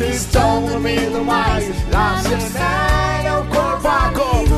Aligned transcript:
estão 0.00 0.66
dormindo 0.66 1.24
mais. 1.24 1.64
Acelera 1.94 3.40
o 3.40 3.46
corpo 3.46 3.88
a 3.88 4.10
corpo. 4.10 4.54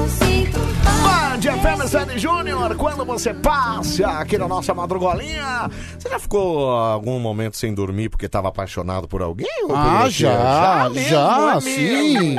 Band 1.03 1.41
FM 1.41 1.89
Sandy 1.89 2.19
Júnior, 2.19 2.75
quando 2.77 3.05
você 3.05 3.33
passa 3.35 4.07
aqui 4.19 4.39
na 4.39 4.49
nossa 4.49 4.73
madrugolinha, 4.75 5.71
você 5.99 6.09
já 6.09 6.19
ficou 6.19 6.71
algum 6.71 7.19
momento 7.19 7.57
sem 7.57 7.75
dormir 7.75 8.09
porque 8.09 8.27
estava 8.27 8.49
apaixonado 8.49 9.07
por 9.07 9.21
alguém? 9.23 9.47
ou 9.63 9.69
por 9.69 9.77
Ah, 9.77 10.03
você? 10.05 10.11
já, 10.11 10.89
mesmo, 10.93 11.09
já, 11.09 11.55
é 11.57 11.61
sim. 11.61 12.37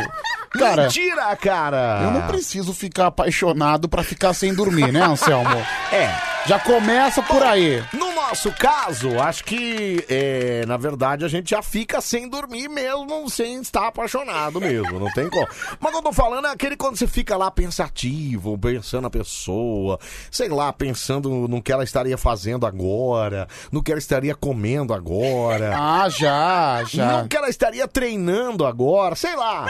Cara, 0.58 0.84
Mentira, 0.84 1.36
cara! 1.36 2.00
Eu 2.04 2.12
não 2.12 2.22
preciso 2.24 2.74
ficar 2.74 3.08
apaixonado 3.08 3.88
pra 3.88 4.02
ficar 4.04 4.34
sem 4.34 4.54
dormir, 4.54 4.92
né, 4.92 5.04
Anselmo? 5.04 5.56
É. 5.92 6.10
Já 6.48 6.58
começa 6.60 7.22
por 7.22 7.44
aí. 7.44 7.84
No 7.94 8.07
nosso 8.28 8.52
caso, 8.52 9.22
acho 9.22 9.42
que, 9.46 10.06
é, 10.10 10.66
na 10.66 10.76
verdade, 10.76 11.24
a 11.24 11.30
gente 11.30 11.52
já 11.52 11.62
fica 11.62 12.02
sem 12.02 12.28
dormir 12.28 12.68
mesmo, 12.68 13.30
sem 13.30 13.62
estar 13.62 13.88
apaixonado 13.88 14.60
mesmo, 14.60 15.00
não 15.00 15.10
tem 15.14 15.30
como. 15.30 15.48
Mas 15.80 15.94
eu 15.94 16.02
tô 16.02 16.12
falando 16.12 16.46
é 16.46 16.52
aquele 16.52 16.76
quando 16.76 16.98
você 16.98 17.08
fica 17.08 17.38
lá 17.38 17.50
pensativo, 17.50 18.58
pensando 18.58 19.04
na 19.04 19.10
pessoa, 19.10 19.98
sei 20.30 20.50
lá, 20.50 20.74
pensando 20.74 21.48
no 21.48 21.62
que 21.62 21.72
ela 21.72 21.86
estaria 21.86 22.18
fazendo 22.18 22.66
agora, 22.66 23.48
no 23.72 23.82
que 23.82 23.92
ela 23.92 24.00
estaria 24.00 24.36
comendo 24.36 24.94
agora. 24.94 25.74
Ah, 25.78 26.10
já, 26.10 26.84
já. 26.84 27.22
No 27.22 27.30
que 27.30 27.38
ela 27.38 27.48
estaria 27.48 27.88
treinando 27.88 28.66
agora, 28.66 29.16
sei 29.16 29.38
lá. 29.38 29.68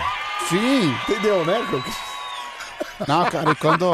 Sim. 0.49 0.95
Entendeu, 1.07 1.45
né? 1.45 1.63
Não, 3.07 3.25
cara, 3.29 3.51
e 3.51 3.55
quando. 3.55 3.85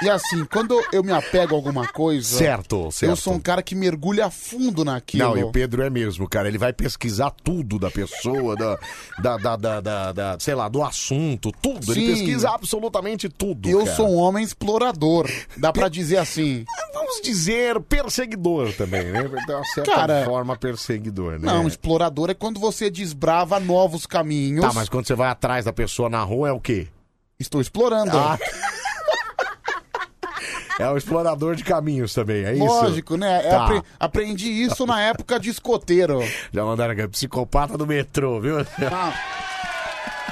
E 0.00 0.08
assim, 0.08 0.44
quando 0.44 0.80
eu 0.92 1.02
me 1.02 1.10
apego 1.10 1.54
a 1.54 1.58
alguma 1.58 1.88
coisa. 1.88 2.38
Certo, 2.38 2.88
certo. 2.92 3.10
Eu 3.10 3.16
sou 3.16 3.32
um 3.34 3.40
cara 3.40 3.60
que 3.64 3.74
mergulha 3.74 4.26
a 4.26 4.30
fundo 4.30 4.84
naquilo. 4.84 5.24
Não, 5.24 5.36
e 5.36 5.42
o 5.42 5.50
Pedro 5.50 5.82
é 5.82 5.90
mesmo, 5.90 6.28
cara. 6.28 6.46
Ele 6.46 6.56
vai 6.58 6.72
pesquisar 6.72 7.32
tudo 7.42 7.80
da 7.80 7.90
pessoa, 7.90 8.54
da, 8.54 8.78
da, 9.20 9.36
da, 9.36 9.56
da, 9.56 9.80
da- 9.80 10.12
da- 10.12 10.36
sei 10.38 10.54
lá, 10.54 10.68
do 10.68 10.84
assunto, 10.84 11.50
tudo. 11.60 11.90
Ele 11.92 12.00
Sim. 12.00 12.06
pesquisa 12.14 12.50
absolutamente 12.50 13.28
tudo. 13.28 13.68
Eu 13.68 13.84
cara. 13.84 13.96
sou 13.96 14.08
um 14.08 14.16
homem 14.18 14.44
explorador. 14.44 15.28
Dá 15.56 15.72
pra 15.72 15.88
dizer 15.88 16.18
assim. 16.18 16.64
Vamos 16.94 17.20
dizer 17.20 17.80
perseguidor 17.80 18.72
também, 18.74 19.04
né? 19.06 19.24
De 19.24 19.52
uma 19.52 19.64
certa 19.64 19.92
Cara, 19.92 20.24
forma, 20.24 20.56
perseguidor, 20.56 21.32
né? 21.32 21.38
Não, 21.42 21.66
explorador 21.66 22.30
é 22.30 22.34
quando 22.34 22.60
você 22.60 22.88
desbrava 22.88 23.58
novos 23.58 24.06
caminhos. 24.06 24.64
Tá, 24.64 24.72
mas 24.72 24.88
quando 24.88 25.06
você 25.08 25.14
vai 25.16 25.28
atrás 25.28 25.64
da 25.64 25.72
pessoa 25.72 26.08
na 26.08 26.22
rua 26.22 26.50
é 26.50 26.52
o 26.52 26.60
quê? 26.60 26.86
Estou 27.40 27.60
explorando. 27.60 28.16
Ah. 28.16 28.36
É 30.80 30.88
o 30.88 30.96
explorador 30.96 31.56
de 31.56 31.64
caminhos 31.64 32.14
também, 32.14 32.44
é 32.44 32.52
isso? 32.54 32.64
Lógico, 32.64 33.16
né? 33.16 33.40
Tá. 33.42 33.64
apre- 33.64 33.82
aprendi 33.98 34.48
isso 34.48 34.86
na 34.86 35.00
época 35.00 35.40
de 35.40 35.50
escoteiro. 35.50 36.20
Já 36.52 36.64
mandaram 36.64 36.92
aqui, 36.92 37.08
psicopata 37.08 37.76
do 37.76 37.84
metrô, 37.84 38.40
viu? 38.40 38.58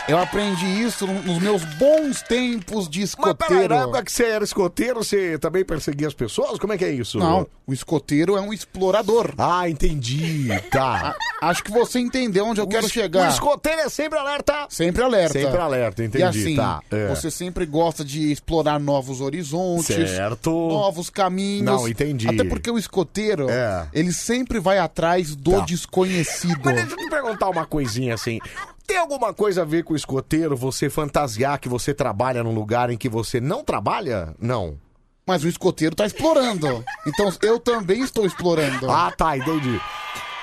Eu 0.08 0.18
aprendi 0.18 0.64
isso 0.66 1.04
no- 1.04 1.20
nos 1.22 1.38
meus 1.42 1.64
bons 1.64 2.22
tempos 2.22 2.88
de 2.88 3.00
Mas 3.00 3.08
escoteiro. 3.10 3.54
peraí, 3.62 3.68
na 3.68 3.82
época 3.84 4.04
que 4.04 4.12
você 4.12 4.24
era 4.26 4.44
escoteiro, 4.44 5.02
você 5.02 5.36
também 5.36 5.64
perseguia 5.64 6.06
as 6.06 6.14
pessoas? 6.14 6.60
Como 6.60 6.72
é 6.72 6.78
que 6.78 6.84
é 6.84 6.92
isso? 6.92 7.18
Não, 7.18 7.44
o 7.66 7.72
escoteiro 7.72 8.36
é 8.36 8.40
um 8.40 8.52
explorador. 8.52 9.34
Ah, 9.36 9.68
entendi. 9.68 10.46
Tá. 10.70 11.16
acho 11.42 11.64
que 11.64 11.72
você 11.72 11.98
entendeu 11.98 12.46
onde 12.46 12.60
eu 12.60 12.68
quero 12.68 12.86
es- 12.86 12.92
chegar. 12.92 13.26
o 13.28 13.32
escoteiro 13.32 13.80
é 13.80 13.88
sempre 13.88 14.16
alerta. 14.16 14.66
Sempre 14.68 15.02
alerta. 15.02 15.32
Sempre 15.40 15.58
alerta, 15.60 16.04
entendi, 16.04 16.22
E 16.22 16.28
assim, 16.28 16.56
tá, 16.56 16.80
é. 16.92 17.08
você 17.08 17.28
sempre 17.28 17.66
gosta 17.66 18.04
de 18.04 18.30
explorar 18.30 18.78
novos 18.78 19.20
horizontes, 19.20 19.86
Certo. 20.10 20.50
novos 20.50 21.10
caminhos. 21.10 21.64
Não, 21.64 21.88
entendi. 21.88 22.28
Até 22.28 22.44
porque 22.44 22.70
o 22.70 22.78
escoteiro, 22.78 23.50
É. 23.50 23.88
ele 23.92 24.12
sempre 24.12 24.60
vai 24.60 24.78
atrás 24.78 25.34
do 25.34 25.50
Tá. 25.50 25.60
desconhecido. 25.64 26.60
Mas 26.64 26.76
deixa 26.76 26.92
eu 26.92 26.96
te 26.96 27.10
perguntar 27.10 27.48
uma 27.48 27.66
coisinha 27.66 28.14
assim. 28.14 28.38
Tem 28.86 28.98
alguma 28.98 29.34
coisa 29.34 29.62
a 29.62 29.64
ver 29.64 29.82
com 29.82 29.94
o 29.94 29.96
escoteiro 29.96 30.56
você 30.56 30.88
fantasiar 30.88 31.58
que 31.58 31.68
você 31.68 31.92
trabalha 31.92 32.44
num 32.44 32.54
lugar 32.54 32.88
em 32.90 32.96
que 32.96 33.08
você 33.08 33.40
não 33.40 33.64
trabalha? 33.64 34.34
Não. 34.40 34.78
Mas 35.26 35.42
o 35.42 35.48
escoteiro 35.48 35.96
tá 35.96 36.06
explorando. 36.06 36.84
Então 37.06 37.32
eu 37.42 37.58
também 37.58 38.02
estou 38.02 38.24
explorando. 38.24 38.88
Ah, 38.88 39.12
tá, 39.16 39.36
entendi. 39.36 39.80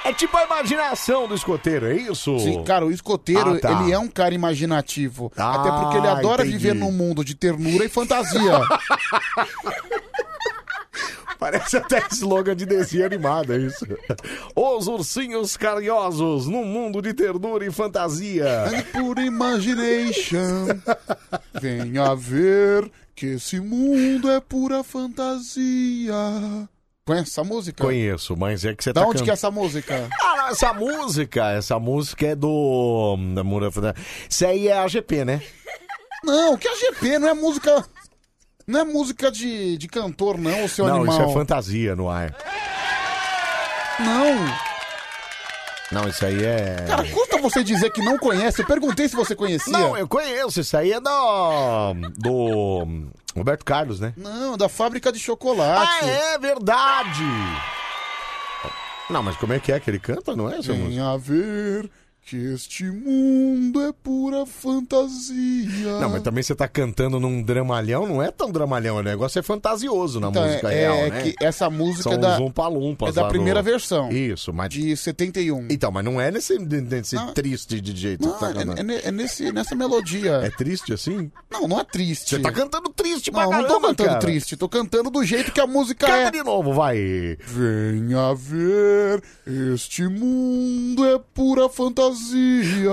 É 0.03 0.11
tipo 0.11 0.35
a 0.35 0.43
imaginação 0.43 1.25
do 1.29 1.33
escoteiro, 1.35 1.85
é 1.85 1.95
isso? 1.95 2.37
Sim, 2.39 2.61
cara, 2.65 2.85
o 2.85 2.91
escoteiro, 2.91 3.53
Ah, 3.55 3.59
tá. 3.61 3.71
ele 3.83 3.93
é 3.93 3.97
um 3.97 4.09
cara 4.09 4.35
imaginativo. 4.35 5.31
Ah, 5.37 5.61
até 5.61 5.71
porque 5.71 5.97
ele 5.99 6.07
adora 6.09 6.41
entendi. 6.45 6.57
viver 6.57 6.73
num 6.75 6.91
mundo 6.91 7.23
de 7.23 7.33
ternura 7.35 7.85
e 7.85 7.89
fantasia. 7.89 8.59
Parece 11.39 11.77
até 11.77 12.01
slogan 12.11 12.55
de 12.55 12.65
desenho 12.65 13.05
animado, 13.05 13.53
é 13.53 13.57
isso. 13.57 13.85
Os 14.55 14.87
ursinhos 14.87 15.57
carinhosos 15.57 16.47
num 16.47 16.63
mundo 16.65 17.01
de 17.01 17.13
ternura 17.13 17.65
e 17.65 17.71
fantasia. 17.71 18.65
And 18.65 18.81
por 18.91 19.17
imagination, 19.19 20.67
venha 21.59 22.15
ver 22.15 22.89
que 23.15 23.27
esse 23.27 23.59
mundo 23.59 24.31
é 24.31 24.39
pura 24.39 24.83
fantasia. 24.83 26.13
Conhece 27.05 27.31
essa 27.31 27.43
música? 27.43 27.83
Conheço, 27.83 28.35
mas 28.37 28.63
é 28.63 28.73
que 28.73 28.81
você 28.83 28.93
Da 28.93 29.01
tá 29.01 29.07
onde 29.07 29.17
can- 29.19 29.23
que 29.25 29.29
é 29.29 29.33
essa 29.33 29.51
música? 29.51 30.09
Ah, 30.21 30.35
não, 30.37 30.47
essa 30.49 30.73
música, 30.73 31.51
essa 31.51 31.77
música 31.79 32.27
é 32.27 32.35
do... 32.35 33.17
Mura- 33.43 33.69
Isso 34.29 34.45
aí 34.45 34.69
é 34.69 34.77
a 34.77 34.87
GP, 34.87 35.25
né? 35.25 35.41
Não, 36.23 36.55
que 36.57 36.67
a 36.67 36.75
GP 36.75 37.19
não 37.19 37.27
é 37.27 37.33
música... 37.33 37.83
Não 38.65 38.79
é 38.79 38.83
música 38.83 39.31
de, 39.31 39.77
de 39.77 39.87
cantor, 39.87 40.37
não, 40.37 40.63
o 40.63 40.69
seu 40.69 40.87
não, 40.87 40.97
animal. 40.97 41.19
isso 41.19 41.29
é 41.29 41.33
fantasia 41.33 41.95
no 41.95 42.09
ar. 42.09 42.35
Não. 43.99 44.73
Não, 45.91 46.09
isso 46.09 46.25
aí 46.25 46.43
é... 46.43 46.85
Cara, 46.87 47.07
custa 47.09 47.37
você 47.37 47.63
dizer 47.63 47.91
que 47.91 48.01
não 48.01 48.17
conhece. 48.17 48.61
Eu 48.61 48.65
perguntei 48.65 49.07
se 49.07 49.15
você 49.15 49.35
conhecia. 49.35 49.71
Não, 49.71 49.95
eu 49.95 50.07
conheço, 50.07 50.59
isso 50.59 50.75
aí 50.75 50.91
é 50.91 50.99
do... 50.99 51.93
do 52.17 52.87
Roberto 53.35 53.63
Carlos, 53.63 53.99
né? 53.99 54.13
Não, 54.17 54.57
da 54.57 54.69
fábrica 54.69 55.11
de 55.11 55.19
chocolate. 55.19 55.99
Ah, 56.01 56.07
é 56.07 56.37
verdade! 56.39 57.23
Não, 59.09 59.21
mas 59.21 59.35
como 59.35 59.53
é 59.53 59.59
que 59.59 59.71
é 59.71 59.79
que 59.79 59.89
ele 59.89 59.99
canta, 59.99 60.35
não 60.35 60.49
é 60.49 60.57
essa 60.57 60.73
música? 60.73 60.89
Venha 60.89 61.17
ver 61.17 61.91
que 62.25 62.37
este 62.53 62.85
mundo 62.85 63.81
é 63.81 63.91
pura 63.91 64.45
fantasia. 64.45 65.99
Não, 65.99 66.09
mas 66.09 66.21
também 66.23 66.41
você 66.41 66.55
tá 66.55 66.67
cantando 66.69 67.19
num 67.19 67.43
dramalhão, 67.43 68.07
não 68.07 68.23
é 68.23 68.31
tão 68.31 68.49
dramalhão, 68.49 68.95
o 68.97 69.03
negócio 69.03 69.39
é 69.39 69.41
fantasioso 69.43 70.19
na 70.21 70.29
Então, 70.29 70.45
música 70.47 70.71
é, 70.71 70.79
real, 70.81 70.95
é 70.95 71.09
né? 71.09 71.21
que 71.21 71.35
essa 71.43 71.69
música 71.69 72.03
São 72.03 72.13
é 72.13 72.17
da, 72.17 72.39
umpa-lumpas 72.39 73.09
é 73.09 73.11
da 73.11 73.23
lá 73.23 73.27
primeira 73.27 73.59
no- 73.59 73.63
versão. 73.65 74.09
Isso, 74.11 74.53
mas... 74.53 74.69
De 74.69 74.95
71. 74.95 75.67
Então, 75.69 75.91
mas 75.91 76.03
não 76.05 76.19
é 76.19 76.31
nesse, 76.31 76.57
nesse 76.57 77.17
triste 77.33 77.81
de 77.81 77.95
jeito 77.95 78.31
que 78.31 78.39
tá 78.39 78.49
é, 78.51 78.53
cantando. 78.53 78.79
é 78.79 78.83
ne- 78.83 79.01
é 79.03 79.11
nesse, 79.11 79.51
nessa 79.51 79.75
melodia. 79.75 80.35
É 80.43 80.49
triste 80.49 80.93
assim? 80.93 81.29
Não, 81.51 81.67
não 81.67 81.79
é 81.79 81.83
triste. 81.83 82.29
Você 82.29 82.39
tá 82.39 82.51
cantando 82.53 82.89
triste 82.89 83.31
pra 83.31 83.43
Não, 83.43 83.51
não 83.51 83.57
tô 83.63 83.67
caramba, 83.67 83.87
cantando 83.89 84.09
cara. 84.09 84.19
triste. 84.21 84.55
Tô 84.55 84.69
cantando 84.69 85.09
do 85.09 85.23
jeito 85.25 85.51
que 85.51 85.59
a 85.59 85.67
música 85.67 86.07
Canta 86.07 86.29
é. 86.29 86.31
de 86.31 86.41
novo, 86.43 86.73
vai. 86.73 87.37
Venha 87.45 88.33
ver, 88.33 89.21
este 89.75 90.07
mundo 90.07 91.05
é 91.05 91.19
pura 91.33 91.67
fantasia. 91.67 92.12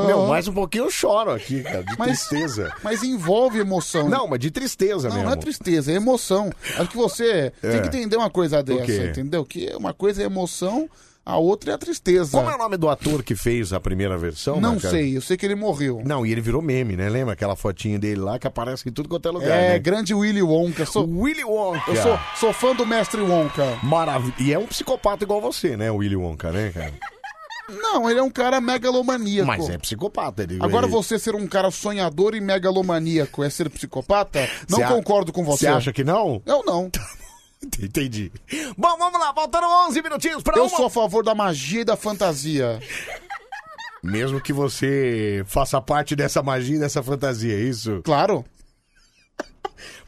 Meu, 0.06 0.26
mais 0.26 0.48
um 0.48 0.52
pouquinho 0.52 0.84
eu 0.84 0.90
choro 0.90 1.30
aqui, 1.32 1.62
cara, 1.62 1.82
de 1.82 1.94
Mas- 1.98 2.26
tristeza. 2.26 2.72
Mas 2.82 3.02
envolve 3.02 3.58
emoção. 3.58 4.08
Não, 4.08 4.26
mas 4.26 4.38
de 4.40 4.50
tristeza 4.50 5.08
Não, 5.08 5.14
mesmo. 5.16 5.28
não 5.30 5.34
é 5.34 5.36
tristeza, 5.40 5.92
é 5.92 5.94
emoção. 5.94 6.50
Acho 6.78 6.88
que 6.90 6.96
você 6.96 7.52
É. 7.62 7.70
tem 7.70 7.82
que 7.82 7.88
entender 7.88 8.16
uma 8.16 8.30
coisa 8.30 8.62
dessa, 8.62 8.84
quê? 8.84 9.06
entendeu? 9.10 9.44
Que 9.44 9.70
uma 9.76 9.92
coisa 9.94 10.22
é 10.22 10.26
emoção, 10.26 10.88
a 11.24 11.36
outra 11.36 11.72
é 11.72 11.74
a 11.74 11.78
tristeza. 11.78 12.32
Como 12.38 12.50
é 12.50 12.54
o 12.54 12.58
nome 12.58 12.76
do 12.76 12.88
ator 12.88 13.22
que 13.22 13.34
fez 13.36 13.72
a 13.72 13.78
primeira 13.78 14.16
versão? 14.18 14.60
Não 14.60 14.74
né, 14.74 14.80
cara? 14.80 14.94
sei, 14.94 15.16
eu 15.16 15.20
sei 15.20 15.36
que 15.36 15.44
ele 15.46 15.54
morreu. 15.54 16.02
Não, 16.04 16.24
e 16.26 16.32
ele 16.32 16.40
virou 16.40 16.60
meme, 16.62 16.96
né? 16.96 17.08
Lembra 17.08 17.34
aquela 17.34 17.54
fotinha 17.54 17.98
dele 17.98 18.20
lá 18.20 18.38
que 18.38 18.46
aparece 18.46 18.88
em 18.88 18.92
tudo 18.92 19.08
quanto 19.08 19.28
é 19.28 19.30
lugar, 19.30 19.50
é, 19.50 19.68
né? 19.70 19.78
grande 19.78 20.14
Willy 20.14 20.42
Wonka. 20.42 20.86
Sou, 20.86 21.06
Willy 21.08 21.44
Wonka. 21.44 21.90
eu 21.90 22.02
sou, 22.02 22.18
sou 22.36 22.52
fã 22.52 22.74
do 22.74 22.86
mestre 22.86 23.20
Wonka. 23.20 23.78
Maravilha. 23.82 24.34
E 24.40 24.52
é 24.52 24.58
um 24.58 24.66
psicopata 24.66 25.22
igual 25.24 25.40
você, 25.40 25.76
né? 25.76 25.90
O 25.90 25.96
Willy 25.96 26.16
Wonka, 26.16 26.50
né, 26.50 26.70
cara? 26.74 26.92
Não, 27.70 28.10
ele 28.10 28.20
é 28.20 28.22
um 28.22 28.30
cara 28.30 28.60
megalomaníaco. 28.60 29.46
Mas 29.46 29.68
é 29.68 29.78
psicopata. 29.78 30.42
Ele, 30.42 30.58
Agora 30.60 30.86
ele... 30.86 30.92
você 30.92 31.18
ser 31.18 31.34
um 31.34 31.46
cara 31.46 31.70
sonhador 31.70 32.34
e 32.34 32.40
megalomaníaco 32.40 33.42
é 33.44 33.50
ser 33.50 33.68
psicopata? 33.70 34.48
Não 34.68 34.78
Cê 34.78 34.84
a- 34.84 34.88
concordo 34.88 35.32
com 35.32 35.44
você. 35.44 35.66
Você 35.66 35.68
acha 35.68 35.92
que 35.92 36.04
não? 36.04 36.42
Eu 36.44 36.62
não. 36.64 36.90
Entendi. 37.80 38.32
Bom, 38.76 38.96
vamos 38.96 39.20
lá. 39.20 39.32
Faltando 39.34 39.66
11 39.88 40.02
minutinhos 40.02 40.42
pra 40.42 40.56
Eu 40.56 40.64
uma... 40.64 40.76
sou 40.76 40.86
a 40.86 40.90
favor 40.90 41.22
da 41.22 41.34
magia 41.34 41.82
e 41.82 41.84
da 41.84 41.96
fantasia. 41.96 42.80
Mesmo 44.02 44.40
que 44.40 44.52
você 44.52 45.44
faça 45.46 45.78
parte 45.80 46.16
dessa 46.16 46.42
magia 46.42 46.76
e 46.76 46.80
dessa 46.80 47.02
fantasia, 47.02 47.54
é 47.54 47.60
isso? 47.60 48.00
Claro. 48.02 48.44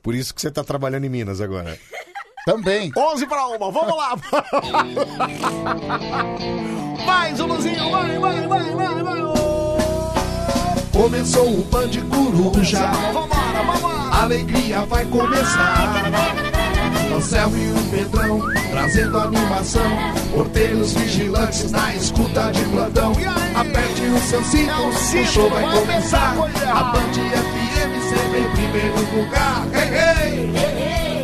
Por 0.02 0.14
isso 0.14 0.34
que 0.34 0.40
você 0.40 0.50
tá 0.50 0.64
trabalhando 0.64 1.04
em 1.04 1.10
Minas 1.10 1.40
agora. 1.42 1.78
Também. 2.44 2.90
11 2.96 3.26
para 3.26 3.46
uma, 3.46 3.70
vamos 3.70 3.96
lá. 3.96 4.16
Mais 7.06 7.38
um 7.38 7.46
Luzinho, 7.46 7.88
vai, 7.90 8.18
vai, 8.18 8.48
vai, 8.48 8.70
vai, 8.72 9.02
vai. 9.02 9.22
Começou 10.92 11.58
o 11.58 11.62
Band 11.64 11.90
Coruja. 12.10 12.86
Vambora, 13.12 13.62
vambora. 13.64 13.94
A 14.10 14.22
alegria 14.22 14.80
vai 14.86 15.04
começar. 15.06 16.02
Anselmo 17.14 17.56
e 17.56 17.70
o 17.70 17.74
Pedrão 17.90 18.40
trazendo 18.70 19.18
animação. 19.18 19.82
Porteiros 20.34 20.92
vigilantes 20.94 21.70
na 21.70 21.94
escuta 21.94 22.50
de 22.52 22.64
plantão. 22.66 23.12
Aperte 23.54 24.02
o 24.02 24.18
seu 24.20 24.42
cinto, 24.44 24.88
o 24.88 24.92
show 25.26 25.48
vai 25.50 25.62
começar. 25.78 26.32
A 26.32 26.82
Band 26.84 27.12
FM 27.12 28.02
sempre 28.08 28.40
em 28.40 28.50
primeiro 28.50 29.00
lugar. 29.16 29.66
Hey, 29.72 29.88
hey! 29.94 30.21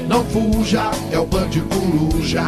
Não 0.09 0.25
fuja, 0.25 0.91
é 1.13 1.19
o 1.19 1.27
Band 1.27 1.51
Coruja. 1.69 2.43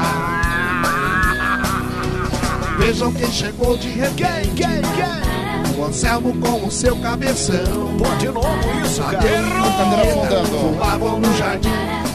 Vejam 2.79 3.13
quem 3.13 3.31
chegou 3.31 3.77
de 3.77 3.89
repente. 3.91 4.17
Quem, 4.17 4.81
quem? 4.81 5.79
O 5.79 5.85
Anselmo 5.85 6.35
com 6.41 6.67
o 6.67 6.71
seu 6.71 6.97
cabeção. 6.97 7.99
Pô, 7.99 8.17
de 8.19 8.29
novo 8.29 8.49
isso, 8.83 9.03
cara. 9.03 9.19
Câmera 9.19 10.03
afundando. 10.03 10.59
Fumava 10.59 11.19
no 11.19 11.37
jardim, 11.37 11.69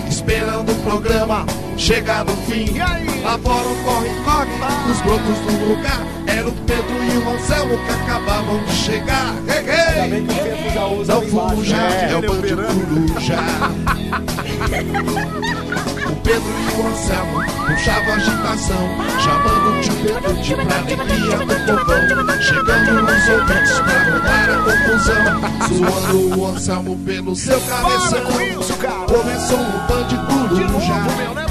esperando 0.10 0.72
o 0.72 0.76
programa 0.84 1.46
chegar 1.77 2.25
no 2.25 2.36
fim. 2.44 2.66
Lá 3.24 3.38
fora 3.39 3.68
o 3.68 3.75
corre-corre, 3.83 4.51
os 4.92 5.01
brotos 5.01 5.38
do 5.39 5.51
lugar. 5.69 6.01
Era 6.27 6.48
o 6.48 6.51
Pedro 6.51 7.04
e 7.04 7.18
o 7.18 7.30
Anselmo 7.30 7.77
que 7.77 7.92
acabavam 7.92 8.63
de 8.63 8.72
chegar. 8.74 9.33
Hey, 9.48 9.66
hey! 9.69 10.25
Não 11.07 11.22
fuja, 11.22 11.75
é, 11.75 12.16
o 12.16 12.22
Band 12.22 12.42
Coruja. 12.42 13.36
O 16.06 16.16
Pedro 16.18 16.44
e 16.44 16.81
o 16.81 16.88
Anselmo 16.88 17.39
puxavam 17.68 18.13
agitação, 18.13 18.86
chamando 19.19 19.69
o 19.69 19.72
tio 19.81 19.95
Pedro 19.95 20.33
de 20.42 20.56
pra 20.56 20.77
alegria 20.77 21.38
do 21.38 21.45
povão. 21.45 22.01
Chegando 22.42 22.92
nos 23.01 23.27
ouvintes 23.30 23.80
pra 23.80 23.95
arrumar 24.01 24.50
a 24.50 24.51
confusão, 24.63 25.25
zoando 25.69 26.19
o 26.39 26.42
Anselmo 26.48 26.98
pelo 27.00 27.36
seu 27.36 27.60
cabeção. 27.62 28.24
Começou 29.07 29.60
o 29.60 29.62
Band 29.88 30.07
De 30.07 30.16
novo, 30.16 30.56
Coruja. 30.68 31.45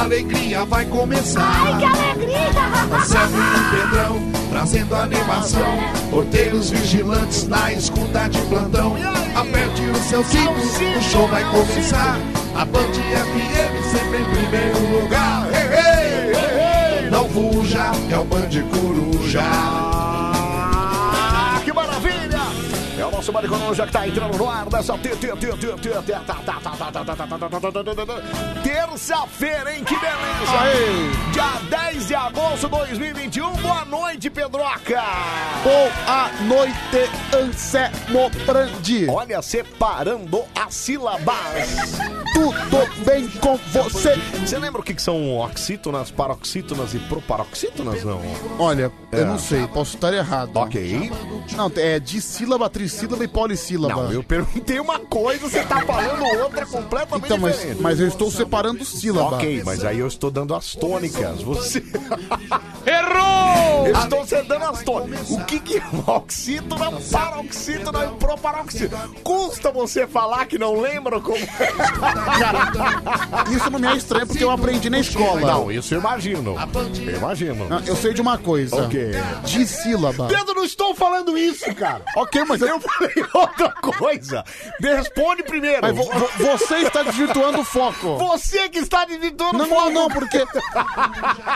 A 0.00 0.04
alegria 0.04 0.64
vai 0.64 0.86
começar. 0.86 1.42
Ai, 1.42 1.78
que 1.78 1.84
alegria! 1.84 2.96
Anselmo 2.96 3.36
e 3.36 3.76
Pedrão 3.76 4.32
trazendo 4.48 4.94
animação. 4.94 5.78
Porteiros 6.10 6.70
vigilantes 6.70 7.46
na 7.46 7.70
escuta 7.74 8.26
de 8.30 8.40
plantão. 8.46 8.96
Aperte 9.34 9.82
o 9.82 9.94
seu 9.96 10.24
cinto, 10.24 10.52
o 10.98 11.02
show 11.02 11.28
vai 11.28 11.44
começar. 11.50 12.18
A 12.54 12.64
Band 12.64 12.92
FM 12.94 13.92
sempre 13.92 14.22
em 14.22 14.24
primeiro 14.24 15.02
lugar. 15.02 15.46
Hey, 15.52 15.68
hey, 15.68 17.04
hey. 17.04 17.10
Não 17.10 17.28
fuja, 17.28 17.92
é 18.10 18.18
o 18.18 18.24
Band 18.24 18.48
Coruja 18.70 20.19
nosso 23.20 23.32
Mariconu 23.34 23.74
já 23.74 23.86
que 23.86 23.92
tá 23.92 24.08
entrando 24.08 24.38
no 24.38 24.48
ar 24.48 24.64
nessa 24.70 24.96
terça-feira, 28.62 29.76
hein? 29.76 29.84
Que 29.84 29.94
beleza! 29.94 30.58
Aê. 30.58 31.30
Dia 31.30 31.60
10 31.92 32.08
de 32.08 32.14
agosto 32.14 32.66
de 32.66 32.78
2021. 32.78 33.52
Boa 33.56 33.84
noite, 33.84 34.30
Pedroca! 34.30 35.02
Boa 35.62 36.30
noite, 36.46 37.10
Anselmo 37.36 38.30
Prandi. 38.46 39.06
Olha, 39.10 39.42
separando 39.42 40.42
as 40.54 40.74
sílabas. 40.74 42.00
Tudo 42.32 43.04
bem 43.04 43.28
com 43.28 43.56
você? 43.72 44.14
Você 44.44 44.58
lembra 44.58 44.80
o 44.80 44.84
que, 44.84 44.94
que 44.94 45.02
são 45.02 45.38
oxítonas, 45.38 46.10
paroxítonas 46.10 46.94
e 46.94 46.98
proparoxítonas, 46.98 48.04
não? 48.04 48.20
Olha, 48.58 48.92
É. 49.12 49.20
eu 49.20 49.26
não 49.26 49.38
sei, 49.38 49.66
posso 49.66 49.96
estar 49.96 50.12
errado. 50.14 50.50
Ok. 50.56 51.10
Não, 51.56 51.70
é 51.76 51.98
dissílaba, 51.98 52.70
trissílaba 52.70 53.24
e 53.24 53.28
polissílaba. 53.28 53.94
Não, 54.04 54.12
eu 54.12 54.22
perguntei 54.22 54.78
uma 54.78 54.98
coisa, 55.00 55.48
você 55.48 55.62
tá 55.64 55.80
falando 55.82 56.22
outra 56.42 56.64
completamente 56.66 57.24
Então, 57.26 57.38
mas, 57.38 57.56
diferente. 57.56 57.82
mas 57.82 58.00
eu 58.00 58.06
estou 58.08 58.30
separando 58.30 58.84
sílaba. 58.84 59.36
Ok, 59.36 59.62
mas 59.64 59.84
aí 59.84 59.98
eu 59.98 60.06
estou 60.06 60.30
dando 60.30 60.54
as 60.54 60.74
tônicas. 60.74 61.42
Você. 61.42 61.80
Errou! 62.86 63.86
Eu 63.86 63.94
estou 63.94 64.24
você 64.24 64.42
dando 64.42 64.64
as 64.64 64.82
tônicas. 64.82 65.30
O 65.30 65.44
que, 65.44 65.58
que 65.60 65.78
é 65.78 65.82
oxítona, 66.06 66.92
paroxítona 67.10 68.04
e 68.04 68.08
proparoxítona? 68.18 69.08
Custa 69.22 69.70
você 69.72 70.06
falar 70.06 70.46
que 70.46 70.58
não 70.58 70.80
lembra 70.80 71.20
como. 71.20 71.38
Isso 73.54 73.70
não 73.70 73.78
me 73.78 73.86
é 73.88 73.96
estranho 73.96 74.26
porque 74.26 74.42
eu 74.44 74.50
aprendi 74.50 74.88
na 74.90 74.98
escola. 75.00 75.40
Não, 75.40 75.70
isso 75.72 75.94
eu 75.94 76.00
imagino. 76.00 76.56
Eu 77.06 77.16
imagino. 77.16 77.68
Não, 77.68 77.80
eu 77.80 77.96
sei 77.96 78.12
de 78.14 78.20
uma 78.20 78.38
coisa. 78.38 78.84
Ok. 78.84 79.10
Dissílaba. 79.44 80.26
Pedro, 80.28 80.54
não 80.54 80.64
estou 80.64 80.94
falando 80.94 81.36
isso, 81.36 81.72
cara. 81.74 82.02
Ok, 82.16 82.44
mas 82.44 82.60
eu... 82.62 82.80
Falei 82.80 83.14
outra 83.34 83.70
coisa. 83.72 84.44
Me 84.80 84.92
responde 84.94 85.42
primeiro. 85.42 85.80
Mas 85.82 85.96
vo- 85.96 86.04
vo- 86.04 86.30
você 86.38 86.76
está 86.78 87.02
desvirtuando 87.02 87.60
o 87.60 87.64
foco. 87.64 88.16
Você 88.18 88.68
que 88.68 88.78
está 88.78 89.04
desvirtuando 89.04 89.58
Não, 89.58 89.64
o 89.66 89.68
foco. 89.68 89.90
não, 89.90 90.02
não, 90.02 90.08
porque 90.08 90.44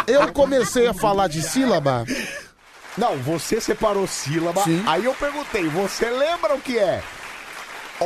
eu 0.06 0.32
comecei 0.32 0.86
a 0.86 0.94
falar 0.94 1.28
de 1.28 1.42
sílaba. 1.42 2.04
Não, 2.96 3.16
você 3.18 3.60
separou 3.60 4.06
sílaba. 4.06 4.62
Sim. 4.62 4.82
Aí 4.86 5.04
eu 5.04 5.14
perguntei, 5.14 5.68
você 5.68 6.10
lembra 6.10 6.54
o 6.54 6.60
que 6.60 6.78
é? 6.78 7.02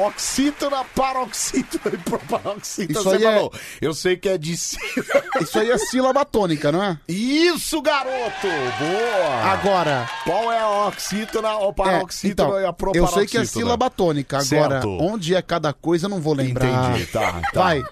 Oxítona, 0.06 0.84
paroxítona 0.94 1.94
e 1.94 1.98
proparoxítona. 1.98 2.98
Isso 3.00 3.10
aí 3.10 3.24
é- 3.24 3.34
falou. 3.34 3.52
Eu 3.80 3.94
sei 3.94 4.16
que 4.16 4.28
é 4.28 4.38
de 4.38 4.56
sílaba. 4.56 5.24
Isso 5.42 5.58
aí 5.58 5.70
é 5.70 5.78
sílaba 5.78 6.24
tônica, 6.24 6.70
não 6.72 6.82
é? 6.82 6.98
Isso, 7.08 7.80
garoto! 7.82 8.46
Boa! 8.78 9.44
Agora, 9.52 10.08
Qual 10.24 10.52
é 10.52 10.58
a 10.60 10.86
oxítona, 10.88 11.56
o 11.58 11.70
é, 11.70 11.72
paroxítona 11.72 12.48
então, 12.48 12.60
e 12.60 12.64
a 12.64 12.68
eu 12.68 12.72
proparoxítona? 12.72 13.18
sei 13.20 13.26
que 13.26 13.38
é 13.38 13.44
sílaba 13.44 13.90
tônica. 13.90 14.38
Agora, 14.38 14.74
Certo. 14.82 14.88
onde 15.00 15.34
é 15.34 15.42
cada 15.42 15.72
coisa, 15.72 16.06
eu 16.06 16.10
não 16.10 16.20
vou 16.20 16.34
lembrar. 16.34 16.90
Entendi, 16.92 17.06
tá, 17.06 17.40
tá. 17.52 17.60
Vai. 17.62 17.82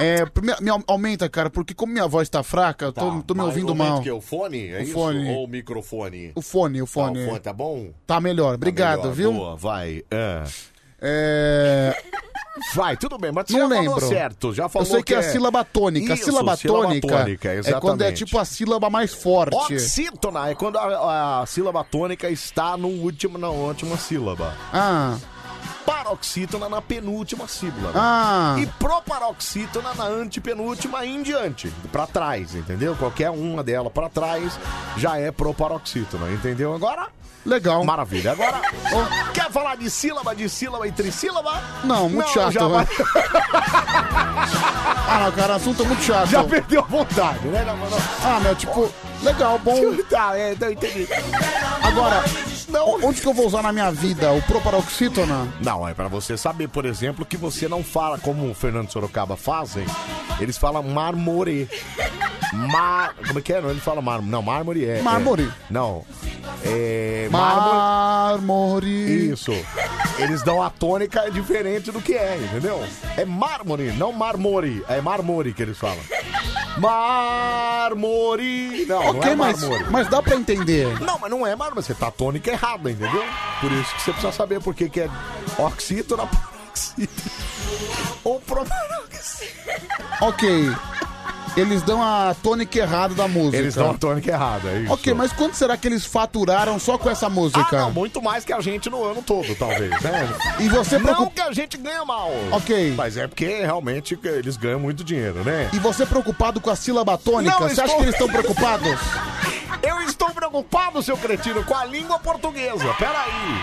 É, 0.00 0.24
primeiro, 0.24 0.62
me 0.62 0.70
au- 0.70 0.82
aumenta, 0.86 1.28
cara, 1.28 1.50
porque 1.50 1.74
como 1.74 1.92
minha 1.92 2.08
voz 2.08 2.26
tá 2.28 2.42
fraca, 2.42 2.86
eu 2.86 2.92
tô, 2.94 3.10
Tá, 3.10 3.22
tô 3.26 3.34
me 3.34 3.42
ouvindo 3.42 3.74
mal. 3.74 3.98
o 3.98 4.02
quê? 4.02 4.10
O 4.10 4.22
fone? 4.22 4.68
É 4.68 4.78
O 4.78 4.82
isso? 4.82 4.92
fone. 4.94 5.30
Ou 5.30 5.44
o 5.44 5.46
microfone? 5.46 6.32
O 6.34 6.40
fone, 6.40 6.80
o 6.80 6.86
fone. 6.86 7.22
o 7.24 7.28
fone, 7.28 7.40
tá 7.40 7.52
bom? 7.52 7.90
Tá 8.06 8.18
melhor, 8.18 8.54
obrigado, 8.54 9.00
Melhor, 9.00 9.12
viu? 9.14 9.32
Boa, 9.34 9.54
vai. 9.54 10.02
É. 10.10 10.44
É, 11.02 11.96
Vai, 12.74 12.96
tudo 12.96 13.18
bem, 13.18 13.32
mas 13.32 13.46
você 13.46 13.54
Não 13.54 13.60
já 13.60 13.66
lembro. 13.66 13.94
falou 13.94 14.08
certo. 14.08 14.54
Já 14.54 14.64
eu 14.64 14.68
falou 14.68 14.86
sei 14.86 15.02
que 15.02 15.14
é 15.14 15.18
a 15.18 15.22
sílaba 15.22 15.64
tônica. 15.64 16.12
Isso, 16.12 16.22
a 16.22 16.24
sílaba 16.26 16.56
sílaba 16.56 16.82
tônica, 16.84 17.08
tônica, 17.08 17.48
é 17.48 17.62
quando 17.80 18.02
é 18.02 18.06
exatamente. 18.08 18.24
tipo 18.24 18.38
a 18.38 18.44
sílaba 18.44 18.90
mais 18.90 19.14
forte. 19.14 19.74
Oxítona 19.74 20.50
é 20.50 20.54
quando 20.54 20.76
a, 20.76 21.40
a 21.42 21.46
sílaba 21.46 21.82
tônica 21.82 22.28
está 22.28 22.76
no 22.76 22.88
último, 22.88 23.38
na 23.38 23.48
última 23.48 23.96
sílaba. 23.96 24.54
Ah, 24.72 25.16
Paroxítona 25.86 26.68
na 26.68 26.80
penúltima 26.80 27.48
sílaba. 27.48 27.92
ah. 27.94 28.56
E 28.58 28.66
proparoxítona 28.66 29.94
na 29.94 30.04
antepenúltima 30.04 31.04
e 31.04 31.14
em 31.14 31.22
diante, 31.22 31.68
pra 31.90 32.06
trás, 32.06 32.54
entendeu? 32.54 32.94
Qualquer 32.96 33.30
uma 33.30 33.62
dela 33.64 33.90
pra 33.90 34.08
trás 34.08 34.58
já 34.96 35.18
é 35.18 35.30
proparoxítona, 35.30 36.30
entendeu? 36.30 36.74
Agora, 36.74 37.08
Legal. 37.44 37.82
maravilha. 37.84 38.32
Agora, 38.32 38.60
ó, 38.92 39.32
quer 39.32 39.50
falar 39.50 39.76
de 39.76 39.90
sílaba, 39.90 40.34
de 40.34 40.48
sílaba 40.48 40.86
e 40.86 40.92
trissílaba? 40.92 41.60
Não, 41.82 42.08
muito 42.08 42.30
chato, 42.30 42.52
já, 42.52 42.68
né? 42.68 42.68
vai- 42.68 42.86
Ah, 45.14 45.24
não, 45.24 45.32
cara, 45.32 45.56
assunto 45.56 45.84
muito 45.84 46.02
chato. 46.02 46.28
já 46.30 46.42
perdeu 46.44 46.80
a 46.80 46.84
vontade, 46.84 47.46
né? 47.48 47.64
Não, 47.66 47.76
não. 47.76 47.98
Ah, 48.24 48.40
meu, 48.40 48.54
tipo, 48.54 48.90
legal, 49.22 49.58
bom. 49.58 49.76
Tá, 50.08 50.36
é, 50.38 50.54
não 50.58 50.70
entendi. 50.70 51.06
Agora, 51.82 52.22
Não, 52.72 53.04
onde 53.06 53.20
que 53.20 53.26
eu 53.28 53.34
vou 53.34 53.46
usar 53.46 53.62
na 53.62 53.72
minha 53.72 53.90
vida? 53.92 54.32
O 54.32 54.42
proparoxítona? 54.42 55.46
Não, 55.60 55.86
é 55.88 55.94
pra 55.94 56.08
você 56.08 56.36
saber, 56.36 56.68
por 56.68 56.84
exemplo, 56.86 57.24
que 57.24 57.36
você 57.36 57.68
não 57.68 57.84
fala 57.84 58.18
como 58.18 58.50
o 58.50 58.54
Fernando 58.54 58.90
Sorocaba 58.90 59.36
fazem. 59.36 59.84
Eles 60.40 60.56
falam 60.56 60.82
marmore. 60.82 61.68
Mar... 62.52 63.14
Como 63.26 63.38
é 63.38 63.42
que 63.42 63.52
é? 63.52 63.60
Não, 63.60 63.70
ele 63.70 63.80
fala 63.80 64.00
mármore. 64.02 64.30
Não, 64.30 64.42
mármore 64.42 64.84
é. 64.86 65.02
Mármore. 65.02 65.44
é- 65.44 65.72
Não. 65.72 66.04
É. 66.64 67.28
Mármore. 67.30 67.76
Mármore. 67.76 69.30
Isso. 69.32 69.52
Eles 70.18 70.42
dão 70.42 70.62
a 70.62 70.68
tônica 70.70 71.30
diferente 71.30 71.90
do 71.90 72.00
que 72.00 72.14
é, 72.14 72.36
entendeu? 72.42 72.82
É 73.16 73.24
mármore, 73.24 73.92
não 73.92 74.12
marmore. 74.12 74.84
É 74.88 75.00
marmore 75.00 75.52
que 75.54 75.62
eles 75.62 75.78
falam. 75.78 75.98
Marmore. 76.78 78.84
Não, 78.86 79.02
não 79.02 79.10
Ok, 79.20 79.32
é 79.32 79.34
mas, 79.34 79.60
marmore. 79.60 79.84
mas 79.90 80.08
dá 80.08 80.22
pra 80.22 80.36
entender. 80.36 81.00
Não, 81.00 81.18
mas 81.18 81.30
não 81.30 81.46
é 81.46 81.54
mármore, 81.56 81.82
você 81.84 81.94
tá 81.94 82.10
tônica 82.10 82.50
errada, 82.50 82.61
entendeu? 82.90 83.24
Por 83.60 83.72
isso 83.72 83.94
que 83.94 84.02
você 84.02 84.12
precisa 84.12 84.32
saber 84.32 84.60
por 84.60 84.74
que 84.74 84.88
que 84.88 85.00
é 85.00 85.10
oxítona, 85.58 86.26
paroxítona 86.72 87.08
ou 88.24 88.40
proparoxítona. 88.40 89.78
Ok. 90.20 90.70
Eles 91.56 91.82
dão 91.82 92.02
a 92.02 92.34
tônica 92.42 92.78
errada 92.78 93.14
da 93.14 93.28
música. 93.28 93.56
Eles 93.58 93.74
dão 93.74 93.90
a 93.90 93.94
tônica 93.94 94.30
errada, 94.30 94.70
é 94.70 94.80
isso. 94.80 94.92
Ok, 94.92 95.12
mas 95.12 95.32
quanto 95.32 95.54
será 95.54 95.76
que 95.76 95.86
eles 95.86 96.04
faturaram 96.04 96.78
só 96.78 96.96
com 96.96 97.10
essa 97.10 97.26
Ah, 97.26 97.30
música? 97.30 97.78
não, 97.80 97.92
muito 97.92 98.22
mais 98.22 98.44
que 98.44 98.52
a 98.52 98.60
gente 98.60 98.88
no 98.88 99.04
ano 99.04 99.20
todo, 99.22 99.54
talvez, 99.56 99.90
né? 100.00 100.28
E 100.60 100.68
você 100.68 100.98
Não 100.98 101.26
que 101.28 101.40
a 101.40 101.52
gente 101.52 101.76
ganha 101.76 102.04
mal. 102.04 102.30
Ok. 102.52 102.94
Mas 102.96 103.16
é 103.16 103.26
porque 103.28 103.46
realmente 103.60 104.18
eles 104.24 104.56
ganham 104.56 104.80
muito 104.80 105.04
dinheiro, 105.04 105.44
né? 105.44 105.68
E 105.74 105.78
você 105.78 106.06
preocupado 106.06 106.60
com 106.60 106.70
a 106.70 106.76
sílaba 106.76 107.18
tônica? 107.18 107.52
Não, 107.52 107.68
você 107.68 107.80
acha 107.80 107.84
estou- 107.84 107.96
que 107.96 108.02
eles 108.04 108.14
estão 108.14 108.28
preocupados? 108.28 108.98
Eu 109.82 110.00
estou 110.02 110.30
preocupado, 110.30 111.02
seu 111.02 111.16
cretino, 111.16 111.62
com 111.64 111.74
a 111.76 111.84
língua 111.84 112.18
portuguesa. 112.18 112.94
Peraí. 112.98 113.60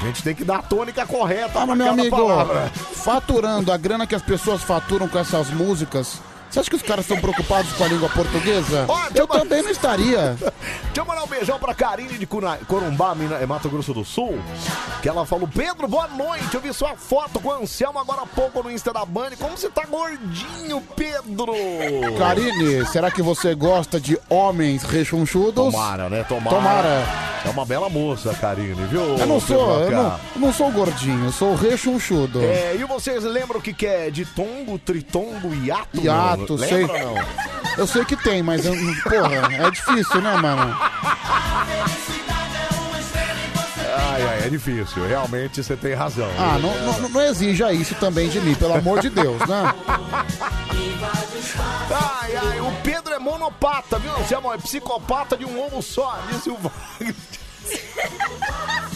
A 0.00 0.06
gente 0.06 0.22
tem 0.22 0.34
que 0.34 0.44
dar 0.44 0.56
a 0.58 0.62
tônica 0.62 1.04
correta 1.06 1.60
Ah, 1.60 1.66
mas 1.66 1.76
meu 1.76 1.90
amigo, 1.90 2.16
palavra. 2.16 2.70
faturando 2.74 3.70
a 3.70 3.76
grana 3.76 4.06
que 4.06 4.14
as 4.14 4.22
pessoas 4.22 4.62
faturam 4.62 5.06
com 5.06 5.18
essas 5.18 5.50
músicas, 5.50 6.20
você 6.50 6.60
acha 6.60 6.70
que 6.70 6.76
os 6.76 6.82
caras 6.82 7.04
estão 7.04 7.18
preocupados 7.20 7.72
com 7.72 7.84
a 7.84 7.88
língua 7.88 8.08
portuguesa? 8.08 8.84
Ó, 8.88 8.98
Eu 9.14 9.26
também 9.26 9.62
não 9.62 9.70
estaria. 9.70 10.36
Deixa 10.90 11.00
eu 11.00 11.04
mandar 11.04 11.22
um 11.24 11.26
beijão 11.28 11.58
pra 11.58 11.72
Karine 11.74 12.18
de 12.18 12.26
Cuna- 12.26 12.58
Corumbá, 12.66 13.14
Mina- 13.14 13.36
é 13.36 13.46
Mato 13.46 13.68
Grosso 13.70 13.94
do 13.94 14.04
Sul. 14.04 14.38
Que 15.02 15.08
ela 15.08 15.24
falou: 15.24 15.48
Pedro, 15.48 15.86
boa 15.86 16.08
noite. 16.08 16.52
Eu 16.54 16.60
vi 16.60 16.72
sua 16.74 16.96
foto 16.96 17.38
com 17.40 17.48
o 17.48 17.62
Anselmo 17.62 17.98
agora 17.98 18.22
há 18.22 18.26
pouco 18.26 18.62
no 18.62 18.70
Insta 18.70 18.92
da 18.92 19.04
Band. 19.04 19.30
Como 19.38 19.56
você 19.56 19.68
tá 19.70 19.84
gordinho, 19.86 20.82
Pedro? 20.96 21.52
Karine, 22.18 22.84
será 22.86 23.10
que 23.10 23.22
você 23.22 23.54
gosta 23.54 24.00
de 24.00 24.18
homens 24.28 24.82
rechonchudos? 24.82 25.72
Tomara, 25.72 26.08
né? 26.08 26.24
Tomara. 26.24 26.56
Tomara. 26.56 27.30
É 27.46 27.48
uma 27.48 27.64
bela 27.64 27.88
moça, 27.88 28.34
Karine, 28.34 28.74
viu? 28.86 29.00
Eu 29.16 29.26
não 29.26 29.40
sou, 29.40 29.80
eu 29.80 29.90
não, 29.90 30.20
eu 30.34 30.40
não 30.40 30.52
sou 30.52 30.70
gordinho, 30.70 31.24
eu 31.26 31.32
sou 31.32 31.54
rechonchudo. 31.54 32.42
É, 32.42 32.76
e 32.78 32.84
vocês 32.84 33.24
lembram 33.24 33.58
o 33.58 33.62
que, 33.62 33.72
que 33.72 33.86
é 33.86 34.10
de 34.10 34.26
tombo, 34.26 34.78
tritombo, 34.78 35.54
hiato? 35.54 35.98
Hiato, 35.98 36.39
mano? 36.40 36.58
sei. 36.58 36.86
Lembra 36.86 37.06
ou 37.06 37.14
não? 37.14 37.24
Eu 37.76 37.86
sei 37.86 38.04
que 38.04 38.16
tem, 38.16 38.42
mas 38.42 38.66
eu, 38.66 38.74
porra, 39.02 39.54
é 39.66 39.70
difícil, 39.70 40.20
né, 40.20 40.36
mano? 40.36 40.76
Ai, 43.96 44.22
ai, 44.22 44.46
é 44.46 44.48
difícil. 44.48 45.06
Realmente 45.06 45.62
você 45.62 45.76
tem 45.76 45.94
razão. 45.94 46.28
Ah, 46.38 46.58
não, 46.58 47.00
não, 47.00 47.08
não 47.08 47.22
exija 47.22 47.72
isso 47.72 47.94
também 47.94 48.28
de 48.28 48.40
mim, 48.40 48.54
pelo 48.54 48.74
amor 48.74 49.00
de 49.00 49.08
Deus, 49.08 49.38
né? 49.46 49.74
Ai, 51.90 52.36
ai, 52.36 52.60
o 52.60 52.72
Pedro 52.82 53.14
é 53.14 53.18
monopata, 53.18 53.98
viu? 53.98 54.12
Você 54.12 54.34
é 54.34 54.58
psicopata 54.58 55.36
de 55.36 55.44
um 55.44 55.60
ovo 55.60 55.82
só, 55.82 56.18
disse 56.30 56.50
o 56.50 56.56
Wagner. 56.56 57.14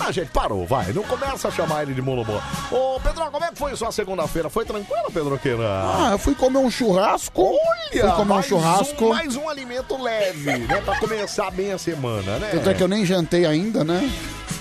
Ah, 0.01 0.13
gente, 0.13 0.31
parou, 0.31 0.67
vai. 0.67 0.93
Não 0.93 1.03
começa 1.03 1.49
a 1.49 1.51
chamar 1.51 1.83
ele 1.83 1.95
de 1.95 2.03
monomô. 2.03 2.39
Ô, 2.71 3.01
Pedro, 3.01 3.25
como 3.31 3.45
é 3.45 3.49
que 3.49 3.57
foi 3.59 3.75
sua 3.75 3.91
segunda-feira? 3.91 4.51
Foi 4.51 4.65
tranquilo, 4.65 5.11
Pedro 5.13 5.39
Queira? 5.39 5.65
Ah, 5.67 6.09
eu 6.13 6.19
fui 6.19 6.35
comer 6.35 6.59
um 6.59 6.71
churrasco. 6.71 7.43
Olha, 7.43 8.03
fui 8.03 8.11
comer 8.11 8.23
um 8.23 8.35
mais 8.35 8.47
churrasco. 8.47 9.05
Um, 9.07 9.09
mais 9.09 9.35
um 9.37 9.49
alimento 9.49 9.97
leve, 10.03 10.59
né? 10.59 10.83
Pra 10.85 10.99
começar 10.99 11.51
bem 11.51 11.73
a 11.73 11.79
semana, 11.79 12.39
né? 12.39 12.51
Tanto 12.53 12.69
é 12.69 12.75
que 12.75 12.83
eu 12.83 12.89
nem 12.89 13.07
jantei 13.07 13.47
ainda, 13.47 13.83
né? 13.83 14.11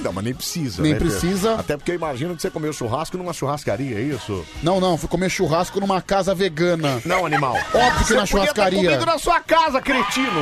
Não, 0.04 0.12
mas 0.14 0.24
nem 0.24 0.34
precisa, 0.34 0.82
Nem 0.82 0.94
né, 0.94 1.00
Pedro? 1.00 1.12
precisa. 1.20 1.56
Até 1.56 1.78
porque 1.78 1.92
eu 1.92 1.96
imagino 1.96 2.36
que 2.36 2.42
você 2.42 2.50
comeu 2.50 2.74
churrasco 2.74 3.18
numa 3.18 3.34
churrascaria, 3.34 3.98
é 3.98 4.02
isso? 4.02 4.46
Não, 4.62 4.80
não, 4.80 4.98
fui 4.98 5.08
comer 5.08 5.30
churrasco 5.30 5.80
numa 5.80 6.02
casa 6.02 6.36
vegana. 6.36 7.02
Não, 7.06 7.26
animal. 7.26 7.56
Óbvio 7.74 8.00
que 8.00 8.04
Você 8.06 8.14
na 8.16 8.22
podia 8.22 8.26
ter 8.26 8.28
churrascaria. 8.28 8.84
comido 8.90 9.06
na 9.06 9.18
sua 9.18 9.40
casa, 9.40 9.82
cretino. 9.82 10.42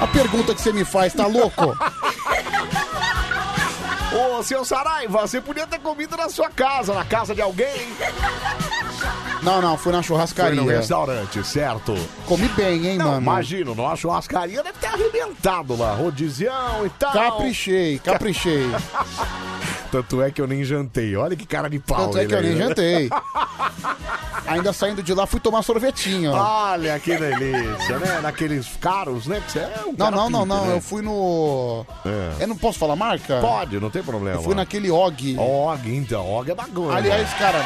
A 0.00 0.06
pergunta 0.06 0.54
que 0.54 0.60
você 0.62 0.72
me 0.72 0.84
faz, 0.84 1.12
tá 1.12 1.26
louco? 1.26 1.76
Ô, 4.18 4.42
seu 4.42 4.64
Saraiva, 4.64 5.20
você 5.20 5.40
podia 5.40 5.66
ter 5.66 5.78
comido 5.78 6.16
na 6.16 6.28
sua 6.28 6.48
casa, 6.50 6.92
na 6.92 7.04
casa 7.04 7.34
de 7.34 7.40
alguém. 7.42 7.88
Não, 9.42 9.60
não, 9.62 9.78
fui 9.78 9.92
na 9.92 9.98
Foi 9.98 10.08
churrascaria. 10.08 10.60
no 10.60 10.66
restaurante, 10.68 11.46
certo? 11.46 11.94
Comi 12.26 12.48
bem, 12.48 12.84
hein, 12.86 12.98
Não, 12.98 13.06
mano? 13.06 13.20
imagino, 13.22 13.74
numa 13.74 13.94
churrascaria 13.94 14.62
deve 14.62 14.78
ter 14.78 14.88
arrebentado 14.88 15.76
lá, 15.76 15.94
rodizião 15.94 16.84
e 16.84 16.90
tal. 16.90 17.12
Caprichei, 17.12 17.98
caprichei. 18.00 18.66
Tanto 19.92 20.20
é 20.20 20.30
que 20.30 20.40
eu 20.40 20.46
nem 20.46 20.64
jantei. 20.64 21.16
Olha 21.16 21.34
que 21.34 21.46
cara 21.46 21.70
de 21.70 21.78
pau. 21.78 21.96
Tanto 22.06 22.18
é 22.18 22.26
que 22.26 22.34
eu 22.34 22.38
ele 22.38 22.48
nem 22.54 22.62
aí. 22.62 22.68
jantei. 22.68 23.10
Ainda 24.46 24.72
saindo 24.72 25.02
de 25.02 25.12
lá, 25.12 25.26
fui 25.26 25.40
tomar 25.40 25.62
sorvetinho. 25.62 26.32
Olha 26.32 26.98
que 26.98 27.14
delícia, 27.16 27.98
né? 27.98 28.20
Naqueles 28.22 28.66
caros, 28.80 29.26
né? 29.26 29.42
Que 29.44 29.52
você 29.52 29.58
é 29.58 29.82
um 29.86 29.90
Não, 29.90 29.96
cara 29.96 30.16
não, 30.16 30.30
não, 30.30 30.46
não. 30.46 30.66
né? 30.66 30.74
Eu 30.74 30.80
fui 30.80 31.02
no. 31.02 31.84
É. 32.04 32.42
Eu 32.44 32.48
não 32.48 32.56
posso 32.56 32.78
falar 32.78 32.96
marca? 32.96 33.40
Pode, 33.40 33.78
não 33.78 33.90
tem 33.90 34.02
problema. 34.10 34.38
Eu 34.38 34.42
fui 34.42 34.54
naquele 34.54 34.90
Og. 34.90 35.36
Og, 35.38 35.86
então. 35.86 36.24
Og 36.26 36.48
é 36.50 36.54
bacana. 36.54 36.94
Aliás, 36.96 37.28
cara, 37.38 37.58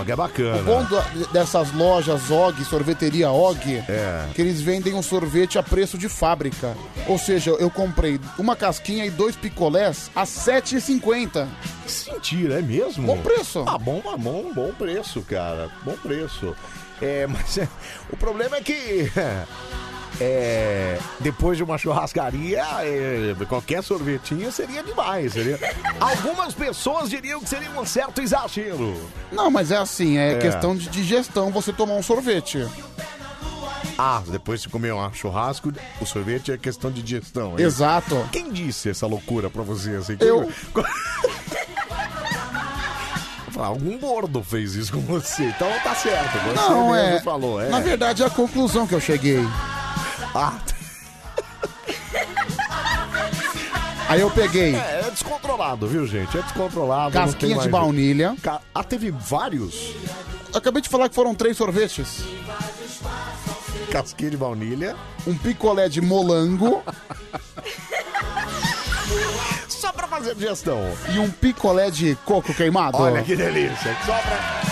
Og 0.00 0.10
é 0.10 0.16
bacana. 0.16 0.60
o 0.60 0.64
bom 0.64 0.84
do- 0.84 1.26
dessas 1.32 1.72
lojas 1.72 2.30
Og, 2.30 2.64
sorveteria 2.64 3.30
Og, 3.30 3.58
É. 3.88 4.26
que 4.34 4.40
eles 4.42 4.60
vendem 4.62 4.94
um 4.94 5.02
sorvete 5.02 5.58
a 5.58 5.62
preço 5.62 5.98
de 5.98 6.08
fábrica. 6.08 6.74
Ou 7.06 7.18
seja, 7.18 7.50
eu 7.50 7.70
comprei 7.70 8.18
uma 8.38 8.56
casquinha 8.56 9.04
e 9.04 9.10
dois 9.10 9.36
picolés 9.36 10.10
a 10.14 10.20
R$ 10.22 10.26
7,50. 10.26 11.46
Mentira, 12.12 12.58
é 12.58 12.62
mesmo? 12.62 13.06
Bom 13.06 13.18
preço. 13.18 13.62
Ah, 13.66 13.76
bom, 13.78 14.00
bom, 14.18 14.52
bom 14.54 14.72
preço, 14.72 15.20
cara. 15.22 15.68
Bom 15.84 15.96
preço. 16.02 16.54
É, 17.02 17.26
mas 17.26 17.58
é, 17.58 17.68
o 18.10 18.16
problema 18.16 18.56
é 18.56 18.60
que. 18.62 19.10
É, 20.20 20.96
depois 21.18 21.56
de 21.56 21.64
uma 21.64 21.76
churrascaria, 21.76 22.62
é, 22.82 23.34
qualquer 23.48 23.82
sorvetinho 23.82 24.50
seria 24.52 24.82
demais. 24.82 25.32
Seria... 25.32 25.58
Algumas 26.00 26.54
pessoas 26.54 27.10
diriam 27.10 27.40
que 27.40 27.48
seria 27.48 27.70
um 27.70 27.84
certo 27.84 28.20
exagero. 28.22 28.94
Não, 29.32 29.50
mas 29.50 29.70
é 29.72 29.76
assim, 29.76 30.16
é, 30.16 30.34
É. 30.34 30.38
questão 30.38 30.76
de 30.76 30.88
digestão 30.88 31.50
você 31.50 31.72
tomar 31.72 31.94
um 31.94 32.02
sorvete. 32.02 32.64
Ah, 33.98 34.22
depois 34.28 34.60
de 34.62 34.68
comer 34.68 34.92
um 34.94 35.12
churrasco, 35.12 35.72
o 36.00 36.06
sorvete 36.06 36.50
é 36.52 36.56
questão 36.58 36.90
de 36.90 37.02
digestão. 37.02 37.54
é? 37.58 37.62
Exato. 37.62 38.28
Quem 38.32 38.50
disse 38.52 38.90
essa 38.90 39.06
loucura 39.06 39.48
pra 39.50 39.62
você? 39.62 39.90
Assim, 39.96 40.16
Eu. 40.20 40.50
Algum 43.56 43.96
gordo 43.98 44.42
fez 44.42 44.74
isso 44.74 44.92
com 44.92 45.00
você, 45.00 45.44
então 45.44 45.68
tá 45.84 45.94
certo. 45.94 46.32
Você 46.38 46.54
Não, 46.70 46.90
mesmo 46.90 47.16
é. 47.16 47.20
falou, 47.20 47.60
é. 47.60 47.68
Na 47.68 47.78
verdade, 47.80 48.22
é 48.22 48.26
a 48.26 48.30
conclusão 48.30 48.84
que 48.86 48.94
eu 48.94 49.00
cheguei. 49.00 49.38
Ah, 50.34 50.58
Aí 54.08 54.20
eu 54.20 54.30
peguei 54.30 54.74
é, 54.76 55.02
é 55.06 55.10
descontrolado, 55.10 55.86
viu, 55.88 56.06
gente? 56.06 56.36
É 56.36 56.42
descontrolado. 56.42 57.14
não 57.14 57.22
tem 57.26 57.32
casquinha 57.32 57.58
de 57.58 57.68
baunilha. 57.68 58.36
Ca- 58.42 58.60
Ah, 58.74 58.84
teve 58.84 59.10
vários? 59.10 59.92
Acabei 60.54 60.82
de 60.82 60.88
falar 60.88 61.08
que 61.08 61.14
foram 61.14 61.34
três 61.34 61.56
sorvetes. 61.56 62.24
Casquinha 63.90 64.30
de 64.30 64.36
baunilha. 64.36 64.94
Um 65.26 65.36
picolé 65.36 65.88
de 65.88 66.00
molango 66.00 66.82
Só 69.68 69.90
pra 69.92 70.06
fazer 70.06 70.34
digestão. 70.34 70.80
e 71.14 71.18
um 71.18 71.30
picolé 71.30 71.90
de 71.90 72.16
coco 72.24 72.52
queimado. 72.54 72.98
Olha 72.98 73.22
que 73.22 73.34
delícia. 73.34 73.96
Só 74.04 74.18
pra, 74.18 74.62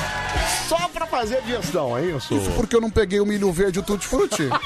só 0.79 0.88
pra 0.88 1.07
fazer 1.07 1.43
digestão, 1.43 1.97
é 1.99 2.02
isso? 2.07 2.35
Isso 2.35 2.50
porque 2.52 2.75
eu 2.75 2.81
não 2.81 2.91
peguei 2.91 3.21
o 3.21 3.26
milho 3.26 3.52
verde 3.52 3.79
e 3.79 3.81
o 3.81 3.83
tutti-frutti. 3.83 4.45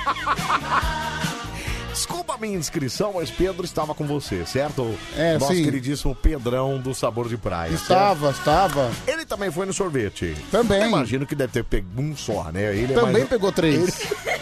Desculpa 1.93 2.35
a 2.35 2.39
minha 2.39 2.59
inscrição, 2.59 3.13
mas 3.15 3.31
Pedro 3.31 3.65
estava 3.65 3.95
com 3.95 4.07
você, 4.07 4.45
certo? 4.45 4.95
É, 5.17 5.39
Nosso 5.39 5.55
sim. 5.55 5.65
queridíssimo 5.65 6.15
Pedrão 6.15 6.79
do 6.79 6.95
Sabor 6.95 7.27
de 7.27 7.39
Praia. 7.39 7.71
certo? 7.71 7.83
estava, 7.83 8.31
estava. 8.31 8.91
Ele 9.07 9.25
também 9.25 9.51
foi 9.51 9.65
no 9.65 9.73
sorvete. 9.73 10.37
Também. 10.51 10.83
Eu 10.83 10.89
imagino 10.89 11.25
que 11.27 11.35
deve 11.35 11.55
ter 11.55 11.65
pego 11.65 11.87
um 11.99 12.15
só, 12.15 12.51
né? 12.53 12.77
Ele 12.77 12.93
é 12.93 12.95
Também 12.97 13.13
mais- 13.15 13.29
pegou 13.29 13.51
três. 13.51 13.95
Três 13.95 14.36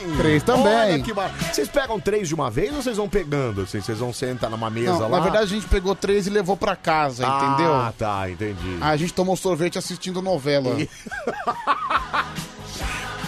também? 0.00 0.16
Três 0.16 0.42
também. 0.42 0.66
Olha 0.94 0.98
que. 1.02 1.12
Vocês 1.12 1.68
pegam 1.68 1.98
três 2.00 2.28
de 2.28 2.34
uma 2.34 2.50
vez 2.50 2.74
ou 2.74 2.82
vocês 2.82 2.96
vão 2.96 3.08
pegando? 3.08 3.62
Assim, 3.62 3.80
vocês 3.80 3.98
vão 3.98 4.12
sentar 4.12 4.50
numa 4.50 4.68
mesa 4.70 4.92
Não, 4.92 5.00
lá? 5.02 5.08
na 5.18 5.20
verdade 5.20 5.44
a 5.44 5.48
gente 5.48 5.66
pegou 5.66 5.94
três 5.94 6.26
e 6.26 6.30
levou 6.30 6.56
pra 6.56 6.74
casa, 6.76 7.26
Ah, 7.26 7.46
entendeu? 7.54 7.92
tá, 7.98 8.30
entendi. 8.30 8.78
Aí 8.80 8.94
a 8.94 8.96
gente 8.96 9.12
tomou 9.14 9.36
sorvete 9.36 9.78
assistindo 9.78 10.20
novela. 10.22 10.76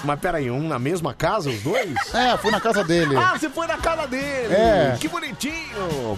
Mas 0.05 0.21
peraí, 0.21 0.49
um 0.51 0.67
na 0.69 0.79
mesma 0.79 1.13
casa, 1.13 1.51
os 1.51 1.61
dois? 1.61 1.93
É, 2.15 2.37
fui 2.39 2.53
na 2.53 2.61
casa 2.61 2.85
dele. 2.85 3.17
Ah, 3.17 3.37
você 3.37 3.51
foi 3.51 3.67
na 3.67 3.77
casa 3.77 4.07
dele! 4.07 4.55
É. 4.55 4.97
Que 4.99 5.09
bonitinho! 5.09 6.17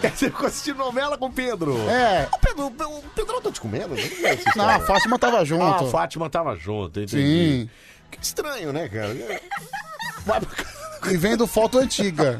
Você 0.00 0.26
ficou 0.30 0.46
assistindo 0.46 0.76
novela 0.78 1.18
com 1.18 1.26
o 1.26 1.32
Pedro? 1.32 1.76
É. 1.90 2.28
O 2.32 2.38
Pedro, 2.38 2.66
o 2.66 3.02
Pedro 3.14 3.40
tá 3.40 3.50
te 3.50 3.60
comendo? 3.60 3.96
Não, 3.96 4.28
essa 4.28 4.52
Não, 4.54 4.68
a. 4.68 4.78
Fátima 4.80 5.18
tava 5.18 5.38
Ah, 5.38 5.40
a 5.40 5.44
junto. 5.44 5.86
Fátima 5.88 6.30
tava 6.30 6.54
junto, 6.56 7.00
entendi. 7.00 7.66
Sim. 7.66 7.70
Que 8.18 8.24
estranho, 8.24 8.72
né, 8.72 8.88
cara? 8.88 9.14
E 11.08 11.16
vendo 11.16 11.46
foto 11.46 11.78
antiga. 11.78 12.38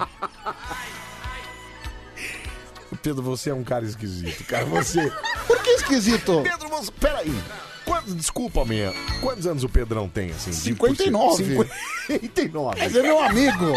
Pedro, 3.01 3.23
você 3.23 3.51
é 3.51 3.55
um 3.55 3.63
cara 3.63 3.85
esquisito, 3.85 4.45
cara. 4.45 4.65
Você. 4.65 5.13
Por 5.47 5.63
que 5.63 5.71
esquisito? 5.71 6.43
Pedro, 6.43 6.69
você. 6.69 6.91
Peraí. 6.93 7.33
Quantos, 7.87 8.15
desculpa, 8.17 8.65
minha. 8.65 8.93
Quantos 9.21 9.47
anos 9.47 9.63
o 9.65 9.69
Pedrão 9.69 10.09
tem, 10.09 10.31
assim? 10.33 10.51
de 10.51 10.57
59. 10.57 11.69
59. 12.09 12.77
Mas 12.81 12.95
é 12.97 13.03
meu 13.03 13.23
amigo. 13.23 13.73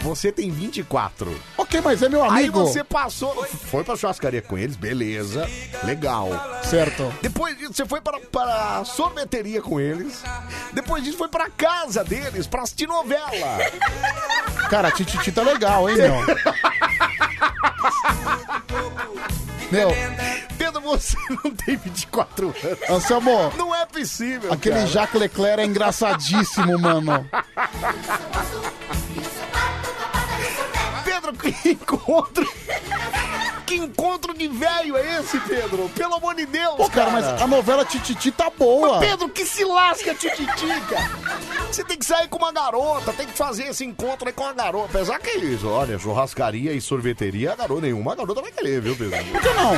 Você 0.00 0.32
tem 0.32 0.50
24. 0.50 1.38
Ok, 1.58 1.80
mas 1.82 2.02
é 2.02 2.08
meu 2.08 2.24
Aí 2.24 2.44
amigo. 2.44 2.60
você 2.60 2.82
passou. 2.82 3.44
Foi 3.70 3.84
pra 3.84 3.94
churrascaria 3.96 4.40
com 4.42 4.56
eles, 4.56 4.74
beleza. 4.76 5.48
Legal. 5.84 6.28
Certo. 6.64 7.12
Depois 7.20 7.56
disso, 7.58 7.74
você 7.74 7.84
foi 7.86 8.00
para, 8.00 8.18
para 8.20 8.78
a 8.78 8.84
sorveteria 8.84 9.60
com 9.60 9.78
eles. 9.78 10.22
Depois 10.72 11.04
disso, 11.04 11.18
foi 11.18 11.28
pra 11.28 11.50
casa 11.50 12.02
deles 12.02 12.46
pra 12.46 12.62
assistir 12.62 12.86
novela. 12.86 13.58
Cara, 14.70 14.88
a 14.88 14.90
Tititi 14.90 15.30
tá 15.30 15.42
legal, 15.42 15.88
hein, 15.90 15.96
meu? 15.96 16.14
Meu, 19.70 19.88
Pedro, 20.56 20.80
você 20.80 21.16
não 21.42 21.50
tem 21.50 21.76
24 21.76 22.54
anos. 22.62 22.78
Anselmo, 22.90 23.25
Não 23.56 23.74
é 23.74 23.84
possível. 23.86 24.52
aquele 24.52 24.76
cara. 24.76 24.86
Jacques 24.86 25.20
Leclerc 25.20 25.60
é 25.60 25.64
engraçadíssimo, 25.64 26.78
mano. 26.78 27.28
Pedro, 31.04 31.32
que 31.38 31.70
encontro. 31.70 32.46
Que 33.66 33.74
encontro 33.74 34.32
de 34.32 34.46
velho 34.46 34.96
é 34.96 35.18
esse, 35.20 35.38
Pedro? 35.40 35.88
Pelo 35.88 36.14
amor 36.14 36.36
de 36.36 36.46
Deus, 36.46 36.76
Pô, 36.76 36.88
cara, 36.88 37.10
mas 37.10 37.24
a 37.26 37.46
novela 37.48 37.84
Tititi 37.84 38.30
tá 38.30 38.48
boa. 38.56 38.98
Mas, 38.98 39.10
Pedro, 39.10 39.28
que 39.28 39.44
se 39.44 39.64
lasca, 39.64 40.14
Tititi, 40.14 40.66
cara. 40.88 41.10
Você 41.70 41.82
tem 41.82 41.98
que 41.98 42.06
sair 42.06 42.28
com 42.28 42.38
uma 42.38 42.52
garota, 42.52 43.12
tem 43.12 43.26
que 43.26 43.36
fazer 43.36 43.64
esse 43.64 43.84
encontro 43.84 44.28
aí 44.28 44.32
com 44.32 44.44
uma 44.44 44.52
garota. 44.52 44.96
Apesar 44.96 45.18
que 45.18 45.30
é 45.30 45.36
isso, 45.38 45.68
olha, 45.68 45.98
churrascaria 45.98 46.72
e 46.72 46.80
sorveteria, 46.80 47.52
a 47.52 47.56
garota 47.56 47.82
nenhuma 47.82 48.14
garota 48.14 48.40
vai 48.40 48.52
querer, 48.52 48.80
viu, 48.80 48.94
Pedro? 48.96 49.18
Por 49.32 49.42
que 49.42 49.52
não? 49.54 49.74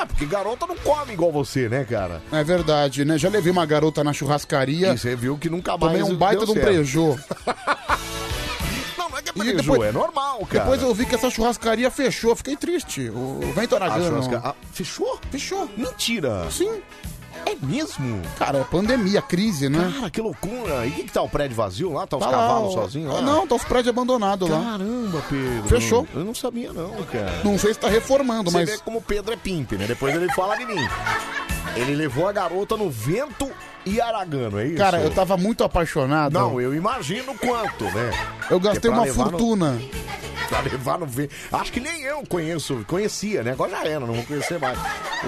É, 0.00 0.06
porque 0.06 0.24
garota 0.24 0.66
não 0.66 0.76
come 0.76 1.12
igual 1.12 1.30
você, 1.30 1.68
né, 1.68 1.84
cara? 1.84 2.22
É 2.32 2.42
verdade, 2.42 3.04
né? 3.04 3.18
Já 3.18 3.28
levei 3.28 3.52
uma 3.52 3.66
garota 3.66 4.02
na 4.02 4.14
churrascaria. 4.14 4.94
E 4.94 4.98
você 4.98 5.14
viu 5.14 5.36
que 5.36 5.50
nunca 5.50 5.76
mais 5.76 5.98
Tomei 5.98 6.02
um 6.02 6.16
baita 6.16 6.46
de 6.46 6.50
um 6.50 6.54
certo. 6.54 6.66
prejô. 6.66 7.18
É 9.28 9.32
preju, 9.32 9.56
depois- 9.56 9.82
é 9.82 9.92
normal, 9.92 10.38
cara. 10.46 10.64
Depois 10.64 10.82
eu 10.82 10.94
vi 10.94 11.06
que 11.06 11.14
essa 11.14 11.30
churrascaria 11.30 11.90
fechou, 11.90 12.34
fiquei 12.34 12.56
triste. 12.56 13.08
O 13.10 13.40
Vento 13.54 13.74
A 13.76 13.78
Aragano. 13.78 14.22
churrasca- 14.22 14.40
ah, 14.44 14.54
fechou? 14.72 15.18
Fechou. 15.30 15.68
Mentira. 15.76 16.46
Sim. 16.50 16.80
É 17.46 17.54
mesmo? 17.64 18.20
Cara, 18.38 18.58
é 18.58 18.64
pandemia, 18.64 19.22
crise, 19.22 19.68
né? 19.70 19.90
Cara, 19.96 20.10
que 20.10 20.20
loucura. 20.20 20.84
E 20.86 20.90
que, 20.90 21.04
que 21.04 21.12
tá 21.12 21.22
o 21.22 21.28
prédio 21.28 21.56
vazio 21.56 21.90
lá? 21.92 22.06
Tá 22.06 22.18
os 22.18 22.22
Tá 22.24 22.30
lá, 22.30 22.36
cavalos 22.36 22.74
ó. 22.76 22.82
sozinhos 22.82 23.14
lá? 23.14 23.22
Não, 23.22 23.46
tá 23.46 23.54
os 23.54 23.64
prédios 23.64 23.88
abandonados 23.88 24.46
lá. 24.50 24.60
Caramba, 24.62 25.22
Pedro. 25.28 25.68
Fechou. 25.68 26.06
Eu 26.12 26.22
não 26.24 26.34
sabia 26.34 26.70
não, 26.72 26.90
cara. 27.04 27.40
Não 27.42 27.58
sei 27.58 27.72
se 27.72 27.80
tá 27.80 27.88
reformando, 27.88 28.50
Você 28.50 28.58
mas. 28.58 28.70
vê 28.70 28.78
como 28.78 28.98
o 28.98 29.02
Pedro 29.02 29.32
é 29.32 29.36
pimp, 29.36 29.72
né? 29.72 29.86
Depois 29.86 30.14
ele 30.14 30.30
fala 30.34 30.54
de 30.56 30.66
mim. 30.66 30.86
Ele 31.76 31.94
levou 31.94 32.28
a 32.28 32.32
garota 32.32 32.76
no 32.76 32.90
vento 32.90 33.50
e 33.86 34.00
aragano, 34.00 34.58
é 34.58 34.66
isso? 34.66 34.76
Cara, 34.76 35.00
eu 35.00 35.10
tava 35.10 35.36
muito 35.36 35.64
apaixonado. 35.64 36.32
Não, 36.32 36.60
eu 36.60 36.74
imagino 36.74 37.34
quanto, 37.38 37.84
né? 37.84 38.10
Eu 38.50 38.58
gastei 38.60 38.90
uma 38.90 39.02
levar 39.04 39.24
no- 39.24 39.30
fortuna. 39.30 39.78
Pra 40.48 40.60
levar 40.62 40.98
no 40.98 41.06
vento. 41.06 41.32
Acho 41.52 41.70
que 41.70 41.78
nem 41.78 42.02
eu 42.02 42.24
conheço, 42.28 42.84
conhecia, 42.88 43.40
né? 43.44 43.52
Agora 43.52 43.70
já 43.70 43.84
era, 43.84 44.00
não 44.00 44.14
vou 44.14 44.24
conhecer 44.24 44.58
mais. 44.58 44.76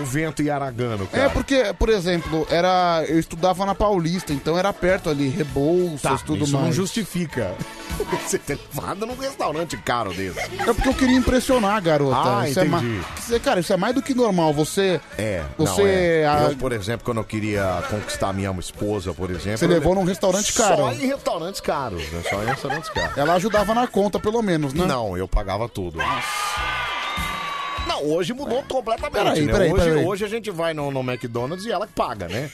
O 0.00 0.04
vento 0.04 0.42
e 0.42 0.50
aragano, 0.50 1.06
cara. 1.06 1.24
É 1.26 1.28
porque, 1.28 1.72
por 1.78 1.88
exemplo, 1.90 2.44
era. 2.50 3.04
Eu 3.06 3.20
estudava 3.20 3.64
na 3.64 3.72
Paulista, 3.72 4.32
então 4.32 4.58
era 4.58 4.72
perto 4.72 5.08
ali, 5.08 5.28
Rebouças, 5.28 6.00
Tá, 6.02 6.18
tudo 6.18 6.42
isso 6.42 6.52
mais. 6.54 6.64
não 6.66 6.72
justifica 6.72 7.54
você 8.26 8.36
ter 8.36 8.58
levado 8.74 9.06
num 9.06 9.14
restaurante 9.16 9.76
caro 9.76 10.12
desse. 10.12 10.40
É 10.40 10.72
porque 10.74 10.88
eu 10.88 10.94
queria 10.94 11.16
impressionar 11.16 11.76
a 11.76 11.80
garota. 11.80 12.16
Ah, 12.40 12.48
isso 12.48 12.58
é 12.58 12.66
entendi. 12.66 13.00
É- 13.30 13.38
Cara, 13.38 13.60
isso 13.60 13.72
é 13.72 13.76
mais 13.76 13.94
do 13.94 14.02
que 14.02 14.14
normal. 14.14 14.52
Você. 14.52 15.00
É, 15.16 15.44
Você. 15.56 15.82
não, 15.82 15.88
é. 15.88 16.50
Eu, 16.50 16.56
por 16.56 16.72
exemplo, 16.72 17.04
quando 17.04 17.18
eu 17.18 17.24
queria 17.24 17.80
conquistar 17.88 18.30
a 18.30 18.32
minha 18.32 18.41
esposa, 18.60 19.12
por 19.14 19.30
exemplo... 19.30 19.58
Você 19.58 19.66
levou 19.66 19.94
le- 19.94 20.00
num 20.00 20.06
restaurante 20.06 20.52
caro. 20.52 20.76
Só 20.76 20.92
em 20.92 21.06
restaurantes 21.06 21.60
caros, 21.60 22.10
né? 22.12 22.22
Só 22.28 22.42
em 22.42 22.46
restaurantes 22.46 22.90
caros. 22.90 23.16
Ela 23.18 23.34
ajudava 23.34 23.74
na 23.74 23.86
conta, 23.86 24.18
pelo 24.18 24.42
menos, 24.42 24.72
né? 24.74 24.84
Não, 24.86 25.16
eu 25.16 25.26
pagava 25.28 25.68
tudo. 25.68 25.98
Não, 27.86 28.04
hoje 28.04 28.32
mudou 28.32 28.62
completamente, 28.62 29.12
Peraí, 29.24 29.42
né? 29.44 29.52
peraí, 29.52 29.72
hoje, 29.72 29.84
peraí. 29.84 30.04
hoje 30.06 30.24
a 30.24 30.28
gente 30.28 30.50
vai 30.52 30.72
no, 30.72 30.90
no 30.92 31.00
McDonald's 31.00 31.66
e 31.66 31.72
ela 31.72 31.86
que 31.86 31.92
paga, 31.92 32.28
né? 32.28 32.48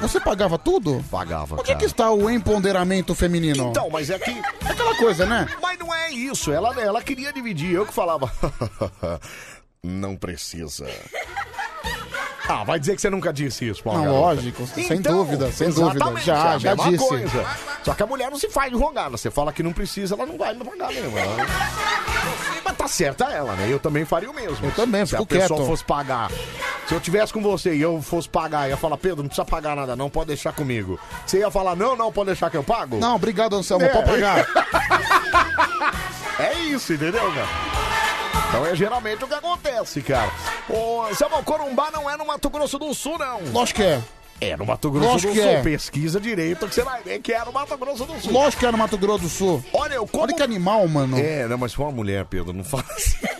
Você 0.00 0.18
pagava 0.18 0.58
tudo? 0.58 1.02
Pagava, 1.10 1.54
Onde 1.54 1.62
é 1.70 1.74
cara. 1.74 1.78
que 1.78 1.84
está 1.84 2.10
o 2.10 2.28
empoderamento 2.28 3.14
feminino? 3.14 3.68
Então, 3.70 3.88
mas 3.88 4.10
é 4.10 4.18
que... 4.18 4.30
É 4.30 4.70
aquela 4.70 4.96
coisa, 4.96 5.24
né? 5.26 5.46
Mas 5.62 5.78
não 5.78 5.94
é 5.94 6.10
isso, 6.10 6.52
ela, 6.52 6.74
ela 6.80 7.00
queria 7.00 7.32
dividir, 7.32 7.72
eu 7.72 7.86
que 7.86 7.94
falava... 7.94 8.30
não 9.82 10.16
precisa. 10.16 10.88
Ah, 12.48 12.64
vai 12.64 12.78
dizer 12.80 12.96
que 12.96 13.00
você 13.00 13.08
nunca 13.08 13.32
disse 13.32 13.68
isso, 13.68 13.82
pra 13.82 13.92
uma 13.92 13.98
Não, 13.98 14.04
garota. 14.06 14.20
lógico, 14.34 14.66
sem 14.66 15.00
dúvida, 15.00 15.52
sem 15.52 15.70
dúvida. 15.70 16.20
Já, 16.20 16.54
é 16.54 16.58
já 16.58 16.74
disse. 16.74 16.98
Coisa. 17.08 17.46
Só 17.84 17.94
que 17.94 18.02
a 18.02 18.06
mulher 18.06 18.30
não 18.30 18.38
se 18.38 18.48
faz 18.48 18.70
de 18.70 18.76
rogada. 18.76 19.16
Você 19.16 19.30
fala 19.30 19.52
que 19.52 19.62
não 19.62 19.72
precisa, 19.72 20.14
ela 20.14 20.26
não 20.26 20.36
vai 20.36 20.52
me 20.54 20.64
rogar 20.64 20.88
mesmo. 20.92 21.16
Ela... 21.16 21.36
Mas 22.64 22.76
tá 22.76 22.88
certa 22.88 23.24
ela, 23.26 23.54
né? 23.54 23.68
Eu 23.70 23.78
também 23.78 24.04
faria 24.04 24.30
o 24.30 24.34
mesmo. 24.34 24.66
Eu 24.66 24.72
também, 24.72 25.06
Se 25.06 25.14
a 25.16 25.24
pessoa 25.24 25.58
quieto. 25.58 25.66
fosse 25.66 25.84
pagar. 25.84 26.30
Se 26.88 26.94
eu 26.94 27.00
tivesse 27.00 27.32
com 27.32 27.40
você 27.40 27.74
e 27.74 27.80
eu 27.80 28.02
fosse 28.02 28.28
pagar, 28.28 28.68
ia 28.68 28.76
falar, 28.76 28.96
Pedro, 28.98 29.18
não 29.22 29.28
precisa 29.28 29.44
pagar 29.44 29.76
nada, 29.76 29.94
não, 29.94 30.10
pode 30.10 30.26
deixar 30.28 30.52
comigo. 30.52 30.98
Você 31.24 31.38
ia 31.38 31.50
falar, 31.50 31.76
não, 31.76 31.96
não, 31.96 32.12
pode 32.12 32.26
deixar 32.26 32.50
que 32.50 32.56
eu 32.56 32.64
pago? 32.64 32.98
Não, 32.98 33.14
obrigado, 33.14 33.54
Anselmo, 33.56 33.84
É. 33.84 33.88
pode 33.88 34.10
pagar. 34.10 34.46
É 36.38 36.54
isso, 36.64 36.92
entendeu, 36.94 37.30
cara? 37.32 38.01
Então 38.52 38.66
é 38.66 38.76
geralmente 38.76 39.24
o 39.24 39.28
que 39.28 39.32
acontece, 39.34 40.02
cara. 40.02 40.30
Ô, 40.68 41.04
Samuel, 41.14 41.42
Corumbá 41.42 41.90
não 41.90 42.08
é 42.10 42.16
no 42.18 42.26
Mato 42.26 42.50
Grosso 42.50 42.78
do 42.78 42.92
Sul, 42.92 43.18
não. 43.18 43.40
Lógico 43.50 43.78
que 43.80 43.86
é. 43.86 44.02
É 44.42 44.56
no 44.56 44.66
Mato 44.66 44.90
Grosso 44.90 45.06
Lógico 45.08 45.32
do 45.32 45.36
que 45.36 45.42
Sul. 45.42 45.50
é. 45.50 45.62
Pesquisa 45.62 46.20
direito 46.20 46.68
que 46.68 46.74
você 46.74 46.82
vai 46.82 47.02
ver 47.02 47.20
que 47.20 47.32
é 47.32 47.42
no 47.44 47.52
Mato 47.52 47.76
Grosso 47.78 48.04
do 48.04 48.20
Sul. 48.20 48.32
Lógico 48.32 48.60
que 48.60 48.66
é 48.66 48.72
no 48.72 48.76
Mato 48.78 48.98
Grosso 48.98 49.22
do 49.22 49.28
Sul. 49.30 49.64
Olha, 49.72 49.94
eu 49.94 50.06
como... 50.06 50.24
Olha 50.24 50.34
que 50.34 50.42
animal, 50.42 50.86
mano. 50.88 51.16
É, 51.18 51.46
não, 51.48 51.56
mas 51.56 51.72
foi 51.72 51.86
uma 51.86 51.92
mulher, 51.92 52.24
Pedro, 52.26 52.52
não 52.52 52.64
fala 52.64 52.84
assim. 52.90 53.16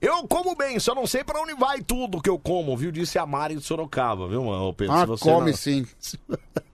Eu 0.00 0.26
como 0.26 0.54
bem, 0.56 0.78
só 0.80 0.94
não 0.94 1.06
sei 1.06 1.22
pra 1.22 1.38
onde 1.42 1.52
vai 1.54 1.82
tudo 1.82 2.22
que 2.22 2.30
eu 2.30 2.38
como, 2.38 2.74
viu? 2.74 2.90
Disse 2.90 3.18
a 3.18 3.26
Mari 3.26 3.56
de 3.56 3.62
Sorocaba, 3.62 4.26
viu, 4.26 4.42
mano? 4.42 4.72
Pedro, 4.72 4.94
Ah, 4.94 5.00
se 5.00 5.06
você 5.06 5.24
come 5.24 5.50
não- 5.50 5.56
sim. 5.58 5.86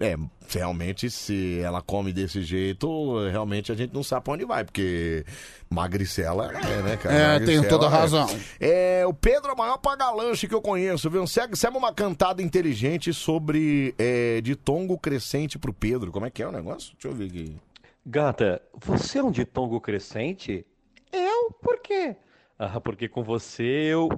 É, 0.00 0.16
realmente, 0.48 1.08
se 1.10 1.60
ela 1.60 1.80
come 1.80 2.12
desse 2.12 2.42
jeito, 2.42 3.28
realmente 3.28 3.70
a 3.70 3.74
gente 3.74 3.94
não 3.94 4.02
sabe 4.02 4.24
pra 4.24 4.34
onde 4.34 4.44
vai, 4.44 4.64
porque 4.64 5.24
magricela 5.70 6.50
é, 6.52 6.82
né, 6.82 6.96
cara? 6.96 7.14
É, 7.14 7.40
tem 7.40 7.62
toda 7.68 7.86
é. 7.86 7.88
razão. 7.88 8.26
É, 8.58 9.04
o 9.06 9.14
Pedro 9.14 9.50
é 9.50 9.52
o 9.54 9.56
maior 9.56 9.78
paga-lanche 9.78 10.48
que 10.48 10.54
eu 10.54 10.60
conheço, 10.60 11.08
viu? 11.08 11.26
Segue, 11.26 11.56
segue 11.56 11.76
uma 11.76 11.92
cantada 11.92 12.42
inteligente 12.42 13.12
sobre 13.12 13.94
é, 13.98 14.40
de 14.40 14.56
tongo 14.56 14.98
crescente 14.98 15.58
pro 15.58 15.72
Pedro. 15.72 16.10
Como 16.10 16.26
é 16.26 16.30
que 16.30 16.42
é 16.42 16.48
o 16.48 16.52
negócio? 16.52 16.94
Deixa 16.94 17.08
eu 17.08 17.14
ver 17.14 17.26
aqui. 17.26 17.56
Gata, 18.04 18.60
você 18.74 19.18
é 19.18 19.22
um 19.22 19.30
ditongo 19.30 19.80
crescente? 19.80 20.66
Eu? 21.12 21.52
Por 21.62 21.78
quê? 21.80 22.16
Ah, 22.58 22.80
porque 22.80 23.08
com 23.08 23.22
você 23.22 23.62
eu 23.62 24.08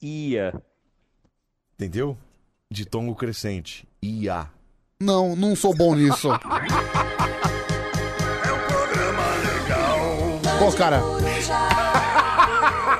ia. 0.00 0.52
Entendeu? 1.74 2.16
De 2.70 2.84
tongo 2.84 3.14
crescente. 3.14 3.88
IA. 4.02 4.50
Não, 5.02 5.34
não 5.34 5.56
sou 5.56 5.74
bom 5.74 5.94
nisso. 5.94 6.28
Pô, 10.58 10.70
cara. 10.72 11.00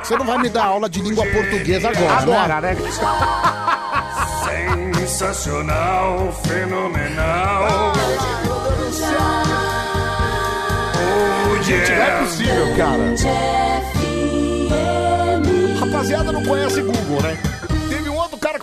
Você 0.02 0.16
não 0.16 0.24
vai 0.24 0.38
me 0.38 0.48
dar 0.48 0.64
aula 0.64 0.88
de 0.88 1.02
língua 1.02 1.26
portuguesa 1.26 1.90
agora, 1.90 2.58
né? 2.62 2.74
né? 2.74 2.80
Sensacional, 5.06 6.32
fenomenal. 6.46 7.92
Oh, 11.50 11.62
Gente, 11.62 11.90
não 11.92 12.02
é 12.02 12.20
possível, 12.22 12.76
cara. 12.78 13.14
Rapaziada, 15.80 16.32
não 16.32 16.42
conhece 16.44 16.80
Google, 16.80 17.22
né? 17.24 17.49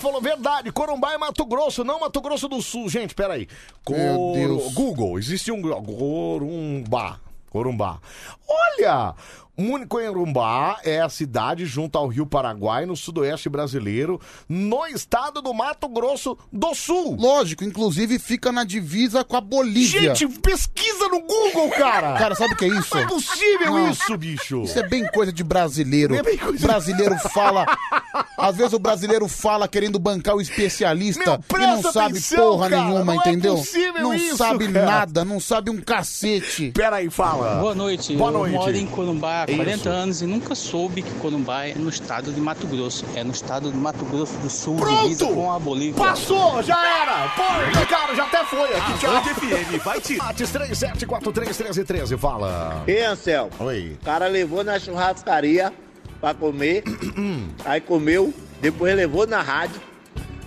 Falou 0.07 0.21
verdade, 0.21 0.71
Corumbá 0.71 1.13
é 1.13 1.17
Mato 1.17 1.45
Grosso, 1.45 1.83
não 1.83 1.99
Mato 1.99 2.21
Grosso 2.21 2.47
do 2.47 2.61
Sul. 2.61 2.89
Gente, 2.89 3.13
peraí. 3.13 3.47
Meu 3.89 4.31
Deus. 4.33 4.73
Google, 4.73 5.19
existe 5.19 5.51
um 5.51 5.61
Corumbá. 5.61 7.19
Corumbá. 7.49 7.99
Olha! 8.47 9.13
Municoirumbá 9.59 10.79
é 10.83 11.01
a 11.01 11.09
cidade 11.09 11.65
junto 11.65 11.97
ao 11.97 12.07
Rio 12.07 12.27
Paraguai, 12.27 12.85
no 12.85 12.95
sudoeste 12.95 13.49
brasileiro, 13.49 14.21
no 14.47 14.85
estado 14.85 15.41
do 15.41 15.51
Mato 15.51 15.89
Grosso 15.89 16.37
do 16.53 16.75
Sul. 16.75 17.17
Lógico, 17.19 17.63
inclusive 17.63 18.19
fica 18.19 18.51
na 18.51 18.63
divisa 18.63 19.23
com 19.23 19.35
a 19.35 19.41
Bolívia. 19.41 20.13
Gente, 20.15 20.27
pesquisa 20.41 21.07
no 21.07 21.21
Google, 21.21 21.71
cara! 21.71 22.13
Cara, 22.19 22.35
sabe 22.35 22.53
o 22.53 22.55
que 22.57 22.65
é 22.65 22.67
isso? 22.67 22.93
Não 22.95 23.01
é 23.01 23.07
possível 23.07 23.73
Não. 23.73 23.89
isso, 23.89 24.15
bicho! 24.17 24.61
Isso 24.63 24.77
é 24.77 24.87
bem 24.87 25.07
coisa 25.07 25.33
de 25.33 25.43
brasileiro. 25.43 26.13
É 26.15 26.21
bem 26.21 26.37
coisa- 26.37 26.67
brasileiro 26.67 27.17
fala. 27.33 27.65
Às 28.37 28.55
vezes 28.55 28.73
o 28.73 28.79
brasileiro 28.79 29.27
fala 29.27 29.67
querendo 29.67 29.97
bancar 29.99 30.35
o 30.35 30.41
especialista 30.41 31.39
Meu, 31.51 31.61
e 31.61 31.67
não 31.67 31.81
sabe 31.81 32.11
atenção, 32.17 32.51
porra 32.51 32.69
cara, 32.69 32.81
nenhuma, 32.83 33.03
não 33.05 33.13
é 33.13 33.15
entendeu? 33.17 33.55
possível 33.55 34.01
não 34.03 34.13
isso, 34.13 34.37
sabe 34.37 34.67
cara. 34.71 34.85
nada, 34.85 35.25
não 35.25 35.39
sabe 35.39 35.69
um 35.71 35.81
cacete. 35.81 36.71
Peraí, 36.71 37.09
fala. 37.09 37.55
Boa 37.59 37.75
noite. 37.75 38.15
Boa 38.15 38.29
eu 38.29 38.37
noite. 38.37 38.53
moro 38.53 38.75
em 38.75 38.85
Corumbá 38.85 39.43
há 39.43 39.45
40 39.45 39.71
Isso. 39.71 39.89
anos 39.89 40.21
e 40.21 40.25
nunca 40.25 40.55
soube 40.55 41.01
que 41.01 41.11
Corumbá 41.15 41.65
é 41.65 41.73
no 41.75 41.89
estado 41.89 42.31
de 42.31 42.39
Mato 42.39 42.67
Grosso. 42.67 43.05
É 43.15 43.23
no 43.23 43.31
estado 43.31 43.71
de 43.71 43.77
Mato 43.77 44.05
Grosso 44.05 44.37
do 44.37 44.49
Sul, 44.49 44.75
Pronto! 44.77 45.27
com 45.33 45.51
a 45.51 45.59
Bolívia. 45.59 45.93
Passou, 46.03 46.61
já 46.63 46.77
era! 47.01 47.27
Pô, 47.29 47.85
cara, 47.89 48.15
já 48.15 48.23
até 48.23 48.43
foi 48.45 48.73
aqui. 48.75 48.99
Tchau. 48.99 49.23
FM, 49.23 49.83
vai 49.83 49.99
te. 50.01 50.17
Ates 50.21 50.49
37431313, 50.51 52.17
fala. 52.17 52.83
Ei, 52.87 53.03
Anselmo, 53.05 53.51
Oi. 53.59 53.97
o 54.01 54.05
cara 54.05 54.27
levou 54.27 54.63
na 54.63 54.79
churrascaria 54.79 55.73
pra 56.19 56.33
comer, 56.33 56.83
aí 57.65 57.81
comeu, 57.81 58.33
depois 58.61 58.95
levou 58.95 59.25
na 59.27 59.41
rádio, 59.41 59.79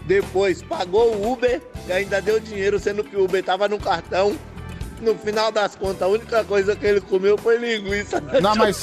depois 0.06 0.62
pagou 0.62 1.14
o 1.14 1.32
Uber 1.32 1.60
e 1.88 1.92
ainda 1.92 2.20
deu 2.20 2.40
dinheiro, 2.40 2.78
sendo 2.78 3.04
que 3.04 3.16
o 3.16 3.24
Uber 3.24 3.42
tava 3.44 3.68
no 3.68 3.78
cartão. 3.78 4.36
No 5.00 5.14
final 5.16 5.50
das 5.50 5.74
contas, 5.74 6.02
a 6.02 6.08
única 6.08 6.44
coisa 6.44 6.76
que 6.76 6.84
ele 6.84 7.00
comeu 7.00 7.38
foi 7.38 7.56
linguiça. 7.56 8.20
Não, 8.42 8.54
mas 8.54 8.80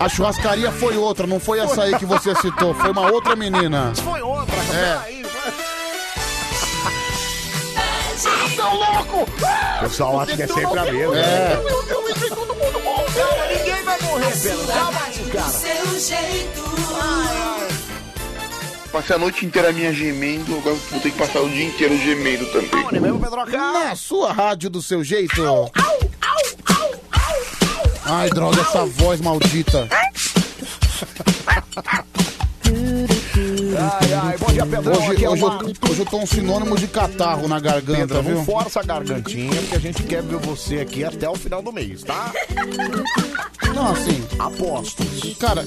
a 0.00 0.08
churrascaria 0.08 0.72
foi 0.72 0.96
outra, 0.96 1.24
não 1.24 1.38
foi 1.38 1.60
essa 1.60 1.84
aí 1.84 1.96
que 1.96 2.04
você 2.04 2.34
citou, 2.34 2.74
foi 2.74 2.90
uma 2.90 3.12
outra 3.12 3.36
menina. 3.36 3.92
Foi 3.94 4.20
outra, 4.22 4.56
É. 4.56 4.98
peraí. 4.98 5.26
Seu 8.56 8.64
louco! 8.72 9.22
O 9.76 9.80
pessoal 9.80 10.20
acha 10.20 10.34
que 10.36 10.42
é 10.42 10.46
sempre 10.46 10.78
a 10.78 10.84
mesma. 10.84 11.16
É. 11.18 11.56
Meu 11.62 11.82
Deus, 11.84 12.28
todo 12.30 12.54
mundo. 12.54 12.78
Ninguém 12.78 13.45
vai 13.98 14.08
morrer. 14.08 14.66
Calma 14.66 15.00
aí, 15.06 15.30
cara. 15.30 15.48
Seu 15.48 16.00
jeito. 16.00 16.66
Passei 18.92 19.16
a 19.16 19.18
noite 19.18 19.44
inteira 19.44 19.72
minha 19.72 19.92
gemendo, 19.92 20.56
agora 20.56 20.74
vou 20.90 21.00
ter 21.00 21.10
que 21.10 21.18
passar 21.18 21.40
o 21.40 21.48
dia 21.50 21.64
inteiro 21.66 21.98
gemendo 21.98 22.46
também. 22.46 22.84
Onde 22.86 22.98
mesmo, 23.00 23.20
Pedroca? 23.20 23.50
Na 23.58 23.94
sua 23.94 24.32
rádio 24.32 24.70
do 24.70 24.80
seu 24.80 25.04
jeito. 25.04 25.42
Ai, 28.04 28.30
droga, 28.30 28.60
essa 28.62 28.86
voz 28.86 29.20
maldita. 29.20 29.86
Ai, 33.78 34.12
ai, 34.14 34.38
bom 34.38 34.46
dia, 34.52 34.64
Pedrão. 34.64 35.08
Hoje, 35.08 35.24
é 35.24 35.28
hoje, 35.30 35.44
uma- 35.44 35.60
eu, 35.62 35.90
hoje 35.90 36.00
eu 36.00 36.06
tô 36.06 36.18
um 36.18 36.26
sinônimo 36.26 36.76
de 36.78 36.86
catarro 36.86 37.46
na 37.48 37.60
garganta, 37.60 37.98
Pedro, 37.98 38.22
viu? 38.22 38.34
não 38.36 38.44
força 38.46 38.80
a 38.80 38.82
gargantinha, 38.82 39.60
porque 39.60 39.76
a 39.76 39.80
gente 39.80 40.02
quer 40.04 40.22
ver 40.22 40.38
você 40.38 40.78
aqui 40.80 41.04
até 41.04 41.28
o 41.28 41.34
final 41.34 41.60
do 41.60 41.70
mês, 41.72 42.02
tá? 42.02 42.32
Não, 43.74 43.92
assim, 43.92 44.26
Apostos. 44.38 45.36
cara, 45.38 45.64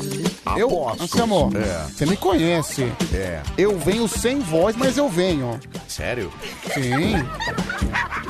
eu, 0.58 0.68
Apostos. 0.68 1.14
assim, 1.14 1.22
amor, 1.22 1.52
É. 1.56 1.86
você 1.90 2.06
me 2.06 2.18
conhece. 2.18 2.92
É. 3.14 3.42
Eu 3.58 3.78
venho 3.78 4.08
sem 4.08 4.40
voz, 4.40 4.76
mas 4.76 4.98
eu 4.98 5.08
venho. 5.10 5.60
Sério? 5.88 6.32
Sim. 6.74 7.16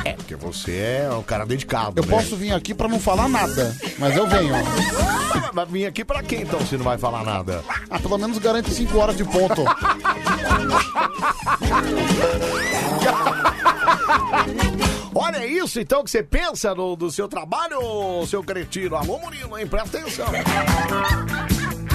É, 0.06 0.14
porque 0.14 0.36
você 0.36 1.04
é 1.06 1.10
um 1.14 1.24
cara 1.24 1.46
dedicado, 1.46 2.00
Eu 2.02 2.06
né? 2.06 2.10
posso 2.10 2.36
vir 2.36 2.54
aqui 2.54 2.74
pra 2.74 2.88
não 2.88 3.00
falar 3.00 3.28
nada, 3.30 3.76
mas 3.98 4.16
eu 4.16 4.28
venho. 4.28 4.54
Vai 5.54 5.66
vir 5.66 5.86
aqui 5.88 6.06
pra 6.06 6.22
quem, 6.22 6.42
então, 6.44 6.64
se 6.66 6.78
não 6.78 6.84
vai 6.86 6.96
falar 6.98 7.24
nada? 7.24 7.64
Ah, 7.90 7.98
pelo 8.00 8.18
menos 8.20 8.38
garante 8.38 8.70
5 8.72 8.96
horas 9.00 9.18
de 9.18 9.24
ponto. 9.26 9.64
Olha 15.20 15.46
isso, 15.46 15.80
então, 15.80 16.04
que 16.04 16.10
você 16.10 16.24
pensa 16.24 16.74
do, 16.74 16.96
do 16.96 17.12
seu 17.12 17.28
trabalho, 17.28 18.26
seu 18.28 18.44
cretino. 18.44 18.96
Alô, 18.96 19.20
Murilo, 19.20 19.58
hein? 19.58 19.68
Presta 19.68 19.98
atenção. 19.98 20.26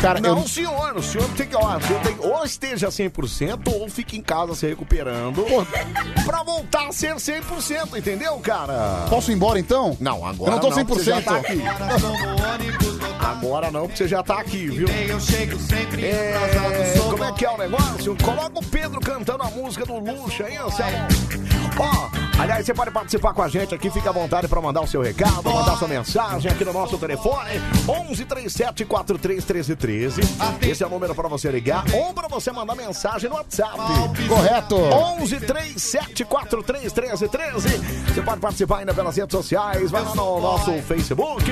Cara, 0.01 0.21
Não, 0.21 0.41
eu, 0.41 0.47
senhor, 0.47 0.97
o 0.97 1.03
senhor 1.03 1.27
tem 1.31 1.47
que, 1.47 1.57
ó, 1.57 1.81
senhor 1.81 2.01
tem 2.03 2.15
ou 2.21 2.45
esteja 2.45 2.89
100% 2.89 3.73
ou 3.73 3.89
fique 3.89 4.19
em 4.19 4.21
casa 4.21 4.55
se 4.55 4.67
recuperando 4.67 5.43
pra 6.27 6.43
voltar 6.43 6.89
a 6.89 6.93
ser 6.93 7.15
100%, 7.15 7.97
entendeu, 7.97 8.39
cara? 8.41 9.07
posso 9.09 9.31
ir 9.31 9.35
embora 9.35 9.59
então? 9.59 9.97
Não, 9.99 10.27
agora 10.27 10.51
Eu 10.51 10.55
não 10.57 10.61
tô 10.61 10.69
porque 10.85 11.05
você 11.05 11.11
já 11.11 11.23
100%. 11.23 11.25
tá 11.25 11.37
aqui. 11.37 11.63
Agora 13.19 13.71
não, 13.71 13.83
porque 13.83 13.97
você 13.97 14.09
já 14.09 14.23
tá 14.23 14.41
aqui, 14.41 14.67
viu? 14.69 14.87
É, 14.89 15.07
como 17.09 17.25
é 17.25 17.33
que 17.33 17.47
é 17.47 17.51
o 17.51 17.57
negócio? 17.57 18.15
Coloca 18.23 18.59
o 18.59 18.65
Pedro 18.67 19.01
cantando 19.01 19.43
a 19.43 19.49
música 19.51 19.87
do 19.87 19.99
Luxo 19.99 20.43
aí, 20.45 20.57
Anselmo. 20.59 20.99
Ó, 21.79 22.24
aliás, 22.39 22.67
você 22.67 22.75
pode 22.75 22.91
participar 22.91 23.33
com 23.33 23.43
a 23.43 23.49
gente 23.49 23.75
aqui, 23.75 23.91
fica 23.91 24.11
à 24.11 24.13
vontade 24.13 24.49
pra 24.49 24.61
mandar 24.61 24.81
o 24.81 24.87
seu 24.87 25.01
recado, 25.03 25.51
mandar 25.51 25.77
sua 25.77 25.89
mensagem 25.89 26.51
aqui 26.51 26.65
no 26.65 26.73
nosso 26.73 26.99
telefone, 26.99 27.51
11 27.89 28.25
37 28.25 28.85
43 28.85 29.45
13 29.45 29.77
13. 29.77 30.21
Esse 30.63 30.83
é 30.83 30.87
o 30.87 30.91
número 30.91 31.15
pra 31.15 31.29
você 31.29 31.51
ligar 31.51 31.85
ou 31.93 32.13
pra 32.13 32.29
você 32.29 32.51
mandar 32.51 32.75
mensagem 32.75 33.29
no 33.31 33.37
WhatsApp. 33.37 33.79
Correto. 34.29 34.77
11 34.77 35.41
37 35.41 36.25
43 36.25 36.93
13 36.93 37.29
13. 37.29 37.69
Você 38.09 38.23
pode 38.23 38.41
participar 38.41 38.79
ainda 38.79 38.93
pelas 38.95 39.17
redes 39.17 39.33
sociais. 39.33 39.91
Vai 39.91 40.03
lá 40.03 40.15
no 40.15 40.41
nosso 40.41 40.73
Facebook, 40.83 41.45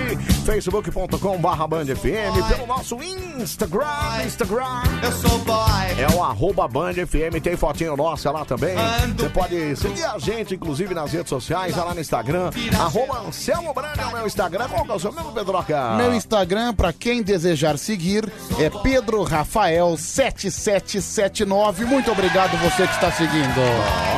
facebook.com 0.45 1.39
barra 1.39 1.67
Band 1.67 1.87
FM, 1.87 2.49
pelo 2.49 2.67
nosso 2.67 2.97
Instagram, 3.03 4.25
Instagram. 4.27 4.83
Eu 5.03 5.13
sou 5.13 5.39
boy. 5.41 5.63
É 5.99 6.15
o 6.15 6.23
arroba 6.23 6.67
Band 6.67 6.95
FM, 6.95 7.41
tem 7.43 7.57
fotinho 7.57 7.97
nossa 7.97 8.31
lá 8.31 8.45
também. 8.45 8.75
Você 9.17 9.29
pode 9.29 9.77
seguir 9.77 10.05
a 10.05 10.19
gente, 10.19 10.55
inclusive, 10.55 10.72
nas 10.95 11.13
redes 11.13 11.29
sociais, 11.29 11.77
lá 11.77 11.95
no 11.95 12.01
Instagram. 12.01 12.51
Arroba 12.79 13.21
Anselmo 13.27 13.73
Brandi 13.73 14.01
é 14.01 14.07
o 14.07 14.13
meu 14.13 14.27
Instagram. 14.27 14.69
Qual 14.69 14.85
que 14.85 14.91
é 14.91 14.95
o 14.95 14.99
seu 14.99 15.13
mesmo, 15.13 15.33
Pedroca? 15.33 15.97
Meu 15.97 16.15
Instagram, 16.15 16.75
pra 16.75 16.93
quem 16.93 17.23
desejar 17.23 17.79
seguir, 17.79 18.31
é 18.59 18.71
Pedro 18.83 19.23
Rafael 19.23 19.97
7779. 19.97 21.85
Muito 21.85 22.11
obrigado 22.11 22.57
você 22.59 22.87
que 22.87 22.95
está 22.95 23.11
seguindo. 23.13 23.61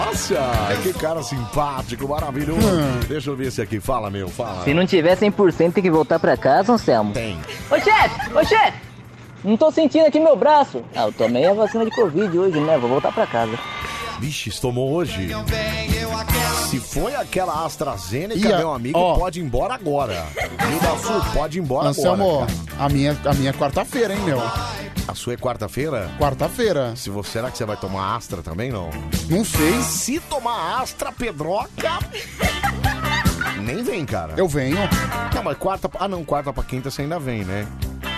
Nossa, 0.06 0.36
que 0.82 0.92
cara 0.92 1.22
simpático, 1.22 2.08
maravilhoso. 2.08 2.60
Deixa 3.08 3.30
eu 3.30 3.36
ver 3.36 3.48
esse 3.48 3.60
aqui. 3.60 3.80
Fala, 3.80 4.10
meu, 4.10 4.28
fala. 4.28 4.64
Se 4.64 4.72
não 4.72 4.86
tiver 4.86 5.16
100% 5.16 5.72
tem 5.72 5.82
que 5.82 5.90
voltar 5.90 6.18
pra 6.18 6.36
casa, 6.36 6.72
Anselmo. 6.72 7.12
Tem. 7.12 7.38
Ô 7.70 7.78
chefe, 7.78 8.34
ô 8.34 8.44
chefe, 8.44 8.78
não 9.44 9.56
tô 9.56 9.70
sentindo 9.70 10.06
aqui 10.06 10.18
meu 10.18 10.36
braço. 10.36 10.82
Ah, 10.94 11.02
eu 11.02 11.12
tomei 11.12 11.44
a 11.46 11.52
vacina 11.52 11.84
de 11.84 11.90
Covid 11.90 12.38
hoje, 12.38 12.60
né? 12.60 12.78
Vou 12.78 12.88
voltar 12.88 13.12
pra 13.12 13.26
casa. 13.26 13.58
Vixe, 14.20 14.50
tomou 14.60 14.92
hoje. 14.92 15.28
Se 16.70 16.78
foi 16.80 17.14
aquela 17.14 17.64
AstraZeneca, 17.64 18.54
a- 18.54 18.58
meu 18.58 18.72
amigo, 18.72 18.98
ó. 18.98 19.14
pode 19.16 19.40
ir 19.40 19.42
embora 19.44 19.74
agora. 19.74 20.26
Rio 20.36 20.80
da 20.80 20.96
Sul, 20.98 21.20
pode 21.32 21.58
ir 21.58 21.62
embora 21.62 21.88
Anselmo, 21.88 22.42
agora. 22.42 22.46
a 22.78 22.88
minha, 22.88 23.18
a 23.24 23.34
minha 23.34 23.50
é 23.50 23.52
quarta-feira, 23.52 24.14
hein, 24.14 24.20
meu? 24.20 24.40
A 25.06 25.14
sua 25.14 25.34
é 25.34 25.36
quarta-feira? 25.36 26.10
Quarta-feira. 26.18 26.94
Se 26.96 27.10
você, 27.10 27.32
será 27.32 27.50
que 27.50 27.58
você 27.58 27.64
vai 27.66 27.76
tomar 27.76 28.16
Astra 28.16 28.42
também, 28.42 28.70
não? 28.72 28.88
Não 29.28 29.44
sei. 29.44 29.82
Se 29.82 30.18
tomar 30.20 30.80
Astra, 30.80 31.12
Pedroca... 31.12 31.98
Nem 33.62 33.82
vem, 33.82 34.04
cara. 34.04 34.34
Eu 34.36 34.48
venho. 34.48 34.76
Não, 35.34 35.42
mas 35.42 35.56
quarta... 35.58 35.90
Ah, 35.98 36.08
não, 36.08 36.24
quarta 36.24 36.52
pra 36.52 36.62
quinta 36.64 36.90
você 36.90 37.02
ainda 37.02 37.18
vem, 37.18 37.44
né? 37.44 37.66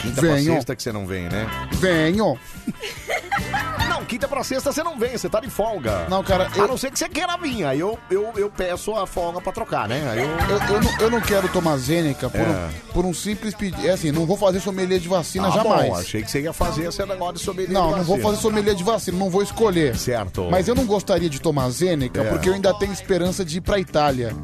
Quinta 0.07 0.21
pra 0.21 0.35
Venho. 0.35 0.53
sexta 0.55 0.77
que 0.77 0.83
você 0.83 0.93
não 0.93 1.07
vem, 1.07 1.29
né? 1.29 1.47
Venho. 1.73 2.39
Não, 3.89 4.05
quinta 4.05 4.29
pra 4.29 4.43
sexta 4.45 4.73
você 4.73 4.83
não 4.83 4.99
vem, 4.99 5.17
você 5.17 5.29
tá 5.29 5.41
de 5.41 5.49
folga. 5.49 6.07
Não, 6.09 6.23
cara, 6.23 6.49
A 6.55 6.59
eu, 6.59 6.69
não 6.69 6.77
ser 6.77 6.91
que 6.91 6.99
você 6.99 7.09
queira 7.09 7.37
vir, 7.39 7.65
aí 7.65 7.81
eu, 7.81 7.99
eu, 8.11 8.31
eu 8.37 8.51
peço 8.51 8.95
a 8.95 9.07
folga 9.07 9.41
pra 9.41 9.53
trocar, 9.53 9.89
né? 9.89 10.07
Aí 10.11 10.19
eu... 10.19 10.25
eu, 10.29 10.75
eu, 10.75 10.81
não, 10.83 11.01
eu 11.01 11.11
não 11.11 11.21
quero 11.21 11.49
tomar 11.49 11.77
Zênica 11.79 12.29
por, 12.29 12.41
É. 12.41 12.43
um, 12.45 12.93
por 12.93 13.05
um 13.07 13.15
simples 13.15 13.55
pedido. 13.55 13.87
É 13.87 13.91
assim, 13.93 14.13
não 14.13 14.27
vou 14.27 14.37
fazer 14.37 14.61
sommelier 14.61 15.01
de 15.01 15.09
vacina 15.09 15.49
Ah, 15.49 15.51
jamais. 15.51 15.89
bom, 15.89 15.97
achei 15.97 16.23
que 16.23 16.31
você 16.31 16.41
ia 16.43 16.53
fazer 16.53 16.85
esse 16.89 17.05
negócio 17.07 17.35
de 17.35 17.41
sommelier 17.41 17.73
Não, 17.73 17.91
de 17.93 17.97
não 17.99 18.05
vou 18.05 18.17
vacina. 18.17 18.31
fazer 18.31 18.43
sommelier 18.43 18.75
de 18.75 18.85
vacina, 18.85 19.19
não 19.19 19.31
vou 19.31 19.43
escolher. 19.43 19.97
Certo. 19.97 20.49
Mas 20.51 20.69
eu 20.69 20.75
não 20.75 20.85
gostaria 20.85 21.31
de 21.31 21.41
tomar 21.41 21.69
Zênica 21.71 22.21
É. 22.23 22.25
porque 22.29 22.49
eu 22.51 22.55
ainda 22.55 22.75
tenho 22.75 22.93
esperança 22.93 23.45
de 23.45 23.59
ir 23.59 23.61
pra 23.63 23.79
Itália. 23.79 24.35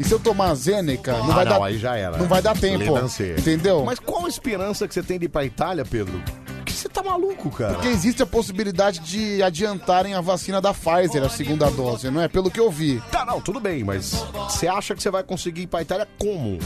E 0.00 0.04
se 0.04 0.14
eu 0.14 0.18
tomar 0.18 0.54
Zênica, 0.54 1.12
não 1.12 1.30
ah, 1.30 1.34
vai 1.34 1.44
não, 1.44 1.58
dar 1.58 1.66
aí 1.66 1.78
já 1.78 1.94
era. 1.94 2.16
não 2.16 2.26
vai 2.26 2.40
dar 2.40 2.58
tempo. 2.58 2.82
Entendeu? 3.38 3.84
Mas 3.84 3.98
qual 3.98 4.24
a 4.24 4.28
esperança 4.30 4.88
que 4.88 4.94
você 4.94 5.02
tem 5.02 5.18
de 5.18 5.26
ir 5.26 5.28
pra 5.28 5.44
Itália, 5.44 5.84
Pedro? 5.84 6.22
Que 6.64 6.72
você 6.72 6.88
tá 6.88 7.02
maluco, 7.02 7.50
cara? 7.50 7.74
Porque 7.74 7.88
existe 7.88 8.22
a 8.22 8.26
possibilidade 8.26 9.00
de 9.00 9.42
adiantarem 9.42 10.14
a 10.14 10.22
vacina 10.22 10.58
da 10.58 10.72
Pfizer, 10.72 11.22
a 11.22 11.28
segunda 11.28 11.70
dose, 11.70 12.10
não 12.10 12.22
é? 12.22 12.28
Pelo 12.28 12.50
que 12.50 12.58
eu 12.58 12.70
vi. 12.70 12.98
Tá, 13.12 13.26
não, 13.26 13.42
tudo 13.42 13.60
bem, 13.60 13.84
mas 13.84 14.24
você 14.48 14.66
acha 14.66 14.94
que 14.94 15.02
você 15.02 15.10
vai 15.10 15.22
conseguir 15.22 15.62
ir 15.62 15.66
pra 15.66 15.82
Itália 15.82 16.08
como? 16.18 16.58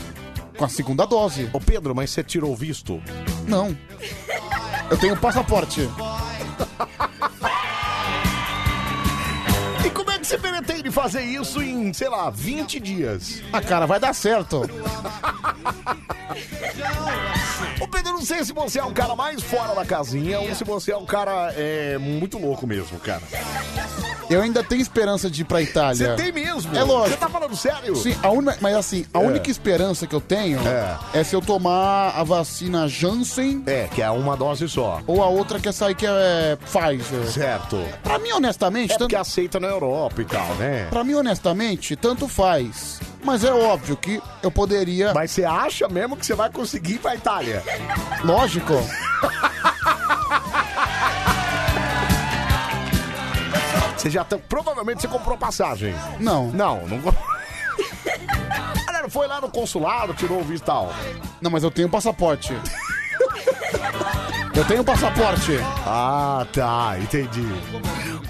Com 0.57 0.65
a 0.65 0.69
segunda 0.69 1.05
dose. 1.05 1.51
Ô, 1.53 1.59
Pedro, 1.59 1.93
mas 1.93 2.11
você 2.11 2.23
tirou 2.23 2.53
o 2.53 2.57
visto? 2.57 3.03
Não. 3.49 3.77
Eu 4.89 4.97
tenho 4.97 5.17
passaporte. 5.17 5.91
E 10.35 10.37
é 10.37 10.39
você 10.41 10.49
pretende 10.49 10.91
fazer 10.91 11.23
isso 11.23 11.63
em, 11.63 11.93
sei 11.93 12.09
lá, 12.09 12.29
20 12.29 12.81
dias? 12.81 13.41
Ah, 13.53 13.61
cara, 13.61 13.87
vai 13.87 14.01
dar 14.01 14.13
certo. 14.13 14.69
Ô, 17.81 17.87
Pedro, 17.89 18.13
não 18.15 18.23
sei 18.23 18.45
se 18.45 18.53
você 18.53 18.81
é 18.81 18.85
um 18.85 18.93
cara 18.93 19.15
mais 19.15 19.43
fora 19.43 19.75
da 19.75 19.85
casinha 19.85 20.41
ou 20.41 20.53
se 20.55 20.65
você 20.65 20.91
é 20.93 20.97
um 20.97 21.05
cara 21.07 21.53
é, 21.57 21.99
muito 21.99 22.37
louco 22.39 22.67
mesmo, 22.67 22.99
cara. 22.99 23.23
Eu 24.31 24.41
ainda 24.41 24.65
tenho 24.65 24.81
esperança 24.81 25.31
de 25.31 25.43
ir 25.43 25.45
pra 25.45 25.61
Itália. 25.61 26.17
Você 26.17 26.23
tem 26.23 26.33
mesmo? 26.33 26.75
É 26.75 26.83
lógico. 26.83 27.11
Você 27.11 27.17
tá 27.19 27.29
falando 27.29 27.55
sério? 27.55 27.95
Sim, 27.95 28.17
a 28.23 28.31
única, 28.31 28.57
mas 28.61 28.75
assim, 28.75 29.05
a 29.13 29.21
É. 29.21 29.27
única 29.27 29.51
esperança 29.51 30.07
que 30.07 30.15
eu 30.15 30.21
tenho 30.21 30.59
É. 30.67 30.97
é. 31.21 31.25
se 31.25 31.37
eu 31.37 31.43
tomar 31.43 32.09
a 32.17 32.25
vacina 32.25 32.89
Janssen 32.89 33.63
É, 33.67 33.87
que 33.95 34.01
é 34.01 34.11
uma 34.11 34.35
dose 34.37 34.67
só. 34.69 35.01
ou 35.07 35.23
a 35.23 35.27
outra 35.29 35.61
que 35.61 35.69
é 35.69 35.73
sair 35.73 35.95
que 35.95 36.07
é 36.07 36.57
Pfizer. 36.57 37.27
Certo. 37.31 37.79
Pra 38.03 38.19
mim, 38.19 38.33
honestamente, 38.33 38.95
É 38.95 38.99
porque 38.99 39.15
aceita 39.17 39.61
na 39.61 39.69
Europa 39.69 40.23
e 40.23 40.24
tal, 40.25 40.55
né? 40.57 40.87
pra 40.91 41.05
mim, 41.05 41.15
honestamente, 41.15 41.97
tanto 41.97 42.29
faz. 42.29 43.01
Mas 43.23 43.43
é 43.43 43.53
óbvio 43.53 43.97
que 43.97 44.23
eu 44.43 44.51
poderia. 44.51 45.15
Mas 45.15 45.31
você 45.31 45.45
acha 45.45 45.89
mesmo 45.89 46.17
que 46.17 46.27
você 46.27 46.35
vai 46.35 46.51
conseguir 46.51 46.95
ir 46.95 46.99
pra 46.99 47.15
Itália? 47.15 47.63
Lógico. 48.23 48.75
Você 53.97 54.11
já 54.11 54.23
tá, 54.23 54.37
provavelmente 54.37 55.01
você 55.01 55.09
comprou 55.09 55.39
passagem. 55.39 55.95
Não. 56.21 56.49
Não, 56.49 56.87
não. 56.87 57.01
Galera, 58.87 59.09
foi 59.09 59.27
lá 59.27 59.41
no 59.41 59.51
consulado, 59.51 60.13
tirou 60.13 60.41
o 60.41 60.45
visto 60.45 60.65
e 60.65 60.67
tal. 60.67 60.93
Não, 61.41 61.51
mas 61.51 61.63
eu 61.63 61.71
tenho 61.71 61.89
passaporte. 61.89 62.53
eu 64.55 64.65
tenho 64.67 64.85
passaporte. 64.85 65.53
Ah, 65.87 66.47
tá, 66.53 66.97
entendi. 67.01 67.47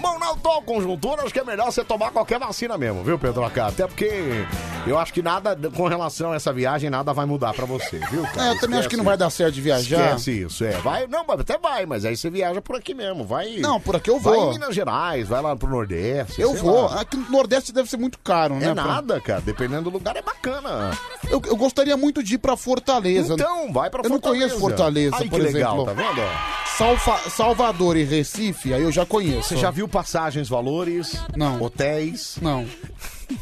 Bom, 0.01 0.14
atual 0.35 0.63
conjuntura, 0.63 1.23
acho 1.23 1.33
que 1.33 1.41
é 1.41 1.45
melhor 1.45 1.71
você 1.73 1.83
tomar 1.85 2.11
qualquer 2.11 2.39
vacina 2.39 2.77
mesmo, 2.79 3.03
viu, 3.03 3.19
Pedro 3.19 3.45
Acá? 3.45 3.69
Até 3.69 3.87
porque 3.87 4.45
eu 4.87 4.99
acho 4.99 5.13
que 5.13 5.23
nada, 5.23 5.57
com 5.75 5.87
relação 5.89 6.33
a 6.33 6.37
essa 6.37 6.53
viagem, 6.53 6.91
nada 6.91 7.13
vai 7.13 7.25
mudar 7.27 7.55
pra 7.55 7.65
você, 7.65 7.99
viu, 8.11 8.23
cara? 8.23 8.49
É, 8.49 8.51
eu 8.53 8.61
também 8.61 8.79
acho 8.79 8.89
que 8.89 8.97
não 8.97 9.05
vai 9.05 9.17
dar 9.17 9.31
certo 9.31 9.55
de 9.55 9.61
viajar. 9.61 10.05
Esquece 10.17 10.43
isso, 10.43 10.65
é. 10.65 10.73
Vai, 10.73 11.07
não, 11.07 11.25
até 11.29 11.57
vai, 11.59 11.87
mas 11.87 12.05
aí 12.05 12.17
você 12.17 12.29
viaja 12.31 12.61
por 12.61 12.77
aqui 12.77 12.95
mesmo, 12.95 13.25
vai... 13.25 13.57
Não, 13.59 13.81
por 13.81 13.97
aqui 13.97 14.11
eu 14.11 14.19
Vai 14.21 14.35
vou. 14.37 14.51
em 14.51 14.53
Minas 14.55 14.75
Gerais, 14.75 15.29
vai 15.29 15.41
lá 15.43 15.57
pro 15.57 15.69
Nordeste, 15.69 16.41
Eu 16.41 16.55
vou. 16.55 16.87
lá. 16.87 17.01
Aqui 17.01 17.17
no 17.17 17.31
Nordeste 17.31 17.73
deve 17.73 17.89
ser 17.89 17.97
muito 17.97 18.19
caro, 18.19 18.55
né? 18.57 18.69
É 18.71 18.75
pra- 18.75 18.85
nada, 18.85 19.21
cara. 19.21 19.41
Dependendo 19.41 19.83
do 19.85 19.91
lugar, 19.91 20.17
é 20.17 20.23
bacana. 20.23 20.91
Eu, 21.29 21.41
eu 21.47 21.57
gostaria 21.57 21.97
muito 21.97 22.23
de 22.23 22.35
ir 22.35 22.39
pra 22.39 22.57
Fortaleza. 22.57 23.35
Então, 23.35 23.73
vai 23.73 23.89
pra 23.91 24.01
Eu 24.01 24.11
não 24.11 24.17
Fortaleza. 24.17 24.45
conheço 24.47 24.61
Fortaleza, 24.61 25.17
Ai, 25.17 25.29
por 25.29 25.41
que 25.41 25.47
exemplo. 25.47 25.85
legal, 25.85 25.85
tá 25.85 25.93
vendo? 25.93 26.21
ó? 26.21 26.65
Salfa- 26.77 27.31
Salvador 27.31 27.97
e 27.97 28.03
Recife, 28.03 28.75
aí 28.75 28.83
eu 28.83 28.91
já 28.91 29.07
conheço. 29.07 29.49
Você 29.51 29.57
já 29.57 29.71
viu 29.71 29.87
passagens, 30.25 30.49
valores? 30.49 31.23
Não. 31.37 31.61
Hotéis? 31.61 32.39
Não. 32.41 32.67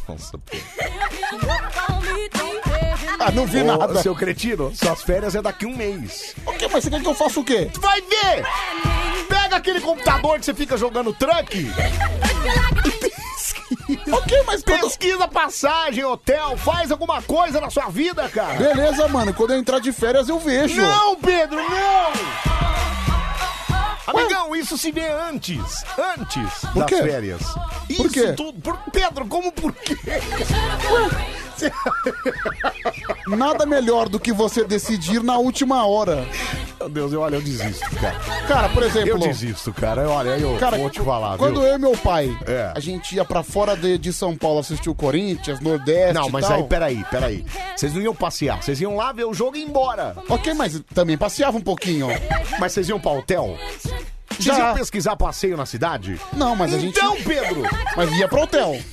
Nossa, 0.08 0.36
pô. 0.36 0.56
Ah, 3.20 3.30
não 3.30 3.46
vi 3.46 3.62
Ô, 3.62 3.64
nada. 3.64 4.02
Seu 4.02 4.16
cretino, 4.16 4.74
suas 4.74 5.02
férias 5.02 5.36
é 5.36 5.42
daqui 5.42 5.64
um 5.64 5.76
mês. 5.76 6.34
Ok, 6.44 6.68
mas 6.72 6.82
você 6.82 6.90
quer 6.90 7.00
que 7.00 7.06
eu 7.06 7.14
faça 7.14 7.38
o 7.38 7.44
quê? 7.44 7.70
Tu 7.72 7.80
vai 7.80 8.00
ver! 8.00 8.44
Pega 9.28 9.56
aquele 9.56 9.80
computador 9.80 10.40
que 10.40 10.44
você 10.44 10.54
fica 10.54 10.76
jogando 10.76 11.12
truck. 11.12 11.70
ok, 14.12 14.42
mas 14.44 14.62
quando... 14.64 14.80
Pesquisa 14.80 15.28
passagem, 15.28 16.04
hotel, 16.04 16.56
faz 16.56 16.90
alguma 16.90 17.22
coisa 17.22 17.60
na 17.60 17.70
sua 17.70 17.88
vida, 17.90 18.28
cara. 18.28 18.54
Beleza, 18.54 19.06
mano. 19.06 19.32
Quando 19.32 19.52
eu 19.52 19.58
entrar 19.58 19.78
de 19.78 19.92
férias, 19.92 20.28
eu 20.28 20.40
vejo. 20.40 20.80
Não, 20.80 21.14
Pedro, 21.16 21.58
não! 21.58 23.11
Amigão, 24.06 24.54
isso 24.56 24.76
se 24.76 24.90
vê 24.90 25.08
antes. 25.08 25.84
Antes 26.18 26.60
Por 26.72 26.80
das 26.80 26.86
quê? 26.86 27.02
férias. 27.02 27.42
Por 27.96 28.06
isso 28.06 28.10
quê? 28.10 28.32
tudo. 28.32 28.60
Por... 28.60 28.76
Pedro, 28.90 29.26
como 29.26 29.52
por 29.52 29.72
quê? 29.72 29.96
Nada 33.26 33.64
melhor 33.66 34.08
do 34.08 34.18
que 34.18 34.32
você 34.32 34.64
decidir 34.64 35.22
na 35.22 35.36
última 35.38 35.86
hora. 35.86 36.26
Meu 36.78 36.88
Deus, 36.88 37.12
eu, 37.12 37.20
olha, 37.20 37.36
eu 37.36 37.42
desisto, 37.42 37.88
cara. 37.96 38.18
Cara, 38.48 38.68
por 38.70 38.82
exemplo... 38.82 39.10
Eu 39.10 39.18
desisto, 39.18 39.72
cara. 39.72 40.08
Olha, 40.08 40.30
eu 40.30 40.56
Cara, 40.58 40.76
vou 40.78 40.90
te 40.90 41.00
falar, 41.00 41.38
quando 41.38 41.60
viu? 41.60 41.68
eu 41.68 41.74
e 41.76 41.78
meu 41.78 41.96
pai, 41.96 42.36
É. 42.46 42.72
a 42.74 42.80
gente 42.80 43.14
ia 43.14 43.24
pra 43.24 43.42
fora 43.42 43.76
de, 43.76 43.96
de 43.98 44.12
São 44.12 44.36
Paulo 44.36 44.58
assistir 44.58 44.90
o 44.90 44.94
Corinthians, 44.94 45.60
Nordeste 45.60 46.14
Não, 46.14 46.28
e 46.28 46.32
mas 46.32 46.46
tal. 46.46 46.56
aí, 46.56 46.64
peraí, 46.64 47.04
peraí. 47.10 47.44
Vocês 47.76 47.94
não 47.94 48.00
iam 48.02 48.14
passear, 48.14 48.62
vocês 48.62 48.80
iam 48.80 48.96
lá 48.96 49.12
ver 49.12 49.24
o 49.24 49.34
jogo 49.34 49.56
e 49.56 49.60
ir 49.60 49.64
embora. 49.64 50.16
Ok, 50.28 50.52
mas 50.54 50.80
também 50.94 51.16
passeava 51.16 51.56
um 51.56 51.60
pouquinho. 51.62 52.08
Mas 52.58 52.72
vocês 52.72 52.88
iam 52.88 52.98
pra 53.00 53.12
hotel? 53.12 53.56
Vocês 54.30 54.56
Já. 54.56 54.68
iam 54.68 54.74
pesquisar 54.74 55.16
passeio 55.16 55.56
na 55.56 55.66
cidade? 55.66 56.20
Não, 56.32 56.56
mas 56.56 56.74
a 56.74 56.78
gente... 56.78 56.98
Então, 56.98 57.16
Pedro! 57.22 57.62
Mas 57.96 58.10
ia 58.18 58.26
pro 58.26 58.42
hotel. 58.42 58.76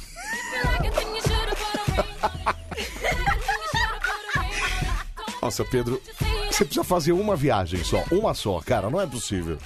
Nossa, 5.41 5.63
Pedro, 5.63 6.01
você 6.49 6.65
precisa 6.65 6.83
fazer 6.83 7.11
uma 7.11 7.35
viagem 7.35 7.83
só. 7.83 8.03
Uma 8.11 8.33
só, 8.33 8.59
cara, 8.59 8.89
não 8.89 8.99
é 8.99 9.07
possível. 9.07 9.57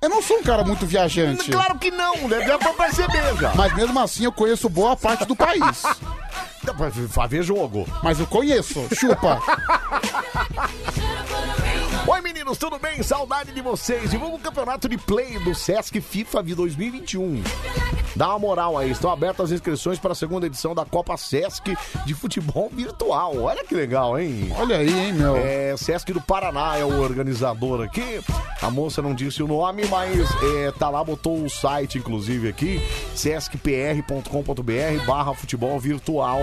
Eu 0.00 0.08
não 0.08 0.22
sou 0.22 0.38
um 0.38 0.42
cara 0.42 0.64
muito 0.64 0.86
viajante. 0.86 1.50
Claro 1.50 1.78
que 1.78 1.90
não, 1.90 2.26
né? 2.26 2.40
Dá 2.46 2.58
pra 2.58 2.72
perceber 2.72 3.36
já. 3.38 3.54
Mas 3.54 3.74
mesmo 3.74 4.00
assim 4.00 4.24
eu 4.24 4.32
conheço 4.32 4.68
boa 4.68 4.96
parte 4.96 5.26
do 5.26 5.36
país. 5.36 5.82
Dá 6.64 6.74
pra 6.74 6.90
pra 6.90 7.26
ver 7.26 7.42
jogo. 7.42 7.86
Mas 8.02 8.18
eu 8.18 8.26
conheço. 8.26 8.86
Chupa. 8.94 9.40
Meninos, 12.40 12.56
tudo 12.56 12.78
bem? 12.78 13.02
Saudade 13.02 13.52
de 13.52 13.60
vocês. 13.60 14.10
Divulga 14.10 14.36
o 14.36 14.38
campeonato 14.38 14.88
de 14.88 14.96
play 14.96 15.38
do 15.40 15.54
Sesc 15.54 16.00
FIFA 16.00 16.42
de 16.42 16.54
2021. 16.54 17.42
Dá 18.16 18.28
uma 18.30 18.38
moral 18.38 18.78
aí. 18.78 18.90
Estão 18.90 19.12
abertas 19.12 19.46
as 19.46 19.52
inscrições 19.52 19.98
para 19.98 20.12
a 20.12 20.14
segunda 20.14 20.46
edição 20.46 20.74
da 20.74 20.86
Copa 20.86 21.18
Sesc 21.18 21.76
de 22.06 22.14
futebol 22.14 22.70
virtual. 22.72 23.36
Olha 23.42 23.62
que 23.62 23.74
legal, 23.74 24.18
hein? 24.18 24.50
Olha 24.58 24.78
aí, 24.78 24.90
hein, 24.90 25.12
meu. 25.12 25.36
É, 25.36 25.76
Sesc 25.76 26.14
do 26.14 26.20
Paraná 26.20 26.78
é 26.78 26.84
o 26.84 27.00
organizador 27.00 27.82
aqui. 27.82 28.22
A 28.62 28.70
moça 28.70 29.00
não 29.00 29.14
disse 29.14 29.42
o 29.42 29.48
nome, 29.48 29.86
mas 29.86 30.28
é, 30.42 30.70
tá 30.72 30.90
lá, 30.90 31.02
botou 31.02 31.42
o 31.42 31.48
site, 31.48 31.96
inclusive, 31.96 32.46
aqui, 32.48 32.78
sescpr.com.br 33.14 35.06
barra 35.06 35.34
futebol 35.34 35.80
virtual, 35.80 36.40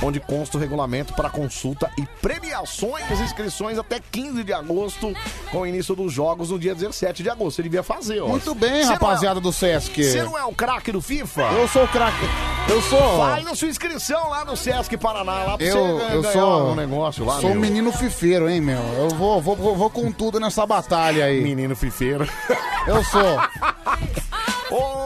onde 0.00 0.20
consta 0.20 0.56
o 0.56 0.60
regulamento 0.60 1.12
para 1.14 1.28
consulta 1.28 1.90
e 1.98 2.06
premiações, 2.22 3.20
inscrições 3.20 3.78
até 3.78 3.98
15 3.98 4.44
de 4.44 4.52
agosto, 4.52 5.12
com 5.50 5.60
o 5.60 5.66
início 5.66 5.94
dos 5.94 6.12
jogos 6.12 6.50
no 6.50 6.58
dia 6.58 6.74
17 6.74 7.22
de 7.22 7.30
agosto. 7.30 7.56
Você 7.56 7.62
devia 7.62 7.82
fazer, 7.82 8.20
ó. 8.20 8.28
Muito 8.28 8.54
bem, 8.54 8.82
Você 8.82 8.90
é- 8.90 8.92
rapaziada 8.94 9.40
do 9.40 9.52
Sesc. 9.52 10.02
Você 10.04 10.22
não 10.22 10.36
é 10.36 10.44
o 10.44 10.52
craque 10.52 10.90
do 10.92 11.00
FIFA? 11.00 11.42
Eu 11.52 11.68
sou 11.68 11.84
o 11.84 11.88
craque. 11.88 12.26
Eu 12.68 12.82
sou. 12.82 13.18
Faz 13.18 13.46
a 13.46 13.54
sua 13.54 13.68
inscrição 13.68 14.28
lá 14.30 14.44
no 14.44 14.56
Sesc 14.56 14.96
Paraná, 14.96 15.44
lá 15.44 15.56
pra 15.56 15.66
Eu, 15.66 15.98
você 15.98 16.14
eu 16.16 16.32
sou. 16.32 16.70
um 16.72 16.74
negócio 16.74 17.24
lá, 17.24 17.40
Sou 17.40 17.50
um 17.50 17.52
meu. 17.54 17.60
menino 17.62 17.92
fifeiro, 17.92 18.48
hein, 18.48 18.60
meu. 18.60 18.80
Eu 18.98 19.08
vou, 19.10 19.40
vou, 19.40 19.54
vou, 19.56 19.76
vou 19.76 19.88
com 19.90 20.10
tudo 20.10 20.40
nessa 20.40 20.66
batalha 20.66 21.26
aí. 21.26 21.40
Menino 21.42 21.76
fifeiro. 21.76 22.28
Eu 22.86 23.04
sou. 23.04 23.22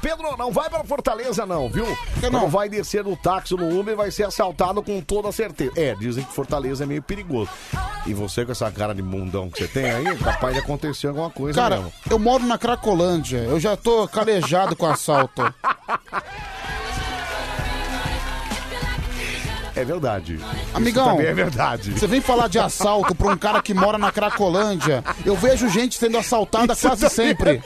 Pedro, 0.00 0.36
não 0.36 0.50
vai 0.50 0.68
pra 0.68 0.84
Fortaleza 0.84 1.46
não, 1.46 1.68
viu? 1.68 1.86
não? 2.30 2.48
vai 2.48 2.68
descer 2.68 3.04
no 3.04 3.16
táxi 3.16 3.54
no 3.54 3.78
Uber 3.78 3.94
e 3.94 3.96
vai 3.96 4.10
ser 4.10 4.24
assaltado 4.24 4.82
com 4.82 5.00
toda 5.00 5.30
certeza. 5.32 5.72
É, 5.76 5.94
dizem 5.94 6.24
que 6.24 6.32
Fortaleza 6.32 6.84
é 6.84 6.86
meio 6.86 7.02
perigoso. 7.02 7.50
E 8.06 8.12
você 8.12 8.44
com 8.44 8.52
essa 8.52 8.70
cara 8.70 8.94
de 8.94 9.02
mundão 9.02 9.50
que 9.50 9.58
você 9.58 9.68
tem 9.68 9.90
aí, 9.90 10.06
é 10.06 10.14
capaz 10.16 10.54
de 10.54 10.60
acontecer 10.60 11.08
alguma 11.08 11.30
coisa 11.30 11.60
Cara, 11.60 11.76
mesmo. 11.76 11.92
eu 12.10 12.18
moro 12.18 12.44
na 12.44 12.58
Cracolândia. 12.58 13.38
Eu 13.38 13.58
já 13.58 13.76
tô 13.76 14.06
calejado 14.08 14.76
com 14.76 14.86
assalto. 14.86 15.42
É 19.76 19.84
verdade. 19.84 20.38
Amigão, 20.72 21.04
Isso 21.06 21.16
também 21.16 21.26
é 21.30 21.34
verdade. 21.34 21.92
Você 21.92 22.06
vem 22.06 22.20
falar 22.20 22.48
de 22.48 22.58
assalto 22.58 23.14
pra 23.14 23.28
um 23.28 23.36
cara 23.36 23.60
que 23.60 23.74
mora 23.74 23.98
na 23.98 24.12
Cracolândia. 24.12 25.02
Eu 25.24 25.34
vejo 25.36 25.68
gente 25.68 25.98
sendo 25.98 26.16
assaltada 26.18 26.76
quase 26.76 27.08
sempre. 27.10 27.60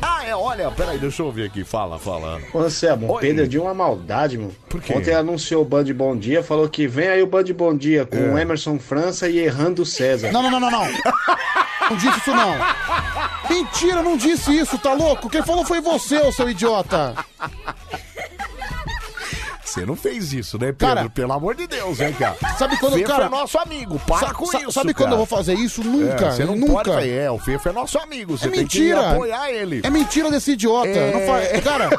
Ah, 0.00 0.24
é, 0.24 0.34
olha, 0.34 0.70
peraí, 0.70 0.98
deixa 0.98 1.22
eu 1.22 1.30
ver 1.30 1.46
aqui. 1.46 1.62
Fala, 1.64 1.98
fala. 1.98 2.40
Ô, 2.54 2.60
Anselmo, 2.60 3.06
o 3.08 3.12
Oi. 3.14 3.20
Pedro 3.20 3.44
é 3.44 3.46
de 3.46 3.58
uma 3.58 3.74
maldade, 3.74 4.38
meu. 4.38 4.52
Por 4.68 4.80
quê? 4.80 4.94
Ontem 4.94 5.14
anunciou 5.14 5.62
o 5.62 5.64
Band 5.64 5.84
Bom 5.94 6.16
Dia, 6.16 6.42
falou 6.42 6.68
que 6.68 6.86
vem 6.86 7.08
aí 7.08 7.22
o 7.22 7.26
Band 7.26 7.44
Bom 7.54 7.76
Dia 7.76 8.06
com 8.06 8.16
É. 8.16 8.20
o 8.20 8.38
Emerson 8.38 8.78
França 8.78 9.28
e 9.28 9.38
Errando 9.38 9.84
César. 9.84 10.32
Não, 10.32 10.42
não, 10.42 10.50
não, 10.50 10.60
não, 10.60 10.70
não. 10.70 10.86
Não 11.90 11.96
disse 11.96 12.18
isso, 12.18 12.30
não. 12.34 12.54
Mentira, 13.48 14.02
não 14.02 14.16
disse 14.16 14.56
isso, 14.58 14.78
tá 14.78 14.92
louco? 14.92 15.28
Quem 15.30 15.42
falou 15.42 15.64
foi 15.64 15.80
você, 15.80 16.18
ô 16.18 16.30
seu 16.32 16.48
idiota. 16.50 17.14
Você 19.68 19.84
não 19.86 19.94
fez 19.96 20.32
isso, 20.32 20.58
né, 20.58 20.66
Pedro? 20.72 20.94
Cara, 20.96 21.10
Pelo 21.10 21.32
amor 21.32 21.54
de 21.54 21.66
Deus, 21.66 22.00
hein, 22.00 22.12
cara? 22.18 22.36
Sabe 22.58 22.76
quando, 22.78 22.94
Fefo 22.94 23.06
cara- 23.06 23.26
é 23.26 23.28
nosso 23.28 23.58
amigo, 23.58 23.98
para 24.06 24.28
Sa- 24.28 24.34
com 24.34 24.46
sa- 24.46 24.58
isso, 24.60 24.72
Sabe 24.72 24.94
cara. 24.94 25.04
quando 25.04 25.12
eu 25.12 25.16
vou 25.18 25.26
fazer 25.26 25.54
isso? 25.54 25.82
Nunca, 25.84 26.26
É, 26.26 26.30
você 26.32 26.44
não 26.44 26.56
nunca. 26.56 26.72
pode 26.72 26.90
fazer. 26.90 27.10
É, 27.10 27.30
o 27.30 27.38
Fefo 27.38 27.68
é 27.68 27.72
nosso 27.72 27.98
amigo, 27.98 28.36
você 28.38 28.46
É 28.46 28.50
tem 28.50 28.60
mentira. 28.60 28.98
que 29.00 29.06
apoiar 29.06 29.50
ele. 29.52 29.80
É 29.84 29.90
mentira 29.90 30.30
desse 30.30 30.52
idiota. 30.52 30.88
É. 30.88 31.12
Não 31.12 31.20
fa- 31.26 31.40
é, 31.40 31.60
Cara. 31.60 31.90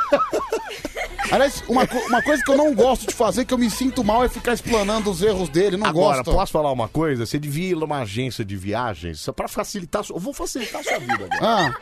Aliás, 1.32 1.64
uma, 1.68 1.86
co- 1.86 2.00
uma 2.08 2.24
coisa 2.24 2.44
que 2.44 2.50
eu 2.50 2.58
não 2.58 2.74
gosto 2.74 3.06
de 3.06 3.14
fazer, 3.14 3.46
que 3.46 3.54
eu 3.54 3.58
me 3.58 3.70
sinto 3.70 4.04
mal, 4.04 4.24
é 4.24 4.30
ficar 4.30 4.54
explanando 4.54 5.12
os 5.12 5.22
erros 5.22 5.48
dele. 5.48 5.78
Não 5.78 5.86
Agora, 5.86 6.24
gosto. 6.24 6.32
posso 6.36 6.52
falar 6.52 6.72
uma 6.72 6.88
coisa? 6.88 7.24
Você 7.26 7.38
devia 7.38 7.70
ir 7.72 7.76
numa 7.76 8.00
agência 8.00 8.44
de 8.44 8.56
viagens 8.56 9.20
só 9.20 9.32
pra 9.32 9.48
facilitar. 9.48 10.04
Eu 10.10 10.18
vou 10.18 10.34
facilitar 10.34 10.82
a 10.82 10.84
sua 10.84 10.98
vida 10.98 11.28
agora. 11.32 11.40
Ah, 11.42 11.74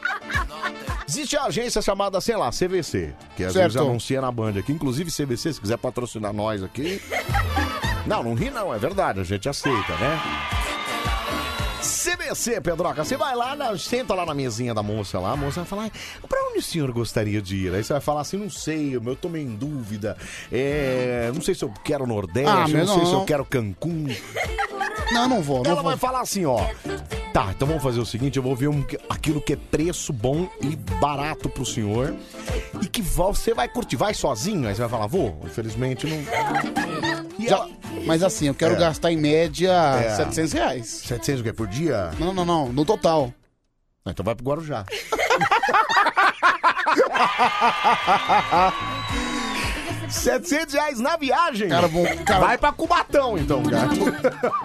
Existe 1.10 1.38
a 1.38 1.46
agência 1.46 1.82
chamada, 1.82 2.20
sei 2.20 2.36
lá, 2.36 2.52
CVC, 2.52 3.14
que 3.38 3.46
às 3.46 3.54
Certo. 3.54 3.72
vezes 3.72 3.78
anuncia 3.78 4.20
na 4.20 4.30
Band 4.30 4.60
aqui. 4.60 4.74
Inclusive, 4.74 5.10
CVC, 5.10 5.54
se 5.54 5.62
quiser 5.62 5.77
patrocinar 5.78 6.34
nós 6.34 6.64
aqui. 6.64 7.02
Não, 8.06 8.24
não 8.24 8.34
ri 8.34 8.50
não, 8.50 8.74
é 8.74 8.78
verdade, 8.78 9.20
a 9.20 9.24
gente 9.24 9.48
aceita, 9.50 9.96
né? 9.98 10.67
CVC, 11.82 12.60
Pedroca, 12.62 13.04
você 13.04 13.16
vai 13.16 13.36
lá, 13.36 13.56
na- 13.56 13.78
senta 13.78 14.14
lá 14.14 14.26
na 14.26 14.34
mesinha 14.34 14.74
da 14.74 14.82
moça 14.84 15.20
lá, 15.20 15.32
a 15.32 15.36
moça 15.36 15.62
vai 15.62 15.66
falar, 15.70 15.92
pra 16.28 16.40
onde 16.50 16.60
o 16.60 16.62
senhor 16.62 16.92
gostaria 16.92 17.42
de 17.42 17.56
ir? 17.68 17.74
Aí 17.76 17.84
você 17.84 17.94
vai 17.94 18.02
falar 18.02 18.22
assim, 18.22 18.38
não 18.38 18.50
sei, 18.50 18.96
eu 18.96 19.16
tô 19.16 19.30
meio 19.30 19.48
em 19.48 19.56
dúvida, 19.56 20.18
é, 20.52 21.32
não 21.34 21.42
sei 21.42 21.54
se 21.56 21.64
eu 21.64 21.72
quero 21.84 22.06
Nordeste, 22.08 22.50
Ah, 22.50 22.68
não 22.68 22.80
mas 22.80 22.90
sei 22.90 23.06
se 23.06 23.12
não. 23.12 23.20
eu 23.20 23.26
quero 23.26 23.46
Cancún. 23.46 24.08
não, 25.12 25.28
não 25.30 25.42
vou. 25.42 25.64
Não 25.64 25.72
Ela 25.72 25.84
vai 25.84 25.98
falar 25.98 26.22
assim, 26.22 26.46
ó. 26.46 26.60
Tá, 27.34 27.52
então 27.56 27.68
vamos 27.68 27.84
fazer 27.84 28.00
o 28.00 28.06
seguinte, 28.06 28.38
eu 28.38 28.44
vou 28.44 28.56
ver 28.56 28.68
um- 28.68 28.84
aquilo 29.10 29.40
que 29.40 29.54
é 29.54 29.56
preço 29.56 30.12
bom 30.12 30.50
e 30.62 30.76
barato 31.00 31.48
pro 31.50 31.66
senhor 31.66 32.16
e 32.82 32.88
que 32.88 33.02
você 33.02 33.54
vai 33.54 33.68
curtir. 33.68 33.96
Vai 33.96 34.14
sozinho? 34.16 34.68
Aí 34.68 34.74
você 34.74 34.82
vai 34.82 34.90
falar, 34.90 35.06
vou? 35.08 35.40
Infelizmente 35.46 36.08
não... 36.08 36.18
Já- 37.48 37.68
Mas 38.06 38.24
assim, 38.24 38.48
eu 38.48 38.54
quero 38.56 38.76
É. 38.76 38.80
gastar 38.80 39.12
em 39.12 39.18
média 39.18 39.72
É. 39.72 40.16
700 40.16 40.54
reais. 40.54 40.88
700 41.06 41.42
o 41.42 41.44
quê? 41.44 41.52
Por 41.54 41.67
dia? 41.68 42.12
Não, 42.20 42.34
não, 42.34 42.46
não. 42.46 42.72
No 42.74 42.84
total. 42.86 43.34
Ah, 44.06 44.12
Então 44.12 44.24
vai 44.26 44.36
pro 44.36 44.46
Guarujá. 44.46 44.86
700 50.10 50.74
reais 50.74 51.00
na 51.00 51.18
viagem? 51.18 51.70
Cara, 51.70 51.88
vou- 51.88 52.06
cara- 52.26 52.40
Vai 52.46 52.58
pra 52.58 52.72
Cubatão, 52.72 53.38
então, 53.38 53.62
cara. 53.64 53.88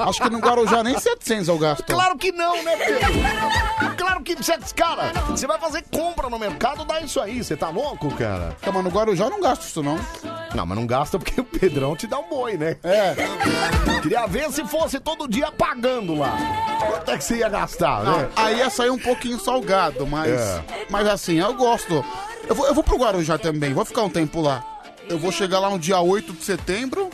Acho 0.08 0.22
que 0.22 0.30
no 0.30 0.38
Guarujá 0.38 0.82
nem 0.82 0.98
700 0.98 1.48
eu 1.48 1.58
gasto. 1.58 1.84
Claro 1.84 2.16
que 2.16 2.30
não, 2.32 2.62
né, 2.62 2.76
Pedro? 2.76 3.96
Claro 3.96 4.22
que, 4.22 4.36
cara, 4.74 5.12
você 5.28 5.46
vai 5.46 5.58
fazer 5.58 5.84
compra 5.90 6.28
no 6.28 6.38
mercado, 6.38 6.84
dá 6.84 7.00
isso 7.00 7.20
aí. 7.20 7.42
Você 7.42 7.56
tá 7.56 7.68
louco, 7.70 8.10
cara? 8.14 8.56
Tá, 8.60 8.70
mas 8.72 8.84
no 8.84 8.90
Guarujá 8.90 9.24
eu 9.24 9.30
não 9.30 9.40
gasto 9.40 9.62
isso, 9.62 9.82
não. 9.82 9.98
Não, 10.54 10.66
mas 10.66 10.78
não 10.78 10.86
gasta 10.86 11.18
porque 11.18 11.40
o 11.40 11.44
Pedrão 11.44 11.96
te 11.96 12.06
dá 12.06 12.18
um 12.18 12.28
boi, 12.28 12.56
né? 12.56 12.76
É. 12.82 13.14
Queria 14.00 14.26
ver 14.26 14.50
se 14.52 14.64
fosse 14.66 15.00
todo 15.00 15.28
dia 15.28 15.50
pagando 15.50 16.14
lá. 16.14 16.36
Quanto 16.78 17.10
é 17.10 17.18
que 17.18 17.24
você 17.24 17.36
ia 17.36 17.48
gastar, 17.48 18.02
né? 18.04 18.28
aí 18.36 18.58
ia 18.58 18.70
sair 18.70 18.90
um 18.90 18.98
pouquinho 18.98 19.38
salgado, 19.38 20.06
mas. 20.06 20.30
É. 20.30 20.62
Mas 20.90 21.06
assim, 21.08 21.38
eu 21.40 21.54
gosto. 21.54 22.04
Eu 22.48 22.54
vou, 22.54 22.66
eu 22.66 22.74
vou 22.74 22.82
pro 22.82 22.96
Guarujá 22.98 23.38
também, 23.38 23.72
vou 23.72 23.84
ficar 23.84 24.02
um 24.02 24.10
tempo 24.10 24.40
lá. 24.40 24.64
Eu 25.08 25.18
vou 25.18 25.32
chegar 25.32 25.58
lá 25.58 25.70
no 25.70 25.78
dia 25.78 26.00
8 26.00 26.32
de 26.32 26.44
setembro. 26.44 27.10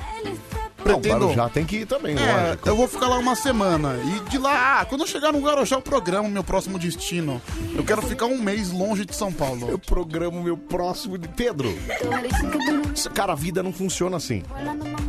Não, 0.92 1.00
Pretendo. 1.00 1.20
Guarujá 1.26 1.48
tem 1.48 1.64
que 1.64 1.76
ir 1.78 1.86
também, 1.86 2.16
É, 2.18 2.46
lógico. 2.48 2.68
eu 2.68 2.76
vou 2.76 2.88
ficar 2.88 3.08
lá 3.08 3.18
uma 3.18 3.34
semana. 3.34 3.94
E 4.04 4.30
de 4.30 4.38
lá, 4.38 4.80
ah, 4.80 4.84
quando 4.84 5.02
eu 5.02 5.06
chegar 5.06 5.32
no 5.32 5.40
Guarujá, 5.40 5.76
eu 5.76 5.82
programo 5.82 6.28
meu 6.28 6.42
próximo 6.44 6.78
destino. 6.78 7.40
Eu 7.74 7.84
quero 7.84 8.02
ficar 8.02 8.26
um 8.26 8.38
mês 8.38 8.70
longe 8.72 9.04
de 9.04 9.14
São 9.14 9.32
Paulo. 9.32 9.68
Eu 9.70 9.78
programo 9.78 10.42
meu 10.42 10.56
próximo. 10.56 11.16
de- 11.18 11.28
Pedro, 11.28 11.72
cara, 13.14 13.32
a 13.32 13.36
vida 13.36 13.62
não 13.62 13.72
funciona 13.72 14.16
assim. 14.16 14.42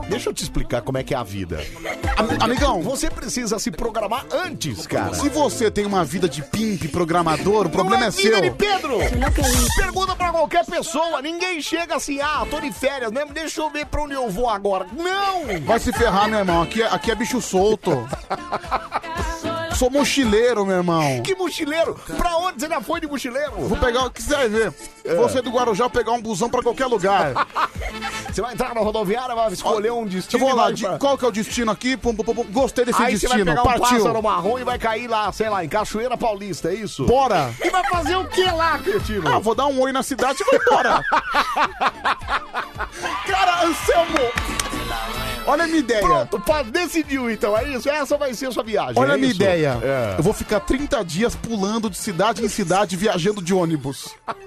Deixa 0.10 0.30
eu 0.30 0.34
te 0.34 0.44
explicar 0.44 0.82
como 0.82 0.98
é 0.98 1.04
que 1.04 1.14
é 1.14 1.18
a 1.18 1.24
vida. 1.24 1.64
Am- 2.18 2.38
amigão, 2.44 2.82
Você 2.82 3.10
precisa 3.10 3.58
se 3.60 3.72
programar 3.72 4.26
antes, 4.32 4.86
cara. 4.88 5.14
se 5.14 5.30
você 5.30 5.70
tem 5.72 5.86
uma 5.86 6.04
vida 6.04 6.28
de 6.28 6.42
pimp, 6.44 6.84
programador, 6.92 7.68
o 7.68 7.70
problema 7.70 7.98
não 7.98 8.06
é 8.06 8.08
é 8.08 8.12
vida 8.12 8.36
seu. 8.38 8.42
de 8.42 8.52
Pedro! 8.52 8.98
Pergunta 9.76 10.16
pra 10.16 10.32
qualquer 10.32 10.66
pessoa, 10.66 11.22
ninguém 11.22 11.62
chega 11.62 11.96
assim, 11.96 12.20
ah, 12.22 12.46
tô 12.50 12.60
de 12.60 12.72
férias 12.72 13.12
mesmo, 13.12 13.34
deixa 13.34 13.62
eu 13.62 13.70
ver 13.70 13.86
pra 13.86 14.02
onde 14.04 14.14
eu 14.14 14.30
vou 14.30 14.50
agora. 14.50 14.86
Não! 14.96 15.44
Vai 15.70 15.80
se 15.80 15.94
ferrar, 15.94 16.28
meu 16.28 16.40
irmão. 16.40 16.64
Aqui, 16.64 16.82
é- 16.82 16.88
aqui 16.88 17.12
é 17.12 17.16
bicho 17.16 17.40
solto. 17.40 17.92
Sou 19.76 19.90
mochileiro, 19.90 20.66
meu 20.66 20.78
irmão. 20.78 21.22
Que 21.24 21.36
mochileiro! 21.36 21.96
Pra 22.18 22.36
onde 22.38 22.60
você 22.62 22.68
já 22.68 22.82
foi 22.82 23.00
de 23.00 23.08
mochileiro? 23.08 23.52
Vou 23.58 23.78
pegar 23.78 24.06
o 24.06 24.12
que 24.12 24.22
você 24.22 24.36
vai 24.36 24.50
ver. 24.50 24.74
Você 25.18 25.42
do 25.42 25.50
Guarujá 25.52 25.86
eu 25.86 25.90
pegar 25.90 26.12
um 26.12 26.22
busão 26.22 26.50
pra 26.50 26.62
qualquer 26.62 26.86
lugar. 26.88 27.34
Você 28.30 28.42
vai 28.44 28.54
entrar 28.54 28.76
na 28.76 28.82
rodoviária, 28.82 29.34
vai 29.34 29.52
escolher 29.52 29.92
um 29.92 30.04
Eu 30.04 30.10
destino. 30.10 30.40
vou 30.46 30.50
e 30.52 30.54
lá, 30.54 30.64
vai 30.66 30.74
de- 30.74 30.84
pra- 30.86 31.00
qual 31.00 31.18
que 31.18 31.26
é 31.26 31.28
o 31.28 31.32
destino 31.32 31.72
aqui? 31.72 31.98
Pum, 31.98 32.14
pum, 32.16 32.24
pum, 32.24 32.36
pum. 32.36 32.44
Gostei 32.52 32.86
desse 32.86 33.02
Aí 33.02 33.18
você 33.18 33.28
vai 33.28 33.38
destino. 33.40 33.46
pegar 33.58 33.62
um 33.64 33.80
Partiu. 33.80 33.98
pássaro 33.98 34.22
marrom 34.22 34.60
e 34.60 34.64
vai 34.64 34.78
cair 34.78 35.08
lá, 35.08 35.32
sei 35.32 35.50
lá, 35.50 35.66
em 35.66 35.68
Cachoeira 35.68 36.16
Paulista, 36.16 36.70
é 36.70 36.76
isso? 36.76 37.06
Bora. 37.08 37.52
E 37.64 37.70
vai 37.72 37.84
fazer 37.90 38.16
o 38.18 38.26
que 38.26 38.44
lá, 38.46 38.78
cretino? 38.78 39.28
Ah, 39.28 39.40
vou 39.40 39.56
dar 39.56 39.66
um 39.66 39.80
oi 39.82 39.92
na 39.92 40.04
cidade 40.04 40.38
e 40.42 40.44
vou 40.46 40.62
embora. 40.62 41.04
Cara, 43.28 43.64
Anselmo. 43.66 44.20
Olha 45.48 45.64
a 45.64 45.68
minha 45.68 45.80
ideia. 45.80 46.02
Pronto, 46.02 46.40
pá, 46.42 46.62
decidiu 46.62 47.32
então, 47.32 47.58
é 47.58 47.68
isso? 47.70 47.90
Essa 47.90 48.16
vai 48.18 48.34
ser 48.36 48.48
a 48.48 48.52
sua 48.52 48.64
viagem. 48.64 48.94
Olha 48.98 49.14
é 49.14 49.16
a 49.16 49.18
minha 49.18 49.32
isso? 49.32 49.42
ideia. 49.42 49.59
É. 49.66 50.16
Eu 50.18 50.24
vou 50.24 50.34
ficar 50.34 50.60
30 50.60 51.04
dias 51.04 51.36
pulando 51.36 51.90
de 51.90 51.98
cidade 51.98 52.44
em 52.44 52.50
cidade, 52.50 52.96
viajando 52.96 53.42
de 53.42 53.54
ônibus. 53.54 54.10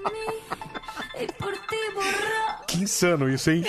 Que 2.67 2.81
insano 2.81 3.29
isso, 3.29 3.51
hein? 3.51 3.63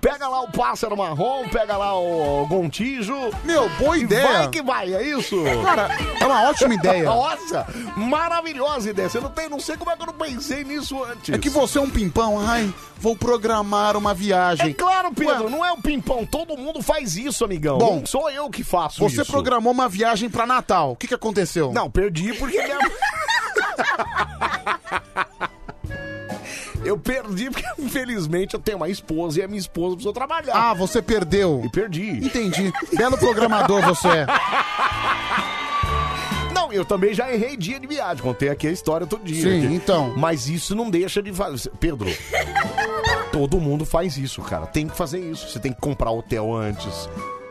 Pega 0.00 0.28
lá 0.28 0.42
o 0.42 0.50
pássaro 0.50 0.96
marrom, 0.96 1.48
pega 1.48 1.76
lá 1.76 1.98
o 1.98 2.46
gontijo. 2.46 3.14
Meu, 3.44 3.68
boa 3.70 3.98
ideia. 3.98 4.26
vai 4.26 4.48
que 4.48 4.62
vai, 4.62 4.94
é 4.94 5.02
isso? 5.02 5.36
Cara, 5.64 5.88
é 6.20 6.24
uma 6.24 6.48
ótima 6.48 6.74
ideia. 6.74 7.04
Nossa, 7.04 7.66
maravilhosa 7.96 8.90
ideia. 8.90 9.08
Você 9.08 9.20
não 9.20 9.30
tem, 9.30 9.48
não 9.48 9.60
sei 9.60 9.76
como 9.76 9.90
é 9.90 9.96
que 9.96 10.02
eu 10.02 10.06
não 10.06 10.14
pensei 10.14 10.64
nisso 10.64 11.02
antes. 11.04 11.34
É 11.34 11.38
que 11.38 11.50
você 11.50 11.78
é 11.78 11.80
um 11.80 11.90
pimpão. 11.90 12.40
Ai, 12.40 12.72
vou 12.98 13.16
programar 13.16 13.96
uma 13.96 14.14
viagem. 14.14 14.70
É 14.70 14.74
claro, 14.74 15.12
Pedro, 15.12 15.50
não 15.50 15.64
é 15.64 15.72
o 15.72 15.78
pimpão. 15.78 16.24
Todo 16.26 16.56
mundo 16.56 16.82
faz 16.82 17.16
isso, 17.16 17.44
amigão. 17.44 17.78
Bom, 17.78 18.00
não 18.00 18.06
sou 18.06 18.30
eu 18.30 18.48
que 18.50 18.64
faço 18.64 19.00
Você 19.00 19.22
isso. 19.22 19.30
programou 19.30 19.72
uma 19.72 19.88
viagem 19.88 20.28
pra 20.28 20.46
Natal. 20.46 20.92
O 20.92 20.96
que, 20.96 21.08
que 21.08 21.14
aconteceu? 21.14 21.72
Não, 21.72 21.90
perdi 21.90 22.32
porque 22.34 22.62
minha... 22.62 22.78
Eu 26.86 26.96
perdi 26.96 27.50
porque, 27.50 27.66
infelizmente, 27.78 28.54
eu 28.54 28.60
tenho 28.60 28.78
uma 28.78 28.88
esposa 28.88 29.40
e 29.40 29.42
a 29.42 29.48
minha 29.48 29.58
esposa 29.58 29.96
precisou 29.96 30.12
trabalhar. 30.12 30.54
Ah, 30.54 30.74
você 30.74 31.02
perdeu. 31.02 31.62
E 31.64 31.70
perdi. 31.70 32.24
Entendi. 32.24 32.72
Belo 32.96 33.18
programador 33.18 33.82
você 33.82 34.08
é. 34.08 34.26
Não, 36.54 36.72
eu 36.72 36.84
também 36.84 37.12
já 37.12 37.32
errei 37.32 37.56
dia 37.56 37.78
de 37.78 37.86
viagem. 37.86 38.22
Contei 38.22 38.48
aqui 38.48 38.66
a 38.66 38.72
história 38.72 39.06
todo 39.06 39.24
dia. 39.24 39.42
Sim, 39.42 39.74
então. 39.74 40.14
Mas 40.16 40.48
isso 40.48 40.74
não 40.74 40.90
deixa 40.90 41.22
de 41.22 41.32
fazer. 41.32 41.70
Pedro, 41.78 42.08
todo 43.30 43.60
mundo 43.60 43.84
faz 43.84 44.16
isso, 44.16 44.40
cara. 44.42 44.66
Tem 44.66 44.88
que 44.88 44.96
fazer 44.96 45.20
isso. 45.20 45.48
Você 45.48 45.60
tem 45.60 45.72
que 45.72 45.80
comprar 45.80 46.10
hotel 46.10 46.54
antes. 46.54 47.08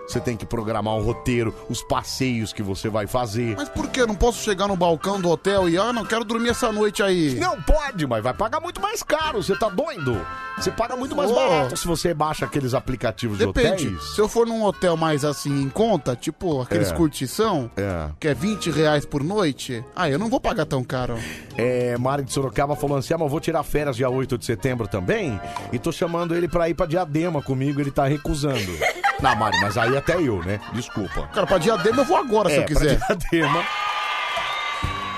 Você 0.08 0.20
tem 0.20 0.38
que 0.38 0.46
programar 0.46 0.94
o 0.96 1.02
roteiro, 1.02 1.54
os 1.70 1.82
passeios 1.82 2.54
que 2.54 2.62
você 2.62 2.90
vai 2.90 3.08
fazer. 3.08 3.56
Mas 3.58 3.70
por 3.70 3.88
que? 3.90 4.02
Eu 4.02 4.08
não 4.08 4.16
posso 4.16 4.44
chegar 4.44 4.68
no 4.68 4.76
balcão 4.76 5.20
do 5.20 5.30
hotel 5.30 5.68
e, 5.68 5.78
ah, 5.78 5.92
não 5.92 6.06
quero 6.06 6.24
dormir 6.24 6.50
essa 6.50 6.72
noite 6.72 7.02
aí. 7.02 7.36
Não 7.36 7.60
pode, 7.62 8.06
mas 8.06 8.24
vai 8.24 8.34
pagar 8.34 8.60
muito 8.62 8.80
mais 8.80 9.02
caro. 9.02 9.42
Você 9.42 9.56
tá 9.58 9.68
doido? 9.70 10.20
Você 10.58 10.72
paga 10.72 10.96
muito 10.96 11.16
mais 11.16 11.30
Ô. 11.32 11.36
barato 11.36 11.76
se 11.76 11.86
você 11.88 12.14
baixa 12.14 12.46
aqueles 12.46 12.74
aplicativos 12.74 13.38
Depende. 13.40 13.76
de 13.84 13.88
hotéis. 13.96 14.16
Se 14.16 14.22
eu 14.22 14.30
for 14.30 14.46
num 14.48 14.64
hotel 14.64 14.96
mais 14.96 15.26
assim 15.26 15.64
em 15.64 15.70
conta, 15.70 16.16
tipo 16.16 16.62
aqueles 16.62 16.92
É. 16.92 16.94
curtição, 16.96 17.70
É. 17.76 18.08
que 18.20 18.28
é 18.28 18.34
20 18.34 18.70
reais 18.72 19.06
por 19.06 19.22
noite, 19.24 19.84
ah, 19.96 20.10
eu 20.10 20.18
não 20.20 20.30
vou 20.30 20.40
pagar 20.40 20.66
tão 20.66 20.84
caro. 20.84 21.18
É, 21.58 21.98
Mari 21.98 22.24
de 22.24 22.32
Sorocaba 22.32 22.76
falou 22.76 22.98
assim: 22.98 23.14
ah, 23.14 23.18
mas 23.18 23.26
eu 23.26 23.30
vou 23.30 23.40
tirar 23.40 23.64
férias 23.64 23.96
dia 23.98 24.10
8 24.10 24.38
de 24.38 24.46
setembro 24.46 24.88
também. 24.88 25.40
E 25.74 25.80
tô 25.80 25.92
chamando 25.92 26.36
ele 26.36 26.48
pra 26.48 26.70
ir 26.70 26.74
pra 26.74 26.86
Diadema 26.86 27.42
comigo, 27.42 27.82
ele 27.82 27.92
tá 27.92 28.06
recusando. 28.06 28.56
Não, 29.26 29.36
Mari, 29.36 29.60
mas 29.60 29.76
aí 29.76 29.98
até 29.98 30.22
eu, 30.22 30.44
né? 30.44 30.60
Desculpa. 30.72 31.28
Cara, 31.34 31.48
pra 31.48 31.58
diadema 31.58 32.02
eu 32.02 32.06
vou 32.06 32.16
agora 32.16 32.48
se 32.48 32.58
é, 32.58 32.60
eu 32.60 32.66
quiser. 32.66 33.00
Pra 33.00 33.16
Diadema. 33.16 33.66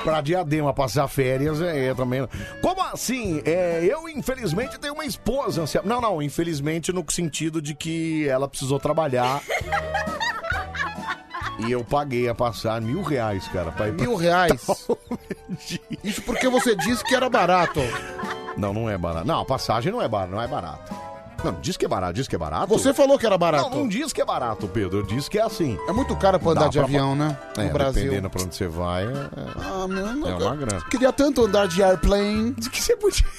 Pra 0.02 0.22
Diadema 0.22 0.74
passar 0.74 1.10
férias, 1.10 1.62
é, 1.62 1.88
é 1.88 1.93
também. 1.93 2.26
Como 2.62 2.82
assim? 2.84 3.41
É, 3.43 3.82
eu, 3.84 4.08
infelizmente, 4.08 4.80
tenho 4.80 4.93
uma 4.93 5.04
esposa. 5.04 5.65
Não, 5.84 6.00
não, 6.00 6.22
infelizmente, 6.22 6.93
no 6.93 7.04
sentido 7.12 7.62
de 7.62 7.76
que 7.76 8.26
ela 8.30 8.48
precisou 8.48 8.80
trabalhar. 8.80 9.41
E 11.60 11.70
eu 11.70 11.84
paguei 11.84 12.30
a 12.30 12.36
passar 12.36 12.80
mil 12.80 13.02
reais, 13.02 13.46
cara. 13.50 13.74
Pra 13.74 13.89
ir 13.89 13.93
pra... 13.93 14.06
Mil 14.06 14.15
reais. 14.15 14.65
Isso 16.02 16.22
porque 16.22 16.48
você 16.48 16.78
disse 16.78 17.04
que 17.04 17.13
era 17.13 17.30
barato. 17.30 17.82
Não, 18.56 18.74
não 18.74 18.89
é 18.89 18.98
barato. 18.98 19.28
Não, 19.28 19.41
a 19.41 19.46
passagem 19.46 19.91
não 19.91 20.02
é 20.02 20.08
barato, 20.08 20.32
não 20.32 20.41
é 20.41 20.48
barato. 20.48 21.08
Não, 21.43 21.54
diz 21.62 21.78
que 21.78 21.86
é 21.86 21.88
barato, 21.88 22.13
diz 22.13 22.28
que 22.28 22.36
é 22.36 22.38
barato. 22.38 22.67
Você 22.67 22.93
falou 22.93 23.17
que 23.19 23.26
era 23.26 23.38
barato. 23.38 23.69
Não, 23.69 23.80
não 23.82 23.88
diz 23.88 24.12
que 24.12 24.21
é 24.21 24.26
barato, 24.26 24.67
Pedro. 24.67 25.04
Diz 25.04 25.30
que 25.30 25.38
é 25.38 25.43
assim. 25.43 25.78
É 25.88 25.91
muito 25.91 26.15
caro 26.15 26.39
pra 26.39 26.52
andar 26.52 26.62
Dá 26.62 26.67
de 26.69 26.78
pra- 26.80 26.88
avião, 26.88 27.15
né? 27.15 27.38
É, 27.58 27.63
No 27.65 27.73
Brasil. 27.73 28.04
dependendo 28.04 28.30
pra 28.30 28.41
onde 28.41 28.56
você 28.56 28.67
vai, 28.67 29.04
é, 29.06 29.30
Ah, 29.63 29.88
meu, 29.88 30.08
é 30.08 30.12
uma 30.36 30.56
grana. 30.56 30.82
Queria 30.89 31.13
tanto 31.13 31.45
andar 31.45 31.67
de 31.67 31.84
airplane. 31.84 32.54
Diz 32.58 32.67
que 32.67 32.82
você 32.82 32.95
podia... 32.95 33.26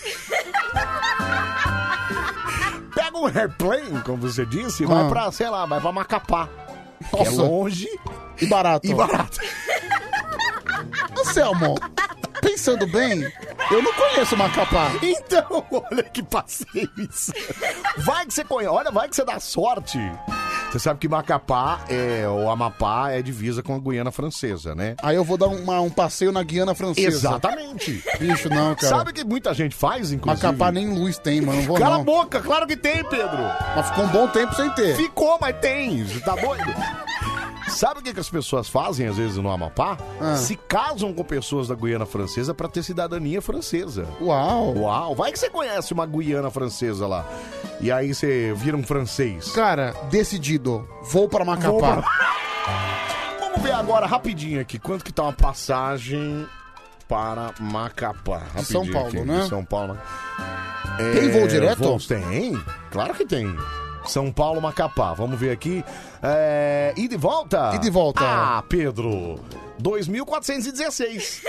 Pega 2.95 3.19
um 3.19 3.27
airplane, 3.27 4.01
como 4.05 4.19
você 4.19 4.45
disse, 4.47 4.83
e 4.83 4.87
vai 4.87 5.05
Ah. 5.05 5.09
pra, 5.09 5.33
sei 5.33 5.49
lá, 5.49 5.67
vai 5.67 5.81
pra 5.81 5.93
Macapá. 5.93 6.49
Que 7.11 7.17
é 7.17 7.25
Nossa. 7.31 7.43
longe 7.43 7.89
E 8.41 8.47
barato. 8.47 8.87
e 8.87 8.95
barato. 8.95 9.39
Anselmo, 11.21 11.75
pensando 12.41 12.87
bem, 12.87 13.31
eu 13.71 13.83
não 13.83 13.93
conheço 13.93 14.37
Macapá. 14.37 14.91
Então, 15.03 15.65
olha 15.91 16.03
que 16.05 16.23
passeio 16.23 16.91
isso. 16.99 17.33
Vai 17.99 18.27
que 18.27 18.33
você 18.35 18.45
conhece, 18.45 18.73
olha, 18.75 18.91
vai 18.91 19.09
que 19.09 19.17
você 19.17 19.25
dá 19.25 19.39
sorte. 19.39 19.99
Você 20.71 20.79
sabe 20.79 21.01
que 21.01 21.09
Macapá, 21.09 21.81
é, 21.89 22.29
ou 22.29 22.51
Amapá, 22.51 23.11
é 23.11 23.23
divisa 23.23 23.63
com 23.63 23.75
a 23.75 23.79
Guiana 23.79 24.11
Francesa, 24.11 24.75
né? 24.75 24.97
Aí 25.03 25.17
eu 25.17 25.25
vou 25.25 25.39
dar 25.39 25.47
uma- 25.47 25.81
um 25.81 25.89
passeio 25.89 26.31
na 26.31 26.43
Guiana 26.43 26.75
Francesa. 26.75 27.09
Exatamente. 27.09 28.03
Bicho, 28.19 28.51
não, 28.51 28.75
cara. 28.75 28.97
Sabe 28.99 29.13
que 29.15 29.25
muita 29.25 29.55
gente 29.55 29.75
faz, 29.75 30.13
inclusive? 30.13 30.47
Macapá 30.47 30.71
nem 30.71 30.93
luz 30.93 31.17
tem, 31.19 31.41
mano. 31.41 31.59
Não 31.61 31.67
vou 31.67 31.79
Cala 31.79 31.95
não. 31.95 32.01
a 32.03 32.05
boca, 32.05 32.41
claro 32.41 32.67
que 32.67 32.77
tem, 32.77 33.03
Pedro. 33.05 33.39
Mas 33.77 33.89
ficou 33.89 34.05
um 34.05 34.09
bom 34.09 34.29
tempo 34.29 34.55
sem 34.55 34.69
ter. 34.71 34.95
Ficou, 34.97 35.39
mas 35.41 35.57
tem. 35.59 36.05
Você 36.05 36.21
tá 36.21 36.35
doido? 36.35 36.75
Sabe 37.69 38.01
o 38.01 38.03
que, 38.03 38.13
que 38.15 38.21
as 38.21 38.29
pessoas 38.31 38.69
fazem, 38.69 39.07
às 39.07 39.17
vezes, 39.17 39.37
no 39.37 39.51
Amapá? 39.51 39.97
Ah. 40.21 40.37
Se 40.37 40.57
casam 40.57 41.13
com 41.13 41.23
pessoas 41.23 41.69
da 41.69 41.75
Guiana 41.75 42.07
Francesa 42.07 42.55
pra 42.55 42.69
ter 42.69 42.83
cidadania 42.83 43.41
francesa. 43.43 44.07
Uau. 44.21 44.75
Uau, 44.77 45.15
vai 45.15 45.31
que 45.33 45.39
você 45.39 45.49
conhece 45.51 45.93
uma 45.93 46.07
Guiana 46.07 46.51
Francesa 46.51 47.07
lá. 47.07 47.25
E 47.81 47.93
aí 47.93 48.15
você 48.15 48.53
vira 48.57 48.77
um 48.77 48.83
francês. 48.83 49.51
Cara, 49.53 49.95
decidido. 50.11 50.89
Vou 51.11 51.29
pra 51.29 51.45
Macapá. 51.45 51.71
Vou 51.71 51.81
pra- 51.81 52.03
Vamos 53.41 53.63
ver 53.63 53.73
agora, 53.73 54.07
rapidinho 54.07 54.61
aqui, 54.61 54.79
quanto 54.79 55.05
que 55.05 55.13
tá 55.13 55.23
uma 55.25 55.33
passagem 55.33 56.47
para 57.09 57.53
Macapá. 57.61 58.43
De 58.57 58.65
São 58.65 58.87
Paulo, 58.91 59.09
aqui, 59.09 59.21
né? 59.21 59.41
De 59.41 59.49
São 59.49 59.65
Paulo. 59.65 59.97
Tem 61.13 61.31
voo 61.31 61.47
direto? 61.47 61.79
voos 61.83 62.07
tem? 62.07 62.53
Claro 62.91 63.15
que 63.15 63.25
tem. 63.25 63.55
São 64.09 64.33
Paulo, 64.33 64.61
Macapá. 64.61 65.13
Vamos 65.15 65.39
ver 65.39 65.51
aqui. 65.51 65.85
É... 66.23 66.93
E 66.97 67.07
de 67.07 67.17
volta? 67.17 67.73
E 67.75 67.79
de 67.79 67.91
volta? 67.91 68.21
Ah, 68.25 68.63
Pedro. 68.69 69.39
2.416. 69.83 71.41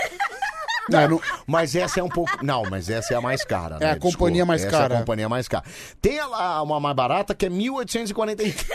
É, 0.92 1.08
não- 1.08 1.20
Mas 1.46 1.74
essa 1.74 2.00
é 2.00 2.02
um 2.02 2.08
pouco. 2.08 2.44
Não, 2.44 2.62
mas 2.70 2.88
essa 2.88 3.14
é 3.14 3.16
a 3.16 3.20
mais 3.20 3.44
cara. 3.44 3.78
É 3.80 3.90
a 3.90 3.94
né? 3.94 3.98
companhia 3.98 4.44
mais 4.46 4.62
essa 4.62 4.70
cara. 4.70 4.94
É 4.94 4.96
a 4.96 5.00
companhia 5.00 5.28
mais 5.28 5.48
cara. 5.48 5.64
Tem 6.00 6.20
lá 6.24 6.62
uma 6.62 6.78
mais 6.78 6.94
barata 6.96 7.34
que 7.34 7.46
é 7.46 7.50
1843. 7.50 8.66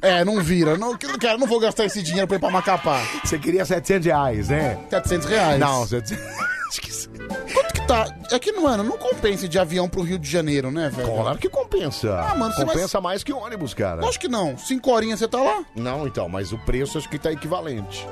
É, 0.00 0.24
não 0.24 0.40
vira. 0.40 0.76
Não, 0.78 0.96
cara, 0.96 1.36
não 1.36 1.46
vou 1.46 1.58
gastar 1.58 1.84
esse 1.84 2.00
dinheiro 2.02 2.28
pra 2.28 2.36
ir 2.36 2.40
pra 2.40 2.50
Macapá. 2.50 3.02
Você 3.24 3.36
queria 3.38 3.64
700 3.64 4.06
reais, 4.06 4.48
né? 4.48 4.78
700 4.90 5.26
reais. 5.26 5.58
Não, 5.58 5.84
700. 5.86 6.18
Tá? 7.88 8.06
É 8.30 8.38
que, 8.38 8.52
mano, 8.52 8.84
não 8.84 8.98
compensa 8.98 9.46
ir 9.46 9.48
de 9.48 9.58
avião 9.58 9.88
pro 9.88 10.02
Rio 10.02 10.18
de 10.18 10.30
Janeiro, 10.30 10.70
né, 10.70 10.90
velho? 10.90 11.08
Claro 11.10 11.38
que 11.38 11.48
compensa. 11.48 12.20
Ah, 12.20 12.34
mano, 12.34 12.54
você 12.54 12.62
compensa 12.66 13.00
mais 13.00 13.24
que 13.24 13.32
ônibus, 13.32 13.72
cara. 13.72 14.06
Acho 14.06 14.20
que 14.20 14.28
não. 14.28 14.58
Cinco 14.58 14.90
horinhas 14.92 15.18
você 15.18 15.26
tá 15.26 15.40
lá? 15.42 15.64
Não, 15.74 16.06
então, 16.06 16.28
mas 16.28 16.52
o 16.52 16.58
preço 16.58 16.98
acho 16.98 17.08
que 17.08 17.18
tá 17.18 17.32
equivalente. 17.32 18.06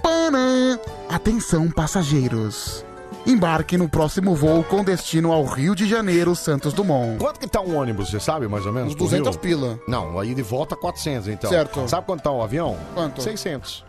Panã. 0.00 0.78
Atenção, 1.08 1.68
passageiros. 1.68 2.84
Embarque 3.26 3.76
no 3.76 3.88
próximo 3.88 4.36
voo 4.36 4.62
com 4.62 4.84
destino 4.84 5.32
ao 5.32 5.44
Rio 5.44 5.74
de 5.74 5.86
Janeiro, 5.88 6.36
Santos 6.36 6.72
Dumont. 6.72 7.18
Quanto 7.18 7.40
que 7.40 7.48
tá 7.48 7.60
um 7.60 7.76
ônibus, 7.76 8.10
você 8.10 8.20
sabe, 8.20 8.46
mais 8.46 8.64
ou 8.64 8.72
menos? 8.72 8.90
Uns 8.90 8.94
pro 8.94 9.04
200 9.04 9.30
Rio? 9.32 9.40
pila. 9.40 9.80
Não, 9.88 10.18
aí 10.18 10.32
de 10.32 10.42
volta 10.42 10.76
400, 10.76 11.26
então. 11.26 11.50
Certo. 11.50 11.88
Sabe 11.88 12.06
quanto 12.06 12.22
tá 12.22 12.30
o 12.30 12.40
avião? 12.40 12.78
Quanto? 12.94 13.20
600. 13.20 13.84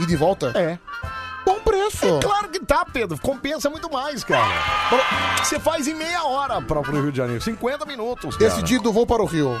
E 0.00 0.06
de 0.06 0.16
volta? 0.16 0.52
É. 0.56 0.76
Preço. 1.98 2.16
É 2.16 2.20
claro 2.20 2.48
que 2.48 2.60
tá, 2.60 2.84
Pedro. 2.84 3.18
Compensa 3.20 3.68
muito 3.70 3.90
mais, 3.92 4.24
cara. 4.24 4.52
Você 5.42 5.58
faz 5.60 5.86
em 5.86 5.94
meia 5.94 6.24
hora 6.24 6.60
pra, 6.60 6.80
pro 6.82 7.00
Rio 7.00 7.10
de 7.12 7.18
Janeiro. 7.18 7.42
50 7.42 7.84
minutos, 7.86 8.36
cara. 8.36 8.50
Decidido, 8.50 8.92
vou 8.92 9.06
para 9.06 9.22
o 9.22 9.26
Rio. 9.26 9.60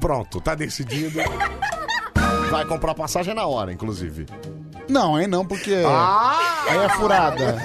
Pronto, 0.00 0.40
tá 0.40 0.54
decidido. 0.54 1.18
Vai 2.50 2.64
comprar 2.64 2.94
passagem 2.94 3.34
na 3.34 3.44
hora, 3.46 3.72
inclusive. 3.72 4.26
Não, 4.88 5.14
aí 5.16 5.26
não, 5.26 5.46
porque. 5.46 5.84
Ah! 5.86 6.64
Aí 6.68 6.78
é 6.78 6.88
furada. 6.90 7.56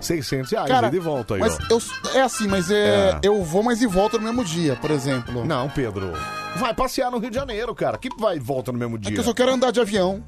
600 0.00 0.50
reais 0.50 0.68
Cara, 0.68 0.88
e 0.88 0.90
de 0.90 0.98
volta 0.98 1.34
aí, 1.34 1.40
mas 1.40 1.58
ó. 1.58 1.74
eu, 1.74 1.80
é 2.14 2.22
assim, 2.22 2.48
mas 2.48 2.70
é, 2.70 3.10
É. 3.10 3.18
eu 3.22 3.42
vou, 3.44 3.62
mas 3.62 3.82
e 3.82 3.86
volto 3.86 4.18
no 4.18 4.24
mesmo 4.24 4.42
dia, 4.44 4.74
por 4.76 4.90
exemplo. 4.90 5.44
Não, 5.44 5.68
Pedro. 5.68 6.12
Vai 6.56 6.74
passear 6.74 7.10
no 7.10 7.18
Rio 7.18 7.30
de 7.30 7.36
Janeiro, 7.36 7.74
cara. 7.74 7.96
Que 7.98 8.08
vai 8.18 8.36
e 8.36 8.40
volta 8.40 8.72
no 8.72 8.78
mesmo 8.78 8.96
É 8.96 8.98
dia? 8.98 9.12
que 9.12 9.20
eu 9.20 9.24
só 9.24 9.32
quero 9.34 9.52
andar 9.52 9.70
de 9.70 9.80
avião. 9.80 10.22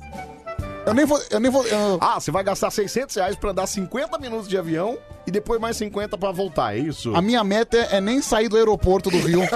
Eu 0.85 0.95
nem 0.95 1.05
vou. 1.07 1.21
Eu 1.31 1.41
nem 1.41 1.51
vou 1.51 1.65
eu- 1.67 1.99
Ah, 2.01 2.19
você 2.21 2.31
vai 2.31 2.43
gastar 2.43 2.71
600 2.71 3.15
reais 3.17 3.37
pra 3.37 3.51
andar 3.51 3.67
50 3.67 4.19
minutos 4.19 4.49
de 4.49 4.59
avião 4.59 4.99
e 5.27 5.31
depois 5.31 5.61
mais 5.61 5.77
50 5.77 6.19
pra 6.19 6.33
voltar, 6.33 6.77
é 6.77 6.81
isso? 6.81 7.15
A 7.15 7.23
minha 7.23 7.43
meta 7.45 7.77
é, 7.77 7.97
é 7.97 8.01
nem 8.01 8.21
sair 8.21 8.49
do 8.49 8.57
aeroporto 8.57 9.11
do 9.11 9.19
Rio. 9.19 9.43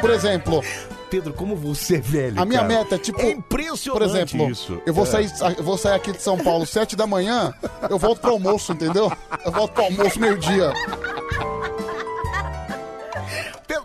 por 0.00 0.10
exemplo, 0.10 0.62
Pedro, 1.10 1.32
como 1.32 1.56
você 1.56 1.96
é 1.96 2.00
velho, 2.00 2.40
a 2.40 2.44
minha 2.44 2.60
cara. 2.60 2.72
meta 2.72 2.94
é 2.94 2.98
tipo. 2.98 3.20
É 3.20 3.30
impressionante 3.32 3.98
Por 3.98 4.02
exemplo, 4.02 4.50
isso. 4.50 4.80
eu 4.86 4.94
vou 4.94 5.04
É. 5.04 5.06
sair, 5.06 5.30
eu 5.56 5.64
vou 5.64 5.76
sair 5.76 5.94
aqui 5.94 6.12
de 6.12 6.22
São 6.22 6.38
Paulo 6.38 6.64
7 6.66 6.94
da 6.94 7.06
manhã, 7.06 7.52
eu 7.90 7.98
volto 7.98 8.20
pro 8.20 8.30
almoço, 8.32 8.72
entendeu? 8.72 9.10
Eu 9.44 9.50
volto 9.52 9.72
pro 9.72 9.84
almoço 9.84 10.20
meio-dia. 10.20 10.72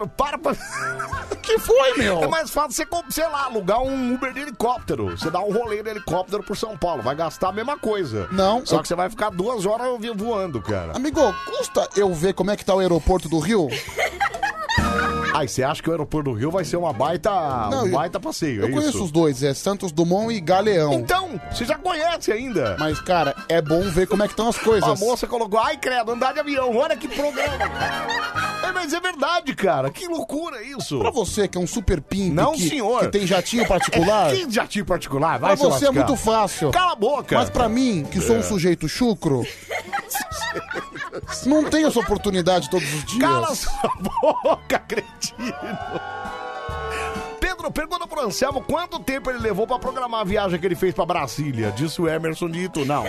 Para 0.08 0.38
pra... 0.38 0.56
que 1.42 1.60
foi, 1.60 1.98
meu? 1.98 2.24
É 2.24 2.28
mais 2.28 2.50
fácil 2.50 2.86
você, 2.86 3.04
sei 3.10 3.28
lá, 3.28 3.46
alugar 3.46 3.82
um 3.82 4.14
Uber 4.14 4.34
de 4.34 4.42
helicóptero. 4.42 5.18
Você 5.18 5.30
dá 5.30 5.40
um 5.40 5.52
rolê 5.52 5.84
de 5.84 5.90
helicóptero 5.90 6.44
por 6.44 6.56
São 6.58 6.78
Paulo. 6.78 7.02
Vai 7.02 7.16
gastar 7.16 7.50
a 7.50 7.52
mesma 7.52 7.78
coisa. 7.78 8.28
Não, 8.32 8.66
Só 8.66 8.82
que 8.82 8.88
você 8.88 8.96
vai 8.96 9.10
ficar 9.10 9.30
duas 9.30 9.66
horas 9.66 9.88
voando, 10.16 10.62
cara. 10.62 10.96
Amigo, 10.96 11.22
custa 11.46 11.90
eu 11.96 12.14
ver 12.14 12.34
como 12.34 12.52
é 12.52 12.58
que 12.58 12.66
tá 12.66 12.74
o 12.74 12.80
aeroporto 12.80 13.28
do 13.28 13.40
Rio? 13.40 13.68
Aí, 15.34 15.48
você 15.48 15.64
acha 15.64 15.82
que 15.82 15.90
o 15.90 15.92
aeroporto 15.92 16.32
do 16.32 16.38
Rio 16.38 16.52
vai 16.52 16.64
ser 16.64 16.78
uma 16.78 16.94
baita, 16.94 17.30
Não, 17.72 17.84
um 17.84 17.88
eu- 17.88 17.92
baita 17.94 18.20
passeio, 18.20 18.62
Eu 18.62 18.68
é 18.68 18.72
conheço 18.72 18.90
isso? 18.90 19.04
os 19.06 19.12
dois, 19.12 19.42
é 19.42 19.54
Santos 19.54 19.92
Dumont 19.92 20.32
e 20.34 20.40
Galeão. 20.40 20.94
Então, 20.94 21.40
você 21.52 21.66
já 21.66 21.76
conhece 21.76 22.32
ainda. 22.32 22.76
Mas, 22.80 23.00
cara, 23.02 23.36
é 23.50 23.60
bom 23.62 23.82
ver 23.90 24.08
como 24.08 24.24
é 24.24 24.28
que 24.28 24.34
estão 24.34 24.48
as 24.48 24.58
coisas. 24.60 24.88
A 24.88 24.96
moça 24.96 25.26
colocou, 25.26 25.60
ai 25.60 25.76
credo, 25.78 26.12
andar 26.12 26.34
de 26.34 26.40
avião, 26.40 26.76
olha 26.78 26.96
que 26.96 27.08
programa. 27.08 27.54
É, 28.64 28.72
mas 28.72 28.94
é 28.94 29.00
verdade, 29.02 29.54
cara, 29.54 29.90
que 29.90 30.08
loucura 30.08 30.64
isso. 30.64 30.98
Pra 30.98 31.12
você 31.12 31.50
que 31.50 31.58
é 31.58 31.62
um 31.62 31.68
super 31.68 32.00
pimp, 32.00 32.34
Não, 32.34 32.54
que, 32.54 32.70
senhor. 32.70 33.02
que 33.02 33.08
tem 33.10 33.28
jatinho 33.28 33.68
particular, 33.68 34.32
Que 34.32 34.50
jatinho 34.50 34.86
particular? 34.86 35.38
pra 35.38 35.50
Vai 35.50 35.58
se 35.58 35.64
você 35.64 35.84
é 35.84 35.88
lascar. 35.90 35.92
muito 36.06 36.16
fácil. 36.16 36.72
Cala 36.72 36.94
a 36.94 36.96
boca. 36.96 37.36
Mas 37.38 37.50
pra 37.50 37.68
mim, 37.68 38.08
que 38.10 38.22
sou 38.22 38.38
um 38.38 38.40
É. 38.40 38.44
sujeito 38.44 38.88
chucro, 38.88 39.46
não 41.46 41.66
tenho 41.66 41.88
essa 41.90 42.00
oportunidade 42.00 42.70
todos 42.70 42.88
os 42.94 43.04
dias. 43.04 43.20
Cala 43.22 43.54
sua 43.54 43.92
boca, 44.22 44.80
cretino. 44.94 45.54
Pedro, 47.40 47.72
pergunta 47.72 48.08
pro 48.08 48.22
Anselmo 48.22 48.62
quanto 48.62 49.00
tempo 49.00 49.30
ele 49.30 49.40
levou 49.40 49.66
pra 49.66 49.80
programar 49.80 50.22
a 50.22 50.24
viagem 50.24 50.60
que 50.60 50.66
ele 50.66 50.76
fez 50.76 50.94
pra 50.94 51.06
Brasília. 51.06 51.72
Disse 51.72 52.02
o 52.02 52.08
Emerson 52.08 52.50
de 52.50 52.66
Itu. 52.66 52.86
Não. 52.86 53.04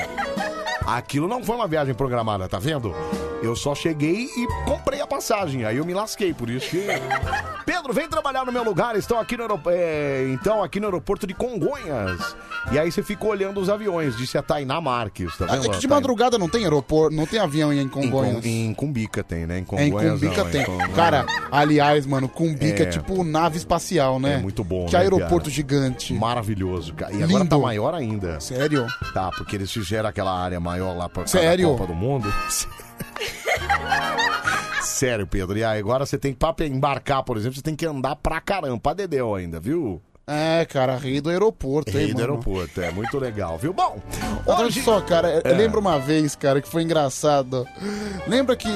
Aquilo 0.87 1.29
não 1.29 1.43
foi 1.43 1.57
uma 1.57 1.67
viagem 1.67 1.95
programada, 1.95 2.49
tá 2.49 2.59
vendo? 2.59 2.95
Eu 3.45 3.55
só 3.55 3.75
cheguei 3.75 4.25
e 4.37 4.47
comprei 4.65 5.01
a 5.01 5.07
passagem. 5.07 5.65
Aí 5.65 5.77
eu 5.77 5.85
me 5.85 5.93
lasquei, 5.93 6.33
por 6.33 6.49
isso 6.49 6.71
que. 6.71 6.87
Pedro, 7.67 7.93
vem 7.93 8.09
trabalhar 8.09 8.45
no 8.45 8.53
meu 8.53 8.65
lugar. 8.65 8.97
Estão 8.97 9.19
aqui 9.21 9.37
no, 9.37 9.43
aerop- 9.43 9.67
é, 9.69 10.27
então, 10.33 10.63
aqui 10.63 10.81
no 10.81 10.87
aeroporto 10.87 11.27
de 11.27 11.35
Congonhas. 11.35 12.35
E 12.73 12.79
aí 12.79 12.91
você 12.91 13.03
ficou 13.03 13.31
olhando 13.31 13.61
os 13.61 13.69
aviões, 13.69 14.17
disse 14.17 14.39
a 14.39 14.43
Tainá 14.43 14.81
Marques, 14.81 15.37
tá 15.37 15.45
Ah, 15.49 15.57
vendo? 15.57 15.67
É 15.67 15.69
que 15.75 15.79
de 15.79 15.87
madrugada 15.89 16.39
não 16.39 16.49
tem 16.49 16.63
aeroporto, 16.65 17.15
não 17.15 17.27
tem 17.27 17.39
avião 17.39 17.71
em 17.73 17.81
Em, 17.81 17.89
Congonhas. 17.89 18.41
Com- 18.43 18.49
em 18.49 18.73
Cumbica 18.75 19.23
tem, 19.23 19.47
né? 19.47 19.57
Em 19.57 19.59
É, 19.59 19.61
em 19.61 19.65
Congonhas 19.91 20.21
Cumbica 20.21 20.45
não, 20.45 20.51
tem. 20.51 20.63
em 20.63 20.65
Congonhas. 20.65 20.95
Cara, 20.95 21.27
aliás, 21.53 22.07
mano, 22.07 22.29
Cumbica 22.29 22.83
é, 22.85 22.87
É. 22.87 22.91
tipo 22.91 23.23
nave 23.23 23.59
espacial, 23.59 24.19
né? 24.19 24.35
É 24.35 24.39
muito 24.39 24.65
bom, 24.65 24.87
Que 24.87 24.93
né, 24.95 25.01
aeroporto 25.01 25.45
cara? 25.45 25.51
gigante. 25.51 26.15
Maravilhoso, 26.15 26.95
cara. 26.95 27.13
E 27.13 27.23
agora 27.23 27.39
Lindo. 27.41 27.51
tá 27.51 27.59
maior 27.59 27.93
ainda. 27.95 28.41
Sério? 28.41 28.87
Tá, 29.13 29.31
porque 29.37 29.57
eles 29.57 29.71
fizeram 29.71 30.09
aquela 30.09 30.33
área 30.35 30.59
maior 30.59 30.97
lá 30.97 31.09
pra 31.09 31.27
Sério? 31.27 31.69
Copa 31.73 31.87
do 31.87 31.95
Mundo. 31.95 32.33
Sério, 32.49 32.75
Pedro. 35.27 35.57
E 35.59 35.65
aí, 35.65 35.79
agora 35.79 36.07
você 36.07 36.19
tem 36.19 36.33
que, 36.33 36.39
pra 36.39 36.67
embarcar, 36.67 37.23
por 37.23 37.37
exemplo, 37.37 37.57
você 37.57 37.63
tem 37.63 37.75
que 37.75 37.87
andar 37.87 38.17
pra 38.17 38.41
caramba, 38.41 38.79
pra 38.79 38.95
Dedéu 38.95 39.35
ainda, 39.35 39.59
viu? 39.59 40.01
É, 40.27 40.65
cara, 40.65 40.97
rei 40.97 41.21
do 41.21 41.29
aeroporto, 41.29 41.91
hein, 41.91 41.97
Rei 41.99 42.07
do 42.15 42.21
mano. 42.21 42.33
aeroporto, 42.33 42.81
é 42.81 42.91
muito 42.91 43.19
legal, 43.19 43.59
viu? 43.59 43.75
Bom, 43.75 43.99
Olha 44.47 44.67
hoje... 44.67 44.81
só, 44.83 44.99
cara, 45.03 45.43
eu 45.45 45.51
É. 45.53 45.55
lembro 45.55 45.79
uma 45.81 45.99
vez, 45.99 46.35
cara, 46.35 46.63
que 46.63 46.69
foi 46.69 46.83
engraçado. 46.83 47.69
Lembra 48.27 48.57
que. 48.57 48.69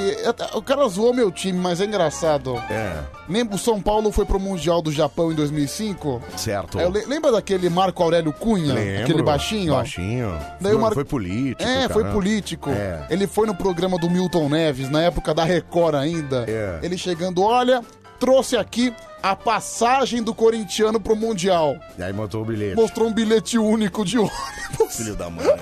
O 0.54 0.60
cara 0.60 0.86
zoou 0.88 1.14
meu 1.14 1.30
time, 1.32 1.58
mas 1.58 1.80
é 1.80 1.86
engraçado. 1.86 2.54
É, 2.70 2.98
Lembra 3.26 3.56
o 3.56 3.58
São 3.58 3.80
Paulo 3.80 4.12
foi 4.12 4.26
pro 4.26 4.38
Mundial 4.38 4.82
do 4.82 4.92
Japão 4.92 5.32
em 5.32 5.34
2005? 5.34 6.20
certo. 6.36 6.78
Aí 6.78 6.84
eu 6.84 6.90
le- 6.90 7.06
lembra 7.06 7.32
daquele 7.32 7.70
Marco 7.70 8.02
Aurélio 8.02 8.32
Cunha? 8.34 8.74
Lembro. 8.74 9.02
Aquele 9.04 9.22
baixinho? 9.22 9.72
ó? 9.72 9.76
Baixinho. 9.76 10.38
Daí 10.60 10.74
o 10.74 10.78
Mar- 10.78 10.92
foi 10.92 11.04
político. 11.04 11.62
É, 11.62 11.88
foi 11.88 12.02
caramba. 12.02 12.12
político. 12.12 12.68
É. 12.70 13.06
Ele 13.08 13.26
foi 13.26 13.46
no 13.46 13.54
programa 13.54 13.96
do 13.98 14.10
Milton 14.10 14.50
Neves, 14.50 14.90
na 14.90 15.00
época 15.02 15.32
da 15.32 15.44
Record 15.44 15.94
ainda. 15.94 16.44
É. 16.46 16.78
Ele 16.82 16.98
chegando, 16.98 17.42
olha, 17.42 17.82
trouxe 18.20 18.54
aqui 18.56 18.92
a 19.22 19.34
passagem 19.36 20.22
do 20.22 20.34
corintiano 20.34 21.00
pro 21.00 21.16
Mundial. 21.16 21.76
E 21.98 22.02
aí 22.02 22.12
montou 22.12 22.42
o 22.42 22.44
bilhete. 22.44 22.76
Mostrou 22.76 23.08
um 23.08 23.12
bilhete 23.12 23.58
único 23.58 24.04
de 24.04 24.18
ônibus. 24.18 24.96
Filho 24.96 25.16
da 25.16 25.28
mãe. 25.30 25.44
né? 25.46 25.54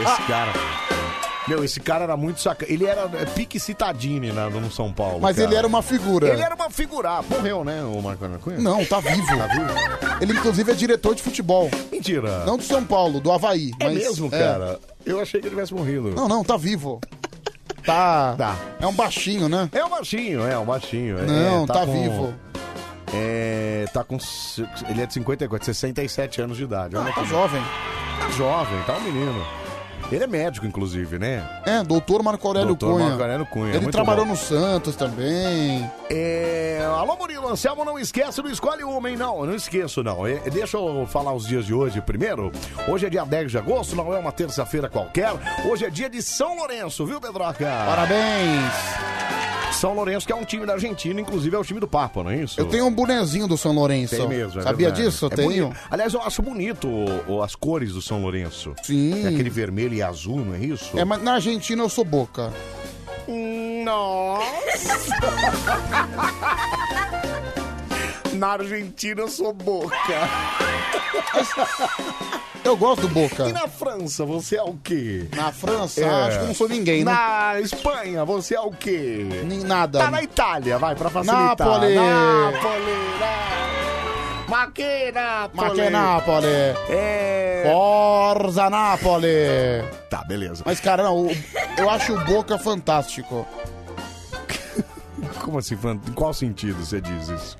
Esse 0.00 0.22
cara. 0.22 0.52
Meu, 1.48 1.64
esse 1.64 1.80
cara 1.80 2.04
era 2.04 2.16
muito 2.16 2.40
saca. 2.40 2.64
Ele 2.72 2.86
era 2.86 3.10
é, 3.20 3.24
pique 3.24 3.58
citadini 3.58 4.30
na, 4.30 4.48
no 4.48 4.70
São 4.70 4.92
Paulo. 4.92 5.18
Mas 5.20 5.34
cara. 5.36 5.48
ele 5.48 5.56
era 5.56 5.66
uma 5.66 5.82
figura. 5.82 6.28
Ele 6.28 6.40
era 6.40 6.54
uma 6.54 6.70
figura. 6.70 7.10
Ah, 7.18 7.22
Morreu, 7.28 7.64
né, 7.64 7.82
o 7.82 8.00
Marco 8.00 8.24
Cunha? 8.38 8.58
Não, 8.58 8.84
tá 8.84 9.00
vivo. 9.00 9.26
Tá 9.36 9.46
vivo? 9.48 10.18
Ele, 10.20 10.32
inclusive, 10.34 10.70
é 10.70 10.74
diretor 10.74 11.14
de 11.16 11.22
futebol. 11.22 11.68
Mentira. 11.90 12.44
Não 12.44 12.56
do 12.56 12.62
São 12.62 12.84
Paulo, 12.84 13.20
do 13.20 13.32
Havaí. 13.32 13.72
é 13.80 13.84
mas- 13.86 13.94
mesmo, 13.98 14.30
cara? 14.30 14.78
Eu 15.04 15.20
achei 15.20 15.40
que 15.40 15.48
ele 15.48 15.54
tivesse 15.56 15.74
morrido. 15.74 16.10
Não, 16.12 16.28
não, 16.28 16.44
tá 16.44 16.56
vivo. 16.56 17.00
Tá. 17.84 18.36
Tá. 18.38 18.56
É 18.80 18.86
um 18.86 18.94
baixinho, 18.94 19.48
né? 19.48 19.68
É 19.72 19.84
um 19.84 19.88
baixinho, 19.88 20.46
é 20.46 20.56
um 20.56 20.64
baixinho. 20.64 21.18
É, 21.18 21.26
Não, 21.26 21.66
tá, 21.66 21.84
com- 21.84 21.92
vivo. 21.92 22.34
É. 23.14 23.84
Tá 23.92 24.02
com. 24.04 24.16
Ele 24.88 25.02
é 25.02 25.06
de 25.06 25.14
54, 25.14 25.64
67 25.66 26.40
anos 26.40 26.56
de 26.56 26.64
idade. 26.64 26.96
Olha 26.96 27.10
Ah, 27.10 27.12
tá 27.12 27.24
jovem. 27.24 27.62
Tá 28.18 28.30
jovem, 28.30 28.82
tá 28.84 28.94
um 28.94 29.00
menino. 29.02 29.61
Ele 30.12 30.24
é 30.24 30.26
médico, 30.26 30.66
inclusive, 30.66 31.18
né? 31.18 31.42
É, 31.64 31.82
doutor 31.82 32.22
Marco 32.22 32.46
Aurélio 32.46 32.68
Doutor 32.68 32.92
Cunha. 32.94 33.08
Marco 33.08 33.22
Aurélio 33.22 33.46
Cunha, 33.46 33.70
Ele 33.70 33.80
muito 33.80 33.92
trabalhou 33.92 34.24
bom. 34.26 34.32
no 34.32 34.36
Santos 34.36 34.94
também. 34.94 35.90
É... 36.10 36.86
Alô, 36.98 37.16
Murilo, 37.16 37.48
Anselmo, 37.48 37.84
não 37.84 37.98
esquece, 37.98 38.42
não 38.42 38.50
escolhe 38.50 38.84
uma, 38.84 39.08
hein? 39.10 39.16
Não, 39.16 39.44
não 39.46 39.54
esqueço, 39.54 40.02
não. 40.02 40.26
É, 40.26 40.34
deixa 40.50 40.76
eu 40.76 41.06
falar 41.10 41.32
os 41.32 41.46
dias 41.46 41.64
de 41.64 41.72
hoje 41.72 42.00
primeiro. 42.00 42.52
Hoje 42.86 43.06
é 43.06 43.10
dia 43.10 43.24
10 43.24 43.50
de 43.52 43.58
agosto, 43.58 43.96
não 43.96 44.12
é 44.14 44.18
uma 44.18 44.32
terça-feira 44.32 44.88
qualquer. 44.88 45.32
Hoje 45.70 45.84
é 45.86 45.90
dia 45.90 46.10
de 46.10 46.20
São 46.22 46.56
Lourenço, 46.56 47.06
viu, 47.06 47.20
Pedroca? 47.20 47.64
Parabéns. 47.64 48.72
São 49.72 49.94
Lourenço, 49.94 50.24
que 50.26 50.32
é 50.32 50.36
um 50.36 50.44
time 50.44 50.64
da 50.64 50.74
Argentina, 50.74 51.20
inclusive 51.20 51.56
é 51.56 51.58
o 51.58 51.64
time 51.64 51.80
do 51.80 51.88
Papa, 51.88 52.22
não 52.22 52.30
é 52.30 52.36
isso? 52.36 52.60
Eu 52.60 52.66
tenho 52.66 52.86
um 52.86 52.92
bonezinho 52.92 53.48
do 53.48 53.56
São 53.56 53.72
Lourenço. 53.72 54.14
Tem 54.14 54.28
mesmo, 54.28 54.60
é 54.60 54.62
Sabia 54.62 54.88
verdade. 54.88 55.06
disso? 55.08 55.24
Eu 55.24 55.30
É 55.32 55.34
tenho. 55.34 55.48
bonito. 55.66 55.80
Aliás, 55.90 56.14
eu 56.14 56.22
acho 56.22 56.40
bonito 56.42 56.86
o- 56.86 57.32
o- 57.36 57.42
as 57.42 57.56
cores 57.56 57.92
do 57.92 58.00
São 58.02 58.20
Lourenço. 58.22 58.74
Sim. 58.82 59.24
É 59.24 59.28
aquele 59.28 59.50
vermelho 59.50 59.94
e 59.94 60.01
azul, 60.02 60.44
não 60.44 60.54
é 60.54 60.58
isso? 60.58 60.98
É, 60.98 61.04
mas 61.04 61.22
na 61.22 61.34
Argentina 61.34 61.82
eu 61.82 61.88
sou 61.88 62.04
boca. 62.04 62.52
Nossa! 63.84 64.98
Na 68.32 68.48
Argentina 68.52 69.20
eu 69.20 69.28
sou 69.28 69.52
boca. 69.52 69.94
Eu 72.64 72.76
gosto 72.76 73.02
do 73.02 73.08
Boca. 73.08 73.48
E 73.48 73.52
na 73.52 73.66
França, 73.66 74.24
você 74.24 74.56
é 74.56 74.62
o 74.62 74.74
quê? 74.84 75.26
Na 75.34 75.50
França, 75.52 76.00
É. 76.00 76.08
acho 76.28 76.38
que 76.38 76.44
eu 76.44 76.46
não 76.48 76.54
sou 76.54 76.68
ninguém, 76.68 77.04
né? 77.04 77.12
Na 77.12 77.60
Espanha, 77.60 78.24
você 78.24 78.54
é 78.54 78.60
o 78.60 78.70
quê? 78.70 79.26
Nem 79.44 79.60
nada. 79.64 79.98
Tá 79.98 80.10
na 80.10 80.22
Itália, 80.22 80.78
vai, 80.78 80.94
pra 80.94 81.10
facilitar. 81.10 81.48
Nápoles. 81.58 81.96
Nápoles. 81.96 82.96
Nápoles. 84.52 84.56
Ma 84.56 84.66
que 84.72 85.12
Nápoles. 85.12 85.56
Ma 85.78 85.84
que 85.84 85.90
Nápoles. 85.90 86.76
É... 86.90 87.62
Forza 87.72 88.70
Nápoles. 88.70 89.84
Tá, 90.10 90.22
beleza. 90.24 90.62
Mas, 90.66 90.78
cara, 90.80 91.02
não, 91.02 91.26
o- 91.26 91.30
eu 91.78 91.88
acho 91.90 92.14
o 92.14 92.24
Boca 92.24 92.58
fantástico. 92.58 93.46
Como 95.42 95.58
assim? 95.58 95.74
Em 96.08 96.12
qual 96.12 96.32
sentido 96.34 96.84
você 96.84 97.00
diz 97.00 97.28
isso? 97.28 97.58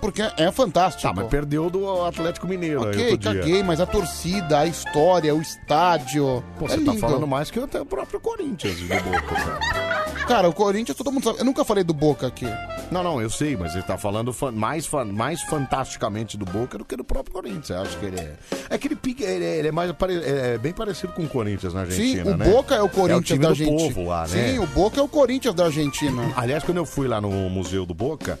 Porque 0.00 0.22
é 0.36 0.50
fantástico. 0.52 1.02
Tá, 1.02 1.12
mas 1.12 1.26
perdeu 1.28 1.68
do 1.68 2.04
Atlético 2.04 2.46
Mineiro 2.46 2.84
aí 2.84 2.90
Ok, 2.90 3.10
outro 3.12 3.32
dia. 3.32 3.40
caguei, 3.42 3.62
mas 3.62 3.80
a 3.80 3.86
torcida, 3.86 4.60
a 4.60 4.66
história, 4.66 5.34
o 5.34 5.40
estádio. 5.40 6.42
Pô, 6.58 6.66
é 6.66 6.68
você 6.68 6.76
tá 6.76 6.92
lindo. 6.92 6.98
falando 6.98 7.26
mais 7.26 7.50
que 7.50 7.58
até 7.58 7.80
o 7.80 7.86
próprio 7.86 8.20
Corinthians 8.20 8.76
do 8.76 8.86
Boca, 8.88 9.20
cara. 9.34 9.98
Cara, 10.28 10.48
o 10.48 10.52
Corinthians, 10.52 10.96
todo 10.96 11.10
mundo 11.10 11.24
sabe. 11.24 11.38
Eu 11.38 11.44
nunca 11.44 11.64
falei 11.64 11.82
do 11.82 11.94
Boca 11.94 12.26
aqui. 12.26 12.46
Não, 12.90 13.02
não, 13.02 13.20
eu 13.20 13.28
sei, 13.30 13.56
mas 13.56 13.74
ele 13.74 13.82
tá 13.82 13.96
falando 13.98 14.32
fan- 14.32 14.52
mais, 14.52 14.86
fan- 14.86 15.04
mais 15.06 15.42
fantasticamente 15.42 16.36
do 16.36 16.44
Boca 16.44 16.76
do 16.78 16.84
que 16.84 16.96
do 16.96 17.04
próprio 17.04 17.32
Corinthians. 17.34 17.70
Eu 17.70 17.80
acho 17.80 17.96
que 17.98 18.04
ele 18.06 18.20
é. 18.20 18.34
É 18.70 18.78
que 18.78 18.88
ele, 18.88 18.96
pica- 18.96 19.24
ele 19.24 19.44
é, 19.44 19.56
ele 19.58 19.68
é 19.68 19.72
mais 19.72 19.90
pare- 19.92 20.22
é 20.22 20.58
bem 20.58 20.72
parecido 20.72 21.12
com 21.14 21.22
o 21.22 21.28
Corinthians 21.28 21.72
na 21.74 21.80
Argentina, 21.80 22.24
Sim, 22.24 22.30
o 22.30 22.36
né? 22.36 22.44
Boca 22.50 22.74
é 22.74 22.82
o 22.82 22.88
Corinthians 22.88 23.24
time 23.26 23.38
da 23.38 23.48
do 23.48 23.50
Argentina. 23.52 23.78
povo 23.94 24.06
lá, 24.08 24.26
né? 24.26 24.28
Sim, 24.52 24.58
o 24.58 24.66
Boca 24.66 25.00
é 25.00 25.02
o 25.02 25.08
Corinthians 25.08 25.54
da 25.54 25.64
Argentina. 25.64 26.32
Aliás, 26.36 26.62
quando 26.62 26.76
eu 26.78 26.86
fui 26.86 27.08
lá 27.08 27.20
no 27.20 27.30
Museu 27.48 27.84
do 27.86 27.94
Boca, 27.94 28.38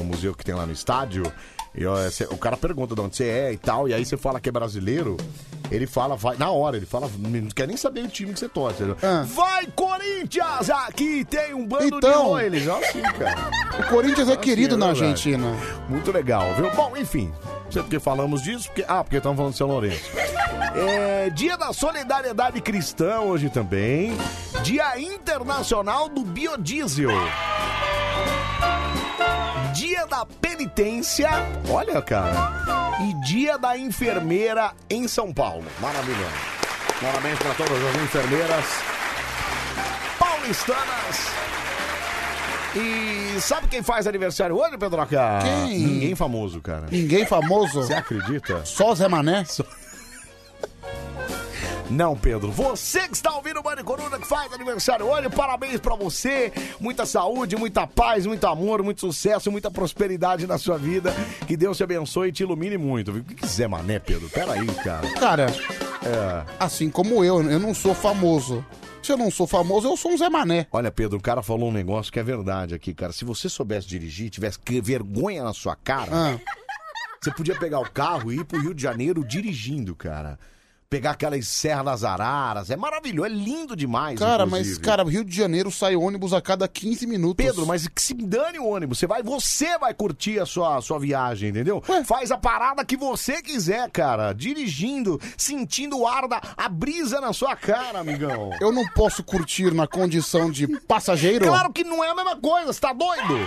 no 0.00 0.04
museu 0.04 0.34
que 0.34 0.44
tem 0.44 0.54
lá 0.54 0.64
no 0.66 0.72
estádio, 0.72 1.22
eu, 1.74 1.96
eh, 1.96 2.10
cê- 2.10 2.26
o 2.30 2.36
cara 2.36 2.56
pergunta 2.56 2.94
de 2.94 3.00
onde 3.00 3.14
você 3.16 3.24
é 3.28 3.52
e 3.52 3.56
tal, 3.56 3.88
e 3.88 3.94
aí 3.94 4.04
você 4.04 4.16
fala 4.16 4.40
que 4.40 4.48
é 4.48 4.52
brasileiro, 4.52 5.16
ele 5.70 5.86
fala, 5.86 6.16
vai, 6.16 6.36
na 6.36 6.50
hora, 6.50 6.76
ele 6.76 6.86
fala, 6.86 7.08
não 7.18 7.48
quer 7.50 7.68
nem 7.68 7.76
saber 7.76 8.00
o 8.04 8.08
time 8.08 8.32
que 8.32 8.40
você 8.40 8.48
torce. 8.48 8.82
Ele, 8.82 8.94
Vai, 9.34 9.66
Corinthians! 9.68 10.68
Aqui 10.70 11.24
tem 11.24 11.54
um 11.54 11.64
bando 11.66 11.84
Ah. 11.84 11.98
Então. 11.98 12.50
já 12.58 12.76
assim, 12.78 13.02
cara. 13.02 13.50
O 13.78 13.88
Corinthians 13.88 14.28
é 14.28 14.32
Assim, 14.32 14.40
querido 14.40 14.76
na 14.76 14.86
verdade. 14.86 15.04
Argentina. 15.06 15.54
Muito 15.88 16.10
legal, 16.10 16.52
viu? 16.54 16.70
Bom, 16.72 16.96
enfim. 16.96 17.32
Não 17.66 17.70
sei 17.72 17.82
porque 17.82 18.00
falamos 18.00 18.42
disso, 18.42 18.66
porque. 18.66 18.84
Ah, 18.88 19.04
porque 19.04 19.18
estamos 19.18 19.36
falando 19.36 19.52
de 19.52 19.58
São 19.58 19.68
Lourenço. 19.68 20.10
É, 20.74 21.30
dia 21.30 21.56
da 21.56 21.72
Solidariedade 21.72 22.60
Cristã 22.60 23.20
hoje 23.20 23.48
também. 23.48 24.16
Dia 24.64 24.98
Internacional 24.98 26.08
do 26.08 26.24
Biodiesel. 26.24 27.10
Dia 29.74 30.06
da 30.06 30.26
Penitência. 30.26 31.28
Olha, 31.68 32.00
cara. 32.02 32.98
E 33.00 33.26
Dia 33.26 33.56
da 33.58 33.76
Enfermeira 33.76 34.72
em 34.88 35.06
São 35.06 35.32
Paulo. 35.32 35.64
Maravilhoso. 35.80 36.30
Parabéns 37.00 37.38
para 37.38 37.54
todas 37.54 37.84
as 37.84 38.02
enfermeiras 38.02 38.64
paulistanas. 40.18 41.30
E 42.76 43.40
sabe 43.40 43.66
quem 43.68 43.82
faz 43.82 44.06
aniversário 44.06 44.56
hoje, 44.56 44.78
Pedroca? 44.78 45.40
Quem? 45.42 45.78
Ninguém 45.78 46.14
famoso, 46.14 46.60
cara. 46.60 46.86
Ninguém 46.90 47.26
famoso? 47.26 47.82
Você 47.82 47.94
acredita? 47.94 48.64
Só 48.64 48.94
Zé 48.94 49.08
Mané? 49.08 49.44
Não, 51.90 52.16
Pedro. 52.16 52.50
Você 52.52 53.08
que 53.08 53.14
está 53.14 53.34
ouvindo 53.34 53.58
o 53.58 53.62
Bande 53.62 53.82
Coruja 53.82 54.16
que 54.18 54.26
faz 54.26 54.52
aniversário 54.52 55.06
hoje, 55.06 55.28
parabéns 55.28 55.80
pra 55.80 55.96
você. 55.96 56.52
Muita 56.78 57.04
saúde, 57.04 57.56
muita 57.56 57.86
paz, 57.86 58.26
muito 58.26 58.46
amor, 58.46 58.82
muito 58.82 59.00
sucesso, 59.00 59.50
muita 59.50 59.70
prosperidade 59.70 60.46
na 60.46 60.56
sua 60.56 60.78
vida. 60.78 61.12
Que 61.48 61.56
Deus 61.56 61.76
te 61.76 61.82
abençoe 61.82 62.28
e 62.28 62.32
te 62.32 62.44
ilumine 62.44 62.78
muito. 62.78 63.10
O 63.10 63.24
que 63.24 63.34
quiser, 63.34 63.68
mané, 63.68 63.98
Pedro? 63.98 64.28
Peraí, 64.30 64.66
cara. 64.84 65.10
Cara, 65.18 65.46
É. 66.04 66.44
assim 66.60 66.88
como 66.88 67.24
eu, 67.24 67.42
eu 67.50 67.58
não 67.58 67.74
sou 67.74 67.94
famoso. 67.94 68.64
Se 69.02 69.10
eu 69.12 69.16
não 69.16 69.30
sou 69.30 69.46
famoso, 69.46 69.88
eu 69.88 69.96
sou 69.96 70.12
um 70.12 70.16
Zé 70.18 70.28
Mané. 70.28 70.66
Olha, 70.70 70.90
Pedro, 70.92 71.18
o 71.18 71.22
cara 71.22 71.42
falou 71.42 71.70
um 71.70 71.72
negócio 71.72 72.12
que 72.12 72.20
é 72.20 72.22
verdade 72.22 72.74
aqui, 72.74 72.92
cara. 72.94 73.12
Se 73.12 73.24
você 73.24 73.48
soubesse 73.48 73.88
dirigir, 73.88 74.30
tivesse 74.30 74.58
vergonha 74.82 75.42
na 75.42 75.54
sua 75.54 75.74
cara, 75.74 76.10
Ah. 76.12 76.38
você 77.20 77.30
podia 77.32 77.58
pegar 77.58 77.80
o 77.80 77.90
carro 77.90 78.30
e 78.30 78.36
ir 78.36 78.44
pro 78.44 78.60
Rio 78.60 78.74
de 78.74 78.82
Janeiro 78.82 79.24
dirigindo, 79.24 79.96
cara. 79.96 80.38
Pegar 80.90 81.12
aquelas 81.12 81.46
Serra 81.46 81.84
das 81.84 82.02
Araras. 82.02 82.68
É 82.68 82.74
maravilhoso, 82.74 83.26
é 83.26 83.28
lindo 83.28 83.76
demais. 83.76 84.18
Cara, 84.18 84.44
inclusive. 84.44 84.70
mas, 84.70 84.78
cara, 84.78 85.04
Rio 85.04 85.24
de 85.24 85.34
Janeiro 85.34 85.70
sai 85.70 85.94
ônibus 85.94 86.32
a 86.32 86.42
cada 86.42 86.66
15 86.66 87.06
minutos. 87.06 87.46
Pedro, 87.46 87.64
mas 87.64 87.86
que 87.86 88.02
se 88.02 88.12
dane 88.12 88.58
o 88.58 88.66
ônibus. 88.66 88.98
Você 88.98 89.06
vai, 89.06 89.22
você 89.22 89.78
vai 89.78 89.94
curtir 89.94 90.40
a 90.40 90.46
sua, 90.46 90.78
a 90.78 90.82
sua 90.82 90.98
viagem, 90.98 91.50
entendeu? 91.50 91.80
Faz 92.04 92.32
a 92.32 92.36
parada 92.36 92.84
que 92.84 92.96
você 92.96 93.40
quiser, 93.40 93.88
cara. 93.92 94.32
Dirigindo, 94.32 95.20
sentindo 95.36 95.96
o 95.96 96.08
ar 96.08 96.26
da 96.26 96.42
a 96.56 96.68
brisa 96.68 97.20
na 97.20 97.32
sua 97.32 97.54
cara, 97.54 98.00
amigão. 98.00 98.50
Eu 98.60 98.72
não 98.72 98.84
posso 98.88 99.22
curtir 99.22 99.72
na 99.72 99.86
condição 99.86 100.50
de 100.50 100.66
passageiro? 100.80 101.46
Claro 101.46 101.72
que 101.72 101.84
não 101.84 102.02
é 102.02 102.10
a 102.10 102.16
mesma 102.16 102.34
coisa, 102.34 102.72
você 102.72 102.80
tá 102.80 102.92
doido? 102.92 103.38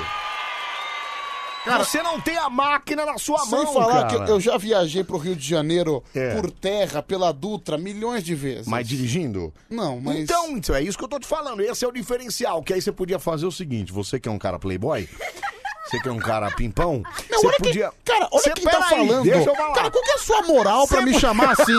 Você 1.66 2.01
não 2.03 2.20
tem 2.20 2.38
a 2.38 2.49
máquina 2.49 3.05
na 3.05 3.18
sua 3.18 3.39
Sem 3.39 3.51
mão, 3.51 3.74
falar 3.74 4.07
cara. 4.07 4.26
que 4.26 4.32
eu- 4.32 4.39
já 4.39 4.57
viajei 4.57 5.03
pro 5.03 5.18
Rio 5.18 5.36
de 5.36 5.47
Janeiro 5.47 6.03
É. 6.14 6.36
por 6.36 6.51
terra, 6.51 7.01
pela 7.01 7.32
Dutra, 7.32 7.78
milhões 7.78 8.24
de 8.24 8.36
vezes. 8.36 8.68
Mas 8.68 8.88
dirigindo? 8.88 9.53
Não, 9.70 9.99
mas... 9.99 10.20
Então, 10.20 10.55
é 10.76 10.82
isso 10.82 10.97
que 10.97 11.03
eu 11.03 11.07
tô 11.07 11.20
te 11.20 11.28
falando. 11.28 11.61
Esse 11.61 11.86
é 11.86 11.88
o 11.88 11.91
diferencial. 11.91 12.61
Que 12.64 12.74
aí 12.74 12.82
você 12.82 12.91
podia 12.91 13.20
fazer 13.20 13.45
o 13.45 13.51
seguinte: 13.51 13.91
você 13.91 14.20
que 14.20 14.28
é 14.28 14.32
um 14.32 14.38
cara 14.39 14.59
playboy, 14.59 15.07
você 15.86 15.99
que 15.99 16.07
é 16.07 16.11
um 16.11 16.17
cara 16.19 16.49
pimpão, 16.51 17.03
Não, 17.29 17.39
você 17.39 17.47
olha 17.47 17.57
podia. 17.57 17.91
quem, 18.03 18.13
cara, 18.15 18.27
olha 18.31 18.41
Você- 18.41 18.51
quem 18.53 18.63
tá 18.63 18.71
peraí, 18.71 18.89
falando. 19.07 19.23
Deixa 19.23 19.49
eu 19.49 19.55
falar. 19.55 19.73
Cara, 19.73 19.91
qual 19.91 20.03
que 20.03 20.11
é 20.11 20.13
a 20.13 20.17
sua 20.17 20.41
moral 20.43 20.88
pra 20.88 21.01
me 21.01 21.19
chamar 21.19 21.51
assim? 21.51 21.75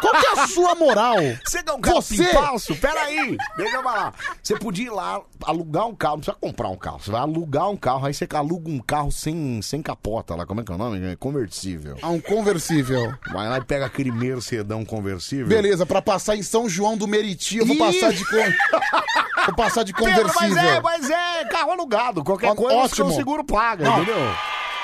Qual 0.00 0.12
que 0.20 0.26
é 0.26 0.40
a 0.40 0.46
sua 0.48 0.74
moral? 0.74 1.16
Você 1.44 1.62
que 1.62 1.70
é 1.70 1.72
um 1.74 1.80
cara 1.80 1.96
Você- 1.96 2.16
pimpaço? 2.24 2.76
Peraí, 2.76 3.36
deixa 3.56 3.76
eu 3.76 3.82
falar. 3.82 4.14
Você 4.42 4.58
podia 4.58 4.86
ir 4.86 4.90
lá 4.90 5.20
alugar 5.44 5.86
um 5.86 5.94
carro, 5.94 6.14
não 6.16 6.20
precisa 6.20 6.36
comprar 6.40 6.68
um 6.68 6.76
carro. 6.76 7.00
Você 7.00 7.10
vai 7.10 7.20
alugar 7.20 7.70
um 7.70 7.76
carro, 7.76 8.06
aí 8.06 8.12
você 8.14 8.26
aluga 8.34 8.68
um 8.68 8.78
carro 8.80 9.10
sem, 9.12 9.60
sem 9.62 9.80
capota 9.82 10.34
lá. 10.34 10.44
Como 10.46 10.60
é 10.60 10.64
que 10.64 10.72
é 10.72 10.74
o 10.74 10.78
nome? 10.78 11.04
É 11.12 11.16
Conversível. 11.16 11.96
Ah, 12.02 12.08
um 12.08 12.20
conversível. 12.20 13.12
Vai 13.32 13.48
lá 13.48 13.58
e 13.58 13.64
pega 13.64 13.86
aquele 13.86 14.10
Mercedão 14.10 14.84
conversível. 14.84 15.46
Beleza, 15.46 15.86
pra 15.86 16.02
passar 16.02 16.36
em 16.36 16.42
São 16.42 16.68
João 16.68 16.96
do 16.96 17.06
Meriti, 17.06 17.58
eu 17.58 17.66
vou 17.66 17.76
Ih! 17.76 17.78
passar 17.78 18.12
de 18.12 18.24
con... 18.24 18.36
Vou 19.46 19.54
passar 19.56 19.82
de 19.82 19.92
Pedro, 19.92 20.10
conversível. 20.32 20.54
mas 20.54 20.56
é, 20.56 20.80
mas 20.80 21.10
é 21.10 21.44
carro 21.44 21.72
alugado. 21.72 22.24
Qualquer 22.24 22.52
Ó, 22.52 22.54
coisa 22.54 22.76
ótimo. 22.78 23.10
o 23.10 23.12
seguro 23.14 23.43
paga, 23.44 23.84
Não, 23.84 24.02
entendeu? 24.02 24.18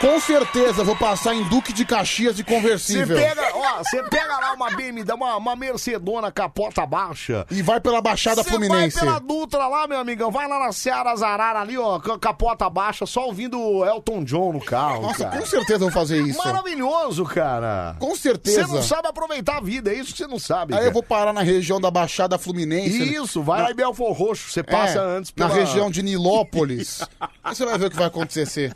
Com 0.01 0.19
certeza, 0.19 0.83
vou 0.83 0.97
passar 0.97 1.35
em 1.35 1.45
Duque 1.45 1.75
de 1.75 1.85
Caxias 1.85 2.35
de 2.35 2.43
Você 2.43 2.55
conversível. 2.55 3.19
pega, 3.19 3.51
ó, 3.55 3.79
você 3.85 4.03
pega 4.05 4.35
lá 4.39 4.55
uma 4.55 4.71
BMW, 4.71 5.15
uma, 5.15 5.37
uma 5.37 5.55
Mercedona 5.55 6.33
capota 6.33 6.87
baixa. 6.87 7.47
E 7.51 7.61
vai 7.61 7.79
pela 7.81 8.01
Baixada 8.01 8.43
Fluminense. 8.43 8.97
vai 8.97 9.05
pela 9.07 9.19
Dutra 9.19 9.67
lá, 9.67 9.87
meu 9.87 9.99
amigão. 9.99 10.31
Vai 10.31 10.49
lá 10.49 10.59
na 10.59 10.73
Seara 10.73 11.15
Zarara 11.15 11.61
ali, 11.61 11.77
ó, 11.77 12.01
com 12.01 12.13
a 12.13 12.19
capota 12.19 12.71
baixa, 12.71 13.05
só 13.05 13.27
ouvindo 13.27 13.61
o 13.61 13.85
Elton 13.85 14.25
John 14.25 14.55
no 14.55 14.61
carro. 14.65 15.03
Nossa, 15.03 15.25
cara. 15.27 15.39
com 15.39 15.45
certeza 15.45 15.81
vou 15.81 15.91
fazer 15.91 16.23
isso. 16.23 16.39
Maravilhoso, 16.39 17.23
cara. 17.27 17.95
Com 17.99 18.17
certeza. 18.17 18.67
Você 18.67 18.75
não 18.75 18.83
sabe 18.83 19.07
aproveitar 19.07 19.59
a 19.59 19.61
vida, 19.61 19.91
é 19.93 19.97
isso 19.97 20.13
que 20.13 20.19
você 20.19 20.27
não 20.27 20.39
sabe. 20.39 20.73
Aí 20.73 20.79
cara. 20.79 20.89
eu 20.89 20.95
vou 20.95 21.03
parar 21.03 21.35
na 21.35 21.43
região 21.43 21.79
da 21.79 21.91
Baixada 21.91 22.39
Fluminense. 22.39 23.15
Isso, 23.15 23.43
vai 23.43 23.59
na... 23.59 23.65
lá 23.67 23.71
em 23.73 23.77
Belfor 23.77 24.13
Roxo. 24.13 24.51
Você 24.51 24.63
passa 24.63 24.99
É, 24.99 25.19
antes 25.19 25.31
Na 25.37 25.47
pela... 25.47 25.61
região 25.61 25.91
de 25.91 26.03
Nilópolis. 26.03 27.03
Aí 27.45 27.55
você 27.55 27.67
vai 27.67 27.77
ver 27.77 27.87
o 27.87 27.91
que 27.91 27.97
vai 27.97 28.07
acontecer. 28.07 28.75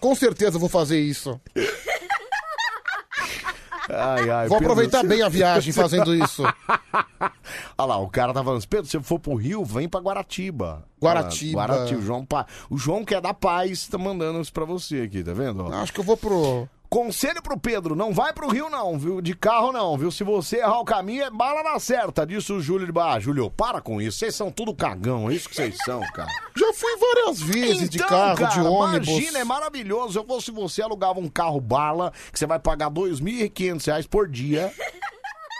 Com 0.00 0.14
certeza 0.14 0.56
eu 0.56 0.60
vou 0.60 0.68
fazer 0.68 1.00
isso. 1.00 1.40
Ai, 3.88 4.28
ai, 4.30 4.48
Vou 4.48 4.58
Pedro, 4.58 4.72
aproveitar 4.72 5.00
você- 5.02 5.06
bem 5.06 5.22
a 5.22 5.28
viagem 5.28 5.72
fazendo 5.72 6.12
isso. 6.12 6.42
Olha 7.78 7.86
lá, 7.86 7.98
o 7.98 8.08
cara 8.08 8.32
tá 8.34 8.42
falando, 8.42 8.66
Pedro, 8.66 8.86
se 8.86 8.92
você 8.92 9.00
for 9.02 9.20
pro 9.20 9.34
Rio, 9.36 9.64
vem 9.64 9.88
pra 9.88 10.00
Guaratiba. 10.00 10.84
Guaratiba. 11.00 11.58
Lá, 11.60 11.66
Guaratiba. 11.68 12.00
O 12.00 12.02
João, 12.02 12.24
Pa- 12.26 12.46
o 12.68 12.76
João 12.76 13.04
que 13.04 13.14
é 13.14 13.20
da 13.20 13.32
paz 13.32 13.86
tá 13.86 13.96
mandando 13.96 14.40
isso 14.40 14.52
pra 14.52 14.64
você 14.64 15.02
aqui, 15.02 15.22
tá 15.22 15.32
vendo? 15.32 15.72
Acho 15.72 15.92
que 15.92 16.00
eu 16.00 16.04
vou 16.04 16.16
pro. 16.16 16.68
Conselho 16.88 17.42
pro 17.42 17.58
Pedro, 17.58 17.94
não 17.94 18.12
vai 18.12 18.32
pro 18.32 18.48
Rio 18.48 18.70
não, 18.70 18.98
viu? 18.98 19.20
De 19.20 19.34
carro 19.34 19.72
não, 19.72 19.96
viu? 19.96 20.10
Se 20.10 20.22
você 20.24 20.58
errar 20.58 20.80
o 20.80 20.84
caminho, 20.84 21.24
é 21.24 21.30
bala 21.30 21.62
na 21.62 21.78
certa, 21.78 22.26
disse 22.26 22.52
o 22.52 22.60
Júlio 22.60 22.86
de 22.86 22.92
Barra. 22.92 23.20
Júlio, 23.20 23.50
para 23.50 23.80
com 23.80 24.00
isso, 24.00 24.18
vocês 24.18 24.34
são 24.34 24.50
tudo 24.50 24.74
cagão, 24.74 25.30
é 25.30 25.34
isso 25.34 25.48
que 25.48 25.56
vocês 25.56 25.76
são, 25.84 26.00
cara. 26.14 26.30
Já 26.56 26.72
fui 26.72 26.96
várias 26.96 27.40
vezes 27.40 27.90
de 27.90 27.98
Então, 27.98 28.08
carro, 28.08 28.46
de 28.48 28.60
ônibus. 28.60 29.08
Imagina, 29.08 29.38
é 29.38 29.44
maravilhoso. 29.44 30.18
Eu 30.18 30.24
fosse 30.24 30.50
você, 30.50 30.82
alugava 30.82 31.20
um 31.20 31.28
carro 31.28 31.60
bala, 31.60 32.12
que 32.32 32.38
você 32.38 32.46
vai 32.46 32.58
pagar 32.58 32.90
2.500 32.90 33.86
reais 33.86 34.06
por 34.06 34.28
dia. 34.28 34.72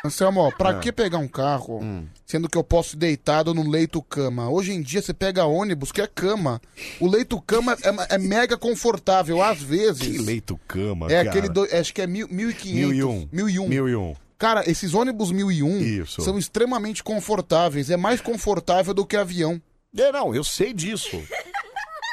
Anselmo, 0.06 0.50
pra. 0.56 0.76
Hum. 0.76 0.80
que 0.80 0.90
pegar 0.92 1.18
um 1.18 1.28
carro, 1.28 1.80
sendo 2.24 2.48
que 2.48 2.56
eu 2.56 2.64
posso 2.64 2.96
ir 2.96 2.98
deitado 2.98 3.52
no 3.54 3.68
leito-cama? 3.68 4.48
Hoje 4.50 4.72
em 4.72 4.80
dia 4.82 5.02
você 5.02 5.12
pega 5.14 5.44
ônibus, 5.44 5.92
que 5.92 6.00
é 6.00 6.06
cama. 6.06 6.60
O 7.00 7.06
leito-cama 7.08 7.76
é, 8.08 8.14
é 8.14 8.18
mega 8.18 8.56
confortável, 8.56 9.42
às 9.42 9.60
vezes. 9.62 10.02
Que 10.02 10.18
leito-cama, 10.18 11.06
É 11.06 11.16
cara. 11.24 11.28
aquele, 11.30 11.48
do, 11.48 11.64
acho 11.64 11.92
que 11.94 12.02
é 12.02 12.06
mil- 12.06 12.28
1.500. 12.28 12.72
1001. 12.74 13.28
1001. 13.32 13.68
1001. 13.68 14.14
Cara, 14.38 14.68
esses 14.70 14.92
ônibus 14.92 15.30
1001 15.32 15.78
Isso. 15.80 16.20
são 16.20 16.38
extremamente 16.38 17.02
confortáveis. 17.02 17.88
É 17.90 17.96
mais 17.96 18.20
confortável 18.20 18.92
do 18.92 19.06
que 19.06 19.16
avião. 19.16 19.60
É, 19.96 20.12
não, 20.12 20.34
eu 20.34 20.44
sei 20.44 20.74
disso. 20.74 21.22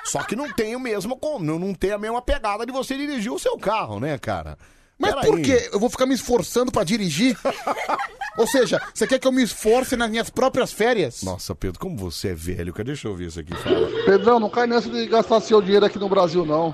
Só 0.05 0.21
que 0.23 0.35
não 0.35 0.51
tem 0.51 0.75
o 0.75 0.79
mesmo, 0.79 1.17
não 1.41 1.73
tem 1.73 1.91
a 1.91 1.97
mesma 1.97 2.21
pegada 2.21 2.65
de 2.65 2.71
você 2.71 2.95
dirigir 2.95 3.31
o 3.31 3.39
seu 3.39 3.57
carro, 3.57 3.99
né, 3.99 4.17
cara? 4.17 4.57
Mas 4.97 5.13
por 5.25 5.39
quê? 5.41 5.69
Eu 5.71 5.79
vou 5.79 5.89
ficar 5.89 6.05
me 6.05 6.13
esforçando 6.13 6.71
pra 6.71 6.83
dirigir? 6.83 7.37
Ou 8.37 8.47
seja, 8.47 8.81
você 8.93 9.05
quer 9.05 9.19
que 9.19 9.27
eu 9.27 9.31
me 9.31 9.43
esforce 9.43 9.95
nas 9.95 10.09
minhas 10.09 10.29
próprias 10.29 10.71
férias? 10.71 11.21
Nossa, 11.23 11.53
Pedro, 11.53 11.79
como 11.79 11.95
você 11.97 12.29
é 12.29 12.33
velho, 12.33 12.73
cara? 12.73 12.85
Deixa 12.85 13.07
eu 13.07 13.11
ouvir 13.11 13.27
isso 13.27 13.39
aqui. 13.39 13.53
Fala. 13.55 13.87
Pedrão, 14.05 14.39
não 14.39 14.49
cai 14.49 14.65
nessa 14.65 14.89
de 14.89 15.05
gastar 15.07 15.39
seu 15.41 15.61
dinheiro 15.61 15.85
aqui 15.85 15.99
no 15.99 16.09
Brasil, 16.09 16.45
não. 16.45 16.73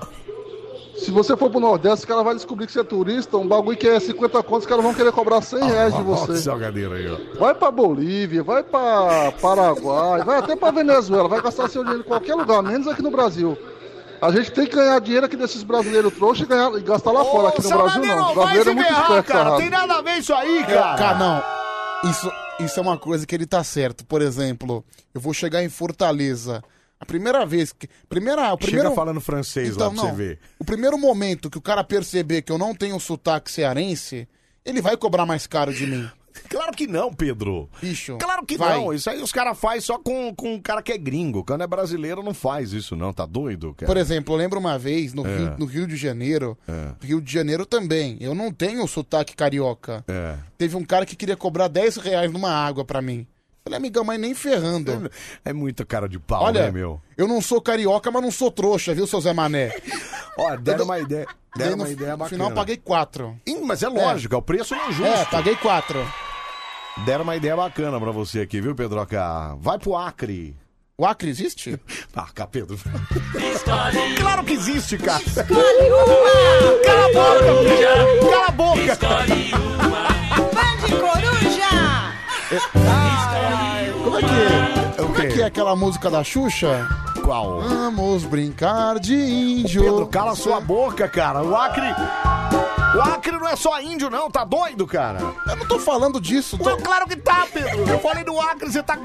Se 0.96 1.10
você 1.10 1.34
for 1.36 1.50
pro 1.50 1.60
Nordeste, 1.60 2.00
os 2.00 2.04
caras 2.04 2.24
vão 2.24 2.34
descobrir 2.34 2.66
que 2.66 2.72
você 2.72 2.80
é 2.80 2.84
turista, 2.84 3.36
um 3.38 3.46
bagulho 3.48 3.76
que 3.76 3.88
é 3.88 3.98
50 3.98 4.42
contos, 4.42 4.64
os 4.64 4.68
caras 4.68 4.84
vão 4.84 4.92
querer 4.92 5.12
cobrar 5.12 5.40
100 5.40 5.64
reais 5.64 5.94
de 5.96 6.02
você. 6.04 6.36
salgadeiro 6.36 6.92
aí, 6.92 7.06
ó. 7.10 7.38
Vai 7.38 7.54
pra 7.54 7.70
Bolívia, 7.70 8.42
vai 8.42 8.62
pra 8.62 9.32
Paraguai, 9.40 10.22
vai 10.24 10.38
até 10.38 10.54
pra 10.56 10.70
Venezuela, 10.70 11.26
vai 11.28 11.40
gastar 11.40 11.68
seu 11.70 11.82
dinheiro 11.82 12.04
em 12.04 12.08
qualquer 12.08 12.34
lugar, 12.34 12.62
menos 12.62 12.86
aqui 12.86 13.00
no 13.02 13.10
Brasil. 13.10 13.56
A 14.20 14.30
gente 14.30 14.50
tem 14.52 14.66
que 14.66 14.74
ganhar 14.76 14.98
dinheiro 15.00 15.26
aqui 15.26 15.36
desses 15.36 15.62
brasileiros 15.62 16.12
trouxas 16.14 16.44
e, 16.44 16.48
ganhar- 16.48 16.72
e 16.78 16.82
gastar 16.82 17.10
lá 17.12 17.24
fora. 17.24 17.48
Aqui 17.48 17.62
no 17.62 17.68
Brasil, 17.70 18.02
não. 18.04 18.32
O 18.32 18.34
vai 18.34 18.34
brasileiro 18.34 18.70
é 18.70 18.74
muito 18.74 18.86
ferrar, 18.88 19.02
esperto, 19.02 19.32
cara. 19.32 19.56
Tem 19.56 19.70
nada 19.70 19.94
a 19.94 20.02
ver 20.02 20.18
isso 20.18 20.34
aí, 20.34 20.64
Cara, 20.64 20.96
cara. 20.98 21.18
não. 21.18 22.10
Isso, 22.10 22.32
isso 22.60 22.78
é 22.78 22.82
uma 22.82 22.98
coisa 22.98 23.26
que 23.26 23.34
ele 23.34 23.46
tá 23.46 23.62
certo. 23.64 24.04
Por 24.04 24.20
exemplo, 24.22 24.84
eu 25.14 25.20
vou 25.20 25.32
chegar 25.32 25.62
em 25.62 25.68
Fortaleza. 25.68 26.62
A 26.98 27.06
primeira 27.06 27.46
vez 27.46 27.72
que. 27.72 27.88
Primeira, 28.10 28.52
o 28.52 28.58
primeiro, 28.58 28.88
Chega 28.88 28.94
falando 28.94 29.20
francês 29.22 29.74
lá 29.76 29.86
Então, 29.86 29.92
pra 29.94 30.02
você 30.02 30.08
não. 30.08 30.14
ver. 30.14 30.38
O 30.58 30.64
primeiro 30.64 30.98
momento 30.98 31.48
que 31.48 31.56
o 31.58 31.62
cara 31.62 31.82
perceber 31.82 32.42
que 32.42 32.52
eu 32.52 32.58
não 32.58 32.74
tenho 32.74 33.00
sotaque 33.00 33.50
cearense, 33.50 34.28
ele 34.66 34.82
vai 34.82 34.96
cobrar 34.98 35.24
mais 35.24 35.46
caro 35.46 35.72
de 35.72 35.86
mim. 35.86 36.10
Claro 36.48 36.72
que 36.72 36.86
não, 36.86 37.12
Pedro. 37.12 37.68
Bicho. 37.80 38.16
Claro 38.18 38.44
que 38.46 38.56
vai. 38.56 38.76
não. 38.78 38.92
Isso 38.92 39.08
aí 39.10 39.20
os 39.22 39.32
caras 39.32 39.58
fazem 39.58 39.80
só 39.80 39.98
com, 39.98 40.34
com 40.34 40.54
um 40.54 40.60
cara 40.60 40.82
que 40.82 40.92
é 40.92 40.98
gringo. 40.98 41.44
Quando 41.44 41.62
é 41.62 41.66
brasileiro, 41.66 42.22
não 42.22 42.34
faz 42.34 42.72
isso, 42.72 42.94
não. 42.96 43.12
Tá 43.12 43.26
doido, 43.26 43.74
cara? 43.74 43.86
Por 43.86 43.96
exemplo, 43.96 44.34
eu 44.34 44.38
lembro 44.38 44.58
uma 44.58 44.78
vez 44.78 45.12
no, 45.12 45.26
É. 45.26 45.36
Rio, 45.36 45.54
no 45.58 45.64
Rio 45.66 45.86
de 45.86 45.96
Janeiro, 45.96 46.56
É. 46.68 46.92
Rio 47.06 47.20
de 47.20 47.32
Janeiro 47.32 47.66
também, 47.66 48.16
eu 48.20 48.34
não 48.34 48.52
tenho 48.52 48.86
sotaque 48.86 49.34
carioca. 49.34 50.04
É. 50.08 50.36
Teve 50.56 50.76
um 50.76 50.84
cara 50.84 51.04
que 51.06 51.16
queria 51.16 51.36
cobrar 51.36 51.68
10 51.68 51.96
reais 51.96 52.30
numa 52.32 52.50
água 52.50 52.84
pra 52.84 53.00
mim. 53.02 53.26
Falei, 53.62 53.76
amigão, 53.78 54.02
mas 54.04 54.18
nem 54.18 54.34
ferrando. 54.34 55.10
É 55.44 55.52
muita 55.52 55.84
cara 55.84 56.08
de 56.08 56.18
pau, 56.18 56.44
Olha, 56.44 56.64
né, 56.66 56.70
meu? 56.70 57.00
eu 57.16 57.26
não 57.28 57.40
sou 57.40 57.60
carioca, 57.60 58.10
mas 58.10 58.22
não 58.22 58.30
sou 58.30 58.50
trouxa, 58.50 58.94
viu, 58.94 59.06
seu 59.06 59.20
Zé 59.20 59.32
Mané? 59.32 59.74
Ó, 60.38 60.56
deram 60.56 60.84
uma 60.84 60.98
ideia. 60.98 61.26
Deram 61.56 61.76
no, 61.78 61.82
uma 61.82 61.90
ideia 61.90 62.12
no 62.12 62.18
bacana. 62.18 62.36
final 62.36 62.50
eu 62.50 62.54
paguei 62.54 62.76
4. 62.76 63.36
Ih, 63.44 63.60
mas 63.62 63.82
é 63.82 63.88
lógico, 63.88 64.36
é, 64.36 64.38
o 64.38 64.42
preço 64.42 64.72
não 64.76 64.84
é 64.88 64.92
justo. 64.92 65.04
É, 65.04 65.24
paguei 65.24 65.56
4. 65.56 66.06
Deram 67.04 67.24
uma 67.24 67.34
ideia 67.34 67.56
bacana 67.56 67.98
pra 67.98 68.12
você 68.12 68.42
aqui, 68.42 68.60
viu, 68.60 68.72
Pedroca? 68.74 69.56
Vai 69.58 69.76
pro 69.76 69.96
Acre. 69.96 70.56
O 70.96 71.04
Acre 71.04 71.28
existe? 71.28 71.76
Ah, 72.14 72.28
cá, 72.32 72.46
Pedro. 72.46 72.78
claro 74.20 74.44
que 74.44 74.52
existe, 74.52 74.96
cara. 74.98 75.20
Cala 76.84 77.04
a 77.04 77.12
boca, 77.12 77.46
Cala 78.30 78.46
a 78.46 78.50
boca. 78.52 78.96
Bande! 78.96 79.50
Como 84.02 84.18
é 84.18 84.20
que 84.22 84.26
é? 84.26 84.92
Como 84.96 85.22
é 85.22 85.26
que 85.28 85.40
é 85.42 85.44
aquela 85.44 85.76
música 85.76 86.10
da 86.10 86.24
Xuxa? 86.24 86.88
Qual? 87.22 87.60
Vamos 87.60 88.24
brincar 88.24 88.98
de 88.98 89.14
índio. 89.14 89.82
Pedro, 89.84 90.06
cala 90.08 90.34
sua 90.34 90.60
boca, 90.60 91.08
cara. 91.08 91.42
O 91.42 91.54
Acre. 91.54 91.94
O 92.94 93.00
Acre 93.00 93.38
não 93.38 93.48
é 93.48 93.56
só 93.56 93.80
índio, 93.80 94.10
não. 94.10 94.30
Tá 94.30 94.44
doido, 94.44 94.86
cara? 94.86 95.18
Eu 95.46 95.56
não 95.56 95.66
tô 95.66 95.78
falando 95.78 96.20
disso. 96.20 96.58
Tô... 96.58 96.76
Claro 96.78 97.06
que 97.06 97.16
tá, 97.16 97.46
Pedro. 97.52 97.88
Eu 97.88 97.98
falei 98.00 98.24
do 98.24 98.38
Acre, 98.40 98.70
você 98.70 98.82
tá. 98.82 98.96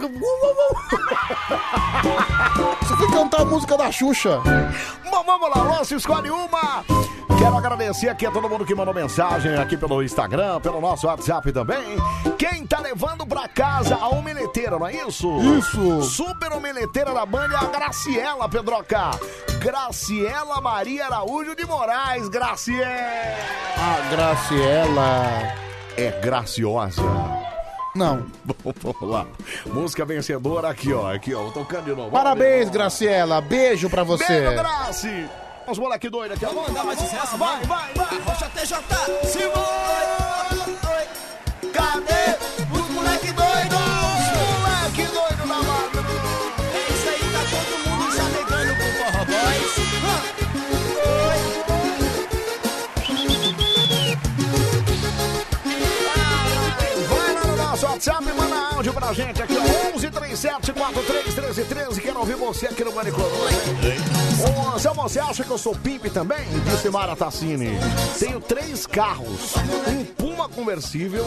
Você 2.82 2.96
foi 2.98 3.12
cantar 3.12 3.42
a 3.42 3.46
música 3.46 3.78
da 3.78 3.92
Xuxa. 3.92 4.42
Bom, 5.10 5.24
vamos 5.24 5.50
lá, 5.50 5.78
Lúcio, 5.78 5.98
escolhe 5.98 6.30
uma. 6.30 6.84
Quero 7.38 7.58
agradecer 7.58 8.10
aqui 8.10 8.26
a 8.26 8.32
todo 8.32 8.50
mundo 8.50 8.66
que 8.66 8.74
mandou 8.74 8.94
mensagem 8.94 9.56
aqui 9.56 9.78
pelo 9.78 10.02
Instagram, 10.02 10.60
pelo 10.62 10.82
nosso 10.82 11.06
WhatsApp 11.06 11.52
também. 11.52 11.98
Quem 12.38 12.66
tá 12.66 12.80
levando 12.80 13.26
pra 13.26 13.48
casa 13.48 13.96
a 13.96 14.08
omeleteira, 14.10 14.80
não 14.80 14.88
é 14.88 14.96
isso? 15.08 15.30
Isso. 15.58 16.02
Super 16.04 16.54
omeleteira 16.54 17.14
da 17.14 17.26
Band 17.26 17.50
é 17.52 17.56
a 17.56 17.66
Graciela, 17.66 18.50
Pedroca. 18.50 19.12
Graciela 19.60 20.62
Maria 20.62 21.06
Araújo 21.06 21.56
de 21.56 21.66
Moraes, 21.66 22.30
Graciela. 22.30 23.65
A 23.78 24.10
Graciela. 24.10 25.54
É 25.98 26.12
graciosa. 26.22 27.02
Não. 27.96 28.26
Vamos 28.82 29.02
lá. 29.02 29.26
Música 29.66 30.04
vencedora 30.06 30.70
aqui, 30.70 30.92
ó. 30.94 31.14
Aqui, 31.14 31.34
ó. 31.34 31.50
Tocando 31.52 31.86
de 31.86 31.96
novo. 31.96 32.12
Parabéns, 32.12 32.70
Graciela. 32.70 33.40
Beijo 33.42 33.90
pra 33.90 34.04
você. 34.04 34.42
Beijo, 34.42 34.52
Graci. 34.56 35.30
Os 35.68 35.80
moleque 35.80 36.10
doido 36.10 36.34
aqui. 36.34 36.46
Vamos 36.46 36.74
dar 36.74 36.84
mais 36.84 37.00
sucesso, 37.00 37.38
vai, 37.38 37.60
vai, 37.66 37.94
vai. 37.96 38.20
Rocha 38.20 38.50
TJ, 38.54 38.78
Simone! 39.24 40.76
Cadê 41.74 42.25
pra 59.06 59.14
gente 59.14 59.42
aqui, 59.42 59.54
ó. 59.58 59.96
11 59.96 60.10
37 60.10 60.74
43 60.74 61.36
13 61.36 61.64
13. 61.66 62.02
Quero 62.02 62.20
ouvir 62.20 62.36
você 62.36 62.66
aqui 62.68 62.84
no 62.84 62.94
Manicômio. 62.94 63.30
Ô, 64.42 65.04
você 65.04 65.20
acha 65.20 65.44
que 65.44 65.52
eu 65.52 65.58
sou 65.58 65.76
pimp 65.76 66.06
também? 66.06 66.46
Disse 66.66 66.90
Mara 66.90 67.16
Tassini. 67.16 67.78
Tenho 68.18 68.40
três 68.42 68.88
carros: 68.88 69.54
um 69.88 70.04
Puma 70.06 70.50
conversível, 70.50 71.26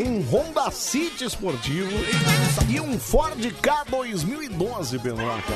um 0.00 0.20
Honda 0.22 0.70
City 0.70 1.24
esportivo 1.24 1.92
e 2.68 2.80
um 2.80 2.98
Ford 2.98 3.40
K 3.62 3.84
2012, 3.88 4.98
Benoca. 4.98 5.52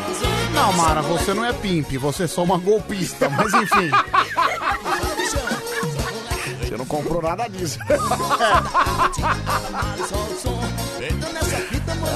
Não, 0.55 0.73
Mara, 0.75 1.03
você 1.03 1.35
não 1.35 1.45
é 1.45 1.53
pimp, 1.53 1.91
você 1.99 2.25
é 2.25 2.29
só 2.29 2.45
uma 2.45 2.59
golpista, 2.59 3.29
mas 3.29 3.53
enfim. 3.55 3.91
Você 6.73 6.79
não 6.79 6.87
comprou 6.87 7.21
nada 7.21 7.47
disso. 7.49 7.79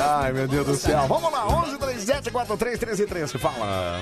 Ai, 0.01 0.33
meu 0.33 0.49
Deus 0.49 0.67
do 0.67 0.75
céu. 0.75 1.07
Vamos 1.07 1.31
lá, 1.31 1.47
11 1.47 1.77
37 1.77 2.31
43 2.31 2.79
13 2.79 3.07
13. 3.07 3.37
Fala. 3.39 4.01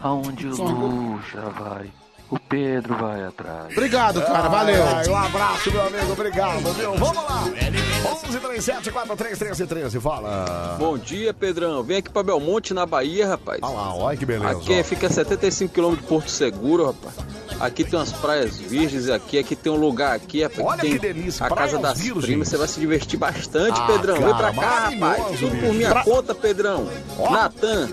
Aonde 0.00 0.46
o 0.46 0.54
Luxa 0.54 1.40
vai, 1.58 1.90
o 2.32 2.38
Pedro 2.38 2.96
vai 2.96 3.22
atrás. 3.24 3.66
Obrigado, 3.72 4.22
cara, 4.22 4.48
valeu. 4.48 4.82
Ai, 4.86 5.06
um 5.06 5.16
abraço, 5.16 5.70
meu 5.70 5.86
amigo. 5.86 6.12
Obrigado, 6.12 6.72
viu? 6.72 6.94
Vamos 6.94 7.22
lá. 7.24 7.44
11 8.26 8.38
37 8.40 8.90
43 8.90 9.38
13 9.38 9.66
13. 9.66 10.00
Fala. 10.00 10.76
Bom 10.78 10.96
dia, 10.96 11.34
Pedrão. 11.34 11.82
Vem 11.82 11.98
aqui 11.98 12.08
pra 12.10 12.22
Belmonte, 12.22 12.72
na 12.72 12.86
Bahia, 12.86 13.28
rapaz. 13.28 13.58
Olha 13.62 13.74
lá, 13.74 13.94
olha 13.94 14.16
que 14.16 14.24
beleza. 14.24 14.50
Aqui 14.50 14.80
ó. 14.80 14.84
fica 14.84 15.06
a 15.08 15.10
75 15.10 15.74
km 15.74 15.94
de 15.94 16.02
Porto 16.04 16.30
Seguro, 16.30 16.86
rapaz. 16.86 17.14
Aqui 17.60 17.84
tem 17.84 17.96
umas 17.98 18.10
praias 18.12 18.56
virgens 18.58 19.08
aqui, 19.08 19.38
aqui 19.38 19.54
tem 19.54 19.70
um 19.70 19.76
lugar 19.76 20.16
aqui, 20.16 20.42
rapaz. 20.42 20.66
Olha 20.66 20.80
tem 20.80 20.92
que 20.92 20.98
delícia, 20.98 21.46
A 21.46 21.50
casa 21.54 21.78
das 21.78 21.98
virgens. 22.00 22.24
primas, 22.24 22.48
você 22.48 22.56
vai 22.56 22.66
se 22.66 22.80
divertir 22.80 23.18
bastante, 23.18 23.78
Ah, 23.78 23.86
Pedrão. 23.86 24.16
Vem 24.16 24.24
cara, 24.32 24.52
pra 24.52 24.62
cá, 24.62 24.78
rapaz. 24.88 25.38
Tudo 25.38 25.56
por 25.60 25.72
minha 25.74 25.90
Pra- 25.90 26.02
conta, 26.02 26.34
Pedrão. 26.34 26.88
Natan, 27.30 27.88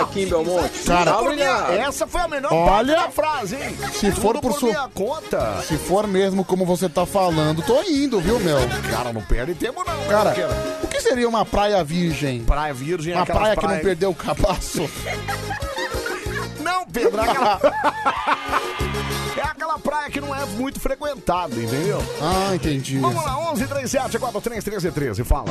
aqui 0.00 0.22
em 0.22 0.26
Belmonte. 0.28 0.78
Cara, 0.86 1.12
Tchau, 1.12 1.24
obrigado. 1.24 1.70
Essa 1.72 2.06
foi 2.06 2.20
a 2.22 2.28
melhor 2.28 2.52
Olha, 2.52 2.66
parte 2.70 2.86
da 3.06 3.10
frase, 3.10 3.56
hein? 3.56 3.76
Se 3.92 4.10
for 4.12 4.34
por 4.40 4.50
por 4.52 4.58
sua- 4.60 4.68
minha 4.70 4.88
conta. 4.94 5.62
Se 5.66 5.76
for 5.76 6.06
mesmo 6.06 6.44
como 6.44 6.64
você 6.64 6.88
tá 6.88 7.04
falando, 7.06 7.62
tô 7.62 7.82
indo, 7.82 8.20
viu, 8.20 8.38
meu? 8.40 8.58
Cara, 8.90 9.12
não 9.12 9.22
perde 9.22 9.54
tempo 9.54 9.82
não, 9.86 10.04
Cara, 10.08 10.34
o 10.82 10.86
que 10.86 11.00
seria 11.00 11.28
uma 11.28 11.44
praia 11.44 11.82
virgem? 11.84 12.44
Praia 12.44 12.74
virgem 12.74 13.12
é 13.12 13.16
Uma 13.16 13.22
aquelas 13.22 13.40
praia 13.42 13.56
que 13.56 13.66
não 13.66 13.78
perdeu 13.78 14.10
o 14.10 14.14
cabaço? 14.14 14.88
Não, 16.60 16.86
Pedro, 16.86 17.20
é 17.20 17.24
aquela... 17.28 17.60
é 19.36 19.42
aquela 19.42 19.78
praia 19.80 20.10
que 20.10 20.20
não 20.20 20.34
é 20.34 20.44
muito 20.46 20.78
frequentada, 20.80 21.54
entendeu? 21.56 22.02
Ah, 22.20 22.54
entendi. 22.54 22.98
Vamos 22.98 23.22
lá, 23.24 23.36
11 23.50 23.66
37 23.66 24.18
43 24.18 24.62
13 24.64 24.90
13, 24.92 25.24
fala. 25.24 25.46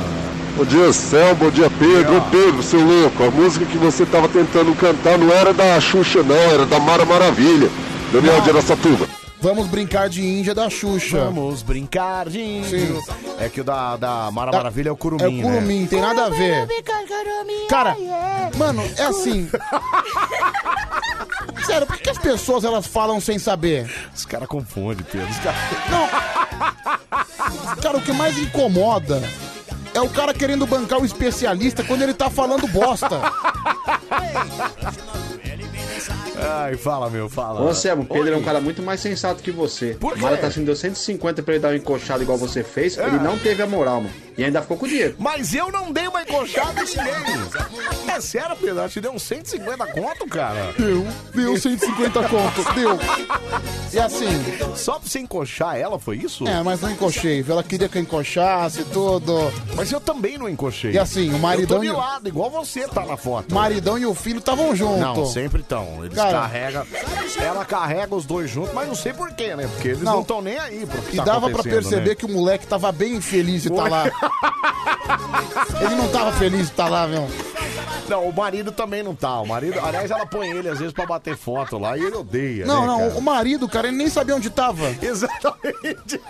Bom 0.56 0.64
dia, 0.64 0.90
Céu. 0.92 1.34
Bom 1.34 1.50
dia, 1.50 1.70
Pedro. 1.78 2.16
Ô, 2.16 2.20
Pedro, 2.30 2.62
seu 2.62 2.80
louco, 2.80 3.22
a 3.24 3.30
música 3.30 3.64
que 3.66 3.76
você 3.76 4.06
tava 4.06 4.26
tentando 4.28 4.74
cantar 4.74 5.18
não 5.18 5.30
era 5.30 5.52
da 5.52 5.78
Xuxa, 5.80 6.22
não, 6.22 6.34
era 6.34 6.64
da 6.64 6.80
Mara 6.80 7.04
Maravilha. 7.04 7.68
Daniel 8.12 8.40
de 8.42 8.50
Aracatuba. 8.50 9.08
Vamos 9.40 9.66
brincar 9.66 10.08
de 10.08 10.22
Índia 10.24 10.54
da 10.54 10.70
Xuxa. 10.70 11.24
Vamos 11.24 11.62
brincar 11.62 12.28
de 12.28 12.40
índio. 12.40 13.02
É 13.40 13.48
que 13.48 13.60
o 13.60 13.64
da, 13.64 13.96
da 13.96 14.30
Mara 14.30 14.52
Da- 14.52 14.58
Maravilha 14.58 14.90
é 14.90 14.92
o 14.92 14.96
curumim, 14.96 15.24
É 15.24 15.28
o 15.28 15.42
curumim, 15.42 15.84
tem 15.86 16.00
nada 16.00 16.26
a 16.26 16.28
ver. 16.28 16.68
Cara, 17.68 17.96
mano, 18.56 18.80
é 18.96 19.02
assim. 19.02 19.50
Sério, 21.66 21.86
por 21.88 21.96
que 21.98 22.10
as 22.10 22.18
pessoas 22.18 22.62
elas 22.64 22.86
falam 22.86 23.20
sem 23.20 23.36
saber? 23.38 23.90
Os 24.14 24.24
caras 24.24 24.48
confundem, 24.48 25.04
Pedro. 25.10 25.28
Os 25.28 25.38
caras... 25.38 25.58
Cara, 27.80 27.96
o 27.98 28.02
que 28.02 28.12
mais 28.12 28.38
incomoda 28.38 29.20
é 29.94 30.00
o 30.00 30.08
cara 30.08 30.32
querendo 30.32 30.66
bancar 30.66 31.00
o 31.00 31.04
especialista 31.06 31.82
quando 31.82 32.02
ele 32.02 32.14
tá 32.14 32.30
falando 32.30 32.66
bosta. 32.68 33.20
Ai, 36.36 36.76
fala, 36.76 37.10
meu, 37.10 37.28
fala. 37.28 37.60
Ô, 37.62 37.68
Anselmo, 37.68 38.02
o 38.02 38.06
Pedro 38.06 38.28
Oi. 38.28 38.34
é 38.34 38.36
um 38.36 38.42
cara 38.42 38.60
muito 38.60 38.82
mais 38.82 39.00
sensato 39.00 39.42
que 39.42 39.50
você. 39.50 39.94
Por 39.98 40.14
quê? 40.14 40.18
O 40.20 40.22
Mara 40.22 40.36
tá 40.36 40.46
assim, 40.46 40.64
deu 40.64 40.74
150 40.76 41.42
pra 41.42 41.54
ele 41.54 41.62
dar 41.62 41.68
uma 41.68 41.76
encoxada 41.76 42.22
igual 42.22 42.38
você 42.38 42.62
fez. 42.64 42.96
É. 42.98 43.06
Ele 43.06 43.18
não 43.18 43.38
teve 43.38 43.62
a 43.62 43.66
moral, 43.66 44.00
mano. 44.00 44.14
E 44.36 44.42
ainda 44.42 44.62
ficou 44.62 44.78
com 44.78 44.86
o 44.86 44.88
dinheiro. 44.88 45.14
Mas 45.18 45.52
eu 45.54 45.70
não 45.70 45.92
dei 45.92 46.08
uma 46.08 46.22
encoxada 46.22 46.80
em 46.80 46.86
ninguém. 46.86 48.10
É 48.14 48.18
sério, 48.20 48.56
Pedro? 48.56 48.78
Ela 48.80 48.88
te 48.88 48.98
deu 49.00 49.12
uns 49.12 49.22
150 49.24 49.86
conto, 49.88 50.26
cara? 50.26 50.72
Deu, 50.78 51.06
deu 51.34 51.56
150 51.58 52.28
conto, 52.28 52.74
deu. 52.74 52.98
E 53.92 53.98
assim. 53.98 54.26
Só 54.74 54.98
pra 54.98 55.08
você 55.08 55.18
encoxar 55.18 55.76
ela, 55.76 55.98
foi 55.98 56.16
isso? 56.16 56.48
É, 56.48 56.62
mas 56.62 56.80
não 56.80 56.90
encochei, 56.90 57.42
viu? 57.42 57.52
Ela 57.52 57.62
queria 57.62 57.88
que 57.90 57.98
eu 57.98 58.02
encoxasse 58.02 58.84
tudo. 58.84 59.52
Mas 59.76 59.92
eu 59.92 60.00
também 60.00 60.38
não 60.38 60.48
encochei. 60.48 60.92
E 60.92 60.98
assim, 60.98 61.32
o 61.34 61.38
maridão 61.38 61.84
Eu 61.84 61.92
tô 61.92 61.94
de 61.94 62.00
lado, 62.00 62.28
igual 62.28 62.50
você 62.50 62.88
tá 62.88 63.04
na 63.04 63.18
foto. 63.18 63.54
Maridão 63.54 63.98
e 63.98 64.06
o 64.06 64.14
filho 64.14 64.38
estavam 64.38 64.74
juntos. 64.74 64.98
Não, 65.00 65.26
sempre 65.26 65.60
estão. 65.60 66.02
Eles 66.04 66.14
Cara- 66.16 66.31
carregam. 66.40 66.86
Ela 67.38 67.64
carrega 67.64 68.14
os 68.14 68.24
dois 68.26 68.50
juntos, 68.50 68.72
mas 68.74 68.86
não 68.88 68.94
sei 68.94 69.12
porquê, 69.12 69.54
né? 69.54 69.68
Porque 69.72 69.88
eles 69.88 70.02
Não. 70.02 70.12
não 70.14 70.20
estão 70.22 70.42
nem 70.42 70.58
aí 70.58 70.86
pro 70.86 71.02
que 71.02 71.14
E 71.14 71.16
tá 71.18 71.24
dava 71.24 71.40
pra 71.50 71.60
acontecendo, 71.60 71.82
perceber 71.82 72.08
né? 72.10 72.14
que 72.14 72.24
o 72.26 72.28
moleque 72.28 72.66
tava 72.66 72.90
bem 72.92 73.14
infeliz 73.16 73.62
de 73.62 73.68
estar 73.68 73.88
lá. 73.88 74.04
Ele 75.80 75.94
não 75.94 76.08
tava 76.08 76.32
feliz 76.32 76.66
de 76.66 76.72
estar 76.72 76.88
lá, 76.88 77.06
meu. 77.06 77.28
Não, 78.08 78.28
o 78.28 78.32
marido 78.34 78.72
também 78.72 79.02
não 79.02 79.14
tá. 79.14 79.40
O 79.40 79.46
marido, 79.46 79.78
aliás, 79.82 80.10
ela 80.10 80.26
põe 80.26 80.50
ele 80.50 80.68
às 80.68 80.78
vezes 80.78 80.92
pra 80.92 81.06
bater 81.06 81.36
foto 81.36 81.78
lá 81.78 81.96
e 81.96 82.02
ele 82.02 82.16
odeia. 82.16 82.66
Não, 82.66 82.82
né, 82.82 82.86
não, 82.86 82.98
cara? 82.98 83.14
o 83.14 83.22
marido, 83.22 83.68
cara, 83.68 83.88
ele 83.88 83.96
nem 83.96 84.08
sabia 84.08 84.34
onde 84.36 84.50
tava. 84.50 84.88
Exatamente. 85.00 86.20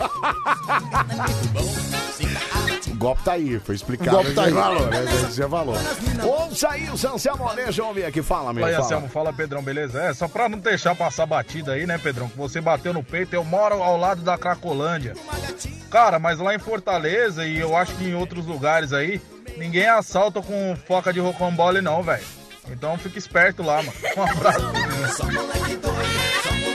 O 2.88 2.94
golpe 2.96 3.22
tá 3.22 3.32
aí, 3.32 3.58
foi 3.60 3.74
explicado. 3.74 4.10
O 4.10 4.22
golpe 4.22 4.34
tá 4.34 4.44
aí. 4.44 4.52
valor, 4.52 4.90
né? 4.90 5.04
Esse 5.28 5.42
valor. 5.46 5.76
Ouça 6.24 6.68
aí 6.70 6.90
o 6.90 6.98
Sanciamo, 6.98 7.48
deixa 7.54 7.80
eu 7.80 7.86
ouvir 7.86 8.04
aqui. 8.04 8.22
Fala, 8.22 8.52
meu. 8.52 8.62
Fala 8.62 8.66
aí, 8.66 8.74
fala. 8.74 8.86
Anselmo, 8.86 9.08
fala 9.08 9.32
Pedrão, 9.32 9.62
beleza? 9.62 10.02
É, 10.02 10.12
só 10.12 10.26
pra 10.26 10.48
não 10.48 10.58
deixar 10.58 10.94
passar 10.94 11.26
batida 11.26 11.72
aí, 11.72 11.86
né, 11.86 11.98
Pedrão? 11.98 12.28
Que 12.28 12.36
você 12.36 12.60
bateu 12.60 12.92
no 12.92 13.02
peito, 13.02 13.34
eu 13.34 13.44
moro 13.44 13.82
ao 13.82 13.96
lado 13.96 14.22
da 14.22 14.36
Cracolândia. 14.36 15.14
Cara, 15.90 16.18
mas 16.18 16.38
lá 16.38 16.54
em 16.54 16.58
Fortaleza 16.58 17.46
e 17.46 17.58
eu 17.58 17.76
acho 17.76 17.94
que 17.94 18.04
em 18.04 18.14
outros 18.14 18.46
lugares 18.46 18.92
aí, 18.92 19.20
ninguém 19.56 19.86
assalta 19.86 20.42
com 20.42 20.76
foca 20.86 21.12
de 21.12 21.20
rocambole 21.20 21.80
não, 21.80 22.02
velho. 22.02 22.24
Então 22.70 22.96
fica 22.96 23.18
esperto 23.18 23.62
lá, 23.62 23.82
mano. 23.82 23.92
Um 24.16 24.22
abraço. 24.22 24.60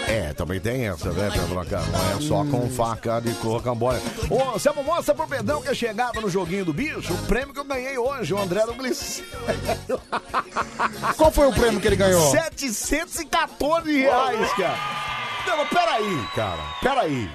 É, 0.08 0.34
também 0.34 0.60
tem 0.60 0.88
essa, 0.88 1.12
né, 1.12 1.30
Pedro 1.32 1.56
Lacan? 1.56 1.82
Não 1.82 2.18
é 2.18 2.22
só 2.22 2.46
com 2.46 2.70
faca 2.70 3.20
de 3.20 3.32
rocambole. 3.32 4.00
Ô, 4.30 4.56
Anselmo, 4.56 4.84
mostra 4.84 5.14
pro 5.14 5.28
Pedrão 5.28 5.62
que 5.62 5.70
é 5.70 5.74
chegada 5.74 6.20
no 6.20 6.30
joguinho 6.30 6.66
do 6.66 6.74
bicho 6.74 7.14
o 7.14 7.18
prêmio 7.26 7.54
que 7.54 7.60
eu 7.60 7.66
ganhei 7.66 7.98
hoje, 7.98 8.34
o 8.34 8.40
André 8.40 8.66
do 8.66 8.74
Glicério. 8.74 9.28
Qual 11.18 11.32
foi 11.32 11.48
o 11.48 11.54
prêmio 11.54 11.80
que 11.80 11.88
ele 11.88 11.96
ganhou? 11.96 12.32
714 12.32 13.98
reais, 13.98 14.54
cara. 14.54 14.78
Não, 15.46 15.66
peraí, 15.68 16.28
cara. 16.36 16.64
Peraí. 16.82 17.30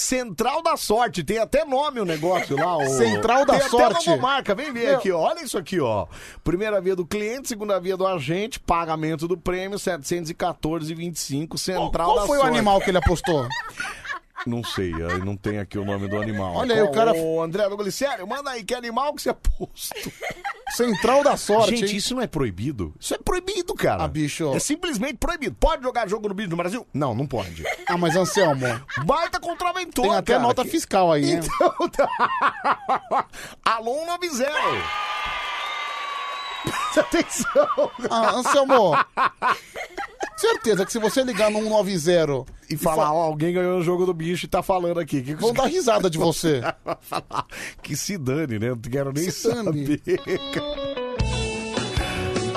Central 0.00 0.62
da 0.62 0.76
Sorte, 0.76 1.22
tem 1.22 1.38
até 1.38 1.64
nome 1.64 2.00
o 2.00 2.04
negócio 2.04 2.56
lá. 2.56 2.76
O... 2.78 2.88
Central 2.88 3.44
da 3.44 3.58
tem 3.58 3.68
Sorte. 3.68 3.96
Até 3.96 4.10
logomarca, 4.10 4.54
vem 4.54 4.72
ver 4.72 4.88
Meu. 4.88 4.96
aqui, 4.98 5.12
ó. 5.12 5.20
Olha 5.20 5.42
isso 5.42 5.58
aqui, 5.58 5.78
ó. 5.78 6.06
Primeira 6.42 6.80
via 6.80 6.96
do 6.96 7.06
cliente, 7.06 7.48
segunda 7.48 7.78
via 7.78 7.96
do 7.96 8.06
agente, 8.06 8.58
pagamento 8.58 9.28
do 9.28 9.36
prêmio, 9.36 9.78
714,25, 9.78 11.58
Central 11.58 12.08
Qual 12.08 12.20
da 12.20 12.26
foi 12.26 12.38
o 12.38 12.40
Sorte. 12.40 12.56
animal 12.56 12.80
que 12.80 12.90
ele 12.90 12.98
apostou? 12.98 13.46
Não 14.46 14.64
sei, 14.64 14.92
aí 14.94 15.18
não 15.24 15.36
tem 15.36 15.58
aqui 15.58 15.78
o 15.78 15.84
nome 15.84 16.08
do 16.08 16.16
animal. 16.20 16.54
Olha 16.54 16.74
aí, 16.74 16.82
o 16.82 16.90
cara- 16.90 17.12
Ô, 17.14 17.42
André 17.42 17.68
Glicério, 17.70 18.26
manda 18.26 18.50
aí, 18.50 18.64
que 18.64 18.74
animal 18.74 19.14
que 19.14 19.22
você 19.22 19.30
apostou? 19.30 20.12
Central 20.72 21.24
da 21.24 21.36
Sorte, 21.36 21.76
Gente, 21.76 21.90
hein? 21.90 21.96
isso 21.96 22.14
não 22.14 22.22
é 22.22 22.26
proibido. 22.28 22.94
Isso 22.98 23.12
é 23.12 23.18
proibido, 23.18 23.74
cara. 23.74 24.04
Ah, 24.04 24.08
bicho. 24.08 24.54
É 24.54 24.58
simplesmente 24.60 25.16
proibido. 25.16 25.56
Pode 25.58 25.82
jogar 25.82 26.08
jogo 26.08 26.28
no 26.28 26.34
bicho 26.34 26.48
no 26.50 26.56
Brasil? 26.56 26.86
Não, 26.94 27.12
não 27.12 27.26
pode. 27.26 27.64
Ah, 27.88 27.96
mas 27.98 28.14
Anselmo, 28.14 28.64
Baita 29.04 29.40
contraventor, 29.40 30.04
tem 30.04 30.14
até 30.14 30.32
cara. 30.34 30.44
nota 30.44 30.62
Que- 30.64 30.70
fiscal 30.70 31.10
aí, 31.12 31.32
hein? 31.32 31.40
Então, 31.42 31.88
tá. 31.88 32.08
Alô 33.64 33.96
190. 34.06 34.50
Presta 36.62 37.00
atenção. 37.00 37.90
Ah, 38.10 38.30
Anselmo, 38.36 38.92
certeza 40.36 40.84
que 40.86 40.92
se 40.92 40.98
você 40.98 41.22
ligar 41.22 41.50
no 41.50 41.60
190 41.62 42.44
E 42.68 42.76
falar, 42.76 43.12
ó, 43.12 43.22
alguém 43.22 43.52
ganhou 43.54 43.78
o 43.78 43.82
jogo 43.82 44.04
do 44.06 44.12
bicho 44.14 44.46
e 44.46 44.48
tá 44.48 44.62
falando 44.62 45.00
aqui. 45.00 45.22
Que 45.22 45.34
que 45.34 45.40
Vão 45.40 45.50
os 45.50 45.56
dar 45.56 45.66
risada 45.66 46.08
de 46.10 46.18
você. 46.18 46.60
falar? 47.02 47.46
Que 47.82 47.96
se 47.96 48.16
dane, 48.18 48.58
né? 48.58 48.70
Não 48.70 48.76
quero 48.78 49.12
nem 49.12 49.30
Se 49.30 49.48
dane. 49.48 49.64
saber. 49.64 50.00
cara. 50.52 51.00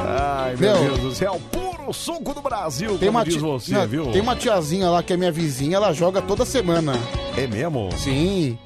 Ai, 0.06 0.56
meu, 0.58 0.74
Meu. 0.74 0.84
Deus 0.86 1.00
do 1.00 1.16
céu. 1.16 1.40
Puro 1.84 1.94
suco 1.94 2.34
do 2.34 2.42
Brasil, 2.42 2.98
Tem 2.98 3.10
uma, 3.10 3.26
diz 3.26 3.36
você, 3.36 3.74
não, 3.74 3.86
viu? 3.86 4.12
tem 4.12 4.22
uma 4.22 4.36
tiazinha 4.38 4.90
lá 4.90 5.04
que 5.04 5.12
é 5.12 5.18
minha 5.18 5.32
vizinha, 5.34 5.76
ela 5.76 5.92
joga 5.92 6.22
toda 6.22 6.46
semana. 6.46 6.94
É 7.36 7.46
mesmo? 7.46 7.90
Sim. 7.98 8.58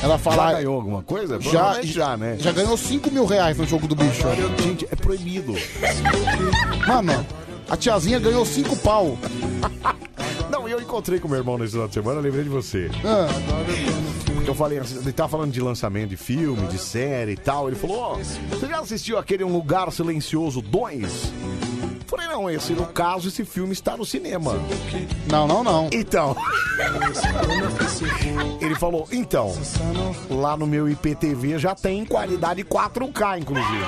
Ela 0.00 0.14
Já 0.14 0.18
fala. 0.18 0.52
ganhou 0.54 0.76
alguma 0.76 1.02
coisa? 1.02 1.40
Já, 1.40 1.82
já, 1.82 2.16
né? 2.16 2.36
já 2.38 2.52
ganhou 2.52 2.76
5 2.76 3.10
mil 3.10 3.26
reais 3.26 3.56
no 3.58 3.66
jogo 3.66 3.88
do 3.88 3.96
bicho. 3.96 4.22
Gente, 4.62 4.86
é 4.90 4.94
proibido. 4.94 5.54
Mano, 6.86 7.26
a 7.68 7.76
tiazinha 7.76 8.20
ganhou 8.20 8.46
5 8.46 8.76
pau. 8.76 9.18
Não, 10.48 10.68
eu 10.68 10.80
encontrei 10.80 11.18
com 11.18 11.26
meu 11.26 11.38
irmão 11.38 11.58
nesse 11.58 11.72
final 11.72 11.88
de 11.88 11.94
semana, 11.94 12.20
lembrei 12.20 12.44
de 12.44 12.50
você. 12.50 12.88
Ah, 13.04 13.26
Porque 14.34 14.48
eu 14.50 14.54
falei, 14.54 14.78
assim, 14.78 14.98
ele 14.98 15.12
tava 15.12 15.28
falando 15.28 15.50
de 15.50 15.60
lançamento 15.60 16.10
de 16.10 16.16
filme, 16.16 16.66
de 16.68 16.78
série 16.78 17.32
e 17.32 17.36
tal. 17.36 17.66
Ele 17.68 17.76
falou, 17.76 17.98
ó, 17.98 18.14
você 18.16 18.66
já 18.68 18.78
assistiu 18.78 19.18
aquele 19.18 19.42
Um 19.42 19.52
Lugar 19.52 19.90
Silencioso 19.92 20.62
2? 20.62 21.32
Falei, 22.10 22.26
não, 22.26 22.50
esse, 22.50 22.72
no 22.72 22.86
caso, 22.86 23.28
esse 23.28 23.44
filme 23.44 23.72
está 23.72 23.96
no 23.96 24.04
cinema. 24.04 24.54
não, 25.28 25.46
não, 25.46 25.62
não. 25.62 25.88
Então. 25.92 26.36
Ele 28.60 28.74
falou, 28.74 29.06
então, 29.12 29.56
lá 30.28 30.56
no 30.56 30.66
meu 30.66 30.88
IPTV 30.88 31.58
já 31.58 31.74
tem 31.74 32.04
qualidade 32.04 32.64
4K, 32.64 33.38
inclusive. 33.38 33.84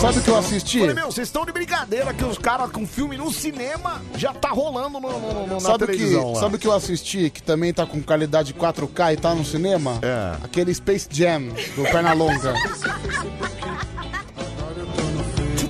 Sabe 0.00 0.18
o 0.18 0.22
que 0.22 0.28
eu 0.28 0.36
assisti? 0.36 0.80
Falei, 0.80 0.94
meu, 0.94 1.06
vocês 1.10 1.28
estão 1.28 1.46
de 1.46 1.52
brincadeira 1.52 2.12
que 2.12 2.24
os 2.24 2.36
caras 2.36 2.70
com 2.70 2.86
filme 2.86 3.16
no 3.16 3.32
cinema 3.32 4.02
já 4.16 4.32
tá 4.34 4.50
rolando 4.50 5.00
no, 5.00 5.18
no- 5.18 5.46
no- 5.46 5.54
na 5.54 5.60
Sabe 5.60 5.84
o 5.84 5.86
que, 5.86 5.92
televisão 5.96 6.32
lá. 6.32 6.40
sabe 6.40 6.56
o 6.56 6.58
que 6.58 6.66
eu 6.68 6.72
assisti 6.72 7.30
que 7.30 7.42
também 7.42 7.72
tá 7.72 7.86
com 7.86 8.02
qualidade 8.02 8.52
4K 8.52 9.14
e 9.14 9.16
tá 9.16 9.34
no 9.34 9.44
cinema? 9.44 9.98
É. 10.02 10.36
Aquele 10.44 10.74
Space 10.74 11.08
Jam 11.10 11.44
do 11.76 11.82
Pernalonga. 11.84 12.52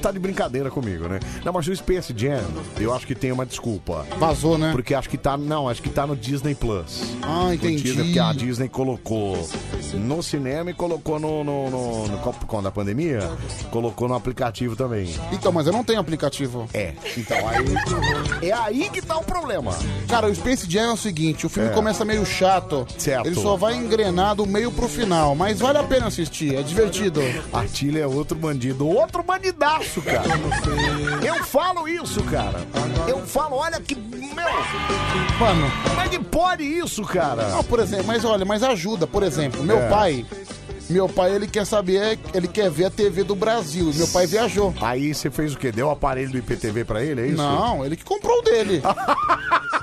Tá 0.04 0.12
de 0.12 0.18
brincadeira 0.18 0.70
comigo, 0.70 1.08
né? 1.08 1.18
Não, 1.42 1.50
mas 1.50 1.66
o 1.66 1.74
Space 1.74 2.12
Jam, 2.14 2.44
eu 2.78 2.92
acho 2.94 3.06
que 3.06 3.14
tem 3.14 3.32
uma 3.32 3.46
desculpa. 3.46 4.04
Vazou, 4.18 4.58
né? 4.58 4.70
Porque 4.70 4.94
acho 4.94 5.08
que 5.08 5.16
tá. 5.16 5.34
Não, 5.34 5.66
acho 5.66 5.80
que 5.80 5.88
tá 5.88 6.06
no 6.06 6.14
Disney 6.14 6.54
Plus. 6.54 7.14
Ah, 7.22 7.44
No 7.44 7.54
entendi. 7.54 7.82
Disney, 7.84 8.04
porque 8.04 8.18
a 8.18 8.32
Disney 8.34 8.68
colocou 8.68 9.48
no 9.94 10.22
cinema 10.22 10.70
e 10.70 10.74
colocou 10.74 11.18
no. 11.18 11.42
no, 11.42 11.70
no, 11.70 12.08
no 12.08 12.18
quando 12.46 12.66
a 12.68 12.70
pandemia, 12.70 13.20
colocou 13.70 14.06
no 14.06 14.14
aplicativo 14.14 14.76
também. 14.76 15.08
Então, 15.32 15.50
mas 15.50 15.66
eu 15.66 15.72
não 15.72 15.82
tenho 15.82 16.00
aplicativo. 16.00 16.68
É, 16.74 16.92
então 17.16 17.38
aí. 17.48 18.46
É 18.48 18.52
aí 18.52 18.90
que 18.90 19.00
tá 19.00 19.16
o 19.16 19.24
problema. 19.24 19.72
Cara, 20.06 20.26
o 20.28 20.34
Space 20.34 20.70
Jam 20.70 20.90
é 20.90 20.92
o 20.92 20.96
seguinte, 20.98 21.46
o 21.46 21.48
filme 21.48 21.70
É. 21.70 21.72
começa 21.72 22.04
meio 22.04 22.26
chato. 22.26 22.86
Certo. 22.98 23.24
Ele 23.26 23.36
só 23.36 23.56
vai 23.56 23.74
engrenar 23.74 24.34
do 24.34 24.44
meio 24.44 24.70
pro 24.70 24.86
final, 24.86 25.34
mas 25.34 25.60
vale 25.60 25.78
a 25.78 25.82
pena 25.84 26.08
assistir, 26.08 26.54
é 26.56 26.62
divertido. 26.62 27.22
Atilha 27.54 28.00
é 28.00 28.06
outro 28.06 28.36
bandido, 28.36 28.86
outro 28.86 29.22
bandidaço, 29.22 29.93
cara. 30.02 30.22
Eu 31.26 31.44
falo 31.44 31.88
isso, 31.88 32.22
cara. 32.24 32.60
Eu 33.08 33.18
falo, 33.26 33.56
olha 33.56 33.80
que. 33.80 33.94
Meu, 33.94 34.44
Mano, 35.38 35.70
como 35.88 36.00
é 36.00 36.08
que 36.08 36.18
pode 36.18 36.64
isso, 36.64 37.02
cara? 37.04 37.48
não, 37.48 37.62
por 37.64 37.78
exemplo, 37.80 38.06
mas 38.06 38.24
olha, 38.24 38.44
mas 38.44 38.62
ajuda, 38.62 39.06
por 39.06 39.22
exemplo, 39.22 39.62
meu 39.62 39.78
É. 39.78 39.88
pai, 39.88 40.26
meu 40.90 41.08
pai 41.08 41.32
ele 41.34 41.46
quer 41.46 41.64
saber, 41.64 42.18
ele 42.34 42.48
quer 42.48 42.68
ver 42.70 42.86
a 42.86 42.90
TV 42.90 43.22
do 43.24 43.34
Brasil, 43.36 43.90
e 43.92 43.96
meu 43.96 44.08
pai 44.08 44.26
viajou. 44.26 44.74
Aí 44.80 45.14
você 45.14 45.30
fez 45.30 45.54
o 45.54 45.58
quê? 45.58 45.70
Deu 45.70 45.86
o 45.86 45.90
aparelho 45.90 46.30
do 46.30 46.38
IPTV 46.38 46.84
pra 46.84 47.02
ele, 47.02 47.20
é 47.20 47.26
isso? 47.28 47.36
Não, 47.36 47.84
ele 47.84 47.96
que 47.96 48.04
comprou 48.04 48.38
o 48.38 48.42
dele. 48.42 48.82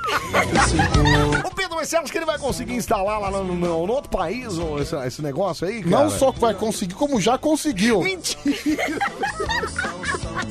Ô 1.45 1.51
Pedro, 1.55 1.75
mas 1.75 1.89
você 1.89 1.97
acha 1.97 2.11
que 2.11 2.17
ele 2.17 2.25
vai 2.25 2.37
conseguir 2.37 2.73
instalar 2.75 3.19
lá 3.19 3.31
no, 3.31 3.43
no- 3.43 3.85
no 3.87 3.93
outro 3.93 4.09
país 4.09 4.57
ô, 4.57 4.79
esse, 4.79 4.95
esse 5.05 5.21
negócio 5.21 5.67
aí, 5.67 5.83
cara? 5.83 6.03
Não 6.03 6.09
só 6.09 6.31
que 6.31 6.39
vai 6.39 6.53
conseguir, 6.53 6.93
como 6.95 7.19
já 7.19 7.37
conseguiu. 7.37 8.01
Mentira! 8.01 8.51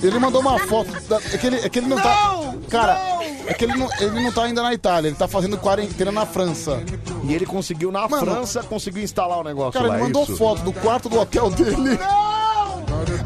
Ele 0.02 0.18
mandou 0.18 0.40
uma 0.40 0.58
foto. 0.58 0.90
Da, 1.08 1.16
é, 1.16 1.38
que 1.38 1.46
ele, 1.46 1.56
é 1.56 1.68
que 1.68 1.78
ele 1.78 1.86
não, 1.88 1.96
tá. 2.00 2.54
Cara, 2.70 2.98
é 3.46 3.52
que 3.54 3.64
ele 3.64 3.74
não, 3.76 3.88
ele 4.00 4.22
não 4.22 4.32
tá 4.32 4.44
ainda 4.44 4.62
na 4.62 4.72
Itália, 4.72 5.08
ele 5.08 5.16
tá 5.16 5.28
fazendo 5.28 5.58
quarentena 5.58 6.10
na 6.12 6.24
França. 6.24 6.82
E 7.24 7.34
ele 7.34 7.44
conseguiu 7.44 7.92
na 7.92 8.08
França, 8.08 8.62
conseguiu 8.62 9.02
instalar 9.02 9.38
o 9.38 9.44
negócio 9.44 9.72
Cara, 9.72 9.88
lá, 9.88 9.94
ele 9.96 10.04
mandou 10.04 10.22
é 10.22 10.24
isso? 10.24 10.36
foto 10.36 10.62
do 10.62 10.72
quarto 10.72 11.08
do 11.08 11.18
hotel 11.18 11.50
dele. 11.50 11.98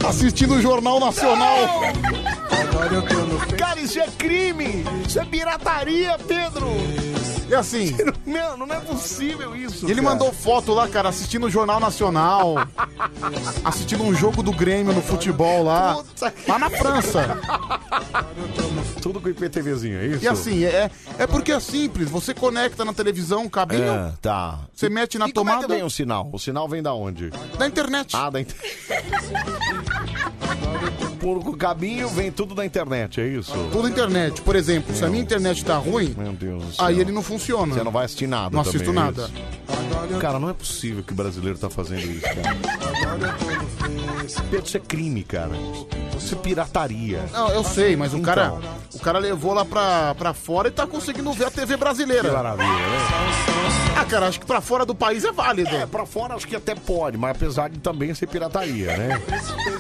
Assistindo 0.09 0.55
o 0.55 0.61
Jornal 0.61 0.99
Nacional. 1.01 1.57
Cara, 3.59 3.81
isso 3.81 3.99
é 4.01 4.07
crime! 4.19 4.85
Isso 5.07 5.19
é 5.21 5.25
pirataria, 5.25 6.19
Pedro! 6.27 6.69
E 7.49 7.55
assim. 7.55 7.95
Meu, 8.25 8.57
não 8.57 8.67
é 8.75 8.81
possível 8.81 9.55
isso. 9.55 9.87
E 9.87 9.91
ele 9.91 10.01
cara. 10.01 10.15
mandou 10.15 10.33
foto 10.33 10.73
lá, 10.73 10.89
cara, 10.89 11.09
assistindo 11.11 11.47
o 11.47 11.51
Jornal 11.51 11.79
Nacional, 11.79 12.57
assistindo 13.65 14.03
um 14.03 14.15
jogo 14.15 14.43
do 14.43 14.51
Grêmio 14.53 14.93
no 14.93 15.03
futebol 15.03 15.63
lá, 15.63 16.03
lá 16.49 16.59
na 16.59 16.71
França. 16.71 17.39
Tudo 19.03 19.21
com 19.21 19.29
IPTVzinho, 19.29 19.99
é 19.99 20.07
isso? 20.07 20.25
E 20.25 20.29
assim, 20.29 20.65
é, 20.65 20.91
é 21.19 21.27
porque 21.27 21.53
é 21.53 21.61
simples, 21.61 22.09
você 22.09 22.33
conecta 22.33 22.85
na 22.85 22.95
televisão, 22.95 23.49
cabinho, 23.49 23.93
É, 23.93 24.13
tá. 24.23 24.61
você 24.73 24.89
mete 24.89 25.19
na 25.19 25.29
e 25.29 25.33
como 25.33 25.51
é 25.51 25.53
que 25.53 25.59
tomada 25.61 25.75
vem 25.75 25.85
o 25.85 25.91
sinal? 25.91 26.31
O 26.33 26.39
sinal 26.39 26.67
vem 26.67 26.83
da 26.83 26.95
onde? 26.95 27.31
da 27.59 27.67
internet. 27.67 28.17
Ah, 28.17 28.31
da 28.31 28.41
internet. 28.41 28.79
Por 31.25 31.39
o 31.39 31.57
cabinho 31.57 32.07
vem 32.11 32.31
tudo 32.31 32.55
da 32.55 32.67
internet, 32.67 33.19
é 33.19 33.27
isso? 33.27 33.51
Tudo 33.73 33.89
internet. 33.89 34.43
Por 34.43 34.55
exemplo, 34.55 34.95
se 34.95 35.03
a 35.03 35.09
minha 35.09 35.23
internet 35.23 35.65
tá 35.65 35.79
ruim, 35.79 36.15
Meu 36.19 36.35
Deus 36.35 36.63
do 36.65 36.73
céu. 36.75 36.85
aí 36.85 37.01
ele 37.01 37.13
não 37.13 37.23
funciona. 37.23 37.73
Você 37.75 37.83
não 37.83 37.91
vai 37.91 38.05
assistir 38.05 38.27
nada 38.27 38.55
Não 38.55 38.63
também, 38.63 38.69
assisto 38.83 38.91
é 38.91 38.93
nada. 38.93 39.23
isso? 40.11 40.19
Cara, 40.21 40.39
não 40.39 40.51
é 40.51 40.53
possível 40.53 41.03
que 41.03 41.15
o 41.15 41.17
brasileiro 41.17 41.57
tá 41.59 41.71
fazendo 41.71 42.01
isso, 42.03 42.21
cara. 42.21 42.57
Pedro, 44.51 44.67
Isso 44.67 44.77
é 44.77 44.81
crime, 44.81 45.23
cara. 45.23 45.53
Isso 46.17 46.35
é 46.35 46.39
pirataria. 46.39 47.25
Não, 47.33 47.49
eu 47.51 47.65
sei, 47.65 47.97
mas 47.97 48.13
o 48.13 48.19
Então. 48.19 48.35
cara, 48.35 48.55
o 48.95 48.99
cara 48.99 49.19
levou 49.19 49.53
lá 49.55 49.65
pra, 49.65 50.15
pra 50.15 50.35
fora 50.35 50.69
e 50.69 50.71
tá 50.71 50.87
conseguindo 50.87 51.33
ver 51.33 51.47
a 51.47 51.51
TV 51.51 51.77
brasileira. 51.77 52.29
Que 52.29 52.35
maravilha, 52.35 52.67
né? 52.69 52.99
Ah, 53.97 54.05
cara, 54.05 54.27
acho 54.27 54.41
que 54.41 54.47
pra 54.47 54.61
fora 54.61 54.85
do 54.85 54.95
país 54.95 55.25
é 55.25 55.31
válido. 55.33 55.69
É, 55.75 55.87
pra 55.87 56.05
fora 56.05 56.35
acho 56.35 56.47
que 56.49 56.57
até 56.57 56.75
pode, 56.75 57.17
mas 57.17 57.31
apesar 57.37 57.69
de 57.71 57.79
também 57.79 58.13
ser 58.15 58.27
pirataria, 58.27 58.97
né? 58.97 59.23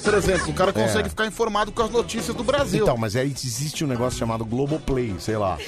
Por 0.02 0.14
exemplo, 0.14 0.50
o 0.50 0.54
cara 0.54 0.72
consegue 0.72 1.06
É. 1.06 1.10
ficar 1.10 1.26
informado 1.34 1.72
com 1.72 1.82
as 1.82 1.90
notícias 1.90 2.34
do 2.36 2.44
Brasil. 2.44 2.84
Então, 2.84 2.96
mas 2.96 3.16
aí 3.16 3.28
existe 3.32 3.82
um 3.84 3.88
negócio 3.88 4.16
chamado 4.16 4.44
Globoplay, 4.44 5.16
sei 5.18 5.36
lá. 5.36 5.58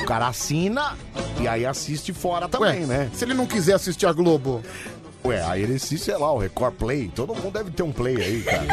O 0.00 0.06
cara 0.06 0.28
assina 0.28 0.96
e 1.38 1.46
aí 1.46 1.66
assiste 1.66 2.10
fora 2.14 2.48
também, 2.48 2.80
Ué, 2.80 2.86
né? 2.86 3.10
Se 3.12 3.24
ele 3.26 3.34
não 3.34 3.44
quiser 3.46 3.74
assistir 3.74 4.06
a 4.06 4.12
Globo, 4.14 4.62
Ué, 5.26 5.42
aí 5.44 5.62
ele 5.62 5.74
assiste, 5.74 6.06
sei 6.06 6.16
lá, 6.16 6.32
o 6.32 6.38
Record 6.38 6.74
Play. 6.74 7.12
Todo 7.14 7.34
mundo 7.34 7.50
deve 7.52 7.70
ter 7.70 7.82
um 7.82 7.92
play 7.92 8.16
aí, 8.16 8.42
cara. 8.42 8.64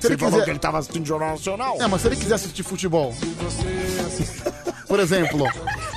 Se 0.00 0.06
ele 0.08 0.16
Você 0.16 0.16
falou 0.16 0.30
quiser- 0.32 0.44
que 0.44 0.50
ele 0.50 0.58
tava 0.58 0.78
assistindo 0.78 1.04
Jornal 1.06 1.30
Nacional? 1.32 1.76
é, 1.80 1.86
mas 1.86 2.00
se 2.00 2.08
ele 2.08 2.16
quiser 2.16 2.34
assistir 2.36 2.62
futebol, 2.62 3.14
por 4.88 4.98
exemplo, 5.00 5.44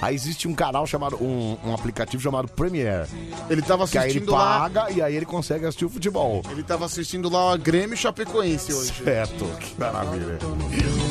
Aí 0.02 0.16
existe 0.16 0.48
um 0.48 0.54
canal 0.56 0.88
chamado, 0.88 1.16
um, 1.22 1.58
um 1.66 1.74
aplicativo 1.74 2.22
chamado 2.24 2.48
Premiere. 2.48 3.08
ele 3.50 3.62
tava 3.62 3.88
Que 3.88 3.98
aí 3.98 4.06
ele 4.06 4.12
assistindo 4.20 4.32
lá, 4.32 4.60
paga 4.62 4.92
e 4.92 5.02
aí 5.02 5.16
ele 5.16 5.26
consegue 5.26 5.66
assistir 5.66 5.86
o 5.86 5.90
futebol. 5.90 6.42
ele 6.52 6.64
tava 6.64 6.86
assistindo 6.86 7.30
lá 7.30 7.54
a 7.54 7.58
Grêmio 7.58 7.94
e 7.94 7.98
Chapecoense 7.98 8.74
hoje. 8.74 8.94
Certo, 9.04 9.46
que 9.60 9.80
maravilha. 9.80 10.38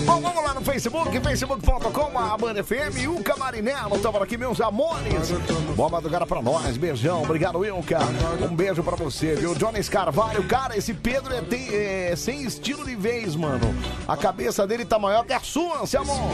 Bom, 0.07 0.20
vamos 0.22 0.43
lá 0.43 0.55
no 0.55 0.62
Facebook, 0.62 1.20
facebook.com, 1.20 2.18
a 2.18 2.36
Band 2.39 2.55
FM, 2.64 3.09
o 3.14 3.22
Camarinelo, 3.22 3.97
estamos 3.97 4.22
aqui, 4.22 4.39
meus 4.39 4.59
amores. 4.61 5.30
Boa 5.76 5.91
madrugada 5.91 6.26
pra 6.26 6.41
nós, 6.41 6.76
beijão, 6.78 7.22
obrigado, 7.22 7.59
Wilka. 7.59 7.99
Um 8.51 8.55
beijo 8.57 8.82
pra 8.82 8.97
você, 8.97 9.34
viu? 9.34 9.55
Johnny 9.55 9.84
Carvalho, 9.84 10.43
cara, 10.45 10.76
esse 10.76 10.95
Pedro 10.95 11.34
é, 11.34 11.43
tem- 11.43 11.68
é 11.74 12.14
sem 12.16 12.43
estilo 12.43 12.84
de 12.86 12.97
vez, 12.97 13.36
mano. 13.36 13.74
A 14.07 14.16
cabeça 14.16 14.66
dele 14.66 14.84
tá 14.86 14.99
maior 14.99 15.24
que 15.26 15.32
a 15.34 15.41
sua, 15.41 15.86
seu 15.86 16.01
amor. 16.01 16.30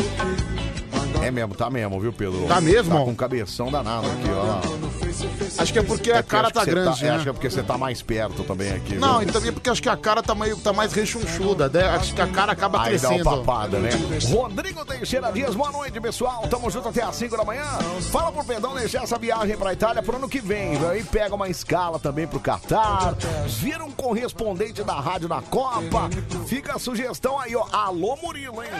É 1.22 1.30
mesmo, 1.30 1.54
tá 1.54 1.70
mesmo, 1.70 1.98
viu, 2.00 2.12
Pedro? 2.12 2.46
Tá 2.46 2.60
mesmo? 2.60 2.96
Tá 2.96 3.04
com 3.04 3.10
um 3.10 3.14
cabeção 3.14 3.70
danado 3.70 4.06
aqui, 4.06 4.28
ó. 4.30 5.62
Acho 5.62 5.72
que 5.72 5.78
é 5.78 5.82
porque 5.82 6.10
a 6.10 6.16
porque 6.16 6.30
cara 6.30 6.48
acho 6.48 6.52
que 6.52 6.58
tá 6.58 6.64
você 6.64 6.70
grande, 6.70 7.04
é, 7.04 7.08
né? 7.08 7.14
Acho 7.14 7.22
que 7.22 7.28
é 7.28 7.32
porque 7.32 7.50
você 7.50 7.62
tá 7.62 7.78
mais 7.78 8.02
perto 8.02 8.42
também 8.44 8.72
aqui. 8.72 8.96
Não, 8.96 9.22
e 9.22 9.26
também 9.26 9.52
porque 9.52 9.70
acho 9.70 9.80
que 9.82 9.88
a 9.88 9.96
cara 9.96 10.22
tá, 10.22 10.34
meio, 10.34 10.56
tá 10.58 10.72
mais 10.72 10.92
rechonchuda, 10.92 11.68
né? 11.68 11.84
Acho 11.90 12.14
que 12.14 12.20
a 12.20 12.26
cara 12.26 12.52
acaba 12.52 12.82
Aí 12.82 12.98
dá 12.98 13.08
crescendo. 13.08 13.28
uma 13.28 13.38
papada, 13.38 13.78
né? 13.78 13.90
Rodrigo 14.30 14.84
Teixeira 14.84 15.30
Dias, 15.32 15.54
boa 15.54 15.70
noite, 15.70 16.00
pessoal. 16.00 16.46
Tamo 16.48 16.70
junto 16.70 16.88
até 16.88 17.02
às 17.02 17.14
5 17.16 17.36
da 17.36 17.44
manhã. 17.44 17.64
Fala 18.10 18.32
pro 18.32 18.44
Pedrão 18.44 18.74
deixar 18.74 19.04
essa 19.04 19.16
viagem 19.16 19.56
pra 19.56 19.72
Itália 19.72 20.02
pro 20.02 20.16
ano 20.16 20.28
que 20.28 20.40
vem. 20.40 20.76
viu? 20.76 20.88
Aí 20.90 21.02
pega 21.04 21.34
uma 21.34 21.48
escala 21.48 21.98
também 21.98 22.26
pro 22.26 22.40
Catar. 22.40 23.14
Vira 23.46 23.84
um 23.84 23.92
correspondente 23.92 24.82
da 24.82 24.94
rádio 24.94 25.28
na 25.28 25.40
Copa. 25.40 26.10
Fica 26.46 26.74
a 26.74 26.78
sugestão 26.78 27.38
aí, 27.38 27.54
ó. 27.54 27.64
Alô, 27.72 28.16
Murilo, 28.22 28.62
hein? 28.62 28.70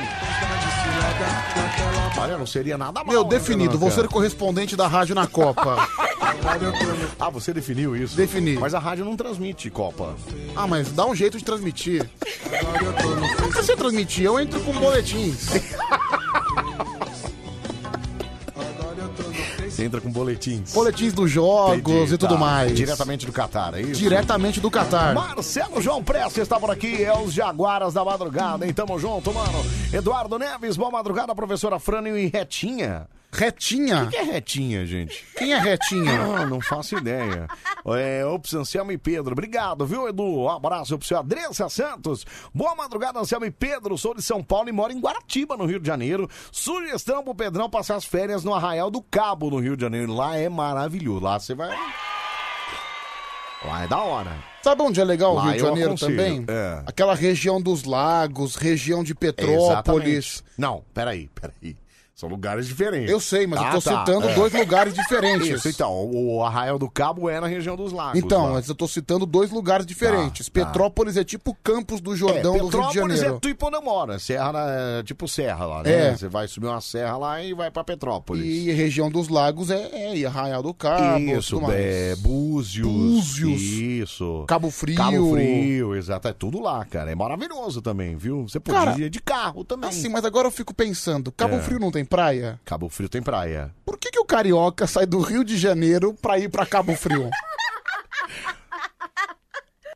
Olha, 2.25 2.39
não 2.39 2.47
seria 2.47 2.79
nada 2.79 3.05
mal. 3.05 3.12
Meu, 3.12 3.22
né, 3.22 3.31
definido, 3.31 3.79
vou 3.79 3.91
ser 3.91 4.09
correspondente 4.09 4.75
da 4.75 4.87
rádio 4.87 5.14
na 5.14 5.27
Copa. 5.27 5.77
Ah, 7.18 7.31
você 7.31 7.55
definiu 7.55 7.97
isso? 7.97 8.16
Defini. 8.16 8.55
Mas 8.55 8.75
a 8.75 8.79
rádio 8.79 9.05
não 9.05 9.16
transmite 9.16 9.70
Copa. 9.70 10.14
Ah, 10.55 10.66
mas 10.66 10.93
dá 10.93 11.07
um 11.07 11.14
jeito 11.14 11.39
de 11.39 11.45
transmitir. 11.45 12.09
Não 13.41 13.49
precisa 13.49 13.77
transmitir, 13.77 14.25
eu 14.27 14.39
entro 14.39 14.61
com 14.61 14.72
boletins. 14.72 15.49
Entra 19.79 20.01
com 20.01 20.11
boletins. 20.11 20.72
Boletins 20.72 21.12
dos 21.12 21.31
jogos 21.31 21.79
Entendi, 21.79 22.14
e 22.14 22.18
tudo 22.18 22.35
tá. 22.35 22.41
mais. 22.41 22.75
Diretamente 22.75 23.27
do 23.27 23.33
Catar, 23.33 23.75
é 23.75 23.83
isso? 23.83 24.01
Diretamente 24.01 24.61
do 24.61 24.70
Catar. 24.70 25.14
Marcelo 25.14 25.81
João 25.81 26.03
Prestes 26.03 26.39
está 26.39 26.59
por 26.59 26.70
aqui, 26.70 27.03
é 27.03 27.16
os 27.16 27.33
Jaguaras 27.33 27.95
da 27.95 28.05
Madrugada, 28.05 28.66
hein? 28.66 28.72
Tamo 28.72 28.99
junto, 28.99 29.33
mano. 29.33 29.64
Eduardo 29.93 30.39
Neves, 30.39 30.77
boa 30.77 30.91
madrugada, 30.91 31.35
professora 31.35 31.79
Frânio 31.79 32.16
e 32.16 32.27
Retinha. 32.27 33.07
Retinha? 33.35 34.05
O 34.05 34.09
que 34.09 34.16
é 34.16 34.22
Retinha, 34.22 34.87
gente? 34.87 35.26
Quem 35.37 35.53
é 35.53 35.59
Retinha? 35.59 36.20
Ah, 36.22 36.47
não 36.47 36.61
faço 36.61 36.97
ideia. 36.97 37.49
É, 37.87 38.24
ops, 38.24 38.55
Anselmo 38.55 38.93
e 38.93 38.99
Pedro. 38.99 39.32
Obrigado, 39.32 39.85
viu, 39.85 40.09
Edu? 40.09 40.22
Um 40.22 40.49
abraço 40.49 40.97
pro 40.97 41.07
seu 41.07 41.18
Adressa 41.18 41.68
Santos. 41.68 42.24
Boa 42.55 42.74
madrugada, 42.76 43.18
Anselmo 43.18 43.45
e 43.45 43.51
Pedro. 43.51 43.99
Sou 43.99 44.14
de 44.14 44.22
São 44.22 44.43
Paulo 44.43 44.68
e 44.68 44.72
moro 44.72 44.93
em 44.93 45.01
Guaratiba, 45.01 45.57
no 45.57 45.66
Rio 45.66 45.80
de 45.80 45.87
Janeiro. 45.87 46.28
Sugestão 46.53 47.24
pro 47.24 47.35
Pedrão 47.35 47.68
passar 47.68 47.97
as 47.97 48.05
férias 48.05 48.45
no 48.45 48.55
Arraial 48.55 48.91
do 48.91 49.03
Cabo, 49.03 49.51
no 49.51 49.59
Rio 49.59 49.76
de 49.76 49.82
Janeiro. 49.82 50.12
Lá 50.14 50.37
é 50.37 50.49
maravilhoso. 50.49 51.24
Lá 51.24 51.39
você 51.39 51.55
vai. 51.55 51.76
Lá 53.64 53.85
é 53.85 53.89
da 53.89 54.01
hora. 54.01 54.32
Sabe 54.62 54.82
onde 54.82 55.01
é 55.01 55.05
legal 55.05 55.35
o 55.35 55.41
Rio 55.41 55.53
de 55.55 55.59
Janeiro 55.59 55.95
também? 55.97 56.45
é. 56.49 56.82
Aquela 56.87 57.14
região 57.14 57.61
dos 57.61 57.85
lagos, 57.85 58.57
região 58.57 59.03
de 59.03 59.14
Petrópolis. 59.14 59.64
Exatamente. 59.64 60.45
Não, 60.57 60.85
peraí, 60.95 61.28
peraí. 61.35 61.76
São 62.14 62.28
lugares 62.28 62.66
diferentes. 62.68 63.10
Eu 63.10 63.18
sei, 63.18 63.44
mas 63.46 63.58
eu 63.60 63.66
Ah, 63.66 63.70
tô 63.72 63.80
tá, 63.80 63.98
citando 64.00 64.28
é. 64.28 64.34
dois 64.34 64.52
lugares 64.52 64.94
diferentes. 64.94 65.48
Isso, 65.48 65.68
então, 65.68 65.92
o 65.92 66.24
o 66.36 66.42
Arraial 66.44 66.78
do 66.78 66.88
Cabo 66.88 67.28
é 67.28 67.40
na 67.40 67.46
região 67.46 67.74
dos 67.76 67.92
lagos. 67.92 68.18
Então, 68.22 68.44
lá. 68.46 68.52
mas 68.54 68.68
eu 68.68 68.74
tô 68.74 68.86
citando 68.86 69.26
dois 69.26 69.50
lugares 69.50 69.84
diferentes. 69.84 70.48
Tá, 70.48 70.60
tá. 70.60 70.66
Petrópolis 70.66 71.16
é 71.16 71.24
tipo 71.24 71.56
Campos 71.62 72.00
do 72.00 72.14
Jordão 72.16 72.54
é, 72.54 72.58
do 72.58 72.64
Rio 72.68 72.70
de 72.70 72.76
Petrópolis 72.76 73.18
Janeiro. 73.18 73.36
é 73.36 73.40
Tuiponamora, 73.40 74.18
serra, 74.18 74.52
é, 74.98 75.02
tipo 75.02 75.26
serra 75.28 75.66
lá, 75.66 75.82
né? 75.82 75.92
É. 76.10 76.16
Você 76.16 76.28
vai 76.28 76.46
subir 76.48 76.66
uma 76.68 76.80
serra 76.80 77.16
lá 77.16 77.42
e 77.42 77.52
vai 77.52 77.70
pra 77.70 77.82
Petrópolis. 77.84 78.44
E 78.44 78.70
região 78.72 79.10
dos 79.10 79.28
lagos 79.28 79.70
é, 79.70 80.14
é 80.14 80.24
Arraial 80.24 80.62
do 80.62 80.72
Cabo, 80.72 81.18
Isso, 81.18 81.56
tudo 81.56 81.66
mais. 81.66 81.80
é, 81.80 82.16
Búzios. 82.16 82.86
Búzios. 82.86 83.60
Isso. 83.60 84.44
Cabo 84.46 84.70
Frio. 84.70 84.96
Cabo 84.96 85.32
Frio, 85.32 85.94
exato. 85.96 86.28
É 86.28 86.32
tudo 86.32 86.60
lá, 86.60 86.84
cara. 86.84 87.10
É 87.10 87.14
maravilhoso 87.14 87.82
também, 87.82 88.16
viu? 88.16 88.42
Você 88.48 88.60
podia 88.60 89.06
ir 89.06 89.10
de 89.10 89.20
carro 89.20 89.64
também. 89.64 89.90
Assim, 89.90 90.08
mas 90.08 90.24
agora 90.24 90.46
eu 90.46 90.52
fico 90.52 90.72
pensando, 90.74 91.32
Cabo 91.32 91.56
É. 91.56 91.60
Frio 91.60 91.78
não 91.80 91.90
tem 91.90 92.03
praia? 92.05 92.61
Cabo 92.64 92.88
Frio 92.88 93.09
tem 93.09 93.22
praia. 93.22 93.74
Por 93.84 93.98
que, 93.98 94.11
que 94.11 94.18
o 94.18 94.24
carioca 94.24 94.86
sai 94.86 95.07
do 95.07 95.20
Rio 95.20 95.44
de 95.44 95.57
Janeiro 95.57 96.14
pra 96.14 96.38
ir 96.38 96.48
pra 96.48 96.66
Cabo 96.66 96.94
Frio? 96.94 97.30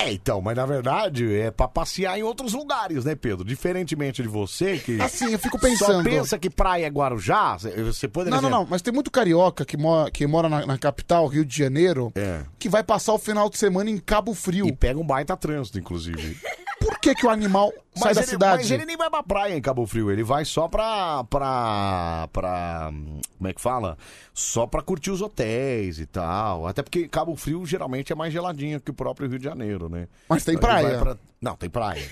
É, 0.00 0.12
então, 0.12 0.40
mas 0.40 0.54
na 0.56 0.64
verdade 0.64 1.34
é 1.34 1.50
pra 1.50 1.66
passear 1.66 2.16
em 2.16 2.22
outros 2.22 2.52
lugares, 2.52 3.04
né, 3.04 3.16
Pedro? 3.16 3.44
Diferentemente 3.44 4.22
de 4.22 4.28
você, 4.28 4.78
que. 4.78 5.00
Assim, 5.02 5.32
eu 5.32 5.38
fico 5.40 5.58
Só 5.58 5.66
pensando. 5.68 6.04
pensa 6.04 6.38
que 6.38 6.48
praia 6.48 6.86
é 6.86 6.88
Guarujá, 6.88 7.56
você 7.58 8.06
poderia. 8.06 8.40
Não, 8.40 8.48
não, 8.48 8.58
não, 8.60 8.66
mas 8.70 8.80
tem 8.80 8.94
muito 8.94 9.10
carioca 9.10 9.64
que 9.64 9.76
mora, 9.76 10.08
que 10.08 10.24
mora 10.24 10.48
na, 10.48 10.64
na 10.64 10.78
capital, 10.78 11.26
Rio 11.26 11.44
de 11.44 11.56
Janeiro, 11.58 12.12
É. 12.14 12.42
que 12.60 12.68
vai 12.68 12.84
passar 12.84 13.12
o 13.12 13.18
final 13.18 13.50
de 13.50 13.58
semana 13.58 13.90
em 13.90 13.98
Cabo 13.98 14.34
Frio. 14.34 14.68
E 14.68 14.72
pega 14.72 15.00
um 15.00 15.04
baita 15.04 15.36
trânsito, 15.36 15.80
inclusive. 15.80 16.38
Por 16.98 17.02
que, 17.02 17.14
que 17.14 17.26
o 17.26 17.30
animal 17.30 17.72
sai 17.94 18.12
da 18.12 18.20
ele, 18.22 18.28
cidade? 18.28 18.62
mas 18.62 18.70
ele 18.72 18.84
nem 18.84 18.96
vai 18.96 19.08
pra 19.08 19.22
praia 19.22 19.54
em 19.54 19.62
Cabo 19.62 19.86
Frio, 19.86 20.10
ele 20.10 20.24
vai 20.24 20.44
só 20.44 20.66
pra. 20.66 21.22
pra. 21.24 22.28
pra. 22.32 22.90
Como 23.36 23.48
é 23.48 23.52
que 23.52 23.60
fala? 23.60 23.96
Só 24.34 24.66
pra 24.66 24.82
curtir 24.82 25.10
os 25.12 25.22
hotéis 25.22 26.00
e 26.00 26.06
tal. 26.06 26.66
Até 26.66 26.82
porque 26.82 27.06
Cabo 27.08 27.36
Frio 27.36 27.64
geralmente 27.64 28.12
é 28.12 28.16
mais 28.16 28.32
geladinho 28.32 28.80
que 28.80 28.90
o 28.90 28.94
próprio 28.94 29.28
Rio 29.28 29.38
de 29.38 29.44
Janeiro, 29.44 29.88
né? 29.88 30.08
Mas 30.28 30.44
tem 30.44 30.56
Então 30.56 30.68
ele 30.70 30.80
praia. 30.80 30.96
vai 30.96 31.14
pra- 31.14 31.22
Não, 31.40 31.56
tem 31.56 31.70
praia. 31.70 32.10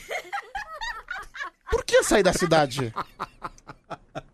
Por 1.71 1.85
que 1.85 2.03
sair 2.05 2.23
da 2.23 2.33
cidade? 2.33 2.95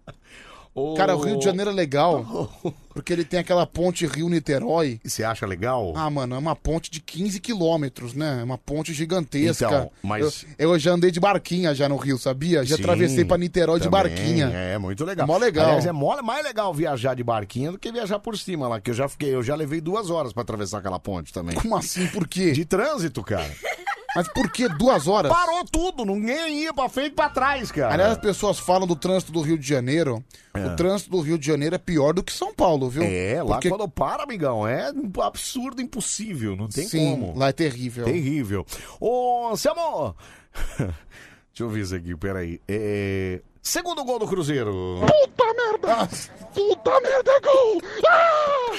Cara, 0.96 1.14
o 1.14 1.20
Rio 1.20 1.38
de 1.38 1.44
Janeiro 1.44 1.70
é 1.70 1.74
legal, 1.74 2.50
porque 2.94 3.12
ele 3.12 3.24
tem 3.24 3.38
aquela 3.40 3.66
ponte 3.66 4.06
Rio-Niterói. 4.06 5.00
E 5.04 5.10
você 5.10 5.22
acha 5.22 5.44
legal? 5.46 5.92
Ah, 5.94 6.08
mano, 6.08 6.34
é 6.34 6.38
uma 6.38 6.56
ponte 6.56 6.90
de 6.90 6.98
15 6.98 7.38
quilômetros, 7.40 8.14
né? 8.14 8.38
É 8.40 8.42
uma 8.44 8.56
ponte 8.56 8.92
gigantesca. 8.94 9.66
Então, 9.66 9.90
mas- 10.02 10.46
Eu, 10.58 10.70
eu 10.72 10.78
já 10.78 10.92
andei 10.92 11.10
de 11.10 11.20
barquinha 11.20 11.74
já 11.74 11.88
no 11.90 11.96
Rio, 11.96 12.16
sabia? 12.18 12.64
Já 12.64 12.76
Sim, 12.76 12.82
atravessei 12.82 13.24
pra 13.24 13.36
Niterói 13.36 13.80
de 13.80 13.88
também, 13.90 14.02
barquinha. 14.14 14.46
É, 14.46 14.78
muito 14.78 15.04
legal. 15.04 15.26
Mó 15.26 15.36
legal. 15.36 15.66
Aliás, 15.66 15.84
é 15.84 15.92
mó- 15.92 16.22
mais 16.22 16.42
legal 16.42 16.72
viajar 16.72 17.14
de 17.14 17.22
barquinha 17.22 17.70
do 17.70 17.78
que 17.78 17.92
viajar 17.92 18.18
por 18.18 18.38
cima 18.38 18.66
lá, 18.66 18.80
que 18.80 18.90
eu 18.90 18.94
já 18.94 19.06
fiquei, 19.08 19.34
eu 19.34 19.42
já 19.42 19.54
levei 19.54 19.80
duas 19.80 20.08
horas 20.08 20.32
pra 20.32 20.42
atravessar 20.42 20.78
aquela 20.78 20.98
ponte 20.98 21.32
também. 21.34 21.54
Como 21.54 21.76
assim? 21.76 22.06
Por 22.06 22.26
quê? 22.26 22.52
De 22.52 22.64
trânsito, 22.64 23.22
cara. 23.22 23.50
Mas 24.14 24.28
por 24.28 24.50
que 24.50 24.68
duas 24.68 25.08
horas? 25.08 25.32
Parou 25.32 25.64
tudo, 25.64 26.04
ninguém 26.04 26.60
ia 26.64 26.74
pra 26.74 26.88
frente 26.88 27.12
e 27.12 27.14
pra 27.14 27.30
trás, 27.30 27.72
cara. 27.72 27.94
Aliás, 27.94 28.12
as 28.12 28.18
pessoas 28.18 28.58
falam 28.58 28.86
do 28.86 28.94
trânsito 28.94 29.32
do 29.32 29.40
Rio 29.40 29.56
de 29.56 29.66
Janeiro. 29.66 30.22
O 30.54 30.76
trânsito 30.76 31.10
do 31.10 31.20
Rio 31.20 31.38
de 31.38 31.46
Janeiro 31.46 31.74
é 31.74 31.78
pior 31.78 32.12
do 32.12 32.22
que 32.22 32.32
São 32.32 32.52
Paulo, 32.54 32.90
viu? 32.90 33.02
É, 33.02 33.42
lá 33.42 33.54
Porque- 33.56 33.70
quando 33.70 33.88
para, 33.88 34.22
amigão, 34.24 34.68
é 34.68 34.92
um 34.92 35.10
absurdo, 35.22 35.80
impossível, 35.80 36.54
não 36.54 36.68
tem 36.68 36.86
Sim, 36.86 37.10
como. 37.18 37.38
lá 37.38 37.48
é 37.48 37.52
terrível. 37.52 38.04
Terrível. 38.04 38.66
Ô, 39.00 39.48
Anselmo! 39.50 40.14
Deixa 40.78 41.64
eu 41.64 41.68
ver 41.70 41.80
isso 41.80 41.94
aqui, 41.94 42.14
peraí. 42.16 42.60
É... 42.68 43.40
Segundo 43.62 44.04
gol 44.04 44.18
do 44.18 44.26
Cruzeiro. 44.26 45.00
Puta 45.00 45.44
merda! 45.54 46.08
Puta 46.54 47.00
merda, 47.00 47.40
gol! 47.40 47.80
Ah! 48.06 48.76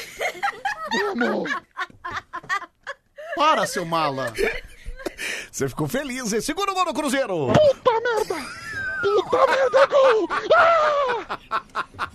Vamos! 1.15 1.51
Para, 3.35 3.65
seu 3.65 3.85
mala! 3.85 4.31
Você 5.51 5.69
ficou 5.69 5.87
feliz, 5.87 6.33
hein? 6.33 6.41
Segundo 6.41 6.73
gol 6.73 6.85
do 6.85 6.93
Cruzeiro. 6.93 7.47
Puta 7.47 7.91
merda! 8.01 8.35
Puta 9.01 9.37
merda, 9.51 9.87
gol! 9.87 10.29
Ah! 10.55 11.61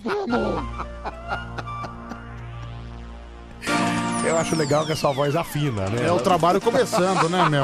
Vamos! 0.03 0.63
Eu 4.25 4.37
acho 4.37 4.55
legal 4.55 4.85
que 4.85 4.91
a 4.91 4.95
sua 4.95 5.11
voz 5.11 5.35
afina, 5.35 5.89
né? 5.89 6.05
É 6.05 6.11
o 6.11 6.19
trabalho 6.19 6.61
começando, 6.61 7.29
né, 7.29 7.49
meu? 7.49 7.63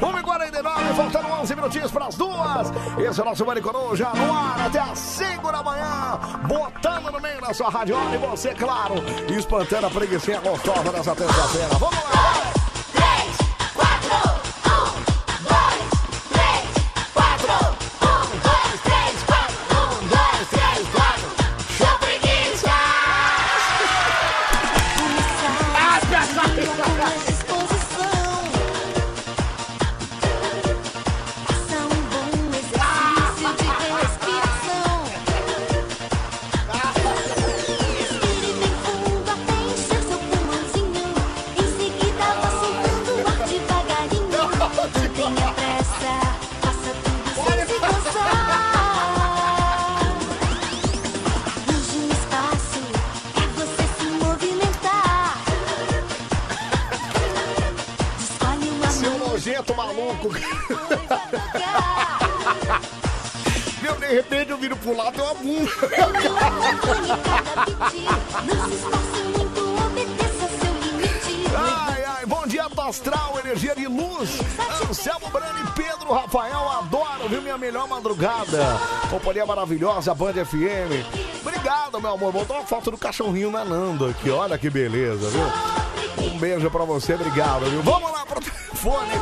1h49, 0.00 0.94
faltando 0.96 1.28
11 1.28 1.54
minutinhos 1.56 1.90
para 1.90 2.06
as 2.06 2.14
duas. 2.14 2.72
Esse 2.98 3.20
é 3.20 3.22
o 3.22 3.26
nosso 3.26 3.46
Mani 3.46 3.60
Coruja 3.62 4.10
no 4.14 4.32
ar 4.32 4.66
até 4.66 4.80
às 4.80 4.98
5 4.98 5.50
da 5.50 5.62
manhã. 5.62 6.18
Botando 6.46 7.10
no 7.10 7.20
meio 7.20 7.40
da 7.40 7.54
sua 7.54 7.70
radiola 7.70 8.14
e 8.14 8.18
você, 8.18 8.54
claro, 8.54 8.96
espantando 9.30 9.86
a 9.86 9.90
preguiçinha 9.90 10.40
gostosa 10.40 10.92
dessa 10.92 11.14
terça-feira. 11.14 11.68
Vamos 11.78 11.94
lá! 11.94 12.57
Maravilhosa, 79.72 80.14
Band 80.14 80.32
FM. 80.32 81.40
Obrigado, 81.42 82.00
meu 82.00 82.12
amor. 82.14 82.32
Botou 82.32 82.56
uma 82.56 82.64
foto 82.66 82.90
do 82.90 82.96
cachorrinho 82.98 83.50
nanando 83.50 84.06
aqui, 84.06 84.30
olha 84.30 84.56
que 84.56 84.70
beleza, 84.70 85.28
viu? 85.28 86.26
Um 86.26 86.38
beijo 86.38 86.70
pra 86.70 86.84
você, 86.84 87.14
obrigado, 87.14 87.66
viu? 87.66 87.82
Vamos 87.82 88.10
lá 88.10 88.24
pro 88.24 88.40
telefone. 88.40 89.12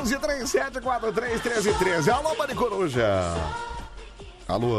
11 0.00 0.18
37 0.18 0.80
43 0.80 1.40
13 1.40 1.74
13. 1.74 2.10
Alô, 2.10 2.34
Band 2.34 2.54
Coruja. 2.56 3.34
Alô. 4.48 4.78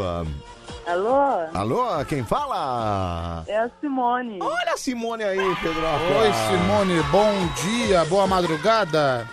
Alô? 0.86 1.14
Alô, 1.54 2.04
quem 2.06 2.24
fala? 2.24 3.44
É 3.46 3.58
a 3.58 3.70
Simone. 3.80 4.38
Olha 4.42 4.72
a 4.74 4.76
Simone 4.76 5.22
aí, 5.22 5.56
Pedro. 5.62 5.82
Oi, 5.82 6.32
Simone, 6.50 7.02
bom 7.12 7.46
dia, 7.62 8.04
boa 8.06 8.26
madrugada. 8.26 9.28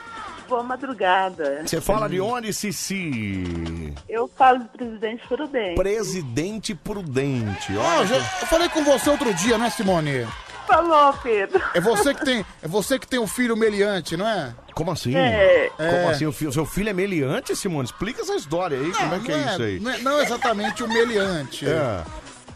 Boa 0.47 0.63
madrugada. 0.63 1.61
Você 1.65 1.81
fala 1.81 2.07
de 2.07 2.19
onde, 2.21 2.53
Cici? 2.53 3.93
Eu 4.07 4.29
falo 4.35 4.59
de 4.59 4.65
Presidente 4.69 5.27
Prudente. 5.27 5.75
Presidente 5.75 6.75
Prudente. 6.75 7.75
Olha, 7.77 7.99
eu, 8.01 8.07
já- 8.07 8.15
eu 8.15 8.47
falei 8.47 8.69
com 8.69 8.83
você 8.83 9.09
outro 9.09 9.33
dia, 9.33 9.57
né, 9.57 9.69
Simone? 9.69 10.25
Falou, 10.65 11.13
Pedro. 11.23 11.61
É 11.73 11.79
você 11.79 12.13
que 12.13 12.25
tem, 12.25 12.45
é 12.61 12.67
você 12.67 12.99
que 12.99 13.07
tem 13.07 13.19
um 13.19 13.27
filho 13.27 13.55
meliante, 13.55 14.17
não 14.17 14.27
é? 14.27 14.53
Como 14.73 14.91
assim? 14.91 15.15
É. 15.15 15.69
Como 15.77 16.09
assim? 16.09 16.25
O 16.25 16.31
fi- 16.31 16.51
seu 16.51 16.65
filho 16.65 16.89
é 16.89 16.93
meliante, 16.93 17.55
Simone? 17.55 17.85
Explica 17.85 18.21
essa 18.21 18.35
história 18.35 18.77
aí. 18.77 18.91
Como 18.91 19.15
é 19.15 19.19
que 19.19 19.31
é 19.31 19.37
não 19.37 19.51
isso 19.53 19.61
aí? 19.63 19.79
Não, 19.79 19.91
é, 19.91 19.97
não 19.99 20.21
exatamente 20.21 20.83
o 20.83 20.87
meliante. 20.87 21.65
É. 21.67 22.03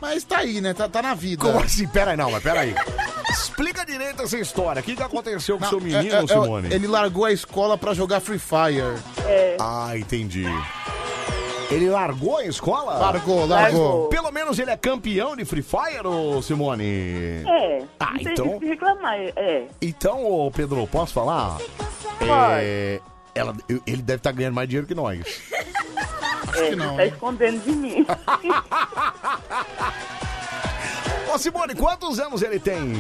Mas 0.02 0.24
tá 0.24 0.40
aí, 0.40 0.60
né? 0.60 0.74
Tá, 0.74 0.90
tá 0.90 1.02
na 1.02 1.14
vida. 1.14 1.46
Como 1.46 1.60
assim? 1.60 1.88
Peraí, 1.88 2.18
não, 2.18 2.32
mas 2.32 2.42
peraí. 2.44 2.74
Explica 3.30 3.86
direito 3.86 4.24
essa 4.24 4.38
história. 4.38 4.82
O 4.82 4.84
que, 4.84 4.96
que 4.96 5.04
aconteceu 5.04 5.58
com 5.60 5.66
o 5.66 5.70
seu 5.70 5.78
É, 5.78 5.82
menino, 5.82 6.16
é, 6.16 6.24
é, 6.24 6.28
Simone? 6.28 6.74
ele 6.74 6.88
largou 6.88 7.26
a 7.26 7.32
escola 7.32 7.78
pra 7.78 7.94
jogar 7.94 8.20
Free 8.20 8.40
Fire. 8.40 9.00
É. 9.28 9.56
Ah, 9.60 9.92
entendi. 9.96 10.46
Ele 11.70 11.90
largou 11.90 12.38
a 12.38 12.46
escola? 12.46 12.98
Largou, 12.98 13.46
largou. 13.46 13.82
Largou. 13.82 14.08
Pelo 14.10 14.32
menos 14.32 14.60
ele 14.60 14.72
é 14.72 14.76
campeão 14.76 15.36
de 15.38 15.46
Free 15.46 15.62
Fire, 15.62 16.06
ô 16.06 16.42
Simone? 16.42 16.84
É. 17.48 17.84
Ah, 18.00 18.12
não 18.16 18.18
tem 18.24 18.34
então- 18.34 18.60
que 18.60 18.66
reclamar. 18.66 19.16
É. 19.36 19.68
Então, 19.82 20.26
ô 20.26 20.52
Pedro, 20.52 20.86
posso 20.88 21.14
falar? 21.14 21.58
É, 22.60 23.00
ela, 23.34 23.56
ele 23.88 24.02
deve 24.02 24.18
estar 24.18 24.32
ganhando 24.34 24.56
mais 24.56 24.68
dinheiro 24.68 24.86
que 24.88 24.94
nós. 24.96 25.22
É, 26.60 26.70
que 26.70 26.76
não, 26.76 26.96
tá 26.96 27.06
escondendo 27.06 27.64
de 27.64 27.72
mim. 27.72 28.06
Ô 31.34 31.38
Simone, 31.38 31.76
quantos 31.76 32.20
anos 32.20 32.42
ele 32.42 32.60
tem? 32.60 32.94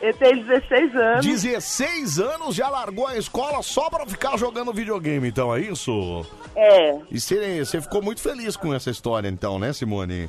Ele 0.00 0.12
tem 0.14 0.44
16 0.44 0.96
anos. 0.96 1.26
16 1.26 2.18
anos, 2.18 2.54
já 2.54 2.68
largou 2.68 3.06
a 3.06 3.16
escola 3.16 3.62
só 3.62 3.88
pra 3.88 4.06
ficar 4.06 4.36
jogando 4.36 4.72
videogame, 4.72 5.28
então, 5.28 5.54
é 5.54 5.60
isso? 5.60 6.26
É. 6.54 6.98
E 7.10 7.18
você 7.18 7.80
ficou 7.80 8.02
muito 8.02 8.20
feliz 8.20 8.56
com 8.56 8.74
essa 8.74 8.90
história, 8.90 9.28
então, 9.28 9.58
né, 9.58 9.72
Simone? 9.72 10.28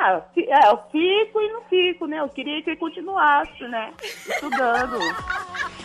Ah, 0.00 0.22
é, 0.36 0.70
eu 0.70 0.78
fico 0.92 1.40
e 1.40 1.52
não 1.52 1.62
fico, 1.62 2.06
né? 2.06 2.20
Eu 2.20 2.28
queria 2.28 2.62
que 2.62 2.70
ele 2.70 2.76
continuasse, 2.76 3.64
né? 3.64 3.92
Estudando. 4.28 4.98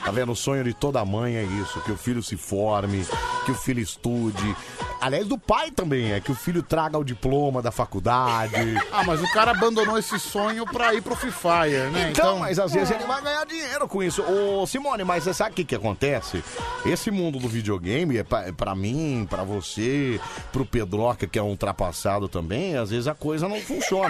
Tá 0.03 0.11
vendo? 0.11 0.34
O 0.34 0.36
sonho 0.36 0.64
de 0.64 0.74
toda 0.74 1.03
mãe 1.03 1.36
é 1.36 1.43
isso, 1.43 1.82
que 1.82 1.91
o 1.91 1.97
filho 1.97 2.22
se 2.22 2.38
forme, 2.38 3.05
que 3.45 3.51
o 3.51 3.55
filho 3.55 3.80
estude. 3.80 4.55
Aliás, 5.01 5.28
do 5.28 5.38
pai 5.38 5.72
também, 5.72 6.11
é 6.14 6.20
que 6.20 6.32
o 6.32 6.36
filho 6.36 6.61
traga 6.61 6.97
o 6.97 7.03
diploma 7.03 7.61
da 7.61 7.72
faculdade. 7.72 8.53
Ah, 8.93 9.03
mas 9.03 9.24
o 9.24 9.32
cara 9.32 9.51
abandonou 9.51 9.97
esse 9.97 10.20
sonho 10.20 10.66
pra 10.68 10.93
ir 10.93 11.01
pro 11.01 11.16
Free 11.16 11.32
Fire, 11.32 11.89
né? 11.91 12.11
Então, 12.11 12.38
mas 12.38 12.59
às 12.59 12.72
vezes 12.74 12.91
ele 12.91 13.03
vai 13.05 13.20
ganhar 13.24 13.43
dinheiro 13.45 13.88
com 13.88 14.03
isso. 14.03 14.22
Ô, 14.22 14.68
Simone, 14.68 15.03
mas 15.03 15.24
você 15.24 15.34
sabe 15.34 15.51
o 15.51 15.55
que 15.55 15.64
que 15.64 15.74
acontece? 15.76 16.43
Esse 16.86 17.09
mundo 17.09 17.39
do 17.39 17.47
videogame, 17.47 18.18
é 18.18 18.24
pra, 18.24 18.47
é 18.47 18.51
pra 18.51 18.76
mim, 18.76 19.26
pra 19.28 19.43
você, 19.43 20.20
pro 20.51 20.64
Pedroca, 20.64 21.26
que 21.26 21.39
é 21.39 21.41
um 21.41 21.47
ultrapassado 21.47 22.28
também, 22.28 22.78
às 22.78 22.91
vezes 22.91 23.07
a 23.07 23.16
coisa 23.16 23.49
não 23.49 23.59
funciona. 23.61 24.03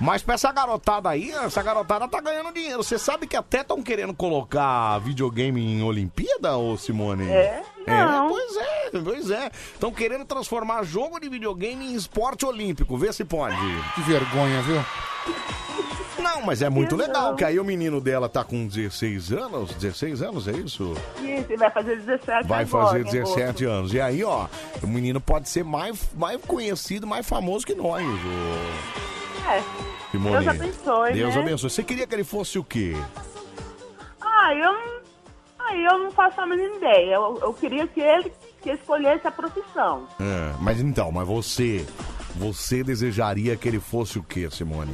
Mas 0.00 0.22
pra 0.22 0.34
essa 0.34 0.50
garotada 0.50 1.08
aí, 1.08 1.30
essa 1.30 1.62
garotada 1.62 2.08
tá 2.08 2.20
ganhando 2.20 2.52
dinheiro. 2.52 2.82
Você 2.82 2.98
sabe 2.98 3.26
que 3.26 3.36
até 3.36 3.60
estão 3.60 3.82
querendo 3.82 4.12
colocar 4.12 4.98
videogame 4.98 5.60
em 5.60 5.82
Olimpíada, 5.82 6.56
ô 6.56 6.76
Simone? 6.76 7.28
É? 7.28 7.62
Não. 7.86 8.28
pois 8.28 8.56
é, 8.56 8.90
pois 9.04 9.30
é. 9.30 9.50
Estão 9.72 9.92
querendo 9.92 10.24
transformar 10.24 10.82
jogo 10.82 11.20
de 11.20 11.28
videogame 11.28 11.84
em 11.84 11.94
esporte 11.94 12.44
olímpico. 12.44 12.96
Vê 12.96 13.12
se 13.12 13.24
pode. 13.24 13.56
Que 13.94 14.00
vergonha, 14.02 14.60
viu? 14.62 14.84
Não, 16.18 16.42
mas 16.42 16.62
é 16.62 16.68
muito 16.68 16.94
legal, 16.94 17.34
que 17.34 17.44
aí 17.44 17.58
o 17.58 17.64
menino 17.64 18.00
dela 18.00 18.28
tá 18.28 18.44
com 18.44 18.66
16 18.66 19.32
anos, 19.32 19.72
16 19.74 20.22
anos, 20.22 20.46
é 20.46 20.52
isso? 20.52 20.94
Isso, 21.18 21.46
ele 21.48 21.56
vai 21.56 21.70
fazer 21.70 21.96
17 21.96 22.46
Vai 22.46 22.62
agora, 22.62 22.86
fazer 22.86 23.00
em 23.00 23.04
17 23.04 23.64
anos. 23.64 23.92
E 23.92 24.00
aí, 24.00 24.22
ó, 24.22 24.46
o 24.82 24.86
menino 24.86 25.20
pode 25.20 25.48
ser 25.48 25.64
mais, 25.64 26.10
mais 26.14 26.40
conhecido, 26.44 27.06
mais 27.06 27.26
famoso 27.26 27.66
que 27.66 27.74
nós, 27.74 28.02
ô 28.02 28.08
agosto. 28.08 29.12
É. 29.48 29.62
Simone. 30.10 30.44
Deus 30.44 30.48
abençoe, 30.48 31.12
Deus 31.12 31.34
né? 31.34 31.40
abençoe. 31.40 31.70
Você 31.70 31.82
queria 31.82 32.06
que 32.06 32.14
ele 32.14 32.24
fosse 32.24 32.58
o 32.58 32.64
quê? 32.64 32.94
Ah, 34.20 34.54
eu 34.54 34.72
não... 34.72 35.02
Ah, 35.58 35.76
eu 35.76 35.98
não 35.98 36.10
faço 36.10 36.40
a 36.40 36.46
mínima 36.46 36.76
ideia. 36.76 37.14
Eu, 37.14 37.38
eu 37.40 37.54
queria 37.54 37.86
que 37.86 38.00
ele 38.00 38.32
que 38.60 38.70
escolhesse 38.70 39.26
a 39.26 39.30
profissão. 39.30 40.06
É, 40.20 40.54
mas 40.60 40.80
então, 40.80 41.10
mas 41.10 41.26
você, 41.26 41.86
você 42.34 42.82
desejaria 42.82 43.56
que 43.56 43.68
ele 43.68 43.80
fosse 43.80 44.18
o 44.18 44.22
quê, 44.22 44.48
Simone? 44.50 44.92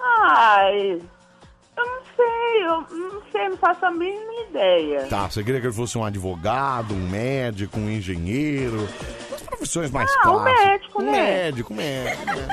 Ai, 0.00 1.00
eu 1.78 1.86
não 1.86 2.00
sei. 2.16 2.64
eu 2.64 2.98
não 3.12 3.22
sei, 3.32 3.48
não 3.48 3.56
faço 3.56 3.86
a 3.86 3.90
mínima 3.90 4.32
ideia. 4.50 5.06
Tá, 5.08 5.28
você 5.30 5.42
queria 5.44 5.60
que 5.60 5.66
ele 5.66 5.74
fosse 5.74 5.96
um 5.96 6.04
advogado, 6.04 6.92
um 6.94 7.08
médico, 7.08 7.78
um 7.78 7.88
engenheiro? 7.90 8.88
As 9.34 9.42
profissões 9.42 9.90
mais 9.90 10.10
Ah, 10.10 10.30
um 10.30 10.34
clássicas. 10.34 10.64
médico, 10.66 11.02
um 11.02 11.06
né? 11.10 11.12
médico, 11.22 11.72
um 11.72 11.76
médico, 11.76 12.26
né? 12.26 12.48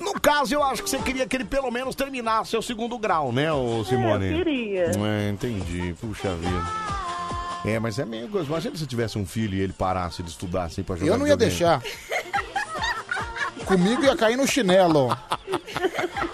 No 0.00 0.20
caso, 0.20 0.54
eu 0.54 0.62
acho 0.62 0.82
que 0.82 0.90
você 0.90 0.98
queria 0.98 1.26
que 1.26 1.36
ele 1.36 1.44
pelo 1.44 1.70
menos 1.70 1.94
terminasse 1.94 2.56
o 2.56 2.62
segundo 2.62 2.98
grau, 2.98 3.32
né, 3.32 3.52
ô 3.52 3.84
Simone? 3.84 4.26
eu 4.30 4.38
queria. 4.38 4.90
É, 4.90 5.30
entendi. 5.30 5.94
Puxa 6.00 6.34
vida. 6.34 6.62
É, 7.64 7.78
mas 7.78 7.98
é 7.98 8.04
meio 8.04 8.26
coisa. 8.28 8.48
Imagina 8.48 8.74
se 8.76 8.86
tivesse 8.86 9.18
um 9.18 9.26
filho 9.26 9.54
e 9.54 9.60
ele 9.60 9.72
parasse 9.72 10.22
de 10.22 10.30
estudar 10.30 10.64
assim 10.64 10.82
pra 10.82 10.96
jogar 10.96 11.12
Eu 11.12 11.18
não 11.18 11.26
ia 11.26 11.36
videogame. 11.36 11.80
deixar. 11.82 11.82
Comigo 13.66 14.02
ia 14.02 14.16
cair 14.16 14.36
no 14.36 14.46
chinelo. 14.46 15.16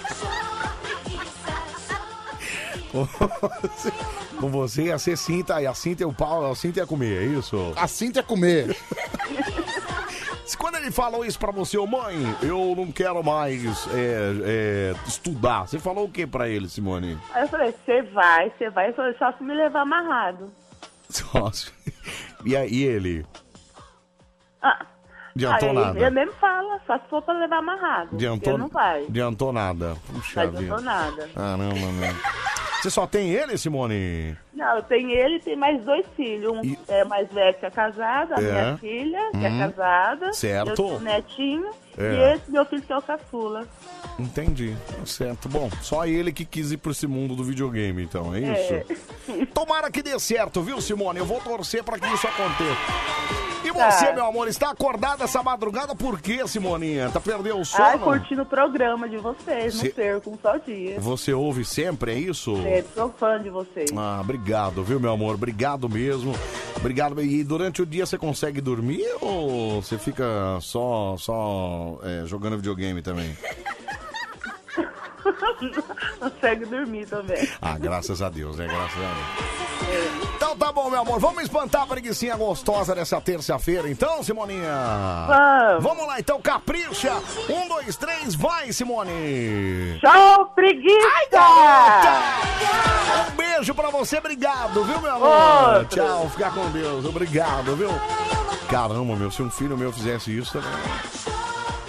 Com 4.41 4.51
você 4.51 4.85
ia 4.85 4.99
ser 4.99 5.17
cinta, 5.17 5.61
e 5.61 5.67
a 5.67 5.75
cinta 5.75 6.03
e 6.03 6.07
o 6.07 6.13
pau, 6.13 6.51
a 6.51 6.55
cinta 6.55 6.81
ia 6.81 6.87
comer, 6.87 7.23
é 7.23 7.39
isso? 7.39 7.73
A 7.77 7.87
cinta 7.87 8.21
ia 8.21 8.23
comer. 8.23 8.77
Se 10.47 10.57
Quando 10.57 10.77
ele 10.77 10.93
falou 10.93 11.25
isso 11.25 11.39
pra 11.41 11.51
você, 11.51 11.77
ô 11.77 11.89
mãe, 11.89 12.15
eu 12.41 12.73
não 12.77 12.93
quero 12.93 13.21
mais 13.25 13.89
é, 13.89 14.33
é, 14.45 14.95
estudar. 15.05 15.67
Você 15.67 15.81
falou 15.81 16.05
o 16.05 16.11
que 16.11 16.25
pra 16.25 16.49
ele, 16.49 16.69
Simone? 16.69 17.19
Aí 17.35 17.43
eu 17.43 17.49
falei, 17.49 17.75
você 17.85 18.03
vai, 18.03 18.53
você 18.57 18.71
vai, 18.71 18.93
só 18.95 19.03
só 19.19 19.33
se 19.37 19.43
me 19.43 19.53
levar 19.53 19.81
amarrado. 19.81 20.53
Sócio. 21.11 21.73
E 22.45 22.57
aí 22.57 22.85
ele? 22.85 23.27
Ah, 24.63 24.87
Adiantou 25.35 25.69
aí 25.69 25.75
nada. 25.75 25.99
ele 25.99 26.11
mesmo 26.11 26.33
fala, 26.41 26.81
só 26.87 26.99
se 26.99 27.09
for 27.11 27.23
pra 27.23 27.35
levar 27.35 27.59
amarrado. 27.59 28.11
Adiantou, 28.15 28.53
Ele 28.55 28.63
não 28.63 28.69
vai. 28.69 29.03
Adiantou 29.05 29.53
nada. 29.53 29.89
Não 29.89 30.21
Puxa 30.21 30.43
adiantou 30.43 30.79
vida. 30.79 30.81
nada. 30.81 31.29
Caramba, 31.35 31.75
meu. 31.75 32.15
Você 32.87 32.91
só 32.93 33.05
tem 33.05 33.31
ele, 33.33 33.59
Simone? 33.59 34.37
Não, 34.55 34.77
eu 34.77 34.83
tenho 34.85 35.11
ele 35.11 35.37
e 35.37 35.41
tem 35.41 35.57
mais 35.57 35.83
dois 35.83 36.07
filhos. 36.15 36.53
Um 36.53 36.77
é 36.87 37.03
mais 37.05 37.29
velho 37.33 37.53
que 37.59 37.67
é 37.67 37.71
casado, 37.71 38.33
a 38.35 38.41
É. 38.41 38.43
minha 38.43 38.79
filha, 38.79 39.31
que 39.33 39.37
Uhum. 39.39 39.45
é 39.45 39.59
casada. 39.67 40.33
Certo. 40.33 40.83
Eu 40.93 41.01
netinho. 41.01 41.67
É. 41.99 42.13
E 42.15 42.35
esse 42.37 42.49
meu 42.53 42.65
filho 42.65 42.83
que 42.83 42.93
é 42.93 42.97
o 42.97 43.03
caçula. 43.03 43.67
Entendi. 44.21 44.77
Tá 44.87 45.05
Certo. 45.05 45.49
Bom, 45.49 45.69
só 45.83 46.07
ele 46.07 46.33
que 46.33 46.45
quis 46.45 46.71
ir 46.71 46.77
pra 46.77 46.93
esse 46.93 47.09
mundo 47.09 47.35
do 47.35 47.43
videogame, 47.43 48.05
então, 48.05 48.33
é 48.33 48.39
isso? 48.41 49.47
Tomara 49.53 49.91
que 49.91 50.01
dê 50.01 50.17
certo, 50.21 50.63
viu, 50.63 50.81
Simone? 50.81 51.19
Eu 51.19 51.27
vou 51.27 51.41
torcer 51.41 51.83
pra 51.83 51.99
que 51.99 52.07
isso 52.15 52.29
aconteça. 52.29 53.27
E 53.65 53.73
Tá. 53.73 53.91
você, 53.91 54.13
meu 54.13 54.25
amor, 54.25 54.47
está 54.47 54.71
acordada 54.71 55.25
essa 55.25 55.43
madrugada 55.43 55.93
por 55.93 56.21
quê, 56.21 56.47
Simoninha? 56.47 57.11
Tá 57.11 57.19
perdendo 57.19 57.59
o 57.59 57.65
sono? 57.65 57.85
Ai, 57.85 57.99
curtindo 57.99 58.43
o 58.43 58.47
programa 58.47 59.09
de 59.09 59.17
vocês, 59.17 59.75
Cê- 59.75 59.89
não 59.89 59.93
perco 59.95 60.31
um 60.31 60.39
só 60.41 60.57
dia. 60.59 61.01
Você 61.01 61.33
ouve 61.35 61.65
sempre, 61.65 62.13
é 62.13 62.15
isso? 62.15 62.55
Sou 62.95 63.11
fã 63.11 63.41
de 63.43 63.51
vocês. 63.51 63.91
Ah, 63.97 64.21
obrigado, 64.21 64.83
viu, 64.83 64.99
meu 64.99 65.13
amor? 65.13 65.35
Obrigado 65.35 65.89
mesmo. 65.89 66.35
Obrigado. 66.77 67.21
E 67.23 67.43
durante 67.45 67.83
o 67.83 67.87
dia 67.87 68.05
você 68.07 68.19
consegue 68.19 68.61
dormir 68.61 69.07
ou 69.21 69.81
você 69.81 69.99
fica 69.99 70.25
só, 70.61 71.17
só 71.19 71.99
é, 72.03 72.27
jogando 72.27 72.57
videogame 72.57 73.03
também? 73.03 73.37
Consegue 76.21 76.67
dormir 76.67 77.07
também. 77.07 77.49
Ah, 77.61 77.79
graças 77.79 78.23
a 78.23 78.29
Deus, 78.29 78.57
né? 78.57 78.67
Graças 78.67 78.99
a 78.99 79.87
Deus. 79.87 80.37
Então 80.37 80.57
tá 80.57 80.73
bom, 80.73 80.91
meu 80.91 81.01
amor. 81.01 81.19
Vamos 81.19 81.43
espantar 81.43 81.83
a 81.83 81.87
preguicinha 81.87 82.37
gostosa 82.37 82.95
dessa 82.95 83.21
terça-feira, 83.21 83.91
então, 83.91 84.23
Simoninha? 84.23 84.73
Vamos. 85.27 85.83
Vamos 85.83 86.07
lá, 86.07 86.21
então, 86.21 86.41
capricha. 86.41 87.13
Um, 87.49 87.69
dois, 87.69 87.97
três, 87.97 88.35
vai, 88.35 88.73
Simone. 88.73 89.99
Tchau, 90.01 90.47
preguiça! 90.55 91.41
Um 93.29 93.37
beijo 93.37 93.75
pra 93.75 93.91
você, 93.91 94.19
obrigado, 94.19 94.85
viu, 94.85 95.01
meu 95.01 95.15
amor? 95.15 95.79
Outro. 95.79 95.97
Tchau, 95.97 96.31
fica 96.31 96.51
com 96.51 96.71
Deus, 96.71 97.05
obrigado, 97.05 97.77
viu? 97.77 97.91
Caramba, 98.69 99.17
meu, 99.17 99.31
se 99.31 99.43
um 99.43 99.51
filho 99.51 99.77
meu 99.77 99.93
fizesse 99.93 100.37
isso 100.37 100.53
também. 100.53 100.71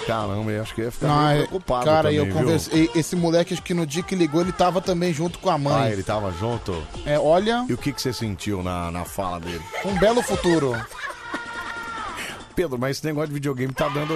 Caramba, 0.07 0.51
eu 0.51 0.61
acho 0.61 0.73
que 0.73 0.81
ia 0.81 0.91
ficar 0.91 1.33
é- 1.33 1.37
preocupado. 1.43 1.85
cara, 1.85 2.03
também, 2.09 2.15
eu 2.17 2.27
conversei. 2.33 2.89
Esse 2.95 3.15
moleque, 3.15 3.53
acho 3.53 3.61
que 3.61 3.73
no 3.73 3.85
dia 3.85 4.01
que 4.01 4.15
ligou, 4.15 4.41
ele 4.41 4.51
tava 4.53 4.79
também 4.81 5.13
junto 5.13 5.37
com 5.39 5.49
a 5.49 5.57
mãe. 5.57 5.75
Ah, 5.75 5.91
ele 5.91 6.01
tava 6.03 6.31
junto? 6.31 6.81
É, 7.05 7.19
olha, 7.19 7.65
E 7.69 7.73
o 7.73 7.77
que, 7.77 7.91
que 7.91 8.01
você 8.01 8.13
sentiu 8.13 8.63
na, 8.63 8.89
na 8.89 9.03
fala 9.03 9.39
dele? 9.39 9.61
um 9.85 9.97
belo 9.99 10.21
futuro. 10.23 10.75
Pedro, 12.57 12.79
mas 12.79 12.97
esse 12.97 13.05
negócio 13.05 13.27
de 13.27 13.35
videogame 13.35 13.71
tá 13.71 13.87
dando. 13.87 14.15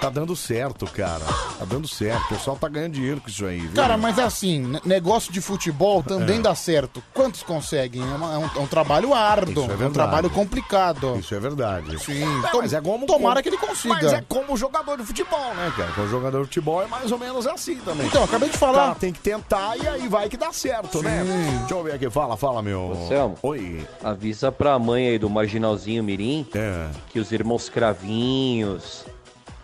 Tá 0.00 0.08
dando 0.10 0.36
certo, 0.36 0.86
cara. 0.86 1.24
Tá 1.58 1.64
dando 1.64 1.88
certo. 1.88 2.22
O 2.26 2.28
pessoal 2.28 2.56
tá 2.56 2.68
ganhando 2.68 2.92
dinheiro 2.92 3.20
com 3.20 3.28
isso 3.30 3.44
aí, 3.46 3.60
viu? 3.60 3.72
Cara, 3.74 3.96
mas 3.96 4.18
assim, 4.18 4.60
ne- 4.60 4.80
negócio 4.84 5.32
de 5.32 5.40
futebol 5.40 6.02
também 6.02 6.38
É. 6.38 6.42
dá 6.42 6.54
certo. 6.54 7.02
Quantos 7.14 7.42
conseguem? 7.42 8.02
É, 8.02 8.14
uma- 8.14 8.34
é 8.34 8.38
um, 8.38 8.44
é 8.44 8.58
um 8.60 8.66
trabalho 8.66 9.14
árduo, 9.14 9.62
Isso 9.64 9.70
é 9.70 9.72
é, 9.72 9.74
um 9.74 9.78
verdade. 9.78 9.94
trabalho 9.94 10.30
complicado. 10.30 11.16
Isso 11.18 11.34
é 11.34 11.40
verdade. 11.40 11.98
Sim, 12.04 12.22
É, 12.44 12.48
tom- 12.50 12.58
mas 12.58 12.72
é 12.74 12.80
como, 12.80 13.06
tomara 13.06 13.42
que 13.42 13.48
ele 13.48 13.56
consiga. 13.56 13.94
Mas 13.94 14.12
é 14.12 14.22
como 14.28 14.54
jogador 14.56 14.98
de 14.98 15.04
futebol, 15.04 15.54
né, 15.54 15.72
cara? 15.76 16.00
O 16.02 16.08
jogador 16.10 16.40
de 16.42 16.44
futebol 16.48 16.82
é 16.82 16.86
mais 16.86 17.10
ou 17.10 17.18
menos 17.18 17.46
assim 17.46 17.76
também. 17.76 18.06
Então, 18.06 18.22
acabei 18.22 18.50
de 18.50 18.58
falar. 18.58 18.76
Cara 18.88 18.94
tem 18.96 19.12
que 19.12 19.20
tentar 19.20 19.76
e 19.78 19.88
aí 19.88 20.06
vai 20.08 20.28
que 20.28 20.36
dá 20.36 20.52
certo, 20.52 21.02
né? 21.02 21.24
Deixa 21.60 21.74
eu 21.74 21.82
ver 21.82 21.94
aqui. 21.94 22.10
Fala, 22.10 22.36
fala, 22.36 22.60
meu. 22.60 23.06
Selmo, 23.08 23.36
Oi. 23.42 23.86
avisa 24.04 24.52
pra 24.52 24.78
mãe 24.78 25.08
aí 25.08 25.18
do 25.18 25.30
Marginalzinho 25.30 26.04
Mirim 26.04 26.46
É. 26.54 26.88
que 27.08 27.18
os 27.18 27.32
irmãos 27.32 27.55
Cravinhos, 27.68 29.04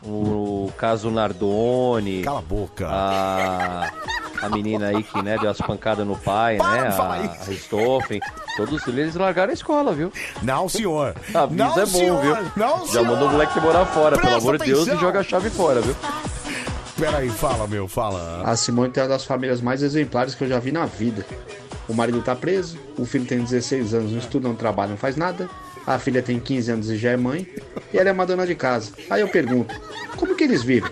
o 0.05 0.71
caso 0.77 1.11
Nardoni. 1.11 2.23
Cala 2.23 2.39
a 2.39 2.43
boca. 2.43 2.89
A, 2.89 3.91
a 4.43 4.49
menina 4.49 4.89
aí 4.89 5.03
que 5.03 5.23
né, 5.23 5.37
deu 5.39 5.51
as 5.51 5.59
pancadas 5.59 6.07
no 6.07 6.17
pai, 6.17 6.59
né? 6.59 6.89
de 6.89 6.97
falar 6.97 7.17
A, 7.21 7.25
a 7.25 7.45
Ristoffen. 7.45 8.21
Todos 8.57 8.87
eles 8.89 9.15
largaram 9.15 9.51
a 9.51 9.55
escola, 9.55 9.93
viu? 9.93 10.13
Não, 10.43 10.69
senhor. 10.69 11.15
Avisa 11.35 11.65
Não, 11.65 11.73
é 11.75 11.81
bom, 11.81 11.87
senhor. 11.87 12.23
viu? 12.23 12.37
Não, 12.57 12.87
Já 12.87 12.93
senhor. 12.93 13.07
mandou 13.07 13.29
o 13.29 13.31
moleque 13.33 13.61
morar 13.61 13.87
fora, 13.87 14.17
Presta 14.17 14.27
pelo 14.29 14.41
amor 14.41 14.59
de 14.59 14.65
Deus, 14.67 14.89
e 14.89 14.97
joga 14.97 15.21
a 15.21 15.23
chave 15.23 15.49
fora, 15.51 15.81
viu? 15.81 15.95
Peraí, 16.99 17.31
fala, 17.31 17.67
meu, 17.67 17.89
fala. 17.89 18.43
A 18.45 18.55
Simone 18.57 18.91
tem 18.91 19.03
uma 19.03 19.09
das 19.09 19.25
famílias 19.25 19.61
mais 19.61 19.83
exemplares 19.83 20.35
que 20.35 20.45
eu 20.45 20.49
já 20.49 20.59
vi 20.59 20.71
na 20.73 20.85
vida. 20.87 21.25
O 21.89 21.95
marido 21.95 22.21
tá 22.23 22.35
preso, 22.37 22.79
o 22.97 23.05
filho 23.05 23.25
tem 23.25 23.43
16 23.43 23.95
anos, 23.95 24.13
não 24.13 24.19
estuda, 24.19 24.47
não 24.49 24.55
trabalha, 24.55 24.91
não 24.91 24.97
faz 24.97 25.17
nada. 25.17 25.49
A 25.87 25.99
filha 25.99 26.23
tem 26.23 26.39
15 26.39 26.71
anos 26.71 26.91
e 26.91 26.97
já 26.97 27.11
é 27.11 27.17
mãe. 27.17 27.47
E 27.93 27.99
ela 27.99 28.11
é 28.11 28.13
uma 28.13 28.27
dona 28.27 28.47
de 28.47 28.55
casa. 28.55 28.93
Aí 29.11 29.21
eu 29.21 29.29
pergunto, 29.29 29.75
como 30.17 30.35
que 30.37 30.45
eles 30.45 30.63
vivem? 30.63 30.91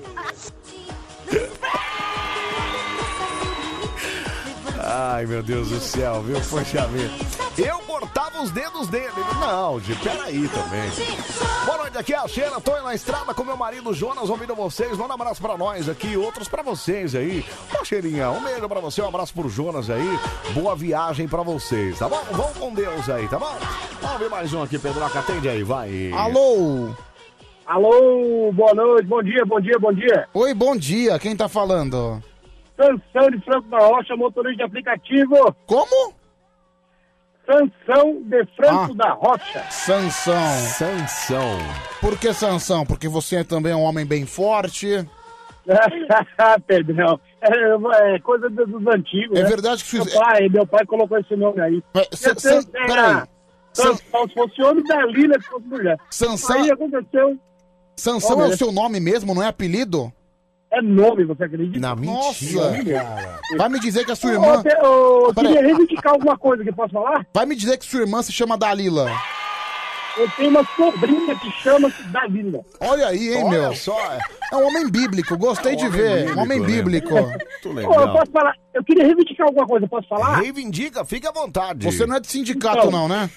Ai, 4.93 5.25
meu 5.25 5.41
Deus 5.41 5.69
do 5.69 5.79
céu, 5.79 6.21
viu? 6.21 6.41
Poxa 6.51 6.85
vida. 6.89 7.13
Eu 7.57 7.79
cortava 7.81 8.43
os 8.43 8.51
dedos 8.51 8.89
dele. 8.89 9.13
Não, 9.41 9.79
de 9.79 9.95
peraí 9.95 10.49
também. 10.49 10.91
Boa 11.65 11.79
noite, 11.79 11.97
aqui 11.97 12.13
é 12.13 12.17
a 12.17 12.27
Sheila. 12.27 12.61
Tô 12.61 12.77
na 12.83 12.93
estrada 12.93 13.33
com 13.33 13.45
meu 13.45 13.57
marido 13.57 13.95
Jonas, 13.95 14.29
ouvindo 14.29 14.53
vocês. 14.57 14.99
Manda 14.99 15.13
um 15.13 15.15
abraço 15.15 15.41
pra 15.41 15.57
nós 15.57 15.89
aqui, 15.89 16.17
outros 16.17 16.49
pra 16.49 16.65
vocês 16.65 17.15
aí. 17.15 17.45
Ô, 17.81 17.85
Cheirinha, 17.85 18.33
um 18.33 18.43
beijo 18.43 18.69
pra 18.69 18.81
você, 18.81 19.01
um 19.01 19.07
abraço 19.07 19.33
pro 19.33 19.49
Jonas 19.49 19.89
aí. 19.89 20.19
Boa 20.55 20.75
viagem 20.75 21.29
pra 21.29 21.43
vocês, 21.43 21.97
tá 21.97 22.09
bom? 22.09 22.23
Vão 22.33 22.53
com 22.55 22.75
Deus 22.75 23.09
aí, 23.09 23.29
tá 23.29 23.39
bom? 23.39 23.57
Vamos 24.03 24.19
ver 24.19 24.29
mais 24.29 24.53
um 24.53 24.61
aqui, 24.61 24.77
Pedroca. 24.77 25.21
Atende 25.21 25.49
aí, 25.49 25.63
vai. 25.63 26.11
Alô? 26.15 26.89
Alô, 27.65 28.51
boa 28.53 28.75
noite, 28.75 29.07
bom 29.07 29.23
dia, 29.23 29.45
bom 29.47 29.61
dia, 29.61 29.79
bom 29.79 29.93
dia. 29.93 30.29
Oi, 30.35 30.53
bom 30.53 30.75
dia. 30.77 31.17
Quem 31.21 31.37
tá 31.37 31.49
falando? 31.49 32.21
Sansão 32.81 33.31
de 33.31 33.45
Franco 33.45 33.69
da 33.69 33.79
Rocha, 33.79 34.17
motorista 34.17 34.57
de 34.59 34.63
aplicativo. 34.63 35.55
Como? 35.67 36.15
Sansão 37.47 38.23
de 38.23 38.45
Franco 38.57 38.93
Ah. 38.93 38.97
da 38.97 39.13
Rocha. 39.13 39.65
Sansão. 39.71 40.49
Sansão. 40.79 41.59
Por 42.01 42.19
que 42.19 42.33
Sansão? 42.33 42.87
Porque 42.87 43.09
você 43.09 43.43
também 43.45 43.73
é 43.73 43.77
um 43.77 43.83
homem 43.83 44.07
bem 44.07 44.25
forte. 44.25 44.87
Pedrão, 46.67 47.21
é, 47.43 48.15
é 48.15 48.19
coisa 48.21 48.49
dos 48.49 48.69
dos 48.69 48.87
antigos. 48.87 49.39
É 49.39 49.43
né? 49.43 49.49
verdade 49.49 49.85
que 49.85 49.97
meu 49.97 50.05
fiz- 50.05 50.15
pai, 50.15 50.49
meu 50.49 50.67
pai 50.67 50.87
colocou 50.87 51.19
esse 51.19 51.37
nome 51.37 51.61
aí. 51.61 51.83
San- 52.13 52.33
Esse 52.37 52.41
San- 52.41 52.71
era 52.75 52.87
peraí. 52.87 53.23
Sansão, 53.73 54.29
se 54.29 54.35
fosse 54.35 54.63
homem, 54.63 54.83
Dalila 54.85 55.35
se 55.41 55.47
fosse 55.49 55.67
mulher. 55.67 55.97
Sansão- 56.11 56.61
Aí 56.63 56.71
aconteceu. 56.71 57.39
Sansão 57.97 58.39
Olha, 58.39 58.51
é 58.51 58.55
o 58.55 58.57
seu 58.57 58.73
nome 58.73 58.99
mesmo, 59.01 59.35
não 59.35 59.43
é 59.43 59.47
apelido? 59.49 60.13
É 60.73 60.81
nome, 60.81 61.25
você 61.25 61.45
acredita? 61.45 61.81
Na 61.81 61.95
Nossa, 61.97 62.45
cara. 62.93 63.41
Vai 63.59 63.69
me 63.69 63.81
dizer 63.81 64.05
que 64.05 64.13
a 64.13 64.17
sua 64.17 64.33
irmã. 64.33 64.63
Eu 64.83 65.33
queria 65.35 65.61
reivindicar 65.63 66.13
alguma 66.13 66.39
coisa 66.39 66.63
que 66.63 66.73
posso 66.73 66.93
falar? 66.93 67.27
Vai 67.35 67.45
me 67.47 67.57
dizer 67.57 67.77
que 67.77 67.85
sua 67.85 68.01
irmã 68.03 68.23
se 68.23 68.33
chama 68.33 68.57
Dalila. 68.57 69.11
Eu 70.17 70.29
tenho 70.37 70.51
uma 70.51 70.65
sobrinha 70.77 71.35
que 71.39 71.51
chama-se 71.63 72.03
Dalila. 72.09 72.61
Olha 72.81 73.07
aí, 73.09 73.33
hein, 73.35 73.45
Olha 73.45 73.61
meu. 73.61 73.75
só, 73.77 73.99
é. 74.13 74.19
É 74.53 74.57
um 74.57 74.67
homem 74.67 74.89
bíblico, 74.91 75.37
gostei 75.39 75.77
de 75.77 75.89
ver. 75.89 76.37
Um 76.37 76.41
homem 76.41 76.61
bíblico. 76.63 77.15
né? 77.15 77.21
Muito 77.63 77.69
Ô, 77.69 77.71
eu 77.71 77.75
legal. 77.75 78.13
posso 78.13 78.31
falar? 78.33 78.55
Eu 78.75 78.85
queria 78.85 79.05
reivindicar 79.07 79.47
alguma 79.47 79.67
coisa, 79.67 79.89
posso 79.89 80.09
falar? 80.09 80.41
Reivindica, 80.41 81.05
fica 81.05 81.29
à 81.31 81.33
vontade. 81.33 81.85
Você 81.85 82.07
não 82.07 82.17
é 82.17 82.21
de 82.21 82.27
sindicato, 82.29 82.79
Então. 82.79 82.91
não, 82.91 83.09
né? 83.09 83.31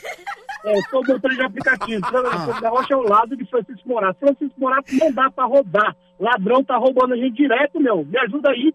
É, 0.66 0.82
sou 0.90 1.04
doutor 1.04 1.32
de 1.32 1.42
aplicativo. 1.42 2.06
Francisco 2.08 2.62
da 2.62 2.70
Rocha 2.70 2.94
é 2.94 2.96
ao 2.96 3.04
lado 3.04 3.36
de 3.36 3.46
Francisco 3.46 3.88
Morato. 3.90 4.20
Francisco 4.20 4.60
Morato 4.60 4.96
não 4.96 5.12
dá 5.12 5.30
pra 5.30 5.46
roubar. 5.46 5.96
Ladrão 6.20 6.64
tá 6.64 6.78
roubando 6.78 7.14
a 7.14 7.18
gente 7.18 7.36
direto, 7.36 7.80
meu. 7.82 8.06
Me 8.06 8.18
ajuda 8.20 8.50
aí. 8.50 8.74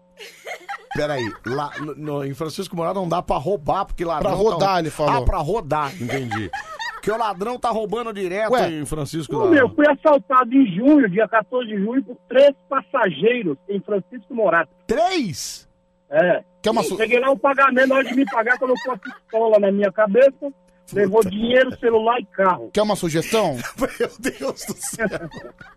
Peraí, 0.93 1.31
lá 1.45 1.71
no, 1.79 1.95
no- 1.95 2.25
em 2.25 2.33
Francisco 2.33 2.75
Morato 2.75 2.95
não 2.99 3.07
dá 3.09 3.21
pra 3.21 3.37
roubar, 3.37 3.85
porque 3.85 4.03
ladrão. 4.05 4.31
Pra 4.31 4.39
rodar, 4.39 4.69
tá... 4.73 4.79
ele 4.79 4.89
falou. 4.89 5.23
Ah, 5.23 5.25
pra 5.25 5.37
rodar, 5.37 5.91
entendi. 6.01 6.49
Porque 6.93 7.11
o 7.11 7.17
ladrão 7.17 7.57
tá 7.57 7.69
roubando 7.69 8.11
direto 8.13 8.51
Ué. 8.51 8.69
em 8.71 8.85
Francisco 8.85 9.39
da 9.39 9.45
meu, 9.45 9.69
fui 9.73 9.85
assaltado 9.89 10.53
em 10.53 10.65
junho, 10.75 11.09
dia 11.09 11.27
14 11.29 11.65
de 11.67 11.77
junho, 11.81 12.03
por 12.03 12.17
três 12.27 12.53
passageiros 12.67 13.57
em 13.69 13.79
Francisco 13.79 14.35
Morato. 14.35 14.69
Três? 14.85 15.67
É. 16.09 16.43
Quer 16.61 16.71
uma 16.71 16.81
E 16.81 16.85
su- 16.85 16.97
Cheguei 16.97 17.19
lá, 17.19 17.31
o 17.31 17.39
pagamento, 17.39 17.87
na 17.87 17.95
hora 17.95 18.03
de 18.03 18.15
me 18.15 18.25
pagar, 18.25 18.59
colocou 18.59 18.91
a 18.93 18.97
pistola 18.97 19.59
na 19.59 19.71
minha 19.71 19.91
cabeça, 19.93 20.51
levou 20.93 21.23
dinheiro, 21.23 21.77
celular 21.79 22.19
e 22.19 22.25
carro. 22.25 22.69
Quer 22.73 22.81
uma 22.81 22.95
sugestão? 22.95 23.57
Meu 23.99 24.11
Deus 24.19 24.65
do 24.65 24.75
céu. 24.77 25.07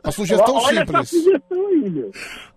Uma 0.04 0.12
sugestão 0.12 0.54
Olha 0.56 0.80
simples. 0.80 1.00
essa 1.00 1.16
sugestão 1.16 1.66
aí, 1.68 1.90
meu. 1.90 2.10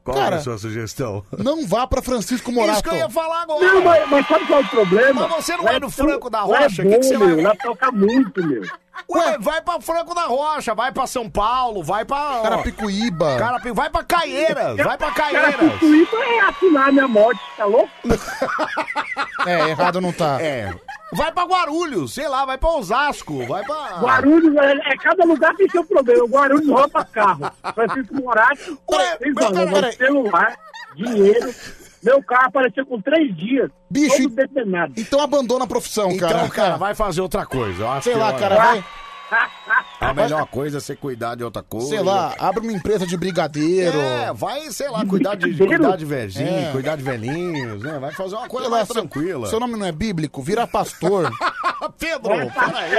Qual 0.03 0.17
é 0.17 0.19
Cara, 0.21 0.35
a 0.35 0.39
sua 0.39 0.57
sugestão? 0.59 1.23
Não 1.37 1.65
vá 1.65 1.87
pra 1.87 2.01
Francisco 2.01 2.51
Morato. 2.51 2.73
Isso 2.73 2.83
que 2.83 2.89
eu 2.89 2.95
ia 2.95 3.09
falar 3.09 3.41
agora. 3.41 3.65
Não, 3.65 3.83
mas, 3.83 4.09
mas 4.09 4.27
sabe 4.27 4.45
qual 4.45 4.59
é 4.61 4.63
o 4.63 4.67
problema? 4.69 5.27
Mas 5.27 5.43
você 5.45 5.57
não 5.57 5.63
Lá 5.65 5.71
é 5.73 5.79
do 5.79 5.81
tão- 5.81 5.89
Franco 6.07 6.29
da 6.29 6.45
lá 6.45 6.59
Rocha? 6.59 6.81
É 6.83 6.85
O 6.85 6.89
bom, 6.89 6.93
que 6.93 6.99
que 6.99 7.05
você 7.07 7.17
meu, 7.17 7.35
vai- 7.35 7.43
Lá 7.45 7.55
toca 7.55 7.91
muito, 7.91 8.45
meu. 8.45 8.61
Ué, 9.09 9.37
vai 9.39 9.61
pra 9.61 9.81
Franco 9.81 10.13
da 10.15 10.21
Rocha, 10.25 10.73
vai 10.75 10.91
pra 10.91 11.05
São 11.07 11.29
Paulo, 11.29 11.83
vai 11.83 12.05
pra. 12.05 12.39
Carapicuíba. 12.43 13.35
Carapi... 13.37 13.71
Vai 13.71 13.89
pra 13.89 14.03
Caieiras, 14.03 14.77
vai 14.77 14.97
pra 14.97 15.11
Caieiras. 15.11 15.81
isso 15.81 16.15
é 16.15 16.39
assinar 16.41 16.93
minha 16.93 17.07
morte, 17.07 17.41
tá 17.57 17.65
louco? 17.65 17.89
É, 19.45 19.69
errado 19.69 20.01
não 20.01 20.11
tá. 20.11 20.41
É. 20.41 20.73
Vai 21.13 21.31
pra 21.31 21.43
Guarulhos, 21.43 22.13
sei 22.13 22.27
lá, 22.27 22.45
vai 22.45 22.57
pra 22.57 22.69
Osasco, 22.69 23.45
vai 23.45 23.63
pra. 23.63 23.99
Guarulhos, 24.01 24.55
é, 24.57 24.71
é, 24.73 24.97
cada 24.97 25.23
lugar 25.23 25.55
tem 25.55 25.69
seu 25.69 25.83
problema. 25.85 26.25
Guarulhos 26.27 26.67
rouba 26.67 27.05
carro. 27.05 27.51
Francisco 27.73 28.15
Morato, 28.15 28.77
Ué, 28.91 29.15
três 29.17 29.37
anos, 29.37 29.95
celular, 29.95 30.57
dinheiro. 30.95 31.53
Meu 32.03 32.21
carro 32.21 32.47
apareceu 32.47 32.85
com 32.85 33.01
três 33.01 33.35
dias. 33.35 33.71
Bicho, 33.89 34.29
todo. 34.29 34.93
Então 34.95 35.19
abandona 35.21 35.65
a 35.65 35.67
profissão, 35.67 36.11
Então, 36.11 36.29
cara. 36.29 36.49
cara, 36.49 36.77
vai 36.77 36.93
fazer 36.93 37.21
outra 37.21 37.45
coisa. 37.45 37.83
Eu 37.83 37.89
acho 37.89 38.03
Sei 38.03 38.13
que, 38.13 38.19
lá, 38.19 38.27
olha, 38.27 38.37
cara, 38.39 38.55
vai. 38.55 38.83
A 39.99 40.13
melhor 40.13 40.45
coisa 40.47 40.77
é 40.77 40.79
você 40.79 40.95
cuidar 40.95 41.35
de 41.35 41.43
outra 41.43 41.63
coisa. 41.63 41.87
Sei 41.87 42.01
lá, 42.01 42.33
abre 42.39 42.61
uma 42.61 42.71
empresa 42.73 43.05
de 43.05 43.15
brigadeiro. 43.17 43.97
É, 43.99 44.31
vai, 44.33 44.61
sei 44.71 44.89
lá, 44.89 45.05
cuidar 45.05 45.35
de, 45.35 45.53
cuidar 45.55 45.95
de 45.95 46.05
velhinho, 46.05 46.47
É. 46.67 46.71
cuidar 46.71 46.95
de 46.95 47.03
velhinhos, 47.03 47.81
né? 47.81 47.97
Vai 47.99 48.11
fazer 48.11 48.35
uma 48.35 48.47
coisa 48.47 48.67
lá, 48.69 48.77
mais 48.77 48.87
seu- 48.87 48.95
tranquila. 48.95 49.47
Seu 49.47 49.59
nome 49.59 49.75
não 49.77 49.85
é 49.85 49.91
bíblico? 49.91 50.41
Vira 50.41 50.67
pastor. 50.67 51.29
Pedro, 51.99 52.29
peraí. 52.51 52.93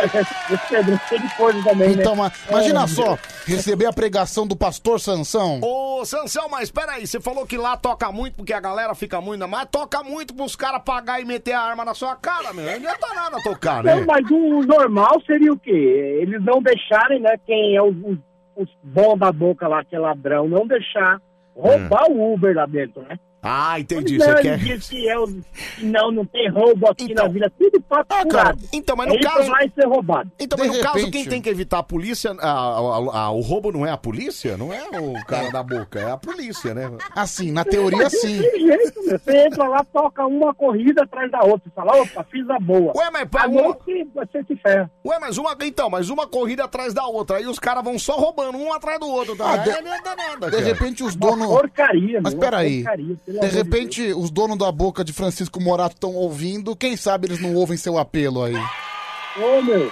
Esse 0.50 0.68
Pedro, 0.68 1.00
cheio 1.08 1.20
de 1.20 1.34
coisa 1.36 1.62
também, 1.62 1.88
né? 1.90 1.96
então, 2.02 2.14
ma- 2.14 2.30
imagina 2.48 2.84
É, 2.84 2.86
só, 2.86 3.18
receber 3.44 3.86
a 3.86 3.92
pregação 3.92 4.46
do 4.46 4.54
pastor 4.56 5.00
Sansão. 5.00 5.60
Ô, 5.62 6.04
Sansão, 6.04 6.48
mas 6.48 6.70
peraí, 6.70 7.06
você 7.06 7.20
falou 7.20 7.44
que 7.46 7.56
lá 7.56 7.76
toca 7.76 8.10
muito 8.12 8.34
porque 8.36 8.52
a 8.52 8.60
galera 8.60 8.94
fica 8.94 9.20
muito, 9.20 9.46
mas 9.48 9.66
toca 9.70 10.02
muito 10.02 10.34
pros 10.34 10.54
caras 10.54 10.82
pagar 10.84 11.20
e 11.20 11.24
meter 11.24 11.52
a 11.52 11.60
arma 11.60 11.84
na 11.84 11.94
sua 11.94 12.14
cara, 12.16 12.52
meu. 12.52 12.64
Não 12.64 12.72
adianta 12.74 13.06
nada 13.14 13.36
tocar, 13.42 13.82
né? 13.82 13.96
Não, 13.96 14.06
mas 14.06 14.24
o 14.30 14.62
normal 14.62 15.20
seria 15.26 15.52
o 15.52 15.58
quê? 15.58 16.18
Eles 16.22 16.42
não 16.44 16.62
deixarem, 16.66 17.20
né, 17.20 17.36
quem 17.46 17.76
é 17.76 17.82
os, 17.82 17.96
os, 18.04 18.18
os 18.56 18.68
bons 18.82 19.18
da 19.18 19.32
boca 19.32 19.68
lá, 19.68 19.84
que 19.84 19.94
é 19.94 19.98
ladrão, 19.98 20.48
não 20.48 20.66
deixar 20.66 21.20
roubar 21.54 22.10
o 22.10 22.34
Uber 22.34 22.54
lá 22.54 22.66
dentro, 22.66 23.02
né? 23.02 23.18
Ah, 23.46 23.78
entendi. 23.80 24.18
Não, 24.18 24.26
Você 24.26 24.32
ele 24.32 24.42
quer. 24.42 24.58
diz 24.58 24.88
que, 24.88 25.08
é 25.08 25.18
o, 25.18 25.26
que 25.26 25.84
não, 25.84 26.10
não 26.10 26.24
tem 26.26 26.50
roubo 26.50 26.88
aqui 26.88 27.04
Então. 27.04 27.24
na 27.26 27.30
vila, 27.32 27.50
tudo 27.58 27.84
Ah, 27.90 28.04
cara, 28.04 28.22
furado. 28.22 28.58
então, 28.72 28.96
mas 28.96 29.06
É 29.08 29.12
no 29.12 29.20
caso- 29.20 29.50
lá 29.50 29.64
e 29.64 29.70
ser 29.70 29.86
roubado. 29.86 30.30
Então, 30.38 30.58
mas 30.58 30.68
no 30.68 30.82
caso, 30.82 30.96
repente- 30.96 31.12
quem 31.12 31.24
tem 31.26 31.40
que 31.42 31.48
evitar 31.48 31.78
a 31.78 31.82
polícia, 31.82 32.32
a- 32.32 32.50
a- 32.50 33.18
a- 33.20 33.30
o 33.30 33.40
roubo 33.40 33.70
não 33.72 33.86
é 33.86 33.90
a 33.90 33.96
polícia? 33.96 34.56
Não 34.56 34.72
é 34.72 34.82
o 34.98 35.14
cara 35.26 35.50
da 35.50 35.62
boca, 35.62 35.98
é 36.00 36.10
a 36.10 36.16
polícia, 36.16 36.74
né? 36.74 36.90
Assim, 37.14 37.52
na 37.52 37.64
teoria 37.64 38.10
sim. 38.10 38.40
Tem 38.42 38.60
jeito, 38.66 39.02
meu. 39.06 39.18
Você 39.18 39.36
entra 39.46 39.68
lá, 39.68 39.84
toca 39.92 40.26
uma 40.26 40.52
corrida 40.54 41.02
atrás 41.04 41.30
da 41.30 41.40
outra. 41.42 41.62
Você 41.68 41.74
fala, 41.74 42.02
opa, 42.02 42.24
fiz 42.30 42.48
a 42.50 42.58
boa. 42.58 42.92
Ué, 42.96 43.10
mas 43.12 43.28
pra 43.28 43.44
a 43.44 43.46
uma- 43.46 43.72
você 44.14 44.42
se 44.46 44.56
ferra. 44.56 44.90
Ué, 45.06 45.18
mas 45.20 45.38
uma. 45.38 45.56
Então, 45.62 45.88
mas 45.88 46.10
uma 46.10 46.26
corrida 46.26 46.64
atrás 46.64 46.92
da 46.92 47.06
outra. 47.06 47.36
Aí 47.38 47.46
os 47.46 47.58
caras 47.58 47.82
vão 47.84 47.98
só 47.98 48.16
roubando 48.16 48.58
um 48.58 48.72
atrás 48.72 48.98
do 48.98 49.06
outro, 49.08 49.36
tá? 49.36 49.52
Ah, 49.52 49.56
de- 49.58 49.70
Aí 49.70 49.82
não 49.82 49.92
adianta 49.92 50.16
nada, 50.16 50.50
De 50.50 50.62
repente 50.62 51.02
os 51.04 51.14
Uma 51.14 51.30
donos. 51.30 51.46
porcaria, 51.48 52.20
Mas 52.22 52.34
peraí. 52.34 52.82
porcaria, 52.82 53.16
De 53.40 53.46
repente, 53.48 54.12
os 54.12 54.30
donos 54.30 54.58
da 54.58 54.70
boca 54.70 55.04
de 55.04 55.12
Francisco 55.12 55.60
Morato 55.60 55.94
estão 55.94 56.14
ouvindo. 56.14 56.76
Quem 56.76 56.96
sabe 56.96 57.26
eles 57.26 57.40
não 57.40 57.54
ouvem 57.54 57.76
seu 57.76 57.98
apelo 57.98 58.42
aí. 58.42 58.54
Ô, 58.54 59.62
meu. 59.62 59.90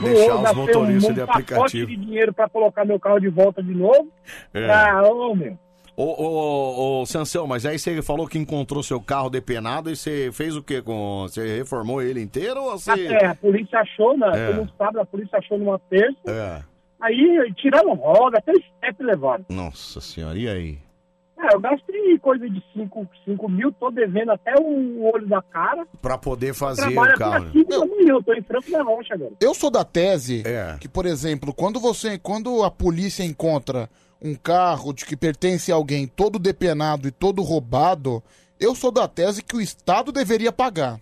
Deixar 0.00 0.42
os 0.42 0.52
motoristas 0.54 1.10
um, 1.10 1.14
de 1.14 1.20
aplicativo. 1.20 1.86
de 1.86 1.96
dinheiro 1.96 2.32
pra 2.32 2.48
colocar 2.48 2.84
meu 2.84 2.98
carro 2.98 3.20
de 3.20 3.28
volta 3.28 3.62
de 3.62 3.74
novo. 3.74 4.08
É. 4.52 4.68
Ah, 4.70 5.02
ô, 5.04 5.34
meu. 5.34 5.56
Ô, 5.96 6.02
ô, 6.02 6.26
ô, 6.26 7.02
ô, 7.02 7.06
Sansão, 7.06 7.46
mas 7.46 7.64
aí 7.64 7.78
você 7.78 8.02
falou 8.02 8.26
que 8.26 8.36
encontrou 8.36 8.82
seu 8.82 9.00
carro 9.00 9.30
depenado 9.30 9.90
e 9.90 9.94
você 9.96 10.30
fez 10.32 10.56
o 10.56 10.62
quê 10.62 10.82
com. 10.82 11.22
Você 11.22 11.58
reformou 11.58 12.02
ele 12.02 12.20
inteiro 12.20 12.60
ou 12.60 12.72
você. 12.76 13.06
É, 13.06 13.26
a 13.26 13.34
polícia 13.34 13.78
achou, 13.78 14.18
né? 14.18 14.30
É. 14.34 14.52
No 14.54 14.68
sábado, 14.76 15.00
a 15.00 15.06
polícia 15.06 15.38
achou 15.38 15.56
numa 15.56 15.78
terça. 15.78 16.18
É. 16.26 16.62
Aí 17.00 17.52
tiraram 17.56 17.94
roda, 17.94 18.38
até 18.38 18.52
step 18.54 19.04
levaram. 19.04 19.44
Nossa 19.48 20.00
senhora, 20.00 20.36
e 20.36 20.48
aí? 20.48 20.78
É, 21.44 21.54
eu 21.54 21.60
gastei 21.60 22.18
coisa 22.18 22.48
de 22.48 22.62
5 22.72 23.48
mil, 23.50 23.70
tô 23.72 23.90
devendo 23.90 24.30
até 24.32 24.54
o 24.58 25.04
olho 25.12 25.26
da 25.28 25.42
cara. 25.42 25.86
Pra 26.00 26.16
poder 26.16 26.54
fazer 26.54 26.96
o 26.96 27.18
carro. 27.18 27.46
às 27.46 27.52
5 27.52 27.68
da 27.70 27.78
manhã, 27.80 28.12
eu 28.14 28.22
tô 28.22 28.32
em 28.32 28.42
Franco 28.42 28.70
da 28.70 28.82
Rocha 28.82 29.14
agora. 29.14 29.32
Eu 29.40 29.54
sou 29.54 29.70
da 29.70 29.84
tese 29.84 30.42
É. 30.46 30.76
que, 30.80 30.88
por 30.88 31.04
exemplo, 31.06 31.52
quando 31.52 31.78
você, 31.78 32.18
quando 32.18 32.62
a 32.62 32.70
polícia 32.70 33.22
encontra 33.22 33.90
um 34.22 34.34
carro 34.34 34.92
de 34.94 35.04
que 35.04 35.16
pertence 35.16 35.70
a 35.70 35.74
alguém 35.74 36.06
todo 36.06 36.38
depenado 36.38 37.06
e 37.06 37.10
todo 37.10 37.42
roubado, 37.42 38.22
eu 38.58 38.74
sou 38.74 38.90
da 38.90 39.06
tese 39.06 39.42
que 39.42 39.56
o 39.56 39.60
Estado 39.60 40.10
deveria 40.12 40.50
pagar. 40.52 40.98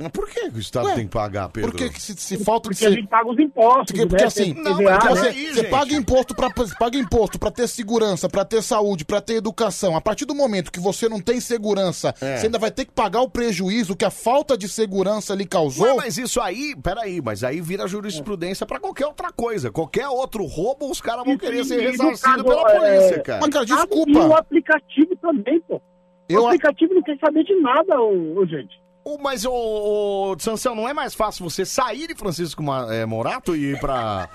Mas 0.00 0.12
por 0.12 0.28
que 0.28 0.40
o 0.54 0.58
Estado 0.58 0.86
Ué, 0.86 0.94
tem 0.94 1.04
que 1.06 1.12
pagar, 1.12 1.48
Pedro? 1.48 1.70
Porque 1.72 1.90
se, 1.98 2.14
se 2.16 2.36
falta 2.38 2.68
de 2.70 2.76
Porque 2.76 2.86
a 2.86 2.90
gente 2.90 3.08
paga 3.08 3.28
os 3.30 3.38
impostos, 3.38 3.86
Porque, 3.86 4.06
porque 4.06 4.22
né? 4.22 4.28
assim, 4.28 4.54
Não, 4.54 4.76
TVA, 4.76 4.98
porque 4.98 5.08
né? 5.08 5.20
você, 5.20 5.28
aí, 5.28 5.46
você 5.54 5.64
paga 5.64 5.94
imposto 5.94 6.34
para 6.34 6.50
paga 6.78 6.96
imposto 6.96 7.38
para 7.38 7.50
ter 7.50 7.66
segurança, 7.68 8.28
para 8.28 8.44
ter 8.44 8.62
saúde, 8.62 9.04
para 9.04 9.20
ter 9.20 9.34
educação. 9.34 9.96
A 9.96 10.00
partir 10.00 10.24
do 10.24 10.34
momento 10.34 10.70
que 10.70 10.78
você 10.80 11.08
não 11.08 11.20
tem 11.20 11.40
segurança, 11.40 12.14
É. 12.20 12.36
você 12.36 12.46
ainda 12.46 12.58
vai 12.58 12.70
ter 12.70 12.84
que 12.84 12.92
pagar 12.92 13.22
o 13.22 13.28
prejuízo 13.28 13.96
que 13.96 14.04
a 14.04 14.10
falta 14.10 14.56
de 14.56 14.68
segurança 14.68 15.34
lhe 15.34 15.44
causou. 15.46 15.86
Ué, 15.86 15.94
mas 15.96 16.16
isso 16.18 16.40
aí, 16.40 16.74
peraí, 16.82 17.20
mas 17.20 17.42
aí 17.42 17.60
vira 17.60 17.86
jurisprudência 17.88 18.64
pra 18.64 18.78
qualquer 18.78 19.06
outra 19.06 19.32
coisa. 19.32 19.70
Qualquer 19.70 20.08
outro 20.08 20.44
roubo, 20.44 20.90
os 20.90 21.00
caras 21.00 21.24
vão 21.24 21.34
E- 21.34 21.38
querer 21.38 21.60
e- 21.60 21.64
ser 21.64 21.80
ressarcidos 21.80 22.42
pela 22.44 22.70
é, 22.72 22.78
polícia, 22.98 23.22
cara. 23.22 23.40
Mas, 23.40 23.50
cara, 23.50 23.64
E 23.68 23.72
o 23.72 23.76
desculpa. 23.76 24.38
aplicativo 24.38 25.16
também, 25.16 25.60
pô. 25.62 25.80
Eu- 26.28 26.42
O 26.42 26.46
aplicativo 26.46 26.94
não 26.94 27.02
quer 27.02 27.16
saber 27.18 27.42
de 27.42 27.54
nada, 27.60 28.00
ô, 28.00 28.38
ô, 28.38 28.46
gente. 28.46 28.78
Mas, 29.22 29.44
ô, 29.44 29.52
ô, 29.52 30.36
Sansão, 30.38 30.74
não 30.74 30.88
é 30.88 30.92
mais 30.92 31.14
fácil 31.14 31.48
você 31.48 31.64
sair 31.64 32.08
de 32.08 32.14
Francisco 32.16 32.62
Ma- 32.62 32.92
eh, 32.92 33.06
Morato 33.06 33.54
e 33.56 33.72
ir 33.72 33.80
pra, 33.80 34.28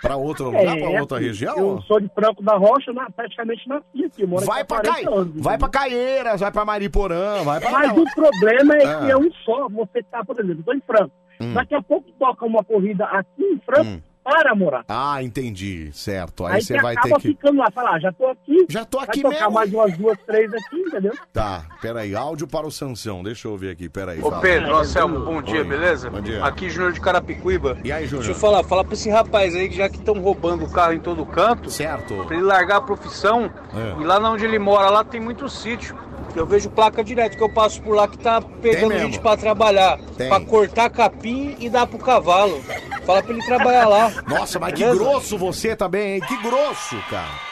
pra 0.00 0.16
outro 0.16 0.46
lugar, 0.46 0.76
pra 0.78 0.88
outra 1.00 1.18
assim, 1.18 1.26
região? 1.26 1.56
Eu 1.58 1.82
sou 1.82 2.00
de 2.00 2.08
Franco 2.14 2.42
da 2.42 2.56
Rocha, 2.56 2.92
na, 2.92 3.10
praticamente 3.10 3.68
nasci 3.68 4.04
aqui. 4.06 4.26
moro 4.26 4.44
Vai 4.46 4.60
aqui 4.62 4.68
pra, 4.68 4.78
há 4.78 4.82
Cai... 4.82 5.04
40 5.04 5.20
anos, 5.20 5.42
vai 5.44 5.58
pra? 5.58 5.68
Caieiras, 5.68 6.40
vai 6.40 6.50
pra 6.50 6.64
Mariporã, 6.64 7.42
vai 7.44 7.60
pra... 7.60 7.70
Mas 7.70 7.96
o 7.96 8.04
problema 8.14 8.74
é 8.76 8.84
Ah. 8.86 8.98
que 9.04 9.10
é 9.12 9.16
um 9.16 9.30
só. 9.44 9.68
Você 9.68 10.02
tá, 10.04 10.24
por 10.24 10.38
exemplo, 10.40 10.62
tô 10.64 10.72
em 10.72 10.80
Franco. 10.80 11.12
Hum. 11.40 11.54
Daqui 11.54 11.74
a 11.74 11.82
pouco 11.82 12.10
toca 12.18 12.44
uma 12.46 12.62
corrida 12.64 13.04
aqui 13.06 13.42
em 13.42 13.58
Franco 13.64 13.90
Hum. 13.90 14.00
Para 14.30 14.54
morar. 14.54 14.84
Ah, 14.88 15.22
entendi, 15.22 15.90
certo. 15.92 16.46
Aí, 16.46 16.54
Aí 16.56 16.62
você 16.62 16.80
vai 16.80 16.94
ter 16.96 17.12
que... 17.16 17.20
ficando 17.28 17.58
lá, 17.58 17.70
fala, 17.70 17.90
ah, 17.96 17.98
já 17.98 18.12
tô 18.12 18.26
aqui. 18.26 18.66
Já 18.68 18.84
tô 18.84 18.98
aqui 18.98 19.22
vai 19.22 19.32
tocar 19.32 19.44
mesmo. 19.46 19.54
mais 19.54 19.72
umas 19.74 19.98
duas, 19.98 20.18
três 20.26 20.52
aqui, 20.54 20.76
entendeu? 20.76 21.12
Tá, 21.32 21.64
peraí, 21.82 22.14
áudio 22.14 22.46
para 22.46 22.66
o 22.66 22.70
Sansão, 22.70 23.22
deixa 23.22 23.48
eu 23.48 23.56
ver 23.56 23.70
aqui, 23.70 23.88
peraí. 23.88 24.20
Ô 24.20 24.30
fala. 24.30 24.40
Pedro, 24.40 24.76
Anselmo, 24.76 25.20
bom 25.20 25.42
dia, 25.42 25.58
Oi, 25.60 25.64
beleza? 25.64 26.08
bom 26.10 26.20
dia. 26.20 26.44
Aqui 26.44 26.70
Júnior 26.70 26.92
de 26.92 27.00
Carapicuíba. 27.00 27.78
E 27.84 27.90
aí, 27.90 28.04
Júnior? 28.04 28.24
Deixa 28.26 28.36
eu 28.38 28.40
falar, 28.40 28.62
fala 28.62 28.84
pra 28.84 28.94
esse 28.94 29.10
rapaz 29.10 29.54
aí 29.54 29.68
que 29.68 29.76
já 29.76 29.88
que 29.88 29.96
estão 29.96 30.20
roubando 30.20 30.64
o 30.64 30.70
carro 30.70 30.92
em 30.92 31.00
todo 31.00 31.26
canto, 31.26 31.70
Certo. 31.70 32.24
pra 32.26 32.36
ele 32.36 32.44
largar 32.44 32.76
a 32.76 32.82
profissão. 32.82 33.50
É. 33.74 34.00
E 34.00 34.04
lá 34.04 34.18
onde 34.30 34.44
ele 34.44 34.58
mora, 34.58 34.88
lá 34.90 35.02
tem 35.04 35.20
muito 35.20 35.48
sítio. 35.48 35.96
Eu 36.34 36.46
vejo 36.46 36.70
placa 36.70 37.02
direto 37.02 37.36
que 37.36 37.42
eu 37.42 37.52
passo 37.52 37.82
por 37.82 37.94
lá 37.94 38.06
que 38.06 38.18
tá 38.18 38.40
pegando 38.40 38.98
gente 38.98 39.18
pra 39.20 39.36
trabalhar. 39.36 39.98
Tem. 40.16 40.28
Pra 40.28 40.40
cortar 40.40 40.90
capim 40.90 41.56
e 41.58 41.68
dar 41.68 41.86
pro 41.86 41.98
cavalo. 41.98 42.62
Fala 43.04 43.22
pra 43.22 43.32
ele 43.32 43.44
trabalhar 43.44 43.88
lá. 43.88 44.12
Nossa, 44.28 44.58
mas 44.58 44.72
que 44.74 44.80
Beleza? 44.84 44.98
grosso 44.98 45.38
você 45.38 45.74
também, 45.74 46.14
hein? 46.14 46.20
Que 46.20 46.36
grosso, 46.42 46.96
cara. 47.08 47.50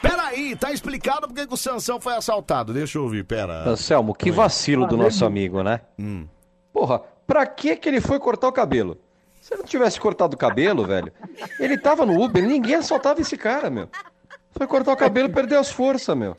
Peraí, 0.00 0.54
tá 0.54 0.72
explicado 0.72 1.26
porque 1.26 1.46
que 1.46 1.54
o 1.54 1.56
Sansão 1.56 2.00
foi 2.00 2.14
assaltado. 2.14 2.72
Deixa 2.72 2.98
eu 2.98 3.02
ouvir, 3.02 3.24
pera. 3.24 3.68
Anselmo, 3.68 4.14
que 4.14 4.30
vacilo 4.30 4.86
do 4.86 4.96
nosso 4.96 5.24
amigo, 5.24 5.62
né? 5.62 5.80
Hum. 5.98 6.26
Porra, 6.72 7.02
pra 7.26 7.46
que 7.46 7.76
que 7.76 7.88
ele 7.88 8.00
foi 8.00 8.18
cortar 8.18 8.48
o 8.48 8.52
cabelo? 8.52 8.98
Se 9.40 9.54
ele 9.54 9.62
não 9.62 9.68
tivesse 9.68 9.98
cortado 9.98 10.34
o 10.34 10.38
cabelo, 10.38 10.84
velho, 10.84 11.12
ele 11.58 11.78
tava 11.78 12.04
no 12.04 12.22
Uber, 12.22 12.46
ninguém 12.46 12.76
assaltava 12.76 13.20
esse 13.20 13.36
cara, 13.36 13.70
meu. 13.70 13.88
Foi 14.52 14.66
cortar 14.66 14.92
o 14.92 14.96
cabelo 14.96 15.28
e 15.28 15.32
perdeu 15.32 15.58
as 15.58 15.70
forças, 15.70 16.16
meu. 16.16 16.36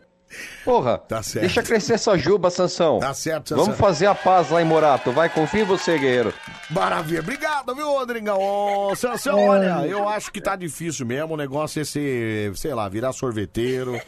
Porra, 0.64 0.98
Tá 0.98 1.24
certo. 1.24 1.46
deixa 1.46 1.64
crescer 1.64 1.94
essa 1.94 2.18
juba, 2.18 2.50
Sansão. 2.50 3.00
Tá 3.00 3.14
certo, 3.14 3.50
Sansão. 3.50 3.66
Vamos 3.66 3.80
fazer 3.80 4.06
a 4.06 4.16
paz 4.16 4.50
lá 4.50 4.62
em 4.62 4.66
Morato. 4.66 5.12
Vai, 5.12 5.30
confia 5.30 5.62
em 5.62 5.66
você, 5.66 5.98
guerreiro. 5.98 6.34
Maravilha. 6.70 7.22
Obrigado, 7.22 7.74
viu, 7.76 7.88
Rodrigão? 7.88 8.38
Ô, 8.40 8.96
Sansão, 8.96 9.48
olha, 9.48 9.86
eu 9.88 10.08
acho 10.08 10.32
que 10.32 10.40
tá 10.42 10.56
difícil 10.56 11.06
mesmo. 11.06 11.34
O 11.34 11.38
negócio 11.38 11.82
é 11.82 11.86
ser, 11.86 12.56
sei 12.56 12.74
lá, 12.74 12.88
virar 12.88 13.12
sorveteiro. 13.12 14.00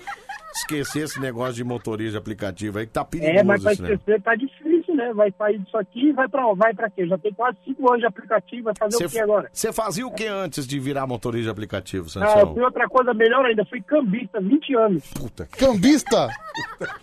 Esquecer 0.53 1.03
esse 1.03 1.18
negócio 1.19 1.53
de 1.53 1.64
motorista 1.64 2.11
de 2.11 2.18
aplicativo 2.18 2.77
aí, 2.77 2.85
que 2.85 2.91
tá 2.91 3.06
perigoso 3.06 3.39
É, 3.39 3.41
mas 3.41 3.64
pra 3.64 3.72
esquecer 3.72 4.22
tá 4.22 4.35
difícil, 4.35 4.70
né? 4.96 5.14
Vai 5.14 5.34
sair 5.38 5.60
disso 5.60 5.78
aqui 5.78 6.10
e 6.10 6.12
vai 6.14 6.28
pra, 6.28 6.54
vai 6.54 6.74
pra 6.74 6.90
quê? 6.90 7.06
Já 7.08 7.18
tem 7.18 7.34
quase 7.34 7.58
cinco 7.66 7.88
anos 7.90 8.02
de 8.02 8.08
aplicativo, 8.08 8.64
vai 8.66 8.74
fazer 8.78 9.06
o 9.06 9.10
que 9.10 9.20
agora? 9.20 9.50
Você 9.52 9.72
fazia 9.74 10.06
o 10.08 10.12
que 10.14 10.26
antes 10.28 10.66
de 10.68 10.80
virar 10.80 11.06
motorista 11.08 11.46
de 11.46 11.50
aplicativo, 11.50 12.06
Ah, 12.16 12.20
eu 12.20 12.28
Sansão? 12.30 12.54
fui 12.54 12.64
outra 12.64 12.88
coisa 12.88 13.14
melhor 13.14 13.46
ainda, 13.46 13.66
fui 13.66 13.82
cambista, 13.82 14.40
20 14.40 14.76
anos. 14.76 15.04
Puta. 15.14 15.48
Cambista? 15.58 16.28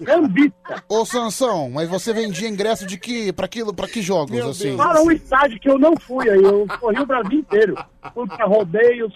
Cambista. 0.05 0.83
Ô, 0.89 1.05
Sansão, 1.05 1.71
mas 1.71 1.89
você 1.89 2.13
vendia 2.13 2.49
ingresso 2.49 2.87
de 2.87 2.99
que, 2.99 3.33
pra, 3.33 3.49
que, 3.49 3.65
pra 3.73 3.87
que 3.89 4.03
jogos, 4.03 4.39
assim? 4.41 4.77
Para 4.77 5.03
um 5.03 5.11
estádio 5.11 5.59
que 5.61 5.71
eu 5.71 5.79
não 5.79 5.97
fui 5.97 6.29
aí, 6.29 6.43
eu 6.43 6.67
corri 6.81 7.01
o 7.01 7.07
Brasil 7.07 7.39
inteiro. 7.41 7.75
Fui 8.15 8.27
pra 8.27 8.47
rodeios, 8.47 9.13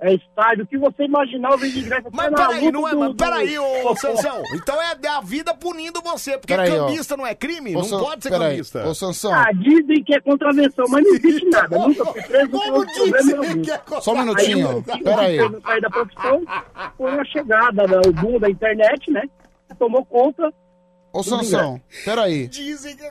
é, 0.00 0.14
estádio, 0.14 0.62
o 0.64 0.66
que 0.66 0.78
você 0.78 1.04
imaginar, 1.04 1.50
eu 1.52 1.58
vendi 1.58 1.80
ingresso 1.80 2.06
Mas 2.12 2.30
na 2.30 2.46
peraí, 2.46 2.70
não 2.70 2.86
é, 2.86 2.90
do- 2.92 2.98
mas 3.00 3.08
do- 3.10 3.16
peraí, 3.16 3.58
ô 3.58 3.96
Sansão. 3.98 4.42
Então 4.54 4.80
é 4.80 4.94
a 5.08 5.20
vida 5.20 5.52
punindo 5.54 6.00
você, 6.00 6.38
porque 6.38 6.54
Peraí, 6.54 6.70
ó. 6.78 6.86
cambista 6.86 7.16
não 7.16 7.26
é 7.26 7.34
crime? 7.34 7.72
Ô, 7.74 7.78
não 7.80 7.84
San- 7.84 7.98
pode 8.00 8.22
ser 8.22 8.30
peraí, 8.30 8.50
cambista. 8.52 8.86
Ô, 8.88 8.94
Sansão. 8.94 9.34
Ah, 9.34 9.50
dizem 9.52 10.04
que 10.04 10.14
é 10.14 10.20
contravenção, 10.20 10.84
mas 10.88 11.04
não 11.04 11.14
existe 11.14 11.48
nada. 11.50 11.78
Nunca 11.78 12.04
fui 12.06 12.22
preso, 12.22 12.50
não 12.52 12.60
tenho 12.60 13.10
problema 13.10 13.54
nenhum. 13.54 14.00
Só 14.00 14.12
um 14.12 14.18
minutinho, 14.18 14.68
Aí, 14.68 14.74
o 14.76 14.82
que 14.84 15.02
pera 15.04 15.20
aí. 15.22 15.38
fez 15.38 15.52
eu 15.52 15.60
sair 15.62 15.80
da 15.80 15.90
profissão 15.90 16.42
foi 16.96 17.10
a 17.10 17.24
chegada, 17.24 17.86
né, 17.88 18.00
o 18.06 18.12
boom 18.12 18.38
da 18.38 18.48
internet, 18.50 19.10
né? 19.10 19.22
que 19.68 19.74
Tomou 19.76 20.04
conta. 20.06 20.52
Ô, 21.12 21.18
do 21.18 21.24
Sansão, 21.24 21.80
peraí. 22.04 22.46
Dizem 22.48 22.96
que 22.96 23.02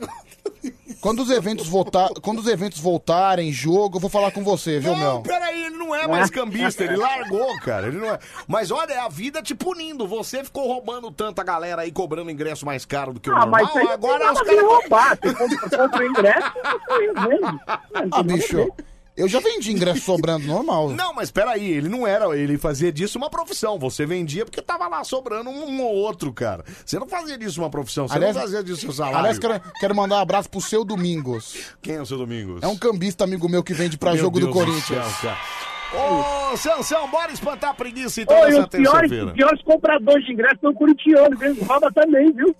Quando 1.01 1.21
os 1.21 1.29
eventos 1.29 1.67
voltar, 1.67 2.09
quando 2.21 2.39
os 2.39 2.47
eventos 2.47 2.79
voltarem, 2.79 3.51
jogo, 3.51 3.97
eu 3.97 4.01
vou 4.01 4.09
falar 4.09 4.31
com 4.31 4.43
você, 4.43 4.79
viu, 4.79 4.93
Não, 4.93 4.97
meu? 4.99 5.21
peraí, 5.21 5.65
ele 5.65 5.77
não 5.77 5.93
é 5.95 6.07
mais 6.07 6.29
cambista, 6.29 6.83
ele 6.83 6.95
largou, 6.97 7.55
cara. 7.61 7.87
Ele 7.87 7.97
não 7.97 8.07
é. 8.13 8.19
Mas 8.47 8.71
olha, 8.71 8.93
é 8.93 8.99
a 8.99 9.07
vida 9.07 9.41
te 9.41 9.53
punindo. 9.53 10.07
Você 10.07 10.43
ficou 10.43 10.67
roubando 10.67 11.11
tanta 11.11 11.43
galera 11.43 11.83
aí, 11.83 11.91
cobrando 11.91 12.31
ingresso 12.31 12.65
mais 12.65 12.83
caro 12.85 13.13
do 13.13 13.19
que 13.19 13.29
o 13.29 13.33
Ah, 13.33 13.39
normal. 13.45 13.51
mas 13.61 13.69
isso 13.69 13.77
aí 13.77 13.87
agora 13.89 14.25
não 14.25 14.33
os 14.33 14.41
caras. 14.41 14.61
roubar. 14.63 15.17
Você 15.21 15.33
compra, 15.33 15.77
compra 15.77 15.99
o 15.99 16.07
ingresso, 16.07 16.51
você 16.87 17.13
vende. 17.13 17.59
Ah, 18.11 18.23
bicho, 18.23 18.67
eu 19.17 19.27
já 19.27 19.39
vendi 19.39 19.71
ingresso 19.71 20.01
sobrando 20.01 20.45
normal. 20.47 20.89
Não, 20.95 21.13
mas 21.13 21.31
peraí, 21.31 21.69
ele 21.71 21.89
não 21.89 22.05
era, 22.07 22.25
ele 22.37 22.57
fazia 22.57 22.91
disso 22.91 23.17
uma 23.17 23.29
profissão. 23.29 23.77
Você 23.79 24.05
vendia 24.05 24.45
porque 24.45 24.61
tava 24.61 24.87
lá 24.87 25.03
sobrando 25.03 25.49
um, 25.49 25.65
um 25.69 25.81
ou 25.81 25.93
outro, 25.95 26.31
cara. 26.31 26.63
Você 26.85 26.97
não 26.99 27.07
fazia 27.07 27.37
disso 27.37 27.61
uma 27.61 27.69
profissão, 27.69 28.07
você 28.07 28.15
Aliás- 28.15 28.35
não 28.35 28.41
fazia 28.43 28.63
disso 28.63 28.81
seu 28.81 28.91
salário. 28.93 29.17
Aliás, 29.19 29.39
quero, 29.39 29.59
quero 29.79 29.95
mandar 29.95 30.15
um 30.17 30.19
abraço 30.19 30.49
pro 30.49 30.61
seu 30.61 30.85
Domingos. 30.85 31.55
Quem 31.81 31.95
é 31.95 32.01
o 32.01 32.05
seu 32.05 32.17
Domingos? 32.17 32.61
É 32.61 32.67
um 32.67 32.77
cambista 32.77 33.23
amigo 33.23 33.49
meu 33.49 33.63
que 33.63 33.73
vende 33.73 33.97
pra 33.97 34.11
Meu 34.13 34.21
jogo 34.21 34.39
Deus 34.39 34.51
do 34.51 34.53
Corinthians. 34.53 35.05
céu, 35.05 35.31
cara. 35.31 35.37
Ô, 36.53 36.57
Sansão, 36.57 37.09
bora 37.09 37.31
espantar 37.31 37.69
a 37.69 37.73
preguiça 37.73 38.21
então 38.21 38.37
Oi, 38.41 38.49
nessa 38.49 38.61
os 38.63 38.67
piores, 38.67 38.91
terça-feira. 39.09 39.25
os 39.27 39.31
piores 39.33 39.61
compradores 39.63 40.25
de 40.25 40.33
ingresso 40.33 40.57
são 40.61 40.73
corintianos, 40.73 41.39
mesmo. 41.39 41.63
Rouba 41.63 41.89
também, 41.93 42.31
viu? 42.33 42.53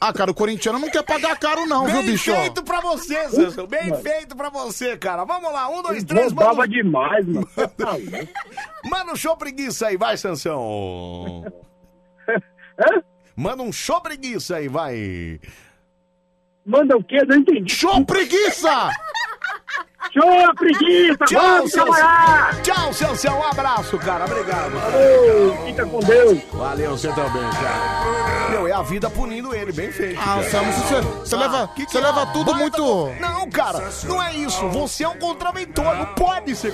Ah, 0.00 0.12
cara, 0.12 0.30
o 0.30 0.34
corintiano 0.34 0.78
não 0.78 0.90
quer 0.90 1.02
pagar 1.02 1.38
caro 1.38 1.66
não, 1.66 1.84
viu, 1.84 1.96
Bem 1.96 2.12
bicho? 2.12 2.34
feito 2.34 2.62
pra 2.64 2.80
você, 2.80 3.28
Sansão. 3.28 3.66
Bem 3.66 3.94
feito 4.00 4.34
pra 4.34 4.48
você, 4.48 4.96
cara. 4.96 5.24
Vamos 5.24 5.52
lá, 5.52 5.68
um, 5.68 5.82
dois, 5.82 6.02
três, 6.04 6.26
Roubava 6.32 6.54
mano. 6.54 6.68
demais, 6.72 7.26
mano. 7.26 7.48
Manda 8.84 9.12
um 9.12 9.16
show 9.16 9.36
preguiça 9.36 9.88
aí, 9.88 9.96
vai, 9.98 10.16
Sansão. 10.16 11.44
Manda 13.36 13.62
um 13.62 13.72
show 13.72 14.00
preguiça 14.00 14.56
aí, 14.56 14.68
vai. 14.68 15.38
Manda 16.64 16.96
o 16.96 17.04
quê? 17.04 17.22
Não 17.26 17.36
entendi. 17.36 17.70
Show 17.74 18.04
preguiça! 18.06 18.88
Show 20.12 20.54
preguiça! 20.54 21.24
Tchau, 21.26 21.40
Vamos 21.42 21.72
trabalhar! 21.72 22.54
Sansão. 22.54 22.62
Tchau, 22.62 22.92
Sansão. 22.92 23.38
Um 23.40 23.44
abraço, 23.44 23.98
cara. 23.98 24.24
Obrigado. 24.24 24.72
Ô, 24.76 25.66
fica 25.66 25.86
com 25.86 26.00
Deus. 26.00 26.38
Valeu, 26.52 26.90
você 26.92 27.08
também, 27.08 27.42
cara. 27.50 28.50
Meu, 28.50 28.68
é 28.68 28.72
a 28.72 28.82
vida 28.82 29.10
punindo 29.10 29.54
ele, 29.54 29.72
bem 29.72 29.90
feito. 29.90 30.20
Ah, 30.20 30.24
cara. 30.36 30.50
Samu, 30.50 30.72
você, 30.72 31.00
você 31.00 31.36
leva, 31.36 31.70
você 31.88 32.00
leva 32.00 32.26
tudo 32.26 32.54
muito... 32.54 33.10
Não, 33.20 33.48
cara, 33.50 33.88
não 34.04 34.22
é 34.22 34.34
isso. 34.34 34.68
Você 34.68 35.02
é 35.04 35.08
um 35.08 35.16
contraventor, 35.18 35.96
não 35.96 36.06
pode 36.14 36.54
ser 36.54 36.68
Ah, 36.68 36.72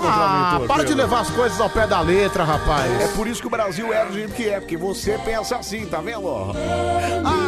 contraventor. 0.59 0.66
para 0.77 0.85
de 0.85 0.94
levar 0.94 1.20
as 1.20 1.31
coisas 1.31 1.61
ao 1.61 1.70
pé 1.70 1.86
da 1.86 2.01
letra, 2.01 2.44
rapaz. 2.44 2.90
É 3.01 3.09
por 3.16 3.27
isso 3.27 3.40
que 3.40 3.47
o 3.47 3.51
Brasil 3.51 3.93
é 3.93 4.05
do 4.05 4.12
jeito 4.12 4.35
que 4.35 4.48
é, 4.48 4.61
porque 4.61 4.77
você 4.77 5.19
pensa 5.24 5.57
assim, 5.57 5.86
tá 5.86 5.98
vendo? 6.01 6.20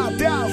Até 0.08 0.26
às 0.26 0.52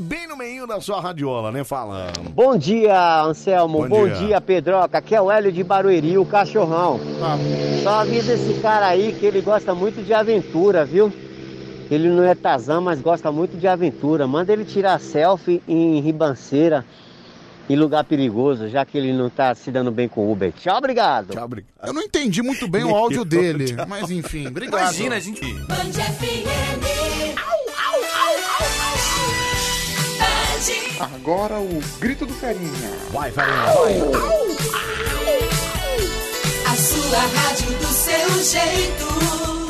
bem, 0.00 0.26
no 0.26 0.36
meio 0.36 0.66
da 0.66 0.80
sua 0.80 1.00
radiola, 1.00 1.52
né? 1.52 1.62
Falando. 1.62 2.30
Bom 2.30 2.56
dia, 2.56 3.22
Anselmo. 3.22 3.82
Bom 3.82 3.88
Bom, 3.88 4.06
dia. 4.06 4.16
dia. 4.16 4.40
Pedroca. 4.40 4.98
Aqui 4.98 5.14
é 5.14 5.20
o 5.20 5.30
Hélio 5.30 5.52
de 5.52 5.62
Barueri, 5.62 6.16
o 6.16 6.24
cachorrão. 6.24 6.98
Ah. 7.22 7.36
Só 7.82 7.90
avisa 8.00 8.32
esse 8.32 8.54
cara 8.60 8.86
aí 8.86 9.14
que 9.18 9.26
ele 9.26 9.40
gosta 9.40 9.74
muito 9.74 10.02
de 10.04 10.14
aventura, 10.14 10.84
viu? 10.84 11.12
Ele 11.90 12.08
não 12.08 12.22
é 12.22 12.34
Tazan, 12.34 12.80
mas 12.80 13.00
gosta 13.00 13.32
muito 13.32 13.56
de 13.56 13.66
aventura. 13.66 14.26
Manda 14.26 14.52
ele 14.52 14.64
tirar 14.64 15.00
selfie 15.00 15.60
em 15.66 16.00
ribanceira, 16.00 16.84
em 17.68 17.74
lugar 17.76 18.04
perigoso, 18.04 18.68
já 18.68 18.84
que 18.84 18.96
ele 18.96 19.12
não 19.12 19.28
tá 19.28 19.54
se 19.54 19.70
dando 19.72 19.90
bem 19.90 20.08
com 20.08 20.26
o 20.26 20.32
Uber. 20.32 20.52
Tchau, 20.52 20.78
obrigado. 20.78 21.34
Tchau, 21.34 21.44
obrigado. 21.44 21.70
Eu 21.84 21.92
não 21.92 22.02
entendi 22.02 22.42
muito 22.42 22.68
bem 22.68 22.84
o 22.84 22.94
áudio 22.94 23.24
dele, 23.24 23.74
mas 23.88 24.10
enfim, 24.10 24.46
obrigado. 24.48 24.82
Imagina, 24.82 25.16
a 25.16 25.20
gente. 25.20 25.40
Agora 31.00 31.58
o 31.58 31.80
grito 31.98 32.26
do 32.26 32.34
Farinha. 32.34 32.90
Vai, 33.10 33.30
Farinha, 33.32 33.56
vai. 33.72 33.94
A 36.66 36.76
sua 36.76 37.18
rádio 37.18 37.70
do 37.78 37.86
seu 37.86 38.44
jeito. 38.44 39.06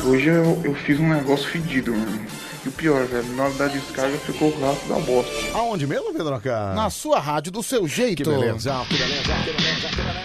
Hoje 0.09 0.27
eu, 0.27 0.61
eu 0.65 0.75
fiz 0.75 0.99
um 0.99 1.07
negócio 1.07 1.47
fedido, 1.47 1.93
mano. 1.93 2.25
E 2.65 2.67
o 2.69 2.71
pior, 2.73 3.05
velho, 3.05 3.25
na 3.35 3.43
hora 3.45 3.53
da 3.53 3.67
descarga 3.67 4.17
ficou 4.17 4.49
o 4.49 4.61
rato 4.61 4.85
da 4.87 4.99
bosta. 4.99 5.31
Aonde 5.53 5.87
mesmo, 5.87 6.13
Pedroca? 6.13 6.73
Na 6.73 6.89
sua 6.89 7.19
rádio, 7.19 7.51
do 7.51 7.63
seu 7.63 7.87
jeito. 7.87 8.23
Que 8.23 8.29
beleza, 8.29 8.85
que 8.89 8.97
beleza, 8.97 9.23
que 9.23 9.53
beleza, 9.53 9.87
que 9.87 9.95
beleza. 9.95 10.21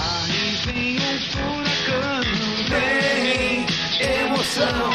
Aí 0.00 0.56
vem 0.64 0.96
um 0.96 1.20
furacão, 1.30 2.22
vem 2.70 3.66
emoção, 4.24 4.90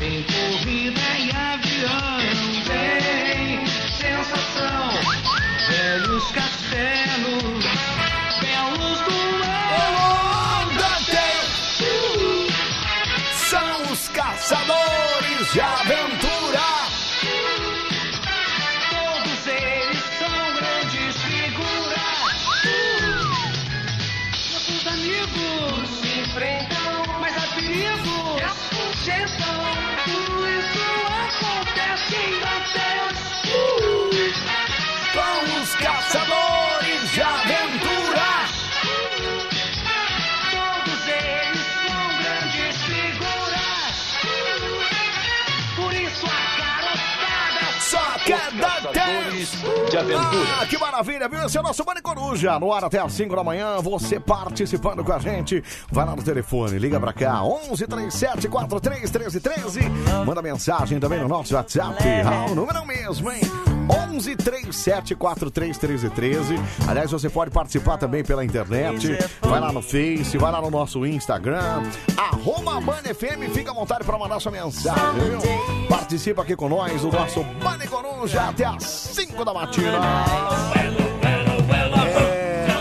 vem 0.00 0.24
corrida 0.24 1.00
e 1.18 1.30
avião, 1.30 2.17
velhos 6.18 6.32
castelos, 6.32 7.64
belos 8.40 9.00
do 9.00 9.18
São 13.48 13.92
os 13.92 14.08
caçadores 14.08 15.52
de 15.52 15.60
aventura. 15.60 16.27
Quer 48.28 48.52
dar 48.52 48.78
de 49.88 49.96
aventura. 49.96 50.48
Ah, 50.60 50.66
que 50.66 50.76
maravilha, 50.76 51.28
viu? 51.28 51.42
Esse 51.44 51.56
é 51.56 51.60
o 51.60 51.62
nosso 51.62 51.82
Mani 51.84 52.02
Coruja. 52.02 52.58
No 52.58 52.72
ar 52.72 52.84
até 52.84 53.00
às 53.00 53.12
5 53.12 53.34
da 53.34 53.42
manhã, 53.42 53.80
você 53.80 54.20
participando 54.20 55.02
com 55.02 55.12
a 55.12 55.18
gente. 55.18 55.64
Vai 55.90 56.04
lá 56.04 56.14
no 56.14 56.22
telefone, 56.22 56.78
liga 56.78 57.00
pra 57.00 57.12
cá, 57.12 57.42
11 57.42 57.86
37 57.86 58.48
43 58.48 59.10
13 59.10 59.40
13. 59.40 59.80
Manda 60.26 60.42
mensagem 60.42 61.00
também 61.00 61.20
no 61.20 61.28
nosso 61.28 61.54
WhatsApp. 61.54 61.96
Ah, 62.26 62.50
o 62.50 62.54
número 62.54 62.76
é 62.76 62.80
o 62.80 62.86
mesmo, 62.86 63.30
hein? 63.30 63.40
11 63.88 64.36
37 64.36 65.14
43 65.14 65.78
13 65.78 66.10
13. 66.10 66.54
Aliás, 66.86 67.10
você 67.10 67.28
pode 67.28 67.50
participar 67.50 67.96
também 67.96 68.22
pela 68.22 68.44
internet. 68.44 69.18
Vai 69.40 69.60
lá 69.60 69.72
no 69.72 69.82
Face, 69.82 70.36
vai 70.36 70.52
lá 70.52 70.60
no 70.60 70.70
nosso 70.70 71.04
Instagram. 71.06 71.82
Arroba 72.16 72.80
Mani 72.80 73.14
FM, 73.14 73.52
fica 73.52 73.70
à 73.70 73.74
vontade 73.74 74.04
para 74.04 74.18
mandar 74.18 74.40
sua 74.40 74.52
mensagem, 74.52 75.38
viu? 75.40 75.86
Participa 75.88 76.42
aqui 76.42 76.54
com 76.54 76.68
nós, 76.68 77.02
o 77.04 77.10
nosso 77.10 77.42
Mani 77.62 77.86
Coruja, 77.86 78.48
até 78.48 78.64
às 78.64 78.82
5 78.84 79.44
da 79.44 79.54
matina. 79.54 79.98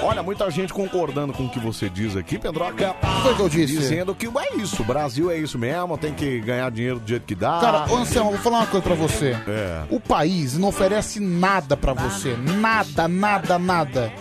Olha, 0.08 0.24
muita 0.24 0.50
gente 0.50 0.72
concordando 0.74 1.34
com 1.34 1.46
o 1.46 1.50
que 1.50 1.60
você 1.60 1.90
diz 1.90 2.16
aqui, 2.16 2.40
Pedroca. 2.40 2.96
foi 3.24 3.36
que 3.36 3.42
eu 3.42 3.50
disse? 3.50 3.78
Dizendo 3.78 4.16
que 4.16 4.26
é 4.28 4.56
isso, 4.56 4.82
o 4.82 4.86
Brasil 4.86 5.30
é 5.30 5.38
isso 5.38 5.58
mesmo, 5.58 5.98
tem 5.98 6.14
que 6.14 6.40
ganhar 6.40 6.72
dinheiro 6.72 7.00
do 7.00 7.08
jeito 7.08 7.26
que 7.26 7.36
dá. 7.36 7.60
Cara, 7.60 7.92
ô 7.92 7.98
Anselmo, 7.98 8.32
vou 8.32 8.40
falar 8.40 8.60
uma 8.60 8.68
coisa 8.68 8.84
pra 8.84 8.96
você. 8.96 9.36
É. 9.48 9.84
O 9.90 10.00
país 10.00 10.58
não 10.58 10.70
oferece 10.70 11.20
nada 11.20 11.76
pra 11.76 11.92
você. 11.94 12.38
Nada, 12.38 13.08
nada, 13.08 13.60
nada. 13.60 14.12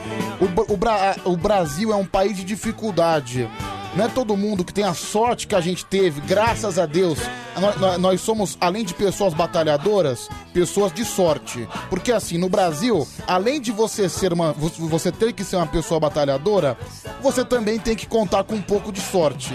O, 0.40 0.72
o 0.72 0.76
Bra- 0.76 1.16
o 1.24 1.36
Brasil 1.36 1.92
é 1.92 1.96
um 1.96 2.04
país 2.04 2.36
de 2.36 2.42
dificuldade. 2.44 3.48
Não 3.96 4.04
é 4.04 4.08
todo 4.08 4.36
mundo 4.36 4.62
que 4.62 4.74
tem 4.74 4.84
a 4.84 4.92
sorte 4.92 5.46
que 5.46 5.54
a 5.54 5.60
gente 5.60 5.84
teve, 5.86 6.20
graças 6.20 6.78
a 6.78 6.84
Deus. 6.84 7.18
Nós, 7.58 7.98
nós- 7.98 8.20
somos, 8.20 8.56
além 8.60 8.84
de 8.84 8.92
pessoas 8.92 9.32
batalhadoras, 9.32 10.28
pessoas 10.52 10.92
de 10.92 11.02
sorte. 11.04 11.66
Porque 11.88 12.12
assim, 12.12 12.36
no 12.36 12.48
Brasil, 12.50 13.08
além 13.26 13.58
de 13.60 13.72
você 13.72 14.08
ser 14.08 14.32
uma. 14.34 14.52
vo- 14.52 14.68
Você 14.88 15.10
ter 15.10 15.32
que 15.32 15.42
ser 15.42 15.56
uma 15.56 15.66
pessoa 15.66 15.98
batalhadora, 15.98 16.76
você 17.22 17.42
também 17.44 17.78
tem 17.78 17.96
que 17.96 18.06
contar 18.06 18.44
com 18.44 18.54
um 18.56 18.60
pouco 18.62 18.92
de 18.92 19.00
sorte. 19.00 19.54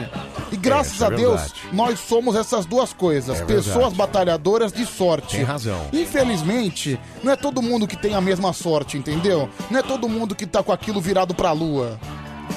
E 0.51 0.57
graças 0.57 0.99
é 1.01 1.05
a 1.05 1.09
Deus, 1.09 1.41
nós 1.71 1.99
somos 1.99 2.35
essas 2.35 2.65
duas 2.65 2.91
coisas. 2.91 3.39
É 3.39 3.45
pessoas 3.45 3.93
batalhadoras 3.93 4.71
de 4.73 4.85
sorte. 4.87 5.35
Tem 5.37 5.45
razão. 5.45 5.79
Infelizmente, 5.93 6.99
não 7.23 7.31
é 7.31 7.35
todo 7.35 7.61
mundo 7.61 7.87
que 7.87 7.95
tem 7.95 8.15
a 8.15 8.21
mesma 8.21 8.53
sorte, 8.53 8.97
entendeu? 8.97 9.47
Não 9.69 9.79
é 9.79 9.83
todo 9.83 10.09
mundo 10.09 10.33
que 10.35 10.47
tá 10.47 10.63
com 10.63 10.71
aquilo 10.71 10.99
virado 10.99 11.35
pra 11.35 11.51
lua. 11.51 11.99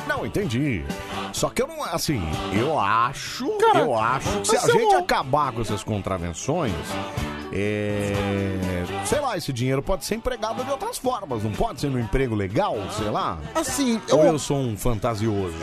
Não, 0.06 0.24
entendi. 0.26 0.84
Só 1.32 1.48
que 1.50 1.62
eu 1.62 1.66
não, 1.66 1.82
assim, 1.84 2.22
eu 2.52 2.78
acho, 2.78 3.48
Cara, 3.58 3.80
eu 3.80 3.96
acho 3.96 4.40
que 4.40 4.46
se 4.48 4.56
a 4.56 4.60
gente 4.60 4.92
não- 4.92 4.98
acabar 4.98 5.52
com 5.52 5.60
essas 5.60 5.82
contravenções, 5.82 6.72
é, 7.56 8.84
sei 9.06 9.20
lá, 9.20 9.36
esse 9.36 9.52
dinheiro 9.52 9.80
pode 9.82 10.04
ser 10.04 10.16
empregado 10.16 10.64
de 10.64 10.70
outras 10.70 10.98
formas, 10.98 11.42
não 11.44 11.52
pode 11.52 11.80
ser 11.80 11.88
no 11.88 12.00
emprego 12.00 12.34
legal, 12.34 12.76
sei 12.96 13.08
lá. 13.08 13.38
Assim, 13.54 14.00
Ou 14.10 14.20
eu- 14.24 14.32
eu 14.32 14.38
sou 14.38 14.56
um 14.58 14.76
fantasioso. 14.76 15.54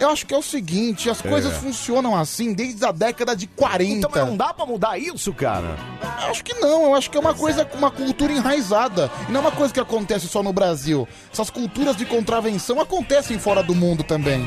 Eu 0.00 0.08
acho 0.10 0.24
que 0.26 0.34
é 0.34 0.38
o 0.38 0.42
seguinte, 0.42 1.08
as 1.10 1.24
É. 1.24 1.28
coisas 1.28 1.54
funcionam 1.58 2.16
assim 2.16 2.52
desde 2.54 2.84
a 2.84 2.90
década 2.92 3.36
de 3.36 3.46
40. 3.46 3.84
Então, 3.92 4.10
mas 4.12 4.26
não 4.26 4.36
dá 4.36 4.52
pra 4.54 4.64
mudar 4.66 4.98
isso, 4.98 5.32
cara? 5.34 5.76
Eu 6.22 6.30
acho 6.30 6.42
que 6.42 6.54
não, 6.54 6.84
eu 6.84 6.94
acho 6.94 7.10
que 7.10 7.16
é 7.16 7.20
uma 7.20 7.34
coisa, 7.34 7.68
uma 7.74 7.90
cultura 7.90 8.32
enraizada. 8.32 9.10
E 9.28 9.32
não 9.32 9.40
é 9.40 9.44
uma 9.44 9.52
coisa 9.52 9.72
que 9.72 9.80
acontece 9.80 10.26
só 10.28 10.42
no 10.42 10.52
Brasil. 10.52 11.06
Essas 11.32 11.50
culturas 11.50 11.94
de 11.96 12.06
contravenção 12.06 12.80
acontecem 12.80 13.38
fora 13.38 13.62
do 13.62 13.74
mundo 13.74 14.02
também. 14.02 14.46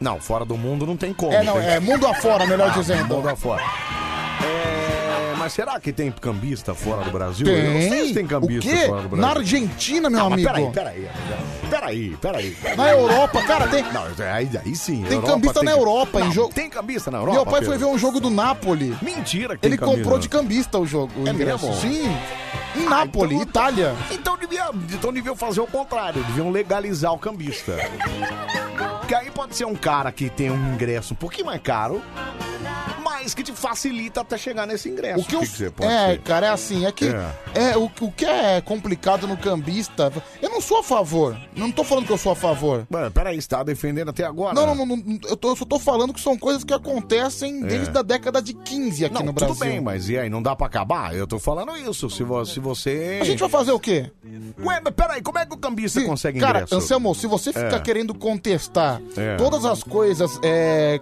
Não, 0.00 0.18
fora 0.20 0.44
do 0.44 0.56
mundo 0.56 0.86
não 0.86 0.96
tem 0.96 1.12
como. 1.12 1.32
É, 1.32 1.42
não, 1.42 1.58
é 1.58 1.78
mundo 1.80 2.06
afora, 2.06 2.46
melhor 2.46 2.70
Ah, 2.70 2.74
dizendo. 2.78 3.14
Mundo 3.16 3.28
afora. 3.28 3.62
É, 4.42 4.69
mas 5.40 5.52
será 5.54 5.80
que 5.80 5.92
tem 5.92 6.10
cambista 6.12 6.74
fora 6.74 7.02
do 7.02 7.10
Brasil? 7.10 7.46
Tem. 7.46 7.54
Eu 7.64 7.72
não 7.72 7.80
sei 7.80 8.08
se 8.08 8.14
tem 8.14 8.26
cambista 8.26 8.68
o 8.70 8.72
quê? 8.72 8.86
fora 8.86 9.02
do 9.02 9.08
Brasil. 9.08 9.26
Na 9.26 9.40
Argentina, 9.40 10.10
meu 10.10 10.18
Não, 10.20 10.30
mas 10.30 10.46
amigo. 10.46 10.70
Peraí, 10.72 11.08
peraí, 11.70 12.16
peraí, 12.20 12.56
peraí. 12.60 12.76
Na 12.76 12.90
Europa, 12.90 13.42
cara, 13.42 13.66
tem. 13.68 13.82
Não, 13.92 14.02
aí, 14.32 14.50
aí 14.64 14.76
sim. 14.76 15.02
Tem 15.02 15.14
Europa 15.14 15.32
cambista 15.32 15.62
na 15.62 15.72
que- 15.72 15.78
Europa, 15.78 16.20
em 16.20 16.30
jogo. 16.32 16.52
Tem 16.54 16.68
cambista 16.70 17.10
na 17.10 17.18
Europa? 17.18 17.36
Meu 17.36 17.44
pai 17.46 17.60
foi 17.62 17.72
Pedro? 17.72 17.88
ver 17.88 17.94
um 17.94 17.98
jogo 17.98 18.20
do 18.20 18.28
Napoli. 18.30 18.96
Mentira 19.02 19.54
que 19.56 19.62
tem 19.62 19.70
Ele 19.70 19.78
cambista. 19.78 19.98
comprou 20.02 20.18
de 20.18 20.28
cambista 20.28 20.78
o 20.78 20.86
jogo, 20.86 21.12
o 21.16 21.26
É 21.26 21.30
ingresso. 21.32 21.66
mesmo? 21.66 21.80
Sim. 21.80 22.16
Em 22.76 22.84
Nápoles, 22.88 23.40
Itália. 23.40 23.94
Então 24.12 24.36
devia, 24.36 24.70
então 24.92 25.12
deviam 25.12 25.34
fazer 25.34 25.60
o 25.60 25.66
contrário, 25.66 26.22
deviam 26.24 26.50
legalizar 26.50 27.12
o 27.12 27.18
cambista. 27.18 27.76
Que 29.08 29.14
aí 29.14 29.30
pode 29.30 29.56
ser 29.56 29.64
um 29.64 29.74
cara 29.74 30.12
que 30.12 30.28
tem 30.30 30.50
um 30.50 30.74
ingresso 30.74 31.14
um 31.14 31.16
pouquinho 31.16 31.46
mais 31.46 31.60
caro, 31.60 32.00
mas 33.22 33.34
que 33.34 33.42
te 33.42 33.52
facilita 33.52 34.20
até 34.22 34.36
chegar 34.38 34.66
nesse 34.66 34.88
ingresso. 34.88 35.20
O 35.20 35.24
que, 35.24 35.34
eu, 35.36 35.40
você 35.44 35.70
pode 35.70 35.92
é, 35.92 36.12
ser? 36.12 36.20
cara, 36.22 36.46
é 36.46 36.50
assim, 36.50 36.86
é 36.86 36.92
que 36.92 37.06
é. 37.54 37.76
o, 37.76 37.84
o 38.00 38.12
que 38.12 38.24
é 38.24 38.60
complicado 38.60 39.26
no 39.26 39.36
cambista, 39.36 40.12
eu 40.40 40.48
não 40.50 40.60
sou 40.60 40.78
a 40.78 40.82
favor. 40.82 41.36
Não 41.54 41.70
tô 41.70 41.84
falando 41.84 42.06
que 42.06 42.12
eu 42.12 42.18
sou 42.18 42.32
a 42.32 42.36
favor. 42.36 42.86
Mano, 42.88 43.10
peraí, 43.10 43.40
você 43.40 43.48
tá 43.48 43.62
defendendo 43.62 44.08
até 44.10 44.24
agora? 44.24 44.54
Não, 44.54 44.66
não, 44.74 44.86
não, 44.86 44.96
não, 44.96 45.18
eu, 45.28 45.36
tô- 45.36 45.50
eu 45.50 45.56
só 45.56 45.64
tô 45.64 45.78
falando 45.78 46.12
que 46.14 46.20
são 46.20 46.36
coisas 46.38 46.64
que 46.64 46.72
acontecem 46.72 47.62
É. 47.64 47.66
desde 47.66 47.96
a 47.98 48.02
década 48.02 48.40
de 48.40 48.54
15 48.54 49.04
aqui 49.04 49.14
Não, 49.14 49.22
no 49.22 49.32
tudo 49.32 49.46
Brasil. 49.54 49.64
bem, 49.66 49.80
mas 49.80 50.08
e 50.08 50.18
aí, 50.18 50.28
não 50.30 50.42
dá 50.42 50.56
pra 50.56 50.66
acabar? 50.66 51.14
Eu 51.14 51.26
tô 51.26 51.38
falando 51.38 51.76
isso, 51.76 52.08
se, 52.10 52.22
vo- 52.22 52.44
se 52.44 52.58
você... 52.60 53.18
A 53.20 53.24
gente 53.24 53.38
vai 53.40 53.48
fazer 53.48 53.72
o 53.72 53.80
quê? 53.80 54.10
Ué, 54.64 54.80
mas 54.82 54.94
peraí, 54.94 55.22
como 55.22 55.38
é 55.38 55.46
que 55.46 55.54
o 55.54 55.58
cambista 55.58 56.00
consegue 56.02 56.40
Cara, 56.40 56.58
ingresso? 56.60 56.74
Anselmo, 56.76 57.14
se 57.14 57.26
você 57.26 57.52
ficar 57.52 57.76
É. 57.76 57.80
querendo 57.80 58.14
contestar 58.14 59.00
É. 59.16 59.36
todas 59.36 59.64
as 59.64 59.82
coisas 59.82 60.38
é, 60.42 61.00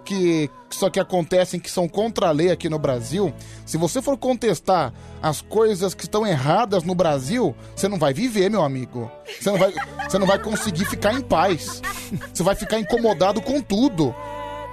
que 0.69 0.75
só 0.75 0.89
que 0.89 0.99
acontecem 0.99 1.59
que 1.59 1.69
são 1.69 1.87
contra 1.87 2.27
a 2.27 2.31
lei 2.31 2.51
aqui 2.51 2.69
no 2.69 2.77
Brasil, 2.79 3.33
se 3.65 3.77
você 3.77 4.01
for 4.01 4.15
contestar 4.17 4.93
as 5.21 5.41
coisas 5.41 5.93
que 5.93 6.03
estão 6.03 6.25
erradas 6.25 6.83
no 6.83 6.93
Brasil, 6.95 7.55
você 7.75 7.87
não 7.87 7.97
vai 7.97 8.13
viver, 8.13 8.49
meu 8.49 8.63
amigo. 8.63 9.11
Você 9.41 9.51
não 9.51 9.57
vai, 9.57 9.73
você 10.07 10.19
não 10.19 10.27
vai 10.27 10.39
conseguir 10.39 10.85
ficar 10.85 11.13
em 11.13 11.21
paz. 11.21 11.81
Você 12.33 12.41
vai 12.41 12.55
ficar 12.55 12.79
incomodado 12.79 13.39
com 13.41 13.61
tudo. 13.61 14.15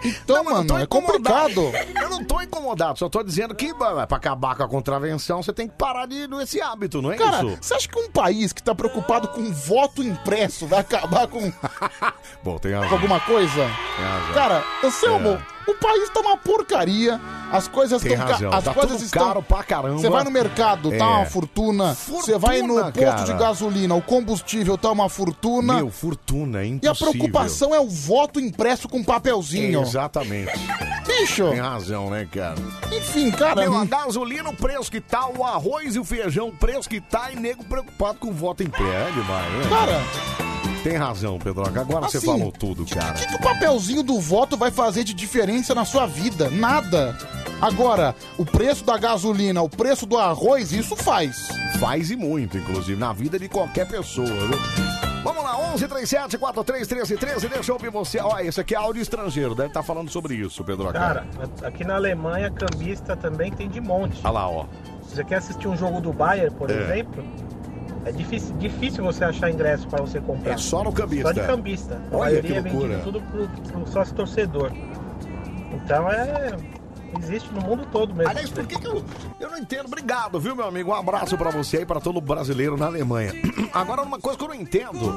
Então, 0.05 0.45
mano, 0.45 0.79
é 0.79 0.87
complicado. 0.87 1.71
Eu 2.01 2.09
não 2.09 2.25
tô 2.25 2.41
incomodado, 2.41 2.99
só 2.99 3.09
tô 3.09 3.23
dizendo 3.23 3.55
que 3.55 3.75
pra 3.75 4.03
acabar 4.05 4.55
com 4.55 4.63
a 4.63 4.69
contravenção 4.69 5.43
você 5.43 5.53
tem 5.53 5.67
que 5.69 5.75
parar 5.75 6.07
de 6.07 6.29
esse 6.43 6.61
hábito, 6.61 7.03
não 7.03 7.13
é 7.13 7.17
Cara, 7.17 7.47
isso? 7.47 7.59
você 7.61 7.75
acha 7.75 7.89
que 7.89 7.99
um 7.99 8.11
país 8.11 8.53
que 8.53 8.63
tá 8.63 8.75
preocupado 8.75 9.29
com 9.29 9.53
voto 9.53 10.03
impresso 10.03 10.67
vai 10.67 10.81
acabar 10.81 11.27
com, 11.27 11.41
Bom, 12.45 12.59
tem 12.59 12.73
com 12.73 12.79
razão. 12.81 12.97
alguma 12.97 13.21
coisa? 13.21 13.55
Tem 13.55 14.05
razão. 14.05 14.35
Cara, 14.35 14.65
Anselmo, 14.85 15.39
o 15.67 15.75
país 15.75 16.09
tá 16.11 16.21
uma 16.21 16.37
porcaria. 16.37 17.21
As 17.51 17.69
coisas 17.69 18.03
Tem 18.03 18.13
estão 18.13 18.27
ca- 18.27 18.33
razão, 18.33 18.53
As 18.53 18.65
tá 18.65 18.75
coisas 18.75 18.93
tudo 18.97 19.05
estão 19.05 19.27
caro 19.29 19.43
pra 19.43 19.63
caramba. 19.63 19.99
Você 19.99 20.11
vai 20.11 20.25
no 20.25 20.31
mercado, 20.31 20.91
tá 20.91 20.97
É. 20.97 21.03
uma 21.03 21.27
fortuna. 21.27 21.95
Você 21.95 22.37
vai 22.39 22.61
no 22.63 22.75
Fortuna, 22.75 22.93
posto 22.93 23.05
cara. 23.05 23.23
de 23.25 23.33
gasolina, 23.35 23.95
o 23.95 24.03
combustível 24.03 24.77
tá 24.77 24.91
uma 24.91 25.09
fortuna. 25.09 25.75
Meu, 25.75 25.91
fortuna, 25.91 26.63
é 26.63 26.79
e 26.83 26.89
a 26.89 26.95
preocupação 26.95 27.75
é 27.75 27.79
o 27.81 27.89
voto 27.89 28.41
impresso 28.41 28.89
com 28.89 29.03
papelzinho. 29.05 29.81
Exatamente. 29.83 30.53
Bicho. 31.07 31.49
Tem 31.51 31.61
razão, 31.61 32.11
né, 32.11 32.27
cara? 32.31 32.57
Enfim, 32.93 33.31
cara. 33.31 33.61
Meu, 33.63 33.77
a 33.77 33.85
gasolina, 33.85 34.51
o 34.51 34.57
preço 34.57 34.91
que 34.91 35.01
tá, 35.01 35.29
o 35.29 35.45
arroz 35.45 35.95
e 35.95 35.99
o 36.01 36.05
feijão, 36.05 36.49
o 36.49 36.53
preço 36.53 36.89
que 36.89 37.01
tá, 37.01 37.31
e 37.31 37.37
nego 37.37 37.65
preocupado 37.65 38.19
com 38.19 38.29
o 38.29 38.33
voto 38.33 38.63
em 38.65 38.69
pé. 38.69 38.83
É 38.83 39.11
demais, 39.13 39.53
né? 39.53 39.69
Cara. 39.69 40.56
Tem 40.87 40.97
razão, 40.97 41.37
Pedroca. 41.37 41.81
Agora 41.81 42.09
você 42.09 42.19
Assim, 42.19 42.27
falou 42.27 42.53
tudo, 42.53 42.87
cara. 42.87 43.11
O 43.11 43.15
que, 43.15 43.27
que 43.27 43.35
o 43.35 43.41
papelzinho 43.41 44.05
do 44.05 44.21
voto 44.21 44.57
vai 44.57 44.71
fazer 44.71 45.03
de 45.03 45.13
diferença 45.15 45.75
na 45.75 45.85
sua 45.85 46.07
vida? 46.07 46.49
Nada. 46.49 47.19
Agora, 47.61 48.15
o 48.39 48.45
preço 48.45 48.85
da 48.85 48.97
gasolina, 48.97 49.61
o 49.63 49.69
preço 49.69 50.07
do 50.07 50.17
arroz, 50.17 50.71
isso 50.71 50.95
faz. 50.95 51.49
Faz 51.81 52.13
e 52.13 52.15
muito, 52.17 52.57
inclusive, 52.57 52.97
na 52.97 53.13
vida 53.13 53.37
de 53.37 53.49
qualquer 53.49 53.89
pessoa, 53.89 54.29
viu? 54.29 54.59
Vamos 55.25 55.43
lá, 55.43 55.59
11 55.75 55.89
37 55.89 56.39
43 56.39 56.87
13 56.87 57.17
13, 57.17 57.49
deixa 57.49 57.71
eu 57.73 57.75
ouvir 57.75 57.91
você. 57.91 58.21
Olha, 58.21 58.47
esse 58.47 58.61
aqui 58.61 58.73
é 58.73 58.79
áudio 58.79 59.03
estrangeiro, 59.03 59.57
deve 59.57 59.71
estar 59.71 59.83
falando 59.83 60.09
sobre 60.09 60.37
isso, 60.37 60.63
Pedroca. 60.63 60.93
Cara, 60.93 61.27
aqui 61.65 61.83
na 61.85 61.97
Alemanha, 61.97 62.49
cambista 62.49 63.17
também 63.17 63.51
tem 63.51 63.69
de 63.69 63.81
monte. 63.81 64.21
Olha 64.23 64.31
lá, 64.31 64.49
ó. 64.49 64.67
Se 65.03 65.17
você 65.17 65.25
quer 65.25 65.37
assistir 65.37 65.67
um 65.67 65.77
jogo 65.77 66.01
do 66.01 66.13
Bayern, 66.13 66.55
por 66.55 66.71
É. 66.71 66.75
exemplo, 66.75 67.25
é 68.07 68.13
difícil, 68.13 68.57
difícil 68.57 69.03
você 69.03 69.25
achar 69.25 69.51
ingresso 69.51 69.89
para 69.89 70.01
você 70.01 70.21
comprar. 70.21 70.53
É 70.53 70.57
só 70.57 70.85
no 70.85 70.93
cambista. 70.93 71.27
Só 71.27 71.33
de 71.33 71.47
cambista. 71.47 72.01
A 72.13 72.17
Olha 72.17 72.41
que 72.41 72.49
maioria 72.53 72.57
é 72.57 72.61
loucura. 72.61 72.89
vendido 72.99 73.13
tudo 73.13 73.21
pro, 73.21 73.73
pro 73.73 73.87
sócio 73.93 74.15
torcedor. 74.15 74.73
Então 75.73 76.09
é. 76.11 76.57
Existe 77.23 77.53
no 77.53 77.61
mundo 77.61 77.87
todo 77.93 78.15
mesmo. 78.15 78.31
Aliás, 78.31 78.51
por 78.51 78.67
que, 78.67 78.79
que 78.79 78.87
eu, 78.87 79.05
eu 79.41 79.51
não 79.51 79.59
entendo? 79.59 79.87
Obrigado, 79.87 80.39
viu, 80.41 80.55
meu 80.57 80.67
amigo? 80.67 80.91
Um 80.91 80.95
abraço 80.95 81.37
pra 81.37 81.51
você 81.51 81.83
e 81.83 81.87
pra 81.87 82.01
todo 82.01 82.21
brasileiro 82.21 82.77
na 82.77 82.87
Alemanha. 82.87 83.33
Agora, 83.73 84.03
uma 84.03 84.19
coisa 84.19 84.39
que 84.39 84.45
eu 84.45 84.49
não 84.49 84.55
entendo. 84.55 85.15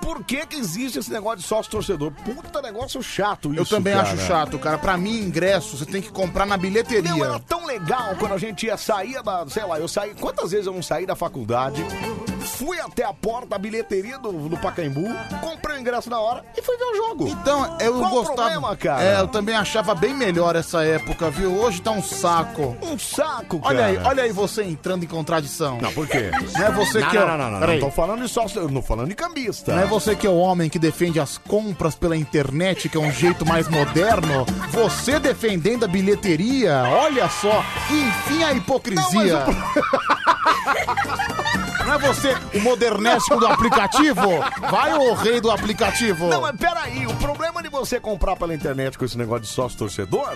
Por 0.00 0.24
que 0.24 0.46
que 0.46 0.56
existe 0.56 0.98
esse 0.98 1.12
negócio 1.12 1.38
de 1.38 1.44
sócio-torcedor? 1.44 2.10
Puta 2.12 2.62
negócio 2.62 3.02
chato 3.02 3.52
isso, 3.52 3.60
Eu 3.62 3.66
também 3.66 3.92
cara. 3.94 4.08
acho 4.08 4.16
chato, 4.26 4.58
cara. 4.58 4.78
Pra 4.78 4.96
mim, 4.96 5.20
ingresso 5.20 5.76
você 5.76 5.84
tem 5.84 6.00
que 6.00 6.10
comprar 6.10 6.46
na 6.46 6.56
bilheteria. 6.56 7.14
Meu, 7.14 7.24
era 7.24 7.38
tão 7.40 7.66
legal 7.66 8.14
quando 8.18 8.32
a 8.32 8.38
gente 8.38 8.66
ia 8.66 8.76
sair 8.76 9.22
da. 9.22 9.46
Sei 9.48 9.64
lá, 9.64 9.78
eu 9.78 9.86
saí. 9.86 10.14
Quantas 10.14 10.50
vezes 10.50 10.66
eu 10.66 10.72
não 10.72 10.82
saí 10.82 11.04
da 11.04 11.14
faculdade? 11.14 11.84
Fui 12.40 12.78
até 12.80 13.04
a 13.04 13.12
porta 13.12 13.46
da 13.48 13.58
bilheteria 13.58 14.18
do, 14.18 14.32
do 14.48 14.56
Pacaembu, 14.56 15.04
comprei 15.40 15.76
o 15.76 15.80
ingresso 15.80 16.08
na 16.10 16.20
hora 16.20 16.44
e 16.56 16.62
fui 16.62 16.76
ver 16.76 16.84
o 16.84 16.94
jogo. 16.96 17.28
Então, 17.28 17.76
eu 17.80 17.94
Qual 17.98 18.06
o 18.06 18.14
gostava. 18.14 18.36
problema, 18.36 18.76
cara? 18.76 19.02
É, 19.02 19.20
eu 19.20 19.28
também 19.28 19.54
achava 19.54 19.94
bem 19.94 20.14
melhor 20.14 20.56
essa 20.56 20.82
época, 20.84 21.30
viu? 21.30 21.52
Hoje 21.60 21.80
tá 21.80 21.90
um 21.90 22.02
saco. 22.02 22.76
Um 22.82 22.98
saco, 22.98 23.60
Olha 23.62 23.78
cara. 23.78 23.86
aí, 23.88 23.98
olha 24.04 24.22
aí 24.24 24.32
você 24.32 24.62
entrando 24.64 25.04
em 25.04 25.08
contradição. 25.08 25.78
Não, 25.80 25.92
por 25.92 26.06
quê? 26.06 26.30
Não 26.54 26.64
é 26.64 26.70
você 26.72 27.00
não, 27.00 27.08
que 27.10 27.16
é. 27.16 27.20
não, 27.20 27.26
o- 27.26 27.28
não, 27.30 27.38
não, 27.38 27.50
não, 27.52 27.60
Peraí. 27.60 27.80
não 27.80 27.88
tô 27.88 27.94
falando 27.94 28.26
de 28.26 28.72
não 28.72 28.82
falando 28.82 29.08
de 29.08 29.14
cambista. 29.14 29.74
Não 29.74 29.82
é 29.82 29.86
você 29.86 30.14
que 30.16 30.26
é 30.26 30.30
o 30.30 30.36
homem 30.36 30.68
que 30.68 30.78
defende 30.78 31.20
as 31.20 31.38
compras 31.38 31.94
pela 31.94 32.16
internet, 32.16 32.88
que 32.88 32.96
é 32.96 33.00
um 33.00 33.12
jeito 33.12 33.44
mais 33.46 33.68
moderno? 33.68 34.44
Você 34.70 35.18
defendendo 35.18 35.84
a 35.84 35.88
bilheteria? 35.88 36.82
Olha 36.88 37.28
só, 37.28 37.64
enfim 37.90 38.42
a 38.44 38.52
hipocrisia. 38.52 39.44
Não 39.46 41.44
é 41.94 41.98
você 41.98 42.34
o 42.54 42.60
modernéstico 42.60 43.38
do 43.38 43.46
aplicativo? 43.46 44.22
Vai, 44.70 44.94
ô 44.94 45.14
rei 45.14 45.40
do 45.40 45.50
aplicativo. 45.50 46.26
Não, 46.28 46.40
mas 46.40 46.56
peraí, 46.56 47.06
o 47.06 47.14
problema 47.16 47.62
de 47.62 47.68
você 47.68 47.98
comprar 48.00 48.36
pela 48.36 48.54
internet 48.54 48.96
com 48.98 49.04
esse 49.04 49.16
negócio 49.18 49.42
de 49.42 49.48
sócio 49.48 49.78
torcedor 49.78 50.32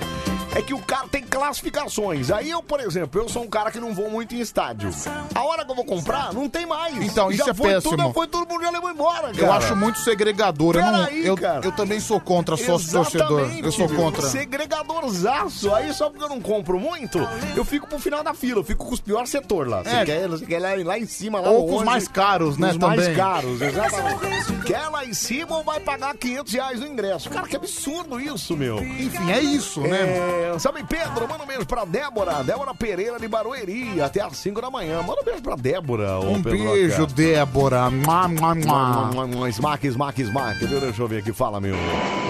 é 0.54 0.60
que 0.62 0.74
o 0.74 0.78
cara 0.80 1.08
tem 1.08 1.22
classificações. 1.22 2.30
Aí 2.30 2.50
eu, 2.50 2.62
por 2.62 2.80
exemplo, 2.80 3.20
eu 3.20 3.28
sou 3.28 3.42
um 3.42 3.48
cara 3.48 3.70
que 3.70 3.80
não 3.80 3.94
vou 3.94 4.10
muito 4.10 4.34
em 4.34 4.40
estádio. 4.40 4.90
A 5.34 5.42
hora 5.44 5.64
que 5.64 5.70
eu 5.70 5.74
vou 5.74 5.84
comprar, 5.84 6.32
não 6.32 6.48
tem 6.48 6.66
mais. 6.66 6.94
Então, 6.96 7.30
isso 7.30 7.44
já 7.44 7.50
é 7.50 7.54
foi 7.54 7.70
péssimo. 7.72 7.96
Tudo, 7.96 8.12
foi 8.12 8.26
todo 8.26 8.48
mundo 8.48 8.62
já 8.62 8.70
levou 8.70 8.90
embora, 8.90 9.32
cara. 9.32 9.38
Eu 9.38 9.52
acho 9.52 9.74
muito 9.76 9.98
segregador. 10.00 10.76
Eu, 10.76 10.82
não- 10.82 11.04
Peraí, 11.04 11.26
eu, 11.26 11.36
cara. 11.36 11.60
eu 11.64 11.72
também 11.72 12.00
sou 12.00 12.20
contra 12.20 12.56
sócio 12.56 12.90
torcedor. 12.92 13.40
Exatamente, 13.40 13.64
Eu 13.64 13.72
sou 13.72 13.88
contra. 13.88 14.22
Segregadorzaço. 14.28 15.74
Aí 15.74 15.92
só 15.94 16.10
porque 16.10 16.24
eu 16.24 16.28
não 16.28 16.40
compro 16.40 16.78
muito, 16.78 17.18
eu 17.56 17.64
fico 17.64 17.86
pro 17.86 17.98
final 17.98 18.22
da 18.22 18.34
fila. 18.34 18.60
Eu 18.60 18.64
fico 18.64 18.84
com 18.84 18.92
os 18.94 19.00
piores 19.00 19.30
setor 19.30 19.68
lá. 19.68 19.82
Você 19.82 19.90
É. 19.90 20.04
quer, 20.04 20.28
você 20.28 20.44
quer 20.44 20.58
lá, 20.60 20.70
lá 20.84 20.98
em 20.98 21.06
cima, 21.06 21.40
lá 21.40 21.41
Ou 21.50 21.66
com 21.66 21.76
os 21.76 21.82
mais 21.84 22.08
caros, 22.08 22.56
né, 22.58 22.70
Os 22.70 22.78
mais 22.78 23.00
também. 23.00 23.16
caros, 23.16 23.60
exatamente. 23.62 24.52
quer 24.66 24.88
lá 24.88 25.04
em 25.04 25.14
cima 25.14 25.56
ou 25.58 25.64
vai 25.64 25.80
pagar 25.80 26.14
500 26.16 26.52
reais 26.52 26.80
no 26.80 26.86
ingresso. 26.86 27.30
Cara, 27.30 27.46
que 27.48 27.56
absurdo 27.56 28.20
isso, 28.20 28.56
meu. 28.56 28.78
Enfim, 28.78 29.30
é 29.30 29.40
isso, 29.40 29.80
né? 29.80 30.52
É, 30.54 30.58
sabe, 30.58 30.84
Pedro, 30.88 31.28
manda 31.28 31.42
um 31.44 31.46
beijo 31.46 31.66
pra 31.66 31.84
Débora. 31.84 32.42
Débora 32.44 32.74
Pereira 32.74 33.18
de 33.18 33.28
Barueri, 33.28 34.00
até 34.00 34.20
às 34.22 34.36
5 34.36 34.60
da 34.60 34.70
manhã. 34.70 35.02
Manda 35.02 35.20
um 35.20 35.24
beijo 35.24 35.42
pra 35.42 35.56
Débora. 35.56 36.18
ô, 36.18 36.32
Um 36.32 36.42
beijo, 36.42 37.06
Débora. 37.06 37.90
Mua, 37.90 38.28
mua, 38.28 38.54
mua. 38.54 39.04
Mua, 39.12 39.26
mua, 39.26 39.48
Smack, 39.48 39.86
smack, 39.88 40.20
smack. 40.22 40.66
Deixa 40.66 41.02
eu 41.02 41.08
ver 41.08 41.18
aqui. 41.18 41.32
Fala, 41.32 41.60
meu. 41.60 41.74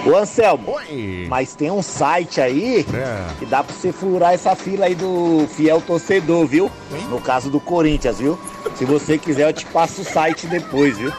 Ô 0.05 0.15
Anselmo, 0.17 0.71
Oi. 0.75 1.27
mas 1.29 1.55
tem 1.55 1.69
um 1.71 1.81
site 1.81 2.39
aí 2.41 2.85
É. 2.93 3.25
que 3.39 3.45
dá 3.45 3.63
pra 3.63 3.73
você 3.75 3.91
furar 3.91 4.33
essa 4.33 4.55
fila 4.55 4.85
aí 4.85 4.95
do 4.95 5.47
fiel 5.55 5.81
torcedor, 5.81 6.45
viu? 6.45 6.71
No 7.09 7.19
caso 7.21 7.49
do 7.49 7.59
Corinthians, 7.59 8.17
viu? 8.19 8.37
Se 8.75 8.85
você 8.85 9.02
quiser, 9.17 9.47
eu 9.49 9.53
te 9.53 9.65
passo 9.67 10.01
o 10.01 10.05
site 10.05 10.47
depois, 10.47 10.97
viu? 10.97 11.11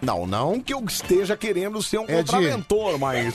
Não, 0.00 0.26
não 0.26 0.60
que 0.60 0.74
eu 0.74 0.84
esteja 0.86 1.36
querendo 1.36 1.82
ser 1.82 1.98
um 1.98 2.04
Ed. 2.04 2.16
contraventor, 2.30 2.98
mas. 2.98 3.34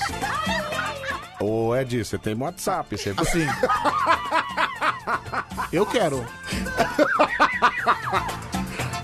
Ô, 1.40 1.76
Ed, 1.76 2.04
você 2.04 2.18
tem 2.18 2.36
WhatsApp. 2.36 2.96
Você... 2.98 3.14
Assim. 3.18 3.48
Eu 5.72 5.86
quero. 5.86 6.26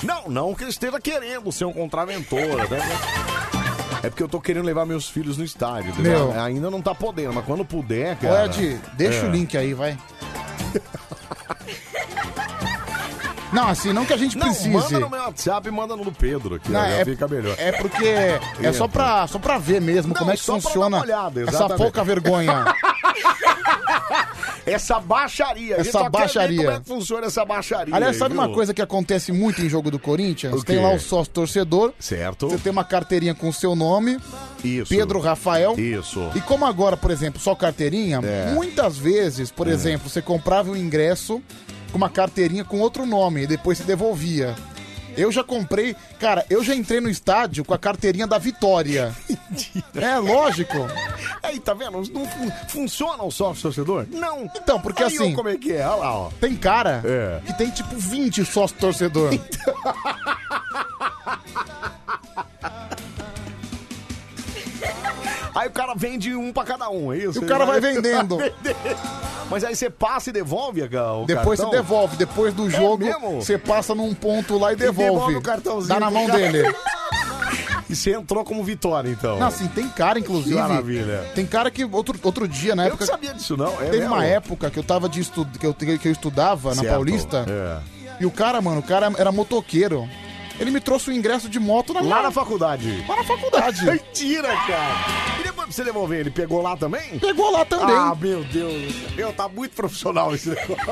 Não, 0.04 0.28
não 0.28 0.54
que 0.54 0.64
eu 0.64 0.68
esteja 0.70 1.00
querendo 1.00 1.52
ser 1.52 1.66
um 1.66 1.74
contraventor, 1.74 2.40
né? 2.70 2.80
É 4.04 4.10
porque 4.10 4.22
eu 4.22 4.28
tô 4.30 4.40
querendo 4.40 4.66
levar 4.66 4.86
meus 4.86 5.10
filhos 5.10 5.38
no 5.38 5.44
estádio. 5.44 5.90
entendeu? 5.92 6.32
Meu. 6.32 6.44
Ainda 6.44 6.70
não 6.70 6.82
tá 6.82 6.94
podendo, 6.94 7.34
mas 7.34 7.46
quando 7.46 7.66
puder, 7.66 8.14
Ô, 8.16 8.18
cara. 8.18 8.46
Ed, 8.46 8.80
deixa 8.94 9.26
É. 9.26 9.28
o 9.28 9.32
link 9.32 9.58
aí, 9.58 9.74
vai. 9.74 9.98
Não, 13.56 13.70
assim, 13.70 13.94
não 13.94 14.06
que 14.06 14.14
a 14.14 14.18
gente 14.18 14.38
Não, 14.38 14.48
precise. 14.48 14.70
manda 14.70 15.00
no 15.00 15.10
meu 15.10 15.20
WhatsApp 15.22 15.68
e 15.68 15.72
manda 15.72 15.96
no 15.96 16.04
do 16.04 16.12
Pedro 16.12 16.56
aqui, 16.56 16.72
Não, 16.72 16.80
já 16.82 16.88
é- 16.88 17.06
fica 17.06 17.28
melhor. 17.28 17.56
É 17.58 17.72
porque 17.72 18.06
é 18.06 18.74
só 18.74 18.88
pra, 18.88 19.26
só 19.28 19.40
pra 19.40 19.58
ver 19.58 19.80
mesmo 19.82 20.14
como 20.14 20.32
é 20.32 20.36
que 20.36 20.42
só 20.44 20.54
pra 20.54 20.62
dar 20.62 20.68
funciona 20.68 20.98
uma 20.98 21.04
olhada, 21.04 21.42
essa 21.42 21.50
exatamente. 21.52 21.78
pouca 21.78 22.04
vergonha. 22.04 22.66
Essa 24.66 25.00
baixaria. 25.00 25.76
a 25.76 25.78
gente 25.78 25.90
Essa 25.90 26.00
só 26.00 26.04
quer 26.06 26.12
ver 26.12 26.18
baixaria. 26.18 26.58
Como 26.58 26.72
é 26.72 26.80
que 26.80 26.88
funciona 26.88 27.28
essa 27.28 27.46
baixaria? 27.46 27.96
Aliás, 27.96 28.16
aí, 28.16 28.20
sabe 28.20 28.34
uma 28.34 28.46
viu? 28.48 28.56
coisa 28.56 28.74
que 28.74 28.82
acontece 28.82 29.32
muito 29.32 29.62
em 29.62 29.70
jogo 29.70 29.92
do 29.92 30.00
Corinthians? 30.00 30.64
Tem 30.64 30.78
quê? 30.78 30.82
lá 30.84 30.92
o 30.92 31.00
sócio 31.00 31.32
torcedor. 31.32 31.94
Certo. 32.00 32.50
Você 32.50 32.58
tem 32.58 32.72
uma 32.72 32.84
carteirinha 32.84 33.36
com 33.36 33.48
o 33.48 33.54
seu 33.54 33.76
nome. 33.76 34.20
Isso. 34.64 34.90
Pedro 34.90 35.20
Rafael. 35.20 35.76
Isso. 35.80 36.32
E 36.34 36.42
como 36.42 36.66
agora, 36.66 36.98
por 36.98 37.12
exemplo, 37.12 37.40
só 37.40 37.54
carteirinha, 37.54 38.20
É. 38.24 38.54
muitas 38.56 38.98
vezes, 38.98 39.52
por 39.52 39.68
exemplo, 39.68 40.10
você 40.10 40.22
comprava 40.22 40.72
o 40.72 40.76
ingresso 40.78 41.42
com 41.96 41.98
uma 41.98 42.10
carteirinha 42.10 42.66
com 42.66 42.82
outro 42.82 43.06
nome 43.06 43.44
e 43.44 43.48
depois 43.48 43.78
se 43.78 43.86
devolvia. 43.86 44.54
Eu 45.16 45.32
já 45.32 45.46
comprei, 45.46 45.96
cara, 46.20 46.46
eu 46.50 46.62
já 46.62 46.76
entrei 46.76 47.00
no 47.00 47.10
estádio 47.10 47.64
com 47.64 47.74
a 47.74 47.78
carteirinha 47.78 48.28
da 48.28 48.38
Vitória. 48.38 49.16
é 49.96 50.18
lógico. 50.20 50.76
Aí, 51.42 51.58
tá 51.58 51.74
vendo? 51.74 51.92
Não 52.12 52.26
fun- 52.26 52.52
funciona 52.68 53.24
o 53.24 53.32
sócio 53.32 53.62
torcedor? 53.62 54.06
Não. 54.12 54.44
Então, 54.58 54.78
porque 54.78 55.04
Aí, 55.04 55.18
ó, 55.18 55.22
assim, 55.24 55.34
como 55.34 55.48
é 55.48 55.56
que 55.56 55.72
é? 55.72 55.88
Olha 55.88 55.96
lá, 55.96 56.18
ó. 56.18 56.30
tem 56.42 56.54
cara 56.58 57.02
É. 57.06 57.40
que 57.46 57.54
tem 57.58 57.70
tipo 57.70 57.96
20 57.96 58.44
sócio 58.44 58.76
torcedor. 58.78 59.32
Aí 65.56 65.68
o 65.70 65.72
cara 65.72 65.94
vende 65.96 66.36
um 66.36 66.52
pra 66.52 66.64
cada 66.66 66.90
um, 66.90 67.14
é 67.14 67.18
isso? 67.18 67.40
E 67.42 67.46
o 67.46 67.48
cara 67.48 67.66
vai 67.66 67.80
vendendo. 67.82 68.38
Mas 69.50 69.64
aí 69.64 69.76
você 69.76 69.90
passa 69.90 70.30
e 70.30 70.34
devolve 70.34 70.88
cara, 70.90 71.14
o 71.14 71.26
Depois 71.26 71.60
cartão? 71.60 71.70
você 71.72 71.78
devolve. 71.78 72.18
Depois 72.18 72.54
do 72.54 72.68
É 72.68 72.70
jogo, 72.72 73.06
mesmo? 73.06 73.42
você 73.42 73.58
passa 73.58 73.96
num 73.96 74.14
ponto 74.14 74.58
lá 74.58 74.74
e 74.74 74.76
devolve. 74.76 75.12
devolve 75.12 75.36
o 75.36 75.42
cartãozinho 75.42 75.88
Dá 75.88 76.00
na 76.00 76.08
pro 76.12 76.16
mão 76.16 76.28
cara. 76.28 76.40
dele. 76.52 76.76
E 77.88 77.96
você 77.96 78.14
entrou 78.16 78.44
como 78.44 78.64
vitória, 78.64 79.08
então. 79.10 79.38
Não, 79.38 79.46
assim, 79.46 79.68
tem 79.68 79.88
cara, 79.88 80.18
inclusive. 80.18 80.56
Que 80.56 80.60
maravilha. 80.62 81.24
Tem 81.36 81.46
cara 81.46 81.70
que 81.70 81.86
outro, 81.86 82.18
outro 82.24 82.48
dia, 82.48 82.76
na 82.76 82.82
Eu 82.84 82.88
época. 82.88 83.06
não 83.06 83.12
sabia 83.14 83.32
disso, 83.32 83.56
não. 83.56 83.74
É 83.74 83.86
teve 83.86 84.00
mesmo? 84.00 84.16
uma 84.16 84.26
época 84.26 84.72
que 84.72 84.80
eu 84.80 84.84
tava 84.84 85.08
de 85.08 85.20
estu... 85.22 85.46
que, 85.60 85.68
eu, 85.68 85.74
que 85.74 86.08
eu 86.08 86.12
estudava 86.12 86.70
na 86.70 86.82
Certo, 86.82 86.90
Paulista. 86.92 87.46
é. 87.48 87.78
E 88.20 88.26
o 88.26 88.32
cara, 88.32 88.60
mano, 88.60 88.80
o 88.80 88.84
cara 88.84 89.12
era 89.20 89.32
motoqueiro. 89.32 90.10
Ele 90.60 90.72
me 90.72 90.80
trouxe 90.80 91.10
o 91.10 91.14
ingresso 91.14 91.50
de 91.50 91.60
moto 91.60 91.94
na 91.94 92.00
Lá 92.00 92.06
minha- 92.06 92.22
na 92.24 92.32
faculdade. 92.32 93.06
Lá 93.08 93.18
na 93.18 93.24
faculdade. 93.24 93.84
Mentira, 93.86 94.48
cara. 94.48 94.96
E 95.40 95.44
depois 95.44 95.66
pra 95.68 95.72
você 95.76 95.84
devolver, 95.84 96.20
ele 96.22 96.32
pegou 96.32 96.62
lá 96.62 96.78
também? 96.78 97.20
Pegou 97.20 97.52
lá 97.52 97.66
também. 97.66 97.96
Ah, 97.96 98.16
meu 98.20 98.44
Deus. 98.46 98.94
Meu, 99.16 99.34
tá 99.34 99.48
muito 99.50 99.76
profissional 99.76 100.34
esse 100.34 100.50
negócio. 100.50 100.78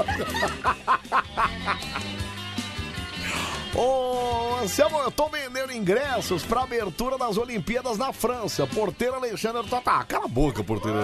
Ô, 3.76 4.60
Anselmo, 4.62 5.00
eu 5.00 5.10
tô 5.10 5.28
vendendo 5.30 5.74
ingressos 5.74 6.44
pra 6.44 6.62
abertura 6.62 7.18
das 7.18 7.38
Olimpíadas 7.38 7.98
na 7.98 8.14
França. 8.14 8.68
Porteiro 8.68 9.16
Alexandre 9.16 9.68
Tata. 9.68 10.04
Cala 10.04 10.26
a 10.26 10.28
boca, 10.28 10.64
porteiro. 10.64 11.00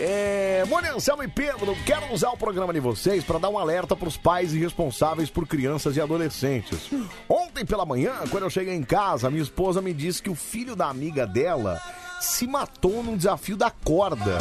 É, 0.00 0.64
Anselmo 0.98 1.22
e 1.22 1.28
Pedro, 1.28 1.76
quero 1.86 2.12
usar 2.12 2.30
o 2.30 2.36
programa 2.36 2.72
de 2.72 2.80
vocês 2.80 3.22
para 3.22 3.38
dar 3.38 3.48
um 3.48 3.56
alerta 3.56 3.94
para 3.94 4.08
os 4.08 4.16
pais 4.16 4.52
e 4.52 4.58
responsáveis 4.58 5.30
por 5.30 5.46
crianças 5.46 5.96
e 5.96 6.00
adolescentes. 6.00 6.90
Ontem 7.28 7.64
pela 7.64 7.86
manhã, 7.86 8.12
quando 8.30 8.42
eu 8.42 8.50
cheguei 8.50 8.74
em 8.74 8.82
casa, 8.82 9.30
minha 9.30 9.42
esposa 9.42 9.80
me 9.80 9.94
disse 9.94 10.20
que 10.20 10.28
o 10.28 10.34
filho 10.34 10.74
da 10.74 10.88
amiga 10.88 11.24
dela 11.24 11.80
se 12.20 12.46
matou 12.48 13.02
num 13.02 13.16
desafio 13.16 13.56
da 13.56 13.70
corda. 13.70 14.38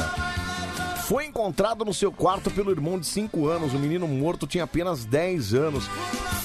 Foi 1.04 1.26
encontrado 1.26 1.86
no 1.86 1.94
seu 1.94 2.12
quarto 2.12 2.50
pelo 2.50 2.72
irmão 2.72 3.00
de 3.00 3.06
5 3.06 3.48
anos. 3.48 3.74
O 3.74 3.80
menino 3.80 4.08
morto 4.08 4.48
tinha 4.48 4.64
apenas 4.64 5.06
10 5.06 5.54
anos. 5.54 5.88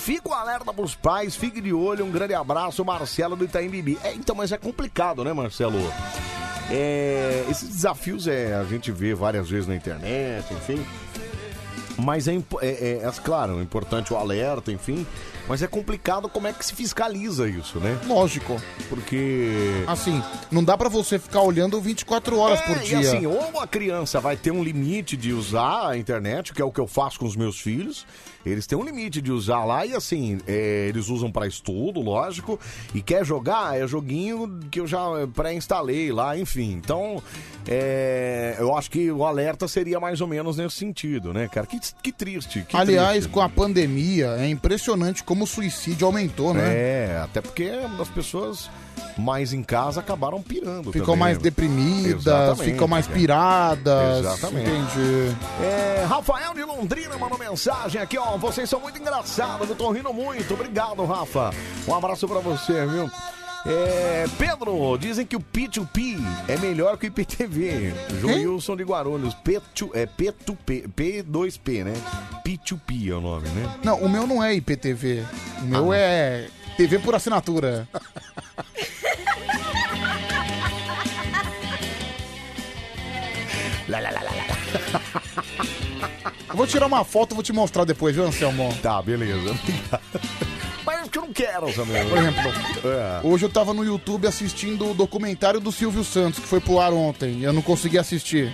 Fica 0.03 0.29
o 0.29 0.35
alerta 0.35 0.73
pros 0.75 0.95
pais, 0.95 1.35
fique 1.35 1.61
de 1.61 1.73
olho. 1.73 2.05
Um 2.05 2.11
grande 2.11 2.35
abraço, 2.35 2.85
Marcelo 2.85 3.35
do 3.35 3.45
Itaim 3.45 3.71
Bibi. 3.71 3.99
É, 4.05 4.13
então, 4.13 4.37
mas 4.37 4.53
é 4.53 4.59
complicado, 4.59 5.25
né, 5.25 5.33
Marcelo? 5.33 5.79
É, 6.71 7.45
esses 7.51 7.69
desafios 7.69 8.27
é, 8.27 8.55
a 8.55 8.65
gente 8.65 8.91
vê 8.91 9.15
várias 9.15 9.49
vezes 9.49 9.67
na 9.67 9.75
internet, 9.75 10.53
enfim. 10.55 10.85
Mas 11.99 12.27
é, 12.27 12.35
é, 12.35 12.41
é, 12.63 12.91
é, 13.05 13.13
claro, 13.23 13.59
é 13.59 13.63
importante 13.63 14.13
o 14.13 14.17
alerta, 14.17 14.73
enfim. 14.73 15.07
Mas 15.48 15.62
é 15.62 15.66
complicado 15.66 16.28
como 16.28 16.47
é 16.47 16.52
que 16.52 16.64
se 16.64 16.74
fiscaliza 16.74 17.48
isso, 17.48 17.78
né? 17.78 17.98
Lógico. 18.06 18.60
Porque. 18.89 19.85
Assim, 19.86 20.23
não 20.51 20.62
dá 20.62 20.77
pra 20.77 20.89
você 20.89 21.19
ficar 21.19 21.43
olhando 21.43 21.81
24 21.81 22.39
horas 22.39 22.60
por 22.62 22.77
É, 22.77 22.81
dia. 22.81 22.98
E 23.01 23.06
assim, 23.06 23.27
ou 23.27 23.60
a 23.60 23.66
criança 23.66 24.20
vai 24.20 24.36
ter 24.36 24.51
um 24.51 24.62
limite 24.62 25.16
de 25.16 25.32
usar 25.32 25.89
a 25.90 25.97
internet, 25.97 26.52
que 26.52 26.62
é 26.62 26.64
o 26.64 26.70
que 26.70 26.81
eu 26.81 26.86
faço 26.86 27.19
com 27.19 27.27
os 27.27 27.36
meus 27.36 27.60
filhos. 27.60 28.06
Eles 28.44 28.66
têm 28.66 28.77
um 28.77 28.82
limite 28.85 29.23
de 29.23 29.31
usar 29.31 29.64
lá 29.64 29.86
e 29.86 29.94
assim, 29.94 30.40
é, 30.48 30.86
eles 30.89 31.09
usam 31.09 31.31
pra 31.31 31.47
estudo, 31.47 32.01
lógico. 32.01 32.59
E 32.93 33.01
quer 33.01 33.24
jogar, 33.24 33.78
é 33.81 33.86
joguinho 33.86 34.59
que 34.70 34.81
eu 34.81 34.86
já 34.86 35.01
pré-instalei 35.32 36.10
lá, 36.10 36.36
enfim. 36.36 36.73
Então, 36.73 37.23
é, 37.69 38.56
eu 38.59 38.77
acho 38.77 38.90
que 38.90 39.10
o 39.12 39.24
alerta 39.24 39.69
seria 39.69 40.01
mais 40.01 40.20
ou 40.20 40.27
menos 40.27 40.56
nesse 40.56 40.77
sentido, 40.77 41.32
né, 41.32 41.47
cara? 41.48 41.66
Que, 41.66 41.78
que 42.02 42.10
triste. 42.10 42.64
Que 42.69 42.77
Aliás, 42.77 43.12
triste. 43.12 43.28
com 43.31 43.40
a 43.40 43.48
pandemia, 43.48 44.35
é 44.39 44.48
impressionante 44.48 45.23
como 45.23 45.41
o 45.43 45.47
suicídio 45.47 46.06
aumentou, 46.06 46.55
né? 46.55 46.74
É, 46.74 47.20
até 47.24 47.40
porque 47.40 47.70
as 48.01 48.09
pessoas 48.09 48.70
mais 49.16 49.52
em 49.52 49.62
casa 49.62 50.01
acabaram 50.01 50.40
pirando. 50.40 50.93
Ficam 50.93 51.06
também, 51.06 51.20
mais 51.20 51.36
né? 51.36 51.43
deprimidas, 51.43 52.27
Exatamente, 52.27 52.73
ficam 52.73 52.89
mais 52.89 53.06
cara. 53.06 53.19
piradas. 53.19 54.19
Exatamente. 54.20 54.70
Entendi. 54.70 55.36
É, 55.62 56.05
Rafael 56.09 56.55
de 56.55 56.62
Londrina 56.64 57.16
mandou 57.19 57.39
mensagem 57.39 58.01
aqui, 58.01 58.16
ó. 58.19 58.36
Vocês 58.36 58.69
são 58.69 58.81
muito 58.81 58.98
engraçados, 58.98 59.69
eu 59.69 59.77
tô 59.77 59.90
rindo 59.90 60.12
muito. 60.12 60.55
Obrigado, 60.55 61.05
Rafa. 61.05 61.51
Um 61.86 61.94
abraço 61.94 62.27
pra 62.27 62.39
você, 62.40 62.86
viu? 62.86 63.10
É, 63.65 64.25
Pedro, 64.39 64.97
dizem 64.99 65.25
que 65.25 65.37
o 65.37 65.41
P2P 65.41 66.19
é 66.49 66.57
melhor 66.59 66.97
que 66.99 67.07
o 67.07 67.09
IPTV. 67.09 67.95
Joilson 68.21 68.77
de 68.77 68.83
Guarulhos. 68.83 69.35
P2, 69.45 69.91
é 69.95 70.05
P2P, 70.07 70.89
P2P, 70.89 71.85
né? 71.85 71.93
P2P 72.45 73.11
é 73.11 73.15
o 73.15 73.21
nome, 73.21 73.49
né? 73.51 73.73
Não, 73.85 73.99
o 73.99 74.09
meu 74.09 74.27
não 74.27 74.43
é 74.43 74.55
IPTV. 74.55 75.25
O 75.61 75.65
meu 75.65 75.93
Ah. 75.93 75.97
é 75.97 76.49
TV 76.77 76.99
por 76.99 77.15
assinatura. 77.15 77.89
Lá, 83.89 84.01
lá, 84.01 84.11
lá, 84.11 84.21
lá, 84.23 84.31
lá. 84.31 85.43
Eu 86.49 86.57
vou 86.57 86.67
tirar 86.67 86.87
uma 86.87 87.05
foto 87.05 87.33
e 87.33 87.35
vou 87.35 87.43
te 87.43 87.53
mostrar 87.53 87.85
depois, 87.85 88.15
viu, 88.15 88.25
Anselmo? 88.25 88.73
Tá, 88.83 89.03
beleza. 89.03 89.55
É 91.13 91.15
que 91.15 91.19
eu 91.19 91.23
não 91.27 91.33
quero, 91.33 91.71
Samir. 91.75 92.09
Por 92.09 92.17
exemplo, 92.19 92.43
É. 92.89 93.21
hoje 93.23 93.45
eu 93.45 93.51
tava 93.51 93.75
no 93.75 93.85
YouTube 93.85 94.27
assistindo 94.27 94.91
o 94.91 94.95
documentário 94.95 95.61
do 95.61 95.71
Silvio 95.71 96.03
Santos, 96.03 96.39
que 96.41 96.47
foi 96.47 96.59
pro 96.59 96.81
ar 96.81 96.93
ontem, 96.93 97.35
e 97.41 97.45
eu 97.45 97.53
não 97.53 97.61
consegui 97.61 97.99
assistir. 97.99 98.51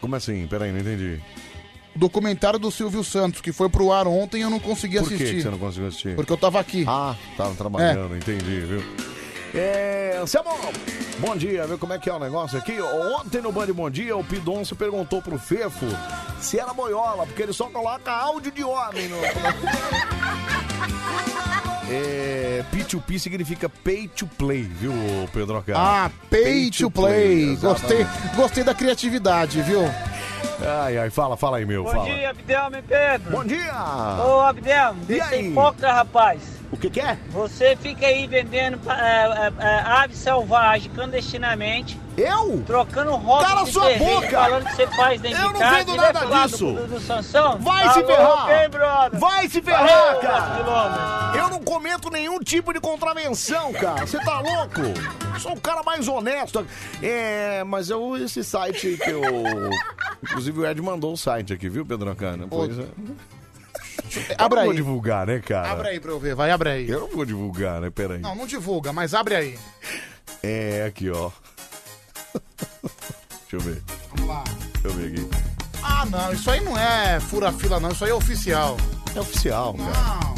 Como 0.00 0.16
assim? 0.16 0.46
Peraí, 0.48 0.72
não 0.72 0.80
entendi. 0.80 1.20
O 1.94 1.98
documentário 1.98 2.58
do 2.58 2.72
Silvio 2.72 3.04
Santos, 3.04 3.40
que 3.40 3.52
foi 3.52 3.68
pro 3.68 3.92
ar 3.92 4.08
ontem, 4.08 4.42
eu 4.42 4.50
não 4.50 4.58
consegui 4.58 4.98
Por 4.98 5.06
que 5.08 5.14
assistir. 5.14 5.36
que 5.36 5.42
você 5.42 5.50
não 5.50 5.58
conseguiu 5.58 5.88
assistir? 5.88 6.16
Porque 6.16 6.32
eu 6.32 6.36
tava 6.36 6.58
aqui. 6.58 6.84
Ah, 6.88 7.14
tava 7.36 7.54
trabalhando, 7.54 8.16
entendi, 8.16 8.60
viu? 8.60 8.82
É, 9.54 10.18
Anselmo, 10.20 10.50
bom 11.18 11.36
dia, 11.36 11.64
viu 11.66 11.78
como 11.78 11.92
é 11.92 11.98
que 11.98 12.10
é 12.10 12.12
o 12.12 12.18
negócio 12.18 12.58
aqui? 12.58 12.80
Ontem 12.80 13.40
no 13.40 13.52
Band 13.52 13.66
Bom 13.72 13.88
Dia, 13.88 14.16
o 14.16 14.24
Pidoncio 14.24 14.74
perguntou 14.74 15.22
pro 15.22 15.38
Fefo 15.38 15.86
se 16.40 16.58
era 16.58 16.74
boiola, 16.74 17.24
porque 17.24 17.42
ele 17.42 17.52
só 17.52 17.66
coloca 17.66 18.10
áudio 18.10 18.50
de 18.50 18.64
homem 18.64 19.08
no... 19.08 19.16
É, 21.88 22.64
P2P 22.72 23.18
significa 23.18 23.68
pay 23.68 24.08
to 24.08 24.26
play, 24.26 24.62
viu, 24.62 24.92
Pedro 25.32 25.62
Cara? 25.62 25.78
Ah, 26.06 26.10
pay, 26.30 26.70
to 26.70 26.90
play. 26.90 27.54
Gostei, 27.56 28.00
exatamente. 28.00 28.36
gostei 28.36 28.64
da 28.64 28.74
criatividade, 28.74 29.62
viu? 29.62 29.82
Ai, 30.82 30.98
ai, 30.98 31.10
fala, 31.10 31.36
fala 31.36 31.58
aí, 31.58 31.64
meu, 31.66 31.84
Bom 31.84 31.90
fala. 31.92 32.04
dia, 32.06 32.30
Abdelme 32.30 32.82
Pedro. 32.82 33.30
Bom 33.30 33.44
dia. 33.44 33.72
Ô, 34.26 34.40
Abdelme, 34.40 35.04
E 35.08 35.20
aí? 35.20 35.48
hipócrita, 35.50 35.92
rapaz. 35.92 36.53
O 36.72 36.76
que 36.76 36.90
que 36.90 37.00
é? 37.00 37.16
Você 37.30 37.76
fica 37.76 38.06
aí 38.06 38.26
vendendo 38.26 38.80
é, 38.90 38.92
é, 38.92 39.52
é, 39.64 39.80
ave 39.86 40.14
selvagem 40.16 40.90
clandestinamente. 40.92 42.00
Eu? 42.16 42.62
Trocando 42.66 43.12
rótulos 43.16 43.48
Cala 43.48 43.64
de 43.64 43.72
sua 43.72 43.84
cerveja, 43.84 44.14
boca! 44.20 44.28
falando 44.30 44.64
que 44.66 44.76
você 44.76 44.86
faz 44.88 45.20
dentro 45.20 45.40
Eu 45.42 45.46
de 45.48 45.52
não 45.54 45.60
casa. 45.60 45.76
vendo 45.76 45.96
nada 45.96 46.20
disso. 46.26 46.66
Do, 46.66 46.74
do, 46.74 46.86
do 46.94 47.00
Sansão? 47.00 47.58
Vai 47.58 47.84
Tá 47.84 47.92
se 47.92 48.04
ferrar! 48.04 48.70
brother? 48.70 49.20
Vai 49.20 49.48
se 49.48 49.62
ferrar, 49.62 49.86
Valeu, 49.88 50.20
cara! 50.20 51.32
Eu 51.36 51.48
não 51.50 51.60
cometo 51.62 52.10
nenhum 52.10 52.38
tipo 52.40 52.72
de 52.72 52.80
contravenção, 52.80 53.72
cara. 53.72 54.06
Você 54.06 54.18
tá 54.18 54.40
louco? 54.40 54.80
Sou 55.40 55.52
o 55.52 55.60
cara 55.60 55.82
mais 55.82 56.06
honesto. 56.08 56.64
É, 57.02 57.62
mas 57.64 57.90
eu, 57.90 58.16
esse 58.16 58.42
site 58.44 58.96
que 58.96 59.10
eu. 59.10 59.22
Inclusive 60.22 60.60
o 60.60 60.66
Ed 60.66 60.80
mandou 60.80 61.12
o 61.12 61.16
site 61.16 61.52
aqui, 61.52 61.68
viu, 61.68 61.84
Pedro 61.84 62.14
Cana? 62.16 62.46
Pois 62.48 62.78
é. 62.78 62.86
Abre 64.38 64.58
eu 64.58 64.60
não 64.60 64.64
vou 64.64 64.70
aí. 64.70 64.76
divulgar, 64.76 65.26
né, 65.26 65.38
cara? 65.40 65.70
Abre 65.70 65.88
aí 65.88 66.00
pra 66.00 66.10
eu 66.10 66.18
ver, 66.20 66.34
vai, 66.34 66.50
abre 66.50 66.68
aí. 66.70 66.88
Eu 66.88 67.00
não 67.00 67.08
vou 67.10 67.24
divulgar, 67.24 67.80
né? 67.80 67.90
Peraí. 67.90 68.18
Não, 68.20 68.34
não 68.34 68.46
divulga, 68.46 68.92
mas 68.92 69.14
abre 69.14 69.34
aí. 69.36 69.58
É, 70.42 70.84
aqui, 70.86 71.10
ó. 71.10 71.30
Deixa 73.50 73.52
eu 73.52 73.60
ver. 73.60 73.82
Vamos 74.14 74.28
lá. 74.28 74.44
Deixa 74.82 74.88
eu 74.88 74.92
ver 74.92 75.06
aqui. 75.12 75.28
Ah, 75.82 76.06
não, 76.06 76.32
isso 76.32 76.50
aí 76.50 76.60
não 76.60 76.78
é 76.78 77.20
fura-fila, 77.20 77.78
não, 77.80 77.90
isso 77.90 78.04
aí 78.04 78.10
é 78.10 78.14
oficial. 78.14 78.76
É 79.14 79.20
oficial, 79.20 79.74
cara. 79.74 80.34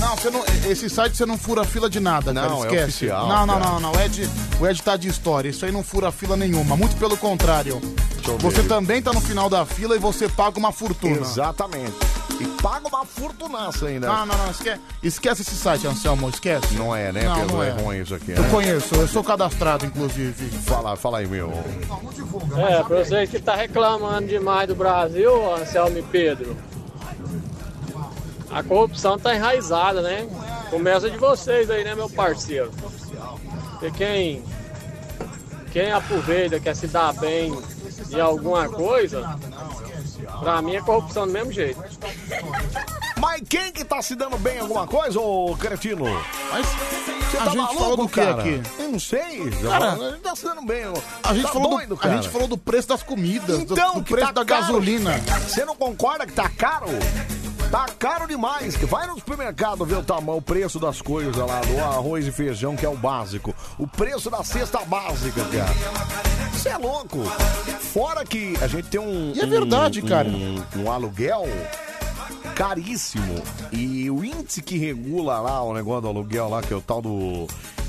Não, 0.00 0.16
você 0.16 0.30
não, 0.30 0.44
esse 0.70 0.90
site 0.90 1.16
você 1.16 1.24
não 1.24 1.38
fura 1.38 1.64
fila 1.64 1.88
de 1.88 1.98
nada, 1.98 2.32
cara, 2.34 2.48
Não, 2.48 2.62
é 2.64 2.66
esquece. 2.66 2.84
oficial, 2.84 3.28
Não, 3.28 3.46
não, 3.46 3.54
cara. 3.58 3.70
não, 3.70 3.80
não, 3.80 3.92
o 3.92 4.00
Ed, 4.00 4.28
o 4.60 4.66
Ed 4.66 4.82
tá 4.82 4.96
de 4.96 5.08
história, 5.08 5.48
isso 5.48 5.64
aí 5.64 5.72
não 5.72 5.82
fura 5.82 6.12
fila 6.12 6.36
nenhuma, 6.36 6.76
muito 6.76 6.96
pelo 6.96 7.16
contrário. 7.16 7.80
Você 8.40 8.62
também 8.62 9.02
tá 9.02 9.12
no 9.12 9.20
final 9.20 9.48
da 9.50 9.66
fila 9.66 9.94
e 9.96 9.98
você 9.98 10.28
paga 10.28 10.58
uma 10.58 10.72
fortuna. 10.72 11.16
Exatamente. 11.16 11.92
E 12.40 12.46
paga 12.62 12.88
uma 12.88 13.04
fortunaça 13.04 13.86
ainda. 13.86 14.08
Não, 14.08 14.26
não, 14.26 14.36
não, 14.36 14.50
esquece, 14.50 14.80
esquece 15.02 15.42
esse 15.42 15.54
site, 15.54 15.86
Anselmo, 15.86 16.28
esquece. 16.30 16.74
Não 16.74 16.94
é, 16.94 17.12
né, 17.12 17.24
Não, 17.24 17.36
Pedro? 17.36 17.52
não 17.56 17.62
é. 17.62 17.68
é. 17.68 17.72
ruim 17.72 18.00
isso 18.00 18.14
aqui, 18.14 18.32
Eu 18.32 18.42
né? 18.42 18.48
conheço, 18.50 18.94
eu 18.94 19.06
sou 19.06 19.22
cadastrado, 19.22 19.86
inclusive. 19.86 20.50
Fala, 20.62 20.96
fala 20.96 21.18
aí, 21.18 21.26
meu. 21.26 21.52
É, 22.56 22.82
pra 22.82 23.04
vocês 23.04 23.30
que 23.30 23.38
tá 23.40 23.54
reclamando 23.54 24.26
demais 24.26 24.66
do 24.66 24.74
Brasil, 24.74 25.54
Anselmo 25.54 25.98
e 25.98 26.02
Pedro. 26.02 26.56
A 28.50 28.62
corrupção 28.62 29.18
tá 29.18 29.34
enraizada, 29.34 30.00
né? 30.00 30.26
Começa 30.70 31.10
de 31.10 31.18
vocês 31.18 31.70
aí, 31.70 31.84
né, 31.84 31.94
meu 31.94 32.08
parceiro? 32.08 32.70
Porque 33.72 33.90
quem, 33.92 34.42
quem 35.72 35.92
aproveita, 35.92 36.58
quer 36.58 36.74
se 36.74 36.86
dar 36.86 37.12
bem 37.14 37.52
em 38.10 38.20
alguma 38.20 38.68
coisa, 38.68 39.38
pra 40.40 40.60
mim 40.62 40.76
é 40.76 40.80
corrupção 40.80 41.26
do 41.26 41.32
mesmo 41.32 41.52
jeito. 41.52 41.82
Mas 43.18 43.42
quem 43.48 43.72
que 43.72 43.84
tá 43.84 44.02
se 44.02 44.14
dando 44.14 44.36
bem 44.38 44.56
em 44.56 44.60
alguma 44.60 44.86
coisa, 44.86 45.18
ô 45.20 45.56
cretino? 45.58 46.04
Mas 46.52 46.66
você 47.30 47.36
a 47.36 47.40
tá 47.40 47.50
gente 47.50 47.56
maluco, 47.62 47.78
falou 47.80 47.96
do 47.96 48.08
que 48.08 48.14
cara? 48.20 48.40
aqui? 48.40 48.62
Eu 48.78 48.88
não 48.92 49.00
sei. 49.00 49.50
Cara, 49.62 49.92
a 49.92 49.96
gente 50.10 50.20
tá 50.20 50.36
se 50.36 50.44
dando 50.44 50.62
bem. 50.62 50.84
A 51.22 51.34
gente, 51.34 51.46
tá 51.46 51.52
falou 51.52 51.70
doido, 51.70 51.88
do, 51.88 51.94
a 51.94 51.98
cara. 51.98 52.16
gente 52.16 52.28
falou 52.28 52.46
do 52.48 52.58
preço 52.58 52.88
das 52.88 53.02
comidas, 53.02 53.64
do- 53.64 53.72
Então, 53.74 53.94
do, 53.94 54.04
que 54.04 54.12
preço 54.12 54.26
tá 54.28 54.32
da 54.32 54.44
caro. 54.44 54.60
gasolina. 54.62 55.18
Você 55.48 55.64
não 55.64 55.74
concorda 55.74 56.26
que 56.26 56.32
tá 56.32 56.48
caro? 56.48 56.86
Tá 57.74 57.86
caro 57.98 58.28
demais. 58.28 58.76
Vai 58.76 59.04
no 59.08 59.14
supermercado 59.16 59.84
ver 59.84 59.96
o 59.96 60.02
tamanho, 60.04 60.38
o 60.38 60.42
preço 60.42 60.78
das 60.78 61.02
coisas 61.02 61.34
lá, 61.36 61.60
do 61.60 61.76
arroz 61.80 62.24
e 62.24 62.30
feijão, 62.30 62.76
que 62.76 62.86
é 62.86 62.88
o 62.88 62.96
básico. 62.96 63.52
O 63.76 63.84
preço 63.84 64.30
da 64.30 64.44
cesta 64.44 64.78
básica, 64.84 65.42
cara. 65.46 66.50
Você 66.52 66.68
é 66.68 66.78
louco. 66.78 67.24
Fora 67.92 68.24
que 68.24 68.54
a 68.62 68.68
gente 68.68 68.86
tem 68.88 69.00
um. 69.00 69.32
E 69.34 69.40
é 69.40 69.44
um- 69.44 69.50
verdade, 69.50 70.00
um- 70.00 70.06
cara. 70.06 70.28
Um 70.76 70.88
aluguel 70.88 71.48
caríssimo. 72.54 73.42
E 73.72 74.08
o 74.08 74.24
índice 74.24 74.62
que 74.62 74.78
regula 74.78 75.40
lá 75.40 75.60
o 75.60 75.74
negócio 75.74 76.02
do 76.02 76.08
aluguel 76.10 76.48
lá, 76.48 76.62
que 76.62 76.72
é 76.72 76.76
o 76.76 76.80
tal 76.80 77.02
do 77.02 77.48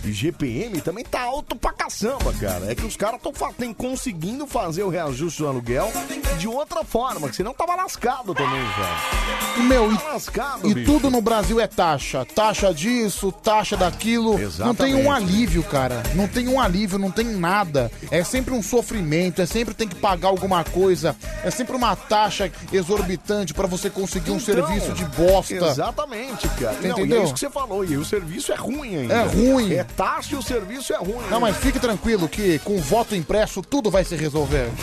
IGPM, 0.10 0.82
também 0.82 1.04
tá 1.04 1.22
alto 1.22 1.56
pra 1.56 1.72
caçamba, 1.74 2.34
cara. 2.40 2.72
É 2.72 2.76
que 2.76 2.86
os 2.86 2.96
caras 2.98 3.20
estão 3.24 3.74
conseguindo 3.74 4.46
fazer 4.48 4.84
o 4.84 4.90
reajuste 4.90 5.42
do 5.42 5.48
aluguel 5.48 5.92
de 6.38 6.48
outra 6.48 6.84
forma, 6.84 7.30
que 7.30 7.36
senão 7.36 7.54
tava 7.54 7.76
lascado 7.76 8.34
também, 8.34 8.62
cara. 8.76 9.58
E, 9.58 9.62
meu, 9.62 9.92
e, 9.92 9.96
lascado, 9.96 10.68
e 10.70 10.74
bicho. 10.74 10.92
tudo 10.92 11.10
no 11.10 11.22
Brasil 11.22 11.60
é 11.60 11.68
taxa. 11.68 12.26
Taxa 12.26 12.74
disso, 12.74 13.32
taxa 13.32 13.78
daquilo. 13.78 14.32
Não 14.60 14.76
tem 14.76 14.94
um 14.94 15.00
Exatamente. 15.00 15.08
alívio, 15.10 15.64
cara. 15.64 16.04
Não 16.14 16.28
tem 16.28 16.48
um 16.48 16.60
alívio, 16.60 17.00
não 17.00 17.12
tem 17.12 17.26
nada. 17.26 17.92
É 18.12 18.24
sempre 18.24 18.54
um 18.54 18.62
sofrimento, 18.62 19.42
é 19.42 19.46
sempre 19.46 19.74
tem 19.74 19.88
que 19.88 19.96
pagar 19.96 20.28
alguma 20.30 20.64
coisa. 20.64 21.16
É 21.44 21.50
sempre 21.52 21.76
uma 21.76 21.96
taxa 21.96 22.52
exorbitante 22.72 23.54
pra 23.54 23.68
você 23.68 23.90
conseguir 23.90 24.32
um 24.32 24.38
Então, 24.38 24.46
serviço 24.56 24.92
de 24.94 25.06
bosta. 25.06 25.54
Exatamente, 25.56 26.48
cara. 26.50 26.78
Não, 26.82 26.90
e 26.90 26.92
entendeu? 26.92 27.22
é 27.22 27.24
isso 27.24 27.34
que 27.34 27.40
você 27.40 27.50
falou. 27.50 27.86
E 27.86 27.98
o 27.98 28.06
serviço 28.06 28.52
é 28.52 28.56
ruim 28.56 28.96
ainda. 28.98 29.14
É 29.14 29.24
ruim. 29.26 29.74
É 29.74 29.84
taxa 29.96 30.36
e 30.36 30.38
o 30.38 30.42
serviço 30.42 30.94
é 30.94 30.98
ruim. 30.98 31.28
Não, 31.30 31.40
mas 31.40 31.58
fique 31.58 31.80
tranquilo 31.80 32.28
que 32.28 32.60
com 32.60 32.78
voto 32.78 33.16
impresso 33.16 33.62
tudo 33.62 33.90
vai 33.90 34.04
se 34.04 34.16
resolver. 34.16 34.70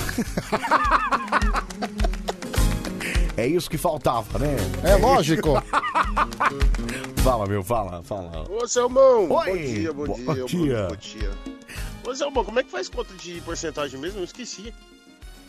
É 3.35 3.47
isso 3.47 3.69
que 3.71 3.79
faltava, 3.79 4.39
né? 4.39 4.57
É 4.85 4.95
lógico. 4.95 5.55
fala, 7.25 7.47
meu, 7.47 7.63
fala, 7.63 8.03
fala. 8.03 8.45
Ô, 8.51 8.69
Selmão, 8.69 9.31
Oi. 9.31 9.47
bom 9.47 9.57
dia, 9.57 9.93
bom 9.93 10.05
Bom 10.05 10.15
dia, 10.15 10.25
bom 10.25 10.45
dia. 10.45 10.87
bom 10.91 10.97
dia. 10.97 11.31
Ô, 12.07 12.15
Selmão, 12.15 12.45
como 12.45 12.61
é 12.61 12.63
que 12.63 12.71
faz 12.71 12.91
conta 12.91 13.15
de 13.15 13.41
porcentagem 13.41 13.99
mesmo? 13.99 14.21
Eu 14.21 14.25
esqueci. 14.25 14.73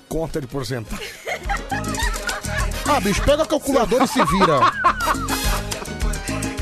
Conta 0.07 0.40
de 0.40 0.48
porcentagem. 0.48 1.06
Ah, 2.88 2.99
bicho, 3.02 3.22
pega 3.23 3.44
a 3.44 3.45
calculadora 3.45 4.06
e 4.06 4.07
se 4.07 4.23
vira. 4.26 4.60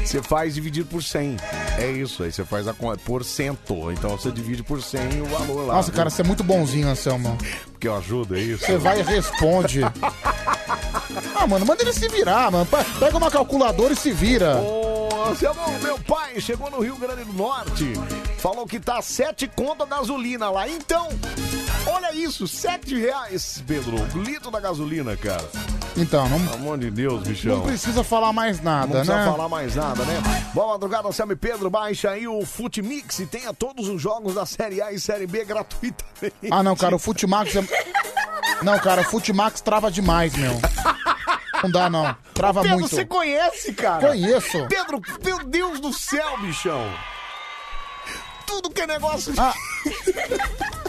Você 0.06 0.22
faz 0.22 0.54
dividir 0.54 0.86
por 0.86 1.02
100. 1.02 1.38
É 1.78 1.90
isso, 1.92 2.24
aí 2.24 2.32
você 2.32 2.44
faz 2.44 2.68
a 2.68 2.74
conta 2.74 2.98
por 3.06 3.24
cento. 3.24 3.92
Então 3.92 4.12
você 4.12 4.32
divide 4.32 4.62
por 4.64 4.82
100 4.82 5.22
o 5.22 5.26
valor 5.26 5.68
lá. 5.68 5.76
Nossa, 5.76 5.92
cara, 5.92 6.10
você 6.10 6.22
é 6.22 6.26
muito 6.26 6.44
bonzinho, 6.44 6.88
Anselmo. 6.88 7.38
Porque 7.72 7.88
eu 7.88 7.96
ajudo, 7.96 8.36
é 8.36 8.40
isso? 8.42 8.66
Você 8.66 8.78
vai 8.78 9.00
e 9.00 9.04
responde. 9.04 9.82
Ah, 11.36 11.48
mano, 11.48 11.66
manda 11.66 11.82
ele 11.82 11.92
se 11.92 12.08
virar, 12.08 12.52
mano. 12.52 12.66
Pe- 12.68 13.00
Pega 13.00 13.18
uma 13.18 13.32
calculadora 13.32 13.94
e 13.94 13.96
se 13.96 14.12
vira. 14.12 14.58
Ô, 14.58 15.10
Anselmo, 15.30 15.60
meu 15.82 15.98
pai 16.00 16.40
chegou 16.40 16.70
no 16.70 16.80
Rio 16.82 16.96
Grande 16.98 17.24
do 17.24 17.34
Norte, 17.34 17.94
falou 18.38 18.66
que 18.68 18.80
tá 18.80 19.02
sete 19.02 19.48
conto 19.48 19.82
a 19.84 19.86
gasolina 19.88 20.50
lá. 20.52 20.70
Então, 20.70 21.10
olha 21.88 22.14
isso, 22.14 22.48
sete 22.48 22.96
reais, 22.98 23.64
Pedro, 23.68 23.96
litro 24.20 24.52
da 24.52 24.60
gasolina, 24.60 25.16
cara. 25.16 25.48
Então, 25.98 26.28
não, 26.30 26.40
Pelo 26.40 26.54
amor 26.54 26.78
de 26.78 26.90
Deus, 26.90 27.22
bichão. 27.28 27.58
não 27.58 27.66
precisa 27.66 28.04
falar 28.04 28.32
mais 28.32 28.58
Não 28.62 28.72
nada, 28.72 28.88
precisa 28.92 29.18
né? 29.18 29.26
falar 29.26 29.50
mais 29.50 29.76
nada, 29.76 30.04
né? 30.06 30.22
Boa 30.54 30.68
madrugada, 30.74 31.08
Anselmo 31.10 31.34
e 31.34 31.36
Pedro. 31.36 31.70
Baixa 31.70 32.12
aí 32.12 32.28
o 32.28 32.46
Futimix 32.46 33.20
e 33.20 33.26
tenha 33.26 33.54
todos 33.54 33.90
os 33.90 34.02
jogos 34.02 34.36
da 34.36 34.46
Série 34.46 34.82
A 34.82 34.92
e 34.94 35.00
Série 35.00 35.28
B 35.28 35.44
gratuitamente. 35.44 36.34
Ah, 36.50 36.64
não, 36.64 36.76
cara, 36.76 36.96
o 36.96 37.00
Futimax 37.00 37.56
é... 37.56 37.64
Não, 38.64 38.78
cara, 38.80 39.02
o 39.02 39.06
Futimax 39.06 39.60
trava 39.60 39.92
demais, 39.92 40.34
meu. 40.36 40.54
Não 41.64 41.70
dá, 41.70 41.90
não. 41.90 42.16
Trava 42.34 42.62
Pedro, 42.62 42.80
muito. 42.80 42.96
você 42.96 43.06
conhece, 43.06 43.74
cara? 43.74 44.08
Conheço. 44.08 44.66
Pedro, 44.68 45.02
meu 45.24 45.44
Deus 45.46 45.80
do 45.80 45.92
céu, 45.94 46.38
bichão. 46.40 46.88
Tudo 48.52 48.70
que 48.70 48.82
é 48.82 48.88
negócio 48.88 49.32
de... 49.34 49.40
Ah. 49.40 49.54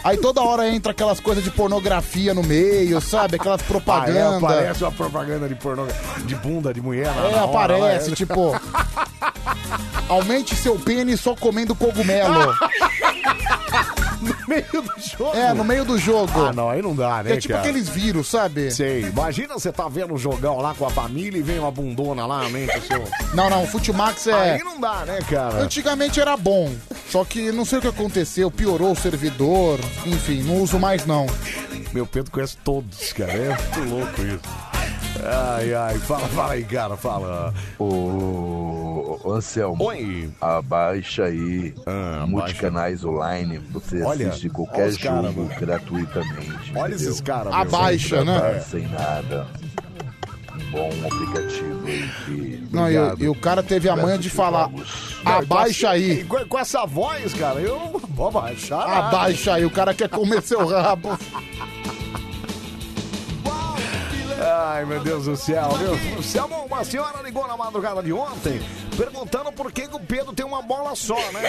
Aí 0.05 0.17
toda 0.19 0.43
hora 0.43 0.69
entra 0.69 0.91
aquelas 0.91 1.21
coisas 1.21 1.45
de 1.45 1.51
pornografia 1.51 2.35
no 2.35 2.43
meio, 2.43 3.01
sabe? 3.01 3.37
Aquelas 3.37 3.61
Ah, 3.61 3.65
é, 3.65 3.69
propagandas. 3.69 4.43
aparece 4.43 4.83
uma 4.85 4.91
propaganda 4.93 5.49
de 5.49 5.55
pornô, 5.55 5.87
de 6.25 6.35
bunda 6.35 6.75
de 6.75 6.81
mulher. 6.81 7.07
lá 7.07 7.23
É, 7.23 7.27
hora, 7.37 7.45
aparece, 7.45 8.07
lá, 8.09 8.13
é. 8.13 8.17
tipo. 8.17 8.53
Aumente 10.09 10.57
seu 10.57 10.77
pênis 10.79 11.21
só 11.21 11.37
comendo 11.37 11.75
cogumelo. 11.75 12.53
meio 14.49 14.65
do 14.83 14.93
jogo? 15.01 15.37
É, 15.37 15.53
no 15.55 15.65
meio 15.65 15.85
do 15.85 15.99
jogo. 15.99 16.47
Ah, 16.47 16.53
não, 16.53 16.69
aí 16.69 16.83
não 16.83 16.95
dá, 16.95 17.23
né, 17.23 17.35
é 17.35 17.37
tipo 17.37 17.55
cara? 17.55 17.65
aqueles 17.69 17.89
vírus, 17.89 18.29
sabe? 18.29 18.71
Sei. 18.71 19.03
Imagina 19.03 19.55
você 19.55 19.73
tá 19.73 19.89
vendo 19.89 20.15
o 20.15 20.19
jogão 20.19 20.59
lá 20.59 20.75
com 20.75 20.87
a 20.87 20.91
família 20.91 21.39
e 21.39 21.43
vem 21.43 21.59
uma 21.59 21.71
bundona 21.71 22.27
lá, 22.27 22.49
mente 22.49 22.77
o 22.77 22.83
seu. 22.83 23.05
Não, 23.35 23.49
não, 23.49 23.63
o 23.65 23.67
Futimax 23.67 24.27
é. 24.27 24.53
Aí 24.55 24.65
não 24.65 24.81
dá, 24.81 25.05
né, 25.07 25.19
cara? 25.29 25.63
Antigamente 25.63 26.21
era 26.21 26.37
bom, 26.37 26.73
só 27.13 27.27
que 27.27 27.53
não 27.53 27.63
sei 27.67 27.79
o 27.79 27.83
que 27.83 27.89
aconteceu, 27.89 28.51
piorou 28.51 28.93
o 28.93 28.97
servidor, 28.97 29.79
enfim, 30.07 30.43
não 30.45 30.63
uso 30.63 30.79
mais 30.79 31.05
não. 31.05 31.27
Meu 31.93 32.07
Pedro 32.07 32.31
conhece 32.31 32.57
todos, 32.65 33.13
cara. 33.13 33.31
É 33.31 33.49
muito 33.49 33.91
louco 33.91 34.23
isso. 34.23 34.73
Ai, 35.23 35.75
ai, 35.75 35.99
fala, 35.99 36.27
fala 36.29 36.53
aí, 36.55 36.65
cara, 36.65 36.97
fala. 36.97 37.53
Ô, 37.79 39.19
ô, 39.23 39.33
Anselmo. 39.35 39.85
Oi. 39.85 40.31
Abaixa 40.41 41.25
aí 41.25 41.75
Ah, 41.87 42.25
multicanais 42.27 43.05
online. 43.05 43.59
Você 43.73 44.03
Olha, 44.03 44.29
assiste 44.31 44.49
qualquer 44.49 44.97
cara, 44.97 45.27
jogo 45.29 45.43
mano. 45.43 45.61
gratuitamente. 45.61 46.73
Olha 46.75 46.95
entendeu? 46.95 47.11
esses 47.11 47.21
caras. 47.21 47.53
Abaixa, 47.53 48.25
né? 48.25 48.59
Sem 48.61 48.89
nada. 48.89 49.47
Um 50.73 50.89
bom 50.89 51.07
aplicativo 51.07 51.87
aí. 51.87 52.09
que- 52.25 52.63
Não, 52.73 52.91
e, 52.91 52.97
Obrigado. 52.99 53.23
e 53.25 53.29
o 53.29 53.35
cara 53.35 53.63
teve 53.63 53.89
a 53.89 53.95
manha 53.97 54.17
de 54.17 54.31
falar, 54.31 54.71
abaixa 55.25 55.91
aí, 55.91 56.25
Com, 56.25 56.39
com 56.47 56.59
essa 56.59 56.87
voz, 56.87 57.35
cara, 57.35 57.61
eu 57.61 58.01
vou 58.15 58.29
abaixar. 58.29 58.89
nada. 58.89 59.09
abaixa 59.09 59.55
aí, 59.55 59.65
o 59.67 59.71
cara 59.71 59.93
quer 59.93 60.09
comer 60.09 60.41
seu 60.43 60.67
rabo. 60.67 61.19
Ai, 64.45 64.85
meu 64.85 65.01
Deus 65.01 65.25
do 65.27 65.37
céu, 65.37 65.69
meu. 65.79 66.19
O 66.19 66.23
céu, 66.23 66.49
uma 66.69 66.85
senhora 66.85 67.23
ligou 67.23 67.47
na 67.47 67.57
madrugada 67.57 68.03
de 68.03 68.13
ontem 68.13 68.61
perguntando 68.97 69.51
por 69.53 69.73
que, 69.73 69.89
que 69.89 69.97
o 69.97 70.01
Pedro 70.01 70.33
tem 70.33 70.45
uma 70.45 70.61
bola 70.61 70.95
só, 70.95 71.17
né? 71.33 71.41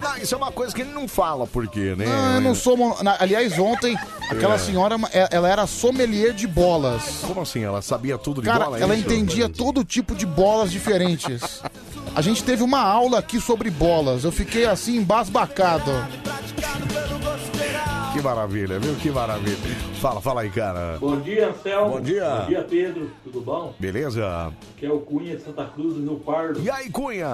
Não, 0.00 0.16
isso 0.18 0.34
é 0.34 0.38
uma 0.38 0.52
coisa 0.52 0.74
que 0.74 0.82
ele 0.82 0.92
não 0.92 1.08
fala 1.08 1.46
por 1.46 1.66
quê, 1.68 1.94
né? 1.96 2.04
Não, 2.06 2.34
eu 2.36 2.40
não 2.40 2.54
sou. 2.54 2.76
na- 3.02 3.16
Aliás, 3.18 3.58
ontem, 3.58 3.96
aquela 4.30 4.54
É. 4.54 4.58
senhora, 4.58 4.96
é- 5.12 5.28
ela 5.32 5.48
era 5.48 5.66
sommelier 5.66 6.32
de 6.32 6.46
bolas. 6.46 7.02
Como 7.26 7.40
assim? 7.40 7.64
Ela 7.64 7.82
sabia 7.82 8.16
tudo 8.18 8.40
de 8.40 8.46
Cara, 8.48 8.64
bola? 8.66 8.78
é 8.78 8.82
ela 8.82 8.94
isso? 8.94 9.06
entendia 9.06 9.48
todo 9.48 9.84
tipo 9.84 10.14
de 10.14 10.24
bolas 10.26 10.70
diferentes. 10.70 11.62
A 12.14 12.20
gente 12.22 12.42
teve 12.44 12.62
uma 12.62 12.80
aula 12.80 13.18
aqui 13.18 13.40
sobre 13.40 13.70
bolas. 13.70 14.24
Eu 14.24 14.32
fiquei 14.32 14.66
assim, 14.66 14.96
embasbacado. 14.96 15.90
Que 18.16 18.22
maravilha, 18.22 18.78
viu? 18.78 18.94
Que 18.94 19.10
maravilha. 19.10 19.56
Fala, 20.00 20.22
fala 20.22 20.40
aí, 20.40 20.48
cara. 20.48 20.96
Bom 20.98 21.20
dia, 21.20 21.50
Anselmo. 21.50 21.90
Bom 21.96 22.00
dia. 22.00 22.24
Bom 22.40 22.46
dia, 22.46 22.62
Pedro. 22.64 23.10
Tudo 23.22 23.42
bom? 23.42 23.74
Beleza? 23.78 24.50
Que 24.78 24.86
é 24.86 24.90
o 24.90 25.00
Cunha 25.00 25.36
de 25.36 25.42
Santa 25.42 25.66
Cruz 25.66 25.96
do 25.96 26.00
Rio 26.00 26.18
Pardo. 26.20 26.58
E 26.62 26.70
aí, 26.70 26.88
Cunha? 26.88 27.28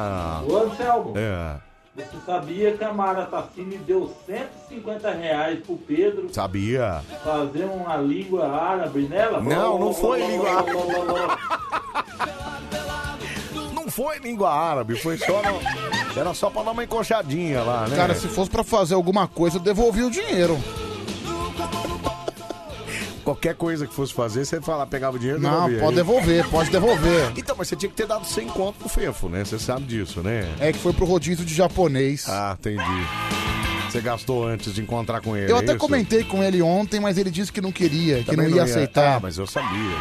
Ô, 0.44 0.56
Anselmo. 0.56 1.12
É, 1.16 1.54
Você 1.94 2.16
sabia 2.26 2.72
que 2.72 2.82
a 2.82 2.92
Mara 2.92 3.26
Tassini 3.26 3.78
deu 3.78 4.12
150 4.26 5.08
reais 5.12 5.60
pro 5.64 5.76
Pedro 5.76 6.28
sabia. 6.34 7.00
fazer 7.22 7.64
uma 7.66 7.96
língua 7.98 8.48
árabe 8.48 9.02
nela? 9.02 9.40
Não, 9.40 9.78
não 9.78 9.94
foi 9.94 10.26
língua 10.26 10.50
Não 10.50 12.41
foi 13.92 14.18
língua 14.18 14.50
árabe, 14.52 14.96
foi 14.96 15.16
só. 15.18 15.42
no- 15.42 16.18
Era 16.20 16.34
só 16.34 16.50
pra 16.50 16.62
dar 16.62 16.72
uma 16.72 16.82
encoxadinha 16.84 17.62
lá, 17.62 17.86
né? 17.86 17.94
Cara, 17.96 18.14
se 18.14 18.26
fosse 18.28 18.50
pra 18.50 18.64
fazer 18.64 18.94
alguma 18.94 19.28
coisa, 19.28 19.56
eu 19.58 19.60
devolvi 19.60 20.02
o 20.02 20.10
dinheiro. 20.10 20.58
Qualquer 23.24 23.54
coisa 23.54 23.86
que 23.86 23.94
fosse 23.94 24.12
fazer, 24.12 24.44
você 24.44 24.60
falar, 24.60 24.84
pegava 24.86 25.14
o 25.16 25.18
dinheiro 25.18 25.38
e 25.38 25.42
Não, 25.42 25.68
devolvia. 25.68 25.78
pode 25.80 25.94
devolver, 25.96 26.48
pode 26.50 26.70
devolver. 26.70 27.32
Então, 27.38 27.54
mas 27.56 27.68
você 27.68 27.76
tinha 27.76 27.88
que 27.88 27.94
ter 27.94 28.06
dado 28.06 28.26
100 28.26 28.48
conto 28.48 28.78
pro 28.80 28.88
Fefo, 28.88 29.28
né? 29.28 29.44
Você 29.44 29.58
sabe 29.60 29.84
disso, 29.84 30.20
né? 30.22 30.48
É 30.58 30.72
que 30.72 30.78
foi 30.78 30.92
pro 30.92 31.04
rodízio 31.04 31.44
de 31.44 31.54
japonês. 31.54 32.26
Ah, 32.28 32.56
entendi. 32.58 32.82
Você 33.88 34.00
gastou 34.00 34.44
antes 34.46 34.74
de 34.74 34.80
encontrar 34.80 35.20
com 35.20 35.36
ele. 35.36 35.52
Eu 35.52 35.56
é 35.56 35.60
até 35.60 35.72
isso? 35.72 35.78
comentei 35.78 36.24
com 36.24 36.42
ele 36.42 36.60
ontem, 36.62 36.98
mas 36.98 37.16
ele 37.16 37.30
disse 37.30 37.52
que 37.52 37.60
não 37.60 37.70
queria, 37.70 38.18
que 38.18 38.24
Também 38.24 38.48
não 38.48 38.56
ia 38.56 38.64
aceitar. 38.64 39.16
Ah, 39.16 39.20
mas 39.22 39.38
eu 39.38 39.46
sabia. 39.46 39.96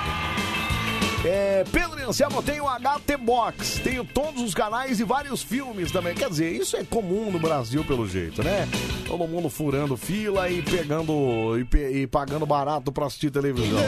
É, 1.23 1.63
Pedro 1.71 1.90
e 1.90 1.90
Anselmo, 2.07 2.37
eu 2.37 2.43
tenho 2.43 2.65
HT 2.65 3.17
Box, 3.17 3.79
tenho 3.83 4.03
todos 4.03 4.41
os 4.41 4.53
canais 4.53 4.99
e 4.99 5.03
vários 5.03 5.41
filmes 5.43 5.91
também. 5.91 6.13
Quer 6.15 6.29
dizer, 6.29 6.51
isso 6.51 6.75
é 6.77 6.83
comum 6.83 7.31
no 7.31 7.39
Brasil 7.39 7.83
pelo 7.83 8.07
jeito, 8.07 8.43
né? 8.43 8.67
Todo 9.07 9.27
mundo 9.27 9.49
furando 9.49 9.95
fila 9.97 10.49
e 10.49 10.61
pegando 10.61 11.57
e, 11.59 11.65
pe- 11.65 11.91
e 12.01 12.07
pagando 12.07 12.45
barato 12.45 12.91
pra 12.91 13.05
assistir 13.07 13.29
televisão. 13.31 13.79
né? 13.79 13.87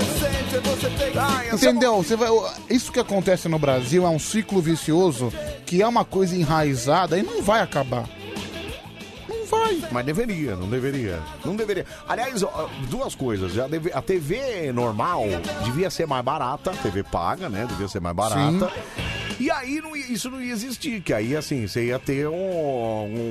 Anselmo, 1.51 1.79
Entendeu? 1.79 1.95
Você 1.97 2.15
vai, 2.15 2.29
isso 2.69 2.91
que 2.91 2.99
acontece 2.99 3.47
no 3.47 3.57
Brasil 3.59 4.05
é 4.05 4.09
um 4.09 4.19
ciclo 4.19 4.61
vicioso 4.61 5.31
que 5.65 5.81
é 5.81 5.87
uma 5.87 6.03
coisa 6.05 6.35
enraizada 6.35 7.17
e 7.17 7.23
não 7.23 7.41
vai 7.41 7.61
acabar. 7.61 8.07
Vai. 9.57 9.83
Mas 9.91 10.05
deveria, 10.05 10.55
não 10.55 10.69
deveria. 10.69 11.19
Não 11.45 11.55
deveria. 11.55 11.85
Aliás, 12.07 12.41
ó, 12.43 12.69
duas 12.89 13.15
coisas. 13.15 13.53
Já 13.53 13.67
deve- 13.67 13.91
a 13.93 14.01
TV 14.01 14.71
normal 14.71 15.23
devia 15.63 15.89
ser 15.89 16.07
mais 16.07 16.23
barata, 16.23 16.71
a 16.71 16.75
TV 16.75 17.03
paga, 17.03 17.49
né? 17.49 17.65
Devia 17.69 17.87
ser 17.87 17.99
mais 17.99 18.15
barata. 18.15 18.71
E 19.39 19.49
aí 19.51 19.81
não 19.81 19.95
ia- 19.95 20.11
isso 20.11 20.29
não 20.29 20.41
ia 20.41 20.53
existir, 20.53 21.01
que 21.01 21.11
aí 21.11 21.35
assim, 21.35 21.67
você 21.67 21.87
ia 21.87 21.97
ter 21.99 22.27
um, 22.27 22.33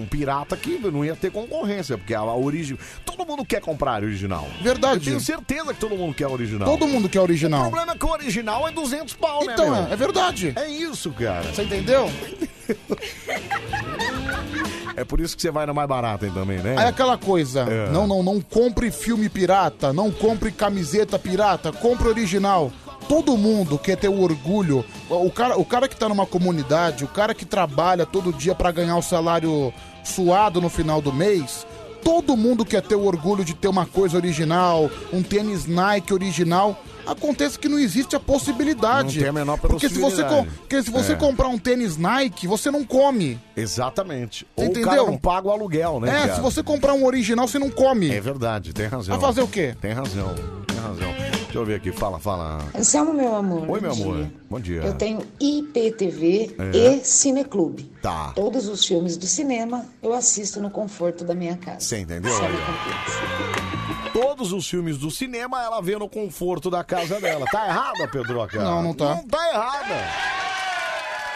um 0.03 0.07
pirata 0.11 0.57
que 0.57 0.79
não 0.79 1.05
ia 1.05 1.15
ter 1.17 1.31
concorrência, 1.31 1.97
porque 1.97 2.13
a 2.13 2.23
origem. 2.25 2.77
Todo 3.05 3.25
mundo 3.25 3.45
quer 3.45 3.61
comprar 3.61 4.03
a 4.03 4.07
original. 4.07 4.47
Verdade. 4.61 4.97
Eu 4.97 5.01
tenho 5.05 5.21
certeza 5.21 5.73
que 5.73 5.81
todo 5.81 5.97
mundo 5.97 6.13
quer 6.13 6.25
a 6.25 6.29
original. 6.31 6.69
Todo 6.69 6.87
mundo 6.89 7.09
quer 7.09 7.21
O 7.21 7.23
original. 7.23 7.63
problema 7.63 7.93
é 7.93 7.97
que 7.99 8.05
o 8.05 8.11
original 8.11 8.69
é 8.69 8.73
200 8.73 9.15
pau, 9.15 9.45
né? 9.45 9.53
Então, 9.55 9.71
meu? 9.71 9.87
é, 9.89 9.93
é 9.93 9.97
verdade. 9.97 10.53
É 10.57 10.69
isso, 10.69 11.11
cara. 11.13 11.45
Você 11.53 11.63
entendeu? 11.63 12.11
É 14.97 15.05
por 15.05 15.21
isso 15.21 15.35
que 15.37 15.43
você 15.43 15.51
vai 15.51 15.65
na 15.67 15.73
mais 15.73 15.89
barata 15.89 16.27
aí 16.27 16.31
também, 16.33 16.59
né? 16.59 16.75
Aí 16.79 16.87
aquela 16.87 17.17
coisa, 17.17 17.61
É. 17.61 17.91
não, 17.91 18.07
não, 18.07 18.23
não 18.23 18.41
compre 18.41 18.91
filme 18.91 19.29
pirata, 19.29 19.93
não 19.93 20.11
compre 20.11 20.51
camiseta 20.53 21.19
pirata, 21.19 21.73
compre 21.73 22.09
original. 22.09 22.71
Todo 23.09 23.37
mundo 23.37 23.79
quer 23.79 23.97
ter 23.97 24.09
o 24.09 24.21
orgulho. 24.23 24.85
O 25.11 25.31
cara, 25.31 25.59
o 25.59 25.65
cara 25.65 25.89
que 25.89 25.97
tá 25.97 26.09
numa 26.09 26.25
comunidade, 26.27 27.05
o 27.05 27.09
cara 27.09 27.35
que 27.35 27.45
trabalha 27.45 28.07
todo 28.07 28.33
dia 28.33 28.55
pra 28.55 28.71
ganhar 28.71 28.97
o 28.97 29.03
salário 29.03 29.73
suado 30.05 30.61
no 30.61 30.69
final 30.69 31.01
do 31.03 31.13
mês, 31.13 31.67
todo 32.05 32.37
mundo 32.37 32.65
quer 32.65 32.81
ter 32.83 32.95
o 32.95 33.05
orgulho 33.05 33.45
de 33.45 33.55
ter 33.55 33.69
uma 33.69 33.87
coisa 33.87 34.17
original, 34.17 34.89
um 35.13 35.23
tênis 35.23 35.67
Nike 35.67 36.15
original. 36.15 36.81
Acontece 37.07 37.59
que 37.59 37.69
não 37.69 37.79
existe 37.79 38.15
a 38.17 38.21
possibilidade. 38.21 39.17
Não 39.17 39.21
tem 39.23 39.29
a 39.29 39.33
menor 39.33 39.59
porque 39.59 39.89
se 39.89 39.99
você, 39.99 40.23
com- 40.25 40.45
porque 40.45 40.83
se 40.83 40.91
você 40.91 41.13
É. 41.13 41.17
comprar 41.17 41.49
um 41.49 41.59
tênis 41.59 41.97
Nike, 41.97 42.47
você 42.47 42.71
não 42.71 42.85
come. 42.85 43.39
Exatamente. 43.57 44.47
Você 44.57 44.65
Ou 44.65 44.71
o 44.71 44.73
cara 44.75 44.81
entendeu? 44.87 45.07
não 45.07 45.19
paga 45.19 45.49
o 45.49 45.51
aluguel, 45.51 46.01
né? 46.01 46.09
é, 46.09 46.21
cara? 46.21 46.35
se 46.37 46.41
você 46.41 46.63
comprar 46.63 46.95
um 46.95 47.05
original, 47.05 47.47
você 47.49 47.59
não 47.59 47.71
come. 47.71 48.11
É 48.11 48.21
verdade, 48.21 48.73
tem 48.73 48.87
razão. 48.87 49.17
Vai 49.19 49.27
fazer 49.29 49.43
o 49.43 49.49
quê? 49.49 49.75
Tem 49.81 49.93
razão, 49.93 50.35
tem 50.67 50.77
razão. 50.79 51.13
Deixa 51.43 51.59
eu 51.59 51.67
ver 51.67 51.75
aqui, 51.75 51.93
fala, 51.93 52.19
fala. 52.19 52.59
Anselmo, 52.75 53.13
meu 53.13 53.35
amor. 53.35 53.69
Oi, 53.69 53.81
bom 53.81 53.81
meu 53.81 53.93
amor. 53.93 54.17
dia. 54.17 54.33
Bom 54.49 54.61
dia. 54.61 54.81
Eu 54.83 54.95
tenho 54.95 55.21
IPTV 55.39 56.57
É. 56.59 56.77
e 56.97 57.05
Cineclube. 57.05 57.93
Tá. 58.01 58.33
Todos 58.35 58.69
os 58.69 58.85
filmes 58.87 59.17
do 59.19 59.27
cinema 59.27 59.85
eu 60.03 60.13
assisto 60.15 60.61
no 60.61 60.71
conforto 60.71 61.25
da 61.25 61.35
minha 61.35 61.57
casa. 61.57 61.81
Você 61.81 61.99
entendeu? 61.99 62.33
Sabe 62.33 62.55
Olha. 62.55 63.82
Todos 64.13 64.53
os 64.53 64.69
filmes 64.69 64.99
do 64.99 65.11
cinema 65.11 65.63
ela 65.63 65.81
vê 65.81 65.97
no 65.97 66.09
conforto 66.09 66.71
da 66.71 66.85
casa 66.85 67.21
dela. 67.21 67.47
Tá 67.51 67.67
errada, 67.67 68.09
Pedroca? 68.09 68.63
Não, 68.63 68.83
não 68.83 68.95
tá. 68.95 69.15
Não 69.15 69.27
tá 69.27 69.49
errada. 69.49 69.95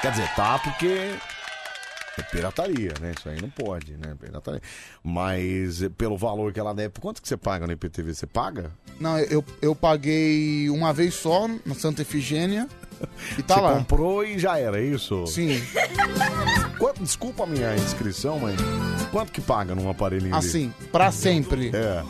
Quer 0.02 0.10
dizer, 0.10 0.28
tá 0.34 0.58
porque 0.58 1.14
é 2.18 2.22
pirataria, 2.22 2.92
né? 3.00 3.12
Isso 3.16 3.28
aí 3.28 3.40
não 3.40 3.50
pode, 3.50 3.92
né? 3.92 4.14
Pirataria. 4.20 4.60
Mas 5.02 5.82
eh, 5.82 5.88
pelo 5.88 6.16
valor 6.16 6.52
que 6.52 6.60
ela 6.60 6.74
deve, 6.74 6.94
quanto 7.00 7.20
que 7.22 7.28
você 7.28 7.36
paga 7.36 7.66
no 7.66 7.72
IPTV? 7.72 8.14
Você 8.14 8.26
paga? 8.26 8.70
Não, 9.00 9.18
eu, 9.18 9.44
eu 9.60 9.74
paguei 9.74 10.68
uma 10.70 10.92
vez 10.92 11.14
só 11.14 11.48
na 11.64 11.74
Santa 11.74 12.02
Efigênia 12.02 12.68
e 13.38 13.42
tá 13.42 13.54
você 13.56 13.60
lá. 13.60 13.74
comprou 13.74 14.24
e 14.24 14.38
já 14.38 14.58
era, 14.58 14.78
é 14.80 14.84
isso? 14.84 15.26
Sim. 15.26 15.62
Quanto, 16.78 17.02
desculpa 17.02 17.44
a 17.44 17.46
minha 17.46 17.74
inscrição, 17.76 18.38
mas 18.38 18.56
quanto 19.10 19.32
que 19.32 19.40
paga 19.40 19.74
num 19.74 19.88
aparelhinho 19.90 20.34
desse? 20.36 20.48
Assim, 20.48 20.74
pra 20.92 21.10
sempre. 21.10 21.70
É. 21.74 22.02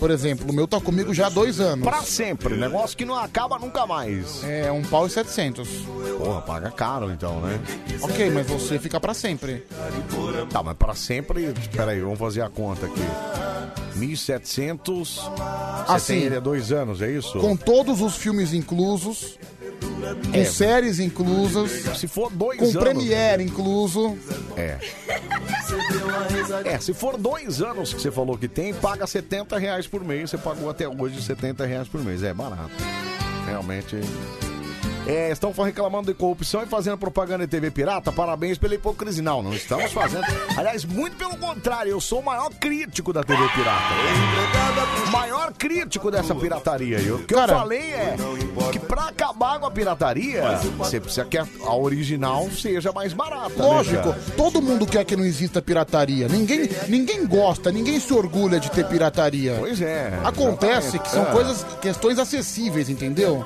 Por 0.00 0.10
exemplo, 0.10 0.50
o 0.50 0.52
meu 0.52 0.66
tá 0.66 0.80
comigo 0.80 1.12
já 1.12 1.26
há 1.26 1.28
dois 1.30 1.60
anos. 1.60 1.84
Pra 1.86 2.02
sempre, 2.02 2.56
negócio 2.56 2.96
que 2.96 3.04
não 3.04 3.14
acaba 3.14 3.58
nunca 3.58 3.86
mais. 3.86 4.42
É, 4.42 4.72
um 4.72 4.82
pau 4.82 5.06
e 5.06 5.10
setecentos. 5.10 5.68
Porra, 6.18 6.40
paga 6.40 6.70
caro 6.70 7.12
então, 7.12 7.38
né? 7.40 7.60
Ok, 8.00 8.30
mas 8.30 8.46
você 8.46 8.78
fica 8.78 8.98
pra 8.98 9.12
sempre. 9.12 9.62
Tá, 10.50 10.62
mas 10.62 10.74
pra 10.76 10.94
sempre. 10.94 11.52
Peraí, 11.70 12.00
vamos 12.00 12.18
fazer 12.18 12.40
a 12.40 12.48
conta 12.48 12.86
aqui. 12.86 13.00
1.700. 13.98 15.04
Você 15.04 15.20
Assim, 15.86 16.14
tem 16.14 16.22
ele 16.24 16.36
há 16.36 16.40
dois 16.40 16.72
anos, 16.72 17.02
é 17.02 17.10
isso? 17.10 17.38
Com 17.38 17.54
todos 17.54 18.00
os 18.00 18.16
filmes 18.16 18.54
inclusos, 18.54 19.38
com 19.80 20.36
É. 20.36 20.44
séries 20.44 20.98
inclusas, 20.98 21.70
Se 21.98 22.06
for 22.06 22.30
dois 22.30 22.58
com 22.58 22.64
anos. 22.66 22.76
Premiere 22.82 23.42
incluso. 23.42 24.16
É. 24.56 24.78
É, 26.64 26.78
se 26.78 26.92
for 26.92 27.16
dois 27.16 27.60
anos 27.62 27.92
que 27.94 28.00
você 28.00 28.10
falou 28.10 28.36
que 28.36 28.48
tem, 28.48 28.72
paga 28.74 29.06
70 29.06 29.58
reais 29.58 29.86
por 29.86 30.02
mês. 30.04 30.30
Você 30.30 30.38
pagou 30.38 30.68
até 30.70 30.88
hoje 30.88 31.20
70 31.22 31.64
reais 31.66 31.88
por 31.88 32.02
mês. 32.02 32.22
É 32.22 32.32
barato. 32.34 32.70
Realmente. 33.46 33.96
É, 35.06 35.30
estão 35.32 35.50
reclamando 35.52 36.12
de 36.12 36.14
corrupção 36.18 36.62
e 36.62 36.66
fazendo 36.66 36.96
propaganda 36.98 37.42
em 37.42 37.48
TV 37.48 37.70
pirata. 37.70 38.12
Parabéns 38.12 38.58
pela 38.58 38.74
hipocrisia. 38.74 39.22
Não, 39.22 39.42
não 39.42 39.52
estamos 39.54 39.90
fazendo. 39.92 40.24
Aliás, 40.56 40.84
muito 40.84 41.16
pelo 41.16 41.36
contrário, 41.36 41.90
eu 41.90 42.00
sou 42.00 42.20
o 42.20 42.24
maior 42.24 42.50
crítico 42.60 43.12
da 43.12 43.24
TV 43.24 43.42
pirata. 43.48 43.94
O 45.08 45.10
maior 45.10 45.52
crítico 45.52 46.10
dessa 46.10 46.34
pirataria. 46.34 47.00
E 47.00 47.10
O 47.10 47.24
que 47.24 47.34
eu 47.34 47.48
falei 47.48 47.92
é 47.92 48.14
que 48.70 48.78
pra 48.78 49.08
acabar 49.08 49.58
com 49.58 49.66
a 49.66 49.70
pirataria, 49.70 50.42
você 50.78 51.00
precisa 51.00 51.24
que 51.24 51.38
a, 51.38 51.46
a 51.64 51.74
original 51.74 52.48
seja 52.50 52.92
mais 52.92 53.12
barata. 53.12 53.48
né, 53.56 53.64
Lógico, 53.64 54.02
cara? 54.10 54.18
todo 54.36 54.62
mundo 54.62 54.86
quer 54.86 55.04
que 55.04 55.16
não 55.16 55.24
exista 55.24 55.60
pirataria. 55.60 56.28
Ninguém, 56.28 56.68
ninguém 56.88 57.26
gosta, 57.26 57.72
ninguém 57.72 57.98
se 57.98 58.12
orgulha 58.12 58.60
de 58.60 58.70
ter 58.70 58.86
pirataria. 58.86 59.56
Pois 59.58 59.80
é. 59.80 60.12
Acontece 60.22 60.98
que 60.98 61.08
são 61.10 61.22
É. 61.22 61.32
coisas, 61.32 61.64
questões 61.80 62.18
acessíveis, 62.18 62.88
entendeu? 62.88 63.44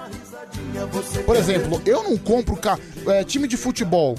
Por 1.24 1.36
exemplo, 1.36 1.80
eu 1.86 2.02
não 2.02 2.16
compro 2.16 2.56
ca- 2.56 2.78
é, 3.06 3.24
time 3.24 3.46
de 3.48 3.56
futebol. 3.56 4.16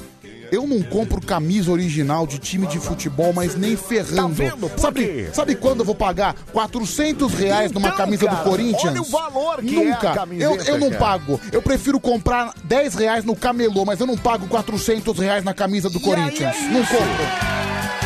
Eu 0.51 0.67
não 0.67 0.81
compro 0.83 1.19
camisa 1.19 1.71
original 1.71 2.27
de 2.27 2.37
time 2.37 2.67
de 2.67 2.77
futebol, 2.79 3.33
mas 3.33 3.55
nem 3.55 3.75
ferrando. 3.75 4.15
Tá 4.15 4.27
vendo? 4.27 4.69
Por 4.69 4.79
sabe, 4.79 5.03
quê? 5.03 5.27
sabe 5.33 5.55
quando 5.55 5.79
eu 5.79 5.85
vou 5.85 5.95
pagar 5.95 6.35
400 6.53 7.33
reais 7.33 7.71
numa 7.71 7.87
Então, 7.87 7.97
camisa 7.97 8.25
cara, 8.27 8.37
do 8.37 8.43
Corinthians? 8.49 8.83
olha 8.91 9.01
o 9.01 9.05
valor 9.05 9.57
que 9.63 9.75
é 9.75 9.81
a 9.81 9.95
Nunca. 9.95 10.13
camiseta, 10.13 10.53
eu, 10.53 10.61
eu 10.75 10.77
não 10.79 10.89
cara. 10.91 10.99
pago. 10.99 11.41
Eu 11.51 11.61
prefiro 11.63 11.99
comprar 11.99 12.53
10 12.63 12.93
reais 12.93 13.25
no 13.25 13.35
camelô, 13.35 13.85
mas 13.85 13.99
eu 13.99 14.05
não 14.05 14.15
pago 14.15 14.47
400 14.47 15.17
reais 15.17 15.43
na 15.43 15.53
camisa 15.53 15.89
do 15.89 15.99
Corinthians. 15.99 16.55
aí 16.55 16.65
é 16.67 16.69
não 16.69 16.85
compro. 16.85 18.04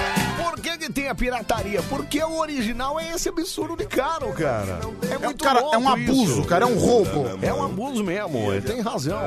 Tem 0.94 1.08
a 1.08 1.16
pirataria? 1.16 1.82
Porque 1.84 2.22
o 2.24 2.40
original 2.40 3.00
é 3.00 3.12
esse 3.12 3.30
absurdo 3.30 3.76
de 3.78 3.86
caro, 3.86 4.32
cara. 4.34 4.80
É 5.12 5.18
muito 5.18 5.44
cara, 5.44 5.60
louco 5.60 5.76
é 5.76 5.78
um 5.78 5.90
abuso, 5.90 6.40
isso. 6.40 6.44
cara, 6.46 6.66
é 6.66 6.68
um 6.68 6.78
roubo. 6.78 7.26
É 7.42 7.54
um 7.54 7.64
abuso 7.64 8.04
mesmo, 8.04 8.52
ele 8.52 8.62
tem 8.62 8.82
razão. 8.82 9.20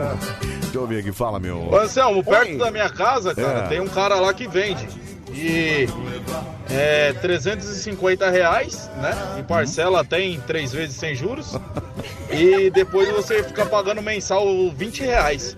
Deixa 0.61 0.77
eu 0.77 0.87
ver 0.87 1.01
aqui, 1.01 1.13
fala, 1.13 1.39
meu. 1.39 1.69
Ô 1.71 1.77
Anselmo, 1.77 2.23
perto 2.25 2.51
Oi. 2.53 2.59
da 2.59 2.71
minha 2.71 2.89
casa, 2.91 3.35
cara, 3.35 3.61
É. 3.61 3.69
tem 3.69 3.81
um 3.81 3.89
cara 3.89 4.17
lá 4.17 4.33
que 4.35 4.49
vende. 4.49 4.89
E 5.35 5.89
é 6.69 7.13
350 7.15 8.29
reais, 8.29 8.91
né? 9.01 9.15
Em 9.39 9.43
parcela 9.45 10.05
tem 10.05 10.39
três 10.41 10.73
vezes 10.73 10.97
sem 10.97 11.15
juros. 11.15 11.55
E 12.31 12.71
depois 12.71 13.09
você 13.11 13.43
fica 13.43 13.65
pagando 13.65 14.03
mensal 14.03 14.45
20 14.75 15.03
reais. 15.03 15.57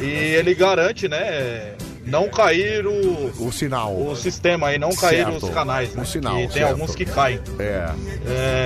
E 0.00 0.04
ele 0.06 0.54
garante, 0.54 1.08
né? 1.08 1.74
Não 2.08 2.28
cair 2.28 2.86
o, 2.86 3.32
o 3.38 3.52
sinal. 3.52 3.94
O 3.94 4.16
sistema 4.16 4.68
aí, 4.68 4.78
não 4.78 4.90
cair 4.94 5.24
Certo. 5.24 5.46
os 5.46 5.50
canais. 5.50 5.94
Né? 5.94 6.02
O 6.02 6.06
sinal, 6.06 6.34
E 6.38 6.42
tem 6.42 6.50
certo. 6.50 6.70
alguns 6.70 6.94
que 6.94 7.04
caem. 7.04 7.40
É. 7.58 7.88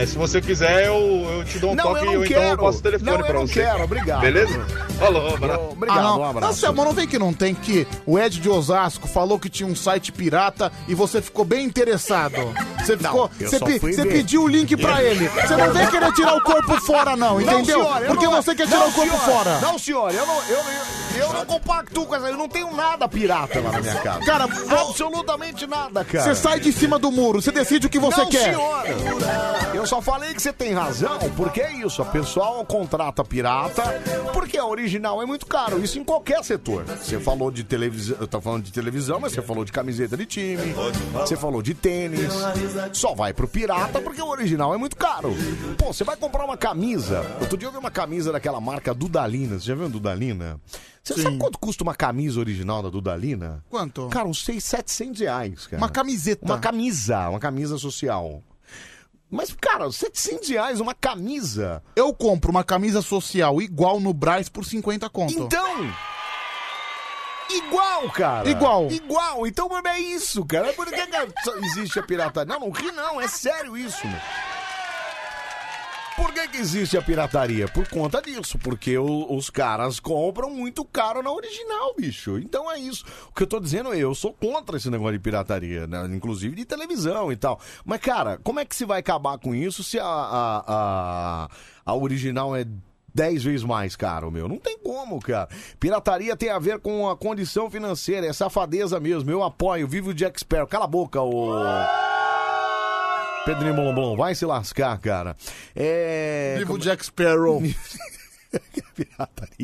É, 0.03 0.07
se 0.07 0.17
você 0.17 0.41
quiser, 0.41 0.87
eu, 0.87 0.95
eu 1.39 1.45
te 1.45 1.59
dou 1.59 1.73
um 1.73 1.75
Não, 1.75 1.85
toque 1.85 2.01
eu 2.01 2.05
não 2.07 2.19
ou 2.19 2.25
então 2.25 2.37
eu 2.43 2.49
quero. 2.49 2.63
passo 2.63 2.79
o 2.79 2.83
telefone 2.83 3.11
Não, 3.11 3.19
eu 3.21 3.25
pra 3.27 3.39
você. 3.41 3.53
quero, 3.63 3.83
obrigado. 3.85 4.21
Beleza? 4.21 4.67
Falou, 4.99 5.35
abraço. 5.35 5.61
Obrigado, 5.73 5.99
ah, 5.99 6.03
não. 6.03 6.21
um 6.21 6.25
abraço. 6.25 6.53
Anselmo, 6.53 6.85
não 6.85 6.93
vem 6.93 7.07
que 7.09 7.19
não 7.19 7.33
tem 7.33 7.55
que 7.55 7.87
o 8.07 8.19
Ed 8.19 8.41
de 8.41 8.49
Osasco 8.49 9.09
falou 9.09 9.39
que 9.39 9.49
tinha 9.49 9.69
um 9.69 9.75
site 9.75 10.13
pirata 10.13 10.71
e 10.89 10.95
você 10.95 11.21
ficou 11.21 11.45
bem 11.45 11.65
interessado. 11.65 12.37
Você 12.79 12.97
ficou, 12.97 13.31
eu 13.41 13.49
você, 13.49 13.59
pe- 13.61 13.79
você 13.79 14.07
pediu 14.07 14.43
o 14.45 14.49
link 14.49 14.77
pra 14.77 15.03
ele. 15.03 15.29
Você 15.29 15.57
não 15.57 15.73
vem 15.73 15.87
querer 15.89 16.13
tirar 16.13 16.35
o 16.37 16.41
corpo 16.43 16.81
fora 16.83 17.17
não, 17.17 17.41
entendeu? 17.41 17.65
senhor, 17.65 18.03
eu 18.03 18.07
Porque 18.09 18.27
não- 18.27 18.43
você 18.43 18.55
quer 18.55 18.67
tirar 18.67 18.81
não, 18.81 18.89
o 18.89 18.93
corpo 18.93 19.11
senhor. 19.19 19.25
fora. 19.37 19.61
Não, 19.61 19.79
senhor, 19.79 20.13
eu 20.15 20.27
não, 20.27 20.37
eu, 20.49 20.57
eu, 20.57 20.63
eu 21.17 21.33
não 21.33 21.47
compactuo 21.47 22.07
com 22.07 22.15
essa. 22.15 22.27
Eu 22.29 22.37
não 22.37 22.49
tenho 22.49 22.75
nada 22.75 23.09
pirata 23.09 23.61
lá 23.61 23.73
na 23.73 23.81
minha 23.81 24.01
casa. 24.01 24.25
Cara, 24.25 24.45
absolutamente 24.45 25.67
nada, 25.67 26.05
cara. 26.05 26.25
Você 26.25 26.35
sai 26.35 26.61
de 26.61 26.73
cima 26.73 26.99
do 26.99 27.11
muro, 27.11 27.41
você 27.41 27.51
decide 27.51 27.87
o 27.87 27.91
que 27.91 27.99
você 27.99 28.23
não, 28.23 28.29
quer. 28.29 28.45
senhor. 28.45 28.85
Eu 29.75 29.87
só 29.87 30.01
falei 30.01 30.35
que 30.35 30.43
você 30.43 30.53
tem 30.53 30.73
razão, 30.73 31.19
porque 31.37 31.61
é 31.61 31.73
isso. 31.73 32.03
A 32.03 32.05
pessoal 32.05 32.65
contrata 32.65 33.25
pirata, 33.25 33.83
porque 34.33 34.59
a 34.59 34.65
original 34.65 35.23
é 35.23 35.27
muito 35.27 35.47
caro. 35.47 35.83
Isso 35.83 35.99
em 35.99 36.05
qualquer 36.05 36.43
setor. 36.45 36.85
Você 36.85 37.19
falou 37.19 37.51
de 37.51 37.65
televisão, 37.65 38.17
eu 38.21 38.27
tô 38.27 38.41
falando 38.41 38.65
de 38.65 38.73
televisão, 38.73 39.21
mas 39.21 39.33
você 39.33 39.43
falou 39.43 39.65
de 39.65 39.73
camiseta 39.73 40.17
de 40.17 40.27
time, 40.27 40.75
você 41.13 41.37
falou 41.37 41.63
de 41.63 41.75
tênis. 41.75 42.33
Só 42.93 43.15
vai 43.15 43.33
pro 43.33 43.49
pirata 43.49 44.01
porque 44.01 44.21
o 44.21 44.29
original 44.29 44.75
é 44.75 44.77
muito 44.77 44.97
caro. 44.97 45.35
Pô, 45.79 45.93
você 45.93 46.05
vai 46.05 46.17
comprar 46.17 46.45
uma 46.45 46.57
camisa. 46.57 47.25
Outro 47.41 47.57
dia 47.57 47.69
eu 47.69 47.73
vi 47.73 47.79
uma 47.79 47.91
camisa 47.91 48.33
daquela 48.33 48.61
marca 48.61 48.95
Dudalina. 48.95 49.59
Você 49.59 49.67
já 49.67 49.75
viu 49.75 49.89
Dudalina? 49.89 50.61
Você 51.03 51.21
sabe 51.21 51.37
quanto 51.39 51.59
custa 51.59 51.83
uma 51.83 51.95
camisa 51.95 52.39
original 52.39 52.83
da 52.83 52.89
Dudalina? 52.89 53.65
Quanto? 53.69 54.09
Cara, 54.09 54.29
uns 54.29 54.45
6, 54.45 54.63
700 54.63 55.21
reais, 55.21 55.67
cara. 55.67 55.79
Uma 55.79 55.89
camiseta. 55.89 56.45
Uma 56.45 56.59
camisa, 56.59 57.29
uma 57.29 57.41
camisa 57.41 57.77
social. 57.77 58.43
Mas, 59.29 59.53
cara, 59.61 59.91
700 59.91 60.49
reais 60.49 60.81
uma 60.81 60.95
camisa. 60.95 61.83
Eu 61.97 62.15
compro 62.15 62.51
uma 62.51 62.63
camisa 62.63 63.03
social 63.03 63.61
igual 63.61 63.99
no 63.99 64.13
Braz 64.13 64.49
por 64.49 64.65
50 64.65 65.09
conto. 65.11 65.33
Então... 65.33 65.93
Igual, 67.51 68.11
cara. 68.11 68.49
Igual. 68.49 68.91
Igual. 68.91 69.47
Então, 69.47 69.69
mano, 69.69 69.87
é 69.89 70.01
isso, 70.01 70.45
cara. 70.45 70.73
Por 70.73 70.87
que, 70.87 71.07
que 71.07 71.45
só 71.45 71.57
existe 71.57 71.99
a 71.99 72.03
pirataria? 72.03 72.55
Não, 72.55 72.61
não 72.61 72.71
ri 72.71 72.91
não. 72.93 73.21
É 73.21 73.29
sério 73.29 73.77
isso, 73.77 74.07
meu. 74.07 74.21
Por 76.17 76.33
que, 76.33 76.47
que 76.49 76.59
existe 76.59 76.97
a 76.97 77.03
pirataria? 77.03 77.67
Por 77.69 77.89
conta 77.89 78.21
disso, 78.21 78.59
porque 78.59 78.97
o- 78.99 79.35
os 79.35 79.49
caras 79.49 79.99
compram 79.99 80.51
muito 80.51 80.85
caro 80.85 81.23
na 81.23 81.33
original, 81.33 81.95
bicho. 81.97 82.39
Então 82.39 82.71
é 82.71 82.79
isso. 82.79 83.05
O 83.31 83.33
que 83.35 83.43
eu 83.43 83.47
tô 83.47 83.59
dizendo 83.59 83.93
é, 83.95 83.99
eu 83.99 84.15
sou 84.15 84.33
contra 84.33 84.77
esse 84.77 84.91
negócio 84.91 85.15
de 85.15 85.19
pirataria, 85.19 85.87
né? 85.87 86.05
inclusive 86.15 86.55
de 86.55 86.65
televisão 86.67 87.33
e 87.33 87.37
tal. 87.37 87.59
Mas, 87.85 88.01
cara, 88.01 88.39
como 88.45 88.61
é 88.61 88.65
que 88.65 88.77
se 88.77 88.85
vai 88.85 89.01
acabar 89.01 89.39
com 89.39 89.55
isso 89.55 89.83
se 89.83 89.99
a, 89.99 90.05
a, 90.05 90.65
a, 90.67 91.49
a 91.87 91.95
original 91.97 92.55
é 92.55 92.67
10 93.15 93.43
vezes 93.45 93.65
mais 93.65 93.97
caro, 93.97 94.31
meu? 94.31 94.47
Não 94.49 94.59
tem 94.59 94.79
como, 94.79 95.19
cara. 95.19 95.49
Pirataria 95.81 96.37
tem 96.37 96.51
a 96.51 96.59
ver 96.59 96.79
com 96.79 97.09
a 97.09 97.17
condição 97.17 97.71
financeira, 97.71 98.27
é 98.27 98.33
safadeza 98.35 99.01
mesmo. 99.01 99.31
Eu 99.31 99.43
apoio, 99.43 99.89
vivo 99.89 100.11
o 100.11 100.15
Jack 100.15 100.39
Sparrow. 100.39 100.67
Cala 100.67 100.85
a 100.85 100.89
boca, 100.89 101.21
ô... 101.23 101.53
Pedrinho 103.45 103.75
Blomblom, 103.75 104.17
vai 104.17 104.35
se 104.35 104.47
lascar, 104.47 104.97
cara. 104.99 105.37
É. 105.75 106.55
Viva 106.59 106.73
o 106.73 106.79
Jack 106.79 107.05
Sparrow. 107.05 107.63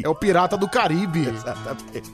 É 0.02 0.08
o 0.08 0.14
pirata 0.14 0.56
do 0.56 0.66
Caribe. 0.66 1.28
Exatamente. 1.28 2.10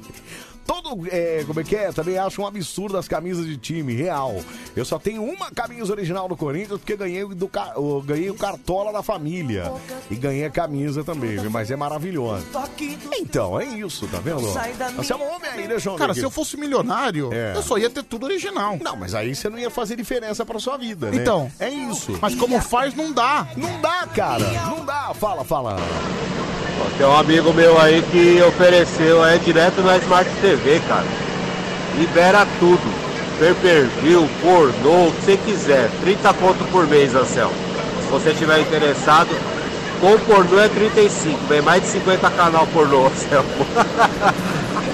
Todo, 0.66 1.06
é, 1.10 1.44
como 1.46 1.60
é 1.60 1.64
que 1.64 1.76
é? 1.76 1.92
Também 1.92 2.16
acho 2.18 2.40
um 2.40 2.46
absurdo 2.46 2.96
as 2.96 3.06
camisas 3.06 3.46
de 3.46 3.56
time, 3.56 3.94
real. 3.94 4.40
Eu 4.74 4.84
só 4.84 4.98
tenho 4.98 5.22
uma 5.22 5.50
camisa 5.50 5.92
original 5.92 6.26
do 6.28 6.36
Corinthians 6.36 6.78
porque 6.80 6.96
ganhei, 6.96 7.24
do, 7.26 7.50
eu 7.76 8.02
ganhei 8.06 8.30
o 8.30 8.34
cartola 8.34 8.92
da 8.92 9.02
família. 9.02 9.72
E 10.10 10.16
ganhei 10.16 10.44
a 10.44 10.50
camisa 10.50 11.04
também, 11.04 11.36
viu? 11.36 11.50
mas 11.50 11.70
é 11.70 11.76
maravilhosa. 11.76 12.44
Então, 13.18 13.60
é 13.60 13.64
isso, 13.64 14.06
tá 14.08 14.18
vendo? 14.18 14.40
Você 14.96 15.12
é 15.12 15.16
um 15.16 15.34
homem 15.34 15.50
aí, 15.50 15.68
né, 15.68 15.78
João? 15.78 15.96
Cara, 15.96 16.14
se 16.14 16.22
eu 16.22 16.30
fosse 16.30 16.56
milionário, 16.56 17.32
É. 17.32 17.52
eu 17.56 17.62
só 17.62 17.76
ia 17.78 17.90
ter 17.90 18.02
tudo 18.02 18.24
original. 18.24 18.78
Não, 18.80 18.96
mas 18.96 19.14
aí 19.14 19.34
você 19.34 19.48
não 19.48 19.58
ia 19.58 19.70
fazer 19.70 19.96
diferença 19.96 20.44
pra 20.46 20.58
sua 20.58 20.76
vida, 20.76 21.10
né? 21.10 21.18
Então. 21.22 21.50
É 21.58 21.68
isso. 21.68 22.18
Mas 22.20 22.34
como 22.34 22.60
faz, 22.60 22.94
não 22.94 23.12
dá. 23.12 23.46
Não 23.56 23.80
dá, 23.80 24.06
cara. 24.06 24.44
Não 24.68 24.84
dá. 24.84 25.12
Fala, 25.14 25.44
fala. 25.44 25.76
Tem 26.97 27.06
um 27.06 27.16
amigo 27.16 27.52
meu 27.52 27.81
aí 27.81 28.02
que 28.11 28.43
ofereceu 28.43 29.24
é 29.24 29.39
direto 29.39 29.82
na 29.82 29.97
Smart 29.98 30.31
TV, 30.40 30.81
cara. 30.86 31.06
Libera 31.97 32.47
tudo. 32.59 33.05
Pay 33.39 33.55
per 33.55 33.86
view, 34.01 34.28
pornô, 34.40 35.09
o 35.09 35.12
que 35.12 35.24
você 35.24 35.36
quiser. 35.36 35.90
30 36.02 36.32
conto 36.35 36.65
por 36.70 36.86
mês, 36.86 37.15
Anselmo. 37.15 37.55
Se 38.02 38.11
você 38.11 38.31
estiver 38.31 38.61
interessado, 38.61 39.28
com 40.01 40.19
pornô 40.20 40.61
é 40.61 40.69
35. 40.69 41.39
Vem 41.48 41.62
mais 41.62 41.82
de 41.82 41.89
50 41.89 42.31
canal 42.31 42.66
pornô, 42.69 43.06
Anselmo. 43.09 43.66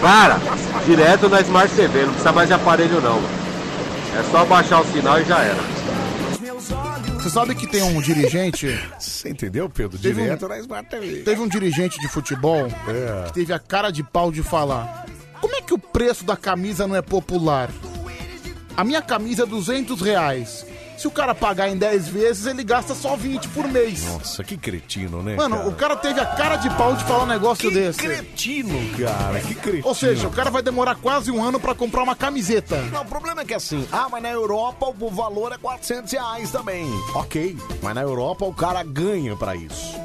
cara, 0.00 0.38
direto 0.86 1.28
na 1.28 1.40
Smart 1.42 1.74
TV, 1.74 2.00
não 2.04 2.12
precisa 2.12 2.32
mais 2.32 2.48
de 2.48 2.54
aparelho 2.54 3.00
não. 3.00 3.20
É 4.18 4.22
só 4.30 4.44
baixar 4.44 4.80
o 4.80 4.84
sinal 4.86 5.20
e 5.20 5.24
já 5.24 5.38
era. 5.38 5.80
Você 7.20 7.28
sabe 7.30 7.54
que 7.54 7.66
tem 7.66 7.82
um 7.82 8.00
dirigente. 8.00 8.66
Você 8.98 9.28
entendeu, 9.28 9.68
Pedro? 9.68 9.98
Teve 9.98 10.20
um- 10.22 10.24
Direto 10.24 10.54
Smart 10.54 10.88
TV. 10.88 11.16
Teve 11.22 11.40
um 11.40 11.48
dirigente 11.48 12.00
de 12.00 12.08
futebol 12.08 12.66
É. 12.88 13.26
que 13.26 13.32
teve 13.34 13.52
a 13.52 13.58
cara 13.58 13.90
de 13.90 14.02
pau 14.02 14.32
de 14.32 14.42
falar: 14.42 15.04
Como 15.40 15.54
é 15.54 15.60
que 15.60 15.74
o 15.74 15.78
preço 15.78 16.24
da 16.24 16.36
camisa 16.36 16.86
não 16.86 16.96
é 16.96 17.02
popular? 17.02 17.70
A 18.76 18.84
minha 18.84 19.02
camisa 19.02 19.42
é 19.42 19.46
200 19.46 20.00
reais. 20.00 20.64
Se 21.00 21.08
o 21.08 21.10
cara 21.10 21.34
pagar 21.34 21.70
em 21.70 21.78
10 21.78 22.08
vezes, 22.08 22.44
ele 22.44 22.62
gasta 22.62 22.94
só 22.94 23.16
20 23.16 23.48
por 23.48 23.66
mês. 23.66 24.04
Nossa, 24.04 24.44
que 24.44 24.54
cretino, 24.54 25.22
né? 25.22 25.34
Mano, 25.34 25.66
o 25.66 25.74
cara 25.74 25.96
teve 25.96 26.20
a 26.20 26.26
cara 26.26 26.56
de 26.56 26.68
pau 26.76 26.94
de 26.94 27.02
falar 27.04 27.22
um 27.22 27.26
negócio 27.26 27.70
desse. 27.70 28.00
cretino, 28.00 28.78
cara, 28.98 29.40
que 29.40 29.54
cretino. 29.54 29.88
Ou 29.88 29.94
seja, 29.94 30.28
o 30.28 30.30
cara 30.30 30.50
vai 30.50 30.60
demorar 30.60 30.96
quase 30.96 31.30
um 31.30 31.42
ano 31.42 31.58
pra 31.58 31.74
comprar 31.74 32.02
uma 32.02 32.14
camiseta. 32.14 32.76
Não, 32.92 33.00
o 33.00 33.06
problema 33.06 33.40
é 33.40 33.44
que 33.46 33.54
assim, 33.54 33.88
ah, 33.90 34.08
mas 34.10 34.22
na 34.22 34.28
Europa 34.28 34.92
o 35.00 35.08
valor 35.08 35.52
é 35.52 35.56
400 35.56 36.12
reais 36.12 36.50
também. 36.50 36.86
Ok, 37.14 37.56
mas 37.82 37.94
na 37.94 38.02
Europa 38.02 38.44
o 38.44 38.52
cara 38.52 38.82
ganha 38.82 39.34
pra 39.34 39.56
isso. 39.56 39.98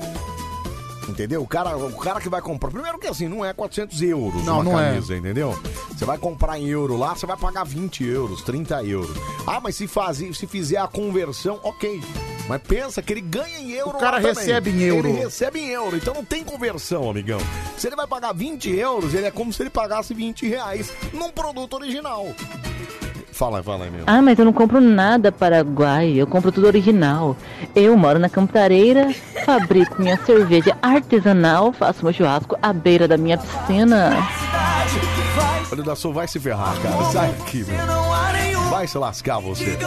Entendeu? 1.08 1.42
O 1.42 1.48
cara, 1.48 1.78
o 1.78 1.98
cara 1.98 2.20
que 2.20 2.28
vai 2.30 2.42
comprar. 2.42 2.72
Primeiro 2.72 2.98
que 2.98 3.08
assim, 3.08 3.28
não 3.28 3.46
é 3.46 3.54
400 3.54 4.02
euros 4.02 4.44
Não, 4.44 4.56
uma 4.56 4.64
não 4.64 4.80
é. 4.80 4.90
camisa, 4.90 5.16
entendeu? 5.16 5.58
Você 5.96 6.04
vai 6.04 6.18
comprar 6.18 6.58
em 6.60 6.68
euro 6.68 6.98
lá, 6.98 7.16
você 7.16 7.26
vai 7.26 7.38
pagar 7.38 7.64
20 7.64 8.04
euros, 8.04 8.42
30 8.42 8.84
euros. 8.84 9.16
Ah, 9.46 9.60
mas 9.62 9.76
se, 9.76 9.88
fazer, 9.88 10.34
se 10.34 10.48
fizer 10.48 10.78
a 10.78 10.88
conversão, 10.88 11.60
ok. 11.64 12.02
Mas 12.48 12.62
pensa 12.62 13.02
que 13.02 13.12
ele 13.14 13.22
ganha 13.22 13.58
em 13.60 13.72
euro 13.72 13.98
O 13.98 14.00
cara 14.00 14.18
lá 14.18 14.22
também. 14.22 14.34
recebe 14.36 14.70
em 14.70 14.82
euro. 14.82 15.08
Ele 15.10 15.18
recebe 15.20 15.60
em 15.60 15.70
euro, 15.70 15.96
então 15.98 16.14
não 16.14 16.24
tem 16.26 16.44
conversão, 16.44 17.10
amigão. 17.10 17.40
Se 17.78 17.88
ele 17.88 17.96
vai 17.96 18.06
pagar 18.08 18.34
20 18.34 18.70
euros, 18.76 19.14
ele 19.14 19.26
é 19.26 19.32
como 19.32 19.52
se 19.54 19.62
ele 19.64 19.70
pagasse 19.72 20.14
20 20.14 20.48
reais 20.48 20.92
num 21.14 21.32
produto 21.32 21.74
original. 21.76 22.28
Fala, 23.36 23.62
fala 23.62 23.84
aí, 23.84 23.92
meu. 23.92 24.06
Ah, 24.08 24.22
mas 24.22 24.40
eu 24.40 24.46
não 24.46 24.54
compro 24.54 24.80
nada 24.80 25.30
Paraguai, 25.30 26.14
eu 26.16 26.26
compro 26.26 26.54
tudo 26.54 26.68
original. 26.68 27.36
Eu 27.76 27.98
moro 27.98 28.18
na 28.18 28.30
Cantareira, 28.30 29.14
fabrico 29.46 30.02
minha 30.02 30.16
cerveja 30.26 30.78
artesanal, 30.82 31.74
faço 31.74 32.06
meu 32.06 32.14
churrasco 32.14 32.58
à 32.62 32.72
beira 32.72 33.10
da 33.10 33.18
minha 33.18 33.38
piscina. 33.38 34.12
Olha, 35.70 35.84
da 35.84 35.98
Sul 35.98 36.14
vai 36.14 36.30
se 36.30 36.40
ferrar, 36.40 36.82
cara. 36.82 37.12
Sai 37.12 37.30
aqui, 37.32 37.66
meu. 37.66 38.70
Vai 38.70 38.88
se 38.88 38.98
lascar 38.98 39.40
você. 39.40 39.78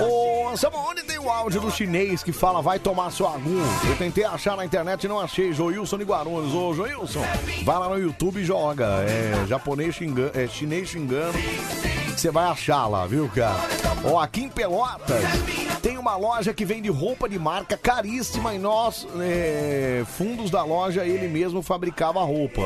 Ô, 0.00 0.54
onde 0.90 1.02
tem 1.02 1.18
o 1.18 1.28
áudio 1.28 1.60
do 1.60 1.70
chinês 1.70 2.22
que 2.22 2.32
fala 2.32 2.62
vai 2.62 2.78
tomar 2.78 3.10
sua 3.10 3.34
agum? 3.34 3.62
Eu 3.86 3.96
tentei 3.96 4.24
achar 4.24 4.56
na 4.56 4.64
internet 4.64 5.04
e 5.04 5.08
não 5.08 5.20
achei. 5.20 5.52
Joilson 5.52 5.98
de 5.98 6.04
Guarulhos. 6.04 6.54
Ô, 6.54 6.72
Joilson, 6.72 7.22
vai 7.66 7.78
lá 7.78 7.90
no 7.90 7.98
YouTube 7.98 8.40
e 8.40 8.44
joga. 8.44 8.86
É 9.06 9.44
japonês 9.46 9.94
xingando, 9.94 10.30
é 10.32 10.46
chinês 10.46 10.88
xingando. 10.88 11.36
Você 12.16 12.30
vai 12.30 12.44
achar 12.44 12.86
lá, 12.86 13.06
viu, 13.06 13.28
cara? 13.28 13.56
Ó, 14.04 14.18
aqui 14.18 14.44
em 14.44 14.48
Pelotas 14.48 15.22
tem 15.82 15.98
uma 15.98 16.16
loja 16.16 16.54
que 16.54 16.64
vende 16.64 16.88
roupa 16.88 17.28
de 17.28 17.38
marca 17.38 17.76
caríssima 17.76 18.54
e 18.54 18.58
nós, 18.58 19.06
é, 19.20 20.02
fundos 20.06 20.50
da 20.50 20.64
loja, 20.64 21.04
ele 21.04 21.28
mesmo 21.28 21.60
fabricava 21.60 22.20
a 22.20 22.24
roupa. 22.24 22.62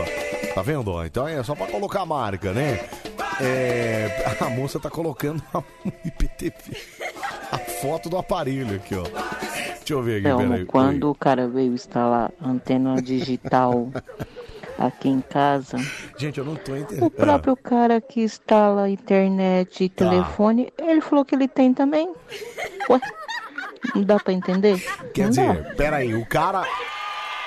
Tá 0.55 0.63
vendo? 0.63 0.93
ó? 0.93 1.05
Então 1.05 1.27
é 1.27 1.43
só 1.43 1.55
pra 1.55 1.67
colocar 1.67 2.03
a 2.03 2.07
marca, 2.07 2.53
né? 2.53 2.89
É, 3.41 4.37
a 4.41 4.49
moça 4.51 4.79
tá 4.79 4.91
colocando 4.91 5.43
a 5.53 5.63
IPTV, 6.05 6.77
a 7.51 7.59
foto 7.59 8.09
do 8.09 8.17
aparelho 8.17 8.77
aqui, 8.77 8.95
ó. 8.95 9.03
Deixa 9.03 9.95
eu 9.95 10.03
ver 10.03 10.19
aqui, 10.19 10.29
Selmo, 10.29 10.51
peraí. 10.51 10.67
quando 10.67 11.11
o 11.11 11.15
cara 11.15 11.49
veio 11.49 11.73
instalar 11.73 12.31
antena 12.41 13.01
digital 13.01 13.89
aqui 14.79 15.09
em 15.09 15.21
casa, 15.21 15.77
Gente, 16.17 16.39
eu 16.39 16.45
não 16.45 16.55
tô 16.55 16.77
entendendo. 16.77 17.05
o 17.07 17.11
próprio 17.11 17.57
cara 17.57 18.01
que 18.01 18.21
instala 18.23 18.89
internet 18.89 19.85
e 19.85 19.89
Tá. 19.89 20.09
telefone, 20.09 20.73
ele 20.79 21.01
falou 21.01 21.25
que 21.25 21.35
ele 21.35 21.49
tem 21.49 21.75
também. 21.75 22.13
Ué, 22.89 23.01
não 23.95 24.03
dá 24.05 24.19
pra 24.19 24.33
entender? 24.33 24.79
Quer 25.13 25.23
Não 25.25 25.31
dizer, 25.31 25.63
dá. 25.63 25.75
peraí, 25.75 26.15
o 26.15 26.25
cara. 26.27 26.65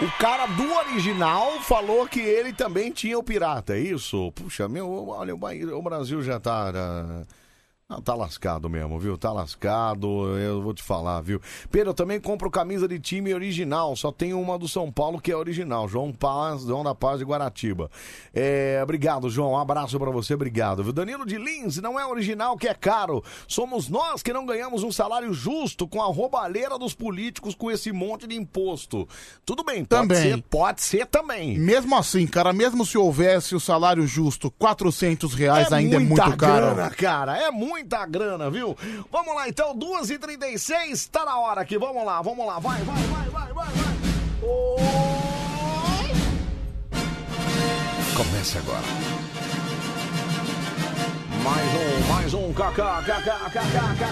O 0.02 0.12
cara 0.20 0.48
do 0.48 0.74
original 0.74 1.62
falou 1.62 2.08
que 2.08 2.20
ele 2.20 2.52
também 2.52 2.92
tinha 2.92 3.20
o 3.20 3.24
pirata, 3.24 3.76
é 3.76 3.80
isso? 3.80 4.32
Puxa, 4.32 4.68
meu, 4.68 5.08
olha, 5.10 5.36
o 5.36 5.82
Brasil 5.82 6.24
já 6.24 6.40
tá. 6.40 6.74
Ah, 7.98 8.02
Tá 8.02 8.14
lascado 8.16 8.70
mesmo, 8.70 8.98
viu? 9.00 9.18
Tá 9.18 9.32
lascado, 9.32 10.08
eu 10.38 10.62
vou 10.62 10.74
te 10.74 10.82
falar, 10.84 11.22
viu? 11.22 11.42
Pedro, 11.70 11.90
eu 11.90 11.94
também 11.94 12.20
compro 12.20 12.50
camisa 12.50 12.88
de 12.88 13.00
time 13.00 13.34
original, 13.34 13.96
só 13.96 14.12
tem 14.12 14.34
uma 14.34 14.58
do 14.58 14.68
São 14.68 14.92
Paulo 14.92 15.20
que 15.20 15.32
é 15.32 15.36
original, 15.36 15.88
João 15.88 16.12
Paz, 16.12 16.64
João 16.64 16.84
da 16.84 16.96
Paz 16.96 17.20
de 17.20 17.26
Guaratiba. 17.26 17.90
É, 18.34 18.80
obrigado, 18.84 19.30
João, 19.30 19.52
um 19.52 19.58
abraço 19.58 20.00
pra 20.00 20.12
você, 20.12 20.34
obrigado, 20.34 20.84
viu? 20.84 20.94
Danilo 20.94 21.26
de 21.26 21.38
Lins, 21.38 21.78
não 21.78 22.00
é 22.00 22.06
original 22.06 22.58
que 22.58 22.68
é 22.68 22.74
caro, 22.74 23.24
somos 23.48 23.90
nós 23.90 24.24
que 24.24 24.34
não 24.34 24.46
ganhamos 24.46 24.84
um 24.84 24.92
salário 24.92 25.34
justo 25.34 25.88
com 25.88 26.02
a 26.02 26.06
roubalheira 26.06 26.78
dos 26.78 26.94
políticos 26.94 27.56
com 27.56 27.70
esse 27.70 27.92
monte 27.92 28.26
de 28.28 28.36
imposto. 28.36 29.08
Tudo 29.46 29.64
bem, 29.64 29.84
pode 29.86 30.08
Também. 30.08 30.32
ser, 30.32 30.42
pode 30.44 30.82
ser 30.82 31.06
também. 31.06 31.58
Mesmo 31.60 31.96
assim, 31.96 32.26
cara, 32.28 32.54
mesmo 32.54 32.86
se 32.86 32.98
houvesse 32.98 33.56
o 33.56 33.60
salário 33.60 34.06
justo, 34.08 34.50
400 34.52 35.34
reais 35.34 35.72
ainda 35.72 35.98
é 35.98 36.00
muito 36.00 36.38
caro. 36.38 36.76
grana, 36.76 36.90
cara. 36.90 37.38
É 37.38 37.52
muita 37.82 38.06
grana, 38.06 38.50
viu? 38.50 38.78
Vamos 39.12 39.36
lá, 39.36 39.50
então, 39.50 39.76
2h36, 39.76 41.10
tá 41.10 41.26
na 41.26 41.38
hora 41.40 41.62
aqui. 41.62 41.78
Vamos 41.78 42.06
lá, 42.06 42.22
vamos 42.22 42.46
lá. 42.46 42.60
Vai, 42.60 42.82
vai, 42.84 43.02
vai, 43.04 43.30
vai, 43.30 43.54
vai, 43.54 43.68
vai. 43.74 43.92
Começa 48.16 48.60
agora. 48.60 48.86
Mais 51.44 51.74
um, 51.74 52.00
mais 52.14 52.34
um 52.36 52.54
KKKKKKK. 52.54 54.06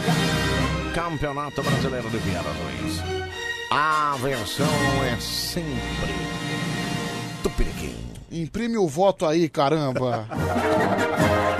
Campeonato 0.96 1.62
Brasileiro 1.62 2.10
de 2.10 2.18
Piadas 2.18 2.56
Ruins. 2.58 3.00
A 3.72 4.18
versão 4.20 4.66
é 5.06 5.20
sempre 5.20 6.16
Tupiniquim. 7.44 7.96
Imprime 8.32 8.78
o 8.78 8.88
voto 8.88 9.28
aí, 9.28 9.48
caramba. 9.48 10.28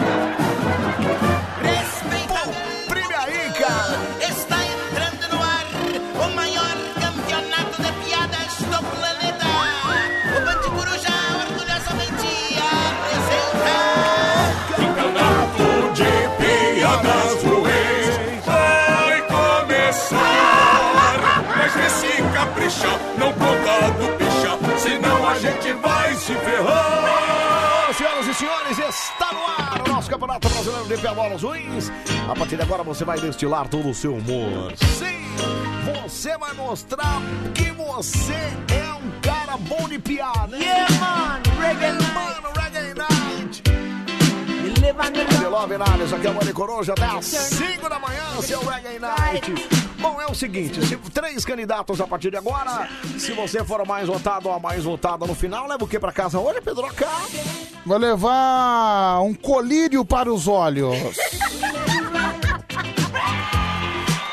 está 28.90 29.32
no 29.32 29.46
ar 29.46 29.82
o 29.88 29.92
nosso 29.92 30.10
Campeonato 30.10 30.50
Brasileiro 30.50 30.88
de 30.88 30.98
Pelotas 30.98 31.44
Ruins. 31.44 31.92
A 32.30 32.36
partir 32.36 32.56
de 32.56 32.64
agora 32.64 32.84
você 32.84 33.06
vai 33.06 33.20
destilar 33.20 33.68
todo 33.68 33.90
o 33.90 33.94
seu 33.94 34.16
humor. 34.16 34.74
Sim, 34.78 36.04
você 36.04 36.38
vai 36.38 36.54
mostrar 36.54 37.22
que 37.54 37.72
você 37.72 38.34
é 38.34 38.94
um 38.94 39.22
cara 39.22 39.58
bom 39.58 39.88
de 39.88 40.00
piada. 40.00 40.58
Yeah, 40.58 40.88
man, 41.00 41.42
reggae 41.60 41.92
Mano, 42.14 42.52
reggae 42.56 42.94
night. 42.96 43.64
Love 45.50 45.78
Night, 45.78 46.04
isso 46.04 46.16
aqui 46.16 46.28
é 46.28 46.30
o 46.30 46.36
Mani 46.36 46.54
Coruja, 46.54 46.94
até 46.94 47.06
às 47.06 47.26
5 47.26 47.90
da 47.90 48.00
manhã, 48.00 48.42
seu 48.42 48.60
Reggae 48.62 49.00
Night. 49.00 49.89
Bom, 50.00 50.22
é 50.22 50.28
o 50.28 50.34
seguinte, 50.34 50.86
se 50.86 50.96
três 51.14 51.44
candidatos 51.44 52.00
a 52.00 52.08
partir 52.08 52.32
de 52.32 52.38
agora, 52.38 52.88
se 53.18 53.34
você 53.34 53.64
for 53.64 53.82
o 53.82 53.86
mais 53.86 54.08
votado 54.08 54.48
ou 54.48 54.56
a 54.56 54.60
mais 54.60 54.84
votada 54.84 55.26
no 55.26 55.36
final, 55.36 55.68
leva 55.68 55.84
o 55.84 55.88
que 55.88 56.00
pra 56.00 56.12
casa 56.12 56.40
hoje, 56.40 56.62
Pedro 56.62 56.88
K? 56.94 57.08
Vai 57.86 58.00
levar 58.00 59.20
um 59.22 59.34
colírio 59.34 60.06
para 60.06 60.32
os 60.32 60.48
olhos. 60.48 60.96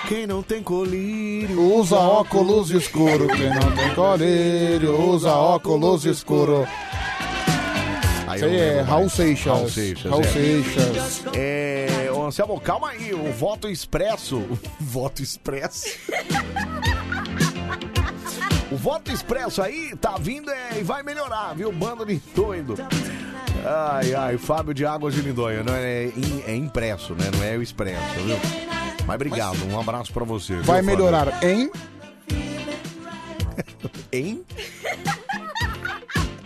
Quem 0.09 0.24
não 0.24 0.40
tem 0.40 0.62
colírio 0.62 1.60
Usa 1.60 1.97
óculos 1.97 2.70
escuro. 2.70 3.26
Quem 3.26 3.51
não 3.51 3.72
tem 3.72 3.94
colírio, 3.94 5.10
usa 5.10 5.32
óculos 5.32 6.05
escuro. 6.05 6.66
Aí 8.26 8.36
Isso 8.36 8.44
aí 8.44 8.56
é 8.56 8.80
Raul. 8.82 9.09
Seixas. 9.09 9.47
Raul 9.47 9.68
Seixas. 9.68 10.10
Raul 10.10 10.22
é. 10.22 10.28
Seixas. 10.28 11.22
É, 11.34 12.06
ô, 12.27 12.28
Anselmo, 12.28 12.61
calma 12.61 12.90
aí, 12.90 13.15
o 13.15 13.32
voto 13.32 13.69
expresso. 13.69 14.39
O 14.39 14.59
voto 14.81 15.23
expresso. 15.23 15.86
O 18.70 18.77
voto 18.77 19.12
expresso 19.12 19.62
aí 19.62 19.94
tá 19.97 20.16
vindo 20.19 20.51
é, 20.51 20.81
e 20.81 20.82
vai 20.82 21.03
melhorar, 21.03 21.55
viu? 21.55 21.70
Bando 21.73 22.05
de 22.05 22.16
doido. 22.35 22.74
Ai, 23.65 24.15
ai, 24.15 24.39
Fábio 24.39 24.74
de 24.74 24.85
Águas 24.85 25.15
de 25.15 25.23
Lindóia, 25.23 25.62
não 25.62 25.73
é, 25.73 26.11
é 26.47 26.55
impresso, 26.55 27.15
né? 27.15 27.31
Não 27.35 27.44
é 27.44 27.57
o 27.57 27.62
expresso, 27.62 28.03
viu? 28.24 28.36
Mas 29.07 29.15
obrigado, 29.15 29.65
um 29.70 29.78
abraço 29.78 30.12
pra 30.12 30.24
você. 30.24 30.55
viu, 30.55 30.65
Vai 30.65 30.82
Fábio? 30.82 30.97
melhorar, 30.97 31.44
hein? 31.44 31.70
Hein? 34.12 34.44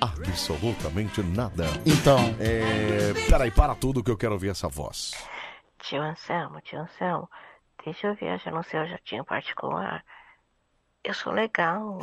Absolutamente 0.00 1.22
nada. 1.22 1.66
Então. 1.84 2.34
É. 2.38 3.12
Peraí, 3.28 3.50
para 3.50 3.74
tudo 3.74 4.02
que 4.02 4.10
eu 4.10 4.16
quero 4.16 4.32
ouvir 4.32 4.48
essa 4.48 4.68
voz. 4.68 5.12
Tio 5.82 6.02
Anselmo, 6.02 6.60
tio 6.60 6.80
Anselmo, 6.80 7.28
deixa 7.84 8.08
eu 8.08 8.14
viajar 8.14 8.50
no 8.50 8.62
seu 8.62 8.86
jatinho 8.86 9.24
particular. 9.24 10.04
Eu 11.02 11.14
sou 11.14 11.32
legal, 11.32 11.98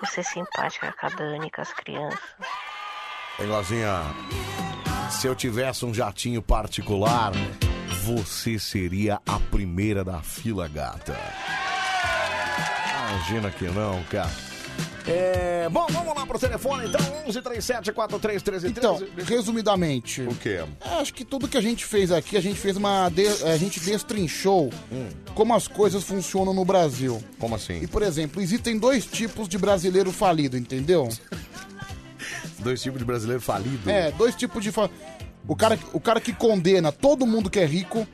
você 0.00 0.20
é 0.20 0.22
simpática 0.22 0.92
com 0.92 1.06
a 1.06 1.08
Dani, 1.08 1.50
com 1.50 1.62
as 1.62 1.72
crianças. 1.72 2.20
Hein, 3.38 3.46
Lazinha? 3.46 4.02
Se 5.10 5.26
eu 5.26 5.34
tivesse 5.34 5.84
um 5.86 5.94
jatinho 5.94 6.42
particular, 6.42 7.32
você 8.04 8.58
seria 8.58 9.20
a 9.26 9.38
primeira 9.50 10.04
da 10.04 10.20
fila, 10.20 10.68
gata. 10.68 11.16
Imagina 13.08 13.50
que 13.50 13.64
não, 13.68 14.02
cara. 14.04 14.51
É, 15.06 15.68
bom, 15.68 15.84
vamos 15.90 16.14
lá 16.14 16.24
pro 16.24 16.38
telefone, 16.38 16.86
então, 16.88 17.00
1137-4313. 17.28 18.64
Então, 18.70 19.02
resumidamente. 19.26 20.22
O 20.22 20.34
quê? 20.34 20.62
Acho 20.80 21.12
que 21.12 21.24
tudo 21.24 21.48
que 21.48 21.56
a 21.56 21.60
gente 21.60 21.84
fez 21.84 22.12
aqui, 22.12 22.36
a 22.36 22.40
gente 22.40 22.58
fez 22.58 22.76
uma. 22.76 23.08
de- 23.08 23.26
a 23.44 23.56
gente 23.56 23.80
destrinchou 23.80 24.70
como 25.34 25.54
as 25.54 25.66
coisas 25.66 26.04
funcionam 26.04 26.54
no 26.54 26.64
Brasil. 26.64 27.16
Hum. 27.16 27.34
Como 27.38 27.54
assim? 27.56 27.80
E, 27.82 27.86
por 27.86 28.02
exemplo, 28.02 28.40
existem 28.40 28.78
dois 28.78 29.04
tipos 29.04 29.48
de 29.48 29.58
brasileiro 29.58 30.12
falido, 30.12 30.56
entendeu? 30.56 31.08
Dois 32.60 32.80
tipos 32.80 33.00
de 33.00 33.04
brasileiro 33.04 33.42
falido. 33.42 33.90
É, 33.90 34.12
dois 34.12 34.36
tipos 34.36 34.62
de. 34.62 34.70
Fa... 34.70 34.88
O, 35.48 35.56
cara, 35.56 35.76
o 35.92 35.98
cara 35.98 36.20
que 36.20 36.32
condena 36.32 36.92
todo 36.92 37.26
mundo 37.26 37.50
que 37.50 37.58
é 37.58 37.64
rico 37.64 38.06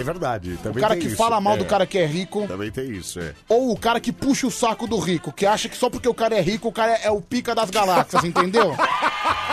É 0.00 0.02
verdade. 0.02 0.52
O 0.52 0.58
Também 0.58 0.80
cara 0.80 0.94
tem 0.94 1.02
que 1.02 1.08
isso, 1.08 1.16
fala 1.16 1.40
mal 1.40 1.54
é. 1.54 1.58
do 1.58 1.64
cara 1.64 1.86
que 1.86 1.98
é 1.98 2.06
rico. 2.06 2.46
Também 2.46 2.70
tem 2.70 2.90
isso, 2.90 3.20
é. 3.20 3.32
Ou 3.48 3.72
o 3.72 3.78
cara 3.78 4.00
que 4.00 4.12
puxa 4.12 4.46
o 4.46 4.50
saco 4.50 4.86
do 4.86 4.98
rico, 4.98 5.32
que 5.32 5.46
acha 5.46 5.68
que 5.68 5.76
só 5.76 5.88
porque 5.88 6.08
o 6.08 6.14
cara 6.14 6.36
é 6.36 6.40
rico, 6.40 6.68
o 6.68 6.72
cara 6.72 6.92
é, 6.92 7.06
é 7.06 7.10
o 7.10 7.20
pica 7.20 7.54
das 7.54 7.70
galáxias, 7.70 8.24
entendeu? 8.24 8.74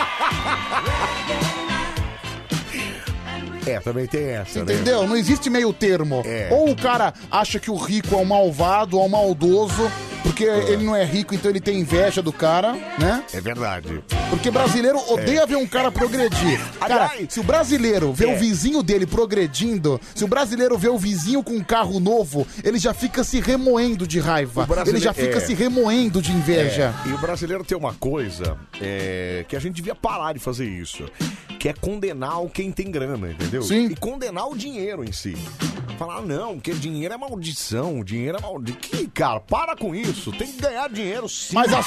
É, 3.66 3.80
também 3.80 4.06
tem 4.06 4.24
essa, 4.26 4.64
né? 4.64 4.74
Entendeu? 4.74 5.06
Não 5.06 5.16
existe 5.16 5.48
meio 5.50 5.72
termo. 5.72 6.22
É. 6.26 6.48
Ou 6.52 6.70
o 6.70 6.76
cara 6.76 7.12
acha 7.30 7.58
que 7.58 7.70
o 7.70 7.76
rico 7.76 8.14
é 8.14 8.18
um 8.18 8.24
malvado 8.24 8.98
ou 8.98 9.06
um 9.06 9.08
maldoso, 9.08 9.90
porque 10.22 10.44
ele 10.44 10.84
não 10.84 10.96
é 10.96 11.04
rico, 11.04 11.34
então 11.34 11.50
ele 11.50 11.60
tem 11.60 11.78
inveja 11.80 12.22
do 12.22 12.32
cara, 12.32 12.72
né? 12.98 13.22
É 13.32 13.40
verdade. 13.40 14.02
Porque 14.30 14.50
brasileiro 14.50 14.98
odeia 15.12 15.46
ver 15.46 15.56
um 15.56 15.66
cara 15.66 15.92
progredir. 15.92 16.58
Cara, 16.80 17.10
se 17.28 17.38
o 17.40 17.42
brasileiro 17.42 18.12
vê 18.12 18.26
É. 18.26 18.34
o 18.34 18.38
vizinho 18.38 18.82
dele 18.82 19.06
progredindo, 19.06 20.00
se 20.14 20.24
o 20.24 20.28
brasileiro 20.28 20.76
vê 20.78 20.88
o 20.88 20.98
vizinho 20.98 21.42
com 21.42 21.52
um 21.52 21.62
carro 21.62 22.00
novo, 22.00 22.46
ele 22.64 22.78
já 22.78 22.92
fica 22.94 23.22
se 23.22 23.38
remoendo 23.40 24.06
de 24.06 24.18
raiva. 24.18 24.64
O 24.64 24.66
brasile- 24.66 24.96
Ele 24.96 25.04
já 25.04 25.12
fica 25.12 25.36
é. 25.36 25.40
se 25.40 25.54
remoendo 25.54 26.20
de 26.22 26.32
inveja. 26.32 26.94
É, 27.06 27.08
e 27.10 27.12
o 27.12 27.18
brasileiro 27.18 27.62
tem 27.64 27.76
uma 27.76 27.94
coisa 27.94 28.56
é, 28.80 29.44
que 29.46 29.54
a 29.54 29.60
gente 29.60 29.74
devia 29.76 29.94
parar 29.94 30.32
de 30.32 30.40
fazer 30.40 30.66
isso. 30.66 31.04
Que 31.64 31.70
é 31.70 31.72
condenar 31.72 32.44
o 32.44 32.50
quem 32.50 32.70
tem 32.70 32.90
grana, 32.90 33.30
entendeu? 33.30 33.62
Sim. 33.62 33.86
E 33.86 33.96
condenar 33.96 34.46
o 34.50 34.54
dinheiro 34.54 35.02
em 35.02 35.12
si. 35.12 35.34
Falar, 35.98 36.20
não, 36.20 36.60
que 36.60 36.74
dinheiro 36.74 37.14
é 37.14 37.16
maldição, 37.16 38.04
dinheiro 38.04 38.36
é 38.36 38.40
maldição. 38.42 38.78
Que, 38.82 39.06
cara, 39.06 39.40
para 39.40 39.74
com 39.74 39.94
isso. 39.94 40.30
Tem 40.32 40.46
que 40.46 40.60
ganhar 40.60 40.90
dinheiro 40.90 41.26
sim. 41.26 41.54
Mas 41.54 41.70
cara. 41.70 41.82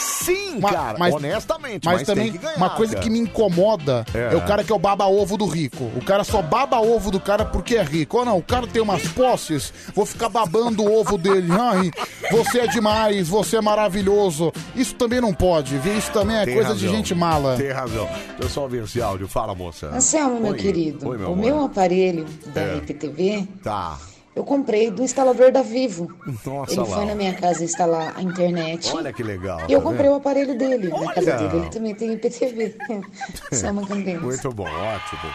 Sim, 0.00 0.58
Ma- 0.60 0.70
cara, 0.72 0.98
mas- 0.98 1.14
honestamente. 1.14 1.84
Mas, 1.84 1.98
Mas, 1.98 2.06
também, 2.06 2.24
tem 2.24 2.32
que 2.32 2.38
ganhar, 2.38 2.56
uma 2.56 2.70
coisa 2.70 2.94
cara. 2.94 3.04
que 3.04 3.10
me 3.10 3.18
incomoda 3.18 4.04
é. 4.14 4.32
É. 4.32 4.36
o 4.36 4.40
cara 4.42 4.64
que 4.64 4.72
é 4.72 4.74
o 4.74 4.78
baba-ovo 4.78 5.36
do 5.36 5.46
rico. 5.46 5.84
O 5.96 6.04
cara 6.04 6.24
só 6.24 6.40
baba 6.42 6.80
ovo 6.80 7.10
do 7.10 7.20
cara 7.20 7.44
porque 7.44 7.76
é 7.76 7.82
rico. 7.82 8.18
Ou 8.18 8.24
não, 8.24 8.38
o 8.38 8.42
cara 8.42 8.66
tem 8.66 8.80
umas 8.82 9.06
posses, 9.08 9.72
vou 9.94 10.04
ficar 10.06 10.28
babando 10.28 10.82
o 10.84 11.00
ovo 11.00 11.16
dele. 11.18 11.48
Ai, 11.52 11.90
você 12.30 12.60
é 12.60 12.66
demais, 12.66 13.28
você 13.28 13.56
é 13.56 13.60
maravilhoso. 13.60 14.52
Isso 14.74 14.94
também 14.94 15.20
não 15.20 15.32
pode, 15.34 15.76
viu? 15.78 15.96
Isso 15.96 16.10
também 16.12 16.36
é 16.36 16.44
Tem 16.44 16.54
coisa 16.54 16.74
de 16.74 16.84
razão, 16.86 16.96
gente 16.96 17.14
mala. 17.14 17.56
Tem 17.56 17.70
razão. 17.72 18.06
Deixa 18.06 18.34
eu 18.40 18.48
só 18.48 18.62
ouvir 18.62 18.82
esse 18.84 19.00
áudio. 19.02 19.28
Fala, 19.28 19.54
moça. 19.54 19.86
Anselmo, 19.88 20.40
meu 20.40 20.52
Oi. 20.52 20.58
querido, 20.58 21.08
Oi, 21.08 21.18
meu 21.18 21.28
o 21.28 21.32
amor. 21.32 21.44
meu 21.44 21.64
aparelho 21.64 22.26
da 22.54 22.60
É. 22.60 22.76
IPTV 22.78 23.46
Tá. 23.62 23.98
Eu 24.34 24.44
comprei 24.44 24.90
do 24.90 25.02
instalador 25.02 25.50
da 25.50 25.62
Vivo. 25.62 26.08
Nossa, 26.46 26.72
Ele 26.72 26.80
lá. 26.80 26.96
foi 26.96 27.04
na 27.04 27.14
minha 27.14 27.34
casa 27.34 27.64
instalar 27.64 28.14
a 28.16 28.22
internet. 28.22 28.94
Olha 28.94 29.12
que 29.12 29.22
legal. 29.22 29.60
E 29.68 29.72
eu 29.72 29.80
tá 29.80 29.84
comprei 29.84 30.04
vendo? 30.04 30.14
o 30.14 30.16
aparelho 30.16 30.56
dele. 30.56 30.88
Na 30.88 31.12
casa 31.12 31.36
Olha. 31.36 31.48
dele 31.48 31.56
ele 31.62 31.70
também 31.70 31.94
tem 31.94 32.12
IPTV. 32.12 32.76
Selma 33.52 33.86
Campinas. 33.86 34.22
Muito 34.22 34.50
bom, 34.52 34.64
ótimo. 34.68 35.34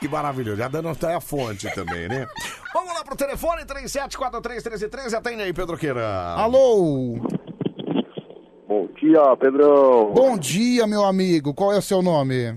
Que 0.00 0.08
maravilhoso. 0.08 0.58
Já 0.58 0.68
dando 0.68 0.88
até 0.88 1.14
a 1.14 1.20
fonte 1.20 1.72
também, 1.74 2.08
né? 2.08 2.26
Vamos 2.74 2.92
lá 2.94 3.02
pro 3.04 3.16
telefone, 3.16 3.62
37431313. 3.64 5.14
Atende 5.14 5.42
aí, 5.42 5.52
Pedro 5.52 5.76
Queira. 5.78 6.06
Alô? 6.36 7.18
Bom 8.68 8.88
dia, 8.98 9.36
Pedrão. 9.36 10.12
Bom 10.12 10.36
dia, 10.36 10.86
meu 10.86 11.04
amigo. 11.04 11.54
Qual 11.54 11.72
é 11.72 11.78
o 11.78 11.82
seu 11.82 12.02
nome? 12.02 12.54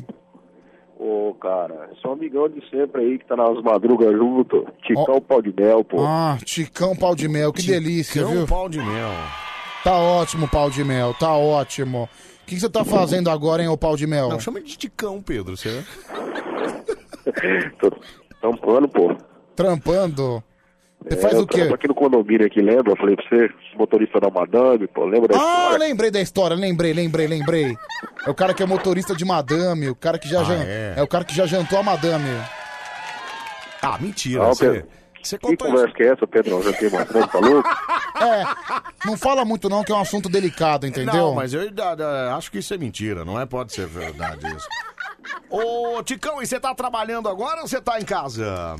Ô, 0.99 1.33
cara, 1.35 1.89
sou 2.01 2.11
amigão 2.11 2.49
de 2.49 2.61
sempre 2.69 3.01
aí 3.01 3.17
que 3.17 3.25
tá 3.25 3.33
nas 3.37 3.63
madrugas 3.63 4.11
junto. 4.11 4.67
Ticão 4.85 5.21
Pau 5.21 5.41
de 5.41 5.53
Mel, 5.57 5.81
pô. 5.81 6.03
Ah, 6.03 6.37
Ticão 6.43 6.93
Pau 6.93 7.15
de 7.15 7.29
Mel, 7.29 7.53
que 7.53 7.65
delícia, 7.65 8.21
Ticão 8.21 8.35
viu? 8.39 8.45
Pau 8.45 8.67
de 8.67 8.79
Mel. 8.79 9.09
Tá 9.81 9.97
ótimo, 9.97 10.45
Pau 10.49 10.69
de 10.69 10.83
Mel, 10.83 11.13
tá 11.13 11.33
ótimo. 11.33 12.03
O 12.03 12.45
que 12.45 12.55
que 12.55 12.59
você 12.59 12.69
tá 12.69 12.83
fazendo 12.83 13.29
agora, 13.29 13.61
hein, 13.61 13.69
ô 13.69 13.77
Pau 13.77 13.95
de 13.95 14.05
Mel? 14.05 14.27
Não, 14.27 14.41
chama 14.41 14.59
de 14.59 14.77
Ticão, 14.77 15.21
Pedro. 15.21 15.55
Você... 15.55 15.85
Tô 17.79 17.91
tampando, 18.41 18.89
pô. 18.89 19.15
Trampando? 19.55 20.43
Você 21.01 21.13
É, 21.17 21.21
faz 21.21 21.33
eu 21.33 21.41
o 21.41 21.47
quê? 21.47 21.61
aqui 21.61 21.87
no 21.87 21.95
condomínio 21.95 22.45
aqui, 22.45 22.61
lembra? 22.61 22.91
Eu 22.91 22.97
falei 22.97 23.15
pra 23.15 23.25
você, 23.29 23.49
motorista 23.77 24.19
da 24.19 24.29
Madame, 24.29 24.85
pô, 24.87 25.05
lembra 25.05 25.29
da 25.29 25.35
Ah, 25.35 25.63
história? 25.63 25.77
lembrei 25.79 26.11
da 26.11 26.19
história, 26.21 26.55
lembrei, 26.55 26.93
lembrei, 26.93 27.25
lembrei. 27.27 27.77
É 28.25 28.29
o 28.29 28.35
cara 28.35 28.53
que 28.53 28.61
é 28.61 28.65
motorista 28.65 29.15
de 29.15 29.23
madame, 29.23 29.89
o 29.89 29.95
cara 29.95 30.19
que 30.19 30.27
já 30.27 30.41
Ah, 30.41 30.43
jan- 30.43 30.63
é? 30.63 30.93
é 30.97 31.01
o 31.03 31.07
cara 31.07 31.23
que 31.23 31.33
já 31.35 31.45
jantou 31.45 31.79
a 31.79 31.83
madame. 31.83 32.27
Ah, 33.81 33.97
mentira. 33.99 34.43
Não, 34.43 34.53
você... 34.53 34.69
Pedro. 34.71 34.87
Você 35.21 35.37
Que 35.37 35.57
conversa 35.57 35.93
que 35.93 36.03
é 36.03 36.13
essa, 36.13 36.25
Pedrão? 36.25 36.63
Já 36.63 36.71
tem 36.73 36.89
mais 36.89 37.07
tá 37.09 37.39
louco? 37.39 37.67
É, 38.21 38.43
não 39.07 39.15
fala 39.17 39.45
muito 39.45 39.69
não, 39.69 39.81
que 39.83 39.91
é 39.91 39.95
um 39.95 39.99
assunto 40.01 40.27
delicado, 40.27 40.85
entendeu? 40.85 41.13
Não, 41.13 41.35
mas 41.35 41.53
eu 41.53 41.69
da- 41.71 41.95
da- 41.95 42.35
acho 42.35 42.51
que 42.51 42.57
isso 42.59 42.73
é 42.73 42.77
mentira, 42.77 43.23
não 43.23 43.39
é? 43.39 43.45
Pode 43.45 43.71
ser 43.73 43.85
verdade 43.87 44.45
isso. 44.55 44.67
Ô, 45.49 46.01
Ticão, 46.03 46.41
e 46.41 46.45
você 46.47 46.59
tá 46.59 46.73
trabalhando 46.75 47.29
agora 47.29 47.61
ou 47.61 47.67
você 47.67 47.79
tá 47.79 47.99
em 47.99 48.03
casa? 48.03 48.75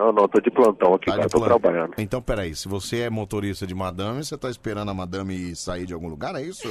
Não, 0.00 0.10
não, 0.14 0.26
tô 0.26 0.40
de 0.40 0.50
plantão 0.50 0.94
aqui, 0.94 1.10
Tá 1.10 1.16
cara, 1.16 1.28
tô 1.28 1.38
plano. 1.38 1.60
trabalhando. 1.60 1.92
Então, 1.98 2.22
peraí, 2.22 2.56
se 2.56 2.66
você 2.66 3.00
é 3.00 3.10
motorista 3.10 3.66
de 3.66 3.74
madame, 3.74 4.24
você 4.24 4.34
tá 4.38 4.48
esperando 4.48 4.90
a 4.90 4.94
madame 4.94 5.54
sair 5.54 5.84
de 5.84 5.92
algum 5.92 6.08
lugar, 6.08 6.34
é 6.36 6.40
isso, 6.40 6.66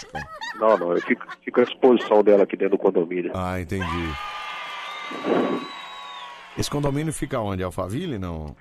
Ticão? 0.00 0.20
Não, 0.58 0.76
não, 0.76 0.92
eu 0.92 1.00
fico, 1.00 1.24
fico 1.44 1.60
à 1.60 1.64
disposição 1.64 2.24
dela 2.24 2.42
aqui 2.42 2.56
dentro 2.56 2.76
do 2.76 2.82
condomínio. 2.82 3.30
Ah, 3.36 3.60
entendi. 3.60 3.86
Esse 6.58 6.68
condomínio 6.68 7.12
fica 7.12 7.38
onde? 7.38 7.62
Alphaville, 7.62 8.18
não? 8.18 8.56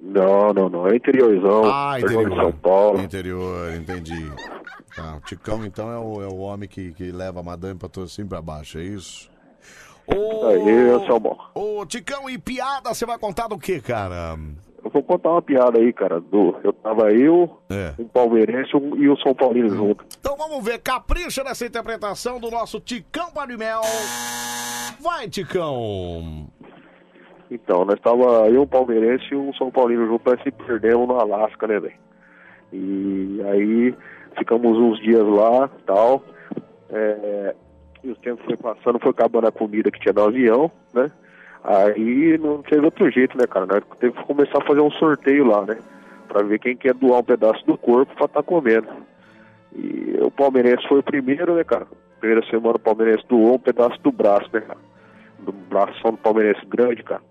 Não, 0.00 0.52
não, 0.54 0.68
não, 0.68 0.86
é 0.86 0.94
interiorzão. 0.94 1.64
Ah, 1.64 1.98
interior. 1.98 2.36
São 2.36 2.52
Paulo. 2.52 3.00
Interior, 3.00 3.74
entendi. 3.74 4.30
Tá, 4.94 5.16
o 5.16 5.20
Ticão, 5.22 5.66
então, 5.66 5.90
é 5.90 5.98
o, 5.98 6.22
é 6.22 6.28
o 6.28 6.36
homem 6.36 6.68
que, 6.68 6.92
que 6.92 7.10
leva 7.10 7.40
a 7.40 7.42
madame 7.42 7.74
pra 7.80 7.88
e 8.16 8.24
pra 8.24 8.40
baixo, 8.40 8.78
é 8.78 8.84
isso? 8.84 9.28
Aí, 10.08 10.90
Anselmo. 10.90 11.36
Ô, 11.54 11.84
Ticão, 11.86 12.30
e 12.30 12.38
piada 12.38 12.94
você 12.94 13.04
vai 13.04 13.18
contar 13.18 13.48
do 13.48 13.58
que, 13.58 13.80
cara? 13.80 14.36
Eu 14.84 14.90
vou 14.90 15.02
contar 15.02 15.30
uma 15.30 15.42
piada 15.42 15.78
aí, 15.80 15.92
cara. 15.92 16.20
Do, 16.20 16.54
eu 16.62 16.72
tava 16.72 17.10
eu, 17.12 17.58
É. 17.68 17.92
um 17.98 18.06
palmeirense 18.06 18.76
um- 18.76 18.96
e 18.96 19.08
o 19.08 19.16
São 19.18 19.34
Paulino 19.34 19.68
junto. 19.70 20.04
Então 20.18 20.36
vamos 20.36 20.64
ver, 20.64 20.78
capricha 20.78 21.42
nessa 21.42 21.66
interpretação 21.66 22.38
do 22.38 22.50
nosso 22.50 22.78
Ticão 22.78 23.30
Parimel. 23.32 23.80
Vai, 25.00 25.28
Ticão. 25.28 26.46
Então, 27.50 27.84
nós 27.84 27.98
tava 28.00 28.48
eu, 28.48 28.62
um 28.62 28.66
palmeirense 28.66 29.26
e 29.32 29.36
um 29.36 29.52
São 29.54 29.70
Paulino 29.70 30.06
junto, 30.06 30.30
nós 30.30 30.40
se 30.42 30.50
perdemos 30.52 31.06
no 31.08 31.18
Alasca, 31.18 31.66
né, 31.66 31.78
velho? 31.80 31.94
E 32.72 33.40
aí 33.44 33.94
ficamos 34.38 34.76
uns 34.78 35.00
dias 35.00 35.22
lá 35.26 35.68
tal. 35.84 36.22
É, 36.90 37.54
e 38.06 38.12
o 38.12 38.16
tempo 38.16 38.42
foi 38.44 38.56
passando, 38.56 39.00
foi 39.00 39.10
acabando 39.10 39.48
a 39.48 39.52
comida 39.52 39.90
que 39.90 39.98
tinha 39.98 40.12
no 40.12 40.24
avião, 40.24 40.70
né? 40.94 41.10
Aí 41.64 42.38
não 42.38 42.62
teve 42.62 42.84
outro 42.84 43.10
jeito, 43.10 43.36
né, 43.36 43.46
cara? 43.46 43.66
Nós 43.66 43.82
teve 43.98 44.16
que 44.16 44.24
começar 44.24 44.58
a 44.58 44.66
fazer 44.66 44.80
um 44.80 44.90
sorteio 44.92 45.44
lá, 45.44 45.66
né? 45.66 45.76
Pra 46.28 46.42
ver 46.42 46.60
quem 46.60 46.76
quer 46.76 46.94
doar 46.94 47.20
um 47.20 47.24
pedaço 47.24 47.66
do 47.66 47.76
corpo 47.76 48.14
pra 48.14 48.26
estar 48.26 48.42
comendo. 48.44 48.86
E 49.74 50.16
o 50.20 50.30
palmeirense 50.30 50.86
foi 50.86 51.00
o 51.00 51.02
primeiro, 51.02 51.56
né, 51.56 51.64
cara? 51.64 51.86
Primeira 52.20 52.46
semana 52.46 52.76
o 52.76 52.80
palmeirense 52.80 53.26
doou 53.28 53.56
um 53.56 53.58
pedaço 53.58 54.00
do 54.00 54.12
braço, 54.12 54.48
né, 54.52 54.60
cara? 54.60 54.78
Do 55.40 55.52
bração 55.52 56.12
do 56.12 56.18
palmeirense 56.18 56.64
grande, 56.66 57.02
cara. 57.02 57.22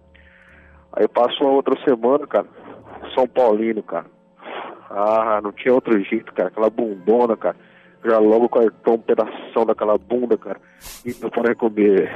Aí 0.91 1.07
passou 1.07 1.47
a 1.47 1.51
outra 1.51 1.75
semana, 1.83 2.27
cara. 2.27 2.47
São 3.13 3.27
Paulino, 3.27 3.81
cara. 3.81 4.05
Ah, 4.89 5.39
não 5.41 5.51
tinha 5.51 5.73
outro 5.73 5.97
jeito, 6.03 6.33
cara. 6.33 6.49
Aquela 6.49 6.69
bundona, 6.69 7.37
cara. 7.37 7.55
Já 8.05 8.19
logo 8.19 8.47
cortou 8.47 8.95
um 8.95 8.99
pedação 8.99 9.65
daquela 9.65 9.97
bunda, 9.97 10.37
cara. 10.37 10.59
E 11.05 11.15
não 11.21 11.29
para 11.29 11.55
comer. 11.55 12.11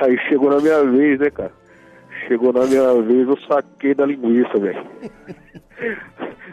Aí 0.00 0.16
chegou 0.28 0.50
na 0.50 0.60
minha 0.60 0.84
vez, 0.84 1.18
né, 1.18 1.30
cara? 1.30 1.52
Chegou 2.26 2.52
na 2.52 2.64
minha 2.64 3.02
vez, 3.02 3.26
eu 3.26 3.38
saquei 3.48 3.94
da 3.94 4.06
linguiça, 4.06 4.58
velho. 4.58 4.86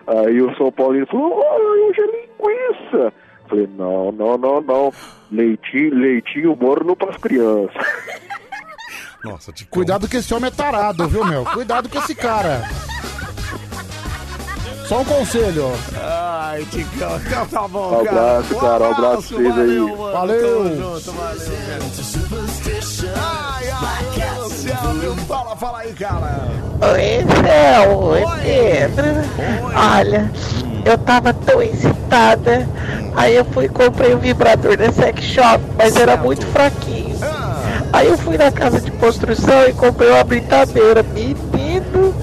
Aí 0.07 0.41
o 0.41 0.55
São 0.55 0.71
Paulino 0.71 1.05
falou, 1.07 1.33
olha, 1.33 1.87
hoje 1.87 2.01
é 2.01 2.05
linguiça. 2.05 3.13
Falei, 3.47 3.69
não, 3.77 4.11
não, 4.11 4.37
não, 4.37 4.61
não. 4.61 4.93
Leitinho, 5.31 5.93
leitinho 5.95 6.55
morno 6.55 6.95
pras 6.95 7.17
crianças. 7.17 7.75
Nossa, 9.23 9.51
Ticão. 9.51 9.71
Cuidado 9.71 10.07
que 10.07 10.17
esse 10.17 10.33
homem 10.33 10.47
é 10.47 10.51
tarado, 10.51 11.07
viu, 11.07 11.25
meu? 11.25 11.43
Cuidado 11.45 11.89
com 11.89 11.97
esse 11.97 12.13
cara. 12.13 12.61
Só 14.87 14.99
um 15.01 15.05
conselho. 15.05 15.71
Ai, 15.99 16.65
Ticão, 16.69 17.19
então 17.25 17.45
tá 17.47 17.67
bom, 17.67 17.91
Um 17.91 17.99
abraço, 18.01 18.55
cara. 18.55 18.83
Um 18.83 18.91
abraço 18.91 19.27
pra 19.33 19.37
vocês 19.37 19.57
aí. 19.57 19.79
mano. 19.79 20.11
Valeu. 20.11 20.41
Tamo 20.41 20.75
junto, 20.75 21.11
valeu, 21.11 21.51
cara. 21.67 23.15
Ai, 23.17 23.69
ai, 23.71 24.35
meu 24.35 24.49
céu, 24.49 24.93
meu. 24.93 25.15
Fala, 25.17 25.55
fala 25.55 25.79
aí, 25.79 25.93
cara. 25.93 26.47
Oi, 26.93 27.25
Céu, 27.47 27.97
oi, 27.99 28.23
Pedro. 28.43 29.05
Olha, 29.97 30.31
eu 30.85 30.97
tava 30.99 31.33
tão 31.33 31.61
excitada. 31.63 32.67
Aí 33.15 33.35
eu 33.35 33.45
fui 33.45 33.65
e 33.65 33.69
comprei 33.69 34.13
um 34.13 34.19
vibrador 34.19 34.77
da 34.77 34.91
sex 34.91 35.23
shop, 35.23 35.63
mas 35.77 35.95
era 35.95 36.15
muito 36.17 36.45
fraquinho. 36.47 37.15
Aí 37.91 38.07
eu 38.07 38.17
fui 38.17 38.37
na 38.37 38.51
casa 38.51 38.79
de 38.81 38.91
construção 38.91 39.67
e 39.67 39.73
comprei 39.73 40.11
uma 40.11 40.23
britadeira. 40.23 41.01
Menino, 41.01 42.13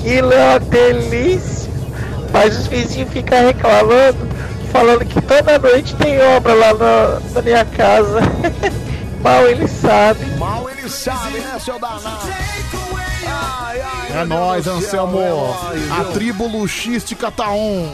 aquilo 0.00 0.32
é 0.32 0.48
uma 0.50 0.60
delícia. 0.60 1.70
Mas 2.32 2.56
os 2.58 2.66
vizinhos 2.68 3.10
ficam 3.12 3.46
reclamando, 3.46 4.18
falando 4.72 5.04
que 5.04 5.20
toda 5.22 5.58
noite 5.58 5.94
tem 5.96 6.20
obra 6.20 6.54
lá 6.54 6.74
na, 6.74 7.20
na 7.34 7.42
minha 7.42 7.64
casa. 7.64 8.20
Mal 9.20 9.46
ele 9.48 9.68
sabe. 9.68 10.24
Mal 10.38 10.70
ele 10.70 10.88
sabe, 10.88 11.38
né, 11.40 11.58
seu 11.62 11.78
danado? 11.78 12.28
Ai, 13.26 13.80
ai, 13.80 14.08
É 14.10 14.24
meu 14.24 14.26
nóis, 14.26 14.64
céu, 14.64 14.74
Anselmo. 14.76 15.20
é 15.20 15.28
nóis, 15.28 15.90
A 16.00 16.04
tribo 16.12 16.46
luxística 16.46 17.30
tá 17.30 17.50
on. 17.50 17.92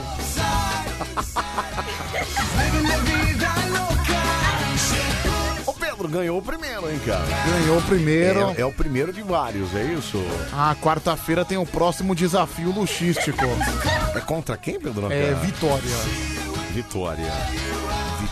O 6.07 6.09
Pedro 6.09 6.09
ganhou 6.09 6.39
o 6.39 6.43
primeiro, 6.43 6.91
hein, 6.91 7.01
cara? 7.05 7.25
Ganhou 7.51 7.79
o 7.79 7.83
primeiro. 7.83 8.41
É, 8.57 8.61
é 8.61 8.67
o 8.67 8.73
primeiro 8.73 9.13
de 9.13 9.23
vários, 9.23 9.75
é 9.75 9.83
isso? 9.83 10.25
Ah, 10.53 10.75
quarta-feira 10.81 11.45
tem 11.45 11.59
o 11.59 11.67
próximo 11.67 12.15
desafio 12.15 12.71
luxístico. 12.71 13.45
É 14.15 14.21
contra 14.21 14.57
quem, 14.57 14.79
Pedro? 14.79 15.13
É 15.13 15.35
Vitória. 15.35 15.83
Vitória. 16.73 17.33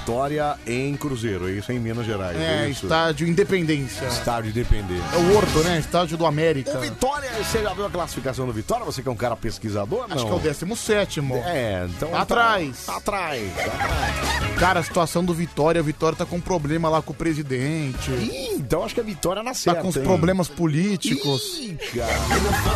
Vitória 0.05 0.59
em 0.67 0.95
Cruzeiro, 0.99 1.49
é 1.49 1.53
isso 1.53 1.73
em 1.73 1.79
Minas 1.79 2.05
Gerais. 2.05 2.39
É, 2.39 2.69
isso? 2.69 2.85
estádio 2.85 3.27
Independência. 3.27 4.05
Estádio 4.05 4.51
Independência. 4.51 5.03
É 5.15 5.17
o 5.17 5.35
Horto, 5.35 5.61
né? 5.61 5.79
Estádio 5.79 6.19
do 6.19 6.27
América. 6.27 6.77
O 6.77 6.81
Vitória, 6.83 7.31
você 7.43 7.63
já 7.63 7.73
viu 7.73 7.87
a 7.87 7.91
classificação 7.91 8.47
do 8.47 8.53
Vitória? 8.53 8.85
Você 8.85 9.01
que 9.01 9.09
é 9.09 9.11
um 9.11 9.17
cara 9.17 9.35
pesquisador? 9.35 10.05
Acho 10.11 10.17
não? 10.17 10.27
que 10.27 10.33
é 10.33 10.37
o 10.37 10.39
17. 10.41 11.21
É, 11.47 11.87
então. 11.89 12.11
Tá 12.11 12.21
atrás. 12.21 12.85
Tá 12.85 12.97
atrás. 12.99 13.51
Tá 13.55 13.65
atrás. 13.65 14.59
Cara, 14.59 14.81
a 14.81 14.83
situação 14.83 15.25
do 15.25 15.33
Vitória, 15.33 15.81
o 15.81 15.85
Vitória 15.85 16.19
tá 16.19 16.27
com 16.27 16.39
problema 16.39 16.91
lá 16.91 17.01
com 17.01 17.13
o 17.13 17.17
presidente. 17.17 18.11
Ih, 18.11 18.57
então 18.57 18.85
acho 18.85 18.95
que 18.95 19.01
a 19.01 19.05
Vitória 19.05 19.43
na 19.43 19.55
Tá 19.55 19.77
com 19.77 19.89
os 19.89 19.97
problemas 19.97 20.49
políticos. 20.49 21.59
Ih, 21.61 21.79
cara. 21.97 22.13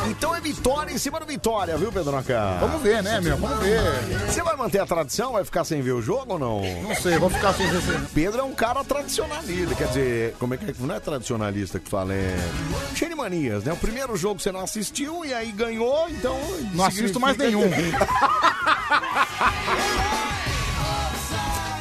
Então 0.09 0.35
é 0.35 0.41
Vitória 0.41 0.93
em 0.93 0.99
cima 0.99 1.21
do 1.21 1.27
Vitória, 1.27 1.77
viu, 1.77 1.93
Pedro 1.93 2.13
Nacá? 2.13 2.57
Vamos 2.59 2.81
ver, 2.83 3.03
né, 3.03 3.21
meu? 3.21 3.37
Vamos 3.37 3.59
ver. 3.59 3.81
Você 4.27 4.43
vai 4.43 4.57
manter 4.57 4.81
a 4.81 4.87
tradição? 4.87 5.33
Vai 5.33 5.45
ficar 5.45 5.65
sem 5.65 5.83
ver 5.83 5.93
o 5.93 6.01
jogo 6.01 6.33
ou 6.33 6.39
não? 6.39 6.63
Não 6.83 6.95
sei, 6.95 7.18
vou 7.21 7.31
ficar 7.31 7.53
sem 7.55 7.67
se- 7.69 7.99
Pedro 8.15 8.41
é 8.41 8.45
um 8.45 8.53
cara 8.55 8.83
tradicionalista, 8.85 9.75
quer 9.75 9.89
dizer, 9.89 10.35
como 10.39 10.55
é 10.55 10.57
que 10.57 10.71
é? 10.71 10.75
Não 10.79 10.95
é 10.95 11.01
tradicionalista 11.01 11.79
que 11.79 11.89
fala, 11.91 12.13
é 12.15 12.37
cheio 12.95 13.11
de 13.11 13.17
manias, 13.17 13.65
né? 13.65 13.73
O 13.73 13.77
primeiro 13.77 14.17
jogo 14.17 14.41
você 14.41 14.51
não 14.53 14.61
assistiu 14.61 15.25
e 15.25 15.33
aí 15.35 15.51
ganhou, 15.53 16.09
então... 16.11 16.39
Não 16.75 16.85
assisto 16.85 17.19
mais 17.21 17.37
nenhum. 17.37 17.63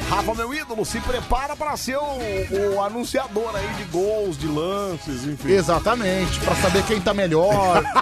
Rafa, 0.08 0.34
meu 0.34 0.54
ídolo, 0.54 0.84
se 0.86 0.98
prepara 1.00 1.54
pra 1.54 1.76
ser 1.76 1.96
o, 1.98 2.74
o 2.74 2.82
anunciador 2.82 3.54
aí 3.54 3.68
de 3.74 3.84
gols, 3.84 4.38
de 4.38 4.46
lances, 4.46 5.24
enfim. 5.24 5.50
Exatamente, 5.52 6.40
pra 6.40 6.54
saber 6.56 6.82
quem 6.84 6.98
tá 7.00 7.12
melhor. 7.12 7.82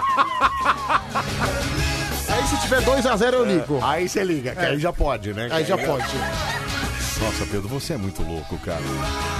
Aí 2.29 2.43
se 2.47 2.57
tiver 2.61 2.81
2x0 2.83 3.33
eu 3.33 3.45
ligo. 3.45 3.79
Aí 3.83 4.07
você 4.07 4.23
liga, 4.23 4.53
que 4.53 4.59
É. 4.63 4.67
aí 4.69 4.79
já 4.79 4.93
pode, 4.93 5.33
né? 5.33 5.47
Aí 5.51 5.63
Que 5.63 5.69
já 5.69 5.77
pode. 5.77 6.05
Nossa, 7.19 7.45
Pedro, 7.49 7.67
você 7.67 7.93
é 7.93 7.97
muito 7.97 8.21
louco, 8.21 8.57
cara. 8.59 8.81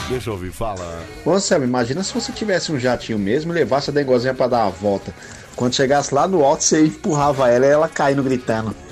Deixa 0.10 0.30
eu 0.30 0.34
ouvir, 0.34 0.52
fala. 0.52 1.04
Ô 1.24 1.32
Anselmo, 1.32 1.66
imagina 1.66 2.04
se 2.04 2.14
você 2.14 2.32
tivesse 2.32 2.72
um 2.72 2.80
jatinho 2.80 3.20
mesmo 3.20 3.52
e 3.52 3.56
levasse 3.56 3.90
a 3.90 3.94
dengozinha 3.94 4.34
pra 4.34 4.48
dar 4.48 4.64
uma 4.64 4.72
volta. 4.72 5.14
Quando 5.56 5.76
chegasse 5.76 6.14
lá 6.14 6.28
no 6.28 6.44
alto, 6.44 6.64
você 6.64 6.86
empurrava 6.86 7.50
ela 7.50 7.66
e 7.66 7.70
ela 7.70 7.88
caindo 7.90 8.24
gritando. 8.24 8.76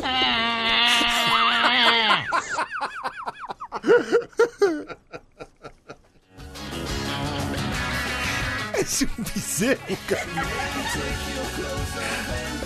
Esse 8.80 9.06
é 9.06 9.08
um 9.18 9.24
bezerro, 9.24 9.98
cara. 10.08 10.28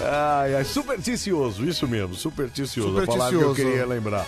Ai, 0.02 0.56
ai, 0.56 0.64
supersticioso, 0.64 1.66
isso 1.66 1.88
mesmo, 1.88 2.16
supersticioso. 2.16 3.00
A 3.02 3.06
palavra 3.06 3.38
que 3.38 3.44
eu 3.44 3.54
queria 3.56 3.86
lembrar. 3.86 4.26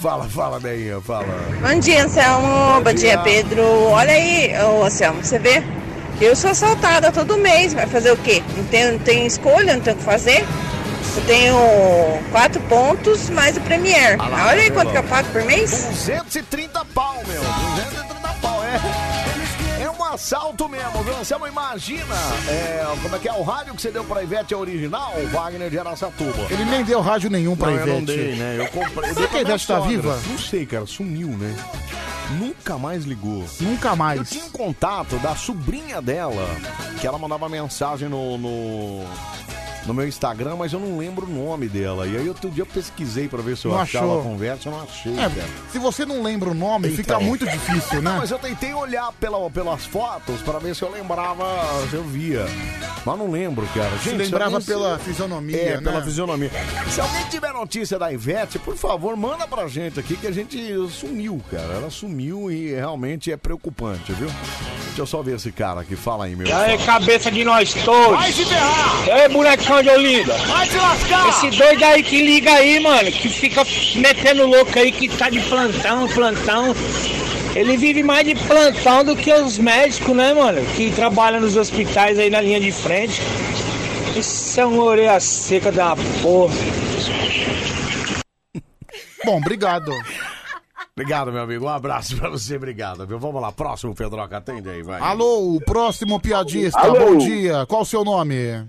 Fala, 0.00 0.28
fala, 0.28 0.60
Deinha, 0.60 1.00
fala. 1.00 1.26
Bom 1.60 1.78
dia, 1.80 2.04
Anselmo. 2.04 2.80
Bom, 2.82 2.92
dia, 2.92 3.18
Pedro. 3.18 3.62
Olha 3.62 4.12
aí, 4.12 4.52
ô 4.62 4.84
Anselmo, 4.84 5.24
você 5.24 5.38
vê? 5.38 5.62
Eu 6.20 6.36
sou 6.36 6.50
assaltada 6.50 7.10
todo 7.10 7.36
mês. 7.38 7.72
Vai 7.72 7.86
fazer 7.86 8.12
o 8.12 8.16
quê? 8.16 8.42
Não 8.56 8.64
tem, 8.64 8.92
não 8.92 8.98
tem 8.98 9.26
escolha, 9.26 9.74
não 9.74 9.80
tem 9.80 9.94
o 9.94 9.96
que 9.96 10.02
fazer. 10.02 10.44
Eu 11.16 11.22
tenho 11.26 11.56
quatro 12.30 12.60
pontos 12.62 13.30
mais 13.30 13.56
o 13.56 13.60
Premier. 13.62 14.16
Ah 14.18 14.28
lá, 14.28 14.46
Olha 14.48 14.62
aí 14.62 14.70
quanto 14.70 14.90
que 14.90 14.98
eu 14.98 15.04
pago 15.04 15.28
por 15.30 15.42
mês. 15.44 15.70
230 15.70 16.84
pau, 16.86 17.14
meu. 17.26 17.40
230 17.40 18.28
pau, 18.42 18.62
é. 18.64 19.05
Assalto 20.16 20.66
mesmo, 20.66 21.02
viu? 21.02 21.14
Anselmo, 21.14 21.46
imagina 21.46 22.14
é, 22.48 22.82
como 23.02 23.16
é 23.16 23.18
que 23.18 23.28
é 23.28 23.32
o 23.34 23.42
rádio 23.42 23.74
que 23.74 23.82
você 23.82 23.90
deu 23.90 24.02
pra 24.02 24.22
Ivete 24.22 24.54
é 24.54 24.56
original, 24.56 25.12
o 25.14 25.28
Wagner 25.28 25.68
de 25.68 25.78
Araçatuba. 25.78 26.46
Ele 26.48 26.64
nem 26.64 26.82
deu 26.82 27.02
rádio 27.02 27.28
nenhum 27.28 27.54
pra 27.54 27.66
não, 27.68 27.74
Ivete. 27.74 27.90
eu 27.90 27.96
não 27.96 28.04
dei, 28.04 28.34
né? 28.34 28.56
Eu 28.58 28.66
comprei. 28.68 29.12
Será 29.12 29.28
que 29.28 29.36
a 29.36 29.40
Ivete 29.42 29.66
tá 29.66 29.78
viva? 29.80 30.18
Não 30.26 30.38
sei, 30.38 30.64
cara, 30.64 30.86
sumiu, 30.86 31.28
né? 31.28 31.54
Nunca 32.38 32.78
mais 32.78 33.04
ligou. 33.04 33.44
Nunca 33.60 33.94
mais. 33.94 34.20
Eu 34.20 34.24
tinha 34.24 34.44
um 34.46 34.50
contato 34.50 35.18
da 35.18 35.36
sobrinha 35.36 36.00
dela, 36.00 36.48
que 36.98 37.06
ela 37.06 37.18
mandava 37.18 37.46
mensagem 37.46 38.08
no, 38.08 38.38
no, 38.38 39.04
no 39.86 39.94
meu 39.94 40.06
Instagram, 40.06 40.56
mas 40.56 40.72
eu 40.72 40.80
não 40.80 40.98
lembro 40.98 41.26
o 41.26 41.28
nome 41.30 41.68
dela. 41.68 42.06
E 42.06 42.16
aí 42.16 42.28
outro 42.28 42.50
dia 42.50 42.62
eu 42.62 42.66
pesquisei 42.66 43.28
pra 43.28 43.40
ver 43.42 43.56
se 43.56 43.64
eu 43.66 43.70
Não 43.72 43.80
achava 43.80 44.06
achou? 44.06 44.20
a 44.20 44.22
conversa, 44.22 44.68
eu 44.68 44.72
não 44.72 44.82
achei, 44.82 45.12
É, 45.12 45.16
cara. 45.28 45.48
se 45.70 45.78
você 45.78 46.04
não 46.04 46.22
lembra 46.22 46.50
o 46.50 46.54
nome, 46.54 46.88
fica 46.90 47.14
Então. 47.14 47.20
muito 47.22 47.46
difícil, 47.46 48.02
Não, 48.02 48.12
né? 48.12 48.18
mas 48.18 48.30
eu 48.30 48.38
tentei 48.38 48.72
olhar 48.74 49.12
pela, 49.12 49.48
pelas 49.50 49.84
fotos 49.86 50.40
pra 50.42 50.58
ver 50.58 50.74
se 50.74 50.82
eu 50.82 50.90
lembrava, 50.90 51.44
se 51.88 51.94
eu 51.96 52.02
via. 52.04 52.44
Mas 53.04 53.18
não 53.18 53.30
lembro, 53.30 53.66
cara. 53.74 53.90
Se 53.98 54.10
Gente, 54.10 54.16
lembrava 54.22 54.56
alguém 54.56 54.66
pela 54.66 54.98
fisionomia, 54.98 55.56
É, 55.56 55.74
né? 55.76 55.80
pela 55.80 56.02
fisionomia. 56.02 56.50
Se 56.90 57.00
alguém 57.00 57.24
tiver 57.26 57.52
notícia 57.52 57.98
da 57.98 58.12
Ivete, 58.12 58.58
por 58.58 58.76
favor, 58.76 59.16
manda 59.16 59.46
pra 59.46 59.68
gente 59.68 60.00
aqui 60.00 60.16
que 60.16 60.26
a 60.26 60.32
gente 60.32 60.58
sumiu, 60.90 61.40
cara. 61.50 61.74
Ela 61.74 61.90
sumiu 61.90 62.50
e 62.50 62.72
realmente 62.74 63.30
é 63.30 63.36
preocupante, 63.36 64.12
viu? 64.12 64.28
Deixa 64.86 65.02
eu 65.02 65.06
só 65.06 65.22
ver 65.22 65.36
esse 65.36 65.52
cara 65.52 65.82
aqui. 65.82 65.94
Fala 65.94 66.24
aí, 66.24 66.34
meu. 66.34 66.46
E 66.48 66.52
aí, 66.52 66.78
Fala. 66.78 66.98
cabeça 67.00 67.30
de 67.30 67.44
nós 67.44 67.72
todos. 67.84 68.12
Vai 68.16 68.32
se 68.32 68.44
ferrar! 68.46 69.06
E 69.06 69.10
aí, 69.10 69.28
bonecão 69.76 69.82
de 69.82 69.90
Olinda. 69.90 70.34
Vai 70.46 70.66
se 70.66 70.76
lascar! 70.76 71.28
Esse 71.28 71.50
doido 71.50 71.84
aí 71.84 72.02
que 72.02 72.22
liga 72.22 72.52
aí, 72.52 72.80
mano, 72.80 73.10
que 73.10 73.28
fica 73.28 73.62
metendo 73.96 74.46
louco 74.46 74.78
aí, 74.78 74.92
que 74.92 75.08
tá 75.08 75.28
de 75.28 75.40
plantão, 75.40 76.08
plantão. 76.08 76.74
Ele 77.54 77.76
vive 77.76 78.02
mais 78.02 78.26
de 78.26 78.34
plantão 78.34 79.04
do 79.04 79.16
que 79.16 79.32
os 79.32 79.58
médicos, 79.58 80.14
né, 80.14 80.34
mano? 80.34 80.64
Que 80.76 80.90
trabalham 80.90 81.40
nos 81.40 81.56
hospitais 81.56 82.18
aí 82.18 82.30
na 82.30 82.40
linha 82.40 82.60
de 82.60 82.70
frente. 82.70 83.20
Isso 84.14 84.60
é 84.60 84.66
uma 84.66 84.82
orelha 84.82 85.20
seca 85.20 85.72
da 85.72 85.96
porra. 86.22 86.54
Bom, 89.24 89.38
obrigado. 89.38 89.90
Obrigado, 90.94 91.32
meu 91.32 91.42
amigo. 91.42 91.66
Um 91.66 91.68
abraço 91.68 92.16
pra 92.16 92.30
você, 92.30 92.56
obrigado, 92.56 93.06
viu? 93.06 93.18
Vamos 93.18 93.40
lá, 93.40 93.52
próximo, 93.52 93.94
Pedroca, 93.94 94.36
atende 94.36 94.68
aí, 94.68 94.82
vai. 94.82 95.00
Alô, 95.00 95.56
o 95.56 95.60
próximo 95.60 96.20
piadista, 96.20 96.78
Alô. 96.80 96.98
bom 96.98 97.18
dia. 97.18 97.66
Qual 97.66 97.82
o 97.82 97.86
seu 97.86 98.04
nome? 98.04 98.66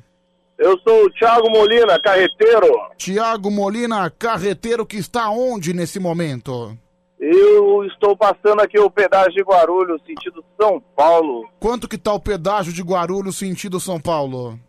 Eu 0.58 0.78
sou 0.80 1.06
o 1.06 1.10
Thiago 1.12 1.50
Molina, 1.52 2.00
carreteiro. 2.00 2.68
Tiago 2.98 3.52
Molina, 3.52 4.10
carreteiro 4.10 4.86
que 4.86 4.98
está 4.98 5.30
onde 5.30 5.72
nesse 5.74 6.00
momento? 6.00 6.76
Eu 7.20 7.84
estou 7.86 8.16
passando 8.16 8.62
aqui 8.62 8.80
o 8.80 8.90
pedágio 8.90 9.34
de 9.34 9.42
Guarulhos, 9.42 10.02
sentido 10.06 10.44
São 10.60 10.82
Paulo. 10.96 11.48
Quanto 11.60 11.88
que 11.88 11.98
tá 11.98 12.14
o 12.14 12.20
pedágio 12.20 12.72
de 12.74 12.82
Guarulhos 12.82 13.38
sentido 13.38 13.80
São 13.80 14.00
Paulo? 14.00 14.60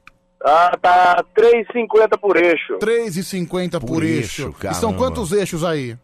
Ah, 0.45 0.77
tá 0.81 1.25
3,50 1.37 2.19
por 2.19 2.37
eixo. 2.37 2.79
3,50 2.79 3.81
por, 3.81 3.87
Por 3.87 4.03
eixo. 4.05 4.47
eixo, 4.49 4.67
E 4.71 4.75
são 4.75 4.93
quantos 4.95 5.33
eixos 5.33 5.65
aí? 5.65 5.97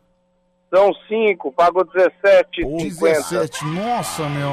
São 0.75 0.93
5, 1.09 1.53
pagou 1.53 1.85
17,50. 1.85 2.89
17. 2.89 3.65
Nossa, 3.67 4.29
meu. 4.29 4.53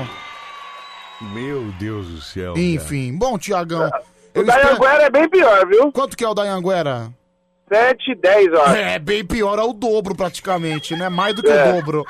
Meu 1.34 1.64
Deus 1.80 2.08
do 2.08 2.22
céu. 2.22 2.54
cara. 2.54 2.66
Enfim, 2.66 3.18
bom, 3.18 3.38
Tiagão. 3.38 3.90
O 4.36 4.44
da 4.44 4.72
Anguera 4.72 5.04
é 5.04 5.10
bem 5.10 5.30
pior, 5.30 5.68
viu? 5.68 5.92
Quanto 5.92 6.16
que 6.16 6.24
é 6.24 6.28
o 6.30 6.34
da 6.34 6.44
Anguera? 6.44 7.12
7,10, 7.72 8.48
eu 8.54 8.62
acho. 8.64 8.76
É, 8.76 9.00
bem 9.00 9.26
pior, 9.26 9.58
é 9.58 9.62
o 9.64 9.72
dobro 9.72 10.14
praticamente, 10.14 10.94
né? 10.94 11.08
Mais 11.08 11.34
do 11.34 11.42
que 11.42 11.50
É. 11.50 11.70
o 11.70 11.76
dobro. 11.76 12.04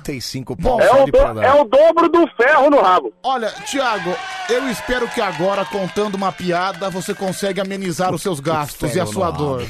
35 0.00 0.54
Bom, 0.54 0.80
É 0.80 0.92
o, 0.92 1.06
do- 1.06 1.40
é 1.42 1.54
o 1.60 1.64
dobro 1.64 2.08
do 2.08 2.24
ferro 2.36 2.70
no 2.70 2.80
rabo. 2.80 3.12
Olha, 3.24 3.48
Tiago, 3.66 4.14
eu 4.48 4.68
espero 4.68 5.08
que 5.08 5.20
agora, 5.20 5.64
contando 5.64 6.14
uma 6.14 6.30
piada, 6.30 6.88
você 6.88 7.12
consiga 7.14 7.62
amenizar 7.62 8.14
os 8.14 8.22
seus 8.22 8.38
gastos 8.38 8.94
e 8.94 9.00
a 9.00 9.06
sua 9.06 9.30
dor. 9.32 9.64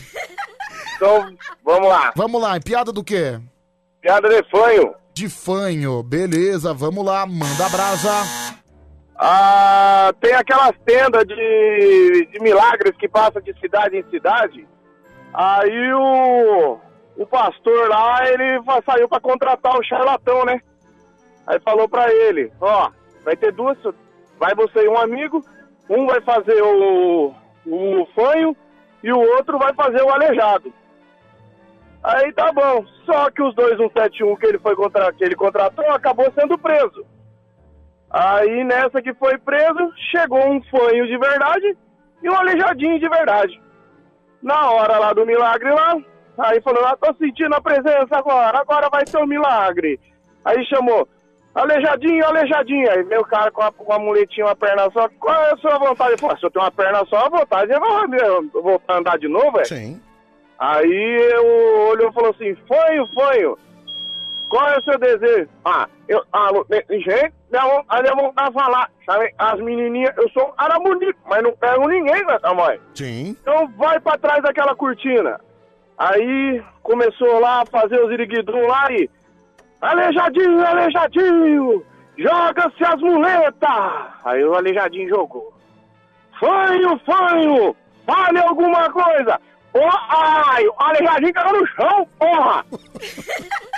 Então, 0.97 1.33
vamos 1.65 1.89
lá. 1.89 2.13
Vamos 2.15 2.43
lá, 2.43 2.61
piada 2.61 2.93
do 2.93 3.03
quê? 3.03 3.39
Piada 4.03 4.29
de 4.29 4.43
fanho. 4.51 4.95
De 5.15 5.29
fanho, 5.31 6.03
beleza, 6.03 6.75
vamos 6.75 7.05
lá, 7.05 7.25
manda 7.25 7.69
brasa. 7.71 8.11
Ah, 9.19 10.13
tem 10.21 10.33
aquelas 10.33 10.73
tendas 10.85 11.25
de, 11.25 12.29
de 12.31 12.41
milagres 12.41 12.97
que 12.97 13.09
passam 13.09 13.43
de 13.43 13.53
cidade 13.59 13.97
em 13.97 14.09
cidade. 14.11 14.67
Aí 15.35 15.93
o, 15.93 16.79
o 17.17 17.27
pastor 17.27 17.89
lá, 17.89 18.25
ele 18.29 18.61
saiu 18.87 19.09
pra 19.09 19.19
contratar 19.19 19.77
o 19.77 19.83
charlatão, 19.83 20.45
né? 20.45 20.61
Aí 21.49 21.59
falou 21.61 21.89
pra 21.89 22.13
ele, 22.13 22.53
ó, 22.61 22.91
vai 23.25 23.35
ter 23.35 23.53
duas, 23.53 23.77
vai 24.39 24.55
você 24.55 24.85
e 24.85 24.89
um 24.89 24.99
amigo, 24.99 25.43
um 25.91 26.07
vai 26.07 26.21
fazer 26.21 26.63
o, 26.63 27.35
o 27.67 28.07
fanho 28.15 28.57
e 29.03 29.13
o 29.13 29.19
outro 29.19 29.59
vai 29.59 29.75
fazer 29.75 30.03
o 30.03 30.11
aleijado. 30.11 30.73
Aí 32.05 32.33
tá 32.33 32.53
bom, 32.53 32.87
só 33.05 33.31
que 33.31 33.43
os 33.43 33.55
dois 33.55 33.77
171 33.79 34.37
que 34.37 34.47
ele 34.47 34.59
foi 34.59 34.77
contra, 34.77 35.13
que 35.13 35.25
ele 35.25 35.35
contratou 35.35 35.91
acabou 35.91 36.31
sendo 36.33 36.57
preso. 36.57 37.05
Aí 38.11 38.65
nessa 38.65 39.03
que 39.03 39.13
foi 39.15 39.37
preso, 39.39 39.93
chegou 40.11 40.41
um 40.51 40.63
fanho 40.65 41.07
de 41.07 41.19
verdade 41.19 41.77
e 42.23 42.29
um 42.31 42.35
aleijadinho 42.35 42.99
de 42.99 43.09
verdade. 43.09 43.61
Na 44.43 44.71
hora 44.71 44.99
lá 44.99 45.13
do 45.13 45.27
milagre 45.27 45.71
lá, 45.71 45.97
aí 46.39 46.61
falou, 46.63 46.85
ah, 46.87 46.97
tô 46.97 47.13
sentindo 47.15 47.55
a 47.55 47.61
presença 47.61 48.09
agora, 48.17 48.59
agora 48.61 48.89
vai 48.91 49.07
ser 49.07 49.19
um 49.19 49.27
milagre. 49.27 50.01
Aí 50.45 50.65
chamou, 50.67 51.07
aleijadinho, 51.55 52.25
aleijadinho. 52.25 52.91
Aí 52.91 53.03
veio 53.03 53.21
o 53.21 53.27
cara 53.27 53.51
com 53.51 53.63
a, 53.63 53.73
com 53.73 53.93
a 53.93 53.99
muletinha, 53.99 54.47
uma 54.47 54.57
perna 54.57 54.89
só, 54.91 55.09
qual 55.21 55.35
é 55.45 55.53
a 55.53 55.57
sua 55.57 55.77
vontade? 55.79 56.13
Ele 56.13 56.19
falou, 56.21 56.39
se 56.39 56.47
eu 56.47 56.51
tenho 56.51 56.65
uma 56.65 56.71
perna 56.71 57.05
só, 57.07 57.27
a 57.27 57.29
vontade 57.29 57.73
é 57.73 57.79
vou- 57.79 58.63
voltar 58.63 58.95
a 58.95 58.99
andar 58.99 59.19
de 59.19 59.29
novo, 59.29 59.61
é? 59.61 59.65
Sim. 59.65 60.01
Aí 60.59 61.31
eu 61.35 61.89
olhou 61.91 62.11
e 62.11 62.13
falou 62.15 62.31
assim, 62.31 62.55
fanho, 62.67 63.07
fanho, 63.15 63.59
qual 64.49 64.69
é 64.69 64.79
o 64.79 64.83
seu 64.83 64.99
desejo? 64.99 65.49
Ah, 65.65 65.89
eu, 66.09 66.23
ah, 66.33 66.51
não 66.53 66.65
tem 66.65 66.83
gente, 66.89 67.33
minha 67.51 67.65
vontade 67.65 68.09
é 68.09 68.15
voltar 68.15 68.49
a 68.49 68.53
falar, 68.53 68.91
sabe? 69.05 69.33
As 69.39 69.61
menininhas, 69.61 70.17
eu 70.17 70.29
sou 70.31 70.47
cara 70.53 70.79
bonito, 70.79 71.19
mas 71.27 71.43
não 71.43 71.53
pego 71.53 71.89
ninguém 71.89 72.25
nessa 72.27 72.55
mãe. 72.55 72.81
Sim. 72.95 73.37
Então 73.41 73.69
vai 73.77 74.01
pra 74.01 74.19
trás 74.19 74.43
daquela 74.43 74.75
cortina. 74.75 75.41
Aí 75.97 76.63
começou 76.83 77.41
lá 77.41 77.63
a 77.63 77.67
fazer 77.67 78.03
os 78.03 78.13
iriguidum 78.13 78.67
lá 78.67 78.91
e... 78.93 79.11
Aleijadinho, 79.81 80.67
aleijadinho, 80.67 81.85
joga-se 82.17 82.85
as 82.85 83.01
muletas. 83.01 83.71
Aí 84.25 84.45
o 84.45 84.55
aleijadinho 84.55 85.09
jogou. 85.09 85.53
Fanho, 86.41 87.01
fanho, 87.07 87.77
fale 88.05 88.39
alguma 88.41 88.91
coisa. 88.91 89.41
Ô, 89.73 89.81
ai, 90.09 90.67
o 90.67 90.75
aleijadinho 90.79 91.35
caiu 91.35 91.61
no 91.61 91.67
chão, 91.69 92.09
porra. 92.19 92.65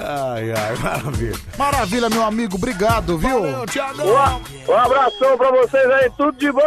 Ai, 0.00 0.52
ai, 0.52 0.76
maravilha. 0.76 1.38
Maravilha, 1.56 2.08
meu 2.08 2.24
amigo. 2.24 2.56
Obrigado, 2.56 3.18
viu? 3.18 3.42
Um 3.42 4.74
abração 4.74 5.36
pra 5.36 5.50
vocês 5.50 5.90
aí, 5.90 6.10
tudo 6.16 6.38
de 6.38 6.52
bom. 6.52 6.60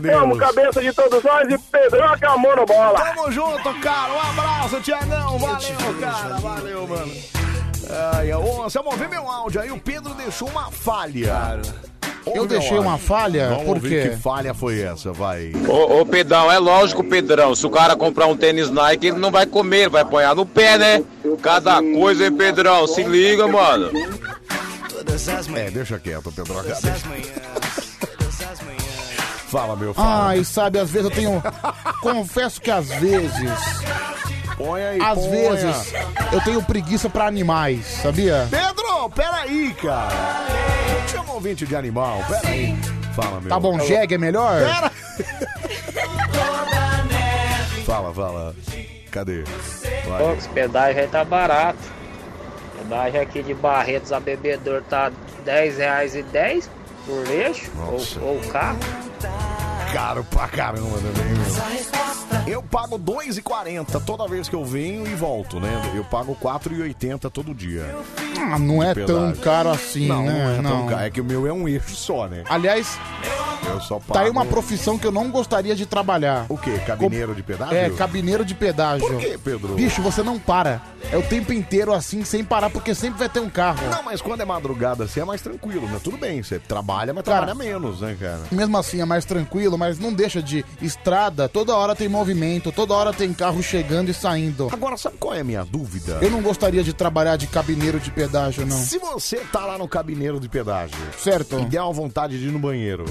Deus. 0.00 0.38
cabeça 0.38 0.82
de 0.82 0.92
todos 0.92 1.22
nós 1.22 1.48
e 1.50 1.58
Pedrão 1.58 2.06
acamou 2.06 2.56
no 2.56 2.66
bola. 2.66 3.00
Tamo 3.00 3.30
junto, 3.30 3.74
cara. 3.80 4.12
Um 4.12 4.20
abraço, 4.20 4.80
Tiagão. 4.80 5.38
Valeu, 5.38 5.94
cara. 6.00 6.36
Valeu, 6.36 6.86
mano. 6.86 7.12
Ai, 8.16 8.32
ô, 8.32 8.64
Anselmo, 8.64 8.90
vê 8.92 9.06
meu 9.06 9.30
áudio 9.30 9.60
aí. 9.60 9.70
O 9.70 9.78
Pedro 9.78 10.12
deixou 10.14 10.48
uma 10.48 10.70
falha. 10.70 11.60
Ouve 11.62 11.93
Eu 12.26 12.46
deixei 12.46 12.78
uma 12.78 12.98
falha? 12.98 13.48
Vamos 13.50 13.64
Por 13.64 13.80
quê? 13.80 14.08
que 14.08 14.16
falha 14.16 14.54
foi 14.54 14.80
essa, 14.80 15.12
vai. 15.12 15.52
Ô, 15.68 16.00
ô 16.00 16.06
Pedrão, 16.06 16.50
é 16.50 16.58
lógico, 16.58 17.04
Pedrão. 17.04 17.54
Se 17.54 17.66
o 17.66 17.70
cara 17.70 17.94
comprar 17.94 18.26
um 18.26 18.36
tênis 18.36 18.70
Nike, 18.70 19.08
ele 19.08 19.18
não 19.18 19.30
vai 19.30 19.46
comer, 19.46 19.82
ele 19.82 19.90
vai 19.90 20.02
apanhar 20.02 20.34
no 20.34 20.44
pé, 20.46 20.78
né? 20.78 21.04
Cada 21.42 21.80
coisa, 21.82 22.24
hein, 22.26 22.32
Pedrão? 22.32 22.86
Se 22.86 23.02
liga, 23.04 23.46
mano. 23.46 23.90
É, 25.54 25.70
deixa 25.70 25.98
quieto, 25.98 26.32
Pedro. 26.32 26.62
Deixa... 26.62 26.92
Fala, 29.48 29.76
meu 29.76 29.94
fala. 29.94 30.28
Ai, 30.30 30.42
sabe, 30.44 30.80
às 30.80 30.90
vezes 30.90 31.08
eu 31.08 31.14
tenho. 31.14 31.42
Confesso 32.00 32.60
que 32.60 32.70
às 32.70 32.88
vezes. 32.88 33.50
Põe 34.56 34.82
aí, 34.82 35.00
Às 35.00 35.18
ponha. 35.18 35.30
vezes 35.30 35.92
eu 36.32 36.40
tenho 36.40 36.62
preguiça 36.62 37.08
pra 37.10 37.26
animais, 37.26 37.84
sabia? 38.02 38.46
Pedro, 38.50 38.73
peraí, 39.10 39.74
cara. 39.74 40.46
Chama 41.08 41.32
um 41.32 41.34
ouvinte 41.34 41.66
de 41.66 41.76
animal, 41.76 42.20
peraí. 42.28 42.76
Fala, 43.14 43.40
meu. 43.40 43.48
Tá 43.48 43.60
bom, 43.60 43.78
jegue 43.80 44.14
é 44.14 44.18
melhor? 44.18 44.60
Pera. 44.60 44.90
Fala, 47.84 48.14
fala. 48.14 48.56
Cadê? 49.10 49.44
Vai. 50.08 50.22
Pô, 50.22 50.32
esse 50.32 50.48
pedágio 50.48 51.02
aí 51.02 51.08
tá 51.08 51.22
barato. 51.22 51.78
Pedágio 52.78 53.20
aqui 53.20 53.42
de 53.42 53.54
Barretos 53.54 54.10
a 54.10 54.18
Bebedouro 54.18 54.82
tá 54.88 55.12
10 55.44 55.78
reais 55.78 56.16
e 56.16 56.22
10 56.22 56.70
por 57.06 57.30
eixo 57.30 57.70
ou, 57.86 58.28
ou 58.28 58.40
carro. 58.50 58.78
Caro 59.92 60.24
pra 60.24 60.48
caramba 60.48 60.96
também, 60.96 61.34
meu. 61.34 62.13
Eu 62.46 62.62
pago 62.62 62.98
2,40 62.98 64.04
toda 64.04 64.28
vez 64.28 64.50
que 64.50 64.54
eu 64.54 64.64
venho 64.64 65.06
e 65.06 65.14
volto, 65.14 65.58
né? 65.58 65.70
Eu 65.94 66.04
pago 66.04 66.36
4,80 66.36 67.30
todo 67.30 67.54
dia. 67.54 67.96
Ah, 68.38 68.58
não 68.58 68.82
é 68.82 68.94
tão 68.94 69.32
caro 69.36 69.70
assim, 69.70 70.06
não, 70.06 70.24
né? 70.24 70.60
Não, 70.60 70.70
é 70.70 70.72
tão 70.76 70.86
caro. 70.86 71.02
É 71.04 71.10
que 71.10 71.20
o 71.22 71.24
meu 71.24 71.46
é 71.46 71.52
um 71.52 71.66
eixo 71.66 71.96
só, 71.96 72.28
né? 72.28 72.44
Aliás, 72.48 72.98
Eu 73.66 73.80
só 73.80 73.98
pago... 73.98 74.12
tá 74.12 74.20
aí 74.20 74.30
uma 74.30 74.44
profissão 74.44 74.98
que 74.98 75.06
eu 75.06 75.12
não 75.12 75.30
gostaria 75.30 75.74
de 75.74 75.86
trabalhar. 75.86 76.46
O 76.48 76.56
quê? 76.56 76.78
Cabineiro 76.86 77.34
de 77.34 77.42
pedágio? 77.42 77.76
É, 77.76 77.90
cabineiro 77.90 78.44
de 78.44 78.54
pedágio. 78.54 79.06
Por 79.06 79.18
quê, 79.18 79.38
Pedro? 79.42 79.74
Bicho, 79.74 80.02
você 80.02 80.22
não 80.22 80.38
para. 80.38 80.80
É 81.12 81.16
o 81.16 81.22
tempo 81.22 81.52
inteiro 81.52 81.92
assim, 81.92 82.24
sem 82.24 82.44
parar, 82.44 82.70
porque 82.70 82.94
sempre 82.94 83.18
vai 83.18 83.28
ter 83.28 83.40
um 83.40 83.50
carro. 83.50 83.88
Não, 83.90 84.02
mas 84.02 84.20
quando 84.20 84.40
é 84.40 84.44
madrugada 84.44 85.04
assim 85.04 85.20
é 85.20 85.24
mais 85.24 85.42
tranquilo, 85.42 85.86
né? 85.86 86.00
Tudo 86.02 86.16
bem, 86.16 86.42
você 86.42 86.58
trabalha, 86.58 87.12
mas 87.12 87.24
Cara, 87.24 87.46
trabalha 87.46 87.54
menos, 87.54 88.00
né, 88.00 88.16
cara? 88.18 88.40
Mesmo 88.50 88.76
assim 88.78 89.00
é 89.00 89.04
mais 89.04 89.24
tranquilo, 89.24 89.76
mas 89.76 89.98
não 89.98 90.12
deixa 90.12 90.42
de 90.42 90.64
estrada, 90.80 91.48
toda 91.48 91.76
hora 91.76 91.94
tem 91.94 92.08
movimento, 92.08 92.72
toda 92.72 92.94
hora 92.94 93.12
tem 93.12 93.32
carro 93.32 93.62
chegando 93.62 94.10
e 94.10 94.14
saindo. 94.14 94.68
Agora, 94.72 94.96
sabe 94.96 95.16
qual 95.18 95.34
é 95.34 95.40
a 95.40 95.44
minha 95.44 95.64
dúvida? 95.64 96.18
Eu 96.20 96.30
não 96.30 96.42
gostaria 96.42 96.82
de 96.82 96.92
trabalhar 96.92 97.36
de 97.36 97.46
cabineiro 97.46 98.00
de 98.00 98.10
pedágio, 98.10 98.66
não. 98.66 98.76
Se 98.76 98.98
você 98.98 99.36
tá 99.52 99.64
lá 99.66 99.78
no 99.78 99.86
cabineiro 99.86 100.40
de 100.40 100.48
pedágio 100.48 100.96
Certo. 101.18 101.58
e 101.60 101.64
der 101.64 101.82
uma 101.82 101.92
vontade 101.92 102.38
de 102.38 102.48
ir 102.48 102.50
no 102.50 102.58
banheiro, 102.58 103.04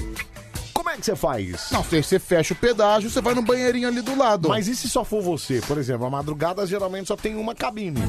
é 0.94 0.96
que 0.98 1.04
você 1.04 1.16
faz? 1.16 1.66
Não, 1.70 1.82
você, 1.82 2.02
você 2.02 2.18
fecha 2.18 2.54
o 2.54 2.56
pedágio, 2.56 3.10
você 3.10 3.20
vai 3.20 3.34
no 3.34 3.42
banheirinho 3.42 3.88
ali 3.88 4.00
do 4.00 4.16
lado. 4.16 4.48
Mas 4.48 4.68
e 4.68 4.74
se 4.76 4.88
só 4.88 5.04
for 5.04 5.22
você? 5.22 5.60
Por 5.66 5.78
exemplo, 5.78 6.06
a 6.06 6.10
madrugada 6.10 6.66
geralmente 6.66 7.08
só 7.08 7.16
tem 7.16 7.36
uma 7.36 7.54
cabine. 7.54 8.00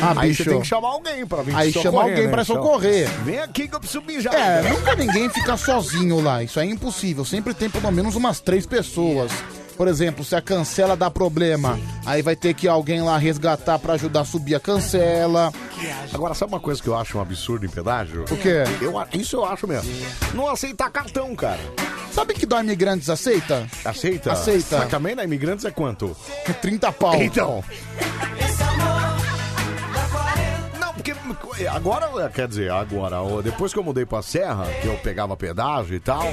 Ah, 0.00 0.14
Aí 0.20 0.28
bicho. 0.28 0.44
você 0.44 0.50
tem 0.50 0.60
que 0.60 0.66
chamar 0.66 0.88
alguém 0.88 1.26
pra 1.26 1.42
vir 1.42 1.54
Aí 1.56 1.72
te 1.72 1.80
chama 1.80 1.84
socorrer, 1.90 2.10
alguém 2.12 2.26
né? 2.26 2.30
pra 2.32 2.44
Chama- 2.44 2.62
socorrer. 2.62 3.08
Vem 3.24 3.38
aqui 3.40 3.66
que 3.68 3.74
eu 3.74 3.80
preciso 3.80 4.02
mijar. 4.04 4.34
É, 4.34 4.62
nunca 4.70 4.94
ninguém 4.94 5.28
fica 5.28 5.56
sozinho 5.56 6.20
lá. 6.20 6.42
Isso 6.42 6.60
é 6.60 6.64
impossível. 6.64 7.24
Sempre 7.24 7.54
tem 7.54 7.68
pelo 7.68 7.90
menos 7.90 8.14
umas 8.14 8.40
três 8.40 8.66
pessoas. 8.66 9.32
Por 9.76 9.88
exemplo, 9.88 10.24
se 10.24 10.36
a 10.36 10.40
cancela 10.40 10.96
dá 10.96 11.10
problema, 11.10 11.78
aí 12.06 12.22
vai 12.22 12.36
ter 12.36 12.54
que 12.54 12.68
alguém 12.68 13.02
lá 13.02 13.18
resgatar 13.18 13.78
pra 13.78 13.94
ajudar 13.94 14.20
a 14.20 14.24
subir 14.24 14.54
a 14.54 14.60
cancela. 14.60 15.52
Agora, 16.12 16.34
sabe 16.34 16.52
uma 16.52 16.60
coisa 16.60 16.80
que 16.82 16.88
eu 16.88 16.96
acho 16.96 17.18
um 17.18 17.20
absurdo 17.20 17.66
em 17.66 17.68
pedágio? 17.68 18.24
O 18.30 18.36
quê? 18.36 18.64
Eu, 18.80 18.94
isso 19.18 19.36
eu 19.36 19.44
acho 19.44 19.66
mesmo. 19.66 19.90
Não 20.32 20.48
aceitar 20.48 20.90
cartão, 20.90 21.34
cara. 21.34 21.60
Sabe 22.12 22.32
que 22.34 22.46
dó 22.46 22.60
imigrantes 22.60 23.10
aceita? 23.10 23.66
Aceita? 23.84 24.32
Aceita. 24.32 24.78
Mas 24.78 24.88
também 24.88 25.16
na 25.16 25.24
Imigrantes 25.24 25.64
é 25.64 25.70
quanto? 25.72 26.16
30 26.62 26.92
pau. 26.92 27.20
Então. 27.20 27.64
Porque 31.12 31.66
agora, 31.66 32.30
quer 32.30 32.48
dizer, 32.48 32.70
agora, 32.70 33.16
depois 33.42 33.72
que 33.72 33.78
eu 33.78 33.84
mudei 33.84 34.06
pra 34.06 34.22
Serra, 34.22 34.64
que 34.80 34.86
eu 34.86 34.96
pegava 34.98 35.36
pedágio 35.36 35.94
e 35.94 36.00
tal, 36.00 36.24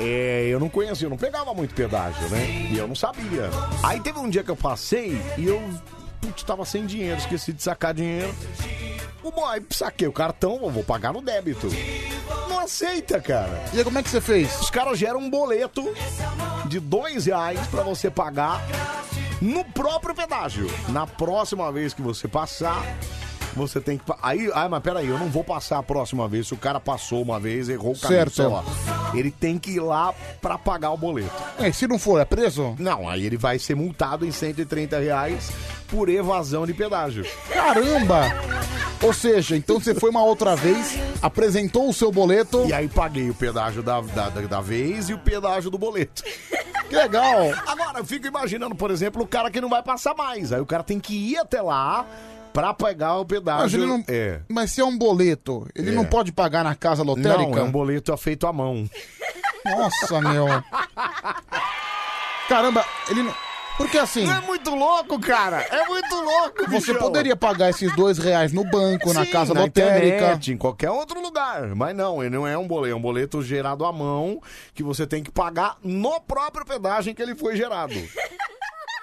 é, 0.00 0.46
eu 0.48 0.58
não 0.58 0.68
conhecia, 0.68 1.06
eu 1.06 1.10
não 1.10 1.18
pegava 1.18 1.52
muito 1.52 1.74
pedágio, 1.74 2.28
né? 2.30 2.68
E 2.70 2.78
eu 2.78 2.88
não 2.88 2.94
sabia. 2.94 3.50
Aí 3.82 4.00
teve 4.00 4.18
um 4.18 4.28
dia 4.28 4.42
que 4.42 4.50
eu 4.50 4.56
passei 4.56 5.20
e 5.36 5.46
eu, 5.46 5.62
putz, 6.20 6.42
tava 6.44 6.64
sem 6.64 6.86
dinheiro, 6.86 7.18
esqueci 7.18 7.52
de 7.52 7.62
sacar 7.62 7.92
dinheiro. 7.92 8.34
O 9.22 9.30
boy, 9.30 9.62
saquei 9.70 10.08
o 10.08 10.12
cartão, 10.12 10.60
eu 10.62 10.70
vou 10.70 10.84
pagar 10.84 11.12
no 11.12 11.20
débito. 11.20 11.68
Não 12.48 12.60
aceita, 12.60 13.20
cara. 13.20 13.64
E 13.74 13.78
aí, 13.78 13.84
como 13.84 13.98
é 13.98 14.02
que 14.02 14.08
você 14.08 14.20
fez? 14.20 14.60
Os 14.60 14.70
caras 14.70 14.98
geram 14.98 15.18
um 15.18 15.28
boleto 15.28 15.84
de 16.66 16.80
dois 16.80 17.26
reais 17.26 17.60
pra 17.66 17.82
você 17.82 18.10
pagar 18.10 18.64
no 19.42 19.64
próprio 19.64 20.14
pedágio. 20.14 20.70
Na 20.88 21.06
próxima 21.06 21.70
vez 21.72 21.92
que 21.92 22.00
você 22.00 22.26
passar, 22.28 22.82
você 23.66 23.80
tem 23.80 23.98
que. 23.98 24.04
pa- 24.04 24.18
Aí, 24.22 24.50
ah, 24.54 24.68
mas 24.68 24.82
peraí, 24.82 25.08
eu 25.08 25.18
não 25.18 25.28
vou 25.28 25.42
passar 25.44 25.78
a 25.78 25.82
próxima 25.82 26.26
vez. 26.28 26.46
Se 26.48 26.54
o 26.54 26.56
cara 26.56 26.78
passou 26.80 27.20
uma 27.22 27.38
vez, 27.40 27.68
errou 27.68 27.92
o 27.92 27.98
caminho. 27.98 28.20
Certo. 28.20 28.34
sei 28.36 28.46
lá. 28.46 28.64
Ele 29.14 29.30
tem 29.30 29.58
que 29.58 29.72
ir 29.72 29.80
lá 29.80 30.14
pra 30.40 30.56
pagar 30.58 30.90
o 30.90 30.96
boleto. 30.96 31.30
É, 31.58 31.70
se 31.72 31.86
não 31.86 31.98
for, 31.98 32.20
é 32.20 32.24
preso? 32.24 32.74
Não, 32.78 33.08
aí 33.08 33.24
ele 33.24 33.36
vai 33.36 33.58
ser 33.58 33.74
multado 33.74 34.24
em 34.26 34.30
130 34.30 34.98
reais 34.98 35.50
por 35.88 36.08
evasão 36.08 36.66
de 36.66 36.74
pedágio. 36.74 37.24
Caramba! 37.52 38.22
Ou 39.02 39.12
seja, 39.14 39.56
então 39.56 39.78
você 39.80 39.94
foi 39.94 40.10
uma 40.10 40.22
outra 40.24 40.56
vez, 40.56 40.98
apresentou 41.22 41.88
o 41.88 41.92
seu 41.94 42.10
boleto. 42.10 42.64
E 42.66 42.72
aí 42.72 42.88
paguei 42.88 43.30
o 43.30 43.34
pedágio 43.34 43.82
da, 43.82 44.00
da, 44.00 44.28
da, 44.28 44.40
da 44.42 44.60
vez 44.60 45.08
e 45.08 45.14
o 45.14 45.18
pedágio 45.18 45.70
do 45.70 45.78
boleto. 45.78 46.22
Que 46.88 46.96
legal! 46.96 47.52
Agora, 47.66 47.98
eu 48.00 48.04
fico 48.04 48.26
imaginando, 48.26 48.74
por 48.74 48.90
exemplo, 48.90 49.22
o 49.22 49.26
cara 49.26 49.50
que 49.50 49.60
não 49.60 49.68
vai 49.68 49.82
passar 49.82 50.14
mais. 50.14 50.52
Aí 50.52 50.60
o 50.60 50.66
cara 50.66 50.82
tem 50.82 50.98
que 50.98 51.14
ir 51.14 51.36
até 51.38 51.62
lá 51.62 52.04
pra 52.52 52.72
pegar 52.74 53.14
o 53.16 53.18
Mas, 53.20 53.26
pedágio. 53.28 53.78
ele 53.80 53.86
não... 53.86 54.04
É. 54.08 54.40
Mas 54.48 54.70
se 54.72 54.80
é 54.80 54.84
um 54.84 54.96
boleto, 54.96 55.66
ele 55.74 55.90
É. 55.90 55.92
não 55.92 56.04
pode 56.04 56.32
pagar 56.32 56.64
na 56.64 56.74
casa 56.74 57.02
lotérica? 57.02 57.50
Não, 57.50 57.58
é 57.58 57.62
um 57.62 57.70
boleto 57.70 58.16
feito 58.16 58.46
à 58.46 58.52
mão. 58.52 58.88
Nossa, 59.64 60.20
meu. 60.20 60.46
Caramba, 62.48 62.84
ele 63.10 63.22
não. 63.22 63.34
Porque 63.76 63.96
assim. 63.96 64.24
Não 64.26 64.34
é 64.34 64.40
muito 64.40 64.74
louco, 64.74 65.20
cara. 65.20 65.60
É 65.60 65.84
muito 65.86 66.12
louco, 66.16 66.64
Você 66.68 66.92
bichão. 66.92 66.96
poderia 66.96 67.36
pagar 67.36 67.70
esses 67.70 67.94
dois 67.94 68.18
reais 68.18 68.52
no 68.52 68.64
banco, 68.64 69.12
na 69.12 69.24
Sim, 69.24 69.30
casa 69.30 69.52
lotérica. 69.54 70.06
internet, 70.16 70.52
em 70.52 70.56
qualquer 70.56 70.90
outro 70.90 71.20
lugar. 71.22 71.74
Mas 71.76 71.94
não, 71.94 72.20
ele 72.20 72.34
não 72.34 72.44
é 72.46 72.58
um 72.58 72.66
boleto, 72.66 72.92
é 72.92 72.96
um 72.96 73.00
boleto 73.00 73.40
gerado 73.40 73.84
à 73.84 73.92
mão 73.92 74.40
que 74.74 74.82
você 74.82 75.06
tem 75.06 75.22
que 75.22 75.30
pagar 75.30 75.76
no 75.84 76.20
próprio 76.22 76.66
pedágio 76.66 77.12
em 77.12 77.14
que 77.14 77.22
ele 77.22 77.36
foi 77.36 77.54
gerado. 77.54 77.94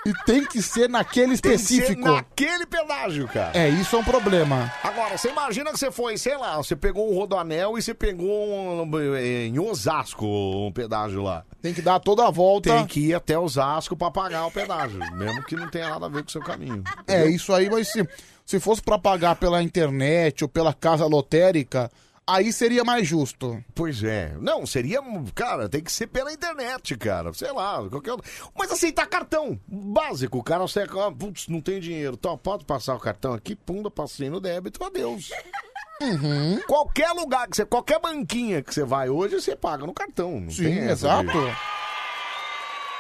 E 0.06 0.14
tem 0.26 0.46
que 0.46 0.62
ser 0.62 0.88
naquele 0.88 1.36
Tem 1.38 1.54
que 1.54 1.58
ser 1.58 1.74
específico. 1.74 2.02
naquele 2.08 2.66
pedágio, 2.68 3.28
cara. 3.28 3.58
É, 3.58 3.68
isso 3.70 3.96
é 3.96 4.00
um 4.00 4.04
problema. 4.04 4.72
Agora, 4.84 5.18
você 5.18 5.30
imagina 5.30 5.72
que 5.72 5.80
você 5.80 5.92
foi, 5.92 6.16
sei 6.18 6.38
lá, 6.38 6.58
você 6.58 6.76
pegou 6.76 7.12
um 7.12 7.16
rodoanel 7.16 7.76
e 7.76 7.82
você 7.82 7.94
pegou 7.94 8.84
um, 8.84 9.16
eh, 9.18 9.48
em 9.48 9.58
Osasco 9.58 10.26
um 10.26 10.72
pedágio 10.72 11.24
lá. 11.24 11.44
Tem 11.60 11.74
que 11.74 11.82
dar 11.82 12.00
toda 12.00 12.28
a 12.28 12.30
volta. 12.30 12.70
Tem 12.72 12.86
que 12.86 13.00
ir 13.08 13.14
até 13.16 13.38
Osasco 13.38 13.96
pra 13.96 14.12
pagar 14.12 14.46
o 14.46 14.52
pedágio, 14.52 15.00
mesmo 15.18 15.44
que 15.44 15.56
não 15.56 15.68
tenha 15.70 15.90
nada 15.90 16.06
a 16.06 16.10
ver 16.10 16.22
com 16.22 16.30
o 16.30 16.32
seu 16.32 16.42
caminho. 16.42 16.84
É, 17.08 17.26
isso 17.28 17.52
aí, 17.52 17.68
mas 17.68 17.92
se, 17.92 18.08
se 18.46 18.60
fosse 18.60 18.84
pra 18.84 19.00
pagar 19.00 19.36
pela 19.38 19.64
internet 19.64 20.44
ou 20.44 20.48
pela 20.48 20.72
casa 20.74 21.08
lotérica, 21.08 21.90
aí 22.28 22.52
seria 22.54 22.84
mais 22.84 23.08
justo. 23.08 23.64
Pois 23.74 24.04
é. 24.04 24.36
Não, 24.40 24.66
seria, 24.66 25.00
cara, 25.34 25.68
tem 25.70 25.82
que 25.84 25.92
ser 25.92 26.08
pela 26.08 26.32
internet, 26.32 26.96
cara. 26.98 27.34
Sei 27.34 27.52
lá, 27.52 27.88
qualquer 27.90 28.12
outro. 28.12 28.30
Mas 28.58 28.72
aceitar 28.72 29.06
cartão, 29.08 29.60
básico. 29.68 30.38
O 30.38 30.44
cara 30.44 30.62
você, 30.64 30.82
ah, 30.82 31.12
putz, 31.12 31.48
não 31.48 31.62
tem 31.62 31.80
dinheiro. 31.80 32.16
Então, 32.20 32.38
pode 32.38 32.66
passar 32.66 32.96
o 32.96 33.00
cartão 33.00 33.34
aqui, 33.34 33.56
punda, 33.56 33.90
passei 33.92 34.30
no 34.30 34.40
débito, 34.40 34.84
adeus. 34.84 35.30
Uhum. 36.02 36.60
Qualquer 36.68 37.12
lugar 37.14 37.48
que 37.48 37.56
você, 37.56 37.66
qualquer 37.66 38.00
banquinha 38.00 38.62
que 38.62 38.74
você 38.74 38.84
vai 38.84 39.10
hoje, 39.10 39.40
você 39.40 39.56
paga 39.56 39.86
no 39.86 39.94
cartão. 39.94 40.42
Não 40.42 40.50
Sim, 40.52 40.64
tem 40.66 40.78
essa 40.80 41.22
de- 41.22 41.30
exato. 41.30 41.56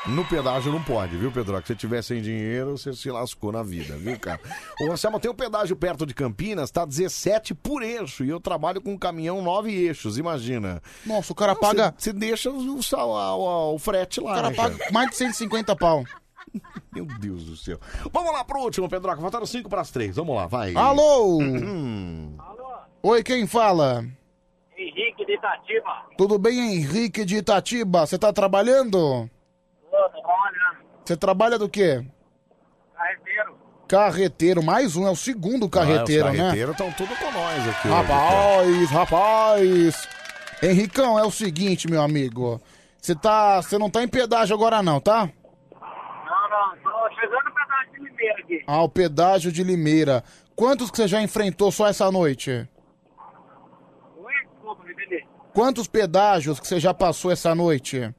No 0.07 0.23
pedágio 0.25 0.71
não 0.71 0.83
pode, 0.83 1.17
viu, 1.17 1.31
Pedro? 1.31 1.57
Se 1.57 1.67
você 1.67 1.75
tiver 1.75 2.01
sem 2.03 2.21
dinheiro, 2.21 2.77
você 2.77 2.93
se 2.93 3.09
lascou 3.09 3.51
na 3.51 3.63
vida, 3.63 3.95
viu, 3.97 4.19
cara? 4.19 4.39
Ô, 4.81 4.91
Anselmo, 4.91 5.19
tem 5.19 5.31
um 5.31 5.35
pedágio 5.35 5.75
perto 5.75 6.05
de 6.05 6.13
Campinas, 6.13 6.69
tá 6.69 6.85
17 6.85 7.55
por 7.55 7.81
eixo. 7.81 8.23
E 8.23 8.29
eu 8.29 8.39
trabalho 8.39 8.79
com 8.81 8.93
um 8.93 8.97
caminhão 8.99 9.41
9 9.41 9.73
eixos, 9.73 10.19
imagina. 10.19 10.79
Nossa, 11.05 11.33
o 11.33 11.35
cara 11.35 11.53
Não, 11.53 11.59
paga. 11.59 11.93
Você, 11.97 12.13
deixa 12.13 12.51
o, 12.51 12.83
sal- 12.83 13.17
a- 13.17 13.29
a- 13.29 13.69
o 13.71 13.79
frete 13.79 14.21
lá. 14.21 14.31
O 14.31 14.35
cara 14.35 14.49
né, 14.51 14.55
paga 14.55 14.77
mais 14.91 15.09
de 15.09 15.15
150 15.15 15.75
pau. 15.75 16.03
Meu 16.93 17.05
Deus 17.05 17.43
do 17.45 17.57
céu. 17.57 17.79
Vamos 18.13 18.31
lá 18.31 18.43
pro 18.45 18.59
último, 18.59 18.87
Pedroca. 18.87 19.19
Faltaram 19.19 19.45
5 19.45 19.67
para 19.67 19.81
as 19.81 19.89
3. 19.89 20.15
Vamos 20.17 20.35
lá, 20.35 20.45
vai. 20.45 20.75
Alô? 20.75 21.39
Hum. 21.41 22.37
Oi, 23.01 23.23
quem 23.23 23.47
fala? 23.47 24.05
Henrique 24.77 25.25
de 25.25 25.33
Itatiba. 25.33 26.05
Tudo 26.17 26.37
bem, 26.37 26.75
Henrique 26.75 27.25
de 27.25 27.37
Itatiba? 27.37 28.05
Você 28.05 28.17
tá 28.19 28.31
trabalhando? 28.31 29.29
Você 31.05 31.15
trabalha 31.15 31.57
do 31.59 31.69
quê? 31.69 32.03
carreteiro. 32.95 33.55
Carreteiro, 33.87 34.63
mais 34.63 34.95
um, 34.95 35.05
é 35.05 35.11
o 35.11 35.15
segundo 35.15 35.69
carreteiro, 35.69 36.27
Ah, 36.27 36.31
os 36.31 36.37
né? 36.37 36.43
carreteiros 36.45 36.71
estão 36.71 36.91
tudo 36.93 37.15
com 37.17 37.31
nós 37.31 37.67
aqui. 37.69 37.87
hoje, 37.87 37.95
Rapaz, 37.95 38.89
rapaz. 38.91 40.09
Henricão, 40.63 41.19
é 41.19 41.23
o 41.23 41.29
seguinte, 41.29 41.87
meu 41.89 42.01
amigo. 42.01 42.59
Você 42.99 43.13
tá. 43.13 43.61
Você 43.61 43.77
não 43.77 43.89
tá 43.89 44.01
em 44.01 44.07
pedágio 44.07 44.55
agora 44.55 44.81
não, 44.81 44.99
tá? 44.99 45.29
Não, 45.71 46.49
não, 46.49 46.77
tô 46.81 47.09
chegando 47.13 47.51
pra 47.53 47.65
dar 47.67 47.85
de 47.91 47.99
Limeira 47.99 48.39
aqui. 48.39 48.63
Ah, 48.65 48.81
o 48.81 48.89
pedágio 48.89 49.51
de 49.51 49.63
Limeira. 49.63 50.23
Quantos 50.55 50.89
que 50.89 50.97
você 50.97 51.07
já 51.07 51.21
enfrentou 51.21 51.71
só 51.71 51.85
essa 51.87 52.09
noite? 52.11 52.67
Oi, 54.17 54.33
desculpa, 54.51 54.83
me. 54.83 55.27
Quantos 55.53 55.87
pedágios 55.87 56.59
que 56.59 56.67
você 56.67 56.79
já 56.79 56.93
passou 56.93 57.31
essa 57.31 57.53
noite? 57.53 57.97
Eu 57.97 58.13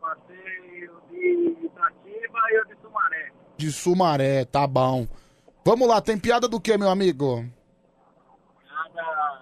passei 0.00 0.88
o 0.88 1.00
de 1.12 1.66
Itatiba 1.66 2.38
e 2.50 2.60
o 2.60 2.64
de 2.66 2.80
Sumaré. 2.82 3.30
De 3.62 3.70
Sumaré, 3.70 4.44
tá 4.44 4.66
bom. 4.66 5.06
Vamos 5.64 5.86
lá, 5.86 6.00
tem 6.00 6.18
piada 6.18 6.48
do 6.48 6.60
que, 6.60 6.76
meu 6.76 6.90
amigo? 6.90 7.48
Nada. 8.66 9.40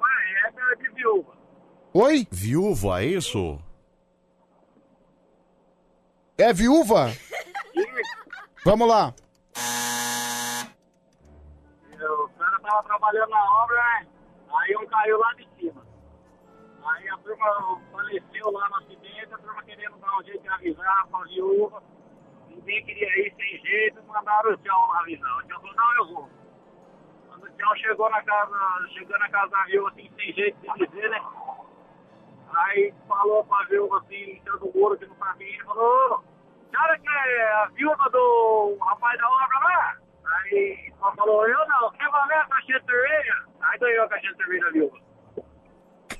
Ué, 0.00 0.48
é 0.48 0.50
da 0.50 0.74
de 0.74 0.90
viúva. 0.90 1.32
Oi? 1.94 2.26
Viúva, 2.32 3.00
é 3.00 3.06
isso? 3.06 3.60
É 6.36 6.52
viúva? 6.52 7.12
Vamos 8.66 8.88
lá. 8.88 9.14
O 11.94 12.28
cara 12.36 12.58
tava 12.58 12.82
trabalhando 12.82 13.30
na 13.30 13.62
obra, 13.62 13.76
né? 13.76 14.08
Aí 14.52 14.76
um 14.76 14.86
caiu 14.88 15.16
lá 15.16 15.32
de 15.34 15.48
cima. 15.60 15.86
Aí 16.84 17.08
a 17.08 17.16
turma 17.18 17.80
faleceu 17.92 18.50
lá 18.50 18.68
no 18.68 18.76
acidente, 18.78 19.32
a 19.32 19.38
turma 19.38 19.62
querendo 19.62 19.96
dar 19.98 20.18
um 20.18 20.24
jeito 20.24 20.42
de 20.42 20.48
avisar 20.48 21.06
pra 21.06 21.20
viúva. 21.20 21.89
Ninguém 22.70 22.84
queria 22.84 23.26
ir 23.26 23.34
sem 23.34 23.58
jeito, 23.58 24.00
mandaram 24.04 24.52
o 24.52 24.56
tchau 24.58 24.88
lá 24.92 25.00
avisar. 25.00 25.38
O 25.38 25.42
tchau 25.42 25.60
falou, 25.60 25.74
não, 25.74 25.96
eu 25.96 26.06
vou. 26.06 26.30
Quando 27.26 27.42
o 27.42 27.50
tchau 27.56 27.76
chegou 27.78 28.08
na 28.10 28.22
casa, 28.22 28.88
chegou 28.90 29.18
na 29.18 29.28
casa 29.28 29.50
da 29.50 29.64
viúva 29.64 29.88
assim, 29.88 30.08
sem 30.14 30.32
jeito 30.32 30.56
de 30.60 30.86
dizer, 30.86 31.10
né? 31.10 31.20
Aí 32.54 32.94
falou 33.08 33.44
pra 33.44 33.64
viúva 33.64 33.98
assim, 33.98 34.14
em 34.14 34.40
cima 34.40 34.58
do 34.58 34.72
muro 34.72 34.96
que 34.96 35.06
não 35.06 35.16
sabia, 35.16 35.48
ele 35.48 35.64
falou, 35.64 36.24
senhora 36.70 36.98
que 37.00 37.08
é 37.08 37.52
a 37.54 37.66
viúva 37.74 38.10
do 38.10 38.78
rapaz 38.80 39.18
da 39.18 39.28
obra 39.28 39.58
lá? 39.58 39.96
Aí 40.24 40.92
ela 40.96 41.12
falou, 41.16 41.48
eu 41.48 41.68
não, 41.68 41.90
quer 41.90 42.08
valer 42.08 42.38
a 42.38 42.46
caixinha 42.46 42.78
de 42.78 42.86
cerveja? 42.86 43.44
Aí 43.62 43.78
ganhou 43.80 44.04
a 44.04 44.08
caixinha 44.08 44.32
de 44.32 44.38
cerveja 44.38 44.64
da 44.66 44.70
viúva. 44.70 44.98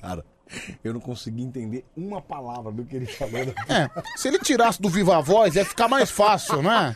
Cara, 0.00 0.24
eu 0.84 0.92
não 0.94 1.00
consegui 1.00 1.42
entender 1.42 1.84
uma 1.96 2.20
palavra 2.20 2.70
do 2.72 2.84
que 2.84 2.96
ele 2.96 3.06
falou. 3.06 3.40
É, 3.68 3.88
se 4.16 4.28
ele 4.28 4.38
tirasse 4.38 4.80
do 4.80 4.88
Viva 4.88 5.20
Voz, 5.20 5.54
ia 5.54 5.64
ficar 5.64 5.88
mais 5.88 6.10
fácil, 6.10 6.62
né? 6.62 6.94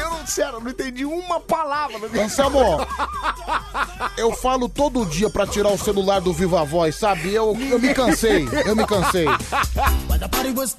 Eu 0.00 0.10
não, 0.10 0.26
sério, 0.26 0.54
eu 0.54 0.60
não 0.60 0.70
entendi 0.70 1.04
uma 1.04 1.40
palavra. 1.40 1.98
do 1.98 2.08
que- 2.08 2.18
Anselmo, 2.20 2.58
eu 4.16 4.32
falo 4.32 4.68
todo 4.68 5.04
dia 5.06 5.28
pra 5.30 5.46
tirar 5.46 5.70
o 5.70 5.78
celular 5.78 6.20
do 6.20 6.32
Viva 6.32 6.64
Voz, 6.64 6.96
sabe? 6.96 7.32
Eu, 7.34 7.56
eu 7.70 7.78
me 7.78 7.92
cansei, 7.94 8.46
eu 8.66 8.76
me 8.76 8.86
cansei. 8.86 9.26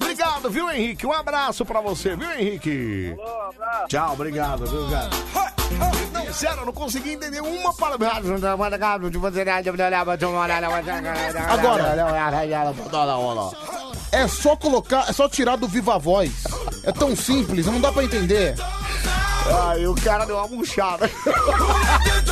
Obrigado, 0.00 0.50
viu, 0.50 0.70
Henrique? 0.70 1.06
Um 1.06 1.12
abraço 1.12 1.64
pra 1.64 1.80
você, 1.80 2.16
viu, 2.16 2.30
Henrique? 2.32 3.14
Tchau, 3.88 4.12
obrigado, 4.14 4.66
viu, 4.66 4.88
cara? 4.90 5.59
Não, 6.12 6.32
sério, 6.34 6.60
eu 6.60 6.66
não 6.66 6.72
consegui 6.72 7.12
entender 7.12 7.40
uma 7.40 7.72
palavra. 7.74 8.08
Agora, 11.48 11.82
é 14.12 14.26
só 14.28 14.56
colocar, 14.56 15.08
é 15.08 15.12
só 15.12 15.28
tirar 15.28 15.56
do 15.56 15.66
Viva 15.68 15.98
Voz. 15.98 16.30
É 16.84 16.92
tão 16.92 17.14
simples, 17.16 17.66
não 17.66 17.80
dá 17.80 17.92
pra 17.92 18.04
entender. 18.04 18.54
Ai, 19.62 19.86
o 19.86 19.94
cara 19.94 20.24
deu 20.26 20.36
uma 20.36 20.46
murchada. 20.48 21.10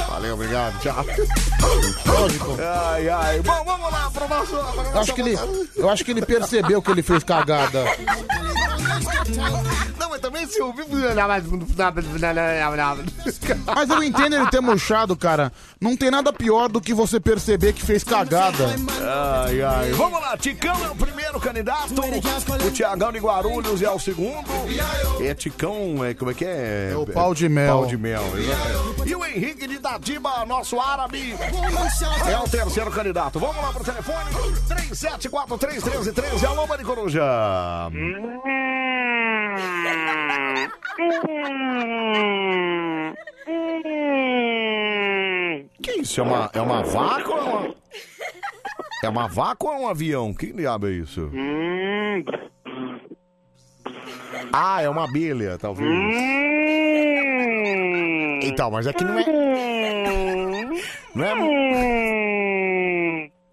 Valeu, 0.09 0.35
obrigado, 0.35 0.79
tchau. 0.81 1.05
Lógico. 2.07 2.57
Ai, 2.61 3.09
ai. 3.09 3.41
Bom, 3.41 3.65
vamos 3.65 3.91
lá 3.93 4.11
pro 4.12 4.29
nosso. 4.29 4.57
pro 4.57 4.83
nosso- 4.83 4.99
acho 4.99 5.15
que 5.15 5.20
ele, 5.23 5.39
eu 5.75 5.91
acho 5.91 6.05
que 6.05 6.11
ele 6.11 6.25
percebeu 6.25 6.81
que 6.83 6.91
ele 6.91 7.03
fez 7.03 7.25
cagada. 7.25 7.85
Se 10.47 10.62
ouviu. 10.62 10.86
Mas 13.74 13.90
eu 13.90 14.02
entendo 14.02 14.36
ele 14.36 14.51
ter 14.51 14.60
murchado, 14.60 15.16
cara. 15.16 15.52
Não 15.81 15.97
tem 15.97 16.10
nada 16.10 16.32
pior 16.32 16.69
do 16.69 16.81
que 16.81 16.93
você 16.94 17.20
perceber 17.20 17.73
que 17.73 17.82
fez 17.85 18.02
cagada. 18.05 18.74
Ai, 19.44 19.62
ai. 19.62 19.90
Vamos 19.93 20.20
lá, 20.20 20.36
Ticão 20.36 20.74
é 20.85 20.89
o 20.90 20.97
primeiro 20.97 21.39
candidato. 21.40 21.94
O 22.66 22.70
Tiagão 22.70 23.12
de 23.12 23.19
Guarulhos 23.19 23.82
é 23.82 23.90
o 23.90 23.98
segundo. 23.98 24.48
É 25.20 25.35
Ticão, 25.35 26.05
é, 26.05 26.15
como 26.15 26.31
é 26.31 26.35
que 26.35 26.44
é? 26.44 26.90
É 26.93 26.97
o 26.97 27.06
pau 27.06 27.35
de 27.35 27.48
mel. 27.48 27.78
Pau 27.78 27.86
de 27.86 27.97
mel, 27.97 28.23
exatamente. 28.36 29.10
E 29.10 29.15
o 29.15 29.24
Henrique 29.24 29.66
de 29.66 29.74
Itatiba, 29.74 30.44
nosso 30.47 30.81
árabe, 30.81 31.35
é 32.27 32.39
o 32.39 32.48
terceiro 32.48 32.90
candidato. 32.90 33.39
Vamos 33.39 33.56
lá 33.56 33.73
pro 33.73 33.85
telefone: 33.85 34.31
37431313. 34.69 36.44
Alô, 36.44 36.66
Mari 36.66 36.85
Coruja. 36.85 37.23
Que 45.83 45.93
isso? 46.01 46.20
É 46.20 46.25
uma, 46.25 46.51
é 46.53 46.61
uma 46.61 46.83
vaca 46.83 47.31
ou 47.31 47.39
é 47.39 47.43
uma... 47.45 47.75
É 49.05 49.09
uma 49.09 49.29
vaca 49.29 49.65
ou 49.65 49.73
é 49.73 49.77
um 49.79 49.87
avião? 49.89 50.35
Que 50.35 50.53
diabo 50.53 50.89
é 50.89 50.91
isso? 50.91 51.31
Ah, 54.53 54.83
é 54.83 54.89
uma 54.89 55.05
abelha, 55.05 55.57
talvez. 55.57 55.89
Então, 58.43 58.73
mas 58.73 58.89
aqui 58.89 59.05
não 59.05 59.16
é... 59.20 59.25
Não 61.15 61.25
é... 61.25 61.37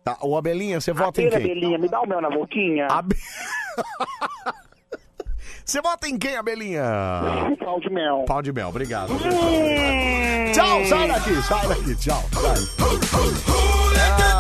Tá, 0.03 0.17
ô 0.21 0.35
Abelinha, 0.35 0.81
você 0.81 0.91
vota 0.93 1.21
em 1.21 1.27
Aquele 1.27 1.43
quem? 1.43 1.51
Abelinha, 1.51 1.77
me 1.77 1.87
dá 1.87 2.01
o 2.01 2.07
mel 2.07 2.21
na 2.21 2.29
boquinha. 2.31 2.87
Abe- 2.89 3.15
Você 5.65 5.81
vota 5.81 6.07
em 6.07 6.15
quem, 6.15 6.35
Abelinha? 6.37 6.83
Pau 7.59 7.79
de 7.79 7.89
mel. 7.89 8.23
Pau 8.27 8.39
de 8.39 8.53
mel, 8.53 8.69
obrigado. 8.69 9.13
Tchau, 10.53 10.85
sai 10.85 11.07
daqui, 11.07 11.41
sai 11.41 11.67
daqui, 11.67 11.95
tchau. 11.95 12.23
Ai, 12.37 12.55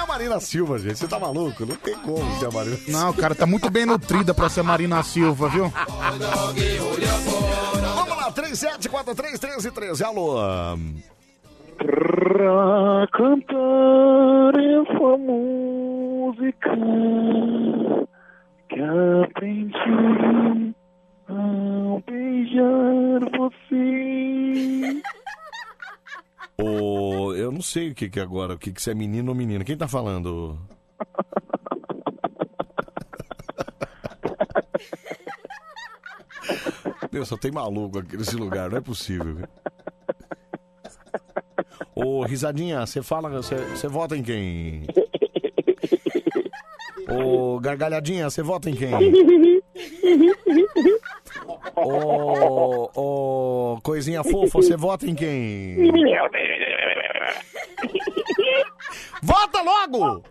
A 0.04 0.06
Marina 0.06 0.38
Silva, 0.38 0.78
gente. 0.78 0.98
Você 0.98 1.08
tá 1.08 1.18
maluco? 1.18 1.64
Não 1.64 1.74
tem 1.76 1.94
como 1.96 2.18
ser 2.38 2.46
a 2.46 2.50
Marina 2.50 2.76
Silva. 2.76 2.92
Não, 3.00 3.12
cara, 3.14 3.34
tá 3.34 3.46
muito 3.46 3.70
bem 3.70 3.86
nutrida 3.86 4.34
pra 4.34 4.50
ser 4.50 4.62
Marina 4.62 5.02
Silva, 5.02 5.48
viu? 5.48 5.72
Vamos 7.94 8.16
lá, 8.16 8.30
37431313. 8.32 10.02
Alô. 10.04 10.36
Pra 11.78 13.08
cantar 13.12 14.54
essa 14.60 15.16
música 15.18 16.70
que 18.68 18.80
aprendi 19.24 20.74
ao 21.28 22.02
beijar 22.06 23.20
você. 23.38 25.02
Ô, 26.56 27.34
eu 27.34 27.50
não 27.50 27.60
sei 27.60 27.90
o 27.90 27.94
que 27.94 28.08
que 28.08 28.20
é 28.20 28.22
agora, 28.22 28.54
o 28.54 28.58
que 28.58 28.72
que 28.72 28.90
é 28.90 28.94
menino 28.94 29.30
ou 29.30 29.34
menina. 29.34 29.64
Quem 29.64 29.76
tá 29.76 29.88
falando? 29.88 30.58
Meu, 37.10 37.24
só 37.24 37.36
tem 37.36 37.50
maluco 37.50 37.98
aqui 37.98 38.16
nesse 38.16 38.36
lugar, 38.36 38.70
não 38.70 38.78
é 38.78 38.80
possível. 38.80 39.38
Ô, 41.94 42.24
risadinha, 42.24 42.84
você 42.84 43.02
fala, 43.02 43.28
você, 43.30 43.56
você 43.56 43.86
vota 43.88 44.16
em 44.16 44.22
quem? 44.22 44.86
Ô, 47.08 47.60
gargalhadinha, 47.60 48.28
você 48.28 48.42
vota 48.42 48.68
em 48.68 48.74
quem? 48.74 48.90
Ô, 51.76 52.90
ô, 52.94 53.80
coisinha 53.82 54.22
fofa, 54.22 54.62
você 54.62 54.76
vota 54.76 55.06
em 55.06 55.14
quem? 55.14 55.90
Vota 59.22 59.62
logo! 59.62 60.22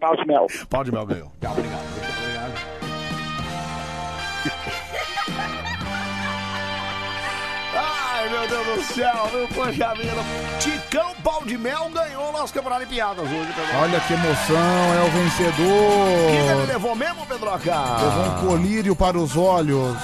Pau 0.00 0.16
de 0.16 0.26
mel. 0.26 0.46
Pau 0.68 0.84
de 0.84 0.92
mel 0.92 1.06
ganhou. 1.06 1.32
Tá, 1.40 1.52
obrigado. 1.52 1.82
obrigado. 2.18 2.79
Ai, 8.20 8.28
meu 8.28 8.46
Deus 8.48 8.66
do 8.88 8.94
céu, 8.94 9.30
meu 9.32 9.48
poxa 9.48 9.94
vida. 9.94 10.22
Ticão 10.60 11.14
Pau 11.24 11.42
de 11.44 11.56
Mel 11.56 11.88
ganhou 11.92 12.28
o 12.28 12.32
nosso 12.32 12.52
campeonato 12.52 12.82
de 12.84 12.88
piadas 12.90 13.24
hoje 13.24 13.52
também. 13.54 13.76
Olha 13.80 14.00
que 14.00 14.12
emoção, 14.12 14.56
é 14.56 15.06
o 15.06 15.10
Quem 15.10 15.20
ele 15.20 16.44
vencedor. 16.48 16.66
levou 16.68 16.94
mesmo, 16.94 17.24
Pedroca? 17.26 17.74
Levou 17.74 18.24
um 18.24 18.46
colírio 18.48 18.94
para 18.96 19.16
os 19.18 19.36
olhos. 19.36 19.96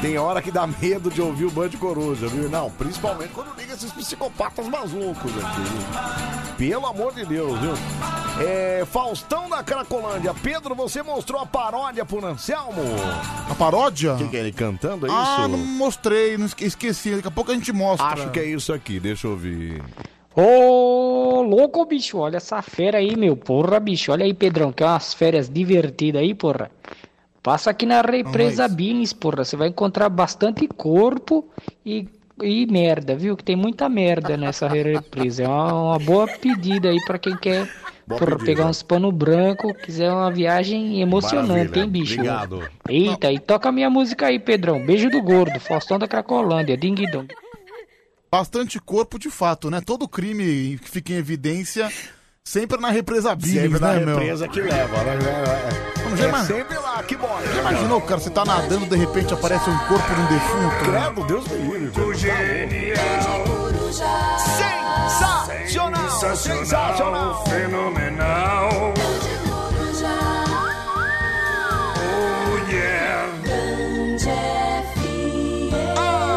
Tem 0.00 0.16
hora 0.16 0.40
que 0.40 0.50
dá 0.50 0.66
medo 0.66 1.10
de 1.10 1.20
ouvir 1.20 1.44
o 1.44 1.50
Band 1.50 1.70
Coruja, 1.78 2.26
viu? 2.28 2.48
Não, 2.48 2.70
principalmente 2.70 3.32
quando 3.34 3.54
liga 3.58 3.74
esses 3.74 3.92
psicopatas 3.92 4.66
malucos 4.66 5.32
aqui, 5.44 5.60
viu? 5.60 6.50
Pelo 6.56 6.86
amor 6.86 7.12
de 7.14 7.24
Deus, 7.26 7.58
viu? 7.58 7.72
É, 8.40 8.84
Faustão 8.90 9.48
da 9.50 9.62
Cracolândia. 9.62 10.32
Pedro, 10.42 10.74
você 10.74 11.02
mostrou 11.02 11.40
a 11.42 11.46
paródia 11.46 12.04
pro 12.06 12.24
Anselmo? 12.24 12.82
A 13.50 13.54
paródia? 13.54 14.14
O 14.14 14.18
que, 14.18 14.28
que 14.28 14.36
é 14.36 14.40
ele 14.40 14.52
cantando, 14.52 15.06
é 15.06 15.10
Ah, 15.10 15.36
isso? 15.40 15.48
não 15.48 15.58
mostrei, 15.58 16.38
não 16.38 16.46
esque- 16.46 16.64
esqueci. 16.64 17.16
Daqui 17.16 17.28
a 17.28 17.30
pouco 17.30 17.39
a 17.48 17.54
gente 17.54 17.72
mostra. 17.72 18.06
Acho 18.06 18.30
que 18.30 18.40
é 18.40 18.44
isso 18.44 18.72
aqui, 18.72 19.00
deixa 19.00 19.26
eu 19.26 19.36
ver. 19.36 19.82
Ô, 20.34 21.42
louco, 21.42 21.84
bicho, 21.84 22.18
olha 22.18 22.36
essa 22.36 22.62
fera 22.62 22.98
aí, 22.98 23.16
meu. 23.16 23.36
Porra, 23.36 23.80
bicho, 23.80 24.12
olha 24.12 24.24
aí, 24.24 24.32
Pedrão, 24.32 24.72
que 24.72 24.82
é 24.82 24.86
umas 24.86 25.12
férias 25.12 25.48
divertidas 25.48 26.22
aí, 26.22 26.34
porra. 26.34 26.70
Passa 27.42 27.70
aqui 27.70 27.86
na 27.86 28.00
represa 28.02 28.68
Bines, 28.68 29.12
porra. 29.12 29.44
Você 29.44 29.56
vai 29.56 29.68
encontrar 29.68 30.08
bastante 30.08 30.68
corpo 30.68 31.48
e, 31.84 32.06
e 32.42 32.66
merda, 32.66 33.16
viu? 33.16 33.36
Que 33.36 33.44
tem 33.44 33.56
muita 33.56 33.88
merda 33.88 34.36
nessa 34.36 34.68
represa. 34.68 35.44
É 35.44 35.48
uma, 35.48 35.72
uma 35.72 35.98
boa 35.98 36.26
pedida 36.26 36.90
aí 36.90 36.98
pra 37.06 37.18
quem 37.18 37.36
quer 37.36 37.68
porra, 38.18 38.38
pegar 38.38 38.66
uns 38.66 38.82
pano 38.82 39.10
branco, 39.12 39.72
quiser 39.74 40.10
uma 40.12 40.30
viagem 40.30 41.00
emocionante, 41.00 41.48
Maravilha. 41.70 41.82
hein, 41.82 41.88
bicho? 41.90 42.14
Obrigado. 42.14 42.62
Eita, 42.88 43.30
e 43.32 43.38
toca 43.38 43.68
a 43.68 43.72
minha 43.72 43.88
música 43.90 44.26
aí, 44.26 44.38
Pedrão. 44.38 44.84
Beijo 44.84 45.08
do 45.10 45.22
gordo, 45.22 45.58
Faustão 45.60 45.98
da 45.98 46.06
Cracolândia, 46.08 46.76
ding 46.76 46.94
dong. 47.10 47.28
Bastante 48.30 48.78
corpo 48.78 49.18
de 49.18 49.28
fato, 49.30 49.70
né? 49.70 49.80
Todo 49.84 50.06
crime 50.08 50.78
que 50.78 50.88
fica 50.88 51.12
em 51.12 51.16
evidência 51.16 51.90
sempre 52.44 52.80
na 52.80 52.88
represa 52.90 53.34
Billings, 53.34 53.62
Sempre 53.62 53.80
na 53.80 53.92
né, 53.94 54.06
meu? 54.06 54.18
represa 54.18 54.46
que 54.48 54.60
leva, 54.60 55.04
né? 55.04 55.18
É, 55.96 56.00
Vamos, 56.02 56.18
já 56.18 56.24
é 56.26 56.28
ima- 56.28 56.44
sempre 56.44 56.78
lá, 56.78 57.02
que 57.02 57.16
bora. 57.16 57.46
Já 57.46 57.60
imaginou, 57.60 58.00
cara, 58.00 58.20
você 58.20 58.30
tá 58.30 58.44
nadando, 58.44 58.86
de 58.86 58.96
repente 58.96 59.34
aparece 59.34 59.68
um 59.68 59.78
corpo 59.80 60.14
de 60.14 60.20
um 60.20 60.26
defunto? 60.26 60.84
Credo, 60.84 61.26
Deus 61.26 61.48
me 61.48 61.78
livre. 61.78 62.14
Genial. 62.18 63.44
Sensacional! 65.58 66.10
Sensacional! 66.36 67.44
Fenomenal. 67.46 68.94
Oh 72.02 72.70
yeah. 72.70 73.30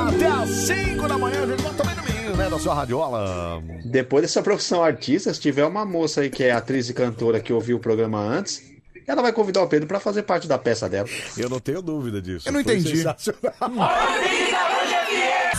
Até 0.10 0.28
às 0.28 0.50
5 0.50 1.08
da 1.08 1.18
manhã, 1.18 1.44
a 1.44 1.48
gente 1.48 1.62
vai 1.62 1.74
também 1.74 1.96
no 1.96 2.04
menino, 2.04 2.36
né? 2.36 2.50
Da 2.50 2.60
sua 2.60 2.74
radiola. 2.74 3.62
Depois 3.86 4.22
dessa 4.24 4.42
profissão 4.42 4.84
artista, 4.84 5.34
se 5.34 5.40
tiver 5.40 5.66
uma 5.66 5.86
moça 5.86 6.22
aí 6.22 6.30
que 6.30 6.44
é 6.44 6.52
atriz 6.52 6.90
e 6.90 6.94
cantora 6.94 7.40
que 7.40 7.54
ouviu 7.54 7.78
o 7.78 7.80
programa 7.80 8.20
antes, 8.20 8.62
ela 9.08 9.22
vai 9.22 9.34
convidar 9.34 9.62
o 9.62 9.68
Pedro 9.68 9.88
pra 9.88 10.00
fazer 10.00 10.24
parte 10.24 10.48
da 10.48 10.58
peça 10.58 10.88
dela. 10.90 11.08
Eu 11.38 11.50
não 11.50 11.60
tenho 11.60 11.82
dúvida 11.82 12.22
disso. 12.22 12.48
Eu 12.48 12.54
não 12.54 12.64
Foi 12.64 12.74
entendi. 12.76 12.98
sensacional. 12.98 13.90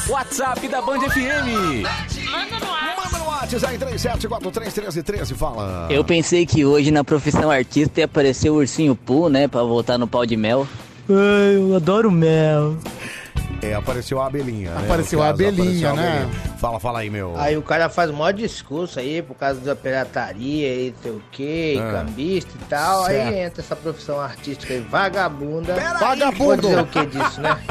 WhatsApp 0.09 0.69
da 0.69 0.83
Band 0.83 1.01
FM. 1.01 2.24
WhatsApp 3.27 3.67
aí, 3.67 3.79
37431313, 3.79 5.35
fala. 5.35 5.87
Eu 5.91 6.05
pensei 6.05 6.45
que 6.47 6.65
hoje 6.65 6.91
na 6.91 7.03
profissão 7.05 7.51
artista 7.51 8.01
ia 8.01 8.05
aparecer 8.07 8.51
o 8.51 8.55
ursinho 8.55 8.95
Pooh, 8.95 9.29
né? 9.29 9.49
Pra 9.49 9.63
voltar 9.63 9.99
no 9.99 10.07
pau 10.07 10.25
de 10.27 10.37
mel. 10.37 10.67
Ai, 11.09 11.57
eu 11.57 11.75
adoro 11.77 12.11
mel. 12.11 12.77
É, 13.63 13.73
apareceu 13.75 14.21
a 14.21 14.27
abelhinha. 14.27 14.71
né, 14.73 14.81
Apareceu 14.85 15.19
no 15.19 15.25
a 15.25 15.29
caso, 15.29 15.43
abelhinha, 15.43 15.91
apareceu 15.91 15.97
né? 15.97 16.19
abelhinha. 16.27 16.59
Fala, 16.59 16.79
fala 16.81 16.99
aí, 16.99 17.09
meu. 17.09 17.35
Aí 17.39 17.57
o 17.57 17.63
cara 17.63 17.89
faz 17.89 18.11
o 18.11 18.13
maior 18.13 18.33
discurso 18.33 18.99
aí 18.99 19.23
por 19.23 19.35
causa 19.37 19.59
da 19.61 19.75
pirataria 19.75 20.69
e 20.69 20.91
não 20.95 21.03
sei 21.03 21.13
o 21.13 21.23
que, 21.31 21.79
Ah. 21.81 21.93
cambista 21.93 22.51
e 22.55 22.65
tal. 22.67 23.05
Certo. 23.07 23.29
Aí 23.29 23.39
entra 23.41 23.63
essa 23.63 23.75
profissão 23.77 24.21
artística 24.21 24.75
aí, 24.75 24.81
vagabunda. 24.81 25.75
Vagabundo. 25.99 26.45
Vou 26.45 26.57
dizer 26.57 26.79
o 26.81 26.87
que 26.87 27.07
disso, 27.07 27.41
né? 27.41 27.59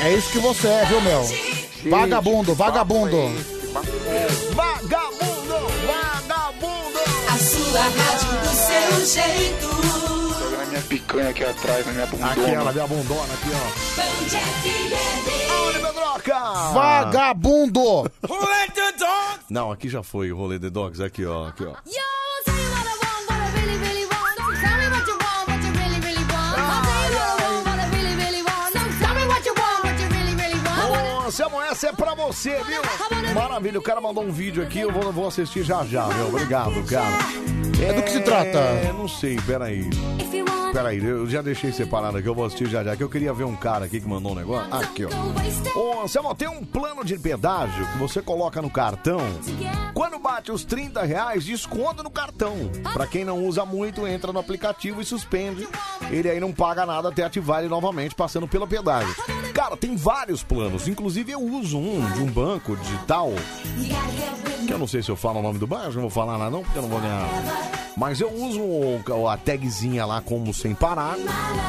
É 0.00 0.14
isso 0.14 0.30
que 0.30 0.38
você 0.38 0.68
é, 0.68 0.84
viu, 0.84 1.00
meu? 1.84 1.98
Vagabundo, 1.98 2.54
vagabundo. 2.54 3.16
Vagabundo, 4.54 5.58
vagabundo. 5.86 6.98
A 7.28 7.38
sua 7.38 7.82
rádio 7.82 8.32
do 8.42 8.48
seu 8.54 9.06
jeito. 9.06 9.68
na 10.58 10.66
minha 10.66 10.82
picanha 10.82 11.30
aqui 11.30 11.44
atrás, 11.44 11.86
na 11.86 11.92
minha 11.92 12.06
bundona. 12.06 12.32
Aquela, 12.32 12.72
minha 12.72 12.86
bundona 12.86 13.34
aqui, 13.34 13.50
ó. 13.54 13.98
Aonde, 15.52 15.78
Pedroca? 15.78 16.38
Vagabundo! 16.72 18.10
Não, 19.50 19.70
aqui 19.72 19.88
já 19.88 20.02
foi 20.02 20.32
o 20.32 20.36
rolê 20.36 20.58
The 20.58 20.70
Dogs. 20.70 21.02
Aqui, 21.02 21.24
ó. 21.24 21.48
Aqui, 21.48 21.64
ó. 21.64 21.74
Samuel, 31.38 31.70
essa 31.70 31.90
é 31.90 31.92
pra 31.92 32.16
você, 32.16 32.60
viu? 32.64 32.82
Maravilha, 33.32 33.78
o 33.78 33.82
cara 33.82 34.00
mandou 34.00 34.24
um 34.24 34.32
vídeo 34.32 34.60
aqui, 34.60 34.80
eu 34.80 34.90
vou, 34.90 35.12
vou 35.12 35.28
assistir 35.28 35.62
já 35.62 35.84
já, 35.84 36.04
meu. 36.08 36.26
Obrigado, 36.26 36.82
cara. 36.84 37.16
É 37.80 37.92
do 37.92 38.02
que 38.02 38.10
se 38.10 38.20
trata? 38.22 38.58
É, 38.58 38.92
não 38.92 39.06
sei, 39.06 39.36
peraí. 39.46 39.88
Peraí, 40.72 41.04
eu 41.04 41.28
já 41.28 41.42
deixei 41.42 41.72
separado 41.72 42.18
aqui, 42.18 42.28
eu 42.28 42.34
vou 42.34 42.44
assistir 42.44 42.68
já 42.68 42.84
já, 42.84 42.96
que 42.96 43.02
eu 43.02 43.08
queria 43.08 43.32
ver 43.32 43.44
um 43.44 43.56
cara 43.56 43.86
aqui 43.86 44.00
que 44.00 44.08
mandou 44.08 44.32
um 44.32 44.34
negócio. 44.34 44.72
Aqui, 44.72 45.04
ó. 45.04 45.78
Ô, 45.78 46.02
Anselmo, 46.02 46.34
tem 46.34 46.48
um 46.48 46.64
plano 46.64 47.04
de 47.04 47.18
pedágio 47.18 47.86
que 47.86 47.98
você 47.98 48.20
coloca 48.20 48.60
no 48.60 48.70
cartão. 48.70 49.20
Quando 49.94 50.18
bate 50.18 50.52
os 50.52 50.64
30 50.64 51.02
reais, 51.02 51.44
desconta 51.44 52.02
no 52.02 52.10
cartão. 52.10 52.56
Pra 52.92 53.06
quem 53.06 53.24
não 53.24 53.44
usa 53.46 53.64
muito, 53.64 54.06
entra 54.06 54.32
no 54.32 54.38
aplicativo 54.38 55.00
e 55.00 55.04
suspende. 55.04 55.66
Ele 56.10 56.28
aí 56.28 56.38
não 56.38 56.52
paga 56.52 56.86
nada 56.86 57.08
até 57.08 57.24
ativar 57.24 57.60
ele 57.60 57.68
novamente, 57.68 58.14
passando 58.14 58.46
pelo 58.46 58.66
pedágio. 58.66 59.14
Cara, 59.52 59.76
tem 59.76 59.96
vários 59.96 60.42
planos. 60.42 60.86
Inclusive, 60.86 61.32
eu 61.32 61.40
uso 61.40 61.78
um 61.78 62.10
de 62.12 62.20
um 62.20 62.26
banco 62.26 62.76
digital. 62.76 63.32
Que 64.66 64.72
eu 64.72 64.78
não 64.78 64.86
sei 64.86 65.02
se 65.02 65.10
eu 65.10 65.16
falo 65.16 65.40
o 65.40 65.42
nome 65.42 65.58
do 65.58 65.66
banco, 65.66 65.92
não 65.94 66.02
vou 66.02 66.10
falar 66.10 66.38
nada 66.38 66.50
não, 66.50 66.62
porque 66.62 66.78
eu 66.78 66.82
não 66.82 66.88
vou 66.88 67.00
ganhar. 67.00 67.26
Mas 67.96 68.20
eu 68.20 68.32
uso 68.32 68.62
a 69.28 69.36
tagzinha 69.36 70.06
lá 70.06 70.20
como 70.20 70.54
sem 70.58 70.74
parar, 70.74 71.16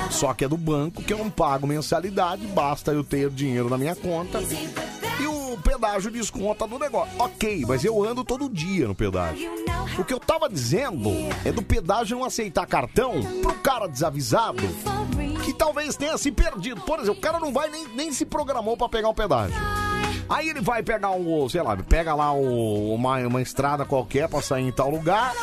só 0.10 0.34
que 0.34 0.44
é 0.44 0.48
do 0.48 0.57
banco, 0.57 1.02
que 1.03 1.14
eu 1.14 1.18
não 1.18 1.30
pago 1.30 1.66
mensalidade, 1.68 2.45
basta 2.48 2.91
eu 2.91 3.03
ter 3.03 3.30
dinheiro 3.30 3.70
na 3.70 3.78
minha 3.78 3.95
conta. 3.95 4.40
E 4.41 5.26
o 5.28 5.57
pedágio 5.57 6.10
desconta 6.11 6.66
do 6.68 6.80
negócio. 6.80 7.14
Ok, 7.20 7.66
mas 7.68 7.84
eu 7.84 8.03
ando 8.03 8.24
todo 8.24 8.49
dia 8.49 8.88
no 8.88 8.95
pedágio. 8.95 9.49
O 9.98 10.03
que 10.03 10.14
eu 10.14 10.20
tava 10.20 10.48
dizendo 10.49 11.10
é 11.44 11.52
do 11.52 11.61
pedágio 11.61 12.18
não 12.18 12.26
aceitar 12.26 12.66
cartão 12.66 13.14
pro 13.41 13.53
cara 13.56 13.88
desavisado 13.88 14.64
que 15.44 15.53
talvez 15.53 15.95
tenha 15.98 16.18
se 16.18 16.32
perdido. 16.32 16.82
Por 16.82 16.99
exemplo, 16.99 17.20
o 17.20 17.22
cara 17.22 17.40
não 17.40 17.52
vai 17.52 17.70
nem, 17.70 17.88
nem 17.90 18.11
se 18.14 18.26
programou 18.26 18.78
pra 18.78 18.88
pegar 18.88 19.10
o 19.10 19.14
pedágio. 19.14 19.56
Aí 20.30 20.48
ele 20.49 20.61
vai 20.61 20.84
pegar 20.84 21.11
um, 21.11 21.49
sei 21.49 21.61
lá, 21.61 21.76
pega 21.76 22.14
lá 22.14 22.32
um- 22.32 22.94
uma, 22.94 23.18
uma 23.28 23.41
estrada 23.41 23.84
qualquer 23.84 24.30
pra 24.30 24.41
sair 24.41 24.68
em 24.68 24.72
tal 24.72 24.90
lugar. 24.90 25.34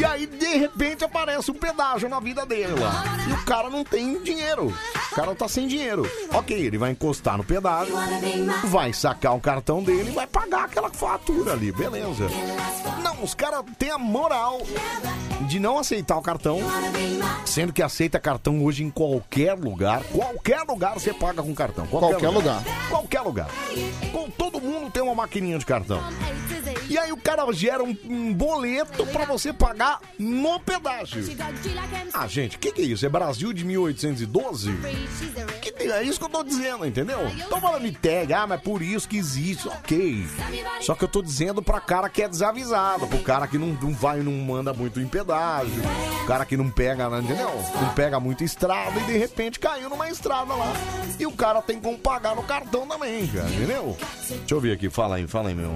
E 0.00 0.04
aí, 0.04 0.24
de 0.24 0.56
repente, 0.56 1.04
aparece 1.04 1.50
um 1.50 1.54
pedágio 1.54 2.08
na 2.08 2.18
vida 2.20 2.46
dele 2.46 2.72
lá. 2.80 3.04
E 3.28 3.32
o 3.34 3.44
cara 3.44 3.68
não 3.68 3.84
tem 3.84 4.18
dinheiro. 4.22 4.74
O 5.12 5.14
cara 5.14 5.34
tá 5.34 5.46
sem 5.46 5.68
dinheiro. 5.68 6.10
Ok, 6.32 6.56
ele 6.58 6.78
vai 6.78 6.92
encostar 6.92 7.36
no 7.36 7.44
pedágio, 7.44 7.94
vai 8.64 8.94
sacar 8.94 9.36
o 9.36 9.40
cartão 9.40 9.82
dele 9.82 10.08
e 10.08 10.14
vai 10.14 10.26
pagar 10.26 10.64
aquela 10.64 10.88
fatura 10.88 11.52
ali, 11.52 11.70
beleza. 11.70 12.28
Não, 13.02 13.22
os 13.22 13.34
caras 13.34 13.62
têm 13.78 13.90
a 13.90 13.98
moral 13.98 14.62
de 15.42 15.60
não 15.60 15.78
aceitar 15.78 16.16
o 16.16 16.22
cartão, 16.22 16.60
sendo 17.44 17.70
que 17.70 17.82
aceita 17.82 18.18
cartão 18.18 18.64
hoje 18.64 18.82
em 18.82 18.88
qualquer 18.90 19.52
lugar. 19.52 20.02
Qualquer 20.04 20.62
lugar 20.62 20.94
você 20.94 21.12
paga 21.12 21.42
com 21.42 21.54
cartão. 21.54 21.86
Qualquer 21.88 22.30
lugar. 22.30 22.62
Qualquer 22.88 23.20
lugar. 23.20 23.48
Com 24.12 24.30
todo 24.30 24.62
mundo 24.62 24.90
tem 24.90 25.02
uma 25.02 25.14
maquininha 25.14 25.58
de 25.58 25.66
cartão. 25.66 26.02
E 26.88 26.98
aí 26.98 27.12
o 27.12 27.16
cara 27.16 27.44
gera 27.52 27.84
um, 27.84 27.96
um 28.04 28.34
boleto 28.34 29.06
pra 29.06 29.24
você 29.24 29.52
pagar 29.52 29.89
no 30.18 30.60
pedágio. 30.60 31.22
Ah, 32.12 32.26
gente, 32.26 32.56
o 32.56 32.58
que, 32.58 32.72
que 32.72 32.82
é 32.82 32.84
isso? 32.84 33.04
É 33.04 33.08
Brasil 33.08 33.52
de 33.52 33.64
1812? 33.64 34.72
Que 35.60 35.90
é 35.90 36.02
isso 36.02 36.18
que 36.18 36.24
eu 36.24 36.28
tô 36.28 36.42
dizendo, 36.44 36.86
entendeu? 36.86 37.26
Então 37.28 37.60
fala 37.60 37.80
me 37.80 37.90
tag, 37.90 38.32
ah, 38.32 38.46
mas 38.46 38.60
por 38.60 38.82
isso 38.82 39.08
que 39.08 39.16
existe, 39.16 39.68
ok. 39.68 40.26
Só 40.80 40.94
que 40.94 41.04
eu 41.04 41.08
tô 41.08 41.22
dizendo 41.22 41.62
pra 41.62 41.80
cara 41.80 42.08
que 42.08 42.22
é 42.22 42.28
desavisado, 42.28 43.06
pro 43.06 43.18
cara 43.20 43.46
que 43.46 43.58
não, 43.58 43.68
não 43.68 43.92
vai 43.92 44.20
e 44.20 44.22
não 44.22 44.32
manda 44.32 44.72
muito 44.72 45.00
em 45.00 45.06
pedágio, 45.06 45.82
o 46.22 46.26
cara 46.26 46.44
que 46.44 46.56
não 46.56 46.70
pega, 46.70 47.08
né, 47.08 47.20
entendeu? 47.20 47.50
Não 47.80 47.94
pega 47.94 48.20
muito 48.20 48.44
estrada 48.44 48.98
e 49.00 49.04
de 49.04 49.16
repente 49.16 49.58
caiu 49.58 49.88
numa 49.88 50.08
estrada 50.08 50.54
lá. 50.54 50.72
E 51.18 51.26
o 51.26 51.32
cara 51.32 51.62
tem 51.62 51.80
como 51.80 51.98
pagar 51.98 52.36
no 52.36 52.42
cartão 52.42 52.86
também, 52.86 53.26
cara, 53.26 53.48
entendeu? 53.48 53.96
Deixa 54.28 54.54
eu 54.54 54.60
ver 54.60 54.72
aqui, 54.72 54.90
fala 54.90 55.16
aí, 55.16 55.26
fala 55.26 55.48
aí, 55.48 55.54
meu. 55.54 55.74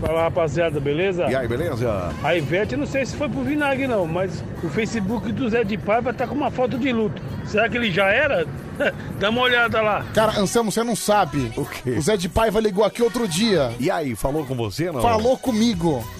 Fala 0.00 0.22
rapaziada, 0.22 0.80
beleza? 0.80 1.30
E 1.30 1.36
aí, 1.36 1.46
beleza? 1.46 2.12
A 2.24 2.36
Ivete, 2.36 2.76
não 2.76 2.86
sei 2.86 3.06
se 3.06 3.16
foi 3.16 3.28
pro 3.28 3.44
vinagre 3.52 3.86
não, 3.86 4.06
mas 4.06 4.42
o 4.62 4.68
Facebook 4.68 5.30
do 5.32 5.48
Zé 5.48 5.62
de 5.62 5.76
Paiva 5.76 6.12
tá 6.12 6.26
com 6.26 6.34
uma 6.34 6.50
foto 6.50 6.78
de 6.78 6.92
luto. 6.92 7.20
Será 7.46 7.68
que 7.68 7.76
ele 7.76 7.90
já 7.90 8.06
era? 8.06 8.46
Dá 9.20 9.30
uma 9.30 9.42
olhada 9.42 9.80
lá. 9.80 10.04
Cara, 10.14 10.40
Anselmo, 10.40 10.72
você 10.72 10.82
não 10.82 10.96
sabe. 10.96 11.52
O 11.56 11.64
quê? 11.64 11.90
O 11.90 12.00
Zé 12.00 12.16
de 12.16 12.28
Paiva 12.28 12.60
ligou 12.60 12.84
aqui 12.84 13.02
outro 13.02 13.28
dia. 13.28 13.70
E 13.78 13.90
aí, 13.90 14.16
falou 14.16 14.46
com 14.46 14.54
você, 14.54 14.90
não? 14.90 15.00
Falou 15.00 15.36
comigo. 15.36 16.04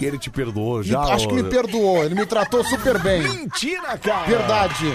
E 0.00 0.06
ele 0.06 0.16
te 0.16 0.30
perdoou 0.30 0.82
já? 0.82 0.98
Acho 0.98 1.28
que 1.28 1.34
me 1.34 1.44
perdoou. 1.44 2.02
Ele 2.02 2.14
me 2.14 2.24
tratou 2.24 2.64
super 2.64 2.98
bem. 3.00 3.20
Mentira, 3.20 3.98
cara! 3.98 4.26
Verdade. 4.26 4.86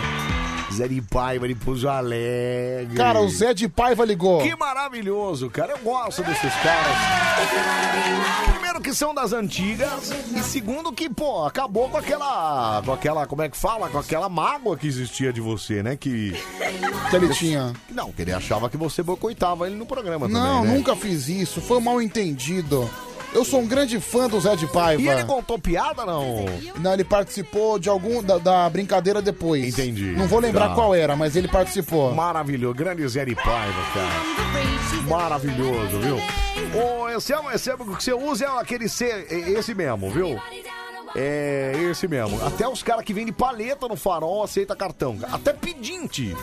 Zé 0.73 0.87
de 0.87 1.01
Paiva, 1.01 1.45
ele 1.45 1.55
pôs 1.55 1.85
alegre. 1.85 2.95
Cara, 2.97 3.21
o 3.21 3.29
Zé 3.29 3.53
de 3.53 3.67
Paiva 3.69 4.03
ligou. 4.03 4.41
Que 4.41 4.55
maravilhoso, 4.55 5.49
cara. 5.49 5.73
Eu 5.73 5.79
gosto 5.79 6.23
desses 6.23 6.53
caras. 6.55 6.97
Primeiro 8.51 8.81
que 8.81 8.93
são 8.93 9.13
das 9.13 9.31
antigas 9.31 10.11
e 10.35 10.39
segundo 10.43 10.91
que, 10.91 11.09
pô, 11.09 11.45
acabou 11.45 11.89
com 11.89 11.97
aquela, 11.97 12.81
com 12.83 12.91
aquela, 12.93 13.25
como 13.27 13.41
é 13.41 13.49
que 13.49 13.57
fala, 13.57 13.89
com 13.89 13.97
aquela 13.97 14.27
mágoa 14.27 14.75
que 14.77 14.87
existia 14.87 15.31
de 15.31 15.39
você, 15.41 15.81
né? 15.83 15.95
Que 15.95 16.33
Que 17.09 17.15
ele 17.15 17.29
tinha. 17.29 17.73
não, 17.91 18.11
que 18.11 18.21
ele 18.21 18.33
achava 18.33 18.69
que 18.69 18.77
você 18.77 19.01
boicoitava 19.03 19.67
ele 19.67 19.75
no 19.75 19.85
programa 19.85 20.27
Não, 20.27 20.57
também, 20.57 20.71
né? 20.71 20.77
nunca 20.77 20.95
fiz 20.95 21.27
isso. 21.29 21.61
Foi 21.61 21.77
um 21.77 21.81
mal 21.81 22.01
entendido. 22.01 22.89
Eu 23.35 23.43
sou 23.43 23.59
um 23.59 23.67
grande 23.67 23.99
fã 23.99 24.29
do 24.29 24.39
Zé 24.39 24.55
de 24.55 24.65
Paiva. 24.65 25.01
E 25.01 25.09
ele 25.09 25.25
contou 25.25 25.59
piada, 25.59 26.05
não? 26.05 26.45
Não, 26.79 26.93
ele 26.93 27.03
participou 27.03 27.77
de 27.77 27.89
algum 27.89 28.23
da, 28.23 28.37
da 28.37 28.69
brincadeira 28.69 29.21
depois. 29.21 29.65
Entendi. 29.77 30.13
Não 30.17 30.25
vou 30.25 30.39
lembrar 30.39 30.69
Tá. 30.69 30.75
qual 30.75 30.95
era, 30.95 31.17
mas 31.17 31.35
ele 31.35 31.49
participou. 31.49 32.13
Maravilhoso, 32.15 32.73
grande 32.73 33.05
Zé 33.07 33.25
de 33.25 33.35
Paiva, 33.35 33.81
cara. 33.93 35.03
Maravilhoso, 35.09 35.99
viu? 35.99 36.17
Ô, 36.81 37.09
esse 37.09 37.33
é, 37.33 37.35
é, 37.35 37.73
o 37.73 37.95
que 37.97 38.03
você 38.03 38.13
usa 38.13 38.45
é 38.45 38.59
aquele 38.59 38.87
C, 38.87 39.05
é 39.29 39.51
esse 39.51 39.75
mesmo, 39.75 40.09
viu? 40.09 40.39
É 41.15 41.73
esse 41.89 42.07
mesmo. 42.07 42.43
Até 42.45 42.67
os 42.67 42.83
caras 42.83 43.05
que 43.05 43.13
vendem 43.13 43.33
paleta 43.33 43.87
no 43.87 43.95
farol 43.95 44.43
aceita 44.43 44.75
cartão. 44.75 45.17
Até 45.31 45.53
pedinte. 45.53 46.35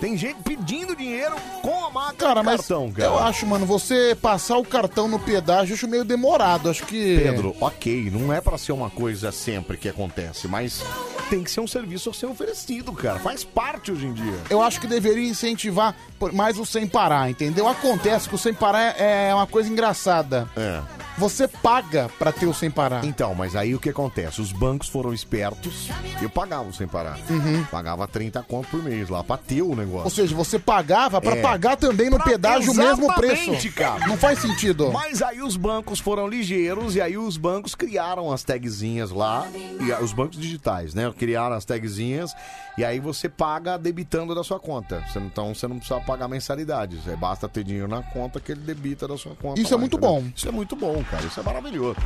Tem 0.00 0.16
gente 0.16 0.42
pedindo 0.42 0.96
dinheiro 0.96 1.34
com 1.62 1.84
a 1.86 1.90
máquina 1.90 2.14
Cara, 2.14 2.40
de 2.40 2.46
mas 2.46 2.56
cartão, 2.60 2.90
cara. 2.90 3.08
eu 3.08 3.18
acho, 3.18 3.46
mano, 3.46 3.66
você 3.66 4.16
passar 4.20 4.56
o 4.56 4.64
cartão 4.64 5.06
no 5.08 5.18
pedágio, 5.18 5.72
eu 5.72 5.76
acho 5.76 5.88
meio 5.88 6.04
demorado. 6.04 6.70
Acho 6.70 6.84
que. 6.86 7.18
Pedro, 7.18 7.54
ok, 7.60 8.10
não 8.10 8.32
é 8.32 8.40
pra 8.40 8.56
ser 8.56 8.72
uma 8.72 8.88
coisa 8.90 9.30
sempre 9.30 9.76
que 9.76 9.88
acontece, 9.88 10.48
mas 10.48 10.82
tem 11.28 11.42
que 11.42 11.50
ser 11.50 11.60
um 11.60 11.66
serviço 11.66 12.10
a 12.10 12.14
ser 12.14 12.26
oferecido, 12.26 12.92
cara. 12.92 13.18
Faz 13.18 13.44
parte 13.44 13.92
hoje 13.92 14.06
em 14.06 14.12
dia. 14.12 14.38
Eu 14.48 14.62
acho 14.62 14.80
que 14.80 14.86
deveria 14.86 15.28
incentivar 15.28 15.94
mais 16.32 16.58
o 16.58 16.64
sem 16.64 16.86
parar, 16.86 17.28
entendeu? 17.30 17.68
Acontece 17.68 18.28
que 18.28 18.34
o 18.34 18.38
sem 18.38 18.54
parar 18.54 18.98
é 18.98 19.28
é 19.28 19.34
uma 19.34 19.46
coisa 19.46 19.68
engraçada. 19.70 20.48
É. 20.56 20.80
Você 21.16 21.46
paga 21.46 22.10
pra 22.18 22.32
ter 22.32 22.46
o 22.46 22.52
sem 22.54 22.70
parar. 22.70 23.04
Então, 23.04 23.34
mas 23.34 23.54
aí 23.54 23.74
o 23.74 23.78
que 23.78 23.88
acontece? 23.90 24.40
Os 24.40 24.50
bancos 24.52 24.88
foram 24.88 25.12
espertos 25.14 25.88
e 26.20 26.24
eu 26.24 26.30
pagava 26.30 26.72
sem 26.72 26.86
parar. 26.88 27.18
Uhum. 27.30 27.64
Pagava 27.70 28.06
30 28.08 28.42
conto 28.42 28.68
por 28.68 28.82
mês 28.82 29.08
lá 29.08 29.22
pra 29.22 29.36
ter 29.36 29.62
o 29.62 29.74
negócio. 29.76 30.04
Ou 30.04 30.10
seja, 30.10 30.34
você 30.34 30.58
pagava 30.58 31.20
pra 31.20 31.36
É. 31.36 31.40
pagar 31.42 31.76
também 31.76 32.10
no 32.10 32.16
Pra- 32.16 32.26
pedágio 32.26 32.72
o 32.72 32.74
mesmo 32.74 33.04
Exatamente, 33.04 33.50
preço. 33.60 33.72
cara. 33.76 34.06
Não 34.06 34.16
faz 34.16 34.40
sentido. 34.40 34.90
Mas 34.92 35.22
aí 35.22 35.40
os 35.40 35.56
bancos 35.56 36.00
foram 36.00 36.26
ligeiros 36.26 36.96
e 36.96 37.00
aí 37.00 37.16
os 37.16 37.36
bancos 37.36 37.74
criaram 37.74 38.32
as 38.32 38.42
tagzinhas 38.42 39.10
lá, 39.10 39.46
e 39.80 39.92
a- 39.92 40.00
os 40.00 40.12
bancos 40.12 40.38
digitais, 40.38 40.94
né? 40.94 41.12
Criaram 41.16 41.54
as 41.56 41.64
tagzinhas 41.64 42.34
e 42.76 42.84
aí 42.84 42.98
você 42.98 43.28
paga 43.28 43.78
debitando 43.78 44.34
da 44.34 44.42
sua 44.42 44.58
conta. 44.58 45.02
Você 45.08 45.20
não- 45.20 45.26
Então 45.34 45.54
você 45.54 45.66
não 45.66 45.78
precisa 45.78 46.00
pagar 46.00 46.28
mensalidade. 46.28 46.96
Você 47.00 47.16
basta 47.16 47.48
ter 47.48 47.64
dinheiro 47.64 47.88
na 47.88 48.02
conta 48.02 48.38
que 48.40 48.52
ele 48.52 48.60
debita 48.60 49.06
da 49.08 49.16
sua 49.18 49.34
conta. 49.34 49.60
Isso 49.60 49.72
é 49.72 49.76
lá, 49.76 49.80
muito 49.80 49.96
entendeu? 49.96 50.14
bom. 50.22 50.24
Isso 50.34 50.48
é 50.48 50.52
muito 50.52 50.76
bom, 50.76 51.03
cara. 51.04 51.24
Isso 51.24 51.40
é 51.40 51.42
maravilhoso. 51.42 51.96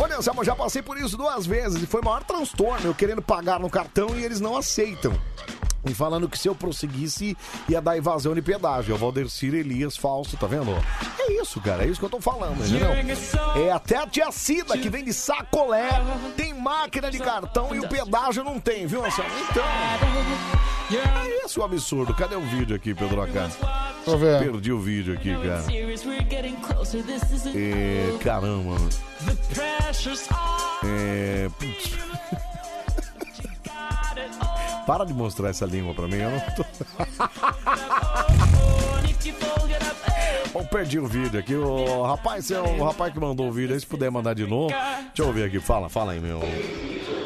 Olha, 0.00 0.16
Anselmo, 0.16 0.44
já 0.44 0.54
passei 0.54 0.82
por 0.82 0.98
isso 0.98 1.16
duas 1.16 1.46
vezes 1.46 1.82
e 1.82 1.86
foi 1.86 2.00
o 2.00 2.04
maior 2.04 2.22
transtorno. 2.24 2.86
Eu 2.86 2.94
querendo 2.94 3.22
pagar 3.22 3.60
no 3.60 3.70
cartão 3.70 4.16
e 4.16 4.24
eles 4.24 4.40
não 4.40 4.56
aceitam. 4.56 5.12
E 5.84 5.92
falando 5.94 6.28
que 6.28 6.38
se 6.38 6.48
eu 6.48 6.54
prosseguisse, 6.54 7.36
ia 7.68 7.80
dar 7.80 7.96
evasão 7.96 8.34
de 8.34 8.42
pedágio. 8.42 8.92
É 8.92 8.94
o 8.94 8.98
Valdecir 8.98 9.52
Elias 9.54 9.96
falso, 9.96 10.36
tá 10.36 10.46
vendo? 10.46 10.70
É 11.18 11.32
isso, 11.32 11.60
cara. 11.60 11.84
É 11.84 11.88
isso 11.88 11.98
que 11.98 12.06
eu 12.06 12.10
tô 12.10 12.20
falando, 12.20 12.64
entendeu? 12.64 12.88
É 13.56 13.72
até 13.72 13.96
a 13.96 14.06
tia 14.06 14.30
Cida, 14.30 14.78
que 14.78 14.88
vem 14.88 15.04
de 15.04 15.12
sacolé, 15.12 15.90
tem 16.36 16.54
máquina 16.54 17.10
de 17.10 17.18
cartão 17.18 17.74
e 17.74 17.80
o 17.80 17.88
pedágio 17.88 18.44
não 18.44 18.60
tem, 18.60 18.86
viu, 18.86 19.04
Anselmo? 19.04 19.30
Então. 19.50 19.64
É 20.92 21.46
isso 21.46 21.60
o 21.60 21.64
absurdo. 21.64 22.14
Cadê 22.14 22.36
o 22.36 22.42
vídeo 22.42 22.76
aqui, 22.76 22.94
Pedro 22.94 23.22
Acá? 23.22 23.50
Eu 24.06 24.18
ver. 24.18 24.38
Perdi 24.40 24.72
o 24.72 24.78
vídeo 24.80 25.14
aqui, 25.14 25.34
cara. 25.34 25.64
É, 27.56 28.18
caramba. 28.22 28.76
É. 30.84 31.48
Para 34.86 35.04
de 35.04 35.14
mostrar 35.14 35.50
essa 35.50 35.64
língua 35.64 35.94
pra 35.94 36.08
mim, 36.08 36.16
eu 36.16 36.30
não 36.30 36.40
tô. 36.54 36.64
Bom, 40.52 40.64
perdi 40.66 40.98
o 40.98 41.06
vídeo 41.06 41.40
aqui. 41.40 41.54
O 41.54 42.02
rapaz, 42.02 42.50
é 42.50 42.60
o 42.60 42.84
rapaz 42.84 43.12
que 43.12 43.18
mandou 43.18 43.48
o 43.48 43.52
vídeo 43.52 43.72
aí, 43.72 43.80
se 43.80 43.86
puder 43.86 44.10
mandar 44.10 44.34
de 44.34 44.46
novo. 44.46 44.74
Deixa 45.14 45.22
eu 45.22 45.32
ver 45.32 45.44
aqui. 45.44 45.58
Fala, 45.60 45.88
fala 45.88 46.12
aí, 46.12 46.20
meu. 46.20 46.40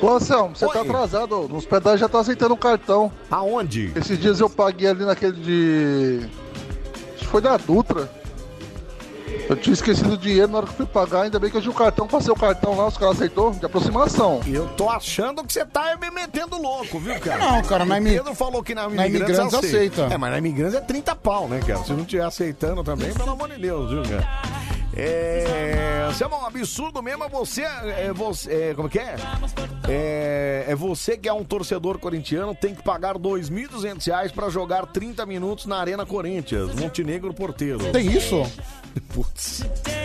Ô 0.01 0.11
Anselmo, 0.11 0.55
você 0.55 0.69
tá 0.69 0.83
atrasado, 0.83 1.49
nos 1.49 1.65
pedágios 1.65 2.01
já 2.01 2.09
tá 2.09 2.21
aceitando 2.21 2.55
um 2.55 2.59
cartão. 2.59 3.11
Aonde? 3.31 3.91
Esses 3.97 4.19
dias 4.19 4.39
eu 4.39 4.49
paguei 4.49 4.89
ali 4.89 5.05
naquele 5.05 5.41
de. 5.41 6.21
Acho 7.15 7.25
que 7.25 7.27
foi 7.27 7.41
da 7.41 7.57
Dutra. 7.57 8.09
Eu 9.49 9.57
tinha 9.57 9.75
esquecido 9.75 10.15
o 10.15 10.17
dinheiro 10.19 10.49
na 10.49 10.59
hora 10.59 10.67
que 10.67 10.73
eu 10.73 10.77
fui 10.77 10.87
pagar, 10.87 11.23
ainda 11.23 11.39
bem 11.39 11.51
que 11.51 11.57
eu 11.57 11.61
tinha 11.61 11.71
o 11.71 11.75
cartão, 11.75 12.07
passei 12.07 12.33
o 12.33 12.37
cartão 12.37 12.77
lá, 12.77 12.87
os 12.89 12.97
caras 12.97 13.17
aceitou, 13.17 13.51
de 13.53 13.65
aproximação. 13.65 14.41
E 14.47 14.55
eu 14.55 14.67
tô 14.69 14.89
achando 14.89 15.45
que 15.45 15.53
você 15.53 15.65
tá 15.65 15.97
me 16.01 16.11
metendo 16.11 16.61
louco, 16.61 16.99
viu, 16.99 17.19
cara? 17.21 17.39
Não, 17.39 17.63
cara, 17.63 17.85
na 17.85 17.95
O 17.95 17.99
imi- 17.99 18.11
Pedro 18.11 18.35
falou 18.35 18.63
que 18.63 18.75
na 18.75 18.89
na 18.89 19.07
Imigrantes, 19.07 19.39
Imigrantes 19.39 19.55
aceita. 19.55 20.03
É, 20.15 20.19
mas 20.19 20.31
na 20.33 20.39
Imigrantes 20.39 20.75
é 20.75 20.81
30 20.81 21.15
pau, 21.15 21.49
né, 21.49 21.61
cara? 21.67 21.83
Se 21.85 21.93
não 21.93 22.01
estiver 22.01 22.25
aceitando 22.25 22.83
também, 22.83 23.13
pelo 23.13 23.31
amor 23.31 23.49
de 23.49 23.59
Deus, 23.61 23.91
viu, 23.91 24.03
cara? 24.03 24.29
É. 24.97 26.07
Você 26.09 26.25
é 26.25 26.27
um 26.27 26.47
absurdo 26.47 27.03
mesmo, 27.03 27.25
é 27.25 27.29
você. 27.29 27.63
É 27.63 28.13
você 28.15 28.71
é, 28.71 28.75
como 28.75 28.89
que 28.89 28.99
é? 28.99 29.17
é? 29.89 30.65
É 30.69 30.75
você 30.75 31.17
que 31.17 31.29
é 31.29 31.33
um 31.33 31.45
torcedor 31.45 31.99
corintiano, 31.99 32.55
tem 32.55 32.75
que 32.75 32.83
pagar 32.83 33.19
2.200 33.19 34.07
reais 34.07 34.33
pra 34.33 34.49
jogar 34.49 34.87
30 34.87 35.27
minutos 35.27 35.67
na 35.67 35.77
Arena 35.77 36.07
Corinthians, 36.07 36.75
Montenegro 36.75 37.35
Porteiro. 37.35 37.93
Tem 37.93 38.11
isso? 38.11 38.43
Putz. 39.13 39.63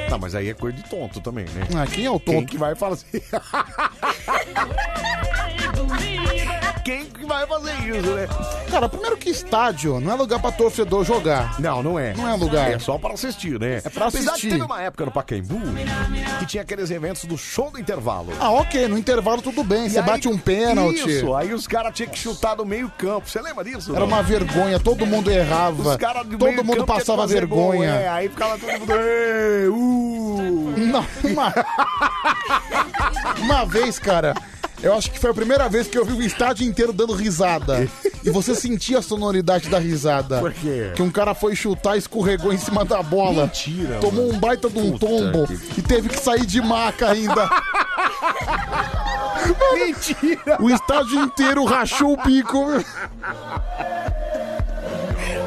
Não, 0.09 0.19
mas 0.19 0.35
aí 0.35 0.49
é 0.49 0.53
coisa 0.53 0.75
de 0.75 0.83
tonto 0.89 1.21
também, 1.21 1.45
né? 1.45 1.65
Ah, 1.75 1.87
quem 1.87 2.05
é 2.05 2.11
o 2.11 2.19
Quem 2.19 2.35
tonto? 2.35 2.51
que 2.51 2.57
vai 2.57 2.75
fazer? 2.75 3.23
Quem 6.83 7.05
que 7.05 7.25
vai 7.25 7.45
fazer 7.45 7.73
isso, 7.87 8.09
né? 8.15 8.27
Cara, 8.69 8.89
primeiro 8.89 9.15
que 9.17 9.29
estádio 9.29 9.99
não 9.99 10.13
é 10.13 10.15
lugar 10.15 10.39
pra 10.41 10.51
torcedor 10.51 11.03
jogar. 11.05 11.59
Não, 11.59 11.83
não 11.83 11.99
é. 11.99 12.13
Não 12.15 12.27
é 12.27 12.33
lugar. 12.35 12.71
É 12.71 12.79
só 12.79 12.97
para 12.97 13.13
assistir, 13.13 13.59
né? 13.59 13.81
É 13.83 13.89
pra 13.89 14.07
Apesar 14.07 14.31
assistir. 14.31 14.47
que 14.47 14.53
teve 14.53 14.65
uma 14.65 14.81
época 14.81 15.05
no 15.05 15.11
Pacaembu 15.11 15.59
que 16.39 16.45
tinha 16.45 16.63
aqueles 16.63 16.89
eventos 16.89 17.25
do 17.25 17.37
show 17.37 17.69
do 17.69 17.79
intervalo. 17.79 18.31
Ah, 18.39 18.49
ok, 18.51 18.87
no 18.87 18.97
intervalo 18.97 19.41
tudo 19.41 19.63
bem, 19.63 19.89
você 19.89 20.01
bate 20.01 20.27
um 20.27 20.37
pênalti. 20.37 21.07
Isso, 21.07 21.35
aí 21.35 21.53
os 21.53 21.67
caras 21.67 21.93
tinham 21.93 22.09
que 22.09 22.17
chutar 22.17 22.55
do 22.55 22.65
meio 22.65 22.89
campo. 22.97 23.29
Você 23.29 23.41
lembra 23.41 23.63
disso? 23.63 23.91
Era 23.91 23.99
não? 24.01 24.07
uma 24.07 24.23
vergonha, 24.23 24.79
todo 24.79 25.05
mundo 25.05 25.29
errava. 25.29 25.91
Os 25.91 25.97
caras 25.97 26.25
do 26.25 26.37
todo 26.37 26.49
meio 26.49 26.65
mundo 26.65 26.77
campo 26.85 26.93
passava 26.93 27.21
fazer 27.23 27.45
gol, 27.45 27.71
vergonha. 27.71 27.89
é, 27.91 28.07
aí 28.09 28.29
ficava 28.29 28.57
todo 28.57 28.71
mundo. 28.79 28.91
"Ê, 28.95 29.67
uh". 29.67 30.73
Não, 30.77 31.05
uma... 31.31 31.53
uma 33.39 33.65
vez, 33.65 33.99
cara, 33.99 34.33
eu 34.83 34.93
acho 34.95 35.11
que 35.11 35.19
foi 35.19 35.31
a 35.31 35.33
primeira 35.33 35.67
vez 35.69 35.87
que 35.87 35.97
eu 35.97 36.05
vi 36.05 36.13
o 36.13 36.21
estádio 36.23 36.65
inteiro 36.67 36.91
dando 36.93 37.13
risada. 37.13 37.87
E 38.23 38.29
você 38.29 38.53
sentia 38.55 38.99
a 38.99 39.01
sonoridade 39.01 39.69
da 39.69 39.79
risada. 39.79 40.39
Por 40.39 40.53
quê? 40.53 40.91
Que 40.95 41.01
um 41.01 41.09
cara 41.11 41.33
foi 41.33 41.55
chutar 41.55 41.95
e 41.95 41.99
escorregou 41.99 42.53
em 42.53 42.57
cima 42.57 42.83
da 42.85 43.01
bola. 43.01 43.43
Mentira, 43.45 43.97
Tomou 43.99 44.31
um 44.31 44.37
baita 44.39 44.69
de 44.69 44.77
um 44.79 44.91
Puta 44.91 45.05
tombo 45.07 45.47
que- 45.47 45.79
e 45.79 45.81
teve 45.81 46.09
que 46.09 46.19
sair 46.19 46.45
de 46.45 46.61
maca 46.61 47.09
ainda. 47.11 47.49
Mentira! 49.73 50.57
O 50.59 50.69
estádio 50.69 51.19
inteiro 51.21 51.63
rachou 51.65 52.13
o 52.13 52.17
bico. 52.23 52.59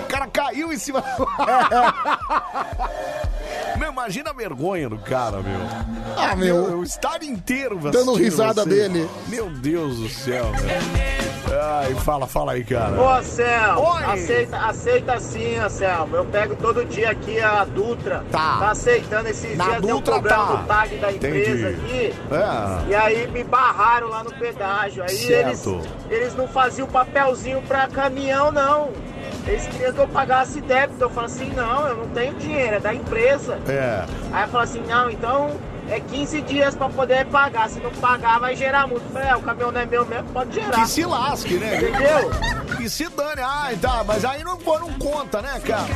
O 0.02 0.06
cara 0.08 0.26
caiu 0.26 0.72
em 0.72 0.78
cima. 0.78 1.02
imagina 4.04 4.30
a 4.30 4.32
vergonha 4.34 4.86
do 4.88 4.98
cara, 4.98 5.38
meu. 5.40 5.60
Ah, 6.16 6.36
meu. 6.36 6.78
O 6.78 6.82
estádio 6.84 7.30
inteiro 7.30 7.78
Dando 7.90 8.12
risada 8.14 8.62
você. 8.62 8.68
dele. 8.68 9.08
Meu 9.28 9.48
Deus 9.48 9.96
do 9.98 10.08
céu, 10.10 10.44
meu. 10.52 11.24
Ai, 11.62 11.94
fala, 11.94 12.26
fala 12.26 12.52
aí, 12.52 12.64
cara. 12.64 13.00
Ô, 13.00 13.08
Anselmo, 13.08 13.80
Oi. 13.80 14.04
aceita, 14.04 14.58
aceita 14.58 15.20
sim, 15.20 15.56
Anselmo. 15.56 16.16
Eu 16.16 16.24
pego 16.26 16.54
todo 16.56 16.84
dia 16.84 17.10
aqui 17.12 17.40
a 17.40 17.64
Dutra. 17.64 18.24
Tá. 18.30 18.70
aceitando 18.70 19.28
esses 19.28 19.56
Na 19.56 19.64
dias, 19.64 19.80
deu 19.80 19.96
Dutra 19.96 20.14
problema 20.14 20.36
tá. 20.46 20.52
no 20.56 20.66
tag 20.66 20.96
da 20.96 21.12
empresa 21.12 21.70
Entendi. 21.70 21.84
aqui. 21.86 22.14
É. 22.32 22.90
E 22.90 22.94
aí 22.94 23.26
me 23.28 23.42
barraram 23.44 24.08
lá 24.08 24.22
no 24.22 24.34
pedágio. 24.34 25.02
Aí 25.02 25.08
eles, 25.32 25.58
Certo. 25.60 25.80
eles 26.10 26.34
não 26.36 26.46
faziam 26.48 26.86
papelzinho 26.88 27.62
pra 27.62 27.86
caminhão, 27.86 28.50
não. 28.52 28.90
Eles 29.46 29.66
queriam 29.66 29.92
que 29.92 30.00
eu 30.00 30.08
pagasse 30.08 30.60
débito. 30.60 31.02
Eu 31.02 31.10
falo 31.10 31.26
assim, 31.26 31.50
não, 31.50 31.86
eu 31.86 31.96
não 31.96 32.08
tenho 32.08 32.34
dinheiro, 32.34 32.76
é 32.76 32.80
da 32.80 32.94
empresa. 32.94 33.58
É. 33.68 34.04
Aí 34.32 34.44
eu 34.44 34.48
falo 34.48 34.64
assim, 34.64 34.80
não, 34.80 35.10
então 35.10 35.50
é 35.88 36.00
15 36.00 36.40
dias 36.42 36.74
pra 36.74 36.88
poder 36.88 37.26
pagar. 37.26 37.68
Se 37.68 37.78
não 37.80 37.90
pagar, 37.92 38.40
vai 38.40 38.56
gerar 38.56 38.86
multa. 38.86 39.04
Eu 39.06 39.10
falei, 39.12 39.28
é, 39.28 39.36
o 39.36 39.42
caminhão 39.42 39.70
não 39.70 39.80
é 39.80 39.86
meu 39.86 40.06
mesmo, 40.06 40.28
pode 40.30 40.54
gerar. 40.54 40.72
Que 40.72 40.88
se 40.88 41.04
lasque, 41.04 41.54
né? 41.54 41.76
Entendeu? 41.76 42.30
Que 42.76 42.88
se 42.88 43.08
dane. 43.08 43.42
Ai, 43.42 43.76
tá, 43.76 44.02
mas 44.04 44.24
aí 44.24 44.42
não, 44.42 44.58
não 44.58 44.92
conta, 44.98 45.42
né, 45.42 45.60
cara? 45.60 45.88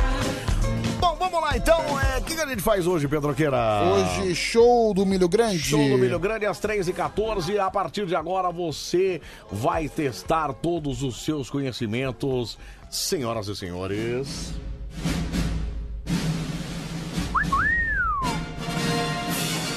Bom, 0.99 1.15
vamos 1.17 1.41
lá 1.41 1.55
então. 1.55 1.79
É, 2.13 2.19
O 2.19 2.23
que, 2.23 2.35
que 2.35 2.41
a 2.41 2.45
gente 2.45 2.61
faz 2.61 2.85
hoje, 2.85 3.07
Pedroqueira? 3.07 3.57
Hoje, 3.83 4.35
show 4.35 4.93
do 4.93 5.05
Milho 5.05 5.29
Grande. 5.29 5.57
Show 5.57 5.79
do 5.79 5.97
Milho 5.97 6.19
Grande 6.19 6.45
às 6.45 6.59
3h14. 6.59 7.57
A 7.57 7.71
partir 7.71 8.05
de 8.05 8.15
agora 8.15 8.51
você 8.51 9.21
vai 9.49 9.87
testar 9.87 10.51
todos 10.53 11.01
os 11.01 11.23
seus 11.23 11.49
conhecimentos, 11.49 12.57
senhoras 12.89 13.47
e 13.47 13.55
senhores. 13.55 14.53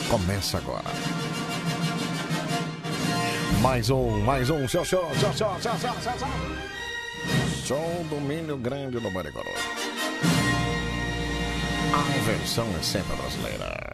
Começa 0.09 0.59
agora. 0.59 0.85
Mais 3.61 3.91
um, 3.91 4.21
mais 4.21 4.51
um. 4.51 4.67
Show, 4.67 4.85
show, 4.85 5.09
show, 5.15 5.33
show, 5.33 5.61
show, 5.61 5.79
show, 5.79 5.95
show, 6.01 6.19
show. 6.19 6.29
Show 7.65 8.05
do 8.11 8.21
Milho 8.21 8.57
Grande 8.57 8.99
do 8.99 9.11
Maricoro. 9.11 9.49
A 11.95 12.25
versão 12.25 12.67
é 12.79 12.83
sempre 12.83 13.17
brasileira. 13.17 13.93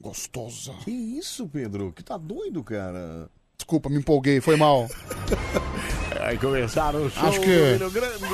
Gostosa. 0.00 0.72
Que 0.84 0.90
isso, 0.90 1.48
Pedro? 1.48 1.92
Que 1.92 2.04
tá 2.04 2.16
doido, 2.16 2.62
cara? 2.62 3.28
Desculpa, 3.56 3.88
me 3.88 3.96
empolguei, 3.96 4.40
foi 4.40 4.56
mal. 4.56 4.86
Aí 6.24 6.38
começaram 6.38 7.04
o 7.06 7.10
show 7.10 7.28
Acho 7.28 7.38
do 7.40 7.44
que- 7.44 7.72
Milho 7.72 7.90
Grande. 7.90 8.24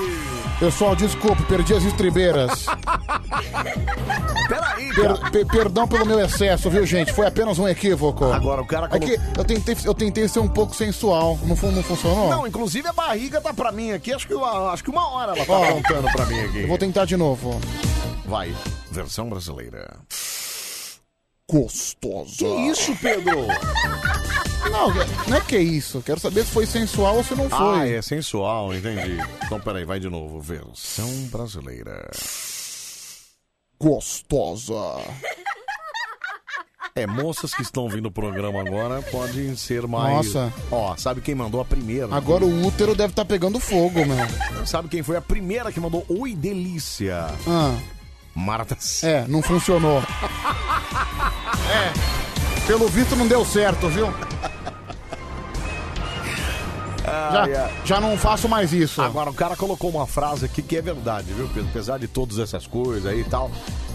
Pessoal, 0.59 0.94
desculpe, 0.94 1.43
perdi 1.44 1.75
as 1.75 1.83
estribeiras. 1.85 2.67
Peraí, 4.49 4.89
Per- 4.94 5.31
pe- 5.31 5.44
perdão 5.44 5.86
pelo 5.86 6.05
meu 6.05 6.19
excesso, 6.20 6.69
viu, 6.70 6.85
gente? 6.85 7.12
Foi 7.12 7.27
apenas 7.27 7.59
um 7.59 7.69
equívoco. 7.69 8.25
Agora 8.25 8.60
o 8.62 8.67
cara 8.67 8.89
É 8.93 8.99
que 8.99 9.17
eu 9.36 9.44
tentei, 9.44 9.77
eu 9.85 9.94
tentei 9.94 10.28
ser 10.28 10.41
um 10.41 10.49
pouco 10.49 10.75
sensual. 10.75 11.39
Não, 11.44 11.55
fu- 11.57 11.70
não 11.70 11.83
funcionou? 11.83 12.28
Não, 12.31 12.47
inclusive 12.47 12.86
a 12.89 12.93
barriga 12.93 13.41
tá 13.41 13.55
pra 13.55 13.70
mim 13.73 13.93
aqui. 13.93 14.12
Acho 14.12 14.27
que, 14.27 14.35
uma- 14.35 14.73
acho 14.73 14.83
que 14.83 14.91
uma 14.91 15.09
hora 15.15 15.33
ela 15.36 15.47
tá 15.47 15.52
Ó, 15.52 15.65
apontando 15.65 16.09
pra 16.12 16.27
mim 16.27 16.41
aqui. 16.41 16.62
Eu 16.62 16.69
vou 16.69 16.78
tentar 16.78 17.05
de 17.05 17.17
novo. 17.17 17.60
Vai, 18.27 18.55
versão 18.91 19.28
brasileira. 19.28 19.97
Gostosa. 21.51 22.36
Que 22.39 22.44
isso, 22.69 22.94
Pedro? 23.01 23.47
Não, 24.69 24.93
não 25.29 25.37
é 25.37 25.41
que 25.41 25.59
isso. 25.59 26.03
Quero 26.03 26.21
saber 26.21 26.45
se 26.45 26.51
foi 26.53 26.67
sensual 26.67 27.17
ou 27.17 27.25
se 27.25 27.35
não 27.35 27.47
Ah, 27.47 27.57
foi. 27.79 27.95
é 27.95 28.03
sensual, 28.03 28.75
entendi. 28.75 29.19
Então, 29.45 29.61
peraí, 29.61 29.85
vai 29.85 29.99
de 30.01 30.09
novo. 30.09 30.41
Versão 30.41 31.09
brasileira. 31.31 32.09
Gostosa. 33.79 34.75
É, 36.95 37.07
moças 37.07 37.55
que 37.55 37.63
estão 37.63 37.89
vindo 37.89 38.07
o 38.07 38.11
programa 38.11 38.61
agora 38.61 39.01
podem 39.03 39.55
ser 39.57 39.87
mais. 39.87 40.27
Nossa. 40.35 40.53
Ó, 40.71 40.97
sabe 40.97 41.21
quem 41.21 41.35
mandou 41.35 41.61
a 41.61 41.65
primeira? 41.65 42.15
Agora 42.15 42.45
o 42.45 42.67
útero 42.67 42.95
deve 42.95 43.13
estar 43.13 43.25
pegando 43.25 43.61
fogo, 43.61 44.01
meu. 44.05 44.67
Sabe 44.67 44.89
quem 44.89 45.03
foi 45.03 45.17
a 45.17 45.21
primeira 45.23 45.71
que 45.73 45.79
mandou 45.81 46.05
Oi 46.09 46.35
Delícia? 46.35 47.29
Ah, 47.47 47.79
Marta. 48.35 48.77
é, 49.03 49.25
não 49.29 49.43
funcionou. 49.43 50.03
É. 51.71 52.40
Pelo 52.71 52.87
visto 52.87 53.17
não 53.17 53.27
deu 53.27 53.45
certo, 53.45 53.89
viu? 53.89 54.15
Já, 57.05 57.71
já 57.85 58.01
não 58.01 58.17
faço 58.17 58.49
mais 58.49 58.73
isso. 58.73 59.03
Agora, 59.03 59.29
o 59.29 59.35
cara 59.35 59.57
colocou 59.57 59.91
uma 59.91 60.07
frase 60.07 60.45
aqui 60.45 60.63
que 60.63 60.77
é 60.77 60.81
verdade, 60.81 61.33
viu, 61.33 61.49
Pedro? 61.49 61.69
Apesar 61.69 61.99
de 61.99 62.07
todas 62.07 62.39
essas 62.39 62.69
coisas 62.69 63.07
aí 63.07 63.23
e 63.23 63.25
tal. 63.25 63.51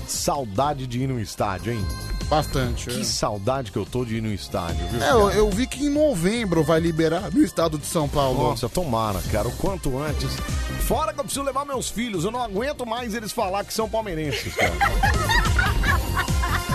Saudade 0.05 0.85
de 0.87 1.03
ir 1.03 1.07
no 1.07 1.21
estádio, 1.21 1.71
hein? 1.71 1.87
Bastante. 2.25 2.89
Que 2.89 3.05
saudade 3.05 3.71
que 3.71 3.77
eu 3.77 3.85
tô 3.85 4.03
de 4.03 4.17
ir 4.17 4.21
no 4.21 4.33
estádio, 4.33 4.85
viu? 4.89 5.01
É, 5.01 5.09
eu, 5.09 5.31
eu 5.31 5.49
vi 5.49 5.67
que 5.67 5.85
em 5.85 5.89
novembro 5.89 6.61
vai 6.61 6.81
liberar 6.81 7.31
no 7.31 7.41
estado 7.41 7.77
de 7.77 7.85
São 7.85 8.09
Paulo. 8.09 8.49
Nossa, 8.49 8.67
tomara, 8.67 9.21
cara, 9.31 9.47
o 9.47 9.53
quanto 9.53 9.97
antes. 9.97 10.35
Fora 10.81 11.13
que 11.13 11.19
eu 11.21 11.23
preciso 11.23 11.45
levar 11.45 11.63
meus 11.63 11.89
filhos, 11.89 12.25
eu 12.25 12.31
não 12.31 12.43
aguento 12.43 12.85
mais 12.85 13.13
eles 13.13 13.31
falar 13.31 13.63
que 13.63 13.73
são 13.73 13.87
palmeirenses, 13.87 14.53
cara. 14.53 14.73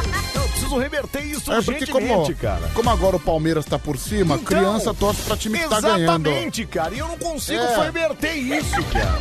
Preciso 0.71 0.79
reverter 0.79 1.25
isso 1.25 1.53
É 1.53 1.61
porque 1.63 1.87
como, 1.87 2.35
cara. 2.37 2.71
como 2.75 2.91
agora 2.91 3.17
o 3.17 3.21
Palmeiras 3.21 3.65
tá 3.65 3.77
por 3.79 3.99
cima, 3.99 4.37
Então, 4.37 4.45
criança 4.45 4.95
torce 4.95 5.23
pra 5.23 5.37
time 5.37 5.59
que 5.59 5.69
tá 5.69 5.81
ganhando. 5.81 6.29
Exatamente, 6.29 6.67
cara, 6.67 6.95
e 6.95 6.99
eu 6.99 7.09
não 7.09 7.19
consigo 7.19 7.61
É. 7.63 7.85
reverter 7.85 8.35
isso, 8.35 8.83
cara. 8.93 9.19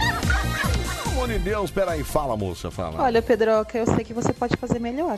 Pelo 1.04 1.12
amor 1.16 1.28
de 1.30 1.40
Deus, 1.40 1.72
peraí, 1.72 2.04
fala, 2.04 2.38
moça, 2.38 2.70
fala. 2.70 3.02
Olha, 3.02 3.22
Pedroca, 3.22 3.78
eu 3.78 3.86
sei 3.88 4.04
que 4.04 4.14
você 4.14 4.32
pode 4.32 4.56
fazer 4.58 4.80
melhor. 4.80 5.18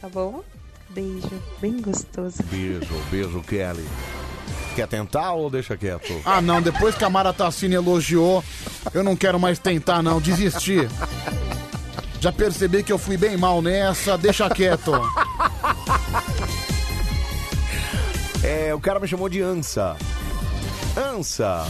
Tá 0.00 0.08
bom? 0.08 0.42
Beijo, 0.88 1.30
bem 1.60 1.80
gostoso. 1.80 2.42
Beijo, 2.44 2.94
beijo, 3.10 3.40
Kelly. 3.42 3.86
Quer 4.74 4.88
tentar 4.88 5.32
ou 5.32 5.50
deixa 5.50 5.76
quieto? 5.76 6.20
Ah, 6.24 6.40
não, 6.40 6.62
depois 6.62 6.94
que 6.94 7.04
a 7.04 7.10
Mara 7.10 7.32
Tassini 7.32 7.74
elogiou, 7.74 8.42
eu 8.94 9.04
não 9.04 9.14
quero 9.14 9.38
mais 9.38 9.58
tentar, 9.58 10.02
não, 10.02 10.20
desisti. 10.20 10.88
Já 12.20 12.32
percebi 12.32 12.82
que 12.82 12.92
eu 12.92 12.98
fui 12.98 13.16
bem 13.16 13.36
mal 13.36 13.60
nessa, 13.62 14.16
deixa 14.18 14.48
quieto. 14.50 14.92
É, 18.42 18.74
o 18.74 18.80
cara 18.80 18.98
me 18.98 19.06
chamou 19.06 19.28
de 19.28 19.42
Ansa. 19.42 19.96
Ansa. 20.96 21.66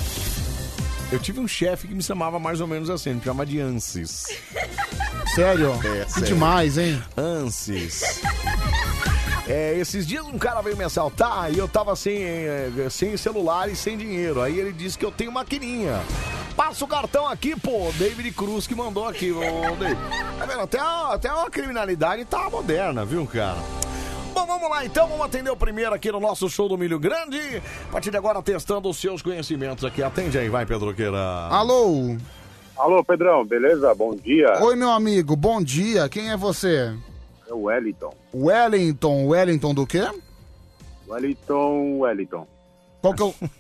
Eu 1.10 1.18
tive 1.18 1.40
um 1.40 1.48
chefe 1.48 1.88
que 1.88 1.94
me 1.94 2.02
chamava 2.02 2.38
mais 2.38 2.60
ou 2.60 2.66
menos 2.68 2.88
assim, 2.88 3.14
me 3.14 3.20
chamava 3.20 3.44
de 3.44 3.60
Ansis. 3.60 4.26
Sério? 5.34 5.72
É, 5.84 6.06
sério. 6.08 6.28
demais, 6.28 6.78
hein? 6.78 7.02
Ansis. 7.16 8.20
É, 9.52 9.76
esses 9.76 10.06
dias 10.06 10.24
um 10.26 10.38
cara 10.38 10.60
veio 10.60 10.76
me 10.76 10.84
assaltar 10.84 11.52
e 11.52 11.58
eu 11.58 11.66
tava 11.66 11.96
sem, 11.96 12.22
eh, 12.22 12.70
sem 12.88 13.16
celular 13.16 13.68
e 13.68 13.74
sem 13.74 13.98
dinheiro. 13.98 14.40
Aí 14.40 14.56
ele 14.56 14.72
disse 14.72 14.96
que 14.96 15.04
eu 15.04 15.10
tenho 15.10 15.32
maquininha. 15.32 16.00
Passa 16.56 16.84
o 16.84 16.88
cartão 16.88 17.26
aqui, 17.26 17.58
pô. 17.58 17.90
David 17.98 18.30
Cruz 18.30 18.68
que 18.68 18.76
mandou 18.76 19.08
aqui. 19.08 19.32
Ô, 19.32 19.40
David. 19.76 19.98
Tá 20.38 20.46
vendo? 20.46 20.60
Até, 20.60 20.78
a- 20.78 21.10
até 21.14 21.28
a 21.28 21.50
criminalidade 21.50 22.24
tá 22.26 22.48
moderna, 22.48 23.04
viu, 23.04 23.26
cara? 23.26 23.56
Bom, 24.32 24.46
vamos 24.46 24.70
lá 24.70 24.84
então, 24.84 25.08
vamos 25.08 25.26
atender 25.26 25.50
o 25.50 25.56
primeiro 25.56 25.92
aqui 25.92 26.12
no 26.12 26.20
nosso 26.20 26.48
show 26.48 26.68
do 26.68 26.78
Milho 26.78 27.00
Grande. 27.00 27.60
A 27.88 27.92
partir 27.92 28.12
de 28.12 28.16
agora, 28.16 28.40
testando 28.40 28.88
os 28.88 28.98
seus 28.98 29.20
conhecimentos 29.20 29.84
aqui. 29.84 30.00
Atende 30.00 30.38
aí, 30.38 30.48
vai, 30.48 30.64
Pedroqueira. 30.64 31.18
Alô? 31.50 32.16
Alô, 32.76 33.02
Pedrão, 33.02 33.44
beleza? 33.44 33.92
Bom 33.96 34.14
dia. 34.14 34.62
Oi, 34.62 34.76
meu 34.76 34.92
amigo, 34.92 35.34
bom 35.34 35.60
dia. 35.60 36.08
Quem 36.08 36.30
é 36.30 36.36
você? 36.36 36.94
É 37.50 37.52
o 37.52 37.62
Wellington. 37.64 38.14
Wellington. 38.32 39.26
Wellington 39.26 39.74
do 39.74 39.86
quê? 39.86 40.08
Wellington, 41.08 41.98
Wellington. 41.98 42.46
Qual 43.02 43.12
que 43.14 43.22
é 43.22 43.26
o. 43.26 43.34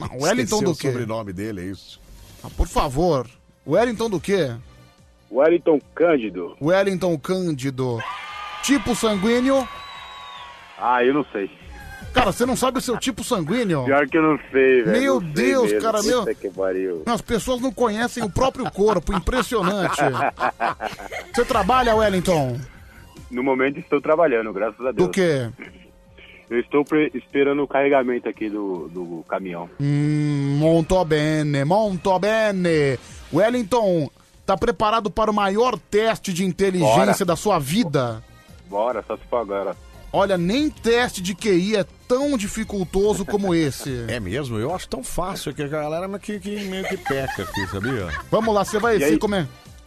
Não, 0.00 0.08
Wellington 0.22 0.56
Esqueceu 0.56 0.62
do 0.62 0.70
o 0.72 0.76
quê? 0.76 0.88
sobrenome 0.92 1.32
dele, 1.32 1.60
é 1.60 1.64
isso? 1.64 2.00
Ah, 2.44 2.48
por 2.56 2.66
favor. 2.68 3.26
Wellington 3.66 4.08
do 4.10 4.18
quê? 4.20 4.50
Wellington 5.30 5.78
Cândido. 5.94 6.56
Wellington 6.60 7.18
Cândido. 7.18 7.98
Tipo 8.62 8.94
sanguíneo. 8.94 9.66
Ah, 10.78 11.04
eu 11.04 11.12
não 11.14 11.24
sei. 11.32 11.50
Cara, 12.14 12.32
você 12.32 12.44
não 12.46 12.56
sabe 12.56 12.78
o 12.78 12.80
seu 12.80 12.98
tipo 12.98 13.22
sanguíneo? 13.22 13.84
Pior 13.84 14.08
que 14.08 14.16
eu 14.18 14.22
não 14.22 14.38
sei, 14.50 14.82
velho. 14.82 14.90
Meu 15.02 15.20
não 15.20 15.30
Deus, 15.30 15.70
mesmo. 15.70 15.80
cara, 15.82 16.02
meu- 16.02 16.26
que 16.34 16.50
pariu. 16.50 17.02
As 17.06 17.20
pessoas 17.20 17.60
não 17.60 17.70
conhecem 17.70 18.22
o 18.22 18.30
próprio 18.30 18.70
corpo, 18.70 19.14
impressionante. 19.14 20.00
Você 21.32 21.44
trabalha, 21.44 21.94
Wellington? 21.94 22.58
No 23.30 23.42
momento 23.42 23.78
estou 23.78 24.00
trabalhando, 24.00 24.52
graças 24.52 24.80
a 24.80 24.90
Deus. 24.92 25.06
Do 25.06 25.08
quê? 25.10 25.48
Eu 26.48 26.58
estou 26.58 26.84
pre- 26.84 27.10
esperando 27.14 27.62
o 27.62 27.68
carregamento 27.68 28.28
aqui 28.28 28.48
do, 28.50 28.88
do 28.88 29.24
caminhão. 29.28 29.70
Hum, 29.80 30.56
molto 30.58 31.04
bene, 31.04 31.64
molto 31.64 32.18
bene. 32.18 32.98
Wellington, 33.32 34.10
tá 34.44 34.56
preparado 34.56 35.10
para 35.10 35.30
o 35.30 35.34
maior 35.34 35.78
teste 35.78 36.32
de 36.32 36.44
inteligência 36.44 37.04
Bora. 37.06 37.24
da 37.24 37.36
sua 37.36 37.58
vida? 37.60 38.22
Bora, 38.68 39.04
só 39.06 39.16
se 39.16 39.22
for 39.30 39.36
agora. 39.38 39.76
Olha, 40.12 40.36
nem 40.36 40.68
teste 40.68 41.22
de 41.22 41.36
QI 41.36 41.76
é 41.76 41.84
tão 42.08 42.36
dificultoso 42.36 43.24
como 43.24 43.54
esse. 43.54 44.06
É 44.10 44.18
mesmo? 44.18 44.58
Eu 44.58 44.74
acho 44.74 44.88
tão 44.88 45.04
fácil 45.04 45.54
que 45.54 45.62
a 45.62 45.68
galera 45.68 46.08
meio 46.08 46.18
que, 46.18 46.40
que 46.40 46.64
meio 46.64 46.82
que 46.84 46.96
peca 46.96 47.42
aqui, 47.44 47.66
sabia? 47.68 48.08
Vamos 48.28 48.52
lá, 48.52 48.64
você 48.64 48.80
vai 48.80 48.96
E 48.96 48.98
ver 48.98 49.04
aí? 49.04 49.18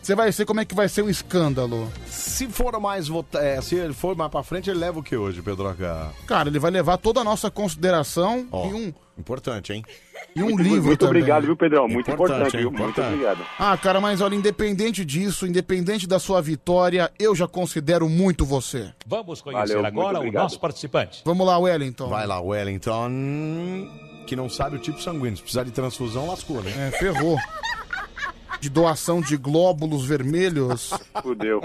Você 0.03 0.15
vai 0.15 0.29
ver 0.31 0.45
como 0.45 0.59
é 0.59 0.65
que 0.65 0.75
vai 0.75 0.89
ser 0.89 1.01
um 1.01 1.09
escândalo. 1.09 1.89
Se 2.05 2.45
for 2.47 2.77
mais 2.79 3.07
vota- 3.07 3.39
é, 3.39 3.61
se 3.61 3.75
ele 3.75 3.93
for 3.93 4.15
mais 4.17 4.29
pra 4.29 4.43
frente, 4.43 4.69
ele 4.69 4.77
leva 4.79 4.99
o 4.99 5.03
que 5.03 5.15
hoje, 5.15 5.41
Pedroca? 5.41 6.09
Cara, 6.27 6.49
ele 6.49 6.59
vai 6.59 6.69
levar 6.71 6.97
toda 6.97 7.21
a 7.21 7.23
nossa 7.23 7.49
consideração 7.49 8.45
Ó, 8.51 8.67
e 8.67 8.73
um, 8.73 8.93
Importante, 9.17 9.71
hein? 9.71 9.81
e 10.35 10.41
um 10.43 10.47
Muito- 10.49 10.61
livro 10.63 10.83
muito 10.83 10.99
também. 10.99 11.21
obrigado, 11.21 11.43
viu, 11.45 11.55
Pedrão? 11.55 11.87
Muito 11.87 12.11
Importante, 12.11 12.33
importante, 12.47 12.55
hein? 12.57 12.61
viu? 12.63 12.71
Muito 12.71 12.83
Importante. 12.99 13.13
obrigado. 13.13 13.45
Ah, 13.57 13.77
cara, 13.77 14.01
mas 14.01 14.19
olha, 14.19 14.35
independente 14.35 15.05
disso, 15.05 15.47
independente 15.47 16.05
da 16.05 16.19
sua 16.19 16.41
vitória, 16.41 17.09
eu 17.17 17.33
já 17.33 17.47
considero 17.47 18.09
muito 18.09 18.43
você. 18.45 18.91
Vamos 19.07 19.41
conhecer 19.41 19.67
Valeu, 19.75 19.83
muito 19.83 19.87
agora 19.99 20.15
o 20.15 20.19
obrigado. 20.19 20.43
nosso 20.43 20.59
participante. 20.59 21.21
Vamos 21.23 21.47
lá, 21.47 21.57
Wellington. 21.57 22.09
Vai 22.09 22.27
lá, 22.27 22.41
Wellington. 22.41 23.09
Que 24.27 24.35
não 24.35 24.49
sabe 24.49 24.75
o 24.75 24.79
tipo 24.79 25.01
sanguíneo. 25.01 25.37
Se 25.37 25.43
precisar 25.43 25.63
de 25.63 25.71
transfusão, 25.71 26.27
lascou, 26.27 26.61
né? 26.61 26.71
É, 26.89 26.97
ferrou. 26.97 27.37
De 28.63 28.69
doação 28.69 29.19
de 29.19 29.35
glóbulos 29.35 30.05
vermelhos. 30.05 30.93
Fudeu. 31.21 31.61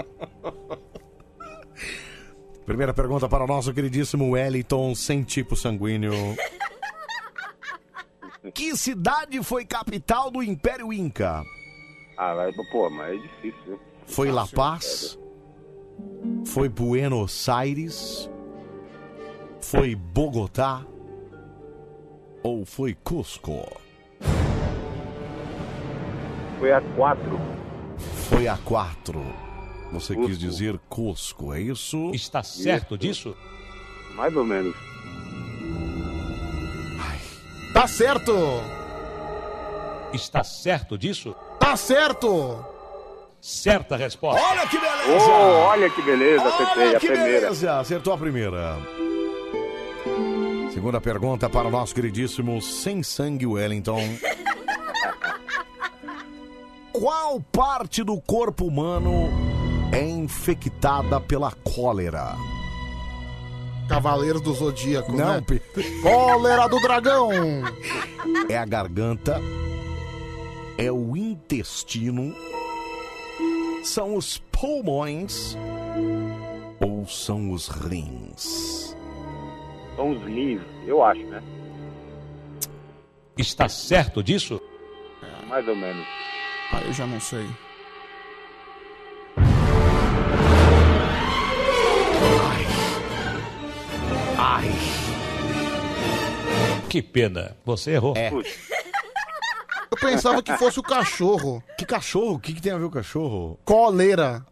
Primeira 2.65 2.93
pergunta 2.93 3.29
para 3.29 3.45
o 3.45 3.47
nosso 3.47 3.73
queridíssimo 3.73 4.31
Wellington, 4.31 4.93
sem 4.93 5.23
tipo 5.23 5.55
sanguíneo. 5.55 6.11
Que 8.53 8.75
cidade 8.75 9.41
foi 9.41 9.63
capital 9.63 10.29
do 10.29 10.43
Império 10.43 10.91
Inca? 10.91 11.41
Ah, 12.17 12.33
vai, 12.33 12.51
pô, 12.69 12.89
mas 12.89 13.17
é 13.17 13.21
difícil? 13.21 13.79
Foi 14.05 14.29
La 14.29 14.45
Paz? 14.45 15.17
Foi 16.47 16.67
Buenos 16.67 17.47
Aires? 17.47 18.29
Foi 19.61 19.95
Bogotá? 19.95 20.85
Ou 22.43 22.65
foi 22.65 22.93
Cusco? 22.93 23.65
Foi 26.59 26.71
a 26.71 26.81
4. 26.81 27.39
Foi 28.29 28.47
a 28.47 28.57
4. 28.57 29.21
Você 29.91 30.13
Cusco. 30.13 30.29
quis 30.29 30.37
dizer 30.37 30.79
Cusco, 30.87 31.53
é 31.53 31.61
isso? 31.61 32.11
Está 32.13 32.43
certo 32.43 32.95
Isso. 32.95 32.97
disso? 32.97 33.37
Mais 34.15 34.35
ou 34.35 34.45
menos. 34.45 34.75
Tá 37.79 37.87
certo! 37.87 38.33
Está 40.11 40.43
certo 40.43 40.97
disso? 40.97 41.33
Tá 41.59 41.77
certo! 41.77 42.65
Certa 43.39 43.95
resposta. 43.95 44.41
Olha 44.41 44.67
que 44.67 44.77
beleza! 44.77 45.25
Oh, 45.29 45.59
olha 45.67 45.89
que 45.89 46.01
beleza, 46.01 46.43
acertei 46.43 46.87
Olha 46.87 46.97
a 46.97 46.99
que 46.99 47.07
primeira. 47.07 47.39
beleza! 47.41 47.79
Acertou 47.79 48.13
a 48.13 48.17
primeira. 48.17 48.77
Segunda 50.73 50.99
pergunta 50.99 51.49
para 51.49 51.69
o 51.69 51.71
nosso 51.71 51.95
queridíssimo 51.95 52.61
Sem 52.61 53.01
Sangue 53.01 53.45
Wellington. 53.45 54.01
Qual 56.99 57.39
parte 57.39 58.03
do 58.03 58.19
corpo 58.19 58.65
humano 58.65 59.29
é 59.93 60.03
infectada 60.03 61.17
pela 61.21 61.49
cólera? 61.53 62.35
Cavaleiros 63.87 64.41
do 64.41 64.53
Zodíaco, 64.53 65.13
Não, 65.13 65.35
né? 65.35 65.45
Cólera 66.03 66.67
do 66.67 66.77
dragão! 66.81 67.29
É 68.49 68.57
a 68.57 68.65
garganta? 68.65 69.39
É 70.77 70.91
o 70.91 71.15
intestino? 71.15 72.35
São 73.81 74.17
os 74.17 74.37
pulmões? 74.51 75.55
Ou 76.81 77.07
são 77.07 77.51
os 77.51 77.69
rins? 77.69 78.93
São 79.95 80.11
os 80.11 80.21
rins, 80.25 80.61
eu 80.85 81.01
acho, 81.01 81.23
né? 81.27 81.41
Está 83.37 83.69
certo 83.69 84.21
disso? 84.21 84.61
Mais 85.47 85.65
ou 85.65 85.77
menos. 85.77 86.05
Ah, 86.71 86.81
eu 86.85 86.93
já 86.93 87.07
não 87.07 87.19
sei. 87.19 87.47
Ai! 94.37 94.67
Que 96.89 97.01
pena. 97.01 97.57
Você 97.65 97.91
errou. 97.91 98.15
É. 98.15 98.31
Eu 98.31 99.97
pensava 99.99 100.41
que 100.43 100.55
fosse 100.57 100.79
o 100.79 100.83
cachorro. 100.83 101.63
Que 101.77 101.85
cachorro? 101.85 102.35
O 102.35 102.39
que, 102.39 102.53
que 102.53 102.61
tem 102.61 102.71
a 102.71 102.77
ver 102.77 102.85
com 102.85 102.91
cachorro? 102.91 103.59
Coleira. 103.65 104.45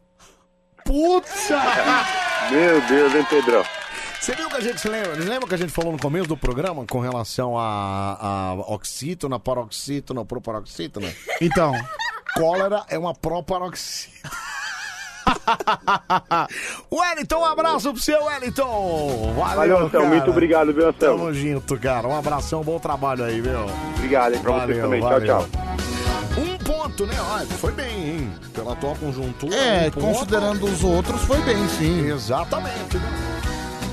Putz! 0.83 1.49
Meu 2.49 2.81
Deus, 2.87 3.13
hein, 3.13 3.25
Pedrão? 3.29 3.63
Você 4.19 4.35
viu 4.35 4.49
que 4.49 4.55
a 4.55 4.61
gente 4.61 4.87
lembra? 4.89 5.13
Lembra 5.15 5.47
que 5.47 5.55
a 5.55 5.57
gente 5.57 5.71
falou 5.71 5.91
no 5.91 5.99
começo 5.99 6.27
do 6.27 6.35
programa 6.35 6.85
com 6.85 6.99
relação 6.99 7.57
a, 7.57 8.17
a 8.19 8.53
oxítona, 8.73 9.39
paroxítona, 9.39 10.25
proparoxítona? 10.25 11.13
Então, 11.39 11.73
Cólera 12.37 12.83
é 12.89 12.97
uma 12.97 13.13
proparoxítona. 13.13 14.31
Wellington, 16.91 17.37
um 17.39 17.45
abraço 17.45 17.91
pro 17.93 18.01
seu 18.01 18.23
Wellington. 18.25 19.33
Valeu, 19.35 19.55
Valeu, 19.55 19.75
Anselmo. 19.77 19.89
cara. 19.91 20.05
Muito 20.05 20.29
obrigado, 20.31 20.73
viu, 20.73 20.87
Anselmo? 20.87 21.17
Tamo 21.19 21.33
junto, 21.33 21.77
cara. 21.79 22.07
Um 22.07 22.17
abração, 22.17 22.63
bom 22.63 22.79
trabalho 22.79 23.23
aí, 23.25 23.41
viu? 23.41 23.59
Obrigado, 23.95 24.33
hein, 24.35 24.39
pra 24.41 24.65
vocês 24.65 24.79
também. 24.79 25.01
Tchau, 25.01 25.21
tchau. 25.21 25.45
Um 26.37 26.57
ponto, 26.63 27.05
né? 27.07 27.15
Olha, 27.31 27.45
foi 27.47 27.71
bem, 27.71 28.09
hein? 28.09 28.31
Pela 28.53 28.75
tua 28.75 28.95
conjuntura. 28.95 29.55
É, 29.55 29.87
um 29.87 29.91
ponto. 29.91 30.05
considerando 30.05 30.65
os 30.65 30.83
outros, 30.83 31.21
foi 31.23 31.41
bem, 31.41 31.67
sim. 31.69 32.09
Exatamente, 32.11 32.97
né? 32.97 33.36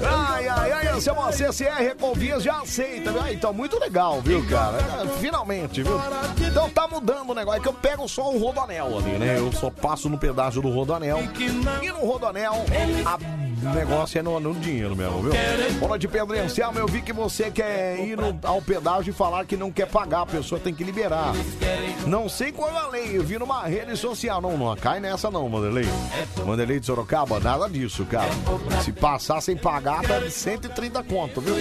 Ai, 0.07 0.49
ai, 0.49 0.73
ai, 0.73 0.89
Anselmo, 0.89 1.23
a 1.25 1.33
CCR 1.33 1.83
Ecovias 1.83 2.43
já 2.43 2.61
aceita, 2.61 3.11
Então, 3.33 3.53
muito 3.53 3.79
legal, 3.79 4.21
viu, 4.21 4.45
cara? 4.49 4.79
É, 4.79 5.19
Finalmente, 5.19 5.83
viu? 5.83 5.99
Então 6.47 6.69
tá 6.71 6.87
mudando 6.89 7.31
o 7.31 7.35
negócio, 7.35 7.59
é 7.59 7.63
que 7.63 7.69
eu 7.69 7.73
pego 7.73 8.09
só 8.09 8.31
o 8.33 8.39
rodoanel 8.39 8.99
ali, 8.99 9.19
né? 9.19 9.39
Eu 9.39 9.53
só 9.53 9.71
passo 9.71 10.09
no 10.09 10.19
pedágio 10.19 10.61
do 10.63 10.71
rodoanel. 10.71 11.19
E 11.83 11.89
no 11.91 12.07
rodoanel, 12.07 12.55
a- 13.05 13.19
o 13.67 13.75
negócio 13.75 14.19
é 14.19 14.23
no, 14.23 14.39
no 14.41 14.55
dinheiro 14.55 14.95
mesmo, 14.97 15.23
viu? 15.23 15.33
Bola 15.81 15.99
de 15.99 16.07
Pedro 16.09 16.39
Anselmo, 16.39 16.79
eu 16.79 16.87
vi 16.87 17.01
que 17.03 17.13
você 17.13 17.51
quer 17.51 17.99
ir 18.01 18.17
no- 18.17 18.39
ao 18.43 18.61
pedágio 18.61 19.11
e 19.11 19.15
falar 19.15 19.45
que 19.45 19.57
não 19.57 19.71
quer 19.71 19.87
pagar, 19.87 20.23
a 20.23 20.27
pessoa 20.27 20.61
tem 20.61 20.75
que 20.75 20.85
liberar. 20.85 21.33
Não 22.07 22.29
sei 22.29 22.53
qual 22.53 22.71
é 22.71 22.77
a 22.77 22.89
lei, 22.89 23.17
eu 23.19 23.23
vi 23.23 23.39
numa 23.39 23.63
rede 23.67 23.97
social. 23.97 24.41
Não, 24.41 24.57
não 24.59 24.77
cai 24.77 25.01
nessa 25.01 25.31
não, 25.31 25.49
Manderlei. 25.49 25.87
Manderlei 26.45 26.79
de 26.81 26.87
Sorocaba, 26.87 27.41
nada 27.41 27.69
disso, 27.69 28.05
cara. 28.05 28.31
Se 28.85 28.93
passar 28.93 29.41
sem 29.41 29.57
pagar, 29.57 30.03
tá 30.03 30.19
de 30.19 30.31
130 30.31 31.03
conto, 31.05 31.41
viu? 31.41 31.55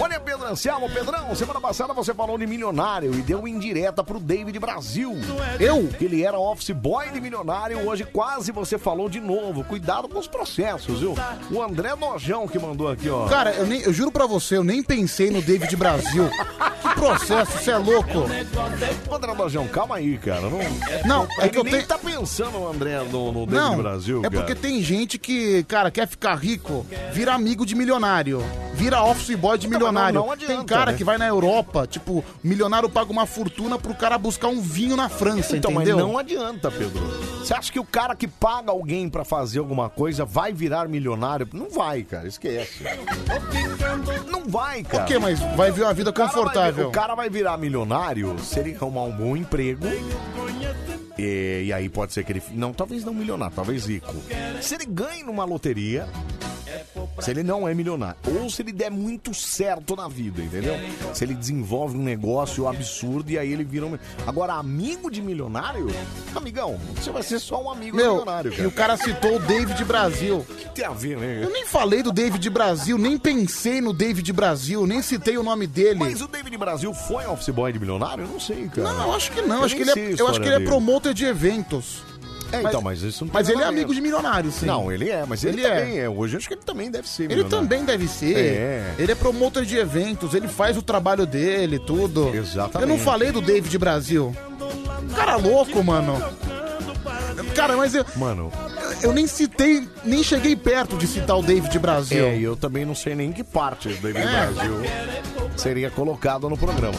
Olha, 0.00 0.20
Pedro 0.20 0.46
Anselmo, 0.46 0.88
Pedrão, 0.90 1.34
semana 1.34 1.60
passada 1.60 1.92
você 1.94 2.12
falou 2.14 2.36
de 2.38 2.46
milionário 2.46 3.14
e 3.14 3.22
deu 3.22 3.46
indireta 3.48 4.02
pro 4.04 4.20
David 4.20 4.58
Brasil. 4.58 5.14
Eu? 5.58 5.88
Que 5.88 6.04
ele 6.04 6.22
era 6.22 6.38
office 6.38 6.70
boy 6.70 7.08
de 7.10 7.20
milionário, 7.20 7.86
hoje 7.88 8.04
quase 8.04 8.52
você 8.52 8.78
falou 8.78 9.08
de 9.08 9.20
novo. 9.20 9.64
Cuidado 9.64 10.08
com 10.08 10.18
os 10.18 10.26
processos, 10.26 10.97
viu? 10.98 11.14
O 11.50 11.62
André 11.62 11.94
Nojão 11.94 12.46
que 12.48 12.58
mandou 12.58 12.88
aqui, 12.88 13.08
ó. 13.08 13.26
Cara, 13.26 13.52
eu, 13.52 13.66
nem, 13.66 13.80
eu 13.82 13.92
juro 13.92 14.10
pra 14.10 14.26
você, 14.26 14.56
eu 14.56 14.64
nem 14.64 14.82
pensei 14.82 15.30
no 15.30 15.40
David 15.42 15.74
Brasil. 15.76 16.28
Que 16.82 16.94
processo, 16.94 17.52
você 17.58 17.70
é 17.70 17.76
louco. 17.78 18.20
André 19.12 19.34
Nojão, 19.34 19.66
calma 19.68 19.96
aí, 19.96 20.16
cara. 20.18 20.42
Não, 20.42 20.58
Não, 21.04 21.28
é 21.38 21.48
que 21.48 21.58
eu 21.58 21.64
nem 21.64 21.72
tenho- 21.74 21.86
tá 21.86 21.98
pensando, 21.98 22.58
o 22.58 22.68
André, 22.68 22.98
no, 23.04 23.32
no 23.32 23.46
David 23.46 23.54
Não, 23.54 23.76
Brasil, 23.78 24.18
é 24.20 24.22
cara. 24.22 24.34
porque 24.36 24.54
tem 24.54 24.82
gente 24.82 25.18
que, 25.18 25.62
cara, 25.64 25.90
quer 25.90 26.06
ficar 26.06 26.34
rico, 26.34 26.86
vira 27.12 27.34
amigo 27.34 27.64
de 27.66 27.74
milionário, 27.74 28.42
vira 28.74 29.02
office 29.02 29.34
boy 29.36 29.58
de 29.58 29.66
Então, 29.66 29.78
milionário. 29.78 30.20
não- 30.20 30.30
adianta, 30.30 30.54
tem 30.54 30.64
cara 30.64 30.92
né? 30.92 30.98
que 30.98 31.04
vai 31.04 31.18
na 31.18 31.26
Europa, 31.26 31.86
tipo, 31.86 32.24
milionário 32.42 32.88
paga 32.88 33.10
uma 33.10 33.26
fortuna 33.26 33.78
pro 33.78 33.94
cara 33.94 34.16
buscar 34.18 34.48
um 34.48 34.60
vinho 34.60 34.96
na 34.96 35.08
França, 35.08 35.56
Então, 35.56 35.70
entendeu? 35.72 35.96
mas 35.98 36.06
não 36.06 36.18
adianta, 36.18 36.70
Pedro. 36.70 37.02
Você 37.42 37.54
acha 37.54 37.72
que 37.72 37.80
o 37.80 37.84
cara 37.84 38.14
que 38.14 38.28
paga 38.28 38.70
alguém 38.70 39.08
pra 39.08 39.24
fazer 39.24 39.58
alguma 39.58 39.88
coisa 39.88 40.24
vai 40.24 40.52
virar 40.52 40.87
milionário? 40.88 41.48
Não 41.52 41.70
vai, 41.70 42.02
cara. 42.02 42.26
Esquece. 42.26 42.84
Não 44.26 44.48
vai, 44.48 44.82
cara. 44.82 45.04
Quê? 45.04 45.18
Mas 45.18 45.38
vai 45.56 45.70
vir 45.70 45.82
uma 45.82 45.94
vida 45.94 46.12
confortável. 46.12 46.88
o 46.88 46.92
cara 46.92 47.14
vai 47.14 47.28
virar 47.30 47.56
milionário 47.56 48.38
se 48.40 48.58
ele 48.58 48.74
arrumar 48.74 49.02
um 49.02 49.12
bom 49.12 49.36
emprego. 49.36 49.86
E, 51.18 51.64
e 51.66 51.72
aí 51.72 51.88
pode 51.88 52.12
ser 52.12 52.24
que 52.24 52.32
ele. 52.32 52.42
Não, 52.52 52.72
talvez 52.72 53.04
não 53.04 53.12
milionário, 53.12 53.54
talvez 53.54 53.86
rico. 53.86 54.14
Se 54.60 54.74
ele 54.74 54.86
ganha 54.86 55.24
numa 55.24 55.44
loteria. 55.44 56.08
Se 57.20 57.30
ele 57.30 57.42
não 57.42 57.66
é 57.66 57.74
milionário. 57.74 58.16
Ou 58.40 58.48
se 58.48 58.62
ele 58.62 58.72
der 58.72 58.90
muito 58.90 59.34
certo 59.34 59.96
na 59.96 60.08
vida, 60.08 60.42
entendeu? 60.42 60.74
Se 61.12 61.24
ele 61.24 61.34
desenvolve 61.34 61.96
um 61.96 62.02
negócio 62.02 62.66
absurdo 62.68 63.30
e 63.30 63.38
aí 63.38 63.52
ele 63.52 63.64
vira 63.64 63.86
um. 63.86 63.98
Agora, 64.26 64.54
amigo 64.54 65.10
de 65.10 65.20
milionário? 65.20 65.86
Amigão, 66.34 66.78
você 66.94 67.10
vai 67.10 67.22
ser 67.22 67.38
só 67.38 67.62
um 67.62 67.70
amigo 67.70 67.96
Meu, 67.96 68.12
milionário, 68.12 68.50
cara. 68.50 68.62
e 68.62 68.66
o 68.66 68.72
cara 68.72 68.96
citou 68.96 69.36
o 69.36 69.38
David 69.40 69.84
Brasil. 69.84 70.46
que 70.58 70.68
tem 70.70 70.84
a 70.84 70.90
ver, 70.90 71.16
né? 71.16 71.40
Eu 71.42 71.50
nem 71.50 71.66
falei 71.66 72.02
do 72.02 72.12
David 72.12 72.48
Brasil, 72.50 72.98
nem 72.98 73.18
pensei 73.18 73.80
no 73.80 73.92
David 73.92 74.32
Brasil, 74.32 74.86
nem 74.86 75.02
citei 75.02 75.36
o 75.36 75.42
nome 75.42 75.66
dele. 75.66 75.98
Mas 75.98 76.20
o 76.22 76.28
David 76.28 76.56
Brasil 76.56 76.92
foi 76.94 77.26
office 77.26 77.48
boy 77.48 77.72
de 77.72 77.78
milionário? 77.78 78.24
Eu 78.24 78.28
não 78.28 78.40
sei, 78.40 78.68
cara. 78.68 78.92
Não, 78.92 79.08
eu 79.08 79.14
acho 79.14 79.32
que 79.32 79.42
não. 79.42 79.64
acho 79.64 79.76
que 79.76 79.82
ele 79.82 79.90
é, 79.90 80.20
eu 80.20 80.28
acho 80.28 80.40
que 80.40 80.46
ele 80.46 80.64
é 80.64 80.66
promotor 80.66 81.12
de 81.14 81.24
eventos. 81.24 82.07
É, 82.50 82.62
então, 82.62 82.80
mas 82.80 83.02
isso 83.02 83.24
não 83.24 83.30
tem 83.30 83.40
Mas 83.40 83.48
ele 83.48 83.58
é 83.58 83.60
nada 83.60 83.68
a 83.68 83.72
ver. 83.72 83.78
amigo 83.80 83.94
de 83.94 84.00
milionário, 84.00 84.50
sim. 84.50 84.66
Não, 84.66 84.90
ele 84.90 85.10
é, 85.10 85.24
mas 85.26 85.44
ele, 85.44 85.60
Ele 85.60 85.66
é. 85.66 85.78
também 85.80 85.98
é. 86.00 86.08
Hoje 86.08 86.34
eu 86.34 86.38
acho 86.38 86.48
que 86.48 86.54
ele 86.54 86.62
também 86.64 86.90
deve 86.90 87.08
ser. 87.08 87.24
Ele 87.24 87.34
milionário. 87.36 87.58
também 87.68 87.84
deve 87.84 88.08
ser. 88.08 88.36
É. 88.36 88.94
Ele 88.98 89.12
é 89.12 89.14
promotor 89.14 89.64
de 89.64 89.76
eventos, 89.76 90.32
ele 90.34 90.48
faz 90.48 90.76
o 90.76 90.82
trabalho 90.82 91.26
dele, 91.26 91.78
tudo. 91.78 92.34
Exatamente. 92.34 92.90
Eu 92.90 92.96
não 92.96 93.04
falei 93.04 93.30
do 93.30 93.40
David 93.40 93.76
Brasil. 93.78 94.34
Cara 95.14 95.36
louco, 95.36 95.82
mano. 95.84 96.22
Cara, 97.54 97.76
mas 97.76 97.94
eu, 97.94 98.04
Mano. 98.16 98.52
Eu 99.02 99.12
nem 99.12 99.26
citei, 99.26 99.88
nem 100.04 100.22
cheguei 100.22 100.56
perto 100.56 100.96
de 100.96 101.06
citar 101.06 101.38
o 101.38 101.42
David 101.42 101.78
Brasil. 101.78 102.26
É, 102.26 102.36
e 102.36 102.42
eu 102.42 102.56
também 102.56 102.84
não 102.84 102.94
sei 102.94 103.14
nem 103.14 103.32
que 103.32 103.42
parte 103.44 103.88
do 103.88 104.00
David 104.00 104.22
É. 104.26 104.46
Brasil 104.46 104.72
seria 105.56 105.90
colocado 105.90 106.48
no 106.48 106.56
programa. 106.56 106.98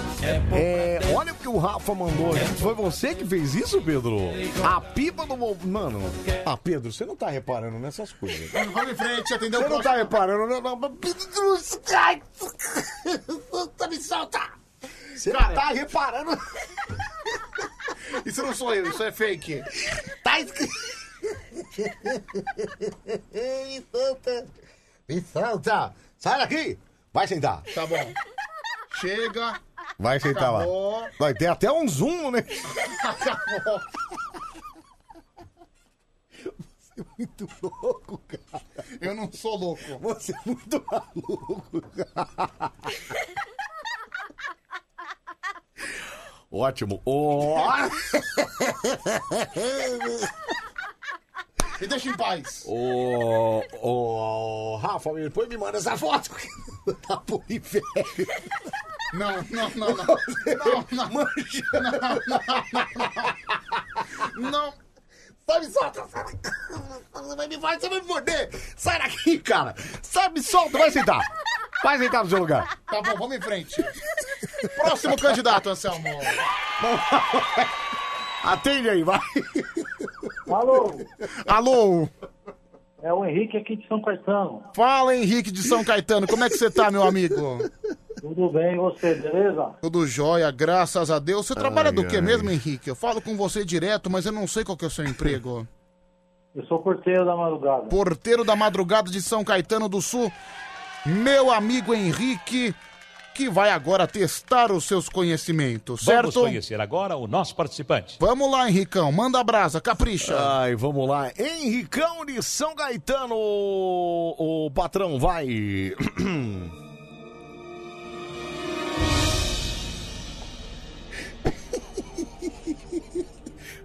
É, 0.54 1.00
olha 1.14 1.32
o 1.32 1.36
que 1.36 1.48
o 1.48 1.58
Rafa 1.58 1.94
mandou 1.96 2.36
aqui. 2.36 2.46
Foi 2.62 2.74
você 2.74 3.16
que 3.16 3.26
fez 3.26 3.56
isso, 3.56 3.82
Pedro? 3.82 4.18
A 4.64 4.82
pipa 4.82 5.26
do. 5.26 5.36
Vol- 5.38 5.58
Mano, 5.64 6.02
ah, 6.46 6.58
Pedro, 6.58 6.92
você 6.92 7.06
não 7.06 7.16
tá 7.16 7.30
reparando 7.30 7.78
nessas 7.80 8.12
coisas. 8.12 8.50
Vamos 8.52 8.92
em 8.92 8.96
frente, 8.96 9.34
atendeu 9.34 9.62
Você 9.62 9.70
não 9.70 9.82
tá 9.82 9.96
reparando, 9.96 10.48
não, 10.48 10.62
não, 10.62 10.76
mas- 10.76 11.80
Ai, 11.96 12.22
Me 13.90 14.02
solta! 14.02 14.40
Você 15.16 15.34
não 15.34 15.40
tá 15.54 15.70
reparando. 15.70 16.38
Isso 18.26 18.42
não 18.42 18.54
sou 18.54 18.74
eu, 18.74 18.90
isso 18.90 19.04
é 19.04 19.12
fake. 19.12 19.62
Tá 20.24 20.40
escrito. 20.40 20.99
Me 23.34 23.84
solta! 23.92 24.48
Me 25.08 25.22
solta! 25.22 25.94
Sai 26.18 26.40
daqui! 26.40 26.80
Vai 27.14 27.28
sentar! 27.28 27.64
Tá 27.74 27.86
bom. 27.86 28.14
Chega. 29.00 29.60
Vai 29.98 30.20
sentar 30.20 30.52
lá. 30.52 30.60
Acabou. 30.60 31.10
Vai 31.20 31.34
ter 31.34 31.48
até 31.48 31.72
um 31.72 31.88
zoom, 31.88 32.32
né? 32.32 32.44
Acabou. 33.04 33.80
Você 36.78 37.02
é 37.02 37.06
muito 37.18 37.50
louco, 37.62 38.22
cara. 38.28 38.64
Eu 39.02 39.16
não 39.16 39.32
sou 39.32 39.56
louco. 39.58 39.82
Você 40.00 40.34
é 40.34 40.40
muito 40.46 40.86
maluco, 40.92 41.82
cara. 41.82 42.72
Ótimo. 46.52 47.02
Ó. 47.06 47.60
Me 51.80 51.88
deixa 51.88 52.10
em 52.10 52.18
paz. 52.18 52.64
Ô, 52.66 53.64
ô, 53.82 54.78
Rafa, 54.78 55.14
depois 55.14 55.48
me 55.48 55.58
manda 55.58 55.78
essa 55.78 55.98
foto 55.98 56.32
da 57.08 57.18
Puri 57.18 57.60
velho. 57.60 57.84
Não, 59.14 59.42
não, 59.50 59.70
não, 59.72 59.96
não. 59.96 60.06
Não, 60.06 60.88
não. 60.92 61.10
Não, 61.10 61.28
não, 62.28 62.40
não. 64.36 64.52
Não. 64.52 64.74
Sai, 65.50 65.60
me 65.62 65.66
solta. 65.72 66.04
Você 67.12 67.36
vai 67.36 67.48
me, 67.48 67.58
vai, 67.58 67.80
você 67.80 67.90
vai 67.90 68.02
me 68.02 68.08
morder. 68.08 68.50
Sai 68.78 69.00
daqui, 69.00 69.40
cara. 69.40 69.74
Sai, 70.04 70.30
me 70.30 70.44
solta. 70.44 70.78
Vai 70.78 70.92
sentar. 70.92 71.26
Vai 71.82 71.98
sentar 71.98 72.24
no 72.24 72.30
seu 72.30 72.40
lugar. 72.40 72.78
Tá 72.86 73.02
bom, 73.02 73.16
vamos 73.18 73.36
em 73.36 73.42
frente. 73.42 73.84
Próximo 74.76 75.18
candidato, 75.18 75.70
Anselmo. 75.70 76.08
Atende 78.44 78.90
aí, 78.90 79.04
vai. 79.04 79.20
Alô, 80.50 80.92
Alô. 81.48 82.10
é 83.02 83.14
o 83.14 83.26
Henrique 83.26 83.58
aqui 83.58 83.76
de 83.76 83.88
São 83.88 84.02
Caetano. 84.02 84.64
Fala, 84.76 85.16
Henrique 85.16 85.52
de 85.52 85.62
São 85.64 85.84
Caetano. 85.84 86.28
Como 86.28 86.44
é 86.44 86.50
que 86.50 86.58
você 86.58 86.70
tá, 86.70 86.90
meu 86.90 87.04
amigo? 87.04 87.60
Tudo 88.20 88.50
bem, 88.50 88.74
e 88.74 88.78
você, 88.78 89.16
beleza? 89.16 89.72
Tudo 89.82 90.06
jóia, 90.06 90.52
graças 90.52 91.10
a 91.10 91.20
Deus. 91.20 91.48
Você 91.48 91.56
trabalha 91.56 91.92
do 91.92 92.02
Ai, 92.02 92.08
que 92.08 92.22
mesmo, 92.22 92.50
Henrique? 92.50 92.90
Eu 92.90 92.96
falo 92.96 93.22
com 93.22 93.38
você 93.38 93.64
direto, 93.64 94.10
mas 94.10 94.26
eu 94.26 94.32
não 94.32 94.48
sei 94.48 94.64
qual 94.64 94.78
que 94.78 94.84
é 94.84 94.88
o 94.88 94.92
seu 94.92 95.06
emprego. 95.06 95.66
Eu 96.56 96.66
sou 96.66 96.80
porteiro 96.80 97.26
da 97.26 97.36
madrugada. 97.36 97.84
Porteiro 97.84 98.44
da 98.44 98.56
madrugada 98.56 99.10
de 99.10 99.22
São 99.22 99.44
Caetano 99.44 99.88
do 99.88 100.02
Sul. 100.02 100.32
Meu 101.06 101.52
amigo 101.52 101.94
Henrique, 101.94 102.76
que 103.40 103.50
vai 103.50 103.72
agora 103.72 104.06
testar 104.06 104.70
os 104.70 104.84
seus 104.84 105.08
conhecimentos, 105.08 106.04
Vamos 106.04 106.34
certo? 106.34 106.42
conhecer 106.42 106.82
agora 106.82 107.16
o 107.16 107.26
nosso 107.26 107.56
participante. 107.56 108.18
Vamos 108.20 108.52
lá, 108.52 108.70
Henricão. 108.70 109.10
Manda 109.14 109.40
a 109.40 109.44
brasa, 109.46 109.80
capricha. 109.80 110.36
Ai, 110.38 110.76
vamos 110.76 111.08
lá. 111.08 111.32
Henricão 111.40 112.26
de 112.26 112.44
São 112.44 112.76
Caetano, 112.76 113.34
o, 113.36 114.66
o 114.66 114.72
patrão, 114.72 115.18
vai. 115.18 115.48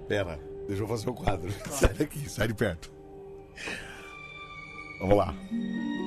Pera, 0.08 0.40
deixa 0.66 0.82
eu 0.82 0.88
fazer 0.88 1.08
o 1.08 1.14
quadro. 1.14 1.54
Sai 1.70 1.94
daqui, 1.94 2.28
sai 2.28 2.48
de 2.48 2.54
perto. 2.54 2.90
Vamos 4.98 5.16
lá. 5.16 5.32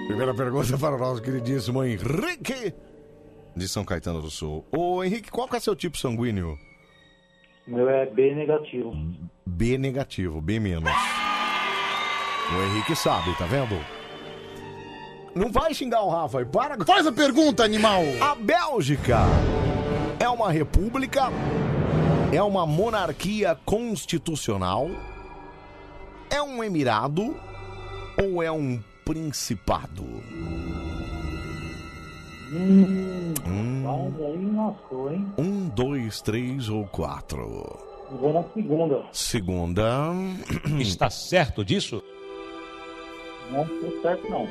Primeira 0.08 0.36
pergunta 0.36 0.78
para 0.78 0.96
o 0.96 1.00
nosso 1.00 1.22
queridíssimo 1.22 1.82
Henrique 1.86 2.76
de 3.58 3.68
São 3.68 3.84
Caetano 3.84 4.22
do 4.22 4.30
Sul. 4.30 4.66
Ô 4.72 5.04
Henrique, 5.04 5.32
qual 5.32 5.48
que 5.48 5.56
é 5.56 5.60
seu 5.60 5.76
tipo 5.76 5.98
sanguíneo? 5.98 6.58
Meu 7.68 7.90
é 7.90 8.06
B 8.06 8.34
negativo. 8.34 8.96
B 9.46 9.78
negativo, 9.78 10.40
B 10.40 10.60
menos. 10.60 10.92
O 12.50 12.64
Henrique 12.64 12.96
sabe, 12.96 13.36
tá 13.38 13.46
vendo? 13.46 13.78
Não 15.36 15.52
vai 15.52 15.74
xingar 15.74 16.02
o 16.02 16.10
Rafa, 16.10 16.46
para. 16.46 16.84
Faz 16.86 17.06
a 17.06 17.12
pergunta, 17.12 17.64
animal. 17.64 18.02
A 18.22 18.34
Bélgica 18.34 19.20
é 20.20 20.30
uma 20.30 20.52
república, 20.52 21.30
é 22.32 22.42
uma 22.42 22.66
monarquia 22.66 23.58
constitucional, 23.66 24.90
é 26.30 26.42
um 26.42 26.64
emirado 26.64 27.36
ou 28.18 28.42
é 28.42 28.52
um 28.52 28.82
principado? 29.06 30.04
Hum, 32.52 33.34
Hum. 33.46 33.84
mas 33.84 34.22
aí 34.26 34.52
lascou, 34.56 35.12
hein? 35.12 35.34
Um, 35.38 35.68
dois, 35.70 36.22
três 36.22 36.70
ou 36.70 36.86
quatro? 36.88 37.42
Eu 38.10 38.18
Vou 38.18 38.34
na 38.34 38.44
segunda. 38.54 39.04
Segunda. 39.12 40.12
Está 40.80 41.10
certo 41.10 41.66
disso? 41.66 42.02
Não 43.52 43.66
tô 43.66 44.02
certo, 44.02 44.30
não. 44.30 44.48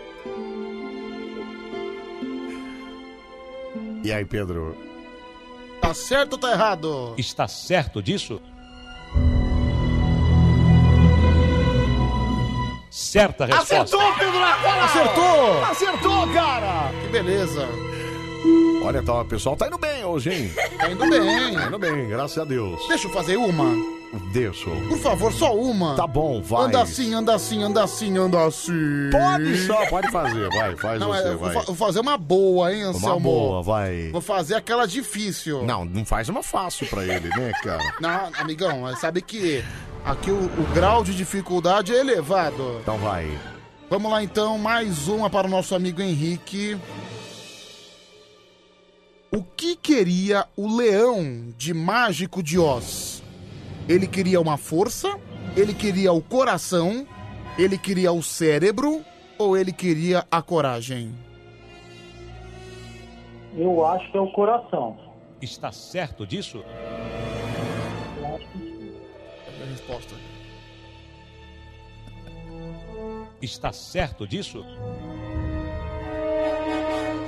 E 4.04 4.12
aí, 4.12 4.24
Pedro? 4.24 4.76
Tá 5.80 5.92
certo 5.94 6.34
ou 6.34 6.38
tá 6.38 6.52
errado? 6.52 7.14
Está 7.16 7.48
certo 7.48 8.02
disso? 8.02 8.40
Certa 13.16 13.46
resposta. 13.46 13.74
Acertou, 13.82 14.12
Pedro 14.18 14.38
Lacola! 14.40 14.84
Acertou! 14.84 15.64
Acertou, 15.64 16.28
cara! 16.34 16.90
Que 17.02 17.08
beleza. 17.08 17.68
Olha, 18.84 19.02
tá, 19.02 19.20
o 19.22 19.24
pessoal 19.24 19.56
tá 19.56 19.66
indo 19.66 19.78
bem 19.78 20.04
hoje, 20.04 20.30
hein? 20.32 20.52
Tá 20.78 20.90
indo 20.90 21.08
bem. 21.08 21.54
Tá 21.54 21.66
indo 21.66 21.78
bem, 21.78 22.08
graças 22.08 22.38
a 22.38 22.44
Deus. 22.44 22.80
Deixa 22.88 23.08
eu 23.08 23.12
fazer 23.12 23.36
uma. 23.36 23.96
Deixa. 24.32 24.70
Por 24.88 24.98
favor, 24.98 25.32
só 25.32 25.52
uma. 25.54 25.96
Tá 25.96 26.06
bom, 26.06 26.40
vai. 26.40 26.66
Anda 26.66 26.82
assim, 26.82 27.12
anda 27.12 27.34
assim, 27.34 27.62
anda 27.62 27.82
assim, 27.82 28.16
anda 28.16 28.44
assim. 28.46 29.10
Pode 29.10 29.66
só, 29.66 29.84
pode 29.86 30.10
fazer, 30.12 30.48
vai, 30.50 30.76
faz 30.76 31.00
Não, 31.00 31.08
você, 31.08 31.22
é, 31.28 31.30
vou, 31.32 31.38
vai. 31.38 31.52
fa- 31.54 31.62
vou 31.62 31.74
fazer 31.74 32.00
uma 32.00 32.16
boa, 32.16 32.72
hein, 32.72 32.82
Anselmo? 32.82 33.08
Uma 33.08 33.20
boa, 33.20 33.62
vai. 33.62 34.10
Vou 34.12 34.20
fazer 34.20 34.54
aquela 34.54 34.86
difícil. 34.86 35.64
Não, 35.64 35.84
não 35.84 36.04
faz 36.04 36.28
uma 36.28 36.42
fácil 36.42 36.86
pra 36.86 37.02
ele, 37.02 37.28
né, 37.36 37.50
cara? 37.64 37.82
Não, 38.00 38.30
amigão, 38.40 38.94
sabe 38.96 39.20
que 39.20 39.64
aqui 40.06 40.30
o, 40.30 40.44
o 40.44 40.72
grau 40.72 41.02
de 41.02 41.14
dificuldade 41.14 41.92
é 41.92 41.98
elevado. 41.98 42.78
Então 42.80 42.96
vai. 42.96 43.26
Vamos 43.90 44.10
lá 44.10 44.22
então, 44.22 44.56
mais 44.56 45.08
uma 45.08 45.28
para 45.28 45.46
o 45.46 45.50
nosso 45.50 45.74
amigo 45.74 46.00
Henrique. 46.00 46.78
O 49.30 49.42
que 49.42 49.76
queria 49.76 50.46
o 50.56 50.76
leão 50.76 51.52
de 51.58 51.74
Mágico 51.74 52.42
de 52.42 52.58
Oz? 52.58 53.22
Ele 53.88 54.06
queria 54.06 54.40
uma 54.40 54.56
força? 54.56 55.18
Ele 55.56 55.74
queria 55.74 56.12
o 56.12 56.22
coração? 56.22 57.06
Ele 57.58 57.76
queria 57.76 58.12
o 58.12 58.22
cérebro? 58.22 59.04
Ou 59.38 59.56
ele 59.56 59.72
queria 59.72 60.24
a 60.30 60.40
coragem? 60.40 61.12
Eu 63.56 63.84
acho 63.84 64.10
que 64.10 64.16
é 64.16 64.20
o 64.20 64.30
coração. 64.32 64.96
Está 65.40 65.70
certo 65.72 66.26
disso? 66.26 66.62
Resposta. 69.86 70.14
Está 73.40 73.72
certo 73.72 74.26
disso? 74.26 74.64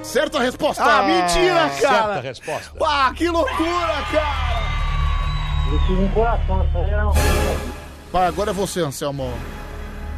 Certa 0.02 0.40
resposta! 0.40 0.82
Ah, 0.82 1.02
mentira, 1.02 1.70
cara! 1.80 2.14
Certa 2.14 2.20
resposta. 2.20 2.78
Ah, 2.80 3.12
que 3.14 3.28
loucura, 3.28 4.02
cara! 4.10 4.58
Eu 5.70 5.78
tive 5.86 6.02
um 6.02 6.08
coração, 6.12 6.66
Vai, 8.10 8.26
agora 8.26 8.50
é 8.50 8.54
você, 8.54 8.80
Anselmo. 8.80 9.30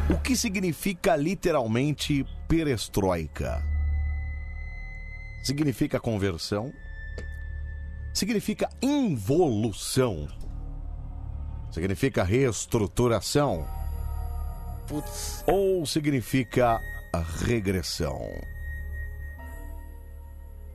O 0.09 0.17
que 0.17 0.35
significa 0.35 1.15
literalmente 1.15 2.25
perestroika? 2.47 3.61
Significa 5.43 5.99
conversão? 5.99 6.71
Significa 8.13 8.69
involução? 8.81 10.27
Significa 11.71 12.23
reestruturação? 12.23 13.65
Putz. 14.87 15.43
Ou 15.47 15.85
significa 15.85 16.79
regressão? 17.45 18.19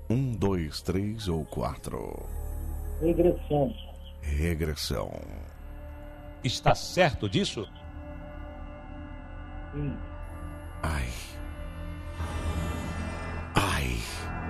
Um, 0.08 0.32
dois, 0.32 0.80
três 0.80 1.28
ou 1.28 1.44
quatro? 1.44 2.24
regressão. 3.00 3.74
Regressão. 4.22 5.10
Está 6.42 6.74
certo 6.74 7.28
disso? 7.28 7.68
Sim. 9.74 9.96
Ai. 10.82 11.08
Ai. 13.54 13.54
Ai. 13.54 14.45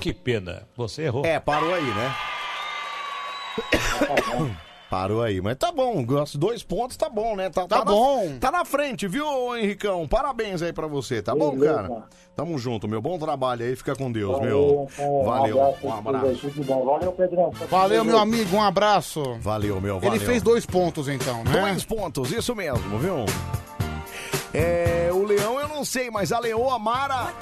Que 0.00 0.12
pena. 0.12 0.62
Você 0.76 1.02
errou. 1.02 1.24
É, 1.24 1.38
parou 1.40 1.74
aí, 1.74 1.82
né? 1.84 2.14
Parou 4.88 5.22
aí, 5.22 5.38
mas 5.42 5.54
tá 5.58 5.70
bom, 5.70 6.02
os 6.22 6.34
dois 6.36 6.62
pontos 6.62 6.96
tá 6.96 7.10
bom, 7.10 7.36
né? 7.36 7.50
Tá, 7.50 7.66
Tá 7.66 7.80
na- 7.80 7.84
bom. 7.84 8.38
tá 8.40 8.50
na 8.50 8.64
frente, 8.64 9.06
viu, 9.06 9.26
Henricão? 9.54 10.08
Parabéns 10.08 10.62
aí 10.62 10.72
pra 10.72 10.86
você, 10.86 11.20
tá 11.20 11.34
bom, 11.34 11.50
Beleza. 11.50 11.74
cara? 11.74 12.02
Tamo 12.34 12.58
junto, 12.58 12.88
meu. 12.88 13.02
Bom 13.02 13.18
trabalho 13.18 13.66
aí, 13.66 13.76
fica 13.76 13.94
com 13.94 14.10
Deus, 14.10 14.32
Valeu, 14.38 14.88
meu. 14.98 15.06
um 15.06 15.24
Valeu, 15.26 15.62
abraço, 15.62 15.86
um 15.86 15.92
abraço. 15.92 16.36
Tudo 16.50 16.64
bom. 16.64 16.84
Valeu, 16.86 17.12
Pedrão. 17.12 17.50
Valeu, 17.68 18.02
meu 18.02 18.16
amigo, 18.18 18.56
um 18.56 18.62
abraço. 18.62 19.22
Valeu, 19.40 19.78
meu, 19.78 20.00
valeu. 20.00 20.16
Ele 20.16 20.24
fez 20.24 20.42
dois 20.42 20.64
pontos 20.64 21.06
então, 21.06 21.44
né? 21.44 21.50
Dois 21.52 21.84
pontos, 21.84 22.32
isso 22.32 22.54
mesmo, 22.56 22.98
viu? 22.98 23.26
É, 24.54 25.10
o 25.12 25.22
leão 25.22 25.60
eu 25.60 25.68
não 25.68 25.84
sei, 25.84 26.10
mas 26.10 26.32
a 26.32 26.38
leoa 26.38 26.78
Mara. 26.78 27.34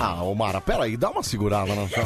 Ah, 0.00 0.22
ô 0.22 0.34
Mara, 0.34 0.60
peraí, 0.60 0.96
dá 0.96 1.10
uma 1.10 1.22
segurada 1.22 1.74
na 1.74 1.88
sua. 1.88 2.04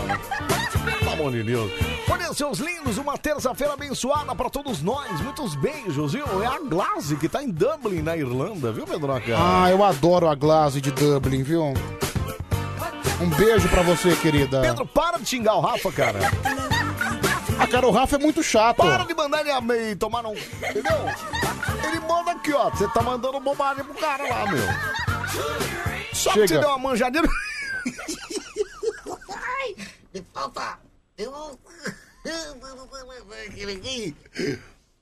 Pelo 0.99 1.13
amor 1.13 1.33
de 1.33 1.43
Deus. 1.43 1.71
Olha, 2.11 2.33
seus 2.33 2.59
lindos, 2.59 2.97
uma 2.99 3.19
terça-feira 3.19 3.75
abençoada 3.75 4.35
pra 4.35 4.49
todos 4.49 4.83
nós. 4.83 5.21
Muitos 5.21 5.55
beijos, 5.55 6.13
viu? 6.13 6.25
É 6.43 6.47
a 6.47 6.59
Glaze 6.59 7.17
que 7.17 7.29
tá 7.29 7.43
em 7.43 7.51
Dublin, 7.51 8.03
na 8.03 8.17
Irlanda, 8.17 8.73
viu, 8.73 8.87
Pedroca? 8.87 9.35
Ah, 9.37 9.71
eu 9.71 9.85
adoro 9.85 10.29
a 10.29 10.35
Glaze 10.35 10.81
de 10.81 10.91
Dublin, 10.91 11.43
viu? 11.43 11.75
Um 13.21 13.29
beijo 13.37 13.69
pra 13.69 13.83
você, 13.83 14.17
querida. 14.17 14.63
Pedro, 14.63 14.87
para 14.87 15.19
de 15.19 15.29
xingar 15.29 15.55
o 15.55 15.61
Rafa, 15.61 15.93
cara. 15.93 16.19
Ah, 17.59 17.67
cara, 17.67 17.87
o 17.87 17.91
Rafa 17.93 18.17
é 18.17 18.19
muito 18.19 18.43
chato. 18.43 18.79
Para 18.79 19.05
de 19.05 19.15
mandar 19.15 19.41
ele 19.47 19.61
me 19.61 19.95
tomar 19.95 20.27
um. 20.27 20.33
Entendeu? 20.35 20.99
Ele 21.87 22.01
manda 22.01 22.33
aqui, 22.33 22.53
ó. 22.53 22.71
Você 22.71 22.89
tá 22.89 23.03
mandando 23.03 23.39
bobagem 23.39 23.85
pro 23.85 23.95
cara 23.95 24.25
lá, 24.29 24.51
meu. 24.51 24.67
Só 26.13 26.31
que 26.33 26.47
Chega. 26.47 26.49
você 26.49 26.59
deu 26.59 26.69
uma 26.71 26.79
manjadinha. 26.79 27.23
Ai, 29.31 29.77
me 30.15 30.25
falta. 30.33 30.79
Eu. 31.17 31.59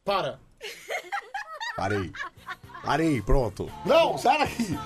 Para. 0.04 0.40
Parei. 1.76 2.12
Parei, 2.84 3.22
pronto. 3.22 3.70
Não, 3.84 4.16
sai 4.18 4.38
daqui. 4.38 4.78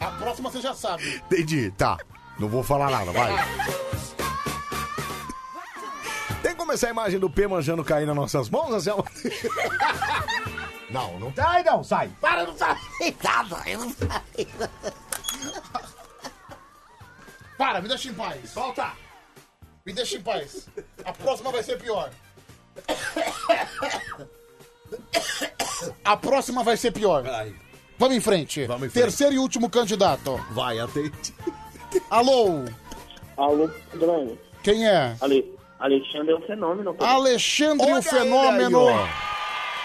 A 0.00 0.10
próxima 0.12 0.50
você 0.50 0.60
já 0.60 0.74
sabe. 0.74 1.16
Entendi, 1.16 1.70
tá. 1.72 1.98
Não 2.38 2.48
vou 2.48 2.62
falar 2.62 2.90
nada, 2.90 3.12
vai. 3.12 3.32
Tem 6.42 6.52
que 6.52 6.58
começar 6.58 6.88
a 6.88 6.90
imagem 6.90 7.18
do 7.20 7.30
P 7.30 7.46
manjando 7.46 7.84
cair 7.84 8.06
nas 8.06 8.16
nossas 8.16 8.50
mãos, 8.50 8.72
Anselmo? 8.72 9.04
Não, 10.90 11.18
não 11.18 11.34
sai, 11.34 11.62
não, 11.64 11.82
sai. 11.82 12.08
Para, 12.20 12.42
eu 12.42 12.46
não 12.48 12.56
falei 12.56 13.16
nada. 13.22 13.62
Eu 13.66 13.78
não 13.80 13.94
nada. 14.08 14.24
Para, 17.64 17.80
me 17.80 17.88
deixa 17.88 18.10
em 18.10 18.12
paz. 18.12 18.52
Volta. 18.52 18.92
Me 19.86 19.92
deixa 19.94 20.18
em 20.18 20.20
paz. 20.20 20.68
A 21.02 21.14
próxima 21.14 21.50
vai 21.50 21.62
ser 21.62 21.78
pior. 21.78 22.10
A 26.04 26.14
próxima 26.14 26.62
vai 26.62 26.76
ser 26.76 26.92
pior. 26.92 27.24
Vamos 27.98 28.16
em 28.18 28.20
frente. 28.20 28.66
Vamos 28.66 28.86
em 28.86 28.90
frente. 28.90 29.04
Terceiro 29.04 29.32
e 29.32 29.38
último 29.38 29.70
candidato. 29.70 30.36
Vai, 30.50 30.78
atende. 30.78 31.34
Alô, 32.10 32.66
Alô, 33.34 33.70
Pedrão. 33.90 34.36
quem 34.62 34.86
é? 34.86 35.16
Ale... 35.18 35.54
Alexandre 35.78 36.32
é 36.32 36.36
um 36.36 36.42
fenômeno. 36.42 36.94
Alexandre 37.00 37.86
Olha 37.86 37.98
o 37.98 38.02
Fenômeno. 38.02 38.88
aí. 38.88 39.33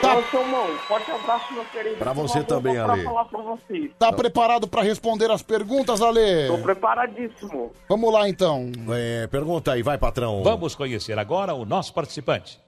Tá- 0.02 0.18
Ô, 0.18 0.24
seu 0.24 0.40
irmão, 0.42 0.68
forte 0.88 1.12
abraço, 1.12 1.54
meu 1.54 1.66
querido. 1.66 1.98
Pra 1.98 2.14
você 2.14 2.42
também, 2.44 2.74
pra 2.76 2.94
Ale. 2.94 3.04
falar 3.04 3.26
pra 3.26 3.42
vocês. 3.42 3.92
Tá 4.00 4.14
preparado 4.14 4.68
pra 4.68 4.82
responder 4.82 5.30
as 5.30 5.42
perguntas, 5.42 6.02
Ale? 6.02 6.48
Tô 6.48 6.58
preparadíssimo. 6.60 7.72
Vamos 7.90 8.14
lá 8.14 8.30
então. 8.30 8.72
É, 8.94 9.28
pergunta 9.28 9.74
aí, 9.74 9.84
vai, 9.84 9.98
patrão. 9.98 10.42
Vamos 10.42 10.74
conhecer 10.74 11.20
agora 11.20 11.54
o 11.54 11.66
nosso 11.66 11.94
participante. 11.94 12.60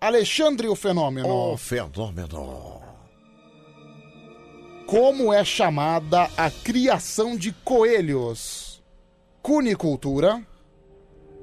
Alexandre 0.00 0.68
o 0.68 0.74
Fenômeno. 0.74 1.28
Ô, 1.28 1.56
fenômeno. 1.56 2.80
Como 4.86 5.32
é 5.32 5.44
chamada 5.44 6.28
a 6.36 6.50
criação 6.50 7.36
de 7.36 7.52
coelhos? 7.64 8.82
Cunicultura, 9.42 10.42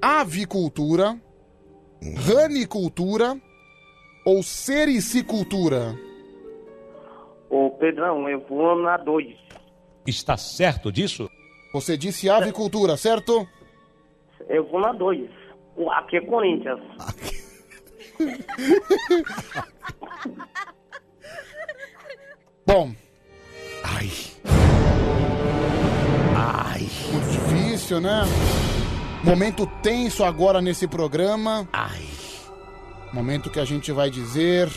avicultura, 0.01 1.17
ranicultura 2.17 3.37
ou 4.25 4.41
sericicultura? 4.43 5.95
Ô, 7.49 7.69
Pedrão, 7.71 8.29
eu 8.29 8.39
vou 8.47 8.75
na 8.81 8.95
2. 8.97 9.35
Está 10.07 10.37
certo 10.37 10.91
disso? 10.91 11.29
Você 11.73 11.97
disse 11.97 12.29
avicultura, 12.29 12.95
certo? 12.97 13.47
Eu 14.49 14.63
vou 14.65 14.79
na 14.79 14.91
2. 14.93 15.29
Aqui 15.91 16.17
é 16.17 16.21
Corinthians. 16.21 16.79
Bom. 22.65 22.93
Ai. 23.83 24.09
Ai. 26.35 26.87
Muito 27.11 27.29
difícil, 27.31 27.99
né? 27.99 28.21
Momento 29.23 29.65
tenso 29.81 30.23
agora 30.23 30.61
nesse 30.61 30.87
programa. 30.87 31.67
Ai. 31.73 32.03
Momento 33.13 33.49
que 33.49 33.59
a 33.59 33.65
gente 33.65 33.91
vai 33.91 34.09
dizer 34.09 34.67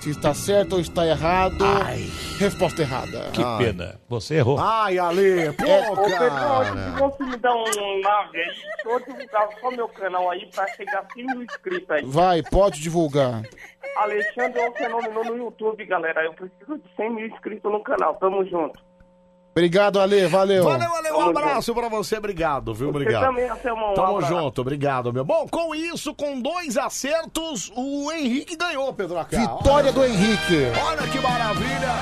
se 0.00 0.10
está 0.10 0.32
certo 0.32 0.74
ou 0.74 0.80
está 0.80 1.06
errado. 1.06 1.64
Ai. 1.64 2.08
Resposta 2.38 2.82
errada. 2.82 3.30
Que 3.32 3.42
pena. 3.58 3.98
Você 4.08 4.36
errou. 4.36 4.58
Ai, 4.60 4.98
Ale, 4.98 5.52
pô, 5.54 5.64
Ô, 5.92 6.04
Pedrão, 6.04 6.28
cara. 6.28 6.92
se 6.92 7.00
você 7.00 7.24
me 7.24 7.36
dá 7.38 7.52
um 7.54 8.00
nave 8.00 8.38
aí, 8.38 8.54
tô 8.84 8.98
divulgar 9.00 9.48
só 9.60 9.70
meu 9.70 9.88
canal 9.88 10.30
aí 10.30 10.46
pra 10.54 10.66
chegar 10.68 11.00
a 11.00 11.12
100 11.14 11.26
mil 11.26 11.42
inscritos 11.42 11.90
aí. 11.90 12.04
Vai, 12.04 12.42
pode 12.42 12.80
divulgar. 12.80 13.42
Alexandre 13.96 14.60
é 14.60 14.70
um 14.70 14.74
fenômeno 14.74 15.24
no 15.24 15.36
YouTube, 15.36 15.84
galera. 15.86 16.24
Eu 16.24 16.34
preciso 16.34 16.78
de 16.78 16.94
100 16.94 17.10
mil 17.14 17.26
inscritos 17.26 17.72
no 17.72 17.82
canal. 17.82 18.14
Tamo 18.16 18.44
junto. 18.46 18.78
Obrigado, 19.52 19.98
Ale, 19.98 20.26
valeu. 20.28 20.62
Valeu, 20.64 20.94
Ale, 20.94 21.10
um 21.10 21.20
abraço 21.30 21.74
pra 21.74 21.88
você, 21.88 22.16
obrigado, 22.16 22.72
viu? 22.72 22.92
Você 22.92 22.98
Obrigado. 22.98 23.24
também, 23.26 23.48
Anselmo, 23.48 23.90
um 23.90 23.94
Tamo 23.94 24.16
abraço. 24.18 24.32
junto, 24.34 24.60
obrigado, 24.60 25.12
meu. 25.12 25.24
Bom, 25.24 25.48
com 25.50 25.74
isso, 25.74 26.14
com 26.14 26.40
dois 26.40 26.76
acertos, 26.76 27.72
o 27.74 28.12
Henrique 28.12 28.56
ganhou, 28.56 28.92
Pedro 28.94 29.18
Acá. 29.18 29.36
Vitória 29.38 29.90
do 29.92 30.04
Henrique. 30.04 30.66
Olha 30.86 31.02
que 31.08 31.18
maravilha! 31.18 31.94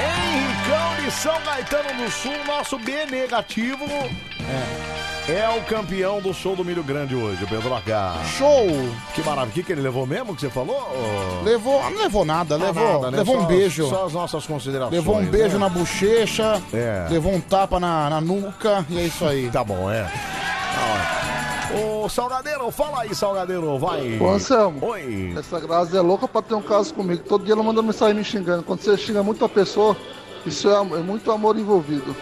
Henricão 0.00 1.04
de 1.04 1.10
São 1.10 1.40
Caetano 1.42 2.04
do 2.04 2.10
Sul, 2.10 2.44
nosso 2.46 2.78
B 2.78 3.06
negativo. 3.06 3.84
É. 3.84 5.15
o 5.58 5.64
campeão 5.64 6.20
do 6.20 6.32
show 6.32 6.54
do 6.54 6.64
Milho 6.64 6.84
Grande 6.84 7.14
hoje, 7.16 7.42
o 7.42 7.48
Pedro 7.48 7.74
H. 7.74 8.14
Show! 8.38 8.66
Que 9.14 9.22
maravilha. 9.22 9.50
O 9.50 9.52
que, 9.54 9.62
que 9.64 9.72
ele 9.72 9.80
levou 9.80 10.06
mesmo 10.06 10.34
que 10.36 10.40
você 10.40 10.48
falou? 10.50 11.42
Levou, 11.44 11.82
não 11.90 11.98
levou 12.02 12.24
nada, 12.24 12.54
Ah, 12.54 12.58
levou, 12.58 12.92
nada, 13.00 13.10
né? 13.10 13.18
levou 13.18 13.36
um 13.36 13.40
Só- 13.40 13.46
beijo. 13.46 13.88
Só 13.88 14.06
as 14.06 14.12
nossas 14.12 14.46
considerações. 14.46 14.94
Levou 14.94 15.16
um 15.18 15.24
beijo 15.26 15.54
né? 15.54 15.58
na 15.58 15.68
bochecha, 15.68 16.62
É. 16.72 17.08
levou 17.10 17.32
um 17.34 17.40
tapa 17.40 17.80
na, 17.80 18.08
na 18.08 18.20
nuca 18.20 18.86
e 18.88 18.98
é 18.98 19.02
isso 19.02 19.24
aí. 19.26 19.50
Tá 19.50 19.64
bom, 19.64 19.90
é. 19.90 20.08
Ô, 21.74 22.08
Salgadeiro, 22.08 22.70
fala 22.70 23.02
aí, 23.02 23.12
Salgadeiro, 23.14 23.76
vai. 23.78 24.18
Ô 24.20 24.30
Anselmo, 24.30 24.78
Oi. 24.86 25.34
essa 25.36 25.58
Grazi 25.58 25.96
é 25.96 26.00
louca 26.00 26.28
pra 26.28 26.40
ter 26.40 26.54
um 26.54 26.62
caso 26.62 26.94
comigo. 26.94 27.24
Todo 27.28 27.44
dia 27.44 27.54
ela 27.54 27.62
manda 27.64 27.82
mensagem 27.82 28.14
me 28.14 28.22
xingando. 28.24 28.62
Quando 28.62 28.80
você 28.80 28.96
xinga 28.96 29.24
muito 29.24 29.44
a 29.44 29.48
pessoa, 29.48 29.96
isso 30.46 30.68
é, 30.70 30.76
am- 30.76 30.94
é 30.96 31.00
muito 31.02 31.30
amor 31.32 31.58
envolvido. 31.58 32.14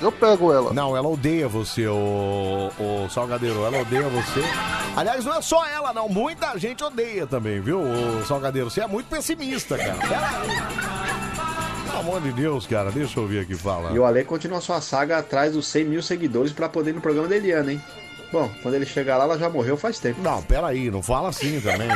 Eu 0.00 0.10
pego 0.10 0.52
ela. 0.52 0.72
Não, 0.72 0.96
ela 0.96 1.08
odeia 1.08 1.46
você, 1.46 1.86
o, 1.86 2.70
o 2.78 3.08
Salgadeiro. 3.10 3.64
Ela 3.64 3.80
odeia 3.80 4.08
você. 4.08 4.40
Aliás, 4.96 5.24
não 5.24 5.36
é 5.36 5.42
só 5.42 5.66
ela, 5.66 5.92
não. 5.92 6.08
Muita 6.08 6.56
gente 6.58 6.82
odeia 6.82 7.26
também, 7.26 7.60
viu, 7.60 7.80
o 7.80 8.24
Salgadeiro? 8.26 8.70
Você 8.70 8.80
é 8.80 8.86
muito 8.86 9.06
pessimista, 9.08 9.76
cara. 9.76 9.94
Pera 9.94 10.28
aí. 10.40 11.86
Pelo 11.86 11.98
amor 11.98 12.20
de 12.22 12.32
Deus, 12.32 12.66
cara. 12.66 12.90
Deixa 12.90 13.18
eu 13.18 13.24
ouvir 13.24 13.40
aqui 13.40 13.54
fala. 13.54 13.92
E 13.92 13.98
o 13.98 14.04
Ale 14.04 14.24
continua 14.24 14.60
sua 14.60 14.80
saga 14.80 15.18
atrás 15.18 15.52
dos 15.52 15.66
100 15.66 15.84
mil 15.84 16.02
seguidores 16.02 16.52
pra 16.52 16.68
poder 16.68 16.90
ir 16.90 16.94
no 16.94 17.00
programa 17.00 17.28
da 17.28 17.36
Eliana, 17.36 17.72
hein? 17.72 17.82
Bom, 18.32 18.48
quando 18.62 18.74
ele 18.74 18.86
chegar 18.86 19.16
lá, 19.16 19.24
ela 19.24 19.38
já 19.38 19.50
morreu 19.50 19.76
faz 19.76 19.98
tempo. 19.98 20.22
Não, 20.22 20.40
peraí, 20.42 20.90
não 20.90 21.02
fala 21.02 21.28
assim 21.28 21.60
também. 21.60 21.88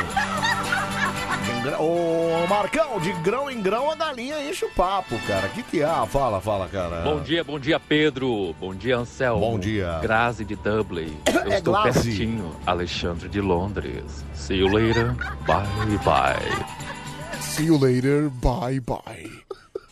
Gra- 1.65 1.79
Ô, 1.81 2.45
Marcão, 2.47 2.99
de 2.99 3.11
grão 3.23 3.49
em 3.49 3.59
grão 3.61 3.89
a 3.89 3.95
galinha 3.95 4.39
enche 4.47 4.65
o 4.65 4.69
papo, 4.69 5.17
cara. 5.27 5.47
O 5.47 5.49
que 5.49 5.63
que 5.63 5.83
há? 5.83 6.05
Fala, 6.05 6.39
fala, 6.39 6.67
cara. 6.67 7.01
Bom 7.01 7.21
dia, 7.21 7.43
bom 7.43 7.59
dia, 7.59 7.79
Pedro. 7.79 8.53
Bom 8.59 8.75
dia, 8.75 8.97
Anselmo. 8.97 9.39
Bom 9.39 9.57
dia. 9.59 9.97
Grazi 10.01 10.45
de 10.45 10.55
Dublin. 10.55 11.17
Eu 11.45 11.51
É 11.51 11.57
estou 11.57 11.73
Glaze. 11.73 12.03
pertinho. 12.03 12.55
Alexandre 12.67 13.27
de 13.27 13.41
Londres. 13.41 14.23
See 14.35 14.57
you 14.57 14.67
later. 14.67 15.13
Bye, 15.47 15.97
bye. 16.03 16.65
See 17.41 17.65
you 17.65 17.77
later, 17.79 18.29
bye 18.29 18.79
bye. 18.81 19.31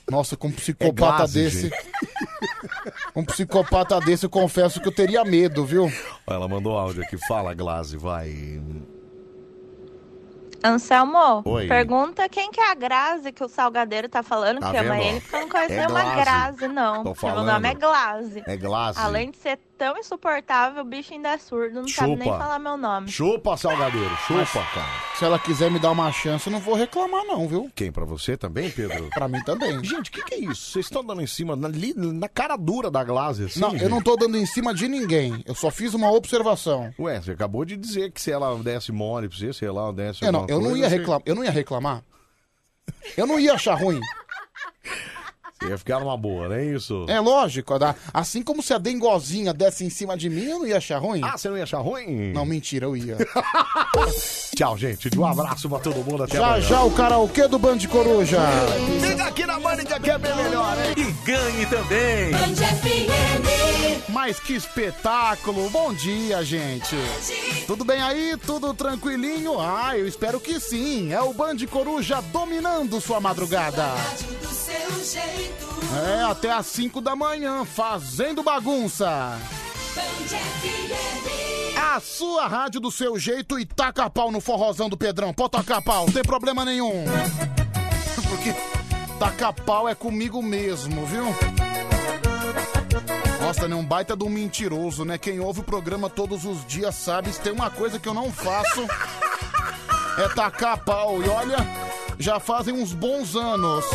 Nossa, 0.09 0.35
com 0.37 0.47
um 0.49 0.51
É 0.51 0.53
psicopata 0.53 1.17
Glaze, 1.17 1.43
desse. 1.43 1.61
gente. 1.69 1.75
Um 3.15 3.23
psicopata 3.23 3.99
desse, 3.99 4.25
eu 4.25 4.29
confesso 4.29 4.81
que 4.81 4.87
eu 4.87 4.91
teria 4.91 5.23
medo, 5.23 5.63
viu? 5.63 5.91
Ela 6.27 6.47
mandou 6.47 6.77
áudio 6.77 7.03
aqui. 7.03 7.15
Fala, 7.27 7.53
Glaze, 7.53 7.95
vai. 7.95 8.59
Anselmo, 10.63 11.41
Oi. 11.45 11.67
pergunta 11.67 12.27
quem 12.29 12.49
que 12.51 12.59
é 12.59 12.71
a 12.71 12.73
Grazi 12.75 13.31
que 13.31 13.43
o 13.43 13.47
Salgadeiro 13.49 14.07
tá 14.07 14.23
falando 14.23 14.59
Tá 14.59 14.71
que 14.71 14.77
ama 14.77 14.95
vendo, 14.95 15.03
ó? 15.03 15.07
ele, 15.09 15.19
porque 15.21 15.35
eu 15.35 15.39
não 15.41 15.49
conheço 15.49 15.73
É 15.73 15.77
nenhuma. 15.87 16.15
Grazi, 16.15 16.67
não. 16.67 17.03
Meu 17.03 17.43
nome 17.43 17.69
é 17.69 17.73
Glaze. 17.73 18.43
É 18.45 18.57
Glaze. 18.57 18.99
Além 18.99 19.31
de 19.31 19.37
ser 19.37 19.59
tão 19.83 19.97
insuportável, 19.97 20.81
o 20.81 20.85
bicho 20.85 21.13
ainda 21.13 21.29
é 21.33 21.37
surdo, 21.37 21.81
não 21.81 21.87
sabe 21.89 22.15
nem 22.15 22.23
Chupa. 22.29 22.37
falar 22.39 22.57
meu 22.57 22.77
nome. 22.77 23.11
Chupa, 23.11 23.57
Salgadeiro. 23.57 24.15
Chupa, 24.25 24.65
cara. 24.73 24.87
Se 25.19 25.25
ela 25.25 25.37
quiser 25.37 25.69
me 25.69 25.77
dar 25.77 25.91
uma 25.91 26.09
chance, 26.09 26.47
eu 26.47 26.53
não 26.53 26.59
vou 26.61 26.73
reclamar, 26.73 27.25
não, 27.25 27.45
viu? 27.49 27.69
Quem, 27.75 27.91
pra 27.91 28.05
você 28.05 28.37
também, 28.37 28.71
Pedro? 28.71 29.09
Pra 29.13 29.27
mim 29.27 29.41
também. 29.43 29.83
Gente, 29.83 30.09
o 30.09 30.13
que, 30.13 30.23
que 30.23 30.35
é 30.35 30.39
isso? 30.39 30.71
Vocês 30.71 30.85
estão 30.85 31.03
dando 31.03 31.21
em 31.21 31.27
cima, 31.27 31.53
na, 31.57 31.67
li- 31.67 31.93
na 31.97 32.29
cara 32.29 32.55
dura 32.55 32.89
da 32.89 33.03
Glaze, 33.03 33.43
assim? 33.43 33.59
não, 33.59 33.75
eu 33.75 33.89
não 33.89 34.01
tô 34.01 34.15
dando 34.15 34.37
em 34.37 34.45
cima 34.45 34.73
de 34.73 34.87
ninguém. 34.87 35.43
Eu 35.45 35.53
só 35.53 35.69
fiz 35.69 35.93
uma 35.93 36.09
observação. 36.11 36.93
Ué, 36.97 37.19
você 37.21 37.31
acabou 37.31 37.65
de 37.65 37.75
dizer 37.75 38.09
que 38.11 38.21
se 38.21 38.31
ela 38.31 38.55
desse 38.59 38.93
mole 38.93 39.27
pra 39.27 39.37
você, 39.37 39.51
sei 39.51 39.69
lá, 39.69 39.91
desse 39.91 40.23
Eu 40.23 40.31
não, 40.31 40.39
alguma 40.41 40.57
eu 40.57 40.61
não 40.61 40.69
coisa, 40.69 40.83
ia 40.85 40.89
você- 40.89 40.97
reclamar. 40.97 41.21
Eu 41.25 41.35
não 41.35 41.43
ia 41.43 41.51
reclamar. 41.51 42.03
Eu 43.17 43.27
não 43.27 43.37
ia 43.39 43.53
achar 43.53 43.75
ruim. 43.75 43.99
Você 45.61 45.69
ia 45.69 45.77
ficar 45.77 45.99
numa 45.99 46.17
boa, 46.17 46.49
não 46.49 46.55
é 46.55 46.65
isso? 46.65 47.05
É 47.07 47.19
lógico, 47.19 47.77
dá- 47.79 47.95
assim 48.13 48.41
como 48.41 48.61
se 48.61 48.73
a 48.73 48.77
dengozinha 48.77 49.53
desse 49.53 49.85
em 49.85 49.89
cima 49.89 50.17
de 50.17 50.29
mim, 50.29 50.43
eu 50.45 50.59
não 50.59 50.67
ia 50.67 50.77
achar 50.77 50.97
ruim. 50.97 51.21
Ah, 51.23 51.37
você 51.37 51.47
não 51.47 51.55
ia 51.57 51.63
achar 51.63 51.79
ruim? 51.79 52.33
Não, 52.33 52.45
mentira, 52.45 52.85
eu 52.85 52.97
ia. 52.97 53.17
Tchau, 54.55 54.77
gente. 54.77 55.09
Um 55.17 55.25
abraço 55.25 55.69
pra 55.69 55.79
todo 55.79 56.03
mundo. 56.03 56.23
Até 56.23 56.37
já 56.37 56.45
amanhã. 56.47 56.61
já 56.61 56.83
o 56.83 56.91
karaokê 56.91 57.47
do 57.47 57.57
Band 57.57 57.77
Coruja. 57.89 58.39
Fica 59.01 59.23
aqui 59.25 59.45
na 59.45 59.59
Mânica 59.59 59.99
que 59.99 60.11
é 60.11 60.17
bem 60.17 60.35
melhor, 60.35 60.75
hein? 60.79 60.93
E 60.97 61.11
ganhe 61.25 61.65
também. 61.67 62.31
Mas 64.09 64.39
que 64.39 64.53
espetáculo! 64.53 65.69
Bom 65.69 65.93
dia, 65.93 66.43
gente! 66.43 66.95
Tudo 67.65 67.83
bem 67.85 68.01
aí? 68.01 68.35
Tudo 68.45 68.73
tranquilinho? 68.73 69.59
Ah, 69.59 69.97
eu 69.97 70.07
espero 70.07 70.39
que 70.39 70.59
sim! 70.59 71.11
É 71.13 71.21
o 71.21 71.33
Band 71.33 71.57
Coruja 71.69 72.21
dominando 72.31 72.99
sua 73.01 73.19
madrugada! 73.19 73.85
É, 76.05 76.23
até 76.23 76.51
às 76.51 76.65
5 76.67 76.99
da 77.01 77.15
manhã, 77.15 77.63
fazendo 77.65 78.41
bagunça! 78.41 79.37
A 81.77 81.99
sua 81.99 82.47
rádio 82.47 82.79
do 82.79 82.89
seu 82.89 83.19
jeito 83.19 83.59
e 83.59 83.65
taca 83.65 84.09
pau 84.09 84.31
no 84.31 84.41
forrozão 84.41 84.89
do 84.89 84.97
Pedrão. 84.97 85.33
Pode 85.33 85.51
tacar 85.51 85.83
pau, 85.83 86.07
não 86.07 86.13
tem 86.13 86.23
problema 86.23 86.65
nenhum. 86.65 87.05
Porque 88.29 88.55
tacar 89.19 89.53
pau 89.53 89.87
é 89.87 89.93
comigo 89.93 90.41
mesmo, 90.41 91.05
viu? 91.05 91.25
Nossa, 93.39 93.67
né? 93.67 93.75
Um 93.75 93.85
baita 93.85 94.15
de 94.15 94.23
um 94.23 94.29
mentiroso, 94.29 95.05
né? 95.05 95.17
Quem 95.17 95.39
ouve 95.39 95.59
o 95.59 95.63
programa 95.63 96.09
todos 96.09 96.45
os 96.45 96.65
dias 96.65 96.95
sabe, 96.95 97.31
se 97.31 97.39
tem 97.39 97.53
uma 97.53 97.69
coisa 97.69 97.99
que 97.99 98.07
eu 98.07 98.13
não 98.13 98.31
faço 98.31 98.87
é 100.17 100.27
tacar 100.29 100.77
pau. 100.83 101.21
E 101.21 101.29
olha, 101.29 101.57
já 102.19 102.39
fazem 102.39 102.73
uns 102.73 102.93
bons 102.93 103.35
anos. 103.35 103.85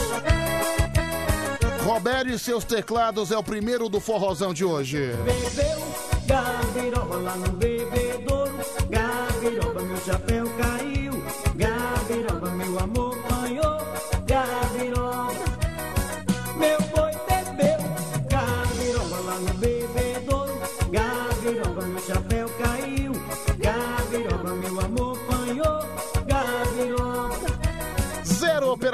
Roberto 1.85 2.29
e 2.29 2.39
seus 2.39 2.65
teclados 2.65 3.31
é 3.31 3.39
o 3.39 3.43
primeiro 3.43 3.89
do 3.89 4.01
forrozão 4.01 4.53
de 4.53 4.65
hoje. 4.65 5.13
Bebeu 5.25 5.79
gabiroba 6.27 7.17
lá 7.17 7.37
no 7.37 7.53
bebedouro. 7.53 8.53
Gabiroba, 8.91 9.81
chapéu 10.05 10.38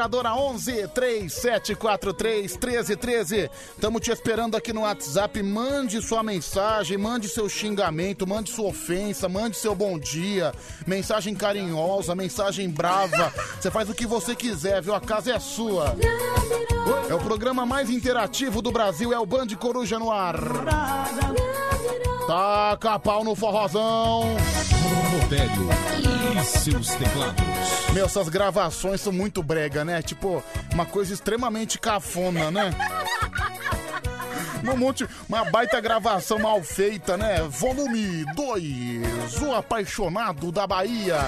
operadora 0.05 0.34
11 0.34 0.89
3743 0.89 2.57
1313. 2.57 3.50
Tamo 3.81 3.99
te 3.99 4.10
esperando 4.10 4.57
aqui 4.57 4.73
no 4.73 4.83
WhatsApp. 4.83 5.42
Mande 5.42 6.00
sua 6.02 6.23
mensagem, 6.23 6.99
mande 6.99 7.28
seu 7.28 7.49
xingamento, 7.49 8.26
mande 8.26 8.50
sua 8.50 8.68
ofensa, 8.68 9.28
mande 9.28 9.57
seu 9.57 9.74
bom 9.74 9.99
dia, 9.99 10.52
mensagem 10.86 11.34
carinhosa, 11.34 12.15
mensagem 12.15 12.68
brava. 12.68 13.33
Você 13.58 13.70
faz 13.70 13.89
o 13.89 13.94
que 13.94 14.07
você 14.07 14.34
quiser, 14.34 14.83
viu? 14.83 14.94
A 14.94 15.00
casa 15.00 15.33
é 15.33 15.41
sua. 15.41 15.97
É 17.08 17.15
o 17.15 17.18
programa 17.18 17.65
mais 17.65 17.89
interativo 17.89 18.60
do 18.60 18.70
Brasil, 18.70 19.12
é 19.12 19.18
o 19.18 19.26
Band 19.26 19.49
Coruja 19.58 19.99
no 19.99 20.12
ar. 20.12 20.36
Taca 22.26 22.99
pau 22.99 23.24
no 23.24 23.34
forrozão. 23.34 24.36
Rodério 25.12 25.68
e 26.41 26.44
seus 26.44 26.89
teclados. 26.94 27.44
Meu, 27.92 28.07
essas 28.07 28.28
gravações 28.28 29.00
são 29.00 29.12
muito 29.12 29.41
brega, 29.42 29.84
né? 29.84 29.93
Tipo, 30.02 30.42
uma 30.73 30.86
coisa 30.86 31.12
extremamente 31.12 31.78
cafona, 31.78 32.50
né? 32.50 32.70
Um 34.73 34.76
monte, 34.76 35.06
uma 35.28 35.44
baita 35.44 35.81
gravação 35.81 36.39
mal 36.39 36.62
feita, 36.62 37.16
né? 37.16 37.42
Volume 37.42 38.24
2, 38.34 39.42
o 39.42 39.55
apaixonado 39.55 40.50
da 40.50 40.66
Bahia. 40.66 41.18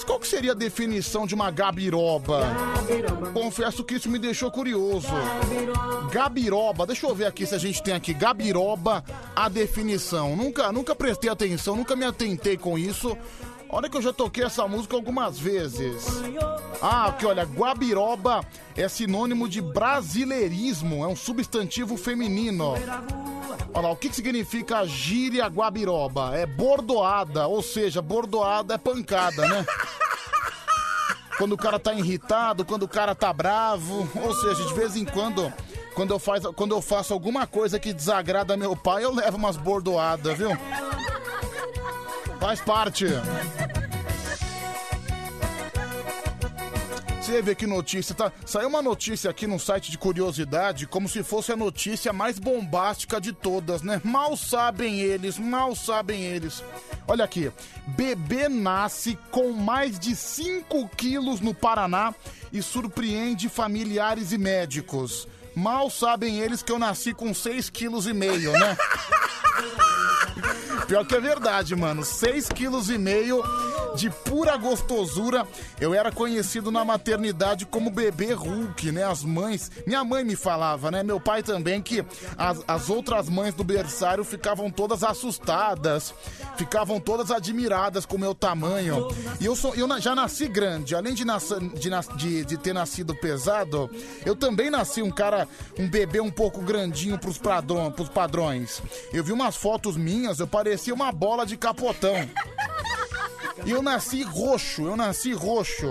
Aliás, 0.00 0.04
qual 0.04 0.18
que 0.18 0.26
seria 0.26 0.52
a 0.52 0.54
definição 0.54 1.26
de 1.26 1.34
uma 1.34 1.50
gabiroba? 1.50 2.40
Gabiroba. 2.40 3.30
Confesso 3.32 3.84
que 3.84 3.94
isso 3.94 4.08
me 4.08 4.18
deixou 4.18 4.50
curioso. 4.50 5.08
Gabiroba, 6.10 6.86
deixa 6.86 7.06
eu 7.06 7.14
ver 7.14 7.26
aqui 7.26 7.46
se 7.46 7.54
a 7.54 7.58
gente 7.58 7.82
tem 7.82 7.94
aqui 7.94 8.14
gabiroba, 8.14 9.04
a 9.34 9.48
definição. 9.48 10.36
Nunca, 10.36 10.72
nunca 10.72 10.94
prestei 10.94 11.30
atenção, 11.30 11.76
nunca 11.76 11.94
me 11.94 12.04
atentei 12.04 12.56
com 12.56 12.78
isso. 12.78 13.16
Olha 13.72 13.88
que 13.88 13.96
eu 13.96 14.02
já 14.02 14.12
toquei 14.12 14.44
essa 14.44 14.66
música 14.66 14.96
algumas 14.96 15.38
vezes. 15.38 16.04
Ah, 16.82 17.06
aqui 17.06 17.24
olha, 17.24 17.44
guabiroba 17.44 18.44
é 18.76 18.88
sinônimo 18.88 19.48
de 19.48 19.60
brasileirismo, 19.60 21.04
é 21.04 21.08
um 21.08 21.14
substantivo 21.14 21.96
feminino. 21.96 22.74
Olha 23.72 23.86
lá, 23.86 23.90
o 23.92 23.96
que, 23.96 24.08
que 24.08 24.16
significa 24.16 24.84
gíria 24.84 25.46
guabiroba? 25.46 26.36
É 26.36 26.46
bordoada, 26.46 27.46
ou 27.46 27.62
seja, 27.62 28.02
bordoada 28.02 28.74
é 28.74 28.78
pancada, 28.78 29.46
né? 29.46 29.64
Quando 31.38 31.52
o 31.52 31.56
cara 31.56 31.78
tá 31.78 31.94
irritado, 31.94 32.66
quando 32.66 32.82
o 32.82 32.88
cara 32.88 33.14
tá 33.14 33.32
bravo, 33.32 34.06
ou 34.22 34.34
seja, 34.34 34.62
de 34.62 34.74
vez 34.74 34.94
em 34.94 35.06
quando, 35.06 35.50
quando 35.94 36.12
eu, 36.12 36.18
faz, 36.18 36.44
quando 36.54 36.74
eu 36.74 36.82
faço 36.82 37.14
alguma 37.14 37.46
coisa 37.46 37.78
que 37.78 37.94
desagrada 37.94 38.58
meu 38.58 38.76
pai, 38.76 39.06
eu 39.06 39.14
levo 39.14 39.38
umas 39.38 39.56
bordoadas, 39.56 40.36
viu? 40.36 40.50
Faz 42.40 42.60
parte. 42.62 43.06
Você 47.20 47.42
vê 47.42 47.54
que 47.54 47.66
notícia, 47.66 48.14
tá? 48.14 48.32
Saiu 48.44 48.66
uma 48.66 48.82
notícia 48.82 49.30
aqui 49.30 49.46
no 49.46 49.60
site 49.60 49.90
de 49.90 49.98
curiosidade, 49.98 50.86
como 50.86 51.08
se 51.08 51.22
fosse 51.22 51.52
a 51.52 51.56
notícia 51.56 52.12
mais 52.12 52.38
bombástica 52.38 53.20
de 53.20 53.32
todas, 53.32 53.82
né? 53.82 54.00
Mal 54.02 54.36
sabem 54.36 55.00
eles, 55.00 55.38
mal 55.38 55.76
sabem 55.76 56.22
eles. 56.24 56.64
Olha 57.06 57.24
aqui, 57.24 57.52
bebê 57.86 58.48
nasce 58.48 59.16
com 59.30 59.52
mais 59.52 59.98
de 59.98 60.16
5 60.16 60.88
quilos 60.96 61.40
no 61.40 61.54
Paraná 61.54 62.14
e 62.52 62.62
surpreende 62.62 63.48
familiares 63.48 64.32
e 64.32 64.38
médicos. 64.38 65.28
Mal 65.54 65.90
sabem 65.90 66.38
eles 66.38 66.62
que 66.62 66.72
eu 66.72 66.78
nasci 66.78 67.12
com 67.12 67.34
6 67.34 67.70
quilos 67.70 68.06
né? 68.52 68.76
Pior 70.86 71.04
que 71.06 71.14
é 71.14 71.20
verdade, 71.20 71.74
mano. 71.76 72.04
6 72.04 72.48
quilos 72.48 72.90
e 72.90 72.98
meio 72.98 73.42
de 73.94 74.08
pura 74.10 74.56
gostosura. 74.56 75.46
Eu 75.80 75.94
era 75.94 76.10
conhecido 76.10 76.70
na 76.70 76.84
maternidade 76.84 77.64
como 77.66 77.90
bebê 77.90 78.32
Hulk, 78.32 78.90
né? 78.92 79.04
As 79.04 79.22
mães. 79.22 79.70
Minha 79.86 80.02
mãe 80.04 80.24
me 80.24 80.34
falava, 80.36 80.90
né? 80.90 81.02
Meu 81.02 81.20
pai 81.20 81.42
também, 81.42 81.80
que 81.80 82.04
as, 82.36 82.60
as 82.66 82.90
outras 82.90 83.28
mães 83.28 83.54
do 83.54 83.62
berçário 83.62 84.24
ficavam 84.24 84.70
todas 84.70 85.02
assustadas, 85.04 86.12
ficavam 86.56 86.98
todas 87.00 87.30
admiradas 87.30 88.04
com 88.04 88.16
o 88.16 88.20
meu 88.20 88.34
tamanho. 88.34 89.08
E 89.40 89.46
eu, 89.46 89.54
sou, 89.54 89.74
eu 89.74 89.88
já 90.00 90.14
nasci 90.14 90.48
grande. 90.48 90.94
Além 90.94 91.14
de, 91.14 91.24
nas- 91.24 91.48
de, 91.74 91.90
de- 92.16 92.44
de 92.44 92.56
ter 92.56 92.72
nascido 92.72 93.14
pesado, 93.14 93.88
eu 94.24 94.34
também 94.34 94.70
nasci 94.70 95.02
um 95.02 95.10
cara, 95.10 95.46
um 95.78 95.88
bebê 95.88 96.20
um 96.20 96.30
pouco 96.30 96.60
grandinho 96.62 97.18
pros, 97.18 97.38
padrão, 97.38 97.90
pros 97.92 98.08
padrões. 98.08 98.82
Eu 99.12 99.22
vi 99.22 99.32
umas 99.32 99.56
fotos 99.56 99.96
minhas, 100.00 100.40
eu 100.40 100.46
parecia 100.46 100.94
uma 100.94 101.12
bola 101.12 101.46
de 101.46 101.56
capotão. 101.56 102.28
E 103.64 103.70
eu 103.70 103.82
nasci 103.82 104.22
roxo, 104.22 104.82
eu 104.82 104.96
nasci 104.96 105.32
roxo. 105.32 105.86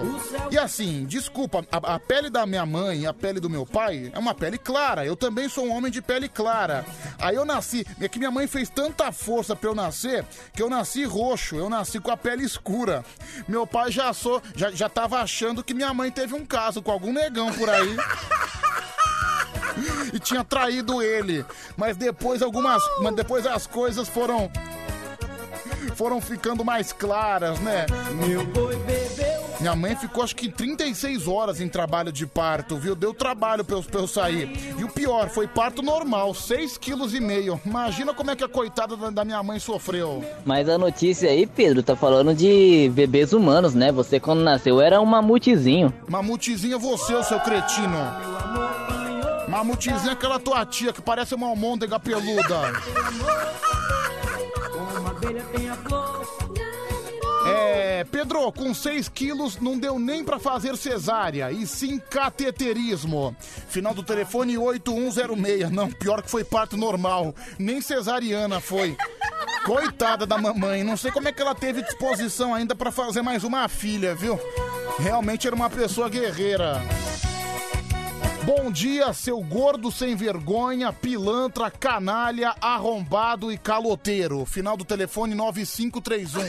E 0.49 0.57
assim, 0.57 1.05
desculpa, 1.05 1.65
a, 1.71 1.95
a 1.95 1.99
pele 1.99 2.29
da 2.29 2.45
minha 2.45 2.65
mãe 2.65 3.01
e 3.01 3.07
a 3.07 3.13
pele 3.13 3.39
do 3.39 3.49
meu 3.49 3.65
pai 3.65 4.11
é 4.13 4.17
uma 4.17 4.33
pele 4.33 4.57
clara. 4.57 5.05
Eu 5.05 5.15
também 5.15 5.47
sou 5.47 5.65
um 5.65 5.75
homem 5.75 5.91
de 5.91 6.01
pele 6.01 6.27
clara. 6.27 6.85
Aí 7.19 7.35
eu 7.35 7.45
nasci, 7.45 7.85
é 8.01 8.07
que 8.07 8.17
minha 8.17 8.31
mãe 8.31 8.47
fez 8.47 8.69
tanta 8.69 9.11
força 9.11 9.55
pra 9.55 9.69
eu 9.69 9.75
nascer 9.75 10.25
que 10.53 10.61
eu 10.61 10.69
nasci 10.69 11.03
roxo, 11.03 11.55
eu 11.55 11.69
nasci 11.69 11.99
com 11.99 12.11
a 12.11 12.17
pele 12.17 12.43
escura. 12.43 13.05
Meu 13.47 13.67
pai 13.67 13.91
já 13.91 14.11
sou, 14.13 14.41
já, 14.55 14.71
já 14.71 14.89
tava 14.89 15.19
achando 15.19 15.63
que 15.63 15.73
minha 15.73 15.93
mãe 15.93 16.11
teve 16.11 16.33
um 16.33 16.45
caso 16.45 16.81
com 16.81 16.91
algum 16.91 17.13
negão 17.13 17.53
por 17.53 17.69
aí. 17.69 17.95
e 20.13 20.19
tinha 20.19 20.43
traído 20.43 21.01
ele. 21.01 21.45
Mas 21.77 21.97
depois 21.97 22.41
algumas, 22.41 22.81
mas 23.01 23.15
depois 23.15 23.45
as 23.45 23.67
coisas 23.67 24.07
foram 24.07 24.51
foram 25.95 26.21
ficando 26.21 26.63
mais 26.63 26.91
claras, 26.91 27.59
né? 27.59 27.85
Meu 28.25 28.45
boi 28.45 28.75
bebeu. 28.77 29.49
Minha 29.59 29.75
mãe 29.75 29.95
ficou 29.95 30.23
acho 30.23 30.35
que 30.35 30.49
36 30.49 31.27
horas 31.27 31.59
em 31.59 31.67
trabalho 31.67 32.11
de 32.11 32.25
parto, 32.25 32.77
viu? 32.77 32.95
Deu 32.95 33.13
trabalho 33.13 33.65
pra 33.65 33.75
eu, 33.75 33.83
pra 33.83 33.99
eu 33.99 34.07
sair. 34.07 34.49
E 34.77 34.83
o 34.83 34.87
pior, 34.87 35.29
foi 35.29 35.47
parto 35.47 35.81
normal, 35.81 36.33
6 36.33 36.77
quilos 36.77 37.13
e 37.13 37.19
meio. 37.19 37.59
Imagina 37.65 38.13
como 38.13 38.31
é 38.31 38.35
que 38.37 38.43
a 38.43 38.47
coitada 38.47 38.95
da, 38.95 39.09
da 39.09 39.25
minha 39.25 39.43
mãe 39.43 39.59
sofreu. 39.59 40.23
Mas 40.45 40.69
a 40.69 40.77
notícia 40.77 41.29
aí, 41.29 41.45
Pedro, 41.45 41.83
tá 41.83 41.95
falando 41.95 42.33
de 42.33 42.89
bebês 42.93 43.33
humanos, 43.33 43.73
né? 43.73 43.91
Você 43.91 44.19
quando 44.19 44.41
nasceu 44.41 44.79
era 44.79 45.01
um 45.01 45.05
mamutizinho. 45.05 45.93
Mamutizinha 46.07 46.77
você, 46.77 47.13
ô 47.13 47.23
seu 47.23 47.39
cretino. 47.41 48.98
Mamutizinha 49.49 50.11
é 50.11 50.13
aquela 50.13 50.39
tua 50.39 50.63
tia 50.65 50.93
que 50.93 51.01
parece 51.01 51.33
uma 51.33 51.47
almôndega 51.47 51.99
peluda. 51.99 52.71
É, 57.47 58.03
Pedro, 58.11 58.51
com 58.51 58.73
6 58.73 59.09
quilos 59.09 59.59
não 59.59 59.77
deu 59.77 59.97
nem 59.97 60.23
pra 60.23 60.37
fazer 60.37 60.77
cesárea, 60.77 61.51
e 61.51 61.65
sim 61.65 61.97
cateterismo. 61.97 63.35
Final 63.67 63.93
do 63.93 64.03
telefone 64.03 64.55
8106. 64.55 65.71
Não, 65.71 65.89
pior 65.89 66.21
que 66.21 66.29
foi 66.29 66.43
parto 66.43 66.77
normal. 66.77 67.33
Nem 67.57 67.81
cesariana 67.81 68.59
foi. 68.59 68.95
Coitada 69.65 70.27
da 70.27 70.37
mamãe, 70.37 70.83
não 70.83 70.95
sei 70.95 71.11
como 71.11 71.27
é 71.27 71.31
que 71.31 71.41
ela 71.41 71.55
teve 71.55 71.81
disposição 71.81 72.53
ainda 72.53 72.75
pra 72.75 72.91
fazer 72.91 73.23
mais 73.23 73.43
uma 73.43 73.67
filha, 73.67 74.13
viu? 74.13 74.39
Realmente 74.99 75.47
era 75.47 75.55
uma 75.55 75.69
pessoa 75.69 76.07
guerreira. 76.07 76.81
Bom 78.49 78.71
dia, 78.71 79.13
seu 79.13 79.39
gordo 79.43 79.91
sem 79.91 80.15
vergonha, 80.15 80.91
pilantra, 80.91 81.69
canalha, 81.69 82.55
arrombado 82.59 83.51
e 83.51 83.57
caloteiro. 83.59 84.43
Final 84.43 84.75
do 84.75 84.83
telefone 84.83 85.35
9531. 85.35 86.41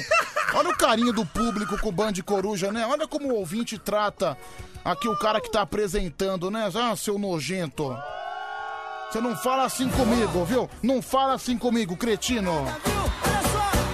Olha 0.55 0.71
o 0.71 0.79
carinho 0.79 1.13
do 1.13 1.27
público 1.27 1.79
com 1.79 1.91
o 1.91 1.93
Band 1.93 2.15
Coruja, 2.25 2.73
né? 2.73 2.87
Olha 2.87 3.07
como 3.07 3.29
o 3.29 3.37
ouvinte 3.37 3.77
trata 3.77 4.35
aqui 4.83 5.09
o 5.09 5.19
cara 5.19 5.43
que 5.43 5.53
tá 5.53 5.61
apresentando, 5.61 6.51
né? 6.51 6.71
Ah, 6.75 6.97
seu 6.97 7.19
nojento. 7.19 7.95
Você 9.11 9.21
não 9.21 9.37
fala 9.37 9.65
assim 9.65 9.91
comigo, 9.91 10.43
viu? 10.47 10.71
Não 10.83 11.03
fala 11.03 11.35
assim 11.35 11.59
comigo, 11.59 11.99
cretino. 11.99 12.65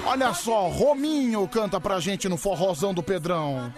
Olha 0.07 0.33
só, 0.33 0.69
Rominho 0.69 1.49
canta 1.49 1.81
pra 1.81 1.99
gente 1.99 2.29
no 2.29 2.37
forrozão 2.37 2.95
do 2.95 3.03
Pedrão. 3.03 3.75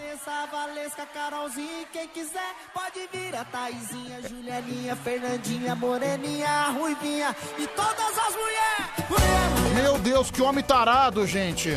Valesca, 0.99 1.05
Carolzinha, 1.13 1.85
quem 1.93 2.07
quiser 2.09 2.55
pode 2.73 3.07
vir. 3.11 3.33
A 3.35 3.45
Taizinha, 3.45 4.21
Julianinha, 4.27 4.95
Fernandinha, 4.97 5.75
Moreninha, 5.75 6.69
Ruivinha 6.71 7.35
e 7.57 7.65
todas 7.67 8.17
as 8.17 8.35
mulheres. 8.35 9.75
Meu 9.75 9.97
Deus, 9.99 10.29
que 10.29 10.41
homem 10.41 10.63
tarado, 10.63 11.25
gente. 11.25 11.69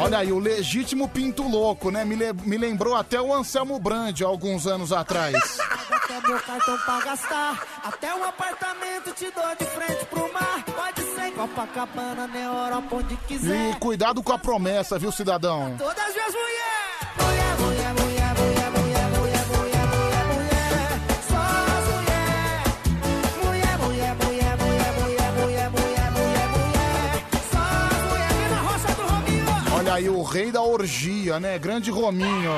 Olha 0.00 0.18
aí, 0.18 0.32
o 0.32 0.38
legítimo 0.38 1.08
pinto 1.08 1.42
louco, 1.42 1.90
né? 1.90 2.04
Me, 2.04 2.14
le- 2.14 2.32
me 2.32 2.56
lembrou 2.56 2.94
até 2.96 3.20
o 3.20 3.34
Anselmo 3.34 3.78
Brandi 3.78 4.24
alguns 4.24 4.66
anos 4.66 4.90
atrás. 4.92 5.34
Até 5.90 6.26
meu 6.26 6.40
cartão 6.40 6.78
pra 6.78 7.00
gastar. 7.00 7.62
Até 7.84 8.14
um 8.14 8.24
apartamento 8.24 9.12
te 9.12 9.30
dou 9.30 9.44
de 9.58 9.66
frente 9.66 10.06
pro 10.06 10.32
mar. 10.32 10.64
Copacabana, 11.38 12.26
na 12.26 12.36
Europa, 12.36 12.96
onde 12.96 13.16
quiser. 13.28 13.70
E 13.70 13.74
cuidado 13.76 14.20
com 14.24 14.32
a 14.32 14.38
promessa, 14.38 14.98
viu, 14.98 15.12
cidadão? 15.12 15.76
Todas 15.78 15.96
as 15.96 16.34
mulheres. 16.34 16.98
Mulher, 17.16 17.56
mulher, 17.60 17.94
mulher, 17.94 18.34
mulher, 18.34 18.70
mulher, 18.72 19.08
mulher, 19.14 19.46
mulher, 19.46 19.86
mulher, 19.86 20.24
mulher. 20.26 20.98
Só 21.28 21.38
as 21.38 21.86
mulheres. 21.94 22.74
Mulher, 23.44 23.78
mulher, 23.78 24.16
mulher, 24.16 24.56
mulher, 24.58 24.92
mulher, 24.98 25.30
mulher, 25.30 25.70
mulher, 25.70 26.10
mulher, 26.10 26.48
mulher. 26.50 27.22
Só 27.52 27.62
as 27.62 28.02
mulheres. 28.10 28.36
Vem 28.36 28.48
na 28.50 28.60
roça 28.60 28.90
do 28.96 29.02
Rominho. 29.02 29.46
Olha 29.76 29.94
aí, 29.94 30.08
o 30.08 30.22
rei 30.24 30.50
da 30.50 30.60
orgia, 30.62 31.38
né? 31.38 31.56
Grande 31.56 31.92
Rominho. 31.92 32.50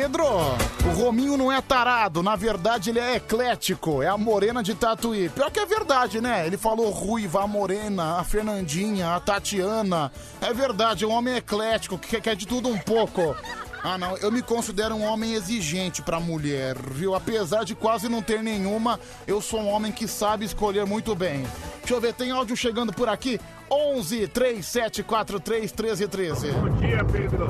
Pedro, 0.00 0.24
o 0.24 0.90
Rominho 0.98 1.36
não 1.36 1.52
é 1.52 1.60
tarado, 1.60 2.22
na 2.22 2.34
verdade 2.34 2.88
ele 2.88 2.98
é 2.98 3.16
eclético, 3.16 4.02
é 4.02 4.08
a 4.08 4.16
morena 4.16 4.62
de 4.62 4.74
Tatuí. 4.74 5.28
Pior 5.28 5.50
que 5.50 5.60
é 5.60 5.66
verdade, 5.66 6.22
né? 6.22 6.46
Ele 6.46 6.56
falou 6.56 6.88
ruiva, 6.88 7.42
a 7.42 7.46
morena, 7.46 8.16
a 8.16 8.24
Fernandinha, 8.24 9.14
a 9.14 9.20
Tatiana. 9.20 10.10
É 10.40 10.54
verdade, 10.54 11.04
é 11.04 11.06
um 11.06 11.10
homem 11.12 11.36
eclético 11.36 11.98
que 11.98 12.18
quer- 12.18 12.34
de 12.34 12.46
tudo 12.46 12.70
um 12.70 12.78
pouco. 12.78 13.36
Ah, 13.84 13.98
não, 13.98 14.16
eu 14.16 14.32
me 14.32 14.40
considero 14.40 14.94
um 14.94 15.04
homem 15.04 15.34
exigente 15.34 16.00
pra 16.00 16.18
mulher, 16.18 16.76
viu? 16.92 17.14
Apesar 17.14 17.62
de 17.64 17.74
quase 17.74 18.08
não 18.08 18.22
ter 18.22 18.42
nenhuma, 18.42 18.98
eu 19.26 19.42
sou 19.42 19.60
um 19.60 19.68
homem 19.68 19.92
que 19.92 20.08
sabe 20.08 20.46
escolher 20.46 20.86
muito 20.86 21.14
bem. 21.14 21.44
Deixa 21.80 21.92
eu 21.94 22.00
ver, 22.00 22.14
tem 22.14 22.30
áudio 22.30 22.56
chegando 22.56 22.90
por 22.90 23.08
aqui? 23.10 23.38
11 23.70 24.26
3743 24.28 25.72
1313. 25.72 26.52
Bom 26.52 26.70
dia, 26.76 27.04
Pedro. 27.04 27.46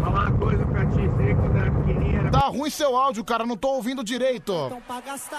Falar 0.00 0.28
uma 0.30 0.38
coisa 0.38 0.64
pra 0.64 0.80
era 0.80 0.88
pequenininha. 0.90 1.60
era- 1.60 1.67
Tá 2.38 2.46
ruim 2.46 2.70
seu 2.70 2.96
áudio, 2.96 3.24
cara, 3.24 3.44
não 3.44 3.56
tô 3.56 3.70
ouvindo 3.70 4.04
direito. 4.04 4.54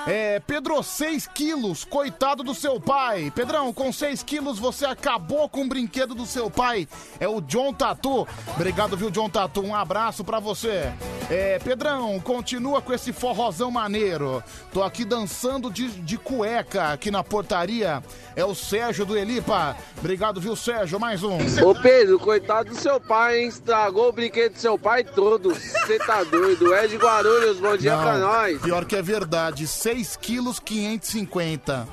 É, 0.06 0.42
Pedro, 0.42 0.84
6 0.84 1.28
quilos, 1.28 1.86
coitado 1.86 2.44
do 2.44 2.54
seu 2.54 2.78
pai. 2.78 3.32
Pedrão, 3.34 3.72
com 3.72 3.90
6 3.90 4.22
quilos 4.22 4.60
você 4.60 4.86
acabou 4.86 5.48
com 5.48 5.62
o 5.62 5.68
brinquedo 5.68 6.14
do 6.14 6.26
seu 6.26 6.52
pai. 6.52 6.90
É 7.18 7.26
o 7.26 7.40
John 7.40 7.74
Tatu. 7.74 8.28
Obrigado, 8.54 8.98
viu, 8.98 9.10
John 9.10 9.30
Tatu? 9.30 9.62
Um 9.62 9.74
abraço 9.74 10.26
pra 10.26 10.42
você. 10.42 10.92
É, 11.30 11.58
Pedrão, 11.60 12.20
continua 12.20 12.82
com 12.82 12.92
esse 12.92 13.14
forrozão 13.14 13.72
maneiro. 13.72 14.44
Tô 14.74 14.84
aqui 14.84 15.06
dançando 15.06 15.72
de, 15.72 15.88
de 15.88 16.18
cueca 16.18 16.92
aqui 16.92 17.10
na 17.10 17.24
portaria. 17.24 18.04
É 18.36 18.44
o 18.44 18.54
Sérgio 18.54 19.06
do 19.06 19.18
Elipa. 19.18 19.78
Obrigado, 19.98 20.42
viu, 20.42 20.56
Sérgio? 20.56 21.00
Mais 21.00 21.24
um. 21.24 21.38
Ô 21.66 21.74
Pedro, 21.74 22.20
coitado 22.20 22.72
do 22.72 22.76
seu 22.76 23.00
pai, 23.00 23.40
hein? 23.40 23.48
Estragou 23.48 24.10
o 24.10 24.12
brinquedo 24.12 24.54
do 24.54 24.60
seu 24.60 24.78
pai 24.78 25.04
todo. 25.04 25.54
Você 25.54 25.98
tá 26.00 26.24
doido. 26.24 26.74
É 26.74 26.89
de 26.90 26.98
Guarulhos, 26.98 27.60
bom 27.60 27.78
dia 27.78 27.96
Não, 27.96 28.02
pra 28.02 28.18
nós. 28.18 28.62
Pior 28.62 28.84
que 28.84 28.96
é 28.96 29.02
verdade, 29.02 29.68
6 29.68 30.18
quilos 30.18 30.60
550. 30.60 31.88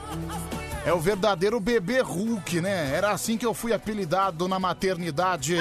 É 0.84 0.92
o 0.92 0.99
verdadeiro 0.99 1.60
bebê 1.60 2.00
Hulk, 2.00 2.60
né? 2.60 2.92
Era 2.94 3.10
assim 3.10 3.36
que 3.36 3.44
eu 3.44 3.52
fui 3.52 3.73
apelidado 3.73 4.49
na 4.49 4.58
maternidade 4.58 5.58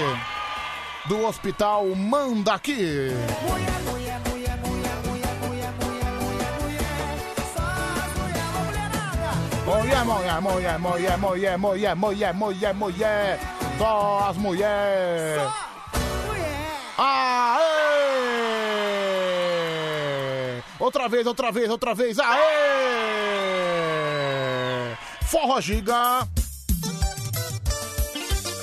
do 1.06 1.26
hospital 1.26 1.86
Mandaqui. 1.96 3.10
Mulher, 9.68 10.06
mulher, 10.06 10.42
mulher, 10.42 10.80
mulher, 10.80 11.18
mulher, 11.18 11.58
mulher, 11.58 11.96
mulher, 11.96 12.34
mulher, 12.34 12.74
mulher, 12.74 13.40
só 13.78 14.28
as 14.30 14.38
mulheres. 14.38 15.42
Aê! 16.98 18.95
Outra 20.80 21.08
vez, 21.08 21.26
outra 21.26 21.52
vez, 21.52 21.70
outra 21.70 21.94
vez, 21.94 22.20
aê! 22.20 22.36
Forró 25.28 25.62
giga! 25.62 26.28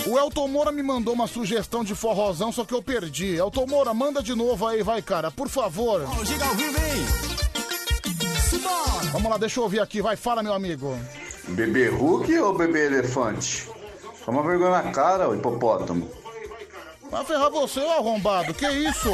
O 0.07 0.18
Elton 0.18 0.49
Moura 0.49 0.73
me 0.73 0.82
mandou 0.82 1.15
uma 1.15 1.26
sugestão 1.26 1.84
de 1.84 1.94
forrozão, 1.94 2.50
só 2.52 2.65
que 2.65 2.74
eu 2.74 2.82
perdi. 2.82 3.36
Elton 3.36 3.66
Moura, 3.66 3.94
manda 3.94 4.23
de 4.23 4.34
novo 4.34 4.66
aí, 4.66 4.82
vai, 4.82 5.00
cara, 5.00 5.31
por 5.31 5.49
favor. 5.49 6.07
Giga 6.24 6.44
ao 6.44 6.55
vivo! 6.55 6.78
Vamos 9.12 9.31
lá, 9.31 9.36
deixa 9.36 9.60
eu 9.60 9.65
ouvir 9.65 9.81
aqui, 9.81 10.00
vai, 10.00 10.16
fala, 10.16 10.42
meu 10.42 10.55
amigo. 10.55 10.99
Bebê 11.49 11.89
Hulk 11.89 12.39
ou 12.39 12.57
bebê 12.57 12.86
elefante? 12.86 13.68
Toma 14.24 14.42
vergonha 14.42 14.82
na 14.82 14.91
cara, 14.91 15.28
ô 15.28 15.34
hipopótamo. 15.34 16.10
Vai 17.10 17.24
ferrar 17.24 17.50
você, 17.50 17.81
ô 17.81 17.91
arrombado, 17.91 18.55
que 18.55 18.66
isso? 18.66 19.10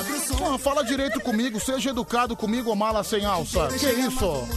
Ah, 0.00 0.56
fala 0.56 0.84
direito 0.84 1.20
comigo, 1.20 1.58
seja 1.58 1.90
educado 1.90 2.36
comigo, 2.36 2.74
mala 2.74 3.02
sem 3.02 3.24
alça. 3.24 3.68
Que 3.68 3.90
isso? 3.90 4.48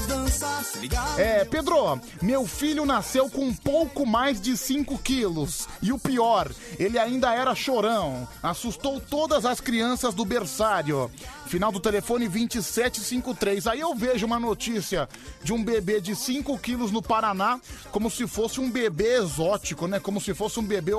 É, 1.17 1.43
Pedro, 1.43 1.99
meu 2.21 2.45
filho 2.45 2.85
nasceu 2.85 3.29
com 3.29 3.45
um 3.45 3.53
pouco 3.53 4.05
mais 4.05 4.39
de 4.39 4.55
5 4.55 4.97
quilos. 4.99 5.67
E 5.81 5.91
o 5.91 5.97
pior, 5.97 6.51
ele 6.77 6.99
ainda 6.99 7.33
era 7.33 7.55
chorão. 7.55 8.27
Assustou 8.41 8.99
todas 9.01 9.45
as 9.45 9.59
crianças 9.59 10.13
do 10.13 10.23
berçário. 10.23 11.11
Final 11.47 11.71
do 11.71 11.79
telefone 11.79 12.27
2753. 12.29 13.67
Aí 13.67 13.79
eu 13.79 13.93
vejo 13.95 14.25
uma 14.25 14.39
notícia 14.39 15.09
de 15.43 15.51
um 15.51 15.63
bebê 15.63 15.99
de 15.99 16.15
5 16.15 16.57
quilos 16.59 16.91
no 16.91 17.01
Paraná, 17.01 17.59
como 17.91 18.09
se 18.09 18.25
fosse 18.27 18.61
um 18.61 18.69
bebê 18.69 19.17
exótico, 19.17 19.87
né? 19.87 19.99
Como 19.99 20.21
se 20.21 20.33
fosse 20.33 20.59
um 20.59 20.63
bebê. 20.63 20.93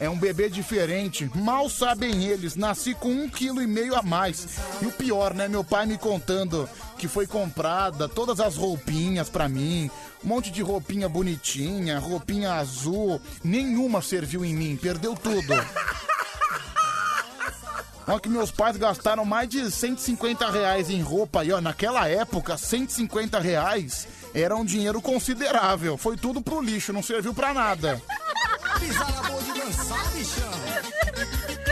É 0.00 0.08
um 0.08 0.16
bebê 0.16 0.48
diferente. 0.48 1.30
Mal 1.34 1.68
sabem 1.68 2.24
eles, 2.24 2.56
nasci 2.56 2.94
com 2.94 3.10
um 3.10 3.28
quilo 3.28 3.60
e 3.60 3.66
meio 3.66 3.94
a 3.94 4.02
mais. 4.02 4.48
E 4.80 4.86
o 4.86 4.92
pior, 4.92 5.34
né? 5.34 5.46
Meu 5.46 5.62
pai 5.62 5.84
me 5.84 5.98
contando 5.98 6.66
que 6.96 7.06
foi 7.06 7.26
comprada 7.26 8.08
todas 8.08 8.40
as 8.40 8.56
roupinhas 8.56 9.28
pra 9.28 9.48
mim, 9.48 9.90
um 10.24 10.28
monte 10.28 10.50
de 10.50 10.62
roupinha 10.62 11.08
bonitinha, 11.08 11.98
roupinha 11.98 12.54
azul, 12.54 13.20
nenhuma 13.44 14.02
serviu 14.02 14.44
em 14.44 14.54
mim, 14.54 14.76
perdeu 14.76 15.14
tudo. 15.14 15.54
Olha 18.06 18.20
que 18.20 18.28
meus 18.28 18.50
pais 18.50 18.76
gastaram 18.76 19.24
mais 19.24 19.48
de 19.48 19.70
150 19.70 20.50
reais 20.50 20.90
em 20.90 21.00
roupa 21.00 21.42
aí, 21.42 21.52
ó. 21.52 21.60
Naquela 21.60 22.08
época, 22.08 22.56
150 22.56 23.38
reais 23.38 24.08
era 24.34 24.56
um 24.56 24.64
dinheiro 24.64 25.00
considerável. 25.00 25.96
Foi 25.96 26.16
tudo 26.16 26.40
pro 26.40 26.60
lixo, 26.60 26.92
não 26.92 27.02
serviu 27.02 27.32
pra 27.32 27.54
nada. 27.54 28.02
Pisada 28.80 29.22
boa 29.28 29.42
de 29.42 29.52
dançar, 29.52 30.10
bichão. 30.10 30.50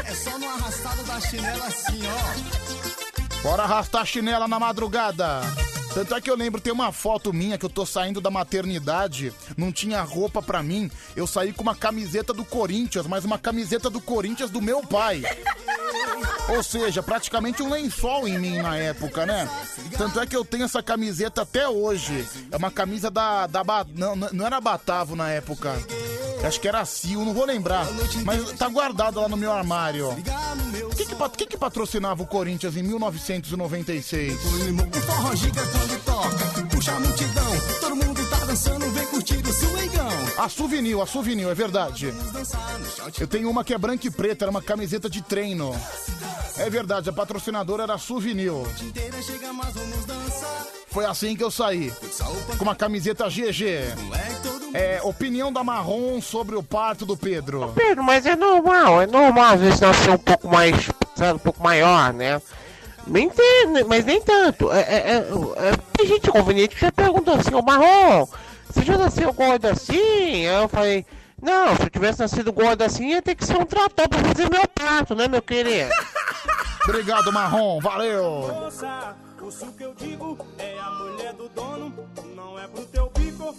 É 0.05 0.15
só 0.15 0.39
no 0.39 0.49
arrastado 0.49 1.03
da 1.05 1.21
chinela 1.21 1.67
assim, 1.67 2.01
ó. 2.07 3.43
Bora 3.43 3.63
arrastar 3.65 4.03
a 4.03 4.05
chinela 4.05 4.47
na 4.49 4.59
madrugada. 4.59 5.41
Tanto 5.95 6.15
é 6.15 6.21
que 6.21 6.31
eu 6.31 6.37
lembro, 6.37 6.61
tem 6.61 6.73
uma 6.73 6.93
foto 6.93 7.33
minha 7.33 7.57
que 7.57 7.65
eu 7.65 7.71
tô 7.71 7.87
saindo 7.87 8.21
da 8.21 8.31
maternidade, 8.31 9.33
não 9.57 9.73
tinha 9.73 10.03
roupa 10.03 10.43
pra 10.43 10.63
mim, 10.63 10.91
eu 11.17 11.27
saí 11.27 11.53
com 11.53 11.63
uma 11.63 11.75
camiseta 11.75 12.33
do 12.33 12.45
Corinthians, 12.45 13.07
mas 13.07 13.25
uma 13.25 13.39
camiseta 13.39 13.89
do 13.89 14.01
Corinthians 14.01 14.51
do 14.51 14.61
meu 14.61 14.83
pai. 14.83 15.23
Ou 16.49 16.63
seja, 16.63 17.03
praticamente 17.03 17.63
um 17.63 17.71
lençol 17.71 18.29
em 18.29 18.39
mim 18.39 18.59
na 18.59 18.77
época, 18.77 19.27
né? 19.27 19.49
Tanto 19.97 20.21
é 20.21 20.27
que 20.27 20.37
eu 20.37 20.45
tenho 20.45 20.65
essa 20.65 20.83
camiseta 20.83 21.43
até 21.43 21.69
hoje. 21.69 22.27
É 22.51 22.57
uma 22.57 22.71
camisa 22.71 23.11
da. 23.11 23.47
da 23.47 23.63
não, 23.95 24.17
não 24.17 24.47
era 24.47 24.61
Batavo 24.61 25.15
na 25.15 25.29
época. 25.31 25.75
Acho 26.45 26.61
que 26.61 26.69
era 26.69 26.85
Sil, 26.87 27.25
não 27.25 27.35
vou 27.35 27.45
lembrar. 27.45 27.87
Mas 28.25 28.53
tá 28.53 28.69
guardado 28.69 29.21
lá 29.21 29.29
no 29.29 29.37
meu 29.37 29.53
armário. 29.53 30.15
Quem 30.97 31.07
que, 31.07 31.15
quem 31.37 31.47
que 31.47 31.57
patrocinava 31.57 32.23
o 32.23 32.27
Corinthians 32.27 32.77
em 32.77 32.83
1996? 32.83 34.35
O 34.35 35.01
forró 35.01 35.35
giga 35.35 35.63
quando 35.67 36.05
toca, 36.05 36.69
puxa 36.69 36.93
a 36.93 37.01
multidão. 37.01 37.53
Todo 37.81 37.97
mundo 37.97 38.31
tá 38.31 38.45
dançando, 38.45 38.91
vem 38.91 39.07
curtir 39.07 39.37
o 39.37 39.53
swingão. 39.53 40.09
A 40.39 40.49
Souvenir, 40.49 41.01
a 41.01 41.07
Souvenir, 41.07 41.49
é 41.49 41.55
verdade. 41.55 42.15
Eu 43.19 43.27
tenho 43.27 43.51
uma 43.51 43.65
que 43.65 43.75
é 43.75 43.79
branca 43.79 44.07
e 44.07 44.11
preta, 44.11 44.45
era 44.45 44.51
uma 44.51 44.63
camiseta 44.63 45.11
de 45.11 45.23
treino. 45.23 45.75
É 46.57 46.69
verdade, 46.71 47.09
a 47.09 47.13
patrocinadora 47.13 47.85
era 47.85 47.95
a 47.95 47.99
Souvenir. 47.99 48.53
Foi 50.99 51.07
assim 51.07 51.37
que 51.37 51.45
eu 51.45 51.51
saí. 51.51 51.93
Com 52.59 52.65
uma 52.65 52.75
camiseta 52.75 53.29
GG. 53.29 53.95
É, 54.75 54.99
opinião 55.05 55.53
da 55.53 55.63
Marrom 55.63 56.21
sobre 56.21 56.57
o 56.57 56.63
parto 56.63 57.07
do 57.07 57.17
Pedro. 57.17 57.73
Pedro, 57.73 58.03
mas 58.03 58.27
é 58.27 58.35
normal, 58.35 59.01
é 59.01 59.07
normal 59.07 59.55
às 59.55 59.61
vezes 59.61 59.79
nascer 59.79 60.11
um 60.11 60.19
pouco 60.19 60.49
mais, 60.49 60.75
sabe, 61.15 61.35
um 61.35 61.39
pouco 61.39 61.63
maior, 61.63 62.13
né? 62.13 62.43
Nem 63.07 63.31
tem, 63.31 63.85
mas 63.87 64.05
nem 64.05 64.21
tanto. 64.21 64.73
É, 64.73 64.81
é, 64.81 64.97
é, 64.97 65.17
é, 65.19 65.77
tem 65.97 66.09
gente 66.09 66.33
conveniente 66.33 66.75
que 66.75 66.81
já 66.81 66.91
perguntou 66.91 67.35
assim, 67.35 67.55
ô 67.55 67.63
Marrom, 67.63 68.27
você 68.69 68.83
já 68.83 68.99
nasceu 68.99 69.33
gordo 69.33 69.67
assim? 69.67 70.49
Aí 70.49 70.63
eu 70.63 70.69
falei, 70.69 71.07
não, 71.41 71.77
se 71.77 71.83
eu 71.83 71.91
tivesse 71.91 72.19
nascido 72.19 72.53
gordo 72.53 72.83
assim, 72.83 73.11
ia 73.11 73.23
ter 73.23 73.37
que 73.37 73.47
ser 73.47 73.57
um 73.57 73.65
trator 73.65 74.09
pra 74.09 74.19
fazer 74.19 74.51
meu 74.51 74.67
parto, 74.67 75.15
né, 75.15 75.29
meu 75.29 75.43
querido? 75.43 75.91
Obrigado, 76.89 77.33
Marrom, 77.33 77.79
valeu! 77.79 78.69
O 79.49 79.73
que 79.73 79.83
eu 79.83 79.95
digo 79.95 80.37
é 80.59 80.79
a 80.79 80.91
mulher 80.91 81.33
do 81.33 81.49
dono, 81.49 81.91
não 82.37 82.59
é 82.59 82.69
pro 82.69 82.85
teu 82.85 83.11
bico. 83.17 83.57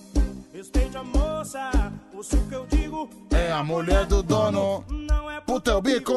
Respeite 0.53 0.95
a 0.95 1.03
moça, 1.03 1.71
o 2.13 2.21
que 2.47 2.53
eu 2.53 2.67
digo 2.67 3.09
É 3.31 3.51
a 3.51 3.63
mulher 3.63 4.05
do 4.05 4.21
dono. 4.21 4.85
Pro 5.47 5.59
teu 5.59 5.81
bico. 5.81 6.13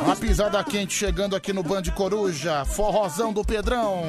Uma 0.00 0.16
pisada 0.16 0.64
quente 0.64 0.92
chegando 0.92 1.36
aqui 1.36 1.52
no 1.52 1.62
Band 1.62 1.84
Coruja. 1.94 2.64
Forrozão 2.64 3.32
do 3.32 3.44
Pedrão. 3.44 4.02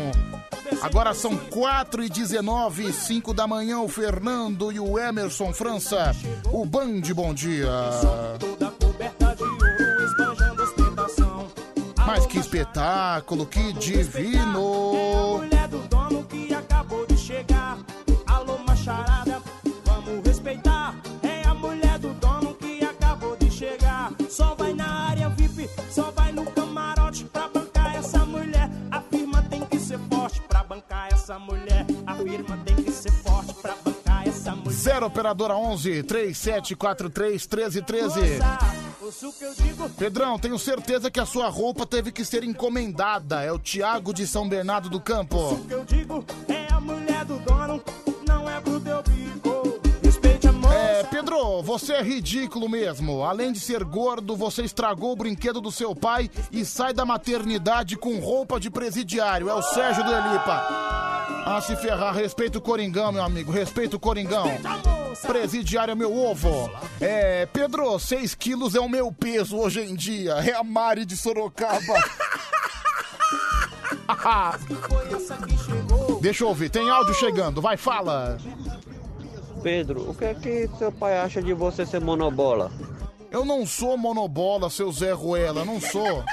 Agora 0.82 1.14
são 1.14 1.38
4 1.38 2.06
e 2.06 2.10
19 2.10 2.92
5 2.92 3.36
da 3.36 3.46
manhã. 3.46 3.82
O 3.82 3.88
Fernando 3.88 4.72
e 4.72 4.80
o 4.80 4.98
Emerson 4.98 5.54
França. 5.54 6.12
O 6.52 6.66
Band 6.66 7.02
Bom 7.14 7.36
Dia. 7.36 7.70
Mas 12.06 12.26
que 12.28 12.38
espetáculo, 12.38 13.46
que 13.46 13.74
divino! 13.74 14.94
É 14.96 15.14
a 15.14 15.38
mulher 15.38 15.68
do 15.68 15.80
dono 15.88 16.24
que 16.24 16.54
acabou 16.54 17.06
de 17.06 17.18
chegar? 17.18 17.78
Alô, 18.28 18.60
macharada, 18.60 19.42
vamos 19.84 20.24
respeitar. 20.26 20.96
É 21.24 21.48
a 21.48 21.54
mulher 21.54 21.98
do 21.98 22.14
dono 22.14 22.54
que 22.54 22.86
acabou 22.86 23.36
de 23.36 23.50
chegar. 23.50 24.12
Só 24.30 24.54
vai 24.56 24.74
na 24.74 25.10
área 25.10 25.30
VIP, 25.30 25.70
só 25.90 26.12
vai 26.12 26.32
no 26.32 26.46
camarote 26.52 27.26
pra 27.26 27.48
bancar 27.48 27.96
essa 27.96 28.24
mulher. 28.26 28.70
A 28.92 29.02
firma 29.02 29.42
tem 29.44 29.66
que 29.66 29.80
ser 29.80 30.00
forte 30.10 30.42
pra 30.42 30.64
bancar 30.64 31.10
essa 31.12 31.40
mulher. 31.40 31.65
0 34.86 35.08
operadora 35.08 35.56
11 35.56 36.04
3743 36.04 37.48
1313. 37.48 38.40
Ouça 39.02 39.28
o 39.28 39.34
que 39.34 39.44
eu 39.44 39.54
digo. 39.56 39.90
Pedrão, 39.90 40.38
tenho 40.38 40.60
certeza 40.60 41.10
que 41.10 41.20
a 41.20 41.26
sua 41.26 41.50
roupa 41.50 41.88
teve 41.88 42.12
que 42.12 42.24
ser 42.24 42.44
encomendada. 42.44 43.42
É 43.42 43.52
o 43.52 43.58
Tiago 43.58 44.14
de 44.14 44.28
São 44.28 44.48
Bernardo 44.48 44.88
do 44.88 45.02
Campo. 45.02 45.54
O 45.54 45.66
que 45.66 45.74
eu 45.74 45.84
digo 45.86 46.24
é 46.48 46.72
a 46.72 46.80
mulher 46.80 47.26
do 47.26 47.40
dono, 47.40 47.55
Você 51.64 51.94
é 51.94 52.02
ridículo 52.02 52.70
mesmo. 52.70 53.24
Além 53.24 53.52
de 53.52 53.60
ser 53.60 53.84
gordo, 53.84 54.36
você 54.36 54.64
estragou 54.64 55.12
o 55.12 55.16
brinquedo 55.16 55.62
do 55.62 55.72
seu 55.72 55.96
pai 55.96 56.30
e 56.52 56.66
sai 56.66 56.94
da 56.94 57.06
maternidade 57.06 57.98
com 57.98 58.20
roupa 58.20 58.60
de 58.60 58.70
presidiário. 58.70 59.50
É 59.50 59.54
o 59.54 59.62
Sérgio 59.62 60.04
do 60.04 60.12
Elipa. 60.12 60.68
Ah, 61.48 61.62
se 61.62 61.76
ferrar, 61.76 62.16
respeita 62.16 62.58
o 62.58 62.62
Coringão, 62.62 63.12
meu 63.12 63.24
amigo, 63.24 63.52
respeita 63.52 63.96
o 63.96 64.00
Coringão. 64.00 64.46
Presidiário 65.26 65.92
é 65.92 65.96
meu 65.96 66.16
ovo. 66.16 66.70
É, 67.00 67.46
Pedro, 67.46 68.00
6 68.00 68.36
quilos 68.36 68.76
é 68.76 68.80
o 68.80 68.90
meu 68.90 69.12
peso 69.12 69.58
hoje 69.58 69.82
em 69.82 69.96
dia. 69.96 70.34
É 70.34 70.54
a 70.54 70.64
Mari 70.64 71.06
de 71.06 71.16
Sorocaba. 71.16 71.78
Deixa 76.22 76.44
eu 76.44 76.48
ouvir, 76.48 76.70
tem 76.70 76.90
áudio 76.90 77.14
chegando, 77.14 77.62
vai, 77.62 77.78
fala. 77.78 78.38
Pedro, 79.66 80.12
o 80.12 80.14
que 80.14 80.26
é 80.26 80.34
que 80.36 80.70
seu 80.78 80.92
pai 80.92 81.18
acha 81.18 81.42
de 81.42 81.52
você 81.52 81.88
ser 81.88 82.00
monobola? 82.00 82.72
Eu 83.32 83.44
não 83.44 83.66
sou 83.66 83.98
monobola, 83.98 84.70
seu 84.70 84.92
Zé 84.92 85.12
Ruela, 85.12 85.66
não 85.66 85.82
sou. 85.82 86.24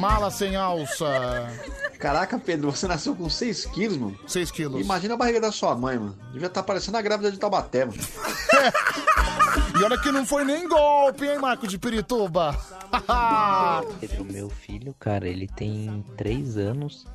Mala 0.00 0.28
sem 0.28 0.56
alça. 0.56 1.06
Caraca, 2.00 2.36
Pedro, 2.36 2.72
você 2.72 2.88
nasceu 2.88 3.14
com 3.14 3.30
6 3.30 3.66
quilos, 3.66 3.96
mano. 3.96 4.18
6 4.26 4.50
quilos. 4.50 4.80
Imagina 4.80 5.14
a 5.14 5.16
barriga 5.16 5.40
da 5.40 5.52
sua 5.52 5.76
mãe, 5.76 5.96
mano. 5.96 6.18
Devia 6.32 6.48
estar 6.48 6.64
parecendo 6.64 6.96
a 6.96 7.02
grávida 7.02 7.30
de 7.30 7.38
Taubaté, 7.38 7.84
mano. 7.84 7.98
E 9.78 9.84
olha 9.84 9.98
que 9.98 10.12
não 10.12 10.26
foi 10.26 10.44
nem 10.44 10.68
golpe, 10.68 11.26
hein, 11.26 11.38
Marco 11.38 11.66
de 11.66 11.78
Pirituba? 11.78 12.56
Pedro, 14.00 14.24
meu 14.24 14.50
filho, 14.50 14.94
cara, 14.98 15.28
ele 15.28 15.46
tem 15.46 16.04
3 16.16 16.58
anos. 16.58 17.06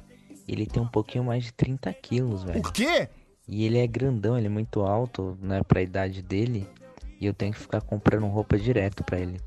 Ele 0.47 0.65
tem 0.65 0.81
um 0.81 0.87
pouquinho 0.87 1.25
mais 1.25 1.43
de 1.43 1.53
30 1.53 1.93
quilos, 1.93 2.43
velho. 2.43 2.59
O 2.59 2.71
quê? 2.71 3.09
E 3.47 3.65
ele 3.65 3.77
é 3.77 3.87
grandão, 3.87 4.37
ele 4.37 4.47
é 4.47 4.49
muito 4.49 4.81
alto, 4.81 5.37
né, 5.41 5.61
pra 5.63 5.81
idade 5.81 6.21
dele. 6.21 6.67
E 7.19 7.25
eu 7.25 7.33
tenho 7.33 7.53
que 7.53 7.59
ficar 7.59 7.81
comprando 7.81 8.27
roupa 8.27 8.57
direto 8.57 9.03
pra 9.03 9.19
ele. 9.19 9.39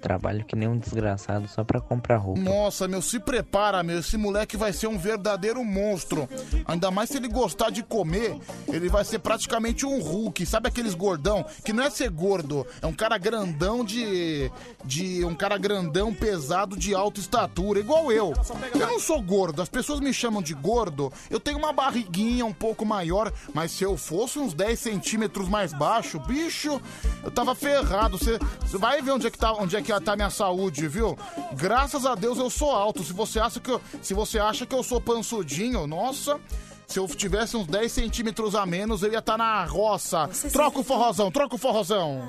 Trabalho 0.00 0.44
que 0.44 0.56
nem 0.56 0.66
um 0.66 0.78
desgraçado 0.78 1.46
só 1.48 1.62
pra 1.62 1.80
comprar 1.80 2.16
roupa. 2.16 2.40
Nossa, 2.40 2.88
meu, 2.88 3.02
se 3.02 3.20
prepara, 3.20 3.82
meu. 3.82 3.98
Esse 3.98 4.16
moleque 4.16 4.56
vai 4.56 4.72
ser 4.72 4.86
um 4.86 4.98
verdadeiro 4.98 5.62
monstro. 5.64 6.28
Ainda 6.66 6.90
mais 6.90 7.10
se 7.10 7.18
ele 7.18 7.28
gostar 7.28 7.70
de 7.70 7.82
comer, 7.82 8.38
ele 8.68 8.88
vai 8.88 9.04
ser 9.04 9.18
praticamente 9.18 9.84
um 9.84 10.00
Hulk. 10.00 10.46
Sabe 10.46 10.68
aqueles 10.68 10.94
gordão? 10.94 11.44
Que 11.64 11.72
não 11.72 11.84
é 11.84 11.90
ser 11.90 12.08
gordo, 12.10 12.66
é 12.80 12.86
um 12.86 12.92
cara 12.92 13.18
grandão 13.18 13.84
de. 13.84 14.50
de. 14.84 15.24
um 15.24 15.34
cara 15.34 15.58
grandão, 15.58 16.14
pesado, 16.14 16.76
de 16.76 16.94
alta 16.94 17.20
estatura, 17.20 17.78
igual 17.78 18.10
eu. 18.10 18.32
Eu 18.74 18.86
não 18.86 18.98
sou 18.98 19.20
gordo, 19.20 19.60
as 19.60 19.68
pessoas 19.68 20.00
me 20.00 20.14
chamam 20.14 20.40
de 20.40 20.54
gordo. 20.54 21.12
Eu 21.28 21.38
tenho 21.38 21.58
uma 21.58 21.72
barriguinha 21.72 22.46
um 22.46 22.52
pouco 22.52 22.86
maior, 22.86 23.32
mas 23.52 23.70
se 23.72 23.84
eu 23.84 23.96
fosse 23.96 24.38
uns 24.38 24.54
10 24.54 24.78
centímetros 24.78 25.48
mais 25.48 25.72
baixo, 25.72 26.18
bicho, 26.20 26.80
eu 27.22 27.30
tava 27.30 27.54
ferrado. 27.54 28.16
Você 28.18 28.38
vai 28.78 29.02
ver 29.02 29.12
onde 29.12 29.26
é 29.26 29.30
que 29.30 29.38
tá, 29.38 29.52
onde 29.52 29.76
é 29.76 29.82
que 29.82 29.89
tá 29.98 30.14
minha 30.14 30.28
saúde, 30.28 30.86
viu? 30.86 31.18
Graças 31.54 32.04
a 32.04 32.14
Deus 32.14 32.38
eu 32.38 32.50
sou 32.50 32.70
alto. 32.70 33.02
Se 33.02 33.14
você 33.14 33.40
acha 33.40 33.58
que 33.58 33.70
eu, 33.70 33.80
se 34.02 34.12
você 34.12 34.38
acha 34.38 34.66
que 34.66 34.74
eu 34.74 34.82
sou 34.82 35.00
pansudinho, 35.00 35.86
nossa, 35.86 36.38
se 36.86 36.98
eu 36.98 37.06
tivesse 37.08 37.56
uns 37.56 37.66
10 37.66 37.90
centímetros 37.90 38.54
a 38.54 38.66
menos, 38.66 39.02
eu 39.02 39.10
ia 39.10 39.20
estar 39.20 39.38
na 39.38 39.64
roça. 39.64 40.28
Troca 40.52 40.80
o 40.80 40.84
forrozão, 40.84 41.30
troca 41.30 41.54
o 41.54 41.58
forrozão. 41.58 42.22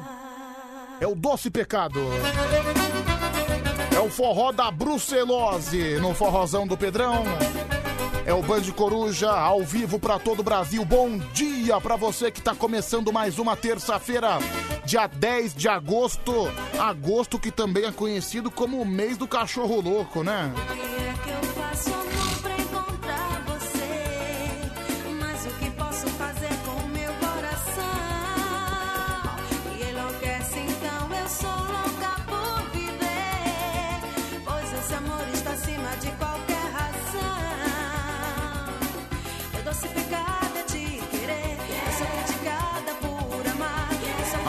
É 1.01 1.07
o 1.07 1.15
doce 1.15 1.49
pecado. 1.49 1.99
É 3.93 3.99
o 3.99 4.09
forró 4.09 4.51
da 4.51 4.71
brucelose 4.71 5.99
no 5.99 6.13
forrozão 6.13 6.65
do 6.65 6.77
Pedrão. 6.77 7.23
É 8.25 8.33
o 8.33 8.41
Band 8.41 8.61
Coruja 8.75 9.31
ao 9.31 9.63
vivo 9.63 9.99
pra 9.99 10.19
todo 10.19 10.41
o 10.41 10.43
Brasil. 10.43 10.85
Bom 10.85 11.17
dia 11.33 11.79
pra 11.81 11.95
você 11.95 12.29
que 12.29 12.41
tá 12.41 12.53
começando 12.53 13.11
mais 13.11 13.39
uma 13.39 13.55
terça-feira, 13.55 14.37
dia 14.85 15.07
10 15.07 15.55
de 15.55 15.67
agosto. 15.67 16.31
Agosto 16.79 17.39
que 17.39 17.51
também 17.51 17.85
é 17.85 17.91
conhecido 17.91 18.51
como 18.51 18.79
o 18.79 18.85
mês 18.85 19.17
do 19.17 19.27
cachorro 19.27 19.81
louco, 19.81 20.23
né? 20.23 20.53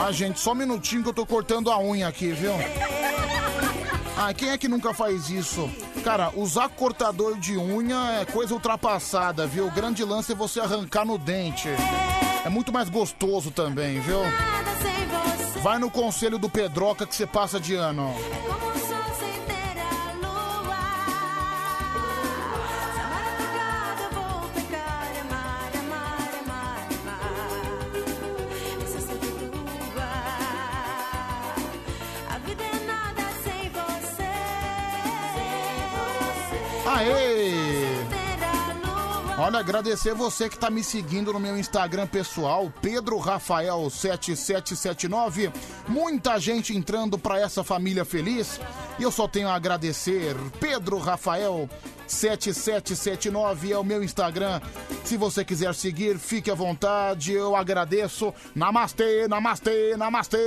Ah, 0.05 0.11
gente, 0.11 0.37
só 0.37 0.51
um 0.51 0.55
minutinho 0.55 1.01
que 1.01 1.07
eu 1.07 1.13
tô 1.13 1.25
cortando 1.25 1.71
a 1.71 1.79
unha 1.79 2.09
aqui, 2.09 2.33
viu? 2.33 2.51
Ah, 4.17 4.33
quem 4.33 4.49
é 4.49 4.57
que 4.57 4.67
nunca 4.67 4.93
faz 4.93 5.29
isso? 5.29 5.69
Cara, 6.03 6.29
usar 6.35 6.67
cortador 6.67 7.39
de 7.39 7.55
unha 7.57 8.19
é 8.19 8.25
coisa 8.25 8.53
ultrapassada, 8.53 9.47
viu? 9.47 9.65
O 9.65 9.71
grande 9.71 10.03
lance 10.03 10.33
é 10.33 10.35
você 10.35 10.59
arrancar 10.59 11.05
no 11.05 11.17
dente. 11.17 11.69
É 12.43 12.49
muito 12.49 12.73
mais 12.73 12.89
gostoso 12.89 13.49
também, 13.49 14.01
viu? 14.01 14.19
Vai 15.61 15.79
no 15.79 15.89
conselho 15.89 16.37
do 16.37 16.49
Pedroca 16.49 17.07
que 17.07 17.15
você 17.15 17.25
passa 17.25 17.57
de 17.57 17.73
ano. 17.73 18.13
Aê! 36.95 38.23
Olha, 39.35 39.59
agradecer 39.59 40.13
você 40.13 40.47
que 40.47 40.59
tá 40.59 40.69
me 40.69 40.83
seguindo 40.83 41.33
no 41.33 41.39
meu 41.39 41.57
Instagram 41.57 42.05
pessoal, 42.05 42.71
Pedro 42.81 43.17
Rafael 43.17 43.89
7779. 43.89 45.51
Muita 45.87 46.39
gente 46.39 46.75
entrando 46.75 47.17
pra 47.17 47.39
essa 47.39 47.63
família 47.63 48.05
feliz. 48.05 48.61
E 48.99 49.03
eu 49.03 49.11
só 49.11 49.27
tenho 49.27 49.47
a 49.47 49.55
agradecer. 49.55 50.35
Pedro 50.59 50.99
Rafael 50.99 51.67
7779 52.05 53.71
é 53.71 53.77
o 53.77 53.83
meu 53.83 54.03
Instagram. 54.03 54.61
Se 55.03 55.17
você 55.17 55.43
quiser 55.43 55.73
seguir, 55.73 56.19
fique 56.19 56.51
à 56.51 56.55
vontade. 56.55 57.33
Eu 57.33 57.55
agradeço. 57.55 58.31
Namastê, 58.53 59.27
namastê, 59.27 59.97
namastê. 59.97 60.37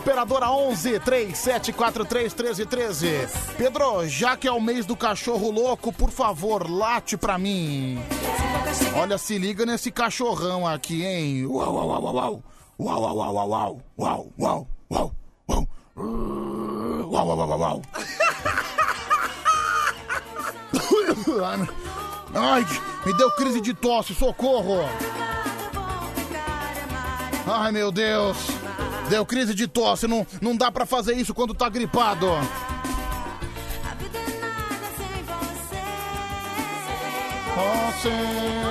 Operadora 0.00 0.50
11 0.50 0.98
3743 1.00 2.34
1313. 2.34 3.28
Pedro, 3.56 4.08
já 4.08 4.34
que 4.34 4.48
é 4.48 4.52
o 4.52 4.60
mês 4.60 4.86
do 4.86 4.96
cachorro 4.96 5.50
louco, 5.50 5.92
por 5.92 6.10
favor, 6.10 6.68
late 6.68 7.18
pra 7.18 7.36
mim. 7.36 8.02
Olha, 8.96 9.18
se 9.18 9.36
liga 9.36 9.66
nesse 9.66 9.90
cachorrão 9.90 10.66
aqui, 10.66 11.04
hein? 11.04 11.44
Uau, 11.46 11.74
uau, 11.74 11.88
uau, 11.88 12.14
uau. 12.14 12.42
Uau, 12.78 13.02
uau, 13.02 13.16
uau, 13.16 13.34
uau, 13.34 13.50
uau. 13.50 13.82
Uau, 13.98 14.32
uau, 14.38 14.66
uau, 14.88 14.88
uau. 14.88 15.12
Uau, 17.10 17.26
uau, 17.36 17.58
uau. 17.58 17.82
Ai, 22.32 22.64
me 23.04 23.12
deu 23.14 23.30
crise 23.32 23.60
de 23.60 23.74
tosse, 23.74 24.14
socorro. 24.14 24.80
Ai, 27.46 27.72
meu 27.72 27.92
Deus. 27.92 28.38
Deu 29.10 29.26
crise 29.26 29.54
de 29.54 29.66
tosse, 29.66 30.06
não, 30.06 30.24
não 30.40 30.56
dá 30.56 30.70
pra 30.70 30.86
fazer 30.86 31.14
isso 31.14 31.34
quando 31.34 31.52
tá 31.52 31.68
gripado. 31.68 32.28
Você. 37.56 38.69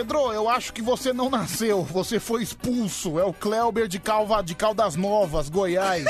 Pedro, 0.00 0.32
eu 0.32 0.48
acho 0.48 0.72
que 0.72 0.80
você 0.80 1.12
não 1.12 1.28
nasceu, 1.28 1.84
você 1.84 2.18
foi 2.18 2.42
expulso. 2.42 3.18
É 3.18 3.24
o 3.24 3.34
Cleuber 3.34 3.86
de, 3.86 3.98
Calva, 3.98 4.42
de 4.42 4.54
Caldas 4.54 4.96
Novas, 4.96 5.50
Goiás. 5.50 6.06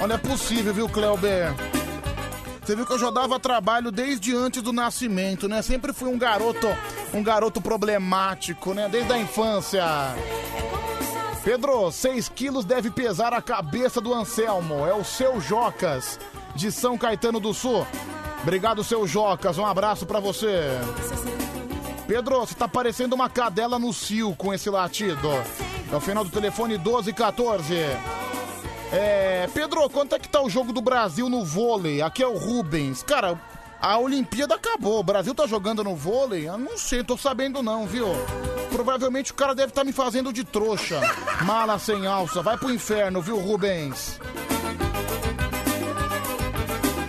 Olha, 0.00 0.12
é 0.12 0.18
possível, 0.18 0.72
viu, 0.72 0.88
Cleuber? 0.88 1.52
Você 2.62 2.76
viu 2.76 2.86
que 2.86 2.92
eu 2.92 3.00
já 3.00 3.10
dava 3.10 3.40
trabalho 3.40 3.90
desde 3.90 4.32
antes 4.32 4.62
do 4.62 4.72
nascimento, 4.72 5.48
né? 5.48 5.60
Sempre 5.60 5.92
fui 5.92 6.08
um 6.08 6.16
garoto, 6.16 6.68
um 7.12 7.20
garoto 7.20 7.60
problemático, 7.60 8.72
né? 8.72 8.88
Desde 8.88 9.12
a 9.12 9.18
infância. 9.18 9.84
Pedro, 11.42 11.90
6 11.90 12.28
quilos 12.28 12.64
deve 12.64 12.92
pesar 12.92 13.32
a 13.32 13.42
cabeça 13.42 14.00
do 14.00 14.14
Anselmo. 14.14 14.86
É 14.86 14.94
o 14.94 15.02
seu 15.02 15.40
Jocas, 15.40 16.20
de 16.54 16.70
São 16.70 16.96
Caetano 16.96 17.40
do 17.40 17.52
Sul. 17.52 17.84
Obrigado, 18.40 18.84
seu 18.84 19.04
Jocas. 19.04 19.58
Um 19.58 19.66
abraço 19.66 20.06
pra 20.06 20.20
você. 20.20 20.78
Pedro, 22.12 22.40
você 22.40 22.54
tá 22.54 22.68
parecendo 22.68 23.14
uma 23.14 23.30
cadela 23.30 23.78
no 23.78 23.90
cio 23.90 24.36
com 24.36 24.52
esse 24.52 24.68
latido. 24.68 25.30
É 25.90 25.96
o 25.96 25.98
final 25.98 26.22
do 26.22 26.28
telefone 26.28 26.76
1214. 26.76 27.74
É, 28.92 29.48
Pedro, 29.54 29.88
quanto 29.88 30.14
é 30.14 30.18
que 30.18 30.28
tá 30.28 30.42
o 30.42 30.50
jogo 30.50 30.74
do 30.74 30.82
Brasil 30.82 31.30
no 31.30 31.42
vôlei? 31.42 32.02
Aqui 32.02 32.22
é 32.22 32.26
o 32.26 32.36
Rubens. 32.36 33.02
Cara, 33.02 33.40
a 33.80 33.98
Olimpíada 33.98 34.56
acabou. 34.56 35.00
O 35.00 35.02
Brasil 35.02 35.34
tá 35.34 35.46
jogando 35.46 35.82
no 35.82 35.96
vôlei? 35.96 36.46
Eu 36.46 36.58
não 36.58 36.76
sei, 36.76 37.02
tô 37.02 37.16
sabendo 37.16 37.62
não, 37.62 37.86
viu? 37.86 38.08
Provavelmente 38.70 39.32
o 39.32 39.34
cara 39.34 39.54
deve 39.54 39.70
estar 39.70 39.82
me 39.82 39.92
fazendo 39.92 40.34
de 40.34 40.44
trouxa. 40.44 41.00
Mala 41.46 41.78
sem 41.78 42.06
alça. 42.06 42.42
Vai 42.42 42.58
pro 42.58 42.70
inferno, 42.70 43.22
viu, 43.22 43.40
Rubens? 43.40 44.20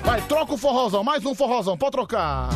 Vai, 0.01 0.21
troca 0.21 0.53
o 0.53 0.57
forrozão. 0.57 1.03
Mais 1.03 1.25
um 1.25 1.35
forrozão. 1.35 1.77
Pode 1.77 1.91
trocar. 1.91 2.47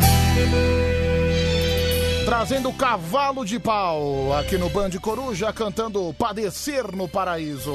Trazendo 2.27 2.73
cavalo 2.73 3.45
de 3.45 3.57
pau 3.57 4.33
aqui 4.37 4.57
no 4.57 4.69
Band 4.69 4.89
Coruja, 5.01 5.53
cantando 5.53 6.13
Padecer 6.13 6.93
no 6.93 7.07
Paraíso. 7.07 7.73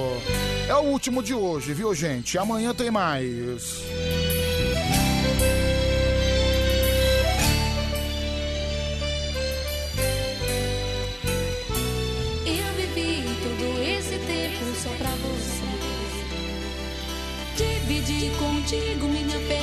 É 0.68 0.74
o 0.74 0.82
último 0.90 1.22
de 1.22 1.32
hoje, 1.32 1.72
viu, 1.72 1.94
gente? 1.94 2.36
Amanhã 2.36 2.74
tem 2.74 2.90
mais. 2.90 3.82
Eu 12.44 12.74
vivi 12.76 13.24
todo 13.42 13.82
esse 13.82 14.18
tempo 14.18 14.74
só 14.82 14.90
pra 14.98 15.08
você. 15.08 15.62
Contigo 18.38 19.06
minha 19.06 19.38
felicidade. 19.38 19.61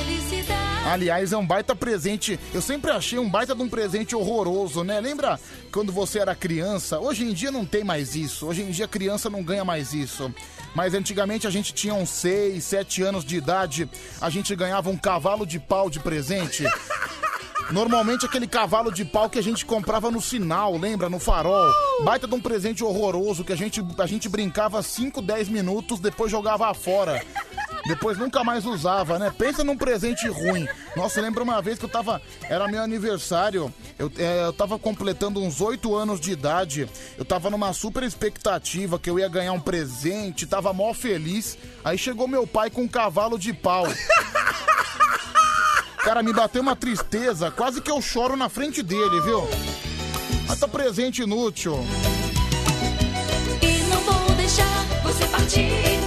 Aliás, 0.90 1.32
é 1.32 1.36
um 1.36 1.46
baita 1.46 1.76
presente. 1.76 2.38
Eu 2.52 2.60
sempre 2.60 2.90
achei 2.90 3.16
um 3.16 3.30
baita 3.30 3.54
de 3.54 3.62
um 3.62 3.68
presente 3.68 4.16
horroroso, 4.16 4.82
né? 4.82 4.98
Lembra 4.98 5.38
quando 5.70 5.92
você 5.92 6.18
era 6.18 6.34
criança? 6.34 6.98
Hoje 6.98 7.22
em 7.22 7.32
dia 7.32 7.52
não 7.52 7.64
tem 7.64 7.84
mais 7.84 8.16
isso. 8.16 8.44
Hoje 8.44 8.62
em 8.62 8.72
dia 8.72 8.86
a 8.86 8.88
criança 8.88 9.30
não 9.30 9.40
ganha 9.40 9.64
mais 9.64 9.94
isso. 9.94 10.34
Mas 10.74 10.92
antigamente 10.92 11.46
a 11.46 11.50
gente 11.50 11.72
tinha 11.72 11.94
uns 11.94 12.10
6, 12.10 12.64
7 12.64 13.02
anos 13.04 13.24
de 13.24 13.36
idade, 13.36 13.88
a 14.20 14.28
gente 14.28 14.54
ganhava 14.56 14.90
um 14.90 14.96
cavalo 14.96 15.46
de 15.46 15.60
pau 15.60 15.88
de 15.88 16.00
presente. 16.00 16.64
Normalmente 17.70 18.26
aquele 18.26 18.48
cavalo 18.48 18.90
de 18.90 19.04
pau 19.04 19.30
que 19.30 19.38
a 19.38 19.42
gente 19.42 19.64
comprava 19.64 20.10
no 20.10 20.20
sinal, 20.20 20.76
lembra? 20.76 21.08
No 21.08 21.20
farol. 21.20 21.72
Baita 22.02 22.26
de 22.26 22.34
um 22.34 22.40
presente 22.40 22.82
horroroso 22.82 23.44
que 23.44 23.52
a 23.52 23.56
gente, 23.56 23.80
a 23.96 24.06
gente 24.06 24.28
brincava 24.28 24.82
5, 24.82 25.22
10 25.22 25.48
minutos, 25.50 26.00
depois 26.00 26.32
jogava 26.32 26.74
fora. 26.74 27.24
Depois 27.86 28.18
nunca 28.18 28.44
mais 28.44 28.66
usava, 28.66 29.18
né? 29.18 29.32
Pensa 29.36 29.64
num 29.64 29.76
presente 29.76 30.28
ruim. 30.28 30.68
Nossa, 30.94 31.20
lembra 31.20 31.42
uma 31.42 31.60
vez 31.62 31.78
que 31.78 31.84
eu 31.84 31.88
tava. 31.88 32.20
Era 32.42 32.68
meu 32.68 32.82
aniversário. 32.82 33.72
Eu, 33.98 34.12
é, 34.18 34.44
eu 34.44 34.52
tava 34.52 34.78
completando 34.78 35.40
uns 35.40 35.60
8 35.60 35.94
anos 35.94 36.20
de 36.20 36.32
idade. 36.32 36.88
Eu 37.16 37.24
tava 37.24 37.50
numa 37.50 37.72
super 37.72 38.02
expectativa 38.02 38.98
que 38.98 39.08
eu 39.08 39.18
ia 39.18 39.28
ganhar 39.28 39.52
um 39.52 39.60
presente. 39.60 40.46
Tava 40.46 40.72
mó 40.72 40.92
feliz. 40.92 41.56
Aí 41.84 41.96
chegou 41.96 42.28
meu 42.28 42.46
pai 42.46 42.70
com 42.70 42.82
um 42.82 42.88
cavalo 42.88 43.38
de 43.38 43.52
pau. 43.52 43.86
Cara, 46.04 46.22
me 46.22 46.32
bateu 46.32 46.62
uma 46.62 46.76
tristeza. 46.76 47.50
Quase 47.50 47.80
que 47.80 47.90
eu 47.90 48.00
choro 48.00 48.36
na 48.36 48.48
frente 48.48 48.82
dele, 48.82 49.20
viu? 49.20 49.48
Mas 50.48 50.58
tá 50.58 50.66
presente 50.66 51.22
inútil. 51.22 51.78
E 53.62 53.82
não 53.84 54.00
vou 54.00 54.34
deixar 54.34 54.84
você 55.02 55.26
partir 55.26 55.99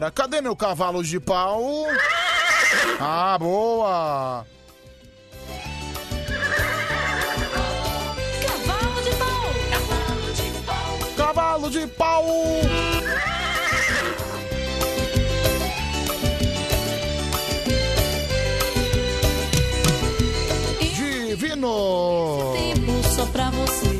Agora, 0.00 0.12
cadê 0.12 0.40
meu 0.40 0.56
cavalo 0.56 1.04
de 1.04 1.20
pau? 1.20 1.84
Ah, 2.98 3.36
boa! 3.38 4.46
Cavalo 8.46 9.02
de 9.02 9.10
pau, 9.10 9.52
cavalo 9.70 10.32
de 10.32 10.50
pau. 10.64 10.98
Cavalo 11.18 11.70
de 11.70 11.86
pau! 11.86 12.24
Divino! 20.94 22.54
Tempo 22.54 23.02
só 23.14 23.26
pra 23.26 23.50
você. 23.50 23.99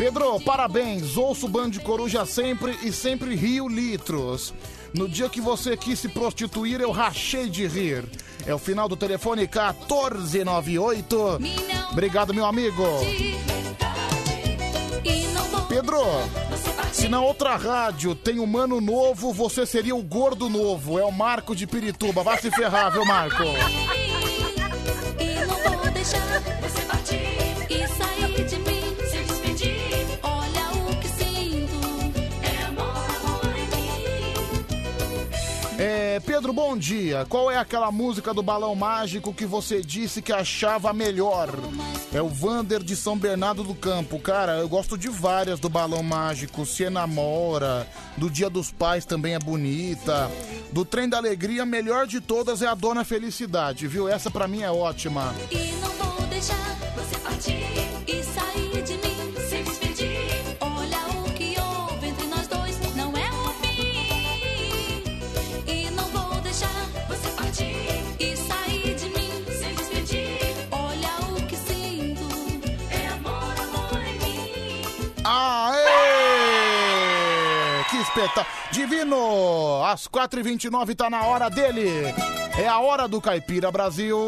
Pedro, 0.00 0.40
parabéns! 0.40 1.14
Ouço 1.18 1.44
o 1.44 1.48
Band 1.48 1.72
Coruja 1.84 2.24
sempre 2.24 2.74
e 2.82 2.90
sempre 2.90 3.34
rio 3.34 3.68
litros. 3.68 4.54
No 4.94 5.06
dia 5.06 5.28
que 5.28 5.42
você 5.42 5.76
quis 5.76 5.98
se 5.98 6.08
prostituir, 6.08 6.80
eu 6.80 6.90
rachei 6.90 7.50
de 7.50 7.66
rir. 7.66 8.06
É 8.46 8.54
o 8.54 8.58
final 8.58 8.88
do 8.88 8.96
telefone 8.96 9.42
1498. 9.42 11.38
Obrigado, 11.92 12.32
meu 12.32 12.46
amigo. 12.46 12.82
Pedro, 15.68 16.00
se 16.90 17.06
na 17.06 17.20
outra 17.20 17.56
rádio 17.56 18.14
tem 18.14 18.40
um 18.40 18.46
mano 18.46 18.80
novo, 18.80 19.34
você 19.34 19.66
seria 19.66 19.94
o 19.94 20.02
gordo 20.02 20.48
novo. 20.48 20.98
É 20.98 21.04
o 21.04 21.12
Marco 21.12 21.54
de 21.54 21.66
Pirituba. 21.66 22.22
Vai 22.22 22.40
se 22.40 22.50
ferrar, 22.50 22.90
viu, 22.90 23.04
Marco? 23.04 23.42
E 25.20 25.34
não 25.44 25.78
vou 25.78 25.90
deixar 25.90 26.40
você 26.62 26.80
É, 35.82 36.20
Pedro, 36.20 36.52
bom 36.52 36.76
dia. 36.76 37.24
Qual 37.26 37.50
é 37.50 37.56
aquela 37.56 37.90
música 37.90 38.34
do 38.34 38.42
Balão 38.42 38.74
Mágico 38.74 39.32
que 39.32 39.46
você 39.46 39.80
disse 39.80 40.20
que 40.20 40.30
achava 40.30 40.92
melhor? 40.92 41.48
É 42.12 42.20
o 42.20 42.28
Vander 42.28 42.82
de 42.82 42.94
São 42.94 43.16
Bernardo 43.16 43.64
do 43.64 43.74
Campo. 43.74 44.18
Cara, 44.18 44.58
eu 44.58 44.68
gosto 44.68 44.98
de 44.98 45.08
várias 45.08 45.58
do 45.58 45.70
Balão 45.70 46.02
Mágico. 46.02 46.66
Se 46.66 46.82
enamora, 46.82 47.88
do 48.18 48.28
Dia 48.28 48.50
dos 48.50 48.70
Pais 48.70 49.06
também 49.06 49.34
é 49.34 49.38
bonita. 49.38 50.30
Do 50.70 50.84
Trem 50.84 51.08
da 51.08 51.16
Alegria, 51.16 51.64
melhor 51.64 52.06
de 52.06 52.20
todas 52.20 52.60
é 52.60 52.66
a 52.66 52.74
Dona 52.74 53.02
Felicidade, 53.02 53.88
viu? 53.88 54.06
Essa 54.06 54.30
pra 54.30 54.46
mim 54.46 54.60
é 54.60 54.70
ótima. 54.70 55.34
E 55.50 55.72
não 55.80 55.88
vou 55.92 56.26
deixar 56.26 56.76
você 56.94 57.18
espetáculo! 78.10 78.46
Divino! 78.70 79.84
Às 79.84 80.08
4h29 80.08 80.94
tá 80.96 81.08
na 81.08 81.22
hora 81.24 81.48
dele! 81.48 81.88
É 82.58 82.66
a 82.66 82.78
hora 82.78 83.06
do 83.06 83.20
Caipira 83.20 83.70
Brasil! 83.70 84.18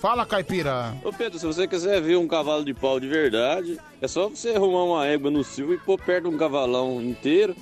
Fala, 0.00 0.24
Caipira! 0.24 0.94
Ô 1.04 1.12
Pedro, 1.12 1.38
se 1.38 1.44
você 1.44 1.68
quiser 1.68 2.00
ver 2.00 2.16
um 2.16 2.26
cavalo 2.26 2.64
de 2.64 2.72
pau 2.72 2.98
de 2.98 3.06
verdade, 3.06 3.78
é 4.00 4.08
só 4.08 4.28
você 4.30 4.50
arrumar 4.50 4.84
uma 4.84 5.06
égua 5.06 5.30
no 5.30 5.44
cio 5.44 5.74
e 5.74 5.78
pôr 5.78 6.00
perto 6.00 6.28
de 6.30 6.34
um 6.34 6.38
cavalão 6.38 7.02
inteiro. 7.02 7.54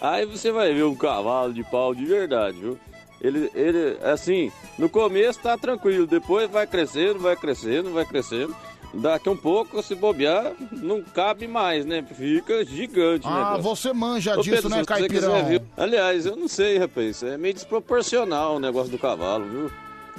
Aí 0.00 0.24
você 0.24 0.50
vai 0.50 0.72
ver 0.72 0.84
um 0.84 0.94
cavalo 0.94 1.52
de 1.52 1.62
pau 1.64 1.94
de 1.94 2.06
verdade, 2.06 2.56
viu? 2.58 2.78
Ele, 3.20 3.50
ele, 3.54 3.98
assim, 4.02 4.50
no 4.78 4.88
começo 4.88 5.38
tá 5.40 5.56
tranquilo, 5.58 6.06
depois 6.06 6.50
vai 6.50 6.66
crescendo, 6.66 7.18
vai 7.18 7.36
crescendo, 7.36 7.92
vai 7.92 8.06
crescendo. 8.06 8.56
Daqui 8.94 9.28
um 9.28 9.36
pouco, 9.36 9.82
se 9.82 9.94
bobear, 9.94 10.52
não 10.72 11.02
cabe 11.02 11.46
mais, 11.46 11.84
né? 11.84 12.02
Fica 12.14 12.64
gigante 12.64 13.26
Ah, 13.26 13.58
você 13.58 13.92
manja 13.92 14.32
Ô, 14.38 14.42
disso, 14.42 14.56
Pedro, 14.56 14.70
né, 14.70 14.76
se 14.76 14.82
você 14.82 14.86
Caipirão? 14.86 15.44
quiser 15.44 15.62
Aliás, 15.76 16.24
eu 16.24 16.36
não 16.36 16.48
sei, 16.48 16.78
rapaz. 16.78 17.22
É 17.22 17.36
meio 17.36 17.54
desproporcional 17.54 18.56
o 18.56 18.60
negócio 18.60 18.90
do 18.90 18.98
cavalo, 18.98 19.44
viu? 19.44 19.70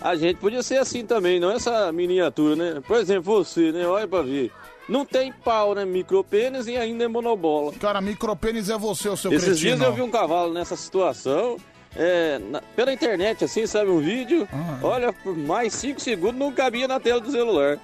A 0.02 0.16
gente 0.16 0.38
podia 0.38 0.62
ser 0.64 0.78
assim 0.78 1.06
também, 1.06 1.40
não 1.40 1.52
essa 1.52 1.92
miniatura, 1.92 2.56
né? 2.56 2.82
Por 2.86 2.98
exemplo, 2.98 3.24
você, 3.44 3.72
né? 3.72 3.86
Olha 3.88 4.08
pra 4.08 4.22
ver. 4.22 4.52
Não 4.90 5.06
tem 5.06 5.32
pau, 5.32 5.74
né? 5.76 5.86
Micropênis 5.86 6.68
e 6.68 6.76
ainda 6.76 7.06
é 7.06 7.08
monobola. 7.08 7.72
Cara, 7.80 8.02
micropênis 8.02 8.70
é 8.70 8.78
você, 8.78 9.08
o 9.08 9.16
seu 9.16 9.32
Esses 9.32 9.46
cretino. 9.50 9.78
dias 9.78 9.82
eu 9.82 9.94
vi 9.94 10.02
um 10.02 10.12
cavalo 10.12 10.54
nessa 10.54 10.76
situação. 10.76 11.58
é, 11.96 12.40
na- 12.40 12.60
pela 12.76 12.92
internet, 12.92 13.46
assim, 13.46 13.68
sabe? 13.68 13.92
Um 13.92 14.00
vídeo. 14.00 14.48
Ah. 14.52 14.80
Olha, 14.82 15.14
por 15.14 15.38
mais 15.38 15.74
5 15.76 16.02
segundos 16.02 16.40
não 16.40 16.52
cabia 16.52 16.88
na 16.88 17.00
tela 17.00 17.22
do 17.22 17.30
celular. 17.32 17.78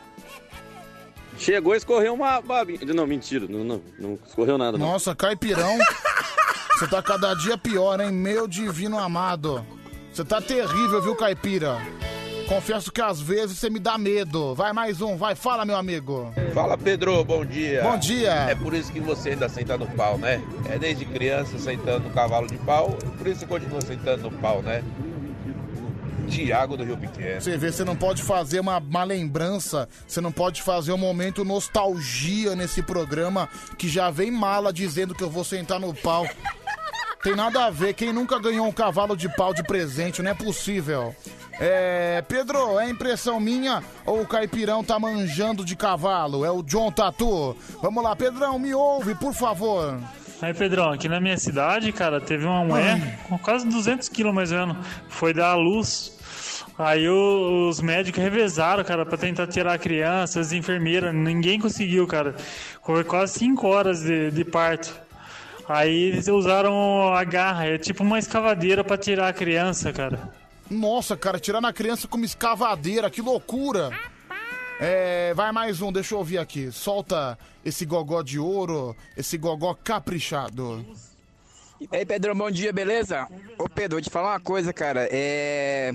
Chegou 1.37 1.73
a 1.73 1.77
escorrer 1.77 2.11
uma 2.11 2.41
babinha. 2.41 2.79
Não, 2.93 3.05
mentira, 3.07 3.45
não, 3.47 3.63
não, 3.63 3.81
não 3.99 4.19
escorreu 4.27 4.57
nada. 4.57 4.77
Não. 4.79 4.87
Nossa, 4.87 5.15
caipirão. 5.15 5.77
Você 6.77 6.87
tá 6.87 7.01
cada 7.03 7.33
dia 7.35 7.57
pior, 7.57 7.99
hein? 8.01 8.11
Meu 8.11 8.47
divino 8.47 8.97
amado. 8.97 9.63
Você 10.19 10.25
tá 10.25 10.41
terrível, 10.41 11.01
viu, 11.01 11.15
caipira? 11.15 11.77
Confesso 12.45 12.91
que 12.91 12.99
às 12.99 13.21
vezes 13.21 13.57
você 13.57 13.69
me 13.69 13.79
dá 13.79 13.97
medo. 13.97 14.53
Vai 14.53 14.73
mais 14.73 14.99
um, 14.99 15.15
vai, 15.15 15.33
fala, 15.33 15.63
meu 15.63 15.77
amigo. 15.77 16.33
Fala 16.53 16.77
Pedro, 16.77 17.23
bom 17.23 17.45
dia. 17.45 17.81
Bom 17.83 17.97
dia. 17.97 18.33
É 18.33 18.53
por 18.53 18.73
isso 18.73 18.91
que 18.91 18.99
você 18.99 19.29
ainda 19.29 19.47
senta 19.47 19.77
no 19.77 19.87
pau, 19.87 20.17
né? 20.17 20.43
É 20.69 20.77
desde 20.77 21.05
criança 21.05 21.57
sentando 21.57 22.09
no 22.09 22.13
cavalo 22.13 22.47
de 22.47 22.57
pau, 22.57 22.97
por 23.17 23.27
isso 23.27 23.39
você 23.39 23.45
continua 23.45 23.79
sentando 23.79 24.23
no 24.23 24.31
pau, 24.39 24.61
né? 24.61 24.83
Tiago 26.29 26.75
do 26.75 26.83
Rio 26.83 26.97
Pequeno. 26.97 27.39
Você 27.39 27.57
vê, 27.57 27.71
você 27.71 27.85
não 27.85 27.95
pode 27.95 28.21
fazer 28.21 28.59
uma, 28.59 28.77
uma 28.77 29.03
lembrança, 29.05 29.87
você 30.05 30.19
não 30.19 30.33
pode 30.33 30.61
fazer 30.61 30.91
um 30.91 30.97
momento 30.97 31.45
nostalgia 31.45 32.57
nesse 32.57 32.83
programa 32.83 33.47
que 33.77 33.87
já 33.87 34.09
vem 34.09 34.29
mala 34.29 34.73
dizendo 34.73 35.15
que 35.15 35.23
eu 35.23 35.29
vou 35.29 35.45
sentar 35.45 35.79
no 35.79 35.93
pau. 35.93 36.27
Tem 37.21 37.35
nada 37.35 37.65
a 37.65 37.69
ver, 37.69 37.93
quem 37.93 38.13
nunca 38.13 38.39
ganhou 38.39 38.65
um 38.65 38.71
cavalo 38.71 39.15
de 39.15 39.27
pau 39.35 39.53
de 39.53 39.61
presente, 39.61 40.21
não 40.21 40.31
é 40.31 40.33
possível. 40.33 41.13
É. 41.59 42.23
Pedro, 42.27 42.79
é 42.79 42.89
impressão 42.89 43.39
minha 43.41 43.83
ou 44.05 44.21
o 44.21 44.27
caipirão 44.27 44.81
tá 44.83 44.97
manjando 44.97 45.65
de 45.65 45.75
cavalo? 45.75 46.45
É 46.45 46.51
o 46.51 46.63
John 46.63 46.89
Tatu. 46.89 47.57
Vamos 47.81 48.01
lá, 48.01 48.15
Pedrão, 48.15 48.57
me 48.57 48.73
ouve, 48.73 49.15
por 49.15 49.33
favor. 49.33 49.99
Aí, 50.41 50.53
Pedrão, 50.53 50.93
aqui 50.93 51.09
na 51.09 51.19
minha 51.19 51.37
cidade, 51.37 51.91
cara, 51.91 52.21
teve 52.21 52.45
uma 52.45 52.63
mulher 52.63 53.19
com 53.27 53.37
quase 53.37 53.67
200 53.67 54.07
quilos 54.07 54.33
mais 54.33 54.53
ou 54.53 54.59
menos. 54.59 54.77
Foi 55.09 55.33
dar 55.33 55.51
à 55.51 55.55
luz. 55.55 56.17
Aí 56.77 57.09
os 57.09 57.81
médicos 57.81 58.23
revezaram, 58.23 58.81
cara, 58.85 59.05
pra 59.05 59.17
tentar 59.17 59.47
tirar 59.47 59.73
a 59.73 59.77
criança, 59.77 60.39
as 60.39 60.53
enfermeiras. 60.53 61.13
Ninguém 61.13 61.59
conseguiu, 61.59 62.07
cara. 62.07 62.33
Foi 62.81 63.03
quase 63.03 63.37
5 63.39 63.67
horas 63.67 64.01
de, 64.01 64.31
de 64.31 64.45
parto. 64.45 65.08
Aí 65.69 66.05
eles 66.05 66.27
usaram 66.27 67.13
a 67.13 67.23
garra, 67.23 67.65
é 67.67 67.77
tipo 67.77 68.01
uma 68.01 68.17
escavadeira 68.17 68.83
pra 68.83 68.97
tirar 68.97 69.27
a 69.27 69.33
criança, 69.33 69.93
cara. 69.93 70.33
Nossa, 70.67 71.15
cara, 71.15 71.39
tirando 71.39 71.65
a 71.65 71.73
criança 71.73 72.07
como 72.07 72.25
escavadeira, 72.25 73.07
que 73.07 73.21
loucura! 73.21 73.91
É, 74.79 75.31
vai 75.35 75.51
mais 75.51 75.79
um, 75.79 75.91
deixa 75.91 76.15
eu 76.15 76.17
ouvir 76.17 76.39
aqui. 76.39 76.71
Solta 76.71 77.37
esse 77.63 77.85
gogó 77.85 78.23
de 78.23 78.39
ouro, 78.39 78.95
esse 79.15 79.37
gogó 79.37 79.75
caprichado. 79.75 80.83
E 81.79 81.87
aí, 81.95 82.03
Pedrão, 82.03 82.35
bom 82.35 82.49
dia, 82.49 82.73
beleza? 82.73 83.27
Ô, 83.57 83.69
Pedro, 83.69 83.97
vou 83.97 84.01
te 84.01 84.09
falar 84.09 84.31
uma 84.31 84.39
coisa, 84.39 84.73
cara. 84.73 85.07
É. 85.11 85.93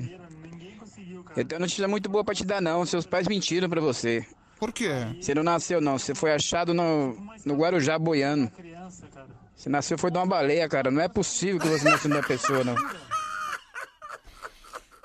Eu 1.36 1.44
tenho 1.44 1.58
uma 1.58 1.66
notícia 1.66 1.88
muito 1.88 2.08
boa 2.08 2.22
pra 2.22 2.34
te 2.34 2.44
dar, 2.44 2.62
não. 2.62 2.86
Seus 2.86 3.06
pais 3.06 3.26
mentiram 3.26 3.68
pra 3.68 3.80
você. 3.80 4.24
Por 4.56 4.72
quê? 4.72 4.90
Você 5.20 5.34
não 5.34 5.42
nasceu, 5.42 5.80
não. 5.80 5.98
Você 5.98 6.14
foi 6.14 6.32
achado 6.32 6.72
no, 6.72 7.16
no 7.44 7.56
Guarujá 7.56 7.98
boiano. 7.98 8.52
Você 9.56 9.68
nasceu 9.68 9.96
foi 9.96 10.10
de 10.10 10.18
uma 10.18 10.26
baleia, 10.26 10.68
cara. 10.68 10.90
Não 10.90 11.00
é 11.00 11.08
possível 11.08 11.60
que 11.60 11.68
você 11.68 11.84
nasceu 11.84 12.10
de 12.10 12.16
uma 12.16 12.26
pessoa, 12.26 12.64
não. 12.64 12.74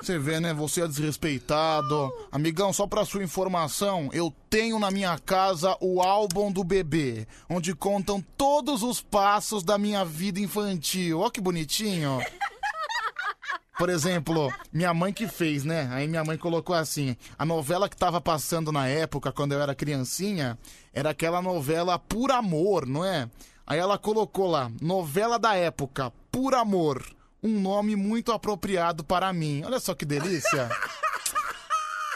Você 0.02 0.18
vê, 0.18 0.40
né? 0.40 0.53
Você 0.53 0.82
é 0.82 0.88
desrespeitado. 0.88 2.11
Amigão, 2.32 2.72
só 2.72 2.88
pra 2.88 3.03
sua 3.03 3.22
informação, 3.22 4.10
eu 4.14 4.34
tenho 4.50 4.80
na 4.80 4.90
minha 4.90 5.18
casa 5.19 5.76
o 5.82 6.02
álbum 6.02 6.52
do 6.52 6.64
bebê, 6.64 7.28
onde 7.50 7.76
contam 7.76 8.22
todos 8.38 8.82
os 8.82 9.02
passos 9.02 9.61
da 9.61 9.78
minha 9.78 10.06
vida 10.06 10.40
infantil. 10.40 11.19
Ó 11.19 11.30
que 11.30 11.42
bonitinho. 11.42 12.19
Por 13.78 13.90
exemplo, 13.90 14.52
minha 14.74 14.94
mãe 14.94 15.14
que 15.14 15.26
fez, 15.28 15.64
né? 15.64 15.90
Aí 15.92 16.08
minha 16.08 16.24
mãe 16.24 16.38
colocou 16.38 16.76
assim: 16.76 17.16
a 17.38 17.45
novela 17.45 17.88
que 17.88 17.95
tava 17.95 18.19
passando 18.19 18.72
na 18.72 18.88
época, 18.88 19.32
quando 19.32 19.53
eu 19.53 19.61
era 19.61 19.74
criancinha, 19.74 20.58
era 20.94 21.11
aquela 21.11 21.42
novela 21.42 21.98
Por 21.98 22.32
Amor, 22.32 22.86
não 22.86 23.06
é? 23.06 23.30
Aí 23.69 23.77
ela 23.80 23.98
colocou 23.98 24.48
lá: 24.49 24.69
novela 24.81 25.38
da 25.39 25.56
época, 25.56 26.11
Por 26.31 26.56
Amor. 26.56 27.03
Um 27.41 27.57
nome 27.61 27.95
muito 27.95 28.33
apropriado 28.33 29.01
para 29.01 29.31
mim. 29.31 29.64
Olha 29.64 29.80
só 29.80 29.93
que 29.95 30.03
delícia. 30.06 30.67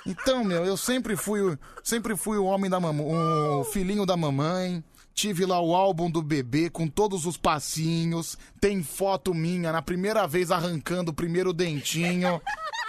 Então, 0.05 0.43
meu, 0.43 0.65
eu 0.65 0.75
sempre 0.75 1.15
fui, 1.15 1.39
o- 1.39 1.57
sempre 1.81 2.13
fui 2.17 2.37
o 2.37 2.43
homem 2.43 2.69
da 2.69 2.77
mamãe, 2.77 3.05
o 3.05 3.63
filhinho 3.63 4.05
da 4.05 4.17
mamãe. 4.17 4.83
Tive 5.13 5.45
lá 5.45 5.61
o 5.61 5.73
álbum 5.73 6.11
do 6.11 6.21
bebê 6.21 6.69
com 6.69 6.89
todos 6.89 7.25
os 7.25 7.37
passinhos. 7.37 8.37
Tem 8.59 8.83
foto 8.83 9.33
minha 9.33 9.71
na 9.71 9.81
primeira 9.81 10.27
vez 10.27 10.51
arrancando 10.51 11.11
o 11.11 11.13
primeiro 11.13 11.53
dentinho. 11.53 12.41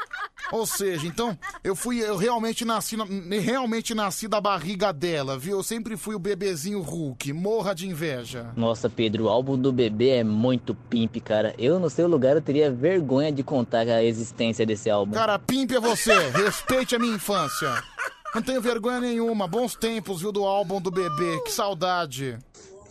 Ou 0.52 0.66
seja, 0.66 1.06
então 1.06 1.36
eu 1.62 1.74
fui, 1.74 1.98
eu 2.00 2.16
realmente 2.16 2.64
nasci, 2.64 2.96
na- 2.96 3.06
realmente 3.40 3.94
nasci 3.94 4.28
da 4.28 4.40
barriga 4.40 4.92
dela, 4.92 5.38
viu? 5.38 5.56
Eu 5.58 5.62
sempre 5.62 5.96
fui 5.96 6.14
o 6.14 6.18
bebezinho 6.18 6.80
Hulk. 6.80 7.32
Morra 7.32 7.74
de 7.74 7.88
inveja. 7.88 8.52
Nossa, 8.56 8.88
Pedro, 8.90 9.24
o 9.24 9.28
álbum 9.28 9.58
do 9.58 9.72
bebê 9.72 10.10
é 10.10 10.24
muito 10.24 10.74
pimp, 10.74 11.16
cara. 11.24 11.54
Eu, 11.58 11.78
no 11.80 11.88
seu 11.90 12.06
lugar, 12.06 12.36
eu 12.36 12.42
teria 12.42 12.70
vergonha 12.70 13.32
de 13.32 13.42
contar 13.42 13.88
a 13.88 14.04
existência 14.04 14.64
desse 14.66 14.88
álbum. 14.90 15.12
Cara, 15.14 15.38
pimp 15.38 15.72
é 15.72 15.80
você. 15.80 16.12
Respeite 16.30 16.94
a 16.94 16.98
minha 16.98 17.14
infância. 17.16 17.82
Não 18.34 18.42
tenho 18.42 18.60
vergonha 18.60 19.00
nenhuma. 19.00 19.48
Bons 19.48 19.74
tempos, 19.74 20.20
viu, 20.20 20.30
do 20.32 20.44
álbum 20.44 20.80
do 20.80 20.90
bebê. 20.90 21.40
Que 21.44 21.52
saudade. 21.52 22.36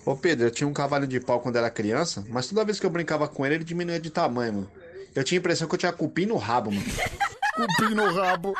Ô 0.06 0.16
Pedro, 0.16 0.48
eu 0.48 0.52
tinha 0.52 0.68
um 0.68 0.74
cavalo 0.74 1.06
de 1.08 1.20
pau 1.20 1.40
quando 1.40 1.56
era 1.58 1.70
criança, 1.70 2.26
mas 2.30 2.48
toda 2.48 2.66
vez 2.66 2.80
que 2.80 2.86
eu 2.86 2.90
brincava 2.90 3.28
com 3.28 3.46
ele, 3.46 3.56
ele 3.56 3.64
diminuía 3.64 4.00
de 4.00 4.10
tamanho, 4.10 4.54
mano. 4.54 4.72
Eu 5.16 5.24
tinha 5.24 5.38
a 5.38 5.42
impressão 5.42 5.68
que 5.68 5.76
eu 5.76 5.80
tinha 5.80 5.94
cupim 5.94 6.26
no 6.26 6.36
rabo, 6.38 6.72
mano. 6.72 6.84
Cupim 7.56 7.94
no 7.94 8.12
rabo. 8.14 8.54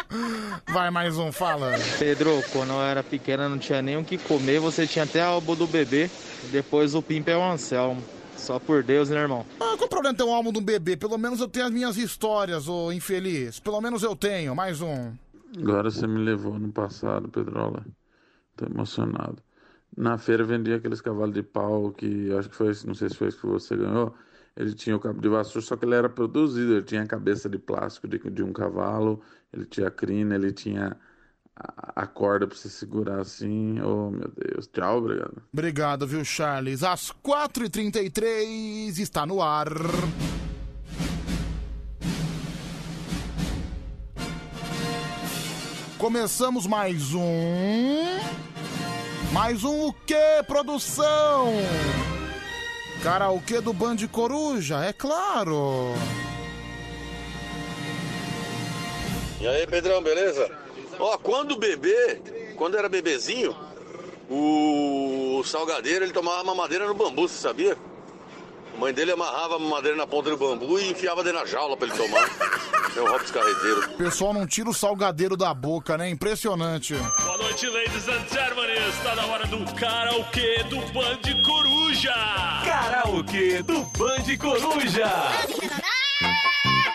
Vai 0.72 0.92
mais 0.92 1.18
um, 1.18 1.32
fala. 1.32 1.72
Pedro, 1.98 2.44
quando 2.52 2.72
eu 2.74 2.82
era 2.82 3.02
pequena 3.04 3.50
não 3.50 3.58
tinha 3.58 3.82
nem 3.82 3.98
o 3.98 4.04
que 4.04 4.18
comer, 4.18 4.60
você 4.60 4.86
tinha 4.86 5.04
até 5.06 5.22
álbum 5.22 5.56
do 5.56 5.66
bebê. 5.68 6.10
Depois 6.52 6.94
o 6.94 7.02
Pimp 7.02 7.28
é 7.28 7.38
o 7.38 7.44
Anselmo. 7.44 8.04
Só 8.38 8.60
por 8.60 8.84
Deus, 8.84 9.10
né, 9.10 9.18
irmão? 9.22 9.46
Ah, 9.60 9.76
qual 9.78 9.86
o 9.86 9.88
problema 9.90 10.14
de 10.14 10.18
ter 10.18 10.24
um 10.30 10.34
álbum 10.34 10.52
do 10.52 10.60
bebê? 10.62 10.98
Pelo 10.98 11.18
menos 11.18 11.40
eu 11.40 11.48
tenho 11.48 11.66
as 11.66 11.72
minhas 11.72 11.98
histórias, 11.98 12.68
ô 12.68 12.92
infeliz. 12.92 13.60
Pelo 13.60 13.80
menos 13.80 14.04
eu 14.04 14.16
tenho. 14.16 14.54
Mais 14.56 14.82
um. 14.82 15.14
Agora 15.58 15.90
você 15.90 16.06
me 16.06 16.20
levou 16.24 16.60
no 16.60 16.72
passado, 16.72 17.30
Pedrola. 17.30 17.86
Tô 18.58 18.66
emocionado. 18.66 19.38
Na 19.96 20.18
feira 20.18 20.44
vendia 20.44 20.76
aqueles 20.76 21.00
cavalos 21.00 21.34
de 21.34 21.44
pau 21.44 21.92
que 21.92 22.32
acho 22.34 22.50
que 22.50 22.56
foi, 22.56 22.72
esse- 22.72 22.86
não 22.86 22.96
sei 22.96 23.10
se 23.10 23.16
foi 23.16 23.28
esse 23.30 23.38
que 23.38 23.46
você 23.46 23.76
ganhou. 23.78 24.14
Ele 24.56 24.74
tinha 24.74 24.96
o 24.96 25.00
cabo 25.00 25.20
de 25.20 25.28
vassoura, 25.28 25.66
só 25.66 25.76
que 25.76 25.86
ele 25.86 25.96
era 25.96 26.10
produzido. 26.10 26.74
Ele 26.74 26.84
tinha 26.84 27.02
a 27.02 27.08
cabeça 27.08 27.50
de 27.50 27.58
plástico 27.58 28.08
de, 28.08 28.20
de 28.20 28.44
um 28.44 28.54
cavalo, 28.54 29.22
ele 29.52 29.66
tinha 29.66 29.88
a 29.88 29.92
crina, 29.92 30.36
ele 30.36 30.52
tinha 30.52 30.96
a, 31.56 32.04
a 32.04 32.08
corda 32.08 32.48
pra 32.48 32.56
você 32.56 32.70
segurar 32.70 33.20
assim. 33.20 33.80
Oh, 33.82 34.12
meu 34.12 34.32
Deus. 34.36 34.68
Tchau, 34.68 35.00
obrigado. 35.00 35.42
Obrigado, 35.52 36.08
viu, 36.08 36.24
Charles? 36.24 36.84
Às 36.84 37.12
4h33 37.12 39.00
está 39.00 39.26
no 39.26 39.42
ar. 39.42 39.70
Começamos 45.98 46.68
mais 46.68 47.14
um. 47.14 48.20
Mais 49.32 49.64
um 49.64 49.88
o 49.88 49.94
quê, 49.94 50.44
produção? 50.46 51.48
Karaokê 53.04 53.60
do 53.60 53.74
Band 53.74 53.98
Coruja, 54.10 54.78
é 54.86 54.94
claro. 54.94 55.94
E 59.42 59.46
aí, 59.46 59.68
Pedrão, 59.68 60.02
beleza? 60.02 60.50
Ó, 60.98 61.18
quando 61.18 61.58
bebê, 61.58 62.22
quando 62.56 62.78
era 62.78 62.88
bebezinho, 62.88 63.54
o 64.30 65.44
salgadeiro 65.44 66.06
ele 66.06 66.14
tomava 66.14 66.46
mamadeira 66.46 66.88
no 66.88 66.94
bambu, 66.94 67.28
você 67.28 67.36
sabia? 67.42 67.78
A 68.74 68.78
mãe 68.78 68.94
dele 68.94 69.12
amarrava 69.12 69.56
a 69.56 69.60
mamadeira 69.60 69.96
na 69.96 70.08
ponta 70.08 70.30
do 70.30 70.38
bambu 70.38 70.80
e 70.80 70.90
enfiava 70.90 71.24
dentro 71.24 71.40
da 71.40 71.46
jaula 71.46 71.78
pra 71.78 71.88
ele 71.88 71.96
tomar. 71.96 72.30
Meu 72.96 73.08
Robson 73.08 73.34
Carreteiro. 73.34 73.86
O 73.94 73.98
pessoal 73.98 74.34
não 74.34 74.46
tira 74.46 74.70
o 74.70 74.74
salgadeiro 74.74 75.36
da 75.36 75.54
boca, 75.54 75.98
né? 75.98 76.10
Impressionante. 76.10 76.94
Boa 76.94 77.38
noite, 77.38 77.68
ladies 77.68 78.08
and 78.08 78.24
gentlemen. 78.32 78.72
Está 78.90 79.16
na 79.16 79.26
hora 79.26 79.48
do 79.48 79.66
karaokê 79.76 80.64
do 80.70 80.78
Band 80.94 81.44
Coruja. 81.44 82.14
Karaokê 82.66 83.64
do 83.64 83.84
Band 83.98 84.38
Coruja. 84.40 85.12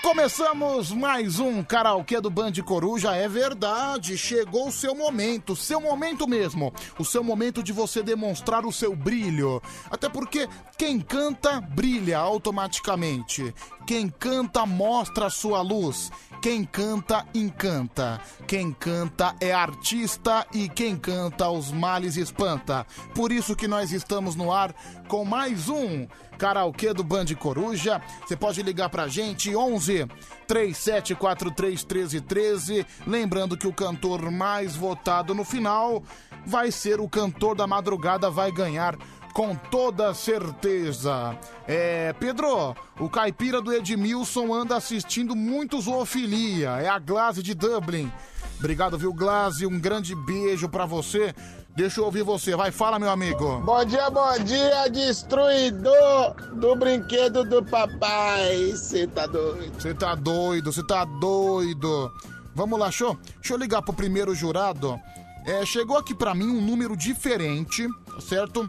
Começamos 0.08 0.90
mais 0.90 1.38
um 1.38 1.62
karaokê 1.62 2.18
do 2.18 2.30
Band 2.30 2.52
Coruja. 2.64 3.14
É 3.14 3.28
verdade, 3.28 4.16
chegou 4.16 4.68
o 4.68 4.72
seu 4.72 4.94
momento, 4.94 5.54
seu 5.54 5.82
momento 5.82 6.26
mesmo. 6.26 6.72
O 6.98 7.04
seu 7.04 7.22
momento 7.22 7.62
de 7.62 7.74
você 7.74 8.02
demonstrar 8.02 8.64
o 8.64 8.72
seu 8.72 8.96
brilho. 8.96 9.60
Até 9.90 10.08
porque 10.08 10.48
quem 10.78 10.98
canta, 10.98 11.60
brilha 11.60 12.18
automaticamente. 12.18 13.54
Quem 13.86 14.08
canta, 14.08 14.64
mostra 14.64 15.26
a 15.26 15.30
sua 15.30 15.60
luz. 15.60 16.10
Quem 16.40 16.64
canta, 16.64 17.26
encanta. 17.34 18.20
Quem 18.46 18.72
canta 18.72 19.34
é 19.40 19.52
artista 19.52 20.46
e 20.52 20.68
quem 20.68 20.96
canta 20.96 21.50
os 21.50 21.72
males 21.72 22.16
espanta. 22.16 22.86
Por 23.12 23.32
isso 23.32 23.56
que 23.56 23.66
nós 23.66 23.90
estamos 23.90 24.36
no 24.36 24.52
ar 24.52 24.72
com 25.08 25.24
mais 25.24 25.68
um 25.68 26.06
karaokê 26.38 26.94
do 26.94 27.02
Band 27.02 27.26
Coruja. 27.36 28.00
Você 28.24 28.36
pode 28.36 28.62
ligar 28.62 28.88
pra 28.88 29.08
gente 29.08 29.54
11 29.54 30.06
3743 30.46 31.84
1313. 31.84 32.86
Lembrando 33.04 33.56
que 33.56 33.66
o 33.66 33.72
cantor 33.72 34.30
mais 34.30 34.76
votado 34.76 35.34
no 35.34 35.44
final 35.44 36.04
vai 36.46 36.70
ser 36.70 37.00
o 37.00 37.08
cantor 37.08 37.56
da 37.56 37.66
madrugada, 37.66 38.30
vai 38.30 38.52
ganhar 38.52 38.96
com 39.38 39.54
toda 39.54 40.12
certeza. 40.14 41.38
É, 41.64 42.12
Pedro, 42.14 42.74
o 42.98 43.08
caipira 43.08 43.62
do 43.62 43.72
Edmilson 43.72 44.52
anda 44.52 44.74
assistindo 44.74 45.36
muito 45.36 45.80
zoofilia. 45.80 46.70
É 46.70 46.88
a 46.88 46.98
Glaze 46.98 47.40
de 47.40 47.54
Dublin. 47.54 48.10
Obrigado, 48.58 48.98
viu, 48.98 49.14
Glaze? 49.14 49.64
Um 49.64 49.78
grande 49.78 50.12
beijo 50.16 50.68
pra 50.68 50.86
você. 50.86 51.32
Deixa 51.76 52.00
eu 52.00 52.06
ouvir 52.06 52.24
você. 52.24 52.56
Vai, 52.56 52.72
fala, 52.72 52.98
meu 52.98 53.10
amigo. 53.10 53.60
Bom 53.60 53.84
dia, 53.84 54.10
bom 54.10 54.42
dia, 54.42 54.88
destruidor 54.88 56.34
do 56.54 56.74
brinquedo 56.74 57.44
do 57.44 57.64
papai. 57.64 58.72
Você 58.72 59.06
tá 59.06 59.28
doido? 59.28 59.80
Você 59.80 59.94
tá 59.94 60.16
doido, 60.16 60.72
você 60.72 60.84
tá 60.84 61.04
doido. 61.04 62.10
Vamos 62.56 62.76
lá, 62.76 62.90
show? 62.90 63.16
Deixa 63.36 63.54
eu 63.54 63.58
ligar 63.58 63.82
pro 63.82 63.94
primeiro 63.94 64.34
jurado. 64.34 64.98
É, 65.46 65.64
chegou 65.64 65.96
aqui 65.96 66.12
pra 66.12 66.34
mim 66.34 66.48
um 66.48 66.60
número 66.60 66.96
diferente, 66.96 67.88
certo? 68.18 68.68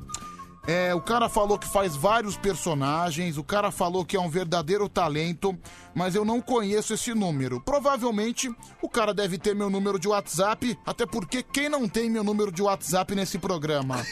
É, 0.72 0.94
o 0.94 1.02
cara 1.02 1.28
falou 1.28 1.58
que 1.58 1.68
faz 1.68 1.96
vários 1.96 2.38
personagens, 2.38 3.38
o 3.40 3.44
cara 3.44 3.72
falou 3.72 4.06
que 4.06 4.16
é 4.16 4.20
um 4.22 4.30
verdadeiro 4.30 4.88
talento, 4.88 5.58
mas 5.96 6.14
eu 6.14 6.24
não 6.24 6.40
conheço 6.40 6.94
esse 6.94 7.12
número. 7.12 7.60
Provavelmente 7.60 8.54
o 8.80 8.88
cara 8.88 9.12
deve 9.12 9.40
ter 9.40 9.56
meu 9.56 9.68
número 9.68 9.98
de 9.98 10.08
WhatsApp, 10.08 10.78
até 10.86 11.08
porque 11.08 11.42
quem 11.42 11.70
não 11.70 11.90
tem 11.90 12.08
meu 12.08 12.24
número 12.24 12.52
de 12.52 12.62
WhatsApp 12.62 13.16
nesse 13.16 13.40
programa? 13.40 14.06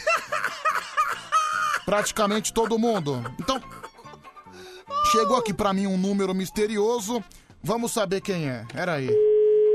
Praticamente 1.86 2.52
todo 2.52 2.76
mundo. 2.76 3.22
Então, 3.38 3.62
chegou 5.12 5.36
aqui 5.36 5.54
pra 5.54 5.72
mim 5.72 5.86
um 5.86 5.96
número 5.96 6.34
misterioso, 6.34 7.22
vamos 7.62 7.92
saber 7.92 8.20
quem 8.20 8.48
é. 8.48 8.66
Era 8.74 8.94
aí. 8.94 9.08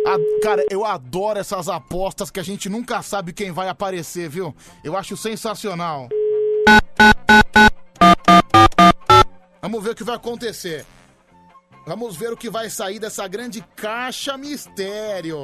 A- 0.05 0.41
cara, 0.43 0.65
eu 0.69 0.83
adoro 0.85 1.39
essas 1.39 1.69
apostas 1.69 2.29
que 2.29 2.41
a 2.41 2.43
gente 2.43 2.67
nunca 2.67 3.01
sabe 3.01 3.31
quem 3.31 3.51
vai 3.53 3.69
aparecer, 3.69 4.27
viu? 4.27 4.53
Eu 4.83 4.97
acho 4.97 5.15
sensacional. 5.15 6.09
Vamos 9.61 9.83
ver 9.83 9.91
o 9.91 9.95
que 9.95 10.03
vai 10.03 10.15
acontecer. 10.15 10.85
Vamos 11.85 12.15
ver 12.15 12.31
o 12.31 12.37
que 12.37 12.49
vai 12.49 12.69
sair 12.69 12.99
dessa 12.99 13.27
grande 13.27 13.61
caixa 13.75 14.37
mistério. 14.37 15.37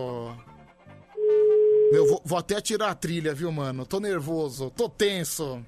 Meu, 1.91 2.07
vou, 2.07 2.21
vou 2.23 2.37
até 2.37 2.61
tirar 2.61 2.91
a 2.91 2.95
trilha, 2.95 3.33
viu, 3.33 3.51
mano? 3.51 3.85
Tô 3.85 3.99
nervoso, 3.99 4.69
tô 4.69 4.87
tenso. 4.87 5.65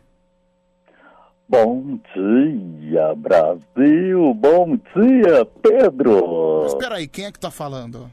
Bom 1.50 2.00
dia, 2.16 3.14
Brasil! 3.16 4.34
Bom 4.36 4.78
dia, 4.78 5.46
Pedro! 5.62 6.62
Mas 6.64 6.76
peraí, 6.76 7.08
quem 7.08 7.26
é 7.26 7.32
que 7.32 7.40
tá 7.40 7.52
falando? 7.52 8.10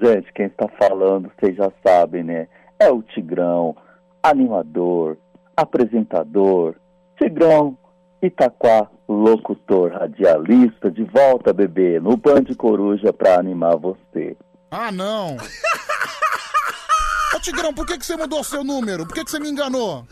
Gente, 0.00 0.32
quem 0.32 0.46
está 0.46 0.66
falando, 0.68 1.30
vocês 1.38 1.56
já 1.56 1.70
sabem, 1.86 2.24
né? 2.24 2.48
É 2.78 2.90
o 2.90 3.02
Tigrão, 3.02 3.76
animador, 4.22 5.18
apresentador, 5.56 6.74
Tigrão, 7.16 7.76
Itaquá, 8.22 8.88
locutor, 9.08 9.92
radialista, 9.92 10.90
de 10.90 11.04
volta, 11.04 11.52
bebê, 11.52 12.00
no 12.00 12.16
Band 12.16 12.44
Coruja 12.56 13.12
pra 13.12 13.38
animar 13.38 13.76
você. 13.76 14.36
Ah, 14.70 14.90
não! 14.90 15.36
Ô, 17.34 17.40
Tigrão, 17.40 17.74
por 17.74 17.86
que, 17.86 17.98
que 17.98 18.06
você 18.06 18.16
mudou 18.16 18.42
seu 18.42 18.64
número? 18.64 19.06
Por 19.06 19.14
que, 19.14 19.24
que 19.24 19.30
você 19.30 19.38
me 19.38 19.50
enganou? 19.50 20.06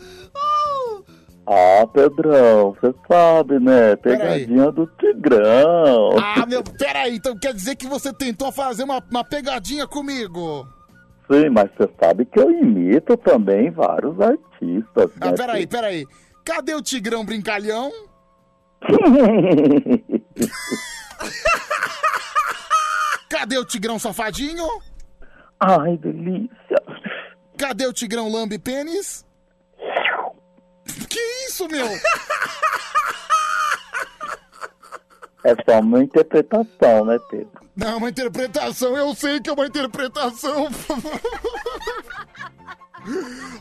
Ah, 1.47 1.87
Pedrão, 1.93 2.75
você 2.81 2.95
sabe, 3.09 3.59
né? 3.59 3.97
Pegadinha 3.97 4.71
do 4.71 4.87
Tigrão. 4.99 6.17
Ah, 6.19 6.47
meu, 6.47 6.63
peraí, 6.63 7.17
então 7.17 7.37
quer 7.37 7.53
dizer 7.53 7.75
que 7.75 7.87
você 7.87 8.13
tentou 8.13 8.53
fazer 8.53 8.85
uma, 8.85 9.03
uma 9.11 9.25
pegadinha 9.25 9.87
comigo? 9.87 10.67
Sim, 11.31 11.49
mas 11.51 11.71
você 11.77 11.89
sabe 12.03 12.25
que 12.27 12.39
eu 12.39 12.51
imito 12.51 13.17
também 13.19 13.71
vários 13.71 14.19
artistas, 14.21 15.11
Ah, 15.21 15.31
né? 15.31 15.37
peraí, 15.37 15.67
peraí. 15.67 16.07
Cadê 16.45 16.75
o 16.75 16.83
Tigrão 16.83 17.25
Brincalhão? 17.25 17.91
Cadê 23.29 23.59
o 23.59 23.65
Tigrão 23.65 23.99
Safadinho? 23.99 24.65
Ai, 25.59 25.97
delícia. 25.97 26.83
Cadê 27.57 27.87
o 27.87 27.93
Tigrão 27.93 28.31
Lambe 28.31 28.59
Pênis? 28.59 29.25
Que 31.09 31.19
isso, 31.49 31.67
meu? 31.69 31.87
É 35.45 35.55
só 35.69 35.81
uma 35.81 36.03
interpretação, 36.03 37.05
né, 37.05 37.19
Pedro? 37.31 37.51
Não, 37.75 37.99
uma 37.99 38.09
interpretação, 38.11 38.97
eu 38.97 39.15
sei 39.15 39.41
que 39.41 39.51
é 39.51 39.53
uma 39.53 39.67
interpretação. 39.67 40.69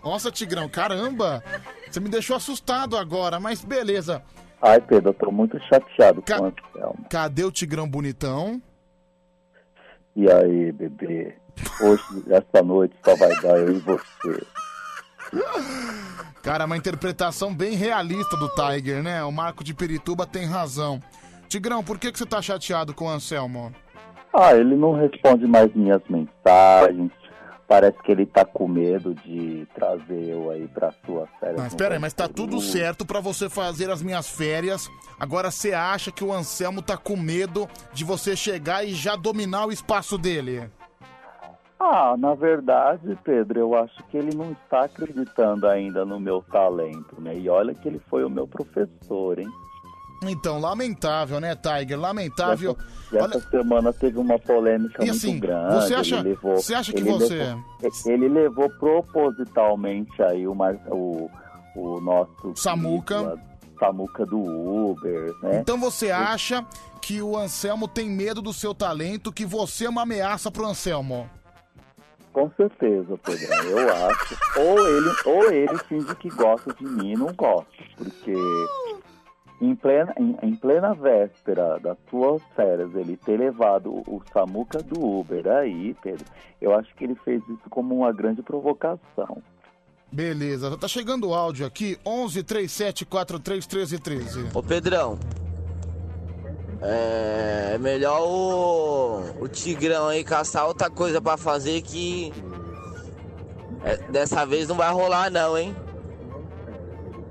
Nossa, 0.03 0.31
Tigrão, 0.31 0.69
caramba! 0.69 1.43
Você 1.89 1.99
me 1.99 2.09
deixou 2.09 2.35
assustado 2.35 2.95
agora, 2.95 3.39
mas 3.39 3.63
beleza. 3.63 4.21
Ai, 4.61 4.79
Pedro, 4.79 5.09
eu 5.09 5.13
tô 5.13 5.31
muito 5.31 5.59
chateado 5.61 6.21
Ca- 6.21 6.37
com 6.37 6.43
o 6.43 6.47
Anselmo. 6.47 7.05
Cadê 7.09 7.43
o 7.43 7.51
Tigrão 7.51 7.89
bonitão? 7.89 8.61
E 10.15 10.29
aí, 10.31 10.71
bebê? 10.71 11.35
Hoje, 11.81 12.03
essa 12.29 12.63
noite, 12.63 12.95
só 13.03 13.15
vai 13.15 13.29
dar 13.41 13.57
eu 13.57 13.75
e 13.75 13.79
você. 13.79 14.45
Cara, 16.43 16.65
uma 16.65 16.77
interpretação 16.77 17.53
bem 17.53 17.75
realista 17.75 18.35
do 18.37 18.49
Tiger, 18.49 19.01
né? 19.01 19.23
O 19.23 19.31
Marco 19.31 19.63
de 19.63 19.73
Pirituba 19.73 20.27
tem 20.27 20.45
razão. 20.45 20.99
Tigrão, 21.51 21.83
por 21.83 21.99
que, 21.99 22.13
que 22.13 22.17
você 22.17 22.25
tá 22.25 22.41
chateado 22.41 22.93
com 22.93 23.07
o 23.07 23.09
Anselmo? 23.09 23.73
Ah, 24.33 24.55
ele 24.55 24.73
não 24.73 24.93
responde 24.93 25.45
mais 25.45 25.69
minhas 25.75 26.01
mensagens. 26.07 27.11
Parece 27.67 27.97
que 28.03 28.11
ele 28.13 28.25
tá 28.25 28.45
com 28.45 28.69
medo 28.69 29.13
de 29.13 29.67
trazer 29.75 30.29
eu 30.29 30.49
aí 30.49 30.65
pra 30.69 30.93
sua 31.05 31.27
férias. 31.41 31.61
Mas 31.61 31.73
no 31.73 31.77
pera 31.77 31.95
aí, 31.95 31.99
mas 31.99 32.13
tá 32.13 32.29
tudo 32.29 32.61
certo 32.61 33.05
pra 33.05 33.19
você 33.19 33.49
fazer 33.49 33.89
as 33.89 34.01
minhas 34.01 34.29
férias. 34.29 34.89
Agora 35.19 35.51
você 35.51 35.73
acha 35.73 36.09
que 36.09 36.23
o 36.23 36.31
Anselmo 36.31 36.81
tá 36.81 36.95
com 36.95 37.17
medo 37.17 37.67
de 37.91 38.05
você 38.05 38.33
chegar 38.33 38.85
e 38.85 38.93
já 38.93 39.17
dominar 39.17 39.65
o 39.65 39.73
espaço 39.73 40.17
dele? 40.17 40.69
Ah, 41.77 42.15
na 42.17 42.33
verdade, 42.33 43.17
Pedro, 43.25 43.59
eu 43.59 43.75
acho 43.75 44.01
que 44.05 44.15
ele 44.15 44.33
não 44.33 44.53
está 44.53 44.85
acreditando 44.85 45.67
ainda 45.67 46.05
no 46.05 46.17
meu 46.17 46.41
talento, 46.49 47.19
né? 47.19 47.37
E 47.37 47.49
olha 47.49 47.75
que 47.75 47.89
ele 47.89 47.99
foi 48.09 48.23
o 48.23 48.29
meu 48.29 48.47
professor, 48.47 49.37
hein? 49.37 49.49
Então, 50.23 50.59
lamentável, 50.59 51.39
né, 51.39 51.55
Tiger? 51.55 51.99
Lamentável. 51.99 52.77
E 53.11 53.17
essa 53.17 53.39
semana 53.49 53.91
teve 53.91 54.19
uma 54.19 54.37
polêmica 54.37 55.03
E 55.03 55.07
muito 55.07 55.17
assim, 55.17 55.39
grande. 55.39 55.75
você 55.75 55.93
acha- 55.95 56.15
ele 56.17 56.29
levou, 56.29 56.55
você 56.57 56.73
acha 56.75 56.93
que 56.93 57.03
você- 57.03 57.35
Levou, 57.37 57.63
ele 58.05 58.29
levou 58.29 58.69
propositalmente 58.69 60.21
aí 60.21 60.47
o, 60.47 60.53
Mar- 60.53 60.79
o, 60.89 61.29
o 61.75 61.99
nosso... 62.01 62.53
Samuca. 62.55 63.33
a 63.33 63.51
Samuca 63.79 64.25
do 64.27 64.37
Uber, 64.39 65.33
né? 65.41 65.57
Então 65.59 65.77
você 65.79 66.11
acha 66.11 66.63
que 67.01 67.19
o 67.21 67.35
Anselmo 67.35 67.87
tem 67.87 68.07
medo 68.07 68.41
do 68.43 68.53
seu 68.53 68.75
talento, 68.75 69.31
que 69.33 69.43
você 69.45 69.85
é 69.85 69.89
uma 69.89 70.03
ameaça 70.03 70.51
pro 70.51 70.67
Anselmo? 70.67 71.27
Com 72.31 72.49
certeza, 72.55 73.17
Pedrão, 73.17 73.57
eu 73.71 73.89
acho. 74.07 74.37
Ou 74.57 74.87
ele, 74.87 75.09
ou 75.25 75.51
ele 75.51 75.77
finge 75.89 76.15
que 76.15 76.29
gosta 76.29 76.71
de 76.75 76.85
mim 76.85 77.11
e 77.13 77.17
não 77.17 77.33
gosta. 77.33 77.65
Porque 77.97 78.33
em 79.61 79.75
plena, 79.75 80.13
em, 80.17 80.35
em 80.41 80.55
plena 80.55 80.93
véspera 80.93 81.79
das 81.79 81.97
suas 82.09 82.41
férias, 82.55 82.93
ele 82.95 83.15
ter 83.15 83.37
levado 83.37 83.91
o, 83.91 84.17
o 84.17 84.21
Samuca 84.33 84.81
do 84.81 84.99
Uber 84.99 85.47
aí, 85.47 85.95
Pedro, 86.01 86.25
eu 86.59 86.73
acho 86.73 86.93
que 86.95 87.03
ele 87.03 87.15
fez 87.23 87.41
isso 87.43 87.69
como 87.69 87.95
uma 87.95 88.11
grande 88.11 88.41
provocação. 88.41 89.41
Beleza, 90.11 90.75
tá 90.77 90.87
chegando 90.87 91.29
o 91.29 91.33
áudio 91.33 91.65
aqui, 91.65 91.97
11 92.05 92.43
37 92.43 93.05
43 93.05 93.67
13 93.67 93.99
13. 93.99 94.49
Ô 94.53 94.63
Pedrão, 94.63 95.17
é 96.81 97.77
melhor 97.77 98.21
o, 98.21 99.43
o 99.43 99.47
Tigrão 99.47 100.07
aí 100.07 100.23
caçar 100.23 100.67
outra 100.67 100.89
coisa 100.89 101.21
pra 101.21 101.37
fazer 101.37 101.81
que 101.83 102.33
é, 103.83 103.97
dessa 104.11 104.43
vez 104.45 104.67
não 104.67 104.75
vai 104.75 104.91
rolar 104.91 105.29
não, 105.29 105.57
hein? 105.57 105.75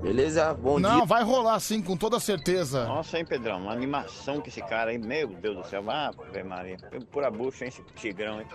Beleza? 0.01 0.53
Bom 0.53 0.79
Não, 0.79 0.97
dia. 0.97 1.05
vai 1.05 1.23
rolar 1.23 1.59
sim, 1.59 1.81
com 1.81 1.95
toda 1.95 2.19
certeza. 2.19 2.85
Nossa, 2.85 3.19
hein, 3.19 3.25
Pedrão? 3.25 3.59
Uma 3.61 3.71
animação 3.71 4.41
que 4.41 4.49
esse 4.49 4.61
cara 4.61 4.91
aí, 4.91 4.97
meu 4.97 5.27
Deus 5.27 5.57
do 5.57 5.67
céu. 5.67 5.83
Ah, 5.87 6.11
Ave 6.29 6.43
Maria. 6.43 6.77
Pura 7.11 7.29
bucha, 7.29 7.65
hein, 7.65 7.69
esse 7.69 7.83
tigrão, 7.95 8.41
hein? 8.41 8.47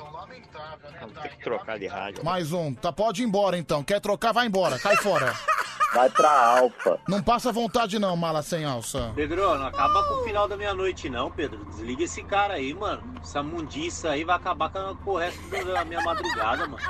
Vou 1.01 1.11
ter 1.23 1.29
que 1.37 1.45
trocar 1.45 1.79
de 1.79 1.87
rádio. 1.87 2.25
Mais 2.25 2.53
um. 2.53 2.75
Tá, 2.75 2.93
pode 2.93 3.23
ir 3.23 3.27
embora 3.27 3.57
então. 3.57 3.83
Quer 3.85 4.01
trocar, 4.01 4.33
vai 4.33 4.47
embora. 4.47 4.79
Cai 4.79 4.97
fora. 4.97 5.33
Vai 5.95 6.11
pra 6.11 6.59
Alfa. 6.59 6.99
Não 7.09 7.23
passa 7.23 7.51
vontade 7.51 7.99
não, 7.99 8.15
mala 8.17 8.43
sem 8.43 8.67
alça. 8.67 9.13
Pedro, 9.15 9.57
não 9.57 9.67
acaba 9.67 10.03
com 10.07 10.15
o 10.21 10.25
final 10.25 10.47
da 10.47 10.55
meia-noite, 10.55 11.09
não, 11.09 11.31
Pedro. 11.31 11.65
Desliga 11.67 12.03
esse 12.05 12.23
cara 12.23 12.55
aí, 12.55 12.75
mano. 12.75 13.03
Essa 13.23 13.43
mundiça 13.43 14.11
aí 14.11 14.23
vai 14.23 14.37
acabar 14.37 14.69
com, 14.69 14.95
com 14.97 15.13
o 15.13 15.17
resto 15.17 15.41
da 15.65 15.85
minha 15.87 16.03
madrugada, 16.03 16.67
mano. 16.67 16.83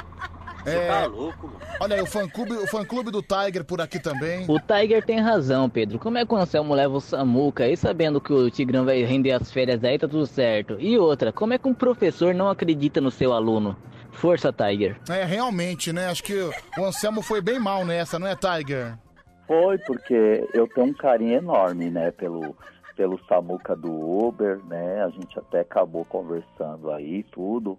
Você 0.66 0.76
É. 0.76 0.88
tá 0.88 1.06
louco, 1.06 1.46
mano. 1.46 1.60
Olha 1.80 1.96
aí, 1.96 2.02
o 2.02 2.06
fã-clube 2.06 2.52
o 2.54 2.66
fã 2.66 2.84
-clube 2.84 3.10
do 3.10 3.22
Tiger 3.22 3.64
por 3.64 3.80
aqui 3.80 4.00
também. 4.00 4.44
O 4.48 4.58
Tiger 4.58 5.04
tem 5.04 5.20
razão, 5.20 5.70
Pedro. 5.70 5.98
Como 5.98 6.18
é 6.18 6.26
que 6.26 6.34
o 6.34 6.36
Anselmo 6.36 6.74
leva 6.74 6.96
o 6.96 7.00
Samuca 7.00 7.64
aí 7.64 7.76
sabendo 7.76 8.20
que 8.20 8.32
o 8.32 8.50
Tigrão 8.50 8.84
vai 8.84 9.02
render 9.04 9.32
as 9.32 9.52
férias 9.52 9.84
aí, 9.84 9.98
tá 9.98 10.08
tudo 10.08 10.26
certo? 10.26 10.76
E 10.80 10.98
outra, 10.98 11.32
como 11.32 11.52
é 11.52 11.58
que 11.58 11.68
um 11.68 11.74
professor 11.74 12.34
não 12.34 12.48
acredita 12.48 13.00
no 13.00 13.10
seu 13.10 13.32
aluno? 13.32 13.76
Força, 14.10 14.52
Tiger. 14.52 14.96
É, 15.08 15.24
realmente, 15.24 15.92
né? 15.92 16.08
Acho 16.08 16.24
que 16.24 16.34
o 16.78 16.84
Anselmo 16.84 17.22
foi 17.22 17.40
bem 17.40 17.60
mal 17.60 17.84
nessa, 17.84 18.18
não 18.18 18.26
é, 18.26 18.34
Tiger? 18.34 18.98
Foi, 19.46 19.78
porque 19.78 20.48
eu 20.54 20.66
tenho 20.66 20.88
um 20.88 20.94
carinho 20.94 21.34
enorme, 21.34 21.88
né, 21.90 22.10
pelo, 22.10 22.56
pelo 22.96 23.20
Samuca 23.28 23.76
do 23.76 23.92
Uber, 23.92 24.58
né? 24.66 25.04
A 25.04 25.10
gente 25.10 25.38
até 25.38 25.60
acabou 25.60 26.04
conversando 26.04 26.90
aí, 26.90 27.22
tudo. 27.30 27.78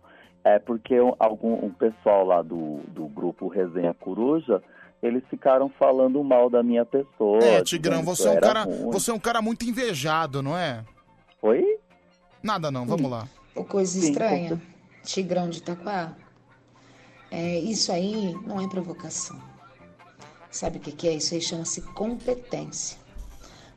É 0.56 0.60
porque 0.60 1.00
um- 1.02 1.14
algum 1.20 1.66
um 1.66 1.72
pessoal 1.72 2.26
lá 2.26 2.42
do, 2.42 2.80
do 2.88 3.06
grupo 3.08 3.48
Resenha 3.50 3.94
Coruja, 3.94 4.64
eles 5.04 5.22
ficaram 5.30 5.70
falando 5.78 6.24
mal 6.24 6.50
da 6.50 6.64
minha 6.64 6.86
pessoa. 6.86 7.44
É, 7.44 7.62
Tigrão, 7.64 8.02
você 8.02 8.30
é 8.30 8.32
um 8.32 8.40
cara, 8.40 8.64
ruim. 8.64 8.92
você 8.92 9.12
é 9.12 9.14
um 9.14 9.20
cara 9.20 9.42
muito 9.42 9.66
invejado, 9.66 10.42
não 10.42 10.58
é? 10.58 10.86
Oi? 11.42 11.80
Nada 12.42 12.72
não, 12.72 12.86
vamos 12.86 13.12
lá. 13.12 13.28
Ô, 13.54 13.64
coisa 13.66 14.00
Sim, 14.00 14.08
estranha. 14.08 14.62
Tigrão 15.04 15.50
de 15.50 15.58
Itaquá. 15.58 16.16
É, 17.30 17.60
isso 17.60 17.92
aí 17.92 18.34
não 18.46 18.62
é 18.62 18.68
provocação. 18.70 19.38
Sabe 20.50 20.78
o 20.78 20.80
que, 20.80 20.94
que 20.94 21.10
é? 21.10 21.14
Isso 21.16 21.34
aí 21.34 21.42
chama-se 21.42 21.82
competência. 21.82 22.98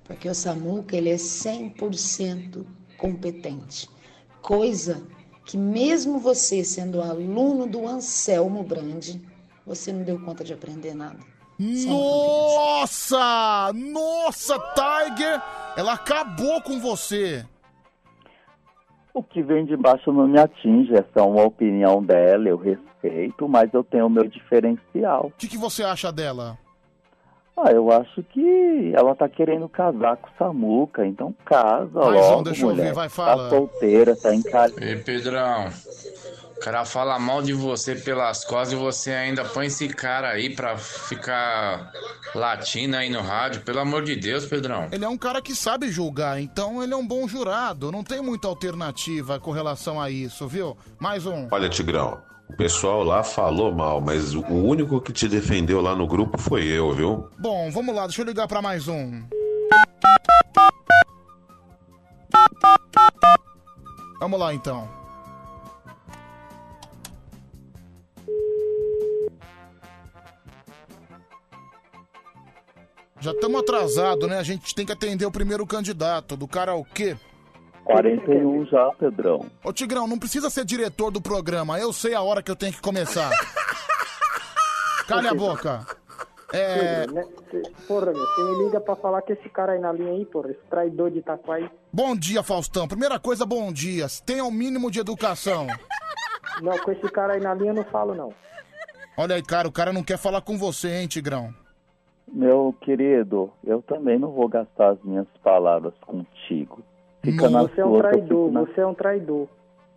Porque 0.05 0.29
o 0.29 0.35
Samuca, 0.35 0.97
ele 0.97 1.11
é 1.11 1.17
100% 1.17 2.65
competente. 2.97 3.89
Coisa 4.41 5.03
que 5.51 5.59
mesmo 5.59 6.21
você 6.21 6.63
sendo 6.63 7.03
aluno 7.03 7.67
do 7.67 7.85
Anselmo 7.85 8.63
Brandi, 8.63 9.21
você 9.67 9.93
não 9.93 10.05
deu 10.05 10.17
conta 10.21 10.45
de 10.45 10.53
aprender 10.53 10.95
nada. 10.95 11.19
Nossa! 11.59 13.19
Nossa, 13.75 14.57
Tiger! 14.77 15.43
Ela 15.77 15.95
acabou 15.95 16.63
com 16.63 16.79
você. 16.79 17.45
O 19.13 19.25
que 19.25 19.43
vem 19.43 19.65
de 19.65 19.77
baixo 19.77 20.13
não 20.13 20.29
me 20.29 20.39
atinge, 20.39 20.95
essa 20.95 21.19
é 21.19 21.23
uma 21.23 21.43
opinião 21.43 22.01
dela, 22.01 22.49
eu 22.49 22.57
respeito, 22.57 23.49
mas 23.49 23.75
eu 23.75 23.83
tenho 23.83 24.07
o 24.07 24.11
meu 24.11 24.29
diferencial. 24.29 25.27
O 25.27 25.33
que, 25.37 25.49
que 25.49 25.59
você 25.59 25.83
acha 25.83 26.13
dela? 26.13 26.57
Ah, 27.63 27.73
eu 27.73 27.91
acho 27.93 28.23
que 28.23 28.93
ela 28.95 29.15
tá 29.15 29.29
querendo 29.29 29.69
casar 29.69 30.17
com 30.17 30.29
o 30.29 30.31
Samuca, 30.39 31.07
então 31.07 31.35
casa 31.45 31.91
Mais 31.93 32.27
um, 32.27 32.31
logo, 32.31 32.43
deixa 32.45 32.63
eu 32.65 32.69
mulher. 32.71 32.87
ver, 32.87 32.93
vai, 32.95 33.09
fala. 33.09 33.45
Tá 33.45 33.51
solteira, 33.51 34.17
tá 34.17 34.35
em 34.35 34.43
casa. 34.43 34.75
Ei, 34.83 34.97
Pedrão, 34.97 35.69
o 36.57 36.61
cara 36.61 36.85
fala 36.87 37.19
mal 37.19 37.43
de 37.43 37.53
você 37.53 37.95
pelas 37.95 38.45
costas 38.47 38.73
e 38.73 38.77
você 38.77 39.11
ainda 39.13 39.45
põe 39.45 39.67
esse 39.67 39.89
cara 39.89 40.29
aí 40.29 40.55
pra 40.55 40.79
ficar 40.79 41.93
latindo 42.35 42.97
aí 42.97 43.11
no 43.11 43.21
rádio. 43.21 43.61
Pelo 43.63 43.81
amor 43.81 44.05
de 44.05 44.17
Deus, 44.17 44.47
Pedrão. 44.47 44.89
Ele 44.91 45.05
é 45.05 45.09
um 45.09 45.19
cara 45.19 45.43
que 45.43 45.55
sabe 45.55 45.89
julgar, 45.91 46.41
então 46.41 46.83
ele 46.83 46.95
é 46.95 46.97
um 46.97 47.07
bom 47.07 47.29
jurado. 47.29 47.93
Não 47.93 48.03
tem 48.03 48.23
muita 48.23 48.49
alternativa 48.49 49.39
com 49.39 49.51
relação 49.51 50.01
a 50.01 50.09
isso, 50.11 50.49
viu? 50.49 50.77
Mais 50.99 51.27
um. 51.27 51.47
Olha, 51.51 51.69
Tigrão, 51.69 52.23
o 52.51 52.57
pessoal 52.57 53.05
lá 53.05 53.23
falou 53.23 53.73
mal, 53.73 54.01
mas 54.01 54.35
o 54.35 54.43
único 54.43 55.01
que 55.01 55.13
te 55.13 55.29
defendeu 55.29 55.81
lá 55.81 55.95
no 55.95 56.07
grupo 56.07 56.37
foi 56.37 56.67
eu, 56.67 56.93
viu? 56.93 57.29
Bom, 57.39 57.71
vamos 57.71 57.95
lá, 57.95 58.07
deixa 58.07 58.23
eu 58.23 58.27
ligar 58.27 58.49
pra 58.49 58.61
mais 58.61 58.89
um. 58.89 59.23
Vamos 64.19 64.41
lá 64.41 64.53
então. 64.53 64.89
Já 73.21 73.31
estamos 73.31 73.61
atrasados, 73.61 74.29
né? 74.29 74.39
A 74.39 74.43
gente 74.43 74.75
tem 74.75 74.85
que 74.85 74.93
atender 74.93 75.25
o 75.25 75.31
primeiro 75.31 75.65
candidato 75.67 76.37
do 76.37 76.49
karaokê. 76.49 77.17
41 77.93 78.67
já, 78.67 78.91
Pedrão. 78.99 79.47
Ô 79.65 79.73
Tigrão, 79.73 80.07
não 80.07 80.19
precisa 80.19 80.49
ser 80.51 80.65
diretor 80.65 81.11
do 81.11 81.21
programa, 81.21 81.79
eu 81.79 81.93
sei 81.93 82.15
a 82.15 82.23
hora 82.23 82.43
que 82.43 82.51
eu 82.51 82.57
tenho 82.57 82.73
que 82.73 82.81
começar. 82.81 83.31
Calha 85.07 85.31
a 85.31 85.35
boca. 85.35 85.87
É. 86.53 87.07
Né? 87.07 87.25
Porra, 87.87 88.07
meu, 88.07 88.27
você 88.27 88.43
me 88.43 88.65
liga 88.65 88.81
pra 88.81 88.97
falar 88.97 89.23
que 89.23 89.33
esse 89.33 89.49
cara 89.49 89.73
aí 89.73 89.79
na 89.81 89.93
linha 89.93 90.13
aí, 90.13 90.25
porra, 90.25 90.51
esse 90.51 90.61
traidor 90.69 91.11
de 91.11 91.19
Itaquai. 91.19 91.71
Bom 91.93 92.17
dia, 92.17 92.43
Faustão. 92.43 92.89
Primeira 92.89 93.19
coisa, 93.19 93.47
bom 93.47 93.73
dia. 93.73 94.07
Tenha 94.25 94.45
o 94.45 94.51
mínimo 94.51 94.91
de 94.91 95.01
educação. 95.01 95.67
Não, 96.61 96.77
com 96.79 96.91
esse 96.93 97.09
cara 97.11 97.35
aí 97.35 97.41
na 97.41 97.55
linha 97.55 97.71
eu 97.71 97.75
não 97.75 97.85
falo, 97.85 98.15
não. 98.15 98.33
Olha 99.17 99.37
aí, 99.37 99.43
cara, 99.43 99.69
o 99.69 99.73
cara 99.73 99.93
não 99.93 100.03
quer 100.03 100.19
falar 100.19 100.41
com 100.41 100.57
você, 100.57 100.89
hein, 100.89 101.09
Tigrão? 101.09 101.55
Meu 102.33 102.75
querido, 102.81 103.51
eu 103.65 103.83
também 103.83 104.19
não 104.19 104.31
vou 104.31 104.49
gastar 104.49 104.91
as 104.91 105.03
minhas 105.03 105.27
palavras 105.43 105.95
contigo. 106.01 106.83
Fica 107.23 107.49
na 107.51 107.63
Você 107.63 107.81
é 107.81 107.85
um 107.85 107.89
sua, 107.91 107.97
eu 107.99 108.03
traidor, 108.03 108.53
na- 108.53 108.61
você 108.61 108.81
é 108.81 108.87
um 108.87 108.95
traidor. 108.95 109.47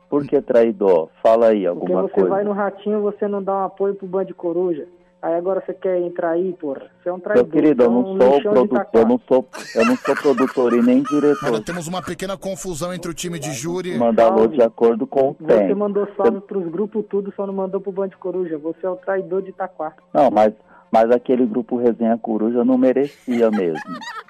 Por 0.10 0.26
que 0.28 0.42
traidor? 0.42 1.10
Fala 1.24 1.48
aí 1.48 1.64
Porque 1.64 1.68
alguma 1.68 2.02
você 2.04 2.14
coisa. 2.14 2.30
vai 2.30 2.44
no 2.44 2.52
ratinho 2.52 3.02
você 3.02 3.28
não 3.28 3.42
dá 3.42 3.54
um 3.54 3.64
apoio 3.66 3.96
pro 3.96 4.06
Band 4.08 4.28
Coruja. 4.38 4.86
Aí 5.22 5.36
agora 5.36 5.64
você 5.66 5.74
quer 5.74 6.02
entrar 6.02 6.32
aí, 6.32 6.52
porra. 6.54 6.82
Você 7.02 7.08
é 7.08 7.14
um 7.14 7.20
traidor. 7.20 7.46
Meu 7.46 7.54
querido, 7.54 7.84
eu 7.84 7.90
você 7.90 7.96
é 7.98 8.04
não 8.04 8.12
um 8.14 8.18
sou 8.18 8.38
de 8.38 8.44
produtor, 8.50 8.88
eu 9.02 9.08
não 9.08 9.20
sou, 9.26 9.46
eu 9.74 9.86
não 9.86 9.96
sou 9.96 10.16
produtor 10.18 10.74
e 10.74 10.82
nem 10.82 11.02
diretor. 11.02 11.46
Olha, 11.54 11.64
temos 11.64 11.88
uma 11.88 12.02
pequena 12.02 12.38
confusão 12.38 12.94
entre 12.94 13.10
o 13.10 13.14
time 13.14 13.40
de 13.40 13.54
júri. 13.54 13.98
Manda 13.98 14.26
alô 14.26 14.48
de 14.48 14.62
acordo 14.62 15.08
com 15.08 15.30
o 15.30 15.36
Você 15.40 15.48
tempo. 15.60 15.80
mandou 15.80 16.06
salve 16.18 16.42
pros 16.42 16.68
grupos 16.70 17.06
tudo, 17.10 17.34
só 17.38 17.48
não 17.48 17.54
mandou 17.54 17.80
pro 17.80 17.92
Band 17.94 18.10
Coruja. 18.20 18.58
Você 18.58 18.86
é 18.86 18.90
o 18.90 18.98
traidor 18.98 19.42
de 19.42 19.52
Itaquá. 19.52 19.94
Não, 20.14 20.30
mas, 20.30 20.54
mas 20.92 21.10
aquele 21.10 21.46
grupo 21.46 21.78
Resenha 21.78 22.18
Coruja 22.18 22.66
não 22.66 22.78
merecia 22.78 23.50
mesmo. 23.50 23.80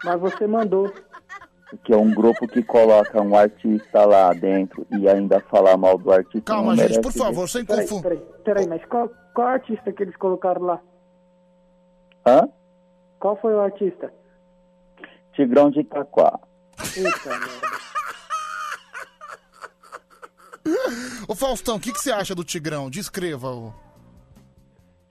Mas 0.06 0.22
você 0.22 0.46
mandou. 0.46 0.94
Que 1.84 1.92
é 1.94 1.98
um 1.98 2.14
grupo 2.14 2.48
que 2.48 2.62
coloca 2.64 3.20
um 3.22 3.36
artista 3.36 4.06
lá 4.06 4.32
dentro 4.34 4.86
e 4.92 5.10
ainda 5.10 5.40
falar 5.40 5.76
mal 5.76 5.98
do 5.98 6.12
artista. 6.12 6.54
Calma, 6.54 6.76
não 6.76 6.88
gente, 6.88 7.02
por 7.02 7.12
favor, 7.12 7.50
sem 7.50 7.66
Peraí, 7.66 7.88
confu- 7.88 8.04
peraí, 8.04 8.20
peraí, 8.44 8.68
mas 8.68 8.86
qual, 8.86 9.10
qual 9.34 9.48
artista 9.48 9.92
que 9.92 10.04
eles 10.04 10.16
colocaram 10.18 10.62
lá? 10.62 10.80
Hã? 12.28 12.48
Qual 13.20 13.36
foi 13.42 13.54
o 13.56 13.60
artista? 13.60 14.14
Tigrão 15.34 15.72
de 15.72 15.80
Itaquá. 15.80 16.40
Puta 16.78 17.30
merda. 17.30 17.74
Ô, 21.28 21.36
Faustão, 21.36 21.76
o 21.76 21.80
que, 21.80 21.92
que 21.92 22.00
você 22.00 22.12
acha 22.12 22.36
do 22.36 22.44
Tigrão? 22.44 22.90
Descreva-o. 22.90 23.74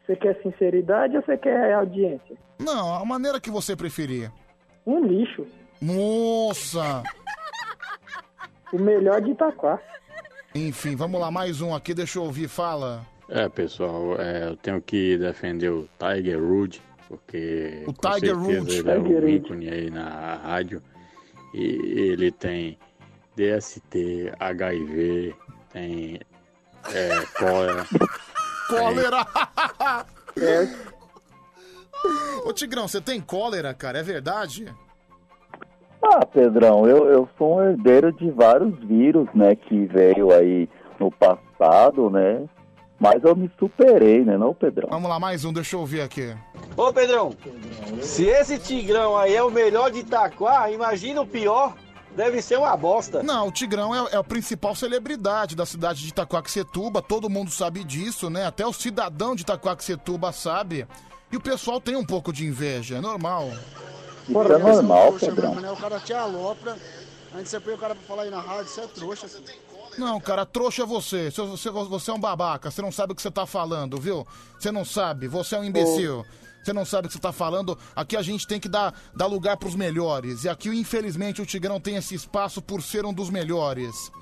Você 0.06 0.16
quer 0.16 0.40
sinceridade 0.42 1.16
ou 1.16 1.22
você 1.22 1.36
quer 1.36 1.74
audiência? 1.74 2.36
Não, 2.58 2.94
a 2.94 3.04
maneira 3.04 3.40
que 3.40 3.50
você 3.50 3.74
preferir. 3.76 4.30
Um 4.86 5.04
lixo. 5.04 5.46
Nossa! 5.82 7.02
O 8.72 8.78
melhor 8.78 9.20
de 9.20 9.32
Itaquá. 9.32 9.80
Enfim, 10.54 10.94
vamos 10.94 11.20
lá, 11.20 11.28
mais 11.30 11.60
um 11.60 11.74
aqui, 11.74 11.92
deixa 11.92 12.20
eu 12.20 12.22
ouvir, 12.24 12.46
fala. 12.46 13.04
É, 13.28 13.48
pessoal, 13.48 14.20
é, 14.20 14.48
eu 14.48 14.56
tenho 14.56 14.80
que 14.80 15.18
defender 15.18 15.70
o 15.70 15.88
Tiger 15.98 16.38
Rude, 16.40 16.80
porque 17.08 17.82
O 17.86 17.92
com 17.92 18.10
Tiger 18.12 18.38
Woods. 18.38 18.78
ele 18.78 18.90
é 18.90 18.94
Tiger 18.96 19.18
um 19.18 19.26
Woods. 19.26 19.44
ícone 19.44 19.68
aí 19.70 19.90
na 19.90 20.36
rádio. 20.36 20.80
E 21.52 21.64
ele 22.12 22.30
tem 22.30 22.78
DST, 23.36 24.32
HIV, 24.38 25.34
tem 25.72 26.20
é, 26.94 27.26
cólera. 27.38 27.86
Cólera! 28.68 29.26
Ô, 32.44 32.52
Tigrão, 32.54 32.88
você 32.88 33.02
tem 33.02 33.20
cólera, 33.20 33.74
cara? 33.74 33.98
É 33.98 34.02
verdade? 34.02 34.72
Ah, 36.02 36.26
Pedrão, 36.26 36.86
eu, 36.86 37.06
eu 37.06 37.28
sou 37.38 37.58
um 37.58 37.62
herdeiro 37.62 38.12
de 38.12 38.30
vários 38.30 38.76
vírus, 38.80 39.28
né, 39.34 39.54
que 39.54 39.86
veio 39.86 40.32
aí 40.32 40.68
no 40.98 41.10
passado, 41.12 42.10
né? 42.10 42.44
Mas 42.98 43.22
eu 43.24 43.34
me 43.36 43.50
superei, 43.58 44.24
né, 44.24 44.36
não, 44.36 44.52
Pedrão? 44.52 44.88
Vamos 44.90 45.08
lá, 45.08 45.18
mais 45.18 45.44
um, 45.44 45.52
deixa 45.52 45.76
eu 45.76 45.80
ouvir 45.80 46.00
aqui. 46.00 46.36
Ô 46.76 46.92
Pedrão, 46.92 47.30
se 48.00 48.24
esse 48.26 48.58
Tigrão 48.58 49.16
aí 49.16 49.34
é 49.34 49.42
o 49.42 49.50
melhor 49.50 49.90
de 49.90 50.00
Itaquá, 50.00 50.70
imagina 50.70 51.20
o 51.20 51.26
pior. 51.26 51.74
Deve 52.16 52.42
ser 52.42 52.58
uma 52.58 52.76
bosta. 52.76 53.22
Não, 53.22 53.48
o 53.48 53.52
Tigrão 53.52 53.94
é, 53.94 54.12
é 54.12 54.16
a 54.16 54.22
principal 54.24 54.74
celebridade 54.74 55.56
da 55.56 55.64
cidade 55.64 56.02
de 56.02 56.08
Itacoaxetuba, 56.08 57.00
todo 57.00 57.30
mundo 57.30 57.50
sabe 57.50 57.82
disso, 57.82 58.28
né? 58.28 58.44
Até 58.44 58.66
o 58.66 58.72
cidadão 58.72 59.34
de 59.34 59.42
Itacoaxetuba 59.42 60.30
sabe. 60.30 60.86
E 61.30 61.36
o 61.38 61.40
pessoal 61.40 61.80
tem 61.80 61.96
um 61.96 62.04
pouco 62.04 62.30
de 62.30 62.44
inveja, 62.44 62.96
é 62.98 63.00
normal. 63.00 63.48
Isso 64.28 64.38
é 64.52 64.58
normal, 64.58 65.08
trouxa 65.08 65.26
Pedrão. 65.26 65.54
né? 65.56 65.70
O 65.70 65.76
cara 65.76 66.00
te 66.00 66.12
alopra, 66.12 66.76
antes 67.34 67.50
você 67.50 67.60
põe 67.60 67.74
o 67.74 67.78
cara 67.78 67.94
pra 67.94 68.04
falar 68.04 68.22
aí 68.22 68.30
na 68.30 68.40
rádio, 68.40 68.70
você 68.70 68.80
é 68.80 68.86
trouxa. 68.86 69.26
Assim. 69.26 69.42
Não, 69.98 70.20
cara, 70.20 70.46
trouxa 70.46 70.82
é 70.82 70.86
você. 70.86 71.30
Você, 71.30 71.42
você. 71.42 71.70
você 71.70 72.10
é 72.10 72.14
um 72.14 72.20
babaca, 72.20 72.70
você 72.70 72.80
não 72.80 72.92
sabe 72.92 73.12
o 73.12 73.16
que 73.16 73.22
você 73.22 73.30
tá 73.30 73.46
falando, 73.46 74.00
viu? 74.00 74.26
Você 74.58 74.70
não 74.72 74.84
sabe, 74.84 75.28
você 75.28 75.54
é 75.54 75.58
um 75.58 75.64
imbecil. 75.64 76.24
Você 76.62 76.72
não 76.72 76.84
sabe 76.84 77.06
o 77.06 77.08
que 77.08 77.14
você 77.14 77.20
tá 77.20 77.32
falando. 77.32 77.76
Aqui 77.94 78.16
a 78.16 78.22
gente 78.22 78.46
tem 78.46 78.60
que 78.60 78.68
dar, 78.68 78.94
dar 79.14 79.26
lugar 79.26 79.56
pros 79.56 79.74
melhores. 79.74 80.44
E 80.44 80.48
aqui, 80.48 80.68
infelizmente, 80.68 81.42
o 81.42 81.46
Tigrão 81.46 81.80
tem 81.80 81.96
esse 81.96 82.14
espaço 82.14 82.62
por 82.62 82.80
ser 82.80 83.04
um 83.04 83.12
dos 83.12 83.30
melhores. 83.30 84.12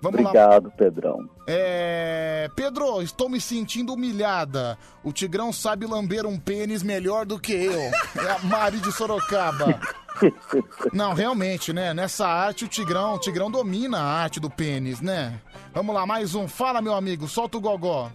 Vamos 0.00 0.20
lá. 0.20 0.30
Obrigado, 0.30 0.70
Pedrão. 0.76 1.28
É. 1.46 2.50
Pedro, 2.54 3.02
estou 3.02 3.28
me 3.28 3.40
sentindo 3.40 3.92
humilhada. 3.92 4.78
O 5.02 5.12
Tigrão 5.12 5.52
sabe 5.52 5.86
lamber 5.86 6.26
um 6.26 6.38
pênis 6.38 6.82
melhor 6.82 7.26
do 7.26 7.38
que 7.38 7.52
eu. 7.52 7.80
É 7.80 8.30
a 8.30 8.38
Mari 8.40 8.78
de 8.78 8.92
Sorocaba. 8.92 9.80
Não, 10.92 11.14
realmente, 11.14 11.72
né? 11.72 11.94
Nessa 11.94 12.26
arte 12.26 12.64
o 12.64 12.68
Tigrão, 12.68 13.14
o 13.14 13.18
Tigrão 13.18 13.50
domina 13.50 13.98
a 13.98 14.22
arte 14.22 14.40
do 14.40 14.50
pênis, 14.50 15.00
né? 15.00 15.40
Vamos 15.72 15.94
lá, 15.94 16.06
mais 16.06 16.34
um. 16.34 16.48
Fala, 16.48 16.82
meu 16.82 16.94
amigo, 16.94 17.28
solta 17.28 17.58
o 17.58 17.60
gogó. 17.60 18.10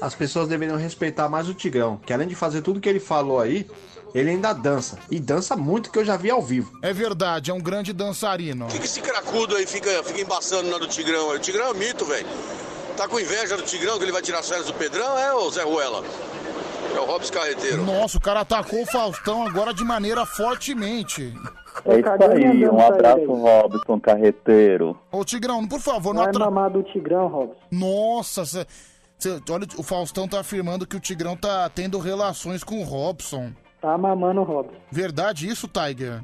As 0.00 0.14
pessoas 0.14 0.48
deveriam 0.48 0.76
respeitar 0.76 1.28
mais 1.28 1.48
o 1.48 1.54
Tigrão, 1.54 1.96
que 2.04 2.12
além 2.12 2.28
de 2.28 2.34
fazer 2.34 2.62
tudo 2.62 2.80
que 2.80 2.88
ele 2.88 3.00
falou 3.00 3.40
aí, 3.40 3.66
ele 4.18 4.30
ainda 4.30 4.52
dança. 4.52 4.98
E 5.10 5.20
dança 5.20 5.54
muito 5.56 5.90
que 5.90 5.98
eu 5.98 6.04
já 6.04 6.16
vi 6.16 6.30
ao 6.30 6.40
vivo. 6.40 6.78
É 6.82 6.92
verdade, 6.92 7.50
é 7.50 7.54
um 7.54 7.60
grande 7.60 7.92
dançarino. 7.92 8.66
Que, 8.66 8.78
que 8.78 8.86
esse 8.86 9.00
cracudo 9.00 9.56
aí 9.56 9.66
fica, 9.66 10.02
fica 10.02 10.20
embaçando 10.20 10.70
na 10.70 10.78
do 10.78 10.86
Tigrão? 10.86 11.28
O 11.28 11.38
Tigrão 11.38 11.70
é 11.70 11.74
mito, 11.74 12.04
velho. 12.04 12.26
Tá 12.96 13.06
com 13.06 13.20
inveja 13.20 13.56
do 13.56 13.62
Tigrão 13.62 13.98
que 13.98 14.04
ele 14.04 14.12
vai 14.12 14.22
tirar 14.22 14.38
as 14.38 14.48
férias 14.48 14.66
do 14.66 14.74
Pedrão? 14.74 15.18
É, 15.18 15.34
ô 15.34 15.50
Zé 15.50 15.62
Ruela? 15.64 16.02
É 16.94 16.98
o 16.98 17.04
Robson 17.04 17.32
Carreteiro. 17.34 17.84
Nossa, 17.84 18.16
o 18.16 18.20
cara 18.20 18.40
atacou 18.40 18.82
o 18.82 18.86
Faustão 18.86 19.46
agora 19.46 19.74
de 19.74 19.84
maneira 19.84 20.24
fortemente. 20.24 21.34
É 21.84 21.98
isso 22.00 22.08
aí, 22.08 22.66
um 22.66 22.80
abraço, 22.80 23.26
Robson 23.26 24.00
Carreteiro. 24.00 24.98
Ô, 25.12 25.22
Tigrão, 25.24 25.66
por 25.68 25.80
favor, 25.80 26.14
não 26.14 26.22
Vai 26.22 26.30
atra... 26.30 26.44
mamar 26.46 26.70
do 26.70 26.82
Tigrão, 26.82 27.26
Robson. 27.28 27.60
Nossa, 27.70 28.46
cê, 28.46 28.66
cê- 29.18 29.42
olha, 29.50 29.66
o 29.76 29.82
Faustão 29.82 30.26
tá 30.26 30.40
afirmando 30.40 30.86
que 30.86 30.96
o 30.96 31.00
Tigrão 31.00 31.36
tá 31.36 31.68
tendo 31.68 31.98
relações 31.98 32.64
com 32.64 32.80
o 32.80 32.84
Robson. 32.84 33.52
Tá 33.86 33.96
mamando 33.96 34.40
o 34.40 34.42
Robson. 34.44 34.74
Verdade 34.90 35.48
isso, 35.48 35.68
Tiger? 35.68 36.20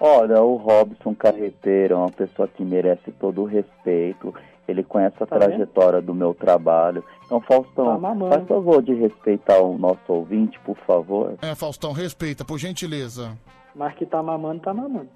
Olha, 0.00 0.40
o 0.40 0.56
Robson 0.56 1.14
Carreteiro 1.14 1.92
é 1.92 1.96
uma 1.98 2.10
pessoa 2.10 2.48
que 2.48 2.64
merece 2.64 3.12
todo 3.20 3.42
o 3.42 3.44
respeito. 3.44 4.34
Ele 4.66 4.82
conhece 4.82 5.16
a 5.22 5.26
Tá 5.26 5.36
vendo? 5.36 5.48
trajetória 5.50 6.00
do 6.00 6.14
meu 6.14 6.32
trabalho. 6.32 7.04
Então, 7.26 7.42
Tá 7.42 7.46
Faustão, 7.46 8.00
mamando. 8.00 8.34
faz 8.34 8.48
favor 8.48 8.82
de 8.82 8.94
respeitar 8.94 9.58
o 9.58 9.76
nosso 9.76 10.00
ouvinte, 10.08 10.58
por 10.60 10.78
favor. 10.86 11.34
É, 11.42 11.54
Faustão, 11.54 11.92
respeita, 11.92 12.42
por 12.42 12.56
gentileza. 12.56 13.36
Mas 13.74 13.94
que 13.96 14.06
tá 14.06 14.22
mamando, 14.22 14.62
tá 14.62 14.72
mamando. 14.72 15.10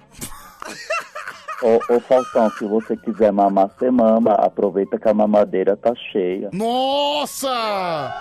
Ô, 1.63 1.95
ô, 1.95 2.01
Faustão, 2.01 2.51
se 2.51 2.67
você 2.67 2.99
quiser 2.99 3.33
mamar, 3.33 3.71
você 3.71 3.91
mama. 3.91 4.33
Aproveita 4.33 4.99
que 4.99 5.09
a 5.09 5.15
mamadeira 5.15 5.75
tá 5.75 5.95
cheia. 6.13 6.51
Nossa! 6.53 8.13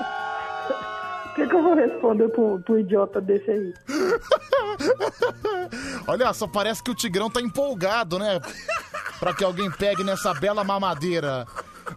O 1.34 1.36
que, 1.36 1.48
que 1.48 1.56
eu 1.56 1.64
vou 1.64 1.74
responder 1.74 2.30
pro, 2.30 2.60
pro 2.62 2.80
idiota 2.80 3.20
desse 3.20 3.50
aí? 3.50 3.74
Olha 6.08 6.32
só, 6.32 6.48
parece 6.48 6.84
que 6.84 6.92
o 6.92 6.96
Tigrão 6.96 7.30
tá 7.30 7.42
empolgado, 7.42 8.20
né? 8.20 8.40
Pra 9.20 9.34
que 9.34 9.44
alguém 9.44 9.72
pegue 9.72 10.04
nessa 10.04 10.32
bela 10.36 10.64
mamadeira. 10.64 11.48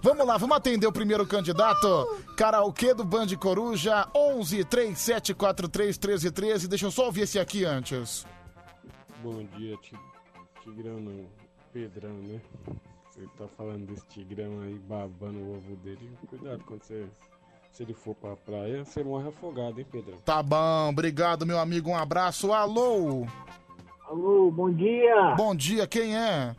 Vamos 0.00 0.26
lá, 0.26 0.36
vamos 0.38 0.56
atender 0.56 0.86
o 0.86 0.92
primeiro 0.92 1.26
candidato. 1.26 1.86
Karaokê 2.36 2.94
do 2.94 3.04
Band 3.04 3.26
Coruja, 3.38 4.08
11 4.14 4.64
3743 4.64 5.98
1313. 5.98 6.68
Deixa 6.68 6.86
eu 6.86 6.90
só 6.90 7.06
ouvir 7.06 7.22
esse 7.22 7.38
aqui 7.38 7.64
antes. 7.64 8.26
Bom 9.22 9.44
dia, 9.56 9.76
Ti- 9.82 9.98
Tigrão 10.62 10.98
não, 11.00 11.26
Pedrão, 11.72 12.14
né? 12.22 12.40
Você 13.10 13.22
tá 13.38 13.44
falando 13.56 13.86
desse 13.86 14.06
Tigrão 14.08 14.60
aí 14.62 14.74
babando 14.88 15.38
o 15.40 15.56
ovo 15.56 15.76
dele. 15.76 16.10
Cuidado 16.28 16.62
quando 16.66 16.82
você. 16.82 17.04
Se 17.76 17.82
ele 17.82 17.92
for 17.92 18.14
pra 18.14 18.34
praia, 18.34 18.86
você 18.86 19.04
morre 19.04 19.28
afogado, 19.28 19.78
hein, 19.78 19.86
Pedrão? 19.92 20.16
Tá 20.24 20.42
bom, 20.42 20.88
obrigado, 20.88 21.44
meu 21.44 21.58
amigo. 21.58 21.90
Um 21.90 21.94
abraço. 21.94 22.50
Alô? 22.50 23.26
Alô, 24.08 24.50
bom 24.50 24.72
dia. 24.72 25.34
Bom 25.36 25.54
dia, 25.54 25.86
quem 25.86 26.16
é? 26.16 26.56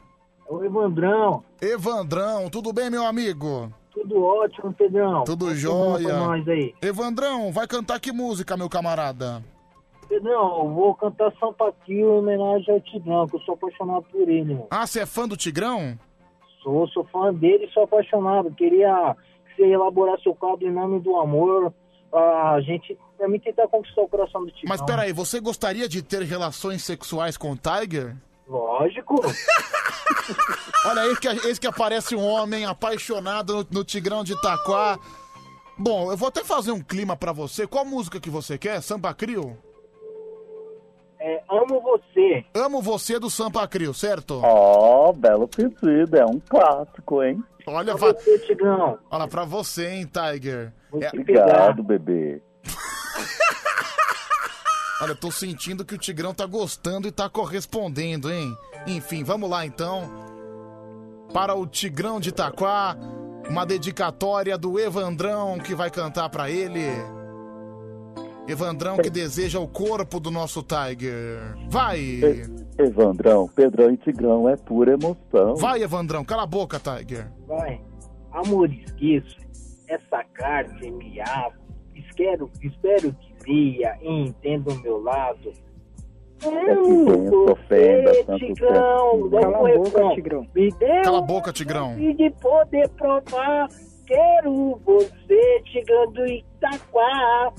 É 0.48 0.54
o 0.54 0.64
Evandrão. 0.64 1.44
Evandrão, 1.60 2.52
tudo 2.52 2.72
bem, 2.72 2.92
meu 2.92 3.04
amigo? 3.04 3.74
Tudo 3.90 4.24
ótimo, 4.24 4.72
Pedrão. 4.72 5.24
Tudo 5.24 5.46
pra 5.46 5.56
jóia. 5.56 6.18
nós 6.20 6.48
aí. 6.48 6.76
Evandrão, 6.84 7.52
vai 7.52 7.66
cantar 7.66 8.00
que 8.00 8.12
música, 8.12 8.56
meu 8.56 8.70
camarada? 8.70 9.44
Pedrão, 10.08 10.66
eu 10.66 10.70
vou 10.70 10.94
cantar 10.94 11.34
São 11.40 11.52
Paquio 11.52 11.96
em 11.98 12.20
homenagem 12.20 12.72
ao 12.72 12.80
Tigrão, 12.80 13.28
que 13.28 13.38
eu 13.38 13.42
sou 13.42 13.56
apaixonado 13.56 14.06
por 14.12 14.30
ele, 14.30 14.54
mano. 14.54 14.68
Ah, 14.70 14.86
você 14.86 15.00
é 15.00 15.06
fã 15.08 15.28
do 15.28 15.36
Tigrão? 15.36 15.98
Sou, 16.62 16.88
sou 16.90 17.04
fã 17.06 17.34
dele 17.34 17.66
e 17.66 17.74
sou 17.74 17.86
apaixonado. 17.86 18.52
Queria 18.52 19.16
que 19.16 19.27
você 19.58 19.66
elaborasse 19.66 20.30
o 20.30 20.36
quadro 20.36 20.68
em 20.68 20.72
nome 20.72 21.00
do 21.00 21.16
amor. 21.18 21.74
A 22.14 22.60
gente, 22.61 22.98
mim, 23.27 23.40
tentar 23.40 23.68
conquistar 23.68 24.02
o 24.02 24.08
coração 24.08 24.45
do 24.45 24.52
Tigrão. 24.52 24.69
Mas 24.69 24.82
peraí, 24.82 25.11
você 25.11 25.40
gostaria 25.40 25.90
de 25.90 26.02
ter 26.02 26.22
relações 26.22 26.84
sexuais 26.84 27.36
com 27.36 27.52
o 27.52 27.58
Tiger? 27.58 28.16
Lógico. 28.48 29.16
Olha, 30.86 31.06
eis 31.08 31.19
que, 31.19 31.27
eis 31.27 31.60
que 31.60 31.68
aparece 31.68 32.16
um 32.16 32.26
homem 32.26 32.66
apaixonado 32.66 33.58
no, 33.58 33.68
no 33.72 33.84
Tigrão 33.84 34.24
de 34.24 34.34
Itaquá. 34.34 34.98
Bom, 35.77 36.11
eu 36.11 36.18
vou 36.18 36.30
até 36.30 36.44
fazer 36.44 36.72
um 36.72 36.82
clima 36.82 37.16
pra 37.16 37.32
você. 37.32 37.68
Qual 37.68 37.86
música 37.86 38.19
que 38.19 38.30
você 38.30 38.58
quer? 38.58 38.82
Sampa 38.82 39.14
Crio? 39.14 39.58
É, 41.20 41.42
amo 41.50 41.82
você. 41.82 42.46
Amo 42.54 42.82
você 42.82 43.20
do 43.20 43.30
Sampa 43.30 43.68
Crio, 43.68 43.94
certo? 43.94 44.40
Ó, 44.44 45.12
belo 45.14 45.48
pedido, 45.48 46.16
é 46.16 46.26
um 46.26 46.40
clássico, 46.40 47.24
hein? 47.24 47.44
Olha, 47.66 47.96
Pra 47.98 48.14
você, 48.14 48.40
Tigrão. 48.40 48.98
Olha 49.12 49.28
pra 49.28 49.44
você, 49.44 49.88
hein, 49.90 50.10
Tiger. 50.12 50.72
É- 51.02 51.08
Obrigado, 51.10 51.84
bebê. 51.84 52.42
Olha, 55.02 55.12
eu 55.12 55.16
tô 55.16 55.30
sentindo 55.32 55.86
que 55.86 55.94
o 55.94 55.98
Tigrão 55.98 56.34
tá 56.34 56.46
gostando 56.46 57.08
e 57.08 57.12
tá 57.12 57.30
correspondendo, 57.30 58.32
hein? 58.32 58.56
Enfim, 58.88 59.24
vamos 59.24 59.50
lá 59.50 59.66
então. 59.66 60.10
Para 61.34 61.54
o 61.54 61.68
Tigrão 61.68 62.20
de 62.20 62.30
Itaquá, 62.30 62.96
uma 63.50 63.66
dedicatória 63.66 64.58
do 64.58 64.80
Evandrão 64.80 65.60
que 65.60 65.76
vai 65.76 65.92
cantar 65.92 66.30
pra 66.30 66.50
ele. 66.50 66.86
Evandrão 68.48 68.98
que 68.98 69.09
deseja 69.09 69.59
o 69.59 69.67
corpo 69.67 70.19
do 70.19 70.32
nosso 70.32 70.64
Tiger. 70.64 71.56
Vai! 71.69 72.00
E- 72.00 72.45
Evandrão, 72.80 73.48
Pedrão 73.48 73.92
e 73.92 73.98
Tigrão 73.98 74.48
é 74.48 74.56
pura 74.56 74.93
emoção. 74.93 75.56
Vai, 75.56 75.82
Evandrão, 75.84 76.24
cala 76.24 76.43
a 76.43 76.48
boca, 76.48 76.80
Tiger. 76.80 77.30
Vai. 77.48 77.82
Amor, 78.32 78.72
esqueço. 78.72 79.35
Essa 79.88 80.24
carne 80.34 80.92
me 80.92 81.19
amo. 81.19 81.53
Espero, 81.95 82.50
espero 82.61 83.14
que 83.14 83.34
via 83.45 83.98
e 84.01 84.27
entenda 84.27 84.72
o 84.72 84.80
meu 84.82 85.01
lado. 85.01 85.51
É 86.43 86.76
que 86.76 87.06
tem 87.06 87.30
ofenda, 87.50 88.26
tanto 88.26 88.45
Tigrão. 88.45 89.30
Cala 89.32 89.58
a 89.58 89.77
boca. 89.77 90.16
Tigrão. 90.16 90.48
Me 90.53 90.72
dê 90.72 91.01
Cala 91.01 91.17
a 91.17 91.22
um 91.22 91.26
boca, 91.26 91.51
Tigrão. 91.53 92.00
E 92.00 92.14
de 92.14 92.30
poder 92.40 92.88
provar, 92.90 93.67
quero 94.06 94.80
você, 94.85 95.61
Tigrão 95.66 96.11
do 96.11 96.27
Itaquá. 96.27 97.53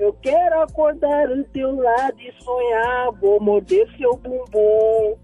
Eu 0.00 0.14
quero 0.14 0.62
acordar 0.62 1.28
do 1.28 1.44
teu 1.44 1.76
lado 1.76 2.18
e 2.18 2.32
sonhar, 2.42 3.12
vou 3.20 3.38
morder 3.38 3.86
seu 3.98 4.16
bumbum. 4.16 5.18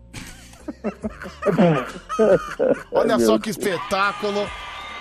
Olha 2.92 3.18
só 3.18 3.38
que 3.38 3.48
espetáculo. 3.48 4.46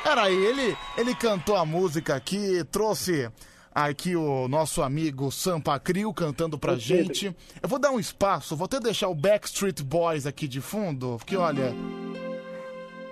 Peraí, 0.01 0.33
ele, 0.33 0.77
ele 0.97 1.13
cantou 1.13 1.57
a 1.57 1.65
música 1.65 2.15
aqui, 2.15 2.63
trouxe 2.71 3.29
aqui 3.73 4.15
o 4.15 4.47
nosso 4.47 4.81
amigo 4.81 5.29
Sampa 5.29 5.77
Crio 5.77 6.13
cantando 6.13 6.57
pra 6.57 6.77
gente. 6.77 7.35
Eu 7.61 7.67
vou 7.67 7.77
dar 7.77 7.91
um 7.91 7.99
espaço, 7.99 8.55
vou 8.55 8.65
até 8.65 8.79
deixar 8.79 9.09
o 9.09 9.15
Backstreet 9.15 9.83
Boys 9.83 10.25
aqui 10.25 10.47
de 10.47 10.61
fundo, 10.61 11.17
porque 11.17 11.35
olha, 11.35 11.75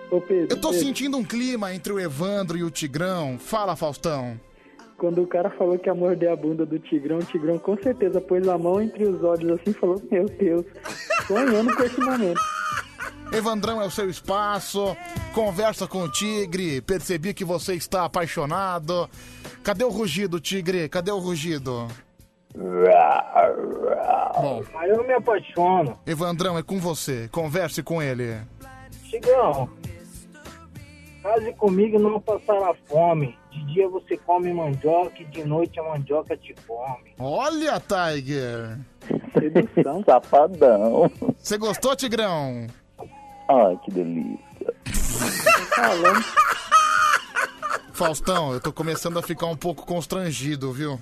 Ô, 0.09 0.21
Pedro, 0.21 0.55
eu 0.55 0.61
tô 0.61 0.69
Pedro, 0.69 0.85
sentindo 0.85 1.17
um 1.17 1.25
clima 1.25 1.73
entre 1.73 1.91
o 1.91 1.99
Evandro 1.99 2.57
e 2.57 2.63
o 2.63 2.71
Tigrão. 2.71 3.37
Fala, 3.37 3.75
Faustão. 3.75 4.39
Quando 5.03 5.21
o 5.21 5.27
cara 5.27 5.49
falou 5.49 5.77
que 5.77 5.89
ia 5.89 5.93
morder 5.93 6.31
a 6.31 6.35
bunda 6.37 6.65
do 6.65 6.79
Tigrão, 6.79 7.17
o 7.17 7.25
Tigrão 7.25 7.59
com 7.59 7.75
certeza 7.75 8.21
pôs 8.21 8.47
a 8.47 8.57
mão 8.57 8.81
entre 8.81 9.03
os 9.03 9.21
olhos 9.21 9.59
assim 9.59 9.71
e 9.71 9.73
falou: 9.73 10.01
Meu 10.09 10.29
Deus, 10.29 10.65
sonhando 11.27 11.75
com 11.75 11.83
esse 11.83 11.99
momento. 11.99 12.39
Evandrão 13.33 13.81
é 13.81 13.85
o 13.85 13.91
seu 13.91 14.09
espaço, 14.09 14.95
conversa 15.33 15.89
com 15.89 16.03
o 16.03 16.09
Tigre, 16.09 16.79
percebi 16.79 17.33
que 17.33 17.43
você 17.43 17.73
está 17.73 18.05
apaixonado. 18.05 19.09
Cadê 19.61 19.83
o 19.83 19.89
rugido, 19.89 20.39
Tigre? 20.39 20.87
Cadê 20.87 21.11
o 21.11 21.19
rugido? 21.19 21.89
Bom, 22.55 24.63
Aí 24.73 24.89
eu 24.89 24.99
não 24.99 25.05
me 25.05 25.15
apaixono. 25.15 25.99
Evandrão, 26.07 26.57
é 26.57 26.63
com 26.63 26.79
você. 26.79 27.27
Converse 27.29 27.83
com 27.83 28.01
ele. 28.01 28.39
Tigrão, 29.09 29.67
case 31.21 31.51
comigo 31.55 31.99
e 31.99 32.01
não 32.01 32.21
passará 32.21 32.73
fome. 32.87 33.37
De 33.53 33.65
dia 33.65 33.87
você 33.87 34.17
come 34.17 34.51
mandioca 34.51 35.21
e 35.21 35.25
de 35.25 35.43
noite 35.43 35.79
a 35.79 35.83
mandioca 35.83 36.35
te 36.35 36.55
come. 36.67 37.13
Olha, 37.19 37.79
Tiger. 37.79 38.79
Safadão. 40.05 41.11
Você 41.37 41.57
gostou, 41.57 41.95
Tigrão? 41.95 42.65
Ai, 43.47 43.79
que 43.85 43.91
delícia. 43.91 44.73
Falando. 45.75 46.25
Faustão, 47.93 48.53
eu 48.53 48.59
tô 48.59 48.73
começando 48.73 49.19
a 49.19 49.21
ficar 49.21 49.45
um 49.45 49.55
pouco 49.55 49.85
constrangido, 49.85 50.71
viu? 50.73 50.99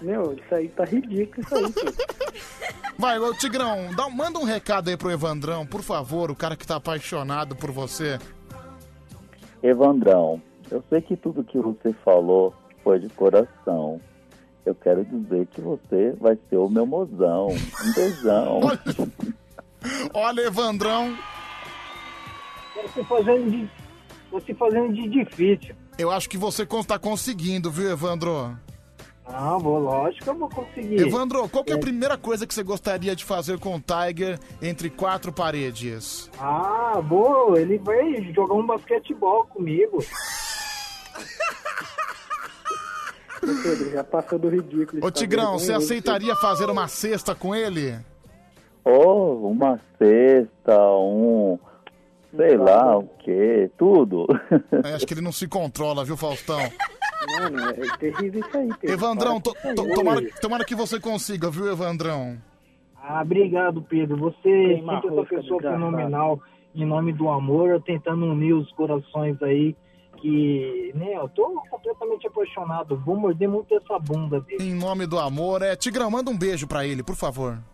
Meu, 0.00 0.32
isso 0.32 0.54
aí 0.54 0.68
tá 0.68 0.84
ridículo, 0.84 1.42
isso 1.42 1.54
aí. 1.54 1.64
Vai, 2.98 3.18
ô 3.18 3.34
Tigrão, 3.34 3.90
dá, 3.94 4.08
manda 4.08 4.38
um 4.38 4.44
recado 4.44 4.88
aí 4.88 4.96
pro 4.96 5.10
Evandrão, 5.10 5.66
por 5.66 5.82
favor, 5.82 6.30
o 6.30 6.36
cara 6.36 6.56
que 6.56 6.66
tá 6.66 6.76
apaixonado 6.76 7.54
por 7.54 7.70
você. 7.70 8.18
Evandrão, 9.62 10.40
eu 10.72 10.82
sei 10.88 11.00
que 11.00 11.16
tudo 11.16 11.44
que 11.44 11.58
você 11.58 11.92
falou 12.04 12.54
foi 12.82 12.98
de 12.98 13.08
coração. 13.10 14.00
Eu 14.64 14.74
quero 14.74 15.04
dizer 15.04 15.46
que 15.46 15.60
você 15.60 16.14
vai 16.20 16.38
ser 16.48 16.56
o 16.56 16.68
meu 16.68 16.86
mozão. 16.86 17.48
Um 17.48 17.92
beijão. 17.94 18.60
Olha, 20.14 20.42
Evandrão. 20.42 21.16
Você 22.82 23.04
fazendo 23.04 23.50
de. 23.50 23.68
Fazendo 24.54 24.92
de 24.94 25.08
difícil. 25.08 25.74
Eu 25.98 26.10
acho 26.10 26.28
que 26.28 26.38
você 26.38 26.64
con- 26.64 26.82
tá 26.82 26.98
conseguindo, 26.98 27.70
viu, 27.70 27.90
Evandro? 27.90 28.56
Não, 29.28 29.58
vou, 29.58 29.78
lógico 29.78 30.24
que 30.24 30.30
eu 30.30 30.34
vou 30.34 30.48
conseguir. 30.48 30.96
Evandro, 30.96 31.48
qual 31.48 31.62
que 31.62 31.72
é 31.72 31.76
a 31.76 31.78
primeira 31.78 32.16
coisa 32.16 32.46
que 32.46 32.54
você 32.54 32.62
gostaria 32.62 33.14
de 33.14 33.24
fazer 33.24 33.58
com 33.58 33.76
o 33.76 33.80
Tiger 33.80 34.38
entre 34.60 34.88
quatro 34.90 35.32
paredes? 35.32 36.30
Ah, 36.38 37.00
vou. 37.06 37.56
Ele 37.56 37.78
vai 37.78 38.32
jogar 38.32 38.54
um 38.54 38.66
basquetebol 38.66 39.44
comigo. 39.46 39.98
Ô, 43.42 43.62
Pedro, 43.62 43.90
já 43.90 44.04
passou 44.04 44.38
do 44.38 44.48
ridículo. 44.48 45.04
Ô 45.04 45.10
Tigrão, 45.10 45.54
você 45.58 45.66
vergonhoso. 45.66 45.86
aceitaria 45.92 46.36
fazer 46.36 46.70
uma 46.70 46.86
cesta 46.88 47.34
com 47.34 47.54
ele? 47.54 47.98
Oh, 48.84 49.48
uma 49.48 49.80
cesta, 49.98 50.78
um. 50.96 51.58
Sei 52.36 52.56
lá 52.56 52.96
o 52.98 53.04
que, 53.18 53.70
tudo. 53.76 54.26
É, 54.84 54.94
acho 54.94 55.06
que 55.06 55.12
ele 55.14 55.20
não 55.20 55.32
se 55.32 55.46
controla, 55.46 56.04
viu, 56.04 56.16
Faustão? 56.16 56.58
Mano, 57.40 57.60
é 57.70 57.96
terrível 57.98 58.40
isso 58.40 58.56
aí, 58.56 58.68
Pedro. 58.80 58.94
Evandrão, 58.94 59.40
to- 59.40 59.54
to- 59.74 59.94
tomara, 59.94 60.20
tomara 60.40 60.64
que 60.64 60.74
você 60.74 60.98
consiga, 60.98 61.50
viu, 61.50 61.70
Evandrão? 61.70 62.38
Ah, 62.96 63.20
obrigado, 63.22 63.82
Pedro. 63.82 64.16
Você 64.16 64.40
Queima 64.40 64.94
sempre 64.94 65.08
a 65.08 65.12
essa 65.12 65.20
rosca, 65.20 65.36
pessoa 65.36 65.60
fenomenal 65.60 66.40
em 66.74 66.86
nome 66.86 67.12
do 67.12 67.28
amor, 67.28 67.82
tentando 67.82 68.24
unir 68.24 68.54
os 68.54 68.70
corações 68.72 69.40
aí. 69.42 69.76
Que, 70.22 70.92
né, 70.94 71.16
eu 71.16 71.28
tô 71.30 71.60
completamente 71.68 72.28
apaixonado. 72.28 72.96
Vou 73.04 73.16
morder 73.16 73.48
muito 73.48 73.74
essa 73.74 73.98
bunda 73.98 74.40
dele. 74.40 74.62
Em 74.62 74.72
nome 74.72 75.04
do 75.04 75.18
amor, 75.18 75.62
é. 75.62 75.74
Tigrão, 75.74 76.08
manda 76.12 76.30
um 76.30 76.38
beijo 76.38 76.64
pra 76.64 76.86
ele, 76.86 77.02
por 77.02 77.16
favor. 77.16 77.58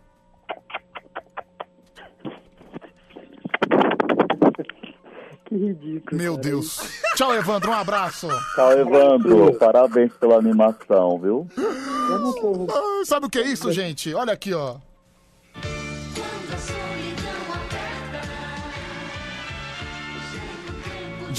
Que 5.45 5.55
ridículo. 5.55 6.15
Meu 6.15 6.37
Deus. 6.37 6.77
Tchau, 7.15 7.33
Evandro, 7.33 7.71
um 7.71 7.73
abraço. 7.73 8.27
Tchau, 8.53 8.71
Evandro. 8.71 9.57
Parabéns 9.57 10.13
pela 10.13 10.35
animação, 10.37 11.17
viu? 11.19 11.47
Ah, 11.57 13.01
Sabe 13.03 13.25
o 13.25 13.29
que 13.31 13.39
é 13.39 13.47
isso, 13.47 13.71
gente? 13.71 14.13
Olha 14.13 14.31
aqui, 14.31 14.53
ó. 14.53 14.75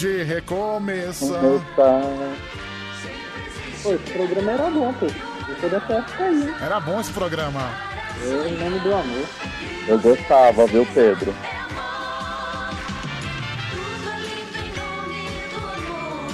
De 0.00 0.22
recomeço. 0.22 1.28
Pô, 3.82 3.92
esse 3.92 4.12
programa 4.14 4.52
era 4.52 4.70
bom, 4.70 4.94
pô. 4.94 5.04
Eu 5.06 6.26
aí? 6.26 6.54
Era 6.58 6.80
bom 6.80 6.98
esse 6.98 7.12
programa. 7.12 7.60
É, 8.22 8.48
em 8.48 8.56
nome 8.56 8.78
do 8.78 8.94
amor. 8.94 9.28
Eu 9.86 9.98
gostava, 9.98 10.66
viu, 10.66 10.86
Pedro? 10.94 11.34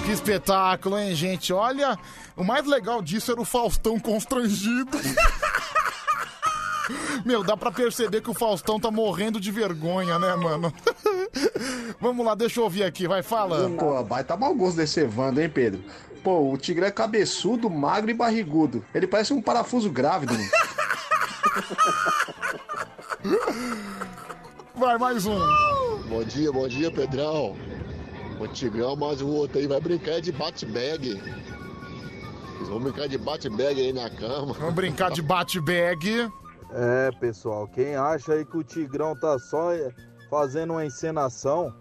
Que 0.05 0.13
espetáculo, 0.13 0.97
hein, 0.97 1.13
gente? 1.17 1.53
Olha, 1.53 1.99
o 2.37 2.45
mais 2.45 2.65
legal 2.69 3.03
disso 3.03 3.33
era 3.33 3.41
o 3.41 3.45
Faustão 3.45 3.99
constrangido. 3.99 4.97
Meu, 7.25 7.43
dá 7.43 7.57
pra 7.57 7.71
perceber 7.71 8.21
que 8.21 8.31
o 8.31 8.35
Faustão 8.35 8.79
tá 8.79 8.91
morrendo 8.91 9.41
de 9.41 9.51
vergonha, 9.51 10.19
né, 10.19 10.35
mano? 10.37 10.73
Vamos 12.01 12.25
lá, 12.25 12.35
deixa 12.35 12.61
eu 12.61 12.65
ouvir 12.65 12.85
aqui, 12.85 13.09
vai, 13.09 13.23
fala. 13.23 13.69
Pô, 13.71 14.03
baita 14.05 14.37
mau 14.37 14.55
gosto 14.55 14.77
desse 14.77 15.01
Evandro, 15.01 15.43
hein, 15.43 15.49
Pedro? 15.49 15.83
Pô, 16.23 16.53
o 16.53 16.57
tigre 16.57 16.87
é 16.87 16.91
cabeçudo, 16.91 17.71
magro 17.71 18.11
e 18.11 18.15
barrigudo. 18.15 18.85
Ele 18.95 19.07
parece 19.07 19.33
um 19.33 19.43
parafuso 19.43 19.91
grávido. 19.91 20.35
mano. 20.35 20.47
Vai, 24.77 24.99
mais 24.99 25.25
um. 25.25 25.39
Bom 26.09 26.23
dia, 26.23 26.53
bom 26.53 26.69
dia, 26.69 26.91
Pedrão. 26.91 27.57
O 28.39 28.47
Tigrão, 28.47 28.95
mais 28.95 29.23
o 29.23 29.29
outro 29.29 29.59
aí 29.59 29.67
vai 29.67 29.81
brincar 29.81 30.21
de 30.21 30.31
bate-bag. 30.31 31.19
Eles 32.57 32.69
vão 32.69 32.79
brincar 32.79 33.09
de 33.09 33.17
bate-bag 33.17 33.81
aí 33.81 33.93
na 33.93 34.11
cama. 34.11 34.53
Vamos 34.53 34.75
brincar 34.75 35.11
de 35.11 35.23
bate-bag. 35.23 36.31
É, 36.79 37.11
pessoal, 37.19 37.67
quem 37.67 37.97
acha 37.97 38.35
aí 38.35 38.45
que 38.45 38.59
o 38.59 38.63
Tigrão 38.63 39.19
tá 39.19 39.39
só 39.39 39.73
eh, 39.73 39.91
fazendo 40.29 40.75
uma 40.75 40.85
encenação, 40.85 41.73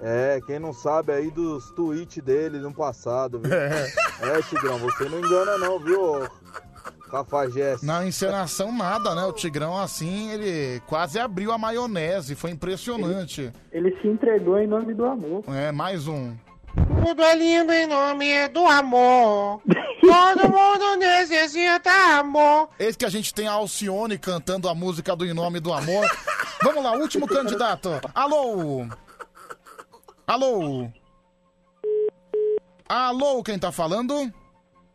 é, 0.00 0.38
quem 0.46 0.60
não 0.60 0.72
sabe 0.72 1.12
aí 1.12 1.28
dos 1.28 1.72
tweets 1.72 2.22
dele 2.22 2.58
no 2.58 2.72
passado, 2.72 3.40
viu? 3.40 3.52
É. 3.52 3.86
É, 4.20 4.42
Tigrão, 4.42 4.78
você 4.78 5.08
não 5.08 5.18
engana 5.18 5.58
não, 5.58 5.80
viu, 5.80 6.26
Cafajeste? 7.10 7.84
Na 7.84 8.06
encenação, 8.06 8.72
nada, 8.72 9.14
né? 9.14 9.24
O 9.24 9.32
Tigrão, 9.32 9.76
assim, 9.76 10.30
ele 10.30 10.80
quase 10.86 11.18
abriu 11.18 11.50
a 11.52 11.58
maionese. 11.58 12.34
Foi 12.34 12.50
impressionante. 12.50 13.52
Ele 13.72 13.94
se 14.00 14.08
entregou 14.08 14.58
em 14.58 14.66
nome 14.66 14.94
do 14.94 15.04
amor. 15.04 15.42
É, 15.48 15.72
mais 15.72 16.06
um. 16.06 16.34
Tudo 17.04 17.22
é 17.22 17.34
lindo 17.34 17.72
em 17.72 17.86
nome 17.86 18.48
do 18.48 18.66
amor. 18.66 19.62
Todo 20.00 20.48
mundo 20.48 20.96
necessita 20.98 21.90
amor. 22.18 22.68
Eis 22.78 22.96
que 22.96 23.04
a 23.04 23.08
gente 23.08 23.32
tem 23.32 23.48
a 23.48 23.52
Alcione 23.52 24.18
cantando 24.18 24.68
a 24.68 24.74
música 24.74 25.16
do 25.16 25.24
Em 25.24 25.32
Nome 25.32 25.58
do 25.60 25.72
Amor. 25.72 26.06
Vamos 26.62 26.84
lá, 26.84 26.92
último 26.92 27.26
candidato. 27.26 27.88
Alô? 28.14 28.86
Alô? 30.26 30.88
Alô, 32.88 33.42
quem 33.42 33.58
tá 33.58 33.72
falando? 33.72 34.32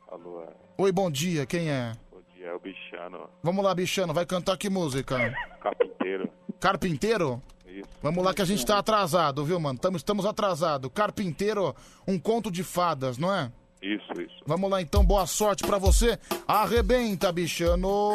Alô, 0.10 0.44
Oi, 0.78 0.92
bom 0.92 1.10
dia, 1.12 1.46
quem 1.46 1.70
é? 1.70 1.94
bom 2.12 2.22
dia, 2.36 2.48
é 2.48 2.54
o 2.54 2.60
Bichano, 2.60 3.30
Vamos 3.44 3.64
lá, 3.64 3.74
bichano, 3.76 4.14
vai 4.14 4.26
cantar 4.26 4.58
que 4.58 4.70
música? 4.70 5.34
carpinteiro. 5.62 6.30
Carpinteiro? 6.60 7.42
Isso. 7.72 7.90
Vamos 8.02 8.24
lá 8.24 8.34
que 8.34 8.42
a 8.42 8.46
gente 8.46 8.66
tá 8.66 8.78
atrasado, 8.78 9.46
viu, 9.46 9.60
mano? 9.60 9.76
Estamos, 9.76 10.02
estamos 10.02 10.26
atrasados. 10.26 10.92
Carpinteiro, 10.94 11.74
um 12.08 12.20
conto 12.20 12.52
de 12.52 12.64
fadas, 12.64 13.18
não 13.18 13.34
é? 13.34 13.52
Isso, 13.82 14.12
isso. 14.22 14.44
Vamos 14.46 14.70
lá 14.70 14.82
então, 14.82 15.04
boa 15.04 15.26
sorte 15.26 15.64
pra 15.64 15.78
você. 15.78 16.20
Arrebenta, 16.48 17.32
bichano. 17.32 18.14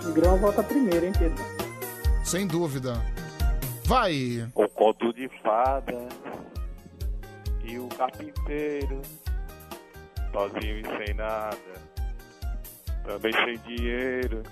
Tigrão 0.00 0.38
volta 0.38 0.62
primeiro, 0.62 1.06
hein, 1.06 1.12
Pedro? 1.18 1.44
Sem 2.24 2.46
dúvida. 2.46 2.94
Vai. 3.84 4.48
Um 4.56 4.68
conto 4.68 5.12
de 5.12 5.28
fada 5.42 6.08
e 7.64 7.78
o 7.78 7.88
carpinteiro, 7.88 9.02
sozinho 10.32 10.78
e 10.78 11.04
sem 11.04 11.14
nada, 11.14 11.58
também 13.04 13.32
sem 13.32 13.76
dinheiro. 13.76 14.42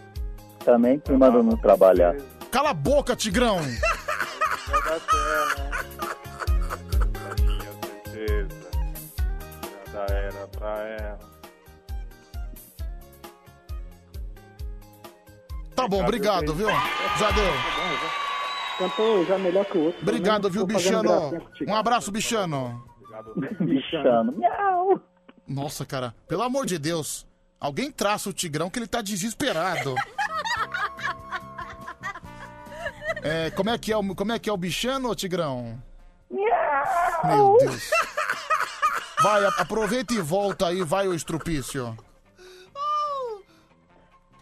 Também 0.64 0.98
quem 0.98 1.16
mandou 1.16 1.42
não 1.42 1.56
trabalhar. 1.56 2.16
Cala 2.50 2.70
a 2.70 2.74
boca, 2.74 3.14
Tigrão. 3.14 3.58
Terra, 3.60 4.98
tinha 7.36 7.72
certeza, 7.82 8.70
nada 9.92 10.14
era 10.14 10.48
pra 10.48 10.78
ela. 10.84 11.18
Tá 15.74 15.86
bom, 15.86 16.02
obrigado, 16.02 16.54
viu? 16.54 16.68
Já 17.18 17.30
deu. 17.30 17.52
Cantou 18.78 19.24
já 19.26 19.38
melhor 19.38 19.64
que 19.64 19.78
o 19.78 19.84
outro. 19.86 20.02
Obrigado, 20.02 20.50
viu, 20.50 20.66
bichano? 20.66 21.32
Um 21.66 21.74
abraço, 21.74 22.10
bichano. 22.10 22.84
Bichano. 23.60 24.32
Miau. 24.32 25.00
Nossa, 25.46 25.84
cara, 25.86 26.14
pelo 26.26 26.42
amor 26.42 26.66
de 26.66 26.78
Deus. 26.78 27.26
Alguém 27.60 27.90
traça 27.90 28.30
o 28.30 28.32
Tigrão 28.32 28.70
que 28.70 28.78
ele 28.78 28.86
tá 28.86 29.02
desesperado. 29.02 29.94
É, 33.28 33.50
como 33.50 33.70
é 33.70 33.78
que 33.78 33.92
é 33.92 33.96
o, 33.96 34.14
como 34.14 34.32
é 34.32 34.38
que 34.38 34.48
é 34.48 34.52
o 34.52 34.56
bichano, 34.56 35.14
Tigrão? 35.14 35.80
Meu 37.24 37.56
Deus. 37.58 37.90
Vai, 39.22 39.44
aproveita 39.58 40.14
e 40.14 40.20
volta 40.20 40.68
aí, 40.68 40.82
vai, 40.82 41.08
o 41.08 41.14
estrupício. 41.14 41.96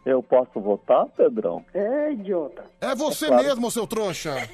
Eu 0.05 0.23
posso 0.23 0.60
votar, 0.60 1.06
Pedrão? 1.16 1.65
É, 1.74 2.12
idiota. 2.12 2.65
É 2.81 2.94
você 2.94 3.24
É 3.24 3.28
claro. 3.28 3.42
mesmo, 3.42 3.70
seu 3.73 3.86
trouxa. 3.89 4.48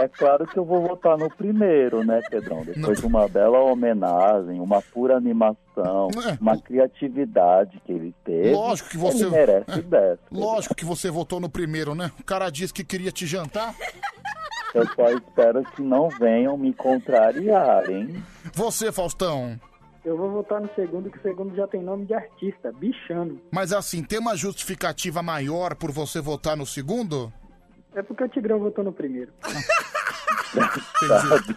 É 0.00 0.08
claro 0.08 0.46
que 0.46 0.58
eu 0.58 0.64
vou 0.64 0.80
votar 0.80 1.18
no 1.18 1.28
primeiro, 1.28 2.02
né, 2.02 2.20
Pedrão? 2.30 2.64
Depois 2.64 3.00
de 3.00 3.06
uma 3.06 3.28
bela 3.28 3.58
homenagem, 3.58 4.58
uma 4.58 4.80
pura 4.80 5.16
animação, 5.16 6.08
uma 6.40 6.56
criatividade 6.56 7.80
que 7.84 7.92
ele 7.92 8.14
teve. 8.24 8.52
Lógico 8.52 8.88
que 8.88 8.96
você. 8.96 9.24
Ele 9.24 9.30
merece 9.30 9.70
É, 9.78 9.82
10. 9.82 10.18
Lógico 10.32 10.74
que 10.74 10.84
você 10.84 11.10
votou 11.10 11.38
no 11.38 11.50
primeiro, 11.50 11.94
né? 11.94 12.10
O 12.18 12.24
cara 12.24 12.48
disse 12.48 12.72
que 12.72 12.82
queria 12.82 13.12
te 13.12 13.26
jantar. 13.26 13.74
Eu 14.74 14.86
só 14.94 15.10
espero 15.10 15.62
que 15.64 15.82
não 15.82 16.08
venham 16.08 16.56
me 16.56 16.72
contrariar, 16.72 17.90
hein? 17.90 18.22
Você, 18.54 18.90
Faustão. 18.90 19.60
Eu 20.02 20.16
vou 20.16 20.30
votar 20.30 20.62
no 20.62 20.70
segundo, 20.74 21.10
que 21.10 21.18
o 21.18 21.22
segundo 21.22 21.54
já 21.54 21.66
tem 21.66 21.82
nome 21.82 22.06
de 22.06 22.14
artista, 22.14 22.72
Bichano. 22.72 23.38
Mas 23.50 23.70
assim, 23.70 24.02
tem 24.02 24.18
uma 24.18 24.34
justificativa 24.34 25.22
maior 25.22 25.74
por 25.74 25.90
você 25.90 26.22
votar 26.22 26.56
no 26.56 26.64
segundo? 26.64 27.30
É 27.94 28.02
porque 28.02 28.24
o 28.24 28.28
Tigrão 28.28 28.58
votou 28.58 28.84
no 28.84 28.92
primeiro. 28.92 29.32
Entendi. 30.54 31.56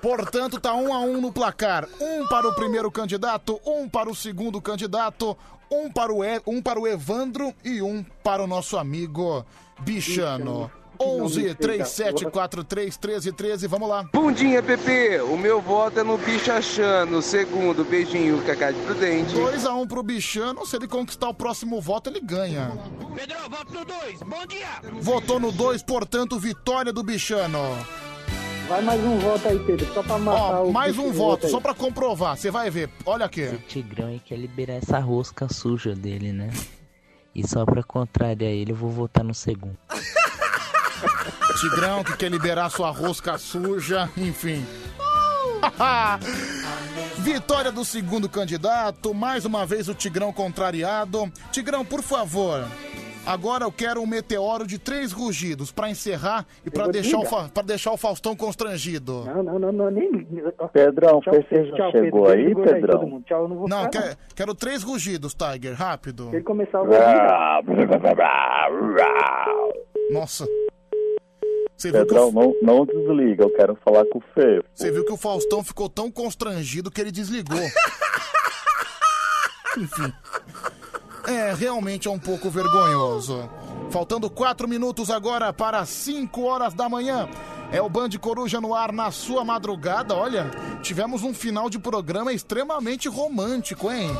Portanto, 0.00 0.60
tá 0.60 0.74
um 0.74 0.92
a 0.92 1.00
um 1.00 1.20
no 1.20 1.32
placar. 1.32 1.88
Um 2.00 2.26
para 2.28 2.46
o 2.48 2.54
primeiro 2.54 2.90
candidato, 2.90 3.60
um 3.66 3.88
para 3.88 4.08
o 4.08 4.14
segundo 4.14 4.60
candidato, 4.60 5.36
um 5.70 5.90
para 5.90 6.12
o, 6.12 6.24
e... 6.24 6.40
um 6.46 6.62
para 6.62 6.78
o 6.78 6.86
Evandro 6.86 7.52
e 7.64 7.82
um 7.82 8.04
para 8.22 8.42
o 8.42 8.46
nosso 8.46 8.78
amigo 8.78 9.44
Bichano. 9.80 10.70
11 11.00 11.54
3743 11.54 12.98
1313, 12.98 13.66
vamos 13.66 13.88
lá. 13.88 14.04
Bundinha, 14.12 14.62
Pepe. 14.62 15.20
O 15.22 15.36
meu 15.36 15.60
voto 15.60 16.00
é 16.00 16.02
no 16.02 16.18
bicho 16.18 16.50
achando. 16.50 17.20
Segundo, 17.22 17.84
beijinho, 17.84 18.42
Cacá 18.44 18.70
de 18.70 18.80
Prudente. 18.80 19.34
2 19.34 19.64
a 19.66 19.74
1 19.74 19.86
pro 19.86 20.02
Bichano, 20.02 20.66
se 20.66 20.76
ele 20.76 20.88
conquistar 20.88 21.28
o 21.28 21.34
próximo 21.34 21.80
voto, 21.80 22.10
ele 22.10 22.20
ganha. 22.20 22.72
Pedrão, 23.14 23.48
voto 23.48 23.72
no 23.74 23.84
2. 23.84 24.22
Bom 24.22 24.46
dia. 24.46 24.66
Votou 25.00 25.38
no 25.40 25.52
2, 25.52 25.82
portanto, 25.82 26.38
vitória 26.38 26.92
do 26.92 27.02
Bichano. 27.02 27.58
Vai 28.68 28.82
mais 28.82 29.02
um 29.02 29.18
voto 29.18 29.48
aí, 29.48 29.58
Pedro, 29.60 29.86
só 29.94 30.02
pra 30.02 30.18
matar 30.18 30.60
Ó, 30.60 30.64
o. 30.64 30.72
mais 30.72 30.98
um 30.98 31.10
voto, 31.10 31.46
aí. 31.46 31.50
só 31.52 31.58
pra 31.58 31.72
comprovar, 31.72 32.36
você 32.36 32.50
vai 32.50 32.68
ver. 32.68 32.90
Olha 33.06 33.24
aqui. 33.24 33.44
O 33.46 33.58
Tigrão 33.60 34.08
aí 34.08 34.20
quer 34.20 34.36
liberar 34.36 34.74
essa 34.74 34.98
rosca 34.98 35.48
suja 35.50 35.94
dele, 35.94 36.32
né? 36.34 36.50
E 37.34 37.46
só 37.48 37.64
pra 37.64 37.82
contrariar 37.82 38.52
ele, 38.52 38.72
eu 38.72 38.76
vou 38.76 38.90
votar 38.90 39.24
no 39.24 39.32
segundo. 39.34 39.78
Tigrão 41.56 42.04
que 42.04 42.16
quer 42.16 42.30
liberar 42.30 42.70
sua 42.70 42.90
rosca 42.90 43.36
suja, 43.38 44.08
enfim. 44.16 44.64
Vitória 47.18 47.72
do 47.72 47.84
segundo 47.84 48.28
candidato, 48.28 49.12
mais 49.12 49.44
uma 49.44 49.66
vez 49.66 49.88
o 49.88 49.94
Tigrão 49.94 50.32
contrariado. 50.32 51.30
Tigrão, 51.50 51.84
por 51.84 52.02
favor. 52.02 52.64
Agora 53.26 53.64
eu 53.64 53.72
quero 53.72 54.00
um 54.00 54.06
meteoro 54.06 54.66
de 54.66 54.78
três 54.78 55.12
rugidos 55.12 55.70
pra 55.70 55.90
encerrar 55.90 56.46
e 56.64 56.70
pra 56.70 56.84
vou 56.84 56.92
deixar, 56.92 57.18
o 57.18 57.48
pra 57.50 57.62
deixar 57.62 57.92
o 57.92 57.96
Faustão 57.98 58.34
constrangido. 58.34 59.24
Não, 59.26 59.42
não, 59.42 59.58
não, 59.58 59.72
não, 59.72 59.90
nem. 59.90 60.26
Pedrão, 60.72 61.20
Tchau, 61.20 61.34
você 61.34 61.66
já 61.66 61.76
tchau, 61.76 61.90
chegou 61.90 62.26
Pedro. 62.26 62.62
aí, 62.62 62.74
aí 62.74 62.80
Pedrão? 62.80 63.06
mundo. 63.06 63.24
Tchau, 63.26 63.42
eu 63.42 63.48
não 63.48 63.56
vou 63.56 63.68
Não, 63.68 63.84
ficar, 63.84 64.02
quero, 64.02 64.16
quero 64.34 64.54
três 64.54 64.82
rugidos, 64.82 65.34
Tiger, 65.34 65.74
rápido. 65.74 66.30
Ele 66.32 66.42
começar 66.42 66.80
ouvir. 66.80 66.96
Nossa. 70.10 70.46
Você 71.78 71.92
viu, 71.92 72.00
que 72.00 72.06
Pedrão, 72.08 72.30
o, 72.30 72.32
não, 72.32 72.54
não 72.60 72.84
desliga, 72.84 73.44
eu 73.44 73.50
quero 73.50 73.78
falar 73.84 74.04
com 74.06 74.18
o 74.18 74.22
Fê. 74.34 74.60
você 74.74 74.90
viu 74.90 75.04
que 75.04 75.12
o 75.12 75.16
Faustão 75.16 75.62
ficou 75.62 75.88
tão 75.88 76.10
constrangido 76.10 76.90
que 76.90 77.00
ele 77.00 77.12
desligou. 77.12 77.56
Enfim. 79.78 80.12
É, 81.28 81.54
realmente 81.54 82.08
é 82.08 82.10
um 82.10 82.18
pouco 82.18 82.50
vergonhoso. 82.50 83.48
Faltando 83.90 84.28
quatro 84.28 84.66
minutos 84.66 85.08
agora 85.08 85.52
para 85.52 85.86
5 85.86 86.42
horas 86.42 86.74
da 86.74 86.88
manhã. 86.88 87.28
É 87.70 87.80
o 87.80 87.88
Band 87.88 88.10
Coruja 88.20 88.60
no 88.60 88.74
ar 88.74 88.92
na 88.92 89.12
sua 89.12 89.44
madrugada. 89.44 90.16
Olha, 90.16 90.50
tivemos 90.82 91.22
um 91.22 91.32
final 91.32 91.70
de 91.70 91.78
programa 91.78 92.32
extremamente 92.32 93.08
romântico, 93.08 93.92
hein? 93.92 94.10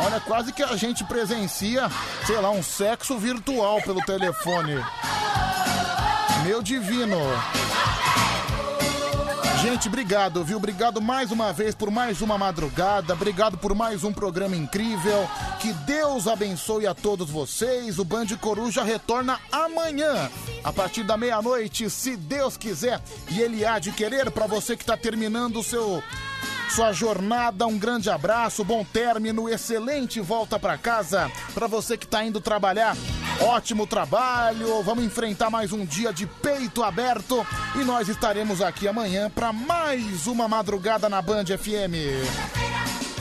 Olha, 0.00 0.20
quase 0.20 0.52
que 0.52 0.62
a 0.62 0.76
gente 0.76 1.02
presencia, 1.04 1.88
sei 2.24 2.40
lá, 2.40 2.50
um 2.50 2.62
sexo 2.62 3.18
virtual 3.18 3.82
pelo 3.82 4.00
telefone. 4.04 4.76
Meu 6.48 6.62
divino. 6.62 7.18
Gente, 9.60 9.86
obrigado, 9.86 10.42
viu? 10.42 10.56
Obrigado 10.56 10.98
mais 10.98 11.30
uma 11.30 11.52
vez 11.52 11.74
por 11.74 11.90
mais 11.90 12.22
uma 12.22 12.38
madrugada. 12.38 13.12
Obrigado 13.12 13.58
por 13.58 13.74
mais 13.74 14.02
um 14.02 14.14
programa 14.14 14.56
incrível. 14.56 15.28
Que 15.60 15.74
Deus 15.84 16.26
abençoe 16.26 16.86
a 16.86 16.94
todos 16.94 17.28
vocês. 17.28 17.98
O 17.98 18.04
Band 18.04 18.28
Coruja 18.40 18.82
retorna 18.82 19.38
amanhã, 19.52 20.30
a 20.64 20.72
partir 20.72 21.02
da 21.02 21.18
meia-noite, 21.18 21.90
se 21.90 22.16
Deus 22.16 22.56
quiser. 22.56 23.02
E 23.30 23.42
Ele 23.42 23.66
há 23.66 23.78
de 23.78 23.92
querer 23.92 24.30
para 24.30 24.46
você 24.46 24.74
que 24.74 24.82
está 24.82 24.96
terminando 24.96 25.58
o 25.58 25.62
seu 25.62 26.02
sua 26.70 26.92
jornada. 26.92 27.66
Um 27.66 27.78
grande 27.78 28.10
abraço, 28.10 28.64
bom 28.64 28.84
término, 28.84 29.48
excelente 29.48 30.20
volta 30.20 30.58
para 30.58 30.78
casa. 30.78 31.30
Para 31.54 31.66
você 31.66 31.96
que 31.96 32.06
tá 32.06 32.24
indo 32.24 32.40
trabalhar, 32.40 32.96
ótimo 33.40 33.86
trabalho. 33.86 34.82
Vamos 34.82 35.04
enfrentar 35.04 35.50
mais 35.50 35.72
um 35.72 35.84
dia 35.84 36.12
de 36.12 36.26
peito 36.26 36.82
aberto 36.82 37.46
e 37.74 37.84
nós 37.84 38.08
estaremos 38.08 38.60
aqui 38.60 38.86
amanhã 38.86 39.30
para 39.30 39.52
mais 39.52 40.26
uma 40.26 40.48
madrugada 40.48 41.08
na 41.08 41.22
Band 41.22 41.46
FM. 41.46 42.68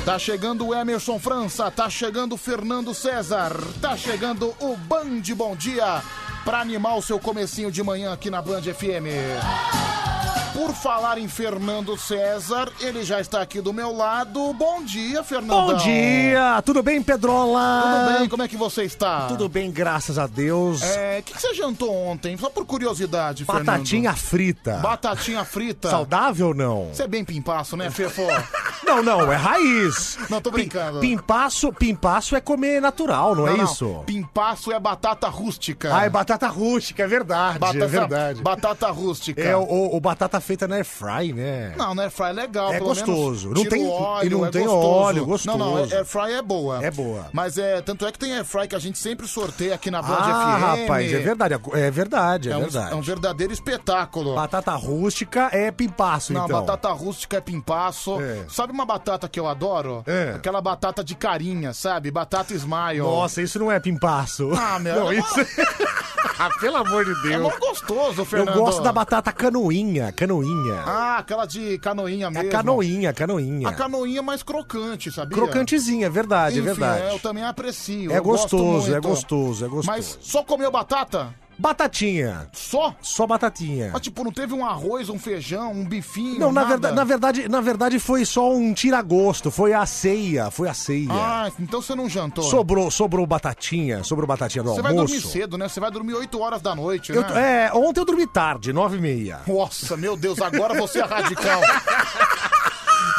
Tá 0.06 0.18
chegando 0.18 0.68
o 0.68 0.74
Emerson 0.74 1.20
França, 1.20 1.70
tá 1.70 1.90
chegando 1.90 2.36
o 2.36 2.38
Fernando 2.38 2.94
César, 2.94 3.52
tá 3.82 3.98
chegando 3.98 4.56
o 4.60 4.76
Band 4.78 5.22
Bom 5.36 5.56
Dia 5.56 6.02
para 6.46 6.62
animar 6.62 6.96
o 6.96 7.02
seu 7.02 7.20
comecinho 7.20 7.70
de 7.70 7.84
manhã 7.84 8.14
aqui 8.14 8.30
na 8.30 8.42
Band 8.42 8.62
FM. 8.62 10.17
Por 10.58 10.74
falar 10.74 11.20
em 11.20 11.28
Fernando 11.28 11.96
César, 11.96 12.72
ele 12.80 13.04
já 13.04 13.22
está 13.22 13.42
aqui 13.44 13.62
do 13.62 13.72
meu 13.72 13.96
lado. 13.96 14.52
Bom 14.54 14.84
dia, 14.84 15.24
Fernando. 15.24 15.50
Bom 15.52 15.74
dia! 15.76 16.60
Tudo 16.66 16.82
bem, 16.82 17.00
Pedrola? 17.00 17.84
Tudo 17.84 18.18
bem? 18.20 18.28
Como 18.30 18.42
é 18.42 18.48
que 18.48 18.58
você 18.58 18.84
está? 18.84 19.28
Tudo 19.28 19.48
bem, 19.48 19.70
graças 19.70 20.18
a 20.18 20.26
Deus. 20.26 20.82
É, 20.82 21.20
o 21.20 21.24
que, 21.24 21.34
que 21.36 21.40
você 21.42 21.54
jantou 21.54 21.94
ontem? 21.96 22.36
Só 22.38 22.50
por 22.50 22.66
curiosidade, 22.66 23.46
Fernando. 23.46 23.66
Batatinha 23.68 24.14
frita. 24.16 24.78
Batatinha 24.78 25.46
frita. 25.46 25.92
Saudável 25.92 26.48
ou 26.48 26.54
não? 26.56 26.90
Você 26.92 27.04
é 27.04 27.08
bem 27.08 27.24
pimpaço, 27.24 27.78
né, 27.78 27.92
Fefo? 27.92 28.24
Não, 28.86 29.04
não, 29.04 29.30
é 29.34 29.36
raiz. 29.36 30.18
Não, 30.30 30.40
tô 30.40 30.50
brincando. 30.50 31.02
Pimpaço, 31.02 31.74
pimpaço 31.74 32.38
é 32.38 32.40
comer 32.40 32.80
natural, 32.82 33.36
não, 33.36 33.46
é 33.46 33.58
isso? 33.58 34.02
Pimpaço 34.06 34.72
é 34.72 34.80
batata 34.80 35.28
rústica. 35.28 35.94
Ah, 35.94 36.06
é 36.06 36.10
batata 36.10 36.48
rústica, 36.48 37.04
é 37.04 37.08
verdade, 37.08 37.60
Batata, 37.60 37.84
é 37.84 37.88
verdade. 37.88 38.42
Batata 38.42 38.90
rústica. 38.90 39.42
É 39.42 39.58
o, 39.58 39.64
o- 39.64 39.98
o 39.98 40.00
batata 40.00 40.40
feita 40.48 40.68
na 40.68 40.76
air 40.78 40.86
fry, 40.86 41.34
né? 41.34 41.74
Não, 41.78 41.94
né? 41.94 42.10
Fry 42.10 42.28
é 42.28 42.32
legal. 42.32 42.74
É 42.74 42.80
gostoso. 42.80 43.50
Menos 43.50 43.64
Não 43.64 43.70
tem- 43.70 43.88
óleo, 43.88 44.26
e 44.26 44.30
não 44.30 44.46
é 44.46 44.50
tem 44.50 44.64
gostoso. 44.64 44.88
óleo, 44.88 45.16
Não, 45.46 45.58
não, 45.58 45.72
gostoso. 45.74 45.96
air 45.96 46.06
fry 46.06 46.32
é 46.34 46.42
boa. 46.42 46.84
É 46.86 46.90
boa. 46.92 47.26
Mas 47.34 47.58
é, 47.58 47.82
tanto 47.82 48.06
é 48.08 48.12
que 48.12 48.18
tem 48.18 48.34
air 48.34 48.46
fry 48.46 48.68
que 48.68 48.76
a 48.76 48.80
gente 48.80 48.98
sempre 48.98 49.28
sorteia 49.28 49.76
aqui 49.76 49.92
na 49.92 50.02
Band 50.02 50.16
Ah, 50.20 50.58
FM. 50.78 50.82
rapaz, 50.82 51.14
é 51.14 51.20
verdade, 51.20 51.54
é 51.74 51.92
verdade, 51.92 52.50
é, 52.50 52.58
um, 52.58 52.62
verdade. 52.62 52.92
é 52.94 52.96
um 52.96 53.02
verdadeiro 53.02 53.52
espetáculo. 53.54 54.36
Batata 54.36 54.72
rústica 54.76 55.50
é 55.52 55.70
pimpaço, 55.72 56.32
Não, 56.34 56.46
então. 56.46 56.60
batata 56.62 56.90
rústica 56.92 57.38
é 57.38 57.42
pimpaço. 57.42 58.20
É. 58.22 58.46
Sabe 58.48 58.72
uma 58.72 58.86
batata 58.86 59.28
que 59.28 59.40
eu 59.40 59.48
adoro? 59.48 60.04
É. 60.08 60.34
Aquela 60.36 60.62
batata 60.62 61.04
de 61.04 61.16
carinha, 61.16 61.74
sabe? 61.74 62.10
Batata 62.10 62.54
smile. 62.54 63.00
Nossa, 63.00 63.42
isso 63.42 63.60
não 63.60 63.72
é 63.72 63.80
pimpaço. 63.80 64.50
Ah, 64.56 64.80
meu. 64.80 64.96
Não, 64.96 65.12
é 65.12 65.16
isso... 65.16 65.36
ah, 66.40 66.50
pelo 66.60 66.78
amor 66.78 67.04
de 67.06 67.14
Deus. 67.22 67.54
É 67.54 67.58
gostoso, 67.60 68.22
Eu 68.22 68.26
Fernando. 68.26 68.58
gosto 68.58 68.82
da 68.82 68.92
batata 68.92 69.32
canoinha, 69.32 70.12
canoinha. 70.12 70.37
Ah, 70.86 71.18
aquela 71.20 71.46
de 71.46 71.78
canoinha 71.80 72.28
é 72.28 72.30
mesmo. 72.30 72.50
canoinha, 72.52 73.14
canoinha. 73.14 73.68
A 73.68 73.74
canoinha 73.74 74.22
mais 74.22 74.44
crocante, 74.44 75.12
sabia? 75.12 75.36
Crocantezinha, 75.38 76.08
é 76.08 76.10
verdade, 76.10 76.60
Enfim, 76.60 76.70
é 76.70 76.74
verdade. 76.74 77.14
eu 77.14 77.20
também 77.20 77.44
aprecio. 77.44 78.12
É 78.12 78.20
gostoso, 78.20 78.94
é 78.94 79.00
gostoso, 79.00 79.66
é 79.66 79.68
gostoso. 79.68 79.88
Mas 79.88 80.18
só 80.22 80.44
comeu 80.44 80.72
batata? 80.72 81.34
Batatinha. 81.60 82.48
Só? 82.54 82.94
Só 83.02 83.26
batatinha. 83.26 83.90
Mas 83.92 84.02
tipo, 84.02 84.24
não 84.24 84.32
teve 84.32 84.54
um 84.54 84.66
arroz, 84.66 85.10
um 85.10 85.18
feijão, 85.18 85.72
um 85.72 85.84
bifinho, 85.86 86.40
Não, 86.40 86.52
na 86.52 86.62
nada? 86.62 86.68
verdade, 86.70 86.96
na 86.96 87.04
verdade, 87.04 87.50
na 87.50 87.62
verdade 87.62 88.00
foi 88.00 88.26
só 88.26 88.54
um 88.54 88.74
tiragosto, 88.74 89.50
foi 89.50 89.74
a 89.74 89.86
ceia, 89.86 90.52
foi 90.52 90.70
a 90.70 90.74
ceia. 90.74 91.08
Ah, 91.12 91.52
então 91.60 91.82
você 91.82 91.96
não 91.96 92.08
jantou. 92.10 92.44
Sobrou, 92.44 92.92
sobrou 92.92 93.26
batatinha, 93.26 94.04
sobrou 94.04 94.28
batatinha 94.28 94.64
do 94.64 94.74
Você 94.74 94.82
vai 94.82 94.92
almoço. 94.92 95.14
dormir 95.16 95.28
cedo, 95.28 95.58
né? 95.58 95.68
Você 95.68 95.80
vai 95.80 95.90
dormir 95.92 96.14
8 96.14 96.40
horas 96.40 96.62
da 96.62 96.76
noite, 96.76 97.12
Eu- 97.12 97.22
né? 97.22 97.66
é, 97.68 97.74
ontem 97.74 98.00
eu 98.02 98.06
dormi 98.06 98.28
tarde, 98.28 98.72
nove 98.72 98.98
e 98.98 99.02
meia. 99.02 99.40
Nossa, 99.48 99.98
meu 99.98 100.16
Deus, 100.16 100.40
agora 100.42 100.74
você 100.80 101.00
é 101.00 101.04
radical. 101.06 101.62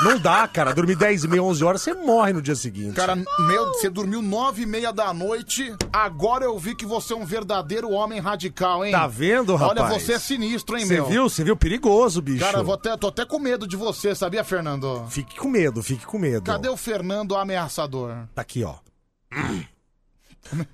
Não 0.02 0.16
dá, 0.18 0.46
cara, 0.46 0.72
dormir 0.72 0.94
10 0.94 1.24
e 1.24 1.28
meia, 1.28 1.42
11 1.42 1.64
horas, 1.64 1.82
você 1.82 1.92
morre 1.92 2.32
no 2.32 2.40
dia 2.40 2.54
seguinte. 2.54 2.94
Cara, 2.94 3.16
meu, 3.16 3.66
você 3.66 3.90
dormiu 3.90 4.22
nove 4.22 4.62
e 4.62 4.66
meia 4.66 4.92
da 4.92 5.12
noite, 5.12 5.74
agora 5.92 6.44
eu 6.44 6.56
vi 6.56 6.76
que 6.76 6.86
você 6.86 7.12
é 7.12 7.16
um 7.16 7.24
verdadeiro 7.24 7.90
homem 7.90 8.20
radical, 8.20 8.84
hein? 8.84 8.92
Tá 8.92 9.08
vendo, 9.08 9.56
rapaz? 9.56 9.80
Olha, 9.80 9.98
você 9.98 10.12
é 10.12 10.18
sinistro, 10.18 10.78
hein, 10.78 10.86
Você 10.86 10.94
meu? 10.94 11.06
viu? 11.06 11.28
Você 11.28 11.42
viu? 11.42 11.56
Perigoso, 11.56 12.22
bicho. 12.22 12.44
Cara, 12.44 12.58
eu 12.58 12.64
vou 12.64 12.74
até, 12.74 12.96
tô 12.96 13.08
até 13.08 13.24
com 13.24 13.40
medo 13.40 13.66
de 13.66 13.76
você, 13.76 14.14
sabia, 14.14 14.44
Fernando? 14.44 15.04
Fique 15.08 15.36
com 15.36 15.48
medo, 15.48 15.82
fique 15.82 16.06
com 16.06 16.18
medo. 16.18 16.44
Cadê 16.44 16.68
o 16.68 16.76
Fernando 16.76 17.34
ameaçador? 17.34 18.14
Tá 18.34 18.42
aqui, 18.42 18.62
ó. 18.62 18.76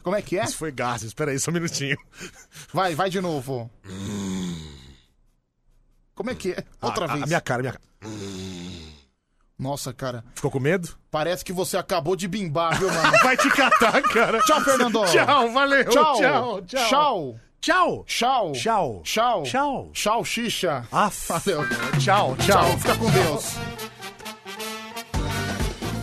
Como 0.02 0.14
é 0.14 0.20
que 0.20 0.38
é? 0.38 0.44
Isso 0.44 0.58
foi 0.58 0.70
gases, 0.70 1.08
espera 1.08 1.30
aí, 1.30 1.38
só 1.38 1.50
um 1.50 1.54
minutinho. 1.54 1.96
Vai, 2.72 2.94
vai 2.94 3.08
de 3.08 3.20
novo. 3.22 3.70
Como 6.14 6.30
é 6.30 6.34
que 6.34 6.52
é? 6.52 6.64
Outra 6.80 7.06
a, 7.06 7.08
vez. 7.08 7.22
A 7.22 7.26
minha 7.26 7.40
cara, 7.40 7.62
minha 7.62 7.72
cara. 7.72 7.84
Nossa, 9.58 9.92
cara. 9.92 10.24
Ficou 10.34 10.50
com 10.50 10.58
medo? 10.58 10.88
Parece 11.10 11.44
que 11.44 11.52
você 11.52 11.76
acabou 11.76 12.16
de 12.16 12.26
bimbar, 12.26 12.78
viu, 12.78 12.92
mano? 12.92 13.12
Vai 13.22 13.36
te 13.36 13.48
catar, 13.50 14.02
cara. 14.02 14.40
Tchau, 14.40 14.60
Fernando. 14.62 15.04
Tchau, 15.06 15.52
valeu. 15.52 15.84
Tchau. 15.84 16.14
Tchau, 16.14 16.62
tchau. 16.62 17.40
Tchau. 17.60 18.04
Tchau. 18.04 18.04
Tchau. 18.06 18.52
Tchau. 18.52 19.02
Tchau. 19.04 19.42
Tchau. 19.44 19.90
Tchau, 19.92 20.24
xixa. 20.24 20.86
Ah, 20.92 21.10
Valeu. 21.28 21.62
Tchau, 21.98 22.36
tchau. 22.36 22.36
Tchau. 22.36 22.78
Fica 22.78 22.96
com 22.96 23.10
Deus. 23.10 23.54